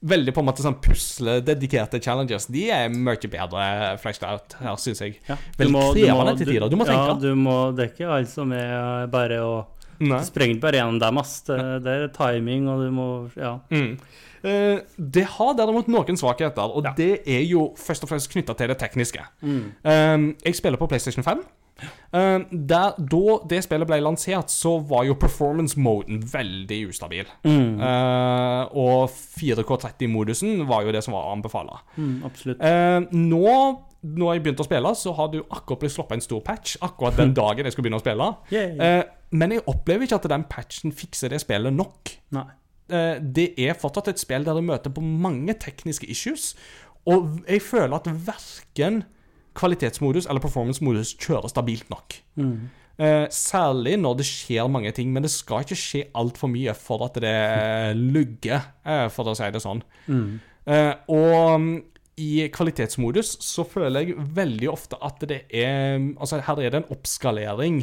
Veldig 0.00 0.30
på 0.32 0.38
en 0.38 0.46
måte 0.46 0.62
sånn 0.62 0.76
puslededikerte 0.80 1.98
challenges. 2.00 2.46
De 2.46 2.68
er 2.70 2.88
mye 2.88 3.16
bedre 3.28 3.98
fleshed 3.98 4.22
out 4.28 4.52
her, 4.60 4.76
syns 4.78 5.00
jeg. 5.02 5.18
Ja. 5.28 5.36
Veldig 5.58 6.04
krevende 6.06 6.36
til 6.38 6.46
tider. 6.46 6.68
Du 6.70 6.76
må 6.76 6.86
Ja, 6.86 6.92
tenke. 6.94 7.20
du 7.20 7.34
må, 7.34 7.74
det 7.74 7.84
er 7.84 7.90
ikke 7.94 8.12
alt 8.14 8.28
som 8.28 8.52
er 8.52 9.08
bare 9.08 9.40
å 9.42 9.66
Nei. 10.00 10.18
Du 10.20 10.24
sprenger 10.28 10.54
ikke 10.56 10.62
bare 10.68 10.78
gjennom 10.80 10.98
dem, 11.02 11.18
ass. 11.18 11.40
Det, 11.48 11.58
det 11.84 11.94
er 12.04 12.08
timing, 12.14 12.68
og 12.68 12.84
du 12.84 12.90
må 12.94 13.08
Ja. 13.36 13.58
Mm. 13.70 13.98
Eh, 14.44 14.78
det 14.96 15.24
har 15.34 15.54
derimot 15.58 15.88
noen 15.90 16.16
svakheter, 16.16 16.62
og 16.62 16.84
Ja. 16.84 16.92
det 16.96 17.22
er 17.26 17.42
jo 17.42 17.74
først 17.76 18.04
og 18.04 18.08
fremst 18.12 18.30
knytta 18.30 18.54
til 18.56 18.68
det 18.68 18.78
tekniske. 18.78 19.24
Mm. 19.42 19.72
Um, 19.84 20.36
jeg 20.44 20.54
spiller 20.54 20.78
på 20.78 20.86
PlayStation 20.86 21.24
5. 21.24 21.42
Um, 22.10 22.46
der, 22.50 22.94
da 22.96 23.34
det 23.50 23.60
spillet 23.66 23.88
ble 23.88 23.98
lansert, 24.00 24.52
så 24.52 24.78
var 24.88 25.04
jo 25.04 25.16
performance-moden 25.20 26.22
veldig 26.32 26.78
ustabil. 26.88 27.28
Mm. 27.44 27.76
Uh, 27.80 28.78
og 28.80 29.12
4K30-modusen 29.12 30.64
var 30.68 30.86
jo 30.86 30.94
det 30.94 31.04
som 31.04 31.16
var 31.16 31.28
å 31.28 31.34
anbefale. 31.36 31.82
Mm, 31.98 32.14
absolutt. 32.26 32.64
Uh, 32.64 33.04
nå, 33.12 33.52
når 34.08 34.32
jeg 34.34 34.44
begynte 34.46 34.64
å 34.64 34.68
spille, 34.68 34.94
så 34.96 35.12
har 35.18 35.28
det 35.30 35.42
jo 35.42 35.48
akkurat 35.50 35.84
blitt 35.84 35.94
sluppet 35.94 36.18
en 36.18 36.24
stor 36.24 36.40
patch. 36.46 36.78
Akkurat 36.86 37.20
den 37.20 37.36
dagen 37.42 37.68
jeg 37.68 37.76
skulle 37.76 37.88
begynne 37.88 38.00
å 38.00 38.06
spille. 38.06 38.30
Uh, 38.80 39.02
men 39.36 39.58
jeg 39.58 39.66
opplever 39.68 40.08
ikke 40.08 40.22
at 40.22 40.32
den 40.32 40.48
patchen 40.48 40.96
fikser 40.96 41.34
det 41.34 41.42
spillet 41.44 41.76
nok. 41.76 42.16
Det 42.88 43.50
er 43.60 43.76
fortsatt 43.76 44.14
et 44.14 44.20
spill 44.22 44.46
der 44.46 44.56
du 44.56 44.64
møter 44.64 44.88
på 44.88 45.02
mange 45.04 45.52
tekniske 45.60 46.08
issues. 46.08 46.54
Og 47.04 47.42
jeg 47.44 47.60
føler 47.60 47.98
at 47.98 48.08
verken 48.08 49.02
kvalitetsmodus 49.58 50.28
eller 50.28 50.42
performance-modus 50.44 51.16
kjører 51.18 51.50
stabilt 51.50 51.88
nok. 51.92 52.18
Mm. 52.38 52.68
Eh, 52.98 53.26
særlig 53.30 53.94
når 54.00 54.16
det 54.18 54.26
skjer 54.26 54.66
mange 54.70 54.90
ting, 54.94 55.12
men 55.14 55.22
det 55.22 55.30
skal 55.30 55.62
ikke 55.62 55.78
skje 55.78 56.00
altfor 56.18 56.50
mye 56.50 56.74
for 56.74 57.04
at 57.06 57.20
det 57.22 57.30
eh, 57.30 57.92
lugger, 57.94 58.72
eh, 58.82 59.06
for 59.14 59.30
å 59.30 59.36
si 59.38 59.50
det 59.54 59.62
sånn. 59.62 59.84
Mm. 60.10 60.40
Og 61.14 61.68
i 62.20 62.32
kvalitetsmodus 62.52 63.36
så 63.46 63.62
føler 63.64 64.04
jeg 64.04 64.26
veldig 64.36 64.68
ofte 64.68 64.98
at 65.00 65.22
det 65.30 65.38
er 65.54 65.96
Altså, 66.18 66.42
her 66.44 66.60
er 66.60 66.74
det 66.74 66.82
en 66.82 66.90
oppskalering 66.92 67.78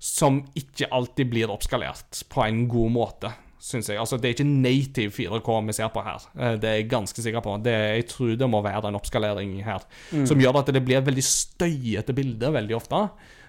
som 0.00 0.42
ikke 0.58 0.90
alltid 0.92 1.30
blir 1.30 1.52
oppskalert 1.52 2.20
på 2.32 2.42
en 2.44 2.66
god 2.68 2.92
måte, 2.92 3.30
syns 3.60 3.90
jeg. 3.92 3.98
Altså, 4.00 4.16
det 4.16 4.30
er 4.30 4.34
ikke 4.38 4.46
native 4.48 5.12
4K 5.12 5.56
vi 5.66 5.72
ser 5.76 5.90
på 5.92 6.02
her. 6.06 6.22
Eh, 6.38 6.54
Det 6.56 6.68
er 6.70 6.78
jeg 6.80 6.88
ganske 6.90 7.22
sikker 7.22 7.42
på. 7.44 7.58
Det, 7.62 7.74
jeg 7.98 8.06
tror 8.08 8.36
det 8.40 8.48
må 8.48 8.62
være 8.64 8.88
en 8.88 8.96
oppskalering 8.96 9.58
her, 9.66 9.84
som 10.26 10.40
gjør 10.40 10.58
at 10.62 10.72
det 10.72 10.82
blir 10.86 10.98
et 11.02 11.06
veldig 11.06 11.24
støyete 11.26 12.14
bilde 12.16 12.52
veldig 12.56 12.76
ofte. 12.78 13.02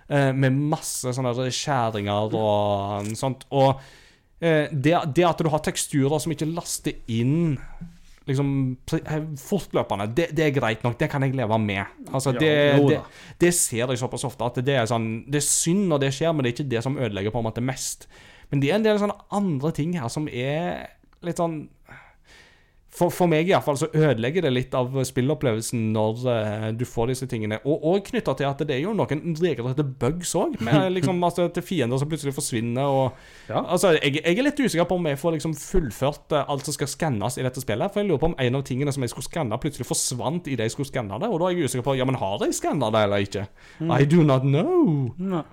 eh, 0.09 0.31
Med 0.33 0.51
masse 0.51 1.13
sånne 1.15 1.31
skjæringer 1.49 2.35
og 2.35 3.07
sånt. 3.15 3.45
Og 3.51 3.79
eh, 4.41 4.67
det, 4.71 4.97
det 5.15 5.25
at 5.29 5.37
du 5.39 5.49
har 5.49 5.59
teksturer 5.63 6.19
som 6.19 6.31
ikke 6.35 6.49
laster 6.53 6.93
inn 7.07 7.57
liksom 8.27 8.77
fortløpende, 9.41 10.05
det, 10.15 10.27
det 10.37 10.43
er 10.45 10.53
greit 10.55 10.83
nok. 10.85 10.97
Det 10.99 11.09
kan 11.11 11.23
jeg 11.25 11.33
leve 11.35 11.57
med. 11.59 11.85
Altså, 12.13 12.31
det, 12.37 12.51
det, 12.89 12.99
det 13.41 13.53
ser 13.57 13.87
jeg 13.89 13.97
såpass 14.01 14.23
ofte 14.27 14.45
at 14.45 14.59
det 14.65 14.75
er 14.77 14.85
sånn 14.89 15.07
Det 15.31 15.39
er 15.41 15.47
synd 15.47 15.87
når 15.89 16.03
det 16.05 16.11
skjer, 16.15 16.33
men 16.35 16.43
det 16.45 16.51
er 16.51 16.55
ikke 16.59 16.69
det 16.75 16.83
som 16.85 16.97
ødelegger 17.01 17.33
på 17.33 17.41
en 17.41 17.47
måte 17.49 17.63
mest. 17.65 18.07
Men 18.51 18.63
det 18.63 18.71
er 18.71 18.79
en 18.79 18.87
del 18.87 18.99
sånne 18.99 19.19
andre 19.31 19.71
ting 19.75 19.95
her 19.97 20.11
som 20.11 20.27
er 20.27 20.89
litt 21.23 21.39
sånn 21.39 21.63
for, 22.91 23.07
for 23.13 23.29
meg 23.31 23.47
i 23.47 23.53
hvert 23.53 23.63
fall 23.63 23.77
så 23.79 23.87
ødelegger 23.95 24.43
det 24.43 24.51
litt 24.51 24.73
av 24.75 24.91
spillopplevelsen 25.07 25.83
når 25.95 26.23
uh, 26.27 26.65
du 26.75 26.83
får 26.87 27.13
disse 27.13 27.27
tingene. 27.31 27.61
Og, 27.63 27.85
og 27.87 28.01
knytta 28.09 28.33
til 28.35 28.49
at 28.49 28.63
det 28.67 28.75
er 28.75 28.81
jo 28.83 28.91
noen 28.97 29.35
regelrette 29.39 29.85
bugs 30.01 30.33
òg, 30.35 30.57
liksom, 30.97 31.21
altså, 31.23 31.47
til 31.55 31.63
fiender 31.63 32.01
som 32.01 32.11
plutselig 32.11 32.35
forsvinner. 32.35 32.91
Og, 32.91 33.21
Ja. 33.47 33.63
altså, 33.63 33.93
jeg, 33.95 34.19
jeg 34.19 34.35
er 34.35 34.47
litt 34.49 34.59
usikker 34.59 34.89
på 34.89 34.99
om 34.99 35.07
jeg 35.07 35.21
får 35.21 35.37
liksom 35.37 35.55
fullført 35.55 36.35
uh, 36.35 36.43
alt 36.51 36.67
som 36.67 36.75
skal 36.75 36.91
skannes 36.91 37.39
i 37.39 37.47
dette 37.47 37.63
spillet. 37.63 37.93
For 37.93 38.03
jeg 38.03 38.11
lurer 38.11 38.23
på 38.25 38.31
om 38.33 38.37
en 38.43 38.59
av 38.59 38.67
tingene 38.67 38.91
som 38.91 39.07
jeg 39.07 39.15
skulle 39.15 39.29
skanne, 39.29 39.61
plutselig 39.63 39.87
forsvant 39.87 40.51
i 40.51 40.59
det 40.59 40.67
jeg 40.67 40.75
skulle 40.75 40.91
skanne 40.91 41.21
det. 41.23 41.31
Og 41.31 41.39
da 41.39 41.47
er 41.47 41.55
jeg 41.55 41.71
usikker 41.71 41.87
på 41.87 41.95
ja, 42.01 42.07
men 42.09 42.19
har 42.19 42.43
jeg 42.43 42.59
skanna 42.59 42.91
det 42.91 43.07
eller 43.07 43.23
ikke. 43.23 43.47
I 43.87 44.03
do 44.03 44.27
not 44.27 44.43
know. 44.43 45.13
Nei. 45.15 45.45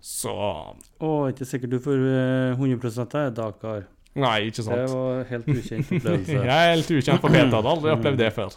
Så 0.00 0.32
Å, 0.32 1.08
ikke 1.30 1.46
sikkert 1.48 1.74
du 1.74 1.80
får 1.84 2.04
eh, 2.08 2.56
100 2.56 3.04
av 3.04 3.32
Dakar. 3.36 3.84
Nei, 4.20 4.48
ikke 4.48 4.64
sant. 4.64 4.76
Det 4.76 4.88
var 4.90 5.20
helt 5.28 5.50
ukjent 5.52 5.90
opplevelse. 5.96 6.38
Jeg 6.40 6.50
er 6.50 6.72
helt 6.74 6.90
ukjent 6.96 7.22
for 7.22 7.34
beta. 7.34 7.60
Hadde 7.60 7.74
aldri 7.74 7.92
opplevd 7.94 8.22
det 8.22 8.30
før. 8.34 8.56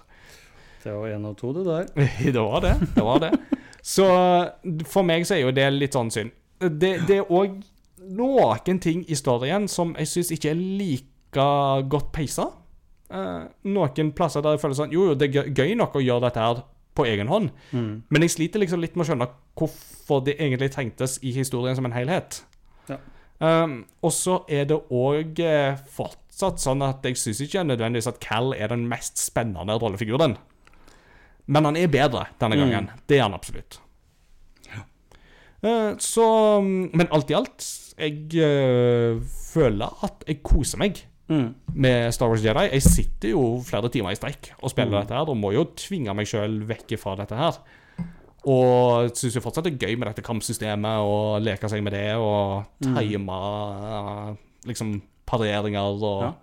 Det 0.84 0.96
var 0.96 1.12
én 1.16 1.28
av 1.28 1.36
to, 1.40 1.52
det 1.56 1.66
der. 1.68 1.92
Det 2.38 2.42
var 2.42 2.64
det. 2.64 2.74
Det 2.96 3.04
var 3.06 3.22
det. 3.24 3.32
Så 3.84 4.08
for 4.90 5.04
meg 5.08 5.28
så 5.28 5.38
er 5.38 5.44
jo 5.44 5.54
det 5.56 5.68
litt 5.76 5.96
sånn 5.96 6.12
synd. 6.12 6.34
Det, 6.64 6.96
det 7.08 7.20
er 7.20 7.32
òg 7.32 7.60
noen 8.16 8.80
ting 8.84 9.04
i 9.12 9.16
storyen 9.16 9.68
som 9.72 9.94
jeg 10.00 10.10
syns 10.12 10.32
ikke 10.36 10.52
er 10.54 10.60
like 10.60 11.48
godt 11.92 12.12
peisa. 12.16 12.50
Eh, 13.14 13.44
noen 13.68 14.12
plasser 14.16 14.44
der 14.44 14.56
jeg 14.56 14.64
føler 14.64 14.78
sånn 14.78 14.94
Jo, 14.96 15.10
jo, 15.12 15.16
det 15.20 15.28
er 15.30 15.52
gøy 15.54 15.76
nok 15.78 16.00
å 16.00 16.02
gjøre 16.02 16.24
dette 16.26 16.42
her 16.44 16.62
på 16.96 17.06
egen 17.06 17.28
hånd, 17.28 17.50
Mm. 17.72 18.04
men 18.10 18.22
jeg 18.22 18.30
sliter 18.32 18.60
liksom 18.60 18.82
litt 18.82 18.96
med 18.96 19.06
å 19.06 19.10
skjønne 19.10 19.28
hvorfor 19.58 20.24
det 20.26 20.38
egentlig 20.40 20.72
trengtes 20.72 21.20
i 21.24 21.32
historien 21.32 21.76
som 21.76 21.86
en 21.86 21.92
helhet. 21.96 22.44
Ja. 22.90 22.98
Um, 23.40 23.86
og 24.04 24.12
så 24.12 24.44
er 24.48 24.66
det 24.66 24.78
òg 24.92 25.40
eh, 25.40 25.76
fortsatt 25.96 26.60
sånn 26.60 26.82
at 26.88 27.04
jeg 27.04 27.16
syns 27.18 27.42
ikke 27.42 27.64
nødvendigvis 27.66 28.08
at 28.08 28.20
Cal 28.20 28.54
er 28.54 28.68
den 28.68 28.88
mest 28.88 29.18
spennende 29.18 29.74
rollefiguren. 29.82 30.38
Men 31.48 31.66
han 31.66 31.76
er 31.76 31.88
bedre 31.88 32.28
denne 32.40 32.56
Mm. 32.56 32.70
gangen. 32.70 32.90
Det 33.08 33.18
er 33.18 33.24
han 33.24 33.34
absolutt. 33.34 33.80
Eh, 35.64 35.96
så 35.98 36.62
Men 36.94 37.08
alt 37.12 37.30
i 37.32 37.34
alt, 37.34 37.64
jeg 37.98 38.34
uh, 38.36 39.22
føler 39.54 40.04
at 40.04 40.24
jeg 40.28 40.42
koser 40.44 40.78
meg 40.82 41.04
Mm. 41.34 41.48
med 41.74 42.14
Star 42.14 42.30
Wars 42.30 42.44
Jedi. 42.46 42.68
Jeg 42.76 42.84
sitter 42.86 43.34
jo 43.34 43.44
flere 43.66 43.90
timer 43.90 44.14
i 44.14 44.20
strekk 44.20 44.52
og 44.62 44.70
spiller 44.74 44.94
Mm. 44.94 45.00
dette 45.02 45.18
her, 45.18 45.30
og 45.34 45.38
må 45.40 45.52
jo 45.56 45.66
tvinge 45.76 46.14
meg 46.16 46.30
sjøl 46.30 46.60
vekk 46.70 46.94
fra 47.02 47.16
dette 47.20 47.36
her. 47.40 47.58
Og 48.46 49.14
syns 49.16 49.38
jo 49.38 49.42
fortsatt 49.42 49.64
det 49.70 49.74
er 49.78 49.88
gøy 49.88 49.98
med 49.98 50.10
dette 50.10 50.24
kampsystemet, 50.26 51.00
og 51.00 51.42
leke 51.46 51.70
seg 51.72 51.84
med 51.86 51.94
det, 51.96 52.10
og 52.20 52.66
time 52.84 53.24
mm. 53.24 54.38
liksom 54.68 55.02
pareringer 55.26 55.96
og 56.04 56.24
Ja. 56.24 56.34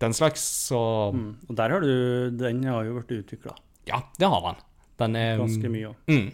den 0.00 0.12
slags. 0.12 0.40
Så 0.68 1.12
Mm. 1.14 1.36
Og 1.48 1.56
der 1.56 1.68
har 1.70 1.80
du 1.80 2.30
Den 2.36 2.62
har 2.64 2.84
jo 2.84 3.00
blitt 3.00 3.24
utvikla 3.24 3.54
ja, 3.86 4.02
det 4.18 4.28
har 4.28 4.40
den. 4.42 4.56
Den 4.98 5.16
er 5.16 5.36
ganske 5.38 5.68
mye 5.70 5.88
òg. 5.88 5.94
Mm. 6.08 6.32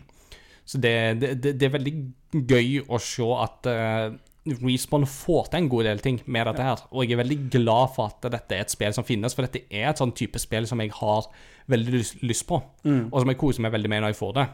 Så 0.65 0.81
det, 0.81 1.21
det, 1.21 1.59
det, 1.59 1.63
er 1.63 1.79
veldig 1.79 2.13
gøy 2.49 2.81
å 2.89 2.99
se 2.99 3.23
at 3.45 3.67
eh, 3.67 4.15
Respawn 4.45 5.05
får 5.07 5.51
til 5.53 5.61
en 5.63 5.69
god 5.71 5.85
del 5.87 6.01
ting 6.03 6.17
med 6.27 6.47
dette 6.49 6.65
her. 6.67 6.81
Og 6.91 7.05
jeg 7.05 7.15
er 7.15 7.21
veldig 7.23 7.37
glad 7.55 7.93
for 7.95 8.11
at 8.11 8.27
dette 8.33 8.57
er 8.57 8.65
et 8.65 8.71
spill 8.75 8.93
som 8.97 9.05
finnes, 9.07 9.35
for 9.35 9.47
dette 9.47 9.63
er 9.71 9.91
et 9.93 9.99
sånn 10.03 10.11
type 10.19 10.39
spill 10.43 10.67
som 10.67 10.81
jeg 10.83 10.91
har 10.99 11.29
veldig 11.71 11.93
lyst, 12.27 12.47
på, 12.49 12.59
og 13.13 13.21
som 13.23 13.29
jeg 13.31 13.39
koser 13.39 13.63
meg 13.63 13.71
veldig 13.73 13.89
med 13.93 14.03
når 14.03 14.11
jeg 14.11 14.19
får 14.19 14.33
det. 14.41 14.47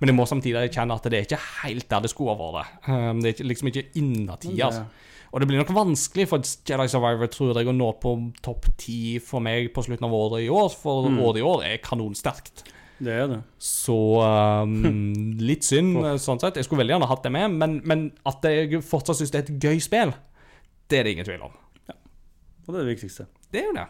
Men 0.00 0.08
jeg 0.10 0.16
må 0.18 0.26
samtidig 0.26 0.64
erkjenne 0.66 0.96
at 0.98 1.06
det 1.06 1.20
er 1.20 1.28
ikke 1.28 1.38
helt 1.62 1.88
der 1.88 2.00
det 2.02 2.10
skulle 2.10 2.34
ha 2.34 2.48
vært. 2.56 2.88
Um, 2.90 3.20
det 3.22 3.36
er 3.40 3.44
liksom 3.46 3.68
ikke 3.70 3.86
innertier. 4.02 4.56
Det- 4.70 5.04
Og 5.32 5.40
det 5.40 5.48
blir 5.48 5.58
nok 5.58 5.68
vanskelig 5.74 6.28
for 6.28 6.38
Jedi 6.38 6.86
Survivor, 6.88 7.26
tror 7.26 7.54
jeg, 7.58 7.66
å 7.66 7.72
nå 7.74 7.92
på 8.00 8.32
topp 8.42 8.66
ti 8.78 9.18
for 9.18 9.40
meg 9.40 9.72
på 9.74 9.82
slutten 9.84 10.04
av 10.06 10.12
året 10.14 10.44
i 10.46 10.48
år, 10.48 10.70
for 10.70 11.02
året 11.20 11.36
i 11.38 11.42
år 11.42 11.62
er 11.66 11.76
kanonsterkt. 11.78 12.62
Det 12.98 13.12
er 13.12 13.26
det. 13.28 13.40
Så 13.60 13.96
um, 14.22 14.78
litt 15.50 15.66
synd, 15.68 15.98
eh, 16.00 16.16
sånn 16.22 16.40
sett. 16.40 16.56
Jeg 16.56 16.68
skulle 16.68 16.80
veldig 16.84 16.96
gjerne 16.96 17.10
hatt 17.10 17.26
det 17.26 17.32
med, 17.34 17.58
men, 17.60 17.78
men 17.84 18.08
at 18.28 18.46
jeg 18.48 18.80
fortsatt 18.86 19.20
syns 19.20 19.34
det 19.34 19.42
er 19.42 19.46
et 19.46 19.68
gøy 19.68 19.82
spill, 19.84 20.14
det 20.88 21.00
er 21.00 21.08
det 21.08 21.16
ingen 21.16 21.28
tvil 21.28 21.46
om. 21.48 21.54
Og 22.66 22.74
det 22.74 22.80
er 22.80 22.82
det 22.82 22.94
viktigste. 22.96 23.28
Det 23.52 23.62
er 23.62 23.68
jo 23.68 23.76
det. 23.76 23.86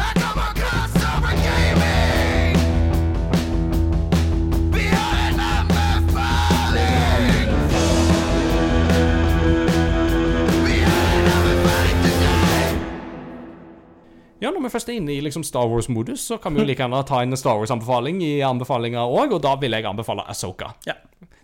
I 0.00 0.12
come 0.16 0.40
across 0.40 0.96
over 0.96 1.34
gaming 1.44 1.99
Ja, 14.40 14.50
Når 14.50 14.62
vi 14.64 14.72
først 14.72 14.88
er 14.88 14.96
inne 14.96 15.12
i 15.12 15.20
liksom 15.20 15.44
Star 15.44 15.68
Wars-modus, 15.68 16.20
så 16.30 16.38
kan 16.40 16.54
vi 16.54 16.60
jo 16.62 16.66
like 16.66 16.80
gjerne 16.82 17.02
ta 17.06 17.20
en 17.22 17.36
Star 17.36 17.58
Wars-anbefaling 17.60 18.22
i 18.24 18.40
anbefalinger 18.46 19.00
òg, 19.04 19.32
og 19.36 19.42
da 19.44 19.54
vil 19.60 19.72
jeg 19.76 19.84
anbefale 19.84 20.24
Asoka. 20.32 20.72
Ja. 20.88 20.94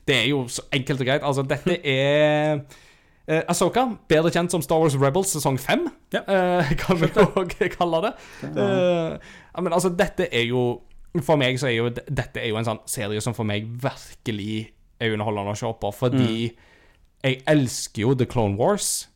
Det 0.07 0.17
er 0.23 0.29
jo 0.31 0.45
så 0.49 0.63
enkelt 0.73 1.01
og 1.03 1.07
greit. 1.07 1.23
Altså, 1.27 1.43
dette 1.47 1.81
er 1.85 2.65
Eh, 3.29 3.43
Asoka, 3.51 3.83
bedre 4.07 4.31
kjent 4.31 4.53
som 4.55 4.63
Star 4.63 4.79
Wars 4.79 4.95
Rebels 4.95 5.33
sesong 5.35 5.57
5, 5.59 5.89
Ja. 6.15 6.21
eh, 6.31 6.69
kan 6.79 6.97
vi 7.01 7.09
òg 7.11 7.57
kalle 7.75 7.99
det. 8.05 8.13
Eh, 8.45 9.17
men 9.61 9.73
altså, 9.73 9.91
dette 9.91 10.29
er 10.31 10.45
jo 10.47 10.83
For 11.25 11.35
meg 11.41 11.57
så 11.59 11.67
er 11.67 11.75
jo 11.79 11.89
dette 11.91 12.37
er 12.39 12.51
jo 12.53 12.59
en 12.61 12.65
sånn 12.69 12.79
serie 12.87 13.21
som 13.25 13.35
for 13.35 13.43
meg 13.49 13.65
virkelig 13.83 14.69
er 15.01 15.15
underholdende 15.17 15.55
å 15.55 15.59
se 15.59 15.71
på, 15.81 15.91
fordi 15.97 16.53
jeg 17.25 17.39
elsker 17.49 18.03
jo 18.03 18.15
The 18.15 18.27
Clone 18.29 18.55
Wars. 18.61 19.09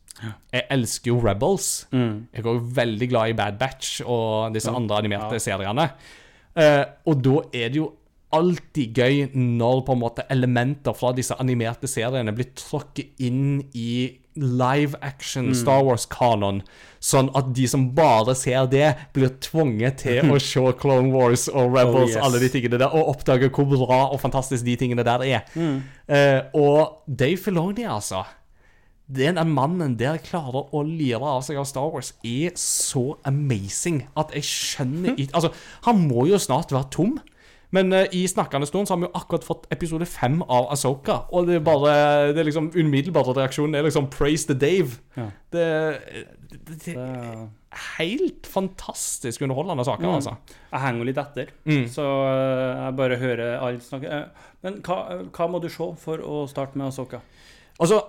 Jeg 0.53 0.67
elsker 0.75 1.11
jo 1.13 1.19
Rebels. 1.23 1.69
Jeg 1.91 2.43
er 2.43 2.47
også 2.51 2.75
veldig 2.81 3.09
glad 3.09 3.29
i 3.33 3.37
Bad 3.39 3.57
Batch 3.61 4.01
og 4.05 4.53
disse 4.55 4.71
andre 4.71 4.99
animerte 5.01 5.39
seriene. 5.41 5.89
Uh, 6.51 6.83
og 7.07 7.21
da 7.23 7.37
er 7.55 7.69
det 7.71 7.79
jo 7.79 7.91
alltid 8.31 8.95
gøy 8.95 9.25
når 9.35 9.81
på 9.87 9.91
en 9.95 9.99
måte 10.05 10.23
elementer 10.31 10.93
fra 10.95 11.11
disse 11.15 11.35
animerte 11.39 11.87
seriene 11.91 12.31
blir 12.35 12.47
tråkket 12.55 13.19
inn 13.27 13.57
i 13.75 14.17
live 14.39 14.95
action 15.03 15.49
Star 15.55 15.81
Wars-kanon, 15.83 16.61
sånn 17.03 17.27
at 17.35 17.49
de 17.57 17.65
som 17.67 17.89
bare 17.97 18.31
ser 18.39 18.69
det, 18.71 18.93
blir 19.11 19.33
tvunget 19.43 19.97
til 20.05 20.29
å 20.31 20.37
se 20.39 20.63
Clone 20.79 21.11
Wars 21.11 21.49
og 21.51 21.75
Rebels, 21.75 22.13
Oh, 22.13 22.15
yes. 22.15 22.21
alle 22.23 22.39
de 22.39 22.47
tingene 22.53 22.79
der, 22.79 22.95
og 22.95 23.09
oppdage 23.17 23.49
hvor 23.51 23.67
bra 23.73 24.05
og 24.13 24.21
fantastisk 24.23 24.63
de 24.63 24.77
tingene 24.79 25.03
der 25.03 25.25
er. 25.27 25.43
Eh, 26.07 26.39
og 26.55 27.03
Dave 27.07 27.35
Filoni, 27.43 27.83
altså 27.83 28.23
den 29.15 29.35
mannen 29.53 29.97
der 29.99 30.17
klarer 30.23 30.69
å 30.73 30.83
lire 30.87 31.21
av 31.23 31.41
seg 31.43 31.57
av 31.57 31.65
Star 31.69 31.89
Wars, 31.91 32.13
er 32.23 32.51
så 32.55 33.17
amazing 33.27 34.03
at 34.17 34.31
jeg 34.37 34.43
skjønner 34.47 35.15
ikke 35.17 35.35
Altså, 35.35 35.51
han 35.87 36.07
må 36.07 36.27
jo 36.29 36.37
snart 36.41 36.71
være 36.71 36.89
tom. 36.91 37.19
Men 37.73 37.93
uh, 37.95 38.03
i 38.11 38.25
snakkende 38.27 38.67
stund 38.67 38.87
så 38.87 38.93
har 38.93 38.99
vi 38.99 39.05
jo 39.07 39.13
akkurat 39.15 39.45
fått 39.47 39.67
episode 39.71 40.03
fem 40.05 40.41
av 40.43 40.65
Asoka. 40.73 41.21
Og 41.31 41.47
det 41.47 41.55
er 41.55 41.63
bare 41.63 41.93
Det 42.33 42.41
er 42.43 42.47
liksom 42.49 42.67
umiddelbare 42.75 43.31
reaksjonen 43.37 43.75
er 43.79 43.83
liksom 43.87 44.09
'praise 44.11 44.45
the 44.47 44.53
Dave'. 44.59 44.97
Ja. 45.15 45.29
Det, 45.51 45.67
det, 46.51 46.75
det 46.85 46.95
er 46.97 47.47
helt 47.97 48.47
fantastisk 48.47 49.41
underholdende 49.41 49.85
saker, 49.85 50.03
Mm. 50.07 50.15
altså. 50.15 50.35
Jeg 50.73 50.79
henger 50.81 50.97
jo 50.99 51.03
litt 51.03 51.17
etter, 51.17 51.45
Mm. 51.65 51.85
så 51.87 52.01
eh, 52.27 52.85
jeg 52.85 52.95
bare 52.97 53.17
hører 53.17 53.59
alle 53.59 53.79
snakke. 53.79 54.07
Eh, 54.11 54.25
Men 54.63 54.81
hva, 54.81 55.23
hva 55.31 55.47
må 55.49 55.61
du 55.61 55.69
se 55.69 55.87
for 55.97 56.17
å 56.17 56.47
starte 56.49 56.75
med 56.77 56.87
Asoka? 56.87 57.21
Altså, 57.79 58.01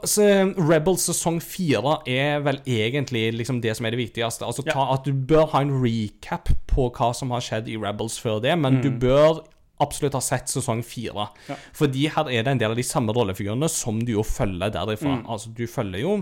Rebels 0.58 1.06
sesong 1.08 1.38
fire 1.40 1.98
er 2.06 2.40
vel 2.44 2.58
egentlig 2.68 3.32
liksom 3.38 3.60
det 3.62 3.76
som 3.76 3.86
er 3.86 3.94
det 3.94 4.02
viktigste. 4.02 4.44
Altså 4.44 4.62
ta, 4.66 4.88
At 4.92 5.04
du 5.04 5.12
bør 5.12 5.46
ha 5.54 5.62
en 5.64 5.72
recap 5.82 6.50
på 6.68 6.90
hva 6.92 7.12
som 7.14 7.30
har 7.30 7.40
skjedd 7.40 7.68
i 7.72 7.76
Rebels 7.80 8.18
før 8.20 8.40
det, 8.44 8.58
men 8.58 8.80
du 8.82 8.90
bør 8.90 9.40
absolutt 9.82 10.14
ha 10.14 10.20
sett 10.22 10.46
sesong 10.52 10.82
fire. 10.86 11.24
Ja. 11.48 11.56
Fordi 11.74 12.04
her 12.12 12.28
er 12.30 12.44
det 12.44 12.52
en 12.52 12.58
del 12.60 12.70
av 12.70 12.76
de 12.76 12.84
samme 12.86 13.12
rollefigurene 13.16 13.68
som 13.72 13.98
du 14.04 14.12
jo 14.12 14.22
følger 14.22 14.70
derifra. 14.70 15.16
Altså, 15.26 15.50
du 15.56 15.64
følger 15.66 16.04
jo 16.04 16.12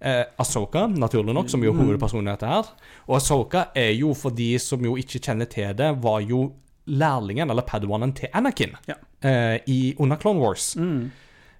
eh, 0.00 0.22
Asoka, 0.40 0.86
naturlig 0.88 1.34
nok, 1.36 1.50
som 1.52 1.60
jo 1.66 1.74
er 1.74 1.80
hovedpersonen 1.82 2.30
i 2.30 2.32
dette 2.32 2.48
her. 2.48 2.70
Og 3.08 3.16
Asoka 3.18 3.66
er 3.76 3.90
jo, 3.98 4.14
for 4.14 4.30
de 4.30 4.54
som 4.62 4.80
jo 4.86 4.94
ikke 4.96 5.20
kjenner 5.20 5.50
til 5.50 5.74
det, 5.76 5.90
var 6.02 6.22
jo 6.24 6.52
lærlingen, 6.86 7.50
eller 7.52 7.62
padawanen, 7.68 8.14
til 8.16 8.28
Anakin 8.34 8.72
Ja. 8.88 8.94
eh, 9.22 9.58
i, 9.66 9.94
under 9.98 10.16
Clone 10.16 10.40
Wars. 10.40 10.72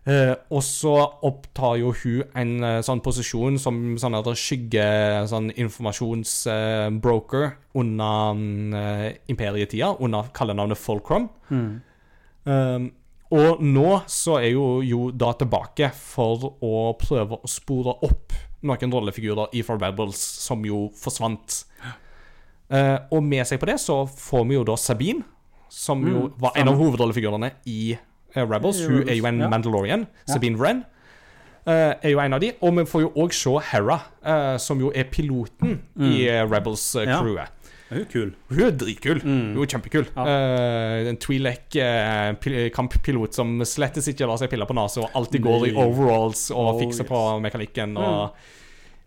Eh, 0.02 0.34
og 0.50 0.64
så 0.66 0.96
opptar 1.22 1.76
jo 1.78 1.92
hun 1.94 2.22
en 2.34 2.64
eh, 2.66 2.80
sånn 2.82 3.02
posisjon 3.04 3.54
som 3.62 3.76
sånn 4.02 4.16
skygge 4.34 4.86
sånn 5.30 5.52
informasjonsbroker 5.54 7.46
under 7.78 8.34
mm, 8.34 8.74
eh, 8.80 9.06
imperietida, 9.30 9.92
under 10.02 10.32
kallenavnet 10.34 10.80
Fulcrum. 10.80 11.28
Um, 12.42 12.90
og 13.32 13.62
nå 13.62 14.02
så 14.10 14.40
er 14.42 14.50
jo 14.52 14.82
jo 14.84 15.06
da 15.14 15.30
tilbake 15.38 15.92
for 15.94 16.50
å 16.60 16.92
prøve 17.00 17.38
å 17.38 17.48
spore 17.48 17.94
opp 18.04 18.34
noen 18.66 18.92
rollefigurer 18.92 19.54
i 19.56 19.62
For 19.66 19.80
Rebels 19.80 20.18
som 20.18 20.64
jo 20.66 20.88
forsvant. 20.98 21.62
Eh, 22.72 22.98
og 23.12 23.22
med 23.24 23.46
seg 23.48 23.60
på 23.60 23.68
det 23.68 23.78
så 23.82 24.02
får 24.08 24.46
vi 24.48 24.58
jo 24.58 24.66
da 24.66 24.76
Sabine, 24.80 25.24
som 25.72 26.02
jo 26.04 26.26
Mm, 26.28 26.34
var 26.40 26.52
en 26.56 26.68
av 26.68 26.76
hovedrollefigurene 26.76 27.50
i 27.66 27.96
Rebels. 28.36 28.80
I 28.80 28.82
Hun 28.88 29.08
er 29.08 29.14
jo 29.18 29.26
en 29.28 29.40
ja. 29.40 29.48
Mandalorian. 29.52 30.06
Sabine 30.28 30.58
Wren 30.58 30.84
Uh, 31.62 31.94
er 32.02 32.10
jo 32.10 32.18
en 32.18 32.34
av 32.34 32.40
de. 32.42 32.48
Og 32.66 32.72
vi 32.74 32.82
får 32.90 33.00
jo 33.04 33.10
òg 33.22 33.30
se 33.38 33.52
Hera, 33.68 33.94
uh, 34.26 34.56
som 34.58 34.80
jo 34.82 34.88
er 34.98 35.06
piloten 35.06 35.76
i 35.94 36.26
Rebels-crewet. 36.26 37.06
Rebels-crewet. 37.06 37.62
Hun 37.92 38.00
er 38.00 38.06
kul. 38.10 38.32
Hun 38.50 38.62
er 38.66 38.72
dritkul. 38.80 39.20
Hun 39.22 39.60
er 39.62 39.66
kjempekul. 39.70 40.06
Ja. 40.16 40.24
Eh, 40.26 41.06
en 41.12 41.18
Twi'lek-kamppilot 41.22 43.34
som 43.36 43.48
slettes 43.68 44.08
ikke 44.10 44.26
lar 44.26 44.38
seg 44.40 44.48
pille 44.52 44.66
på 44.66 44.74
nesa, 44.76 45.00
og 45.04 45.10
alltid 45.18 45.40
går 45.44 45.66
i 45.68 45.70
overalls 45.76 46.48
og 46.54 46.66
Oh, 46.74 46.78
fikser 46.80 47.04
yes. 47.04 47.10
på 47.12 47.18
mekanikken. 47.44 47.90
Og 48.00 48.32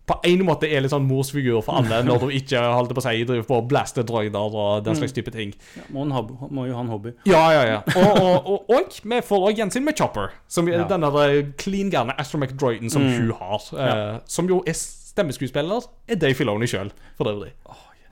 på 0.06 0.14
en 0.22 0.42
måte 0.46 0.68
er 0.70 0.80
litt 0.84 0.92
sånn 0.92 1.06
morsfigur 1.08 1.62
for 1.66 1.80
alle 1.80 1.96
når 2.06 2.20
du 2.22 2.26
ikke 2.38 2.60
holdt 2.62 2.92
på 2.94 3.00
å 3.02 3.04
si 3.08 3.24
driver 3.26 3.46
på 3.48 3.56
å 3.58 3.64
blaste 3.66 4.04
droider 4.06 4.54
og 4.54 4.84
den 4.86 4.94
slags 4.94 5.12
type 5.16 5.32
ting. 5.34 5.50
Ja, 5.74 5.82
må, 5.90 6.04
hab, 6.14 6.30
må 6.54 6.66
jo 6.68 6.76
ha 6.78 6.84
en 6.84 6.92
hobby. 6.92 7.12
Ja, 7.26 7.40
ja, 7.56 7.64
ja. 7.66 7.80
Og, 7.96 8.20
og, 8.22 8.46
og, 8.52 8.70
og 8.76 9.00
vi 9.02 9.18
får 9.26 9.48
òg 9.50 9.58
gjensyn 9.64 9.82
med 9.88 9.98
Chopper, 9.98 10.30
som 10.46 10.68
Ja. 10.70 10.84
den 10.86 11.02
der 11.08 11.34
clean 11.58 11.90
gærne 11.90 12.14
astromech-droiden 12.22 12.90
som 12.92 13.02
hun 13.02 13.32
har. 13.40 13.66
eh, 13.74 14.20
Som 14.30 14.46
jo 14.48 14.62
er 14.66 14.78
stemmeskuespiller, 14.78 15.90
er 16.08 16.14
Dave 16.22 16.34
Filoni 16.38 16.66
sjøl, 16.70 16.90
for 17.18 17.32
øvrig. 17.32 17.52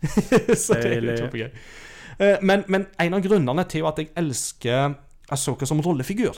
Så 0.58 0.74
det 0.74 0.96
er 0.98 1.16
kjempegøy. 1.22 1.50
Eh, 2.18 2.36
Men, 2.42 2.64
men 2.68 2.86
en 3.00 3.14
av 3.16 3.22
grunnene 3.24 3.64
til 3.70 3.86
at 3.88 3.98
jeg 3.98 4.10
elsker 4.20 4.94
Asoka 5.32 5.64
som 5.66 5.80
rollefigur, 5.80 6.36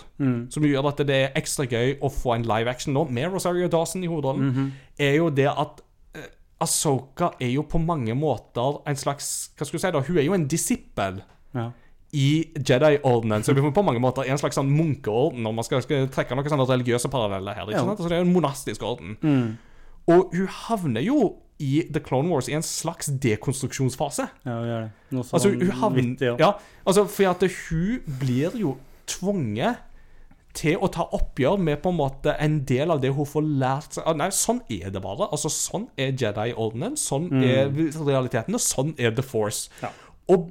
som 0.50 0.62
gjør 0.62 0.86
at 0.92 1.00
det 1.08 1.16
er 1.16 1.32
ekstra 1.40 1.64
gøy 1.66 1.96
å 2.00 2.10
få 2.12 2.36
en 2.36 2.44
live 2.46 2.70
action 2.70 2.94
nå, 2.94 3.04
med 3.10 3.32
Rosario 3.32 3.66
Dawson 3.68 4.04
i 4.04 4.06
hovedrollen, 4.06 4.72
er 4.98 5.16
jo 5.16 5.30
det 5.30 5.48
at 5.50 5.80
uh, 6.16 6.28
Asoka 6.62 7.32
er 7.40 7.50
jo 7.50 7.62
på 7.66 7.78
mange 7.82 8.14
måter 8.14 8.78
en 8.86 8.96
slags 8.96 9.50
Hva 9.58 9.66
skal 9.66 9.78
du 9.78 9.82
si 9.82 9.90
da? 9.92 10.00
Hun 10.06 10.18
er 10.18 10.22
jo 10.28 10.34
en 10.38 10.46
disippel 10.48 11.22
Ja. 11.54 11.70
i 12.12 12.46
Jedi-ordenen. 12.56 13.42
Så 13.44 13.52
det 13.52 13.62
på 13.74 13.82
mange 13.84 14.00
måter 14.00 14.22
en 14.30 14.38
slags 14.38 14.54
sånn 14.56 14.70
munkeorden, 14.70 15.42
når 15.42 15.52
man 15.58 15.64
skal, 15.66 15.82
skal 15.82 16.06
trekke 16.08 16.36
noen 16.38 16.48
sånne 16.48 16.68
religiøse 16.70 17.10
paralleller 17.12 17.54
her. 17.58 17.66
ikke 17.66 17.72
Ja. 17.80 17.84
sant? 17.84 17.98
Så 17.98 18.08
det 18.08 18.16
er 18.18 18.24
en 18.24 18.32
monastisk 18.32 18.82
orden. 18.86 19.18
Og 20.06 20.30
hun 20.32 20.46
havner 20.46 21.02
jo 21.02 21.34
i 21.62 21.82
The 21.92 22.00
Clone 22.04 22.28
Wars 22.28 22.48
i 22.50 22.56
en 22.58 22.64
slags 22.66 23.08
dekonstruksjonsfase. 23.22 24.26
Ja, 24.44 24.56
gjør 24.68 24.86
det. 24.86 24.90
Noe 25.16 25.24
sånn 25.24 25.38
Altså, 25.38 25.52
hun 25.54 25.70
havner 25.80 26.02
vittig, 26.02 26.28
ja. 26.32 26.36
ja, 26.42 26.50
altså, 26.84 27.06
for 27.08 27.30
at 27.32 27.44
hun 27.68 28.16
blir 28.20 28.56
jo 28.60 28.74
tvunget 29.08 29.82
til 30.56 30.78
å 30.80 30.88
ta 30.88 31.04
oppgjør 31.12 31.58
med 31.60 31.82
på 31.84 31.90
en 31.92 31.98
måte 31.98 32.32
en 32.40 32.58
del 32.68 32.92
av 32.94 33.00
det 33.02 33.10
hun 33.12 33.28
får 33.28 33.44
lært 33.60 33.96
seg 33.98 34.06
Ah, 34.08 34.14
Nei, 34.16 34.30
sånn 34.32 34.62
er 34.72 34.88
det 34.94 35.02
bare. 35.04 35.28
Altså, 35.28 35.50
Sånn 35.52 35.88
er 36.00 36.14
Jedi-ordenen, 36.16 36.96
sånn 36.96 37.28
er 37.44 37.68
realiteten, 38.06 38.56
og 38.56 38.62
sånn 38.64 38.94
er 38.96 39.12
The 39.16 39.24
Force. 39.26 39.68
Ja. 39.82 39.90
Og 40.32 40.50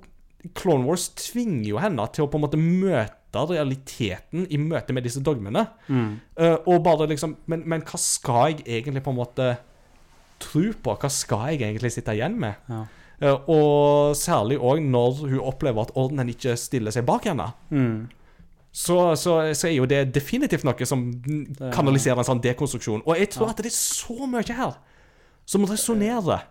Clone 0.53 0.86
Wars 0.86 1.07
tvinger 1.18 1.72
jo 1.72 1.80
henne 1.82 2.06
til 2.14 2.26
å 2.26 2.30
på 2.30 2.38
en 2.38 2.44
måte 2.45 2.60
møte 2.61 3.41
realiteten 3.49 4.45
i 4.53 4.60
møte 4.61 4.94
med 4.94 5.03
disse 5.03 5.19
dogmene. 5.26 5.65
Eh, 5.90 6.57
og 6.69 6.84
bare 6.86 7.07
liksom 7.10 7.34
men, 7.52 7.65
men 7.65 7.82
hva 7.84 7.98
skal 7.99 8.53
jeg 8.53 8.61
egentlig 8.77 9.02
på 9.03 9.11
en 9.11 9.18
måte 9.18 9.48
tro 10.41 10.68
på? 10.74 10.95
Hva 11.02 11.12
skal 11.12 11.53
jeg 11.53 11.64
egentlig 11.64 11.94
sitte 11.95 12.16
igjen 12.16 12.38
med? 12.41 12.60
Ja. 12.72 12.84
Uh, 13.16 13.48
og 13.48 14.16
særlig 14.20 14.57
òg 14.60 14.82
når 14.84 15.22
hun 15.24 15.40
opplever 15.40 15.86
at 15.86 15.94
ordenen 15.95 16.34
ikke 16.34 16.57
stiller 16.60 16.91
seg 16.91 17.06
bak 17.07 17.30
henne. 17.30 17.48
Mm. 17.72 18.07
Så, 18.76 18.98
så, 19.16 19.38
så 19.56 19.70
er 19.70 19.78
jo 19.78 19.88
det 19.88 20.02
definitivt 20.18 20.66
noe 20.68 20.88
som 20.88 21.07
kanaliserer 21.72 22.20
en 22.20 22.28
sånn 22.28 22.44
dekonstruksjon. 22.44 23.06
Og 23.07 23.22
jeg 23.22 23.30
tror 23.32 23.53
at 23.53 23.62
det 23.64 23.72
er 23.72 23.78
så 23.78 24.28
mye 24.28 24.57
her 24.57 24.76
som 25.48 25.64
resonnerer 25.70 26.44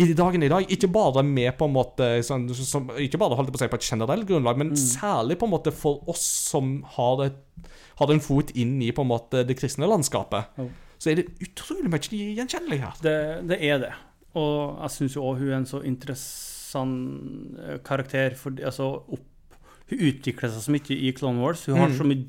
i 0.00 0.14
dagen 0.16 0.46
i 0.46 0.48
dag. 0.48 0.64
Ikke 0.72 0.88
bare 0.88 1.24
med 1.26 1.52
på 1.58 1.68
en 1.68 1.74
måte 1.74 2.08
sånn, 2.24 2.46
som, 2.54 2.88
Ikke 3.02 3.20
bare 3.20 3.36
holdt 3.36 3.52
på 3.52 3.58
å 3.58 3.62
si 3.64 3.68
på 3.68 3.80
et 3.80 3.88
generelt 3.90 4.28
grunnlag, 4.28 4.60
men 4.60 4.72
særlig 4.78 5.36
på 5.40 5.48
en 5.48 5.52
måte 5.58 5.74
for 5.74 6.08
oss 6.08 6.24
som 6.48 6.78
har, 6.96 7.26
et, 7.26 7.70
har 8.00 8.12
en 8.14 8.22
fot 8.22 8.54
inn 8.56 8.78
i 8.80 8.92
på 8.94 9.04
en 9.04 9.12
måte 9.12 9.44
det 9.44 9.58
kristne 9.58 9.90
landskapet. 9.90 10.54
Jo. 10.56 10.70
Så 10.98 11.12
er 11.12 11.20
det 11.20 11.28
utrolig 11.44 11.90
mye 11.92 12.34
gjenkjennelig 12.36 12.80
her. 12.82 13.00
Det, 13.02 13.16
det 13.50 13.58
er 13.64 13.82
det. 13.84 13.94
Og 14.38 14.78
jeg 14.82 14.94
syns 14.96 15.16
jo 15.16 15.24
òg 15.24 15.40
hun 15.40 15.50
er 15.50 15.58
en 15.60 15.68
så 15.68 15.80
interessant 15.86 17.58
eh, 17.64 17.78
karakter. 17.86 18.34
For, 18.38 18.54
altså, 18.58 18.90
opp, 19.06 19.56
hun 19.88 20.04
utvikler 20.10 20.52
seg 20.52 20.64
så 20.66 20.74
mye 20.74 20.98
i 20.98 21.14
Clone 21.16 21.42
Wars. 21.42 21.64
Hun 21.68 21.80
har 21.80 21.94
så 21.96 22.06
mye 22.06 22.26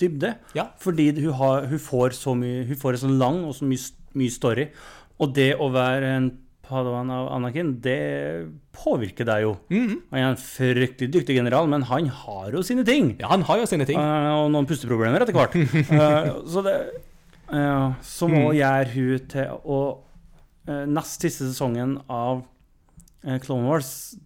dybde. 0.00 0.36
Ja. 0.56 0.70
Fordi 0.80 1.10
hun, 1.18 1.34
har, 1.40 1.66
hun 1.68 1.82
får 1.82 2.16
så 2.16 2.34
mye 2.38 2.64
Hun 2.70 2.80
får 2.80 2.96
en 2.96 3.04
så 3.04 3.12
lang 3.12 3.44
og 3.44 3.54
så 3.58 3.68
mye, 3.68 3.94
mye 4.16 4.32
story. 4.32 4.68
Og 5.20 5.32
det 5.36 5.54
å 5.60 5.70
være 5.74 6.16
en 6.16 6.30
padawan 6.66 7.10
av 7.14 7.28
Anakin, 7.36 7.76
det 7.82 8.48
påvirker 8.74 9.26
deg 9.28 9.44
jo. 9.44 9.52
Mm. 9.70 9.92
Han 10.10 10.18
er 10.18 10.30
en 10.32 10.40
fryktelig 10.40 11.12
dyktig 11.14 11.36
general, 11.38 11.68
men 11.70 11.84
han 11.86 12.08
har 12.24 12.56
jo 12.56 12.62
sine 12.66 12.82
ting. 12.86 13.12
Ja, 13.20 13.30
han 13.34 13.44
har 13.46 13.60
jo 13.60 13.68
sine 13.70 13.86
ting. 13.88 14.00
Eh, 14.00 14.30
og 14.34 14.50
noen 14.54 14.66
pusteproblemer 14.68 15.26
etter 15.26 15.36
hvert. 15.36 15.54
Eh, 15.96 16.32
så 16.50 16.62
det 16.66 16.74
eh, 17.52 17.92
Som 18.02 18.30
Mm. 18.32 18.40
gjør 18.42 18.54
gjøre 18.60 18.92
hun 18.94 19.26
til 19.28 19.48
å 19.64 19.80
uh, 20.68 20.84
Nest 20.86 21.20
siste 21.22 21.46
sesongen 21.46 21.98
av 22.10 22.42
uh, 23.24 23.38
Clone 23.38 23.68
Wars, 23.68 24.16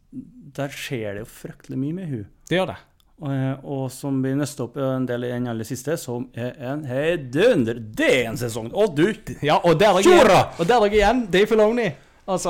der 0.56 0.68
skjer 0.68 1.14
det 1.14 1.24
jo 1.24 1.28
fryktelig 1.28 1.78
mye 1.78 1.92
med 1.94 2.08
hun. 2.08 2.26
Det 2.48 2.56
gjør 2.56 2.66
det. 2.72 2.78
Og 3.20 3.90
som 3.92 4.22
blir 4.22 4.32
nøstet 4.34 4.62
opp 4.64 4.78
en 4.80 5.04
del 5.04 5.26
i 5.28 5.32
den 5.34 5.46
aller 5.52 5.64
siste, 5.68 5.98
som 6.00 6.30
er 6.32 6.54
en 6.70 6.86
heidunder. 6.88 7.76
Det 7.76 8.08
er 8.22 8.30
en 8.30 8.38
sesong! 8.40 8.70
Og 8.72 8.94
du! 8.96 9.12
Ja, 9.44 9.58
og 9.60 9.76
der 9.78 9.92
er 9.92 10.00
jeg, 10.00 10.08
Tjora! 10.08 10.38
og 10.56 10.66
der 10.66 10.80
er 10.80 10.86
jeg 10.88 11.02
igjen. 11.02 11.20
Dave 11.30 11.46
Filoni. 11.50 11.90
Altså 12.30 12.48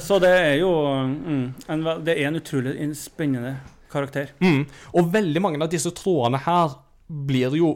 så 0.00 0.18
det 0.22 0.30
er 0.30 0.54
jo 0.60 0.70
mm, 1.10 1.44
en, 1.68 1.84
Det 2.06 2.14
er 2.14 2.28
en 2.28 2.36
utrolig 2.38 2.76
en 2.80 2.94
spennende 2.94 3.56
karakter. 3.92 4.30
mm. 4.40 4.64
Og 4.94 5.12
veldig 5.12 5.42
mange 5.42 5.60
av 5.62 5.68
disse 5.72 5.90
trådene 5.90 6.38
her 6.44 6.76
blir 7.10 7.56
jo 7.58 7.72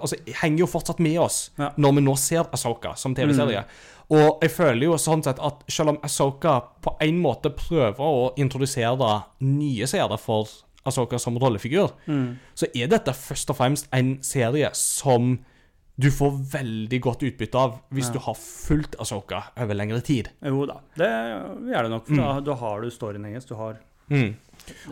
altså, 0.00 0.16
henger 0.40 0.62
jo 0.64 0.66
fortsatt 0.72 1.00
med 1.04 1.18
oss 1.20 1.50
Ja. 1.58 1.70
når 1.76 1.92
vi 1.98 2.00
nå 2.06 2.14
ser 2.18 2.46
Asoka 2.52 2.94
som 2.96 3.14
TV-serie. 3.14 3.64
Og 4.10 4.40
jeg 4.42 4.50
føler 4.50 4.86
jo 4.88 4.96
sånn 4.98 5.22
sett 5.22 5.38
at 5.38 5.60
selv 5.70 5.92
om 5.92 5.98
Asoka 6.02 6.56
på 6.82 6.96
en 7.04 7.20
måte 7.22 7.52
prøver 7.54 8.00
å 8.00 8.32
introdusere 8.40 9.22
nye 9.44 9.86
seere 9.86 10.16
for 10.18 10.48
Asoka 10.88 11.18
som 11.20 11.36
rollefigur, 11.38 11.92
så 12.56 12.66
er 12.74 12.88
dette 12.88 13.12
først 13.12 13.50
og 13.52 13.56
fremst 13.60 13.88
en 13.92 14.16
serie 14.24 14.70
som 14.74 15.38
du 16.00 16.08
får 16.10 16.32
veldig 16.54 17.00
godt 17.04 17.22
utbytte 17.28 17.60
av 17.60 17.74
hvis 17.92 18.08
du 18.10 18.18
har 18.24 18.34
fulgt 18.40 18.96
Asoka 18.98 19.42
over 19.60 19.76
lengre 19.76 20.00
tid. 20.00 20.30
Jo 20.42 20.64
da, 20.66 20.78
det 20.96 21.06
er 21.10 21.82
det 21.84 21.90
nok. 21.92 22.08
Da, 22.08 22.16
da, 22.16 22.40
da 22.40 22.54
har 22.62 22.80
du 22.80 22.88
storyen 22.90 23.24
hennes. 23.28 23.44
Du 23.44 23.54
har 23.60 23.76
Mm. 24.10 24.34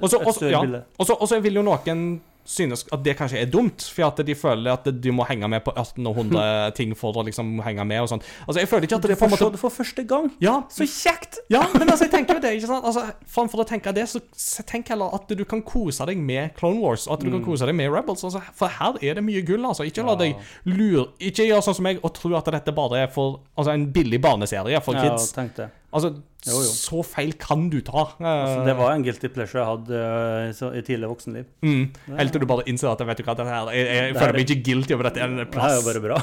Et 0.03 0.11
større 0.11 0.51
ja. 0.53 0.61
bilde. 0.63 0.85
Og 0.99 1.29
så 1.29 1.41
vil 1.43 1.55
jo 1.59 1.63
noen 1.67 2.21
synes 2.49 2.85
at 2.93 3.03
det 3.05 3.15
kanskje 3.19 3.43
er 3.43 3.51
dumt, 3.53 3.85
for 3.93 4.09
at 4.09 4.21
de 4.25 4.35
føler 4.39 4.73
at 4.73 4.87
de 4.89 5.13
må 5.13 5.27
henge 5.29 5.49
med 5.53 5.61
på 5.67 5.75
1800 5.75 6.73
ting 6.79 6.95
for 6.97 7.17
å 7.21 7.25
liksom 7.27 7.59
henge 7.65 7.85
med 7.89 8.05
og 8.05 8.11
sånn. 8.15 8.23
Altså, 8.47 8.63
jeg 8.63 8.71
føler 8.71 8.89
ikke 8.89 8.99
at 8.99 9.09
det 9.09 9.15
er 9.17 9.21
på 9.21 9.29
en 9.29 9.35
måte 9.35 9.51
Du 9.53 9.61
for 9.61 9.75
første 9.75 10.05
gang. 10.09 10.31
Ja, 10.43 10.55
Så 10.73 10.87
kjekt! 10.89 11.41
ja, 11.53 11.63
men 11.79 11.85
altså, 11.89 12.07
jeg 12.07 12.15
tenker 12.15 12.39
jo 12.39 12.45
det, 12.45 12.55
ikke 12.59 12.71
sant? 12.71 12.89
Altså, 12.89 13.05
Framfor 13.29 13.65
å 13.65 13.69
tenke 13.69 13.93
det, 13.97 14.07
så 14.09 14.23
tenk 14.69 14.89
heller 14.95 15.13
at 15.19 15.29
du 15.29 15.45
kan 15.49 15.63
kose 15.67 16.07
deg 16.09 16.21
med 16.23 16.55
Clone 16.59 16.81
Wars, 16.81 17.07
og 17.09 17.19
at 17.19 17.27
du 17.27 17.31
kan 17.35 17.45
kose 17.45 17.69
deg 17.69 17.77
med 17.77 17.93
Rebels. 17.93 18.25
Altså, 18.25 18.43
for 18.57 18.73
her 18.79 18.97
er 19.05 19.21
det 19.21 19.27
mye 19.27 19.45
gull, 19.47 19.67
altså. 19.69 19.85
Ikke 19.89 20.07
la 20.07 20.17
deg 20.19 20.39
lure 20.69 21.09
Ikke 21.25 21.47
gjør 21.47 21.63
sånn 21.65 21.77
som 21.79 21.87
meg 21.87 22.01
og 22.05 22.13
tro 22.17 22.33
at 22.39 22.49
dette 22.53 22.75
bare 22.75 23.05
er 23.05 23.13
for 23.13 23.41
Altså 23.59 23.75
en 23.75 23.89
billig 23.93 24.21
barneserie 24.23 24.81
for 24.85 24.97
kids. 24.97 25.31
Ja, 25.31 25.37
tenk 25.43 25.49
tenkte. 25.49 25.71
Altså, 25.89 26.11
Jo, 26.45 26.59
jo. 26.61 26.69
så 26.77 26.99
feil 27.03 27.33
kan 27.41 27.71
du 27.73 27.79
ta. 27.81 28.03
Altså, 28.21 28.65
det 28.67 28.75
var 28.77 28.93
en 28.93 29.03
guilty 29.07 29.29
pleasure 29.33 29.63
jeg 29.63 29.69
hadde 29.71 30.01
eh, 30.05 30.77
i 30.79 30.83
tidlig 30.85 31.09
voksenliv. 31.09 31.47
Mm. 31.65 31.87
Helt 32.19 32.33
til 32.35 32.43
du 32.45 32.47
bare 32.51 32.67
innser 32.69 32.91
at 32.93 33.01
vet 33.09 33.17
du 33.19 33.25
hva, 33.25 33.35
her, 33.49 33.71
jeg, 33.73 33.87
jeg 33.89 34.13
Det 34.13 34.21
føler 34.21 34.29
er- 34.29 34.37
meg 34.37 34.51
ikke 34.51 34.65
guilty 34.69 34.93
over 34.99 35.09
dette. 35.09 35.21
er 35.21 35.25
en 35.25 35.37
Det 35.39 35.49
er 35.57 35.77
jo 35.79 35.87
bare 35.89 36.03
bra. 36.05 36.19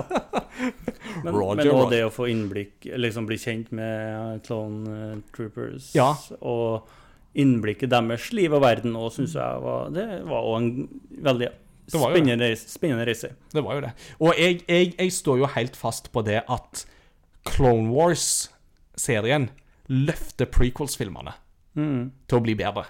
men 1.24 1.34
Roger, 1.34 1.56
men 1.64 1.70
også 1.74 1.90
det 1.92 2.02
å 2.06 2.12
få 2.12 2.28
innblikk, 2.32 2.86
liksom 3.00 3.26
bli 3.28 3.36
kjent 3.40 3.72
med 3.76 4.42
Clone 4.46 4.94
eh, 4.94 5.16
Troopers 5.36 5.90
Ja. 5.96 6.12
og 6.40 6.88
innblikket 7.38 7.92
deres 7.92 8.28
liv 8.34 8.52
og 8.56 8.62
verden, 8.64 8.96
og 8.98 9.12
syns 9.14 9.36
jeg 9.38 9.60
var 9.64 9.90
Det 9.94 10.06
var 10.26 10.46
òg 10.50 10.56
en 10.60 10.70
veldig 11.28 11.50
spennende, 11.90 12.48
spennende 12.60 13.06
reise. 13.08 13.32
Det 13.52 13.62
var 13.66 13.78
jo 13.78 13.84
det. 13.88 13.92
Og 14.20 14.34
jeg, 14.38 14.60
jeg, 14.68 14.92
jeg 14.98 15.12
står 15.14 15.40
jo 15.42 15.50
helt 15.56 15.76
fast 15.78 16.10
på 16.14 16.22
det 16.26 16.42
at 16.44 16.84
Clone 17.48 17.88
Wars-serien 17.90 19.48
løfter 19.88 20.46
prequels-filmene 20.46 21.32
Mm. 21.76 22.10
til 22.26 22.38
å 22.38 22.42
bli 22.42 22.54
bedre. 22.58 22.84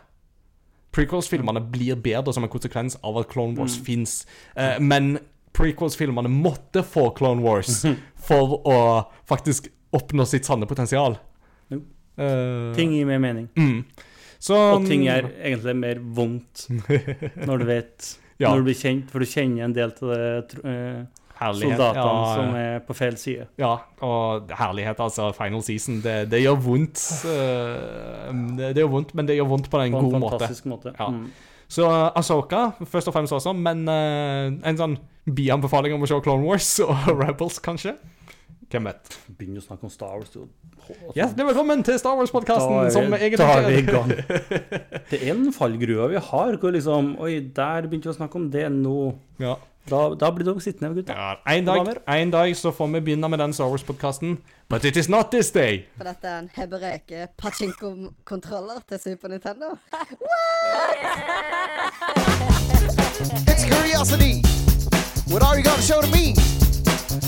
Prequels-filmene 0.93 1.61
blir 1.71 1.97
bedre 2.01 2.33
som 2.35 2.43
en 2.45 2.51
konsekvens 2.51 2.97
av 3.05 3.19
at 3.21 3.29
Clone 3.29 3.55
Wars 3.59 3.77
Mm. 3.79 3.85
fins. 3.85 4.27
Eh, 4.57 4.79
men 4.81 5.19
prequels-filmene 5.55 6.29
måtte 6.29 6.83
få 6.83 7.15
Clone 7.15 7.43
Wars 7.43 7.85
for 8.17 8.63
å 8.65 9.07
faktisk 9.29 9.69
oppnå 9.93 10.27
sitt 10.27 10.45
sanne 10.45 10.67
potensial. 10.67 11.19
Jo. 11.71 11.83
Uh, 12.19 12.75
Ting 12.75 12.93
gir 12.93 13.07
mer 13.07 13.19
mening. 13.19 13.49
Mm. 13.57 13.85
Så, 14.41 14.55
Og 14.81 14.87
ting 14.87 15.07
er 15.09 15.23
egentlig 15.45 15.77
mer 15.77 15.95
vondt 16.01 16.67
når 17.47 17.59
du 17.59 17.65
vet 17.67 18.17
Ja. 18.41 18.49
Når 18.55 18.57
du 18.57 18.65
blir 18.65 18.75
kjent, 18.81 19.11
for 19.11 19.19
du 19.21 19.27
kjenner 19.27 19.65
en 19.65 19.73
del 19.75 19.91
av 19.91 19.99
det 20.01 20.65
uh, 20.65 20.71
eh, 20.71 21.05
Herlighet. 21.41 21.79
soldatene 21.79 22.15
ja, 22.15 22.33
som 22.37 22.57
er 22.61 22.81
på 22.85 22.97
feil 22.99 23.17
side. 23.21 23.47
Ja, 23.61 23.75
og 24.05 24.51
herlighet, 24.59 25.01
altså. 25.01 25.31
Final 25.37 25.63
season. 25.65 26.01
Det, 26.05 26.17
det 26.31 26.43
gjør 26.45 26.59
vondt. 26.67 27.01
eh, 27.25 28.27
det, 28.59 28.75
det 28.77 28.85
gjør 28.85 28.93
vondt, 28.99 29.15
men 29.17 29.31
det 29.31 29.39
gjør 29.39 29.49
vondt 29.55 29.71
på 29.73 29.81
en 29.81 29.97
På 29.97 30.03
en 30.05 30.11
god 30.11 30.21
måte. 30.27 30.51
måte. 30.69 30.95
Ja. 30.99 31.09
Mm. 31.09 31.31
Så 31.71 31.87
Asoka 32.19 32.71
først 32.83 33.09
og 33.09 33.15
fremst 33.15 33.33
også, 33.33 33.53
men 33.55 33.85
uh, 33.87 34.51
en 34.67 34.79
sånn 34.79 34.97
bianbefaling 35.31 35.95
om 35.95 36.03
å 36.03 36.09
se 36.11 36.19
Clone 36.25 36.43
Wars 36.49 36.73
og 36.83 36.97
Rebels, 37.21 37.61
kanskje? 37.63 37.95
Hvem 38.71 38.87
vet? 38.87 39.15
Begynner 39.39 39.63
å 39.63 39.67
snakke 39.67 39.87
om 39.87 39.91
Star 39.91 40.19
Wars. 40.19 40.35
Hjertelig 41.15 41.47
velkommen 41.49 41.81
til 41.87 41.97
Star 42.03 42.19
Wars-podkasten, 42.19 42.91
som 42.95 43.15
egentlig 43.15 43.39
da 43.39 43.49
er 43.57 43.67
vi 43.67 43.81
i 43.81 43.87
gang. 43.87 44.13
Det 45.11 45.19
er 45.19 45.33
en 45.33 45.49
fallgruve 45.55 46.07
vi 46.13 46.23
har, 46.23 46.59
hvor 46.63 46.75
liksom 46.75 47.17
Oi, 47.23 47.33
der 47.55 47.87
begynte 47.87 48.11
vi 48.11 48.15
å 48.15 48.19
snakke 48.19 48.39
om 48.39 48.47
det 48.51 48.67
nå. 48.75 48.97
Ja. 49.43 49.57
Da, 49.89 50.15
da 50.15 50.31
blir 50.31 50.45
dere 50.47 50.61
sittende, 50.61 50.95
gutta. 50.95 51.13
ja. 51.13 51.37
En, 51.57 51.65
dag, 51.67 51.87
en 52.07 52.31
dag 52.31 52.57
så 52.57 52.71
får 52.73 52.87
vi 52.93 53.01
begynne 53.01 53.29
med 53.29 53.39
den 53.39 53.53
Star 53.53 53.67
Wars-podkasten. 53.73 54.37
But 54.69 54.85
it 54.85 54.97
is 54.97 55.09
not 55.09 55.31
this 55.33 55.51
day! 55.51 55.85
For 55.97 56.05
dette 56.05 56.29
er 56.29 56.39
en 56.39 56.51
hebreke 56.55 57.27
pachinko-kontroller 57.39 58.81
til 58.89 59.01
Super 59.01 59.29
Nintendo. 59.29 59.73
It's 63.51 63.65
curiosity. 63.65 64.43
What 65.33 65.43
are 65.43 65.57
you 65.57 65.65
gonna 65.65 65.83
show 65.83 66.01
to 66.01 66.11
me? 66.11 66.35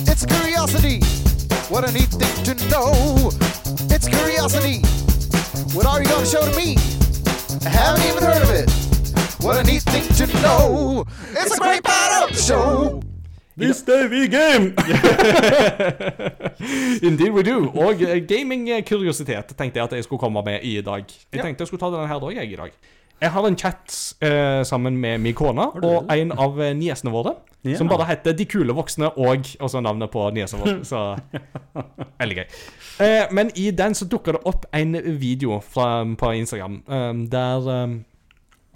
It's 0.06 0.24
curiosity. 0.26 1.00
What 1.72 1.88
I 1.88 1.92
need 1.92 2.10
to 2.44 2.54
know. 2.70 2.92
It's 3.90 4.06
curiosity. 4.08 4.78
What 5.74 5.86
are 5.86 6.00
you 6.02 6.08
gonna 6.08 6.26
show 6.26 6.42
to 6.44 6.54
me? 6.56 6.76
I 7.66 7.68
haven't 7.70 8.04
even 8.10 8.22
heard 8.22 8.42
of 8.42 8.50
it. 8.50 8.91
What 9.44 9.58
a 9.58 9.64
neat 9.64 9.82
thing 9.82 10.06
to 10.18 10.26
know. 10.40 11.04
It's 11.32 11.56
a 11.56 11.58
great 11.58 11.82
part 11.82 12.22
of 12.22 12.28
the 12.30 12.40
show. 12.40 13.02
This 13.56 13.82
day 13.82 14.06
we 14.06 14.28
game! 14.28 14.74
Indeed 17.08 17.32
we 17.32 17.42
do. 17.42 17.68
Og 17.74 18.02
eh, 18.02 18.22
gaming-kuriositet 18.22 19.54
tenkte 19.58 19.80
jeg 19.80 19.84
at 19.84 19.92
jeg 19.92 20.04
skulle 20.04 20.20
komme 20.20 20.42
med 20.46 20.62
i 20.62 20.80
dag. 20.80 21.04
Jeg 21.32 21.42
tenkte 21.42 21.62
jeg 21.62 21.66
skulle 21.72 21.80
ta 21.80 21.90
denne 21.90 22.06
her 22.06 22.20
dag, 22.22 22.36
jeg, 22.36 22.52
i 22.52 22.56
dag. 22.56 22.70
Jeg 23.22 23.30
har 23.30 23.46
en 23.46 23.58
chat 23.58 23.96
eh, 24.22 24.62
sammen 24.64 24.96
med 24.96 25.18
min 25.18 25.34
kone 25.34 25.66
og 25.82 26.06
en 26.14 26.32
av 26.38 26.62
eh, 26.62 26.70
niesene 26.78 27.10
våre. 27.10 27.34
Ja. 27.64 27.76
Som 27.78 27.90
bare 27.90 28.06
heter 28.08 28.34
De 28.38 28.46
kule 28.46 28.74
voksne 28.74 29.10
og 29.10 29.50
også 29.58 29.82
navnet 29.82 30.10
på 30.10 30.30
niesen 30.34 30.62
vår. 30.62 30.80
Så 30.90 31.02
Veldig 32.22 32.38
gøy. 32.38 32.46
Eh, 33.02 33.26
men 33.34 33.50
i 33.58 33.70
den 33.74 33.94
så 33.98 34.06
dukker 34.06 34.38
det 34.38 34.46
opp 34.46 34.70
en 34.74 34.94
video 35.18 35.58
fra, 35.66 36.04
på 36.18 36.32
Instagram 36.38 36.82
eh, 36.86 37.12
der 37.30 37.70
eh, 37.74 38.00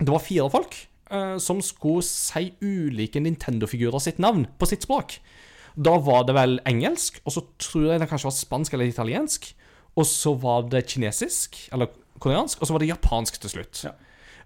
det 0.00 0.12
var 0.12 0.24
fire 0.24 0.48
folk 0.52 0.76
uh, 1.12 1.36
som 1.42 1.62
skulle 1.64 2.04
si 2.04 2.50
ulike 2.60 3.20
Nintendo-figurer 3.22 4.02
sitt 4.02 4.18
navn 4.22 4.46
på 4.58 4.68
sitt 4.68 4.84
språk. 4.86 5.18
Da 5.76 5.98
var 6.00 6.24
det 6.28 6.36
vel 6.36 6.58
engelsk, 6.68 7.20
og 7.24 7.34
så 7.36 7.44
tror 7.60 7.92
jeg 7.92 8.00
det 8.00 8.08
kanskje 8.10 8.30
var 8.30 8.36
spansk 8.36 8.76
eller 8.76 8.88
italiensk. 8.88 9.50
Og 9.96 10.04
så 10.08 10.34
var 10.36 10.66
det 10.72 10.86
kinesisk, 10.90 11.56
eller 11.72 11.88
koreansk, 12.20 12.60
og 12.60 12.68
så 12.68 12.76
var 12.76 12.82
det 12.82 12.90
japansk 12.90 13.38
til 13.40 13.52
slutt. 13.52 13.84
Ja. 13.86 13.92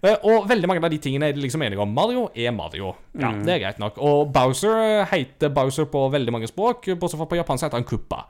Eh, 0.01 0.17
og 0.25 0.47
veldig 0.49 0.67
mange 0.69 0.81
av 0.81 0.91
de 0.91 0.99
tingene 1.01 1.29
er 1.29 1.35
de 1.35 1.43
liksom 1.43 1.61
enige 1.61 1.81
om. 1.83 1.91
Mario 1.93 2.29
er 2.33 2.51
Mario. 2.55 2.95
Ja, 3.13 3.31
Mm. 3.31 3.43
Det 3.45 3.53
er 3.53 3.59
greit 3.59 3.79
nok. 3.79 3.97
Og 3.97 4.33
Bowser 4.33 5.05
heter 5.05 5.49
Bowser 5.49 5.85
på 5.85 6.09
veldig 6.11 6.31
mange 6.31 6.47
språk, 6.47 6.87
bortsett 6.99 7.19
fra 7.19 7.25
på 7.25 7.35
japansk 7.37 7.63
heter 7.63 7.77
han 7.77 7.83
Koopa. 7.83 8.25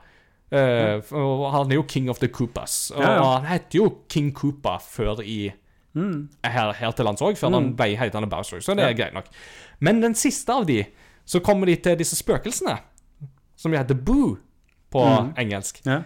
Mm. 0.52 1.02
Uh, 1.12 1.50
han 1.50 1.70
er 1.70 1.74
jo 1.76 1.84
King 1.88 2.10
of 2.10 2.18
the 2.18 2.28
Koopas. 2.28 2.90
Og. 2.90 3.00
Ja, 3.00 3.14
ja. 3.14 3.38
han 3.38 3.46
heter 3.46 3.78
jo 3.78 3.86
King 4.08 4.32
Koopa 4.34 4.78
før 4.78 5.22
i 5.24 5.52
her, 5.94 6.72
her 6.78 6.94
til 6.96 7.04
lands 7.08 7.22
òg, 7.24 7.36
før 7.38 7.52
han 7.56 7.72
ble 7.76 7.92
hetende 8.00 8.30
Bowser. 8.30 8.62
Så 8.64 8.76
det 8.78 8.86
er 8.86 8.96
greit 8.96 9.16
nok. 9.16 9.28
Men 9.80 10.00
den 10.02 10.16
siste 10.18 10.54
av 10.54 10.66
de, 10.68 10.82
så 11.28 11.40
kommer 11.44 11.68
de 11.70 11.76
til 11.76 11.98
disse 12.00 12.16
spøkelsene, 12.18 12.78
som 13.56 13.76
heter 13.76 13.98
Boo 13.98 14.36
på 14.92 15.04
engelsk. 15.38 15.82
Ja. 15.86 16.02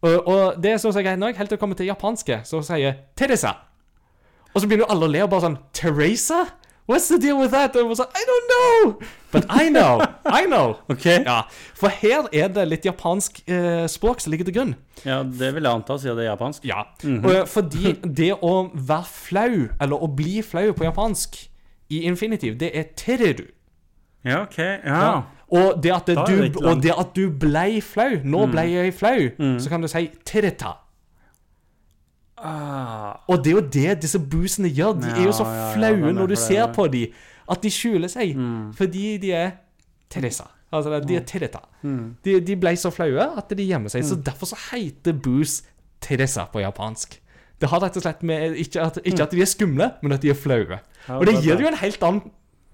Og, 0.00 0.16
og 0.26 0.60
det 0.62 0.74
er 0.74 0.78
så 0.80 0.92
å 0.92 0.96
er 0.96 1.04
greit 1.10 1.20
nok, 1.20 1.36
helt 1.36 1.50
til 1.50 1.58
det 1.58 1.60
kommer 1.60 1.76
til 1.76 1.90
japanske, 1.90 2.40
så 2.48 2.62
sier 2.64 3.02
Teresa. 3.18 3.56
Og 4.54 4.62
så 4.62 4.66
begynner 4.66 4.86
jo 4.86 4.92
alle 4.94 5.06
å 5.08 5.12
le 5.12 5.24
og 5.24 5.32
bare 5.32 5.46
sånn 5.46 5.58
Teresa? 5.76 6.40
What's 6.88 7.06
the 7.08 7.18
deal 7.22 7.38
with 7.38 7.52
that? 7.54 7.76
Og 7.76 7.82
jeg 7.84 7.88
var 7.90 7.98
sånn, 8.00 8.14
I 8.18 8.22
don't 8.28 8.48
know! 8.50 9.08
But 9.30 9.44
I 9.48 9.68
know. 9.70 10.00
I 10.26 10.46
know. 10.46 10.72
Ok. 10.90 11.04
Ja, 11.06 11.42
For 11.78 11.88
her 12.00 12.26
er 12.34 12.48
det 12.50 12.64
litt 12.68 12.84
japansk 12.88 13.42
eh, 13.46 13.84
språk 13.86 14.20
som 14.24 14.32
ligger 14.34 14.48
til 14.48 14.56
grunn. 14.56 14.72
Ja, 15.04 15.20
det 15.22 15.52
vil 15.54 15.62
jeg 15.62 15.70
anta, 15.70 15.96
siden 16.02 16.18
det 16.18 16.24
er 16.26 16.32
japansk. 16.32 16.66
Ja, 16.66 16.82
og, 17.06 17.46
fordi 17.48 17.94
det 18.02 18.32
å 18.42 18.54
være 18.74 19.06
flau, 19.06 19.54
eller 19.80 20.02
å 20.02 20.10
bli 20.18 20.40
flau 20.42 20.72
på 20.74 20.84
japansk 20.88 21.38
i 21.94 22.02
infinitiv, 22.10 22.58
det 22.58 22.72
er 22.76 22.90
tereru. 22.98 23.46
Ja, 24.26 24.42
ok. 24.42 24.58
Ja. 24.84 25.22
Og 25.50 25.78
det 25.82 25.90
er 25.94 26.02
du, 26.26 26.34
det 26.50 26.60
og 26.60 26.82
det 26.84 26.92
at 26.98 27.14
du 27.16 27.30
blei 27.30 27.80
flau, 27.82 28.18
nå 28.22 28.44
Mm. 28.46 28.50
blei 28.52 28.66
jeg 28.74 28.92
flau, 28.94 29.30
så 29.62 29.70
kan 29.72 29.80
du 29.82 29.88
si 29.90 30.08
tereta. 30.26 30.74
Ah, 32.42 33.18
Og 33.28 33.44
det 33.44 33.52
er 33.52 33.56
jo 33.58 33.64
det 33.72 33.96
disse 34.02 34.18
boosene 34.18 34.70
gjør. 34.72 34.94
De 35.00 35.10
er 35.10 35.24
jo 35.26 35.32
så 35.36 35.44
Ja, 35.44 35.50
ja, 35.52 35.66
ja, 35.66 35.72
flaue 35.74 36.08
er 36.08 36.16
når 36.16 36.30
du 36.30 36.34
det, 36.34 36.38
ser 36.42 36.72
på 36.72 36.86
dem, 36.92 37.12
at 37.50 37.62
de 37.62 37.70
skjuler 37.70 38.08
seg. 38.08 38.36
Mm. 38.36 38.72
Fordi 38.78 39.16
de 39.22 39.32
er 39.36 39.50
Teresa. 40.10 40.46
Altså, 40.72 41.00
de 41.02 41.16
er 41.18 41.24
Tereta. 41.26 41.58
Mm. 41.82 42.16
De, 42.24 42.40
de 42.46 42.56
ble 42.56 42.76
så 42.78 42.92
flaue 42.94 43.26
at 43.38 43.50
de 43.50 43.66
gjemmer 43.66 43.90
seg. 43.92 44.04
Så 44.06 44.16
derfor 44.16 44.46
så 44.52 44.58
heter 44.70 45.12
boos 45.12 45.60
Teresa 46.00 46.46
på 46.52 46.62
japansk. 46.62 47.18
Det 47.60 47.68
har 47.68 47.82
rett 47.82 47.96
og 47.98 48.04
slett 48.06 48.22
med 48.24 48.56
ikke 48.56 48.80
at, 48.86 48.98
ikke 49.04 49.22
at 49.26 49.34
de 49.34 49.42
er 49.44 49.50
skumle, 49.50 49.90
men 50.00 50.16
at 50.16 50.22
de 50.22 50.30
er 50.32 50.38
flaue. 50.38 50.78
Og 51.08 51.26
det 51.26 51.34
det 51.34 51.42
gir 51.44 51.60
jo 51.60 51.68
en 51.68 51.76
helt 51.76 52.02
annen, 52.06 52.30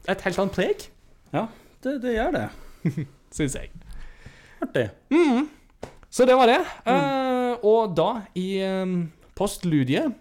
et 0.09 0.21
helt 0.29 0.39
annet 0.39 0.55
preg, 0.55 0.87
Ja, 1.35 1.47
det, 1.83 1.97
det 2.05 2.13
gjør 2.15 2.37
det. 2.37 2.47
syns 3.37 3.57
jeg. 3.59 3.73
Artig. 4.63 4.87
Så 6.11 6.25
det 6.25 6.37
var 6.39 6.47
det. 6.47 6.61
Mm. 6.87 6.93
Eh, 6.95 7.65
og 7.67 7.97
da, 7.97 8.11
i 8.39 8.47
um, 8.63 8.95
postludiet 9.37 10.17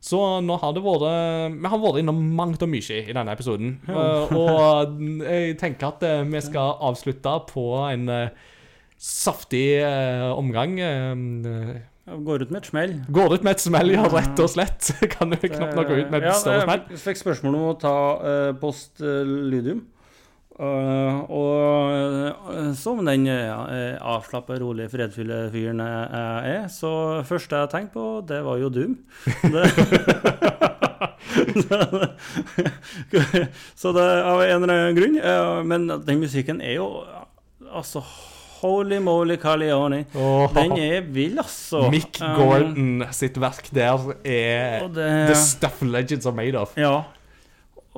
Så 0.00 0.20
nå 0.44 0.56
har 0.62 0.72
det 0.76 0.84
vært 0.84 1.56
Vi 1.56 1.72
har 1.72 1.82
vært 1.82 2.00
innom 2.00 2.22
mangt 2.38 2.62
og 2.64 2.70
mye 2.72 3.02
i 3.02 3.12
denne 3.12 3.34
episoden. 3.34 3.74
Uh, 3.88 4.32
og 4.32 4.94
jeg 5.26 5.58
tenker 5.60 5.90
at 5.90 6.06
uh, 6.06 6.22
vi 6.24 6.40
skal 6.44 6.78
avslutte 6.88 7.34
på 7.50 7.66
en 7.84 8.08
uh, 8.08 8.48
saftig 8.96 9.82
omgang. 10.36 10.76
går 12.24 12.42
ut 12.42 12.50
med 12.50 12.62
et 12.62 12.70
smell. 12.70 12.96
går 13.12 13.34
ut 13.36 13.44
med 13.44 13.52
et 13.54 13.62
smell, 13.64 13.92
ja, 13.92 14.08
rett 14.12 14.40
og 14.40 14.50
slett. 14.52 14.90
Kan 15.14 15.32
du 15.32 15.36
knapt 15.40 15.76
nok 15.76 15.88
gå 15.88 16.00
ut 16.00 16.10
med 16.12 16.24
et 16.24 16.36
større 16.36 16.64
smell? 16.64 16.84
Jeg 16.96 17.04
fikk 17.04 17.20
spørsmål 17.20 17.60
om 17.60 17.68
å 17.70 17.76
ta 17.80 17.96
post 18.60 19.00
uh. 20.60 21.30
Og 21.32 21.90
uh, 22.50 22.72
som 22.78 23.00
den 23.06 23.26
uh, 23.28 23.34
avslappa, 24.14 24.52
rolig, 24.60 24.90
fredfulle 24.92 25.38
fyren 25.54 25.80
jeg 25.82 26.04
er, 26.54 26.62
så 26.72 26.90
første 27.26 27.56
jeg 27.62 27.70
tenkte 27.72 27.94
på, 27.96 28.04
det 28.28 28.40
var 28.46 28.56
jo 28.60 28.68
Doom. 28.72 28.94
Det, 29.50 29.64
så 33.80 33.92
det 33.96 34.04
av 34.04 34.42
en 34.44 34.62
eller 34.62 34.74
annen 34.74 34.96
grunn. 34.98 35.16
uh, 35.22 35.62
men 35.66 35.80
den 36.06 36.20
musikken 36.22 36.60
er 36.60 36.74
jo 36.80 36.86
Altså 37.70 38.00
Holy 38.60 38.98
moly 38.98 39.36
Calioni. 39.40 40.02
Oh, 40.18 40.50
Den 40.52 40.72
er 40.76 41.00
vill, 41.00 41.38
altså. 41.38 41.88
Mick 41.92 42.18
Um, 42.20 42.34
Gordon 42.36 43.04
sitt 43.16 43.38
verk 43.40 43.70
der 43.72 43.94
er 44.20 44.88
det, 44.88 45.26
the 45.30 45.34
stuff 45.38 45.80
legends 45.80 46.26
are 46.26 46.34
made 46.36 46.58
of. 46.58 46.74
Ja. 46.76 47.02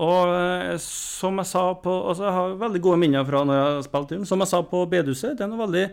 Og 0.01 0.33
eh, 0.33 0.79
som 0.81 1.37
jeg 1.43 1.51
sa 1.51 1.67
på 1.77 1.93
Altså, 2.09 2.25
jeg 2.25 2.37
har 2.39 2.59
veldig 2.63 2.81
gode 2.85 3.01
minner 3.03 3.27
fra 3.29 3.45
når 3.45 3.59
jeg 3.59 3.69
har 3.69 3.87
spilt 3.89 4.11
Doom. 4.13 4.27
Som 4.29 4.45
jeg 4.45 4.53
sa 4.53 4.63
på 4.65 4.85
bedehuset, 4.89 5.37
det 5.37 5.45
er 5.45 5.53
noe 5.53 5.65
veldig 5.67 5.87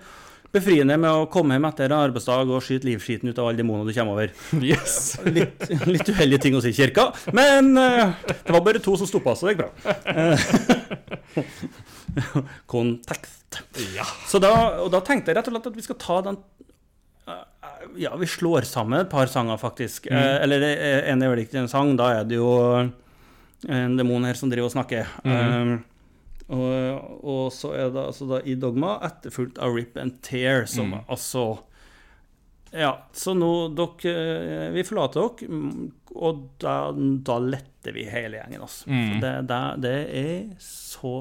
befriende 0.49 0.95
med 0.97 1.13
å 1.13 1.27
komme 1.29 1.53
hjem 1.55 1.67
etter 1.69 1.91
en 1.91 1.99
arbeidsdag 2.07 2.49
og 2.49 2.63
skyte 2.65 2.87
livskiten 2.87 3.29
ut 3.29 3.37
av 3.37 3.49
alle 3.49 3.59
demonene 3.61 3.89
du 3.89 3.93
kommer 3.93 4.15
over. 4.15 4.31
Yes. 4.69 5.19
Litt, 5.25 5.67
litt 5.85 6.09
uheldige 6.09 6.45
ting 6.47 6.57
å 6.57 6.61
si 6.63 6.71
i 6.73 6.77
kirka, 6.77 7.09
men 7.37 7.75
uh, 7.77 8.15
det 8.25 8.55
var 8.55 8.63
bare 8.65 8.81
to 8.81 8.95
som 8.97 9.09
stoppa, 9.09 9.35
så 9.37 9.45
det 9.45 9.53
gikk 9.53 9.61
bra. 9.61 9.69
Uh, 10.09 10.33
kontekst. 12.73 13.59
Ja. 13.93 14.07
Så 14.29 14.41
da, 14.41 14.53
og 14.81 14.89
da 14.93 15.03
tenkte 15.05 15.29
jeg 15.29 15.37
rett 15.37 15.51
og 15.51 15.55
slett 15.55 15.69
at 15.69 15.77
vi 15.77 15.85
skal 15.85 15.99
ta 16.01 16.17
den 16.29 16.39
uh, 17.29 17.45
Ja, 18.01 18.15
vi 18.17 18.29
slår 18.29 18.65
sammen 18.69 19.03
et 19.03 19.11
par 19.13 19.29
sanger, 19.29 19.61
faktisk. 19.61 20.09
Eh, 20.09 20.35
eller 20.43 20.65
en 20.65 21.21
er 21.21 21.31
vel 21.31 21.45
ikke 21.45 21.61
en 21.61 21.69
sang, 21.71 21.93
da 21.99 22.09
er 22.19 22.25
det 22.29 22.41
jo 22.41 22.49
en 23.67 23.97
demon 23.99 24.23
her 24.23 24.37
som 24.39 24.49
driver 24.51 24.69
og 24.69 24.75
snakker. 24.77 25.09
Eh, 25.25 25.73
og, 26.49 27.17
og 27.21 27.49
så 27.53 27.73
er 27.77 27.91
det 27.93 28.01
altså 28.01 28.25
da 28.29 28.39
i 28.41 28.55
Dogma 28.57 28.95
etterfulgt 29.05 29.59
av 29.61 29.75
Rip 29.75 29.97
and 30.01 30.21
Tear, 30.25 30.65
som 30.65 30.95
altså 31.07 31.43
Ja, 32.71 32.95
så 33.13 33.33
nå 33.37 33.51
dere 33.77 34.13
eh, 34.13 34.71
Vi 34.73 34.83
forlater 34.85 35.21
dere, 35.25 35.49
mm, 35.49 35.91
og 36.15 36.47
da, 36.61 36.91
da 37.25 37.37
letter 37.41 37.93
vi 37.93 38.07
hele 38.09 38.39
gjengen, 38.39 38.61
altså. 38.65 38.87
For 38.89 39.21
Det, 39.25 39.33
det, 39.51 39.61
det 39.85 39.93
er 40.23 40.41
så 40.63 41.13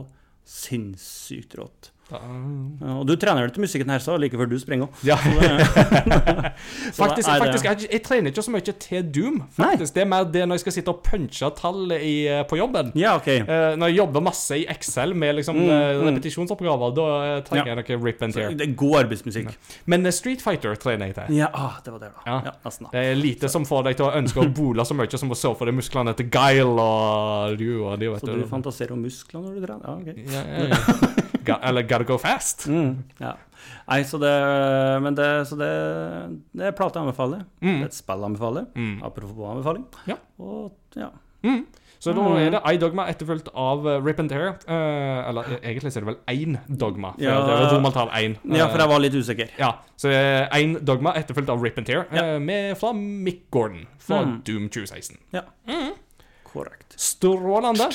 sinnssykt 0.48 1.58
rått. 1.60 1.90
Ja, 2.10 2.94
og 2.96 3.04
du 3.08 3.14
trener 3.20 3.44
vel 3.44 3.52
til 3.52 3.64
musikken 3.66 3.90
her, 3.92 4.00
så 4.00 4.16
like 4.20 4.38
før 4.38 4.48
du 4.48 4.56
springer 4.60 4.88
òg. 4.88 5.02
Ja. 5.04 5.18
Faktisk, 6.98 7.28
faktisk 7.28 7.66
jeg, 7.66 7.88
jeg 7.92 8.02
trener 8.04 8.32
ikke 8.32 8.42
så 8.42 8.52
mye 8.52 8.64
til 8.64 9.04
Doom. 9.14 9.36
Faktisk. 9.54 9.94
Det 9.94 10.02
er 10.02 10.08
mer 10.08 10.26
det 10.32 10.44
når 10.48 10.58
jeg 10.58 10.64
skal 10.64 10.74
sitte 10.78 10.92
og 10.92 11.02
punche 11.04 11.50
tall 11.58 11.92
i, 11.94 12.14
eh, 12.30 12.42
på 12.48 12.58
jobben. 12.58 12.90
Ja, 12.98 13.14
OK. 13.18 13.28
uh, 13.44 13.76
når 13.78 13.92
jeg 13.92 13.98
jobber 14.00 14.24
masse 14.24 14.58
i 14.58 14.64
Excel 14.70 15.14
med 15.18 15.36
liksom, 15.38 15.60
mm, 15.60 16.02
repetisjonsoppgaver, 16.06 16.94
da 16.96 17.06
eh, 17.18 17.42
trenger 17.46 17.72
Ja. 17.72 17.76
jeg 17.76 17.98
noe 17.98 18.06
rip 18.06 18.22
and 18.24 18.36
tear. 18.36 18.56
Det 18.58 18.68
er 18.68 18.74
god 18.78 18.98
arbeidsmusikk. 19.04 19.52
Men 19.86 20.06
eh, 20.06 20.14
Street 20.14 20.42
Fighter 20.44 20.76
trener 20.80 21.10
jeg 21.10 21.18
til. 21.20 21.38
Ja, 21.38 21.50
ah, 21.52 21.78
det 21.84 21.94
var 21.94 22.02
det, 22.02 22.12
da. 22.16 22.24
Ja. 22.26 22.40
Ja, 22.48 22.54
nesten. 22.64 22.88
da. 22.88 22.94
Det 22.96 23.04
er 23.12 23.18
lite 23.20 23.52
som 23.52 23.66
får 23.68 23.88
deg 23.90 24.00
til 24.00 24.08
å 24.08 24.12
ønske 24.18 24.44
å 24.44 24.50
bole 24.60 24.86
så 24.88 24.96
mye 24.96 25.20
som 25.20 25.34
å 25.34 25.38
surfe 25.38 25.68
de 25.68 25.76
musklene 25.76 26.14
til 26.18 26.30
Guile 26.32 26.88
og 26.88 27.58
du 27.60 27.68
og 27.84 27.98
de, 28.00 28.12
vet 28.14 28.24
Så 28.24 28.38
du 28.38 28.46
fantaserer 28.48 28.96
om 28.96 29.02
muskler 29.04 29.44
når 29.44 29.58
du 29.58 29.66
trener? 29.66 29.84
Ja, 29.84 30.46
ok. 30.78 31.34
Eller 31.62 31.82
gotta 31.82 32.04
go 32.04 32.16
fast. 32.18 32.66
Mm, 32.68 33.04
ja. 33.20 33.32
Nei, 33.88 34.02
så 34.04 34.18
det 34.20 34.32
Men 35.02 35.14
det, 35.16 35.46
så 35.48 35.56
det, 35.56 35.68
det 36.52 36.66
er 36.66 36.72
plate 36.76 36.98
jeg 37.00 37.06
anbefaler. 37.08 37.44
Det 37.60 37.80
er 37.80 37.84
et 37.86 37.94
spill 37.96 38.18
jeg 38.20 38.24
anbefaler. 38.32 38.66
Mm. 38.76 39.02
Apropos 39.02 39.50
anbefaling. 39.56 39.84
Ja. 40.06 40.16
Og 40.38 40.72
ja. 40.96 41.08
Så 41.98 42.12
da 42.14 42.22
er 42.38 42.50
det 42.54 42.60
iDogma 42.76 43.08
etterfulgt 43.10 43.48
av 43.58 43.86
eh, 43.90 43.96
Rip 44.06 44.20
and 44.22 44.30
Tear. 44.30 44.52
Eh, 44.70 45.28
eller 45.28 45.42
eh, 45.56 45.58
egentlig 45.72 45.90
så 45.90 45.98
er 45.98 46.04
det 46.04 46.12
vel 46.12 46.18
én 46.30 46.58
dogma. 46.78 47.10
For 47.16 47.24
Ja. 47.24 47.40
Det 47.42 47.54
er 47.56 47.72
romertall 47.74 48.08
én. 48.14 48.36
ja, 48.54 48.68
for 48.70 48.78
jeg 48.78 48.88
var 48.88 49.00
litt 49.02 49.14
usikker. 49.18 49.48
Ja, 49.58 49.72
så 49.98 50.12
én 50.54 50.76
dogma 50.86 51.14
etterfulgt 51.18 51.50
av 51.50 51.62
Rip 51.64 51.78
and 51.78 51.86
Tear, 51.86 52.06
Ja. 52.14 52.22
eh, 52.22 52.38
med, 52.38 52.76
fra 52.78 52.92
Mick 52.94 53.48
Gordon 53.50 53.86
fra 53.98 54.20
Mm. 54.22 54.42
Doom 54.46 54.68
2016. 54.68 55.18
Ja 55.32 55.42
Korrekt. 56.44 56.94
Strålende. 56.96 57.90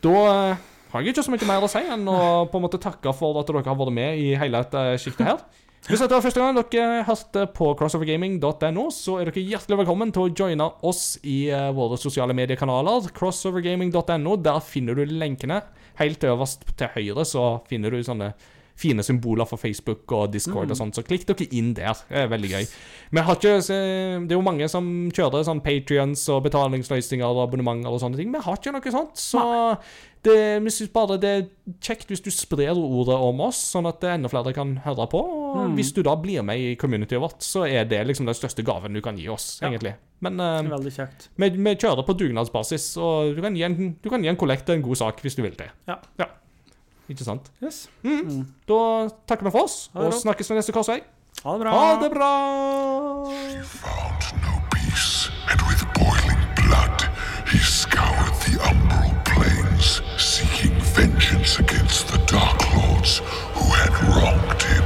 Da 0.00 0.14
eh, 0.50 0.56
har 0.90 1.02
jeg 1.02 1.14
ikke 1.14 1.24
så 1.26 1.32
mye 1.34 1.48
mer 1.48 1.64
å 1.64 1.70
si 1.70 1.82
enn 1.86 2.06
å 2.10 2.20
på 2.50 2.58
en 2.58 2.64
måte 2.66 2.80
takke 2.82 3.12
for 3.16 3.38
at 3.40 3.50
dere 3.50 3.62
har 3.66 3.78
vært 3.78 3.94
med 3.94 4.18
i 4.18 4.32
hele 4.38 4.62
dette 4.62 5.02
sjiktet 5.02 5.28
her. 5.28 5.42
Hvis 5.88 6.02
dette 6.02 6.12
var 6.12 6.22
første 6.24 6.42
gang 6.42 6.58
dere 6.58 7.04
hørte 7.08 7.46
på 7.56 7.70
crossovergaming.no, 7.78 8.84
så 8.92 9.16
er 9.16 9.30
dere 9.30 9.46
hjertelig 9.48 9.80
velkommen 9.80 10.12
til 10.12 10.26
å 10.26 10.32
joine 10.42 10.66
oss 10.86 11.14
i 11.24 11.46
eh, 11.48 11.70
våre 11.74 11.96
sosiale 11.98 12.36
mediekanaler. 12.36 13.08
Crossovergaming.no, 13.16 14.36
der 14.44 14.60
finner 14.66 14.98
du 14.98 15.08
lenkene. 15.08 15.62
Helt 16.00 16.24
øverst 16.28 16.68
til 16.76 16.92
høyre 16.96 17.24
så 17.28 17.46
finner 17.70 17.96
du 17.96 18.04
sånne 18.04 18.34
fine 18.80 19.04
symboler 19.04 19.48
for 19.48 19.60
Facebook 19.60 20.08
og 20.16 20.30
Discord 20.32 20.70
og 20.72 20.78
sånt, 20.78 20.96
så 20.96 21.04
klikk 21.04 21.26
dere 21.28 21.48
inn 21.56 21.72
der. 21.76 21.98
Det 22.08 22.22
er 22.22 22.30
veldig 22.32 22.50
gøy. 22.54 22.68
Vi 23.10 23.24
har 23.26 23.36
ikke, 23.36 23.56
det 23.60 24.32
er 24.32 24.38
jo 24.38 24.46
mange 24.46 24.68
som 24.72 24.86
kjører 25.12 25.44
sånn 25.46 25.62
Patrions 25.64 26.22
og 26.32 26.44
betalingsløsninger 26.46 27.26
og 27.26 27.44
abonnementer 27.44 27.92
og 27.92 28.00
sånne 28.02 28.20
ting. 28.20 28.32
Vi 28.32 28.44
har 28.46 28.60
ikke 28.60 28.74
noe 28.76 28.94
sånt, 28.94 29.20
så 29.20 29.44
det, 30.22 30.60
vi 30.64 30.70
synes 30.70 30.90
bare 30.92 31.16
det 31.20 31.30
er 31.30 31.46
kjekt 31.80 32.10
hvis 32.10 32.20
du 32.20 32.28
sprer 32.34 32.76
ordet 32.76 33.16
om 33.16 33.40
oss, 33.46 33.60
sånn 33.72 33.88
at 33.88 34.04
enda 34.04 34.28
flere 34.28 34.52
kan 34.56 34.74
høre 34.84 35.06
på. 35.08 35.20
Og 35.20 35.72
hvis 35.78 35.94
du 35.96 36.02
da 36.04 36.12
blir 36.20 36.44
med 36.46 36.60
i 36.60 36.74
communityet 36.80 37.22
vårt, 37.22 37.40
så 37.44 37.64
er 37.64 37.88
det 37.88 38.02
liksom 38.08 38.28
den 38.28 38.36
største 38.36 38.64
gaven 38.66 38.96
du 38.96 39.00
kan 39.04 39.16
gi 39.16 39.30
oss, 39.32 39.54
egentlig. 39.64 39.94
Men 40.20 40.36
uh, 40.36 40.60
vi, 41.40 41.48
vi 41.56 41.72
kjører 41.80 42.04
på 42.04 42.16
dugnadsbasis, 42.20 42.90
og 43.00 43.32
du 43.38 43.40
kan 43.44 43.56
gi 43.56 43.64
en, 43.64 43.78
du 43.96 44.10
kan 44.12 44.20
gi 44.20 44.28
en 44.28 44.40
kollekt 44.40 44.68
en 44.68 44.84
god 44.84 45.00
sak 45.00 45.24
hvis 45.24 45.38
du 45.38 45.42
vil 45.46 45.56
det. 45.56 45.70
Ja. 45.88 45.96
Ikke 47.10 47.24
sant? 47.26 47.48
Yes. 47.64 47.86
Da 48.68 48.82
takker 49.26 49.48
vi 49.48 49.54
for 49.56 49.70
oss, 49.70 49.88
og 49.94 50.10
bra. 50.10 50.20
snakkes 50.20 50.52
ved 50.52 50.60
neste 50.60 50.76
korsvei. 50.76 51.00
Ha 51.40 51.56
det 51.56 51.64
bra. 51.64 51.72
Ha 51.72 51.96
det 52.02 52.12
bra! 52.12 52.30
found 53.80 54.22
no 54.44 54.60
peace, 54.74 55.30
and 55.48 55.60
with 55.64 55.82
boiling 55.96 56.44
blood, 56.60 57.08
he 57.48 57.58
scoured 57.58 58.34
the 58.44 58.60
umbral 58.68 58.89
plains, 59.80 60.02
seeking 60.18 60.74
vengeance 60.80 61.58
against 61.58 62.08
the 62.08 62.18
Dark 62.26 62.74
Lords 62.74 63.18
who 63.54 63.64
had 63.72 63.92
wronged 64.08 64.62
him. 64.62 64.79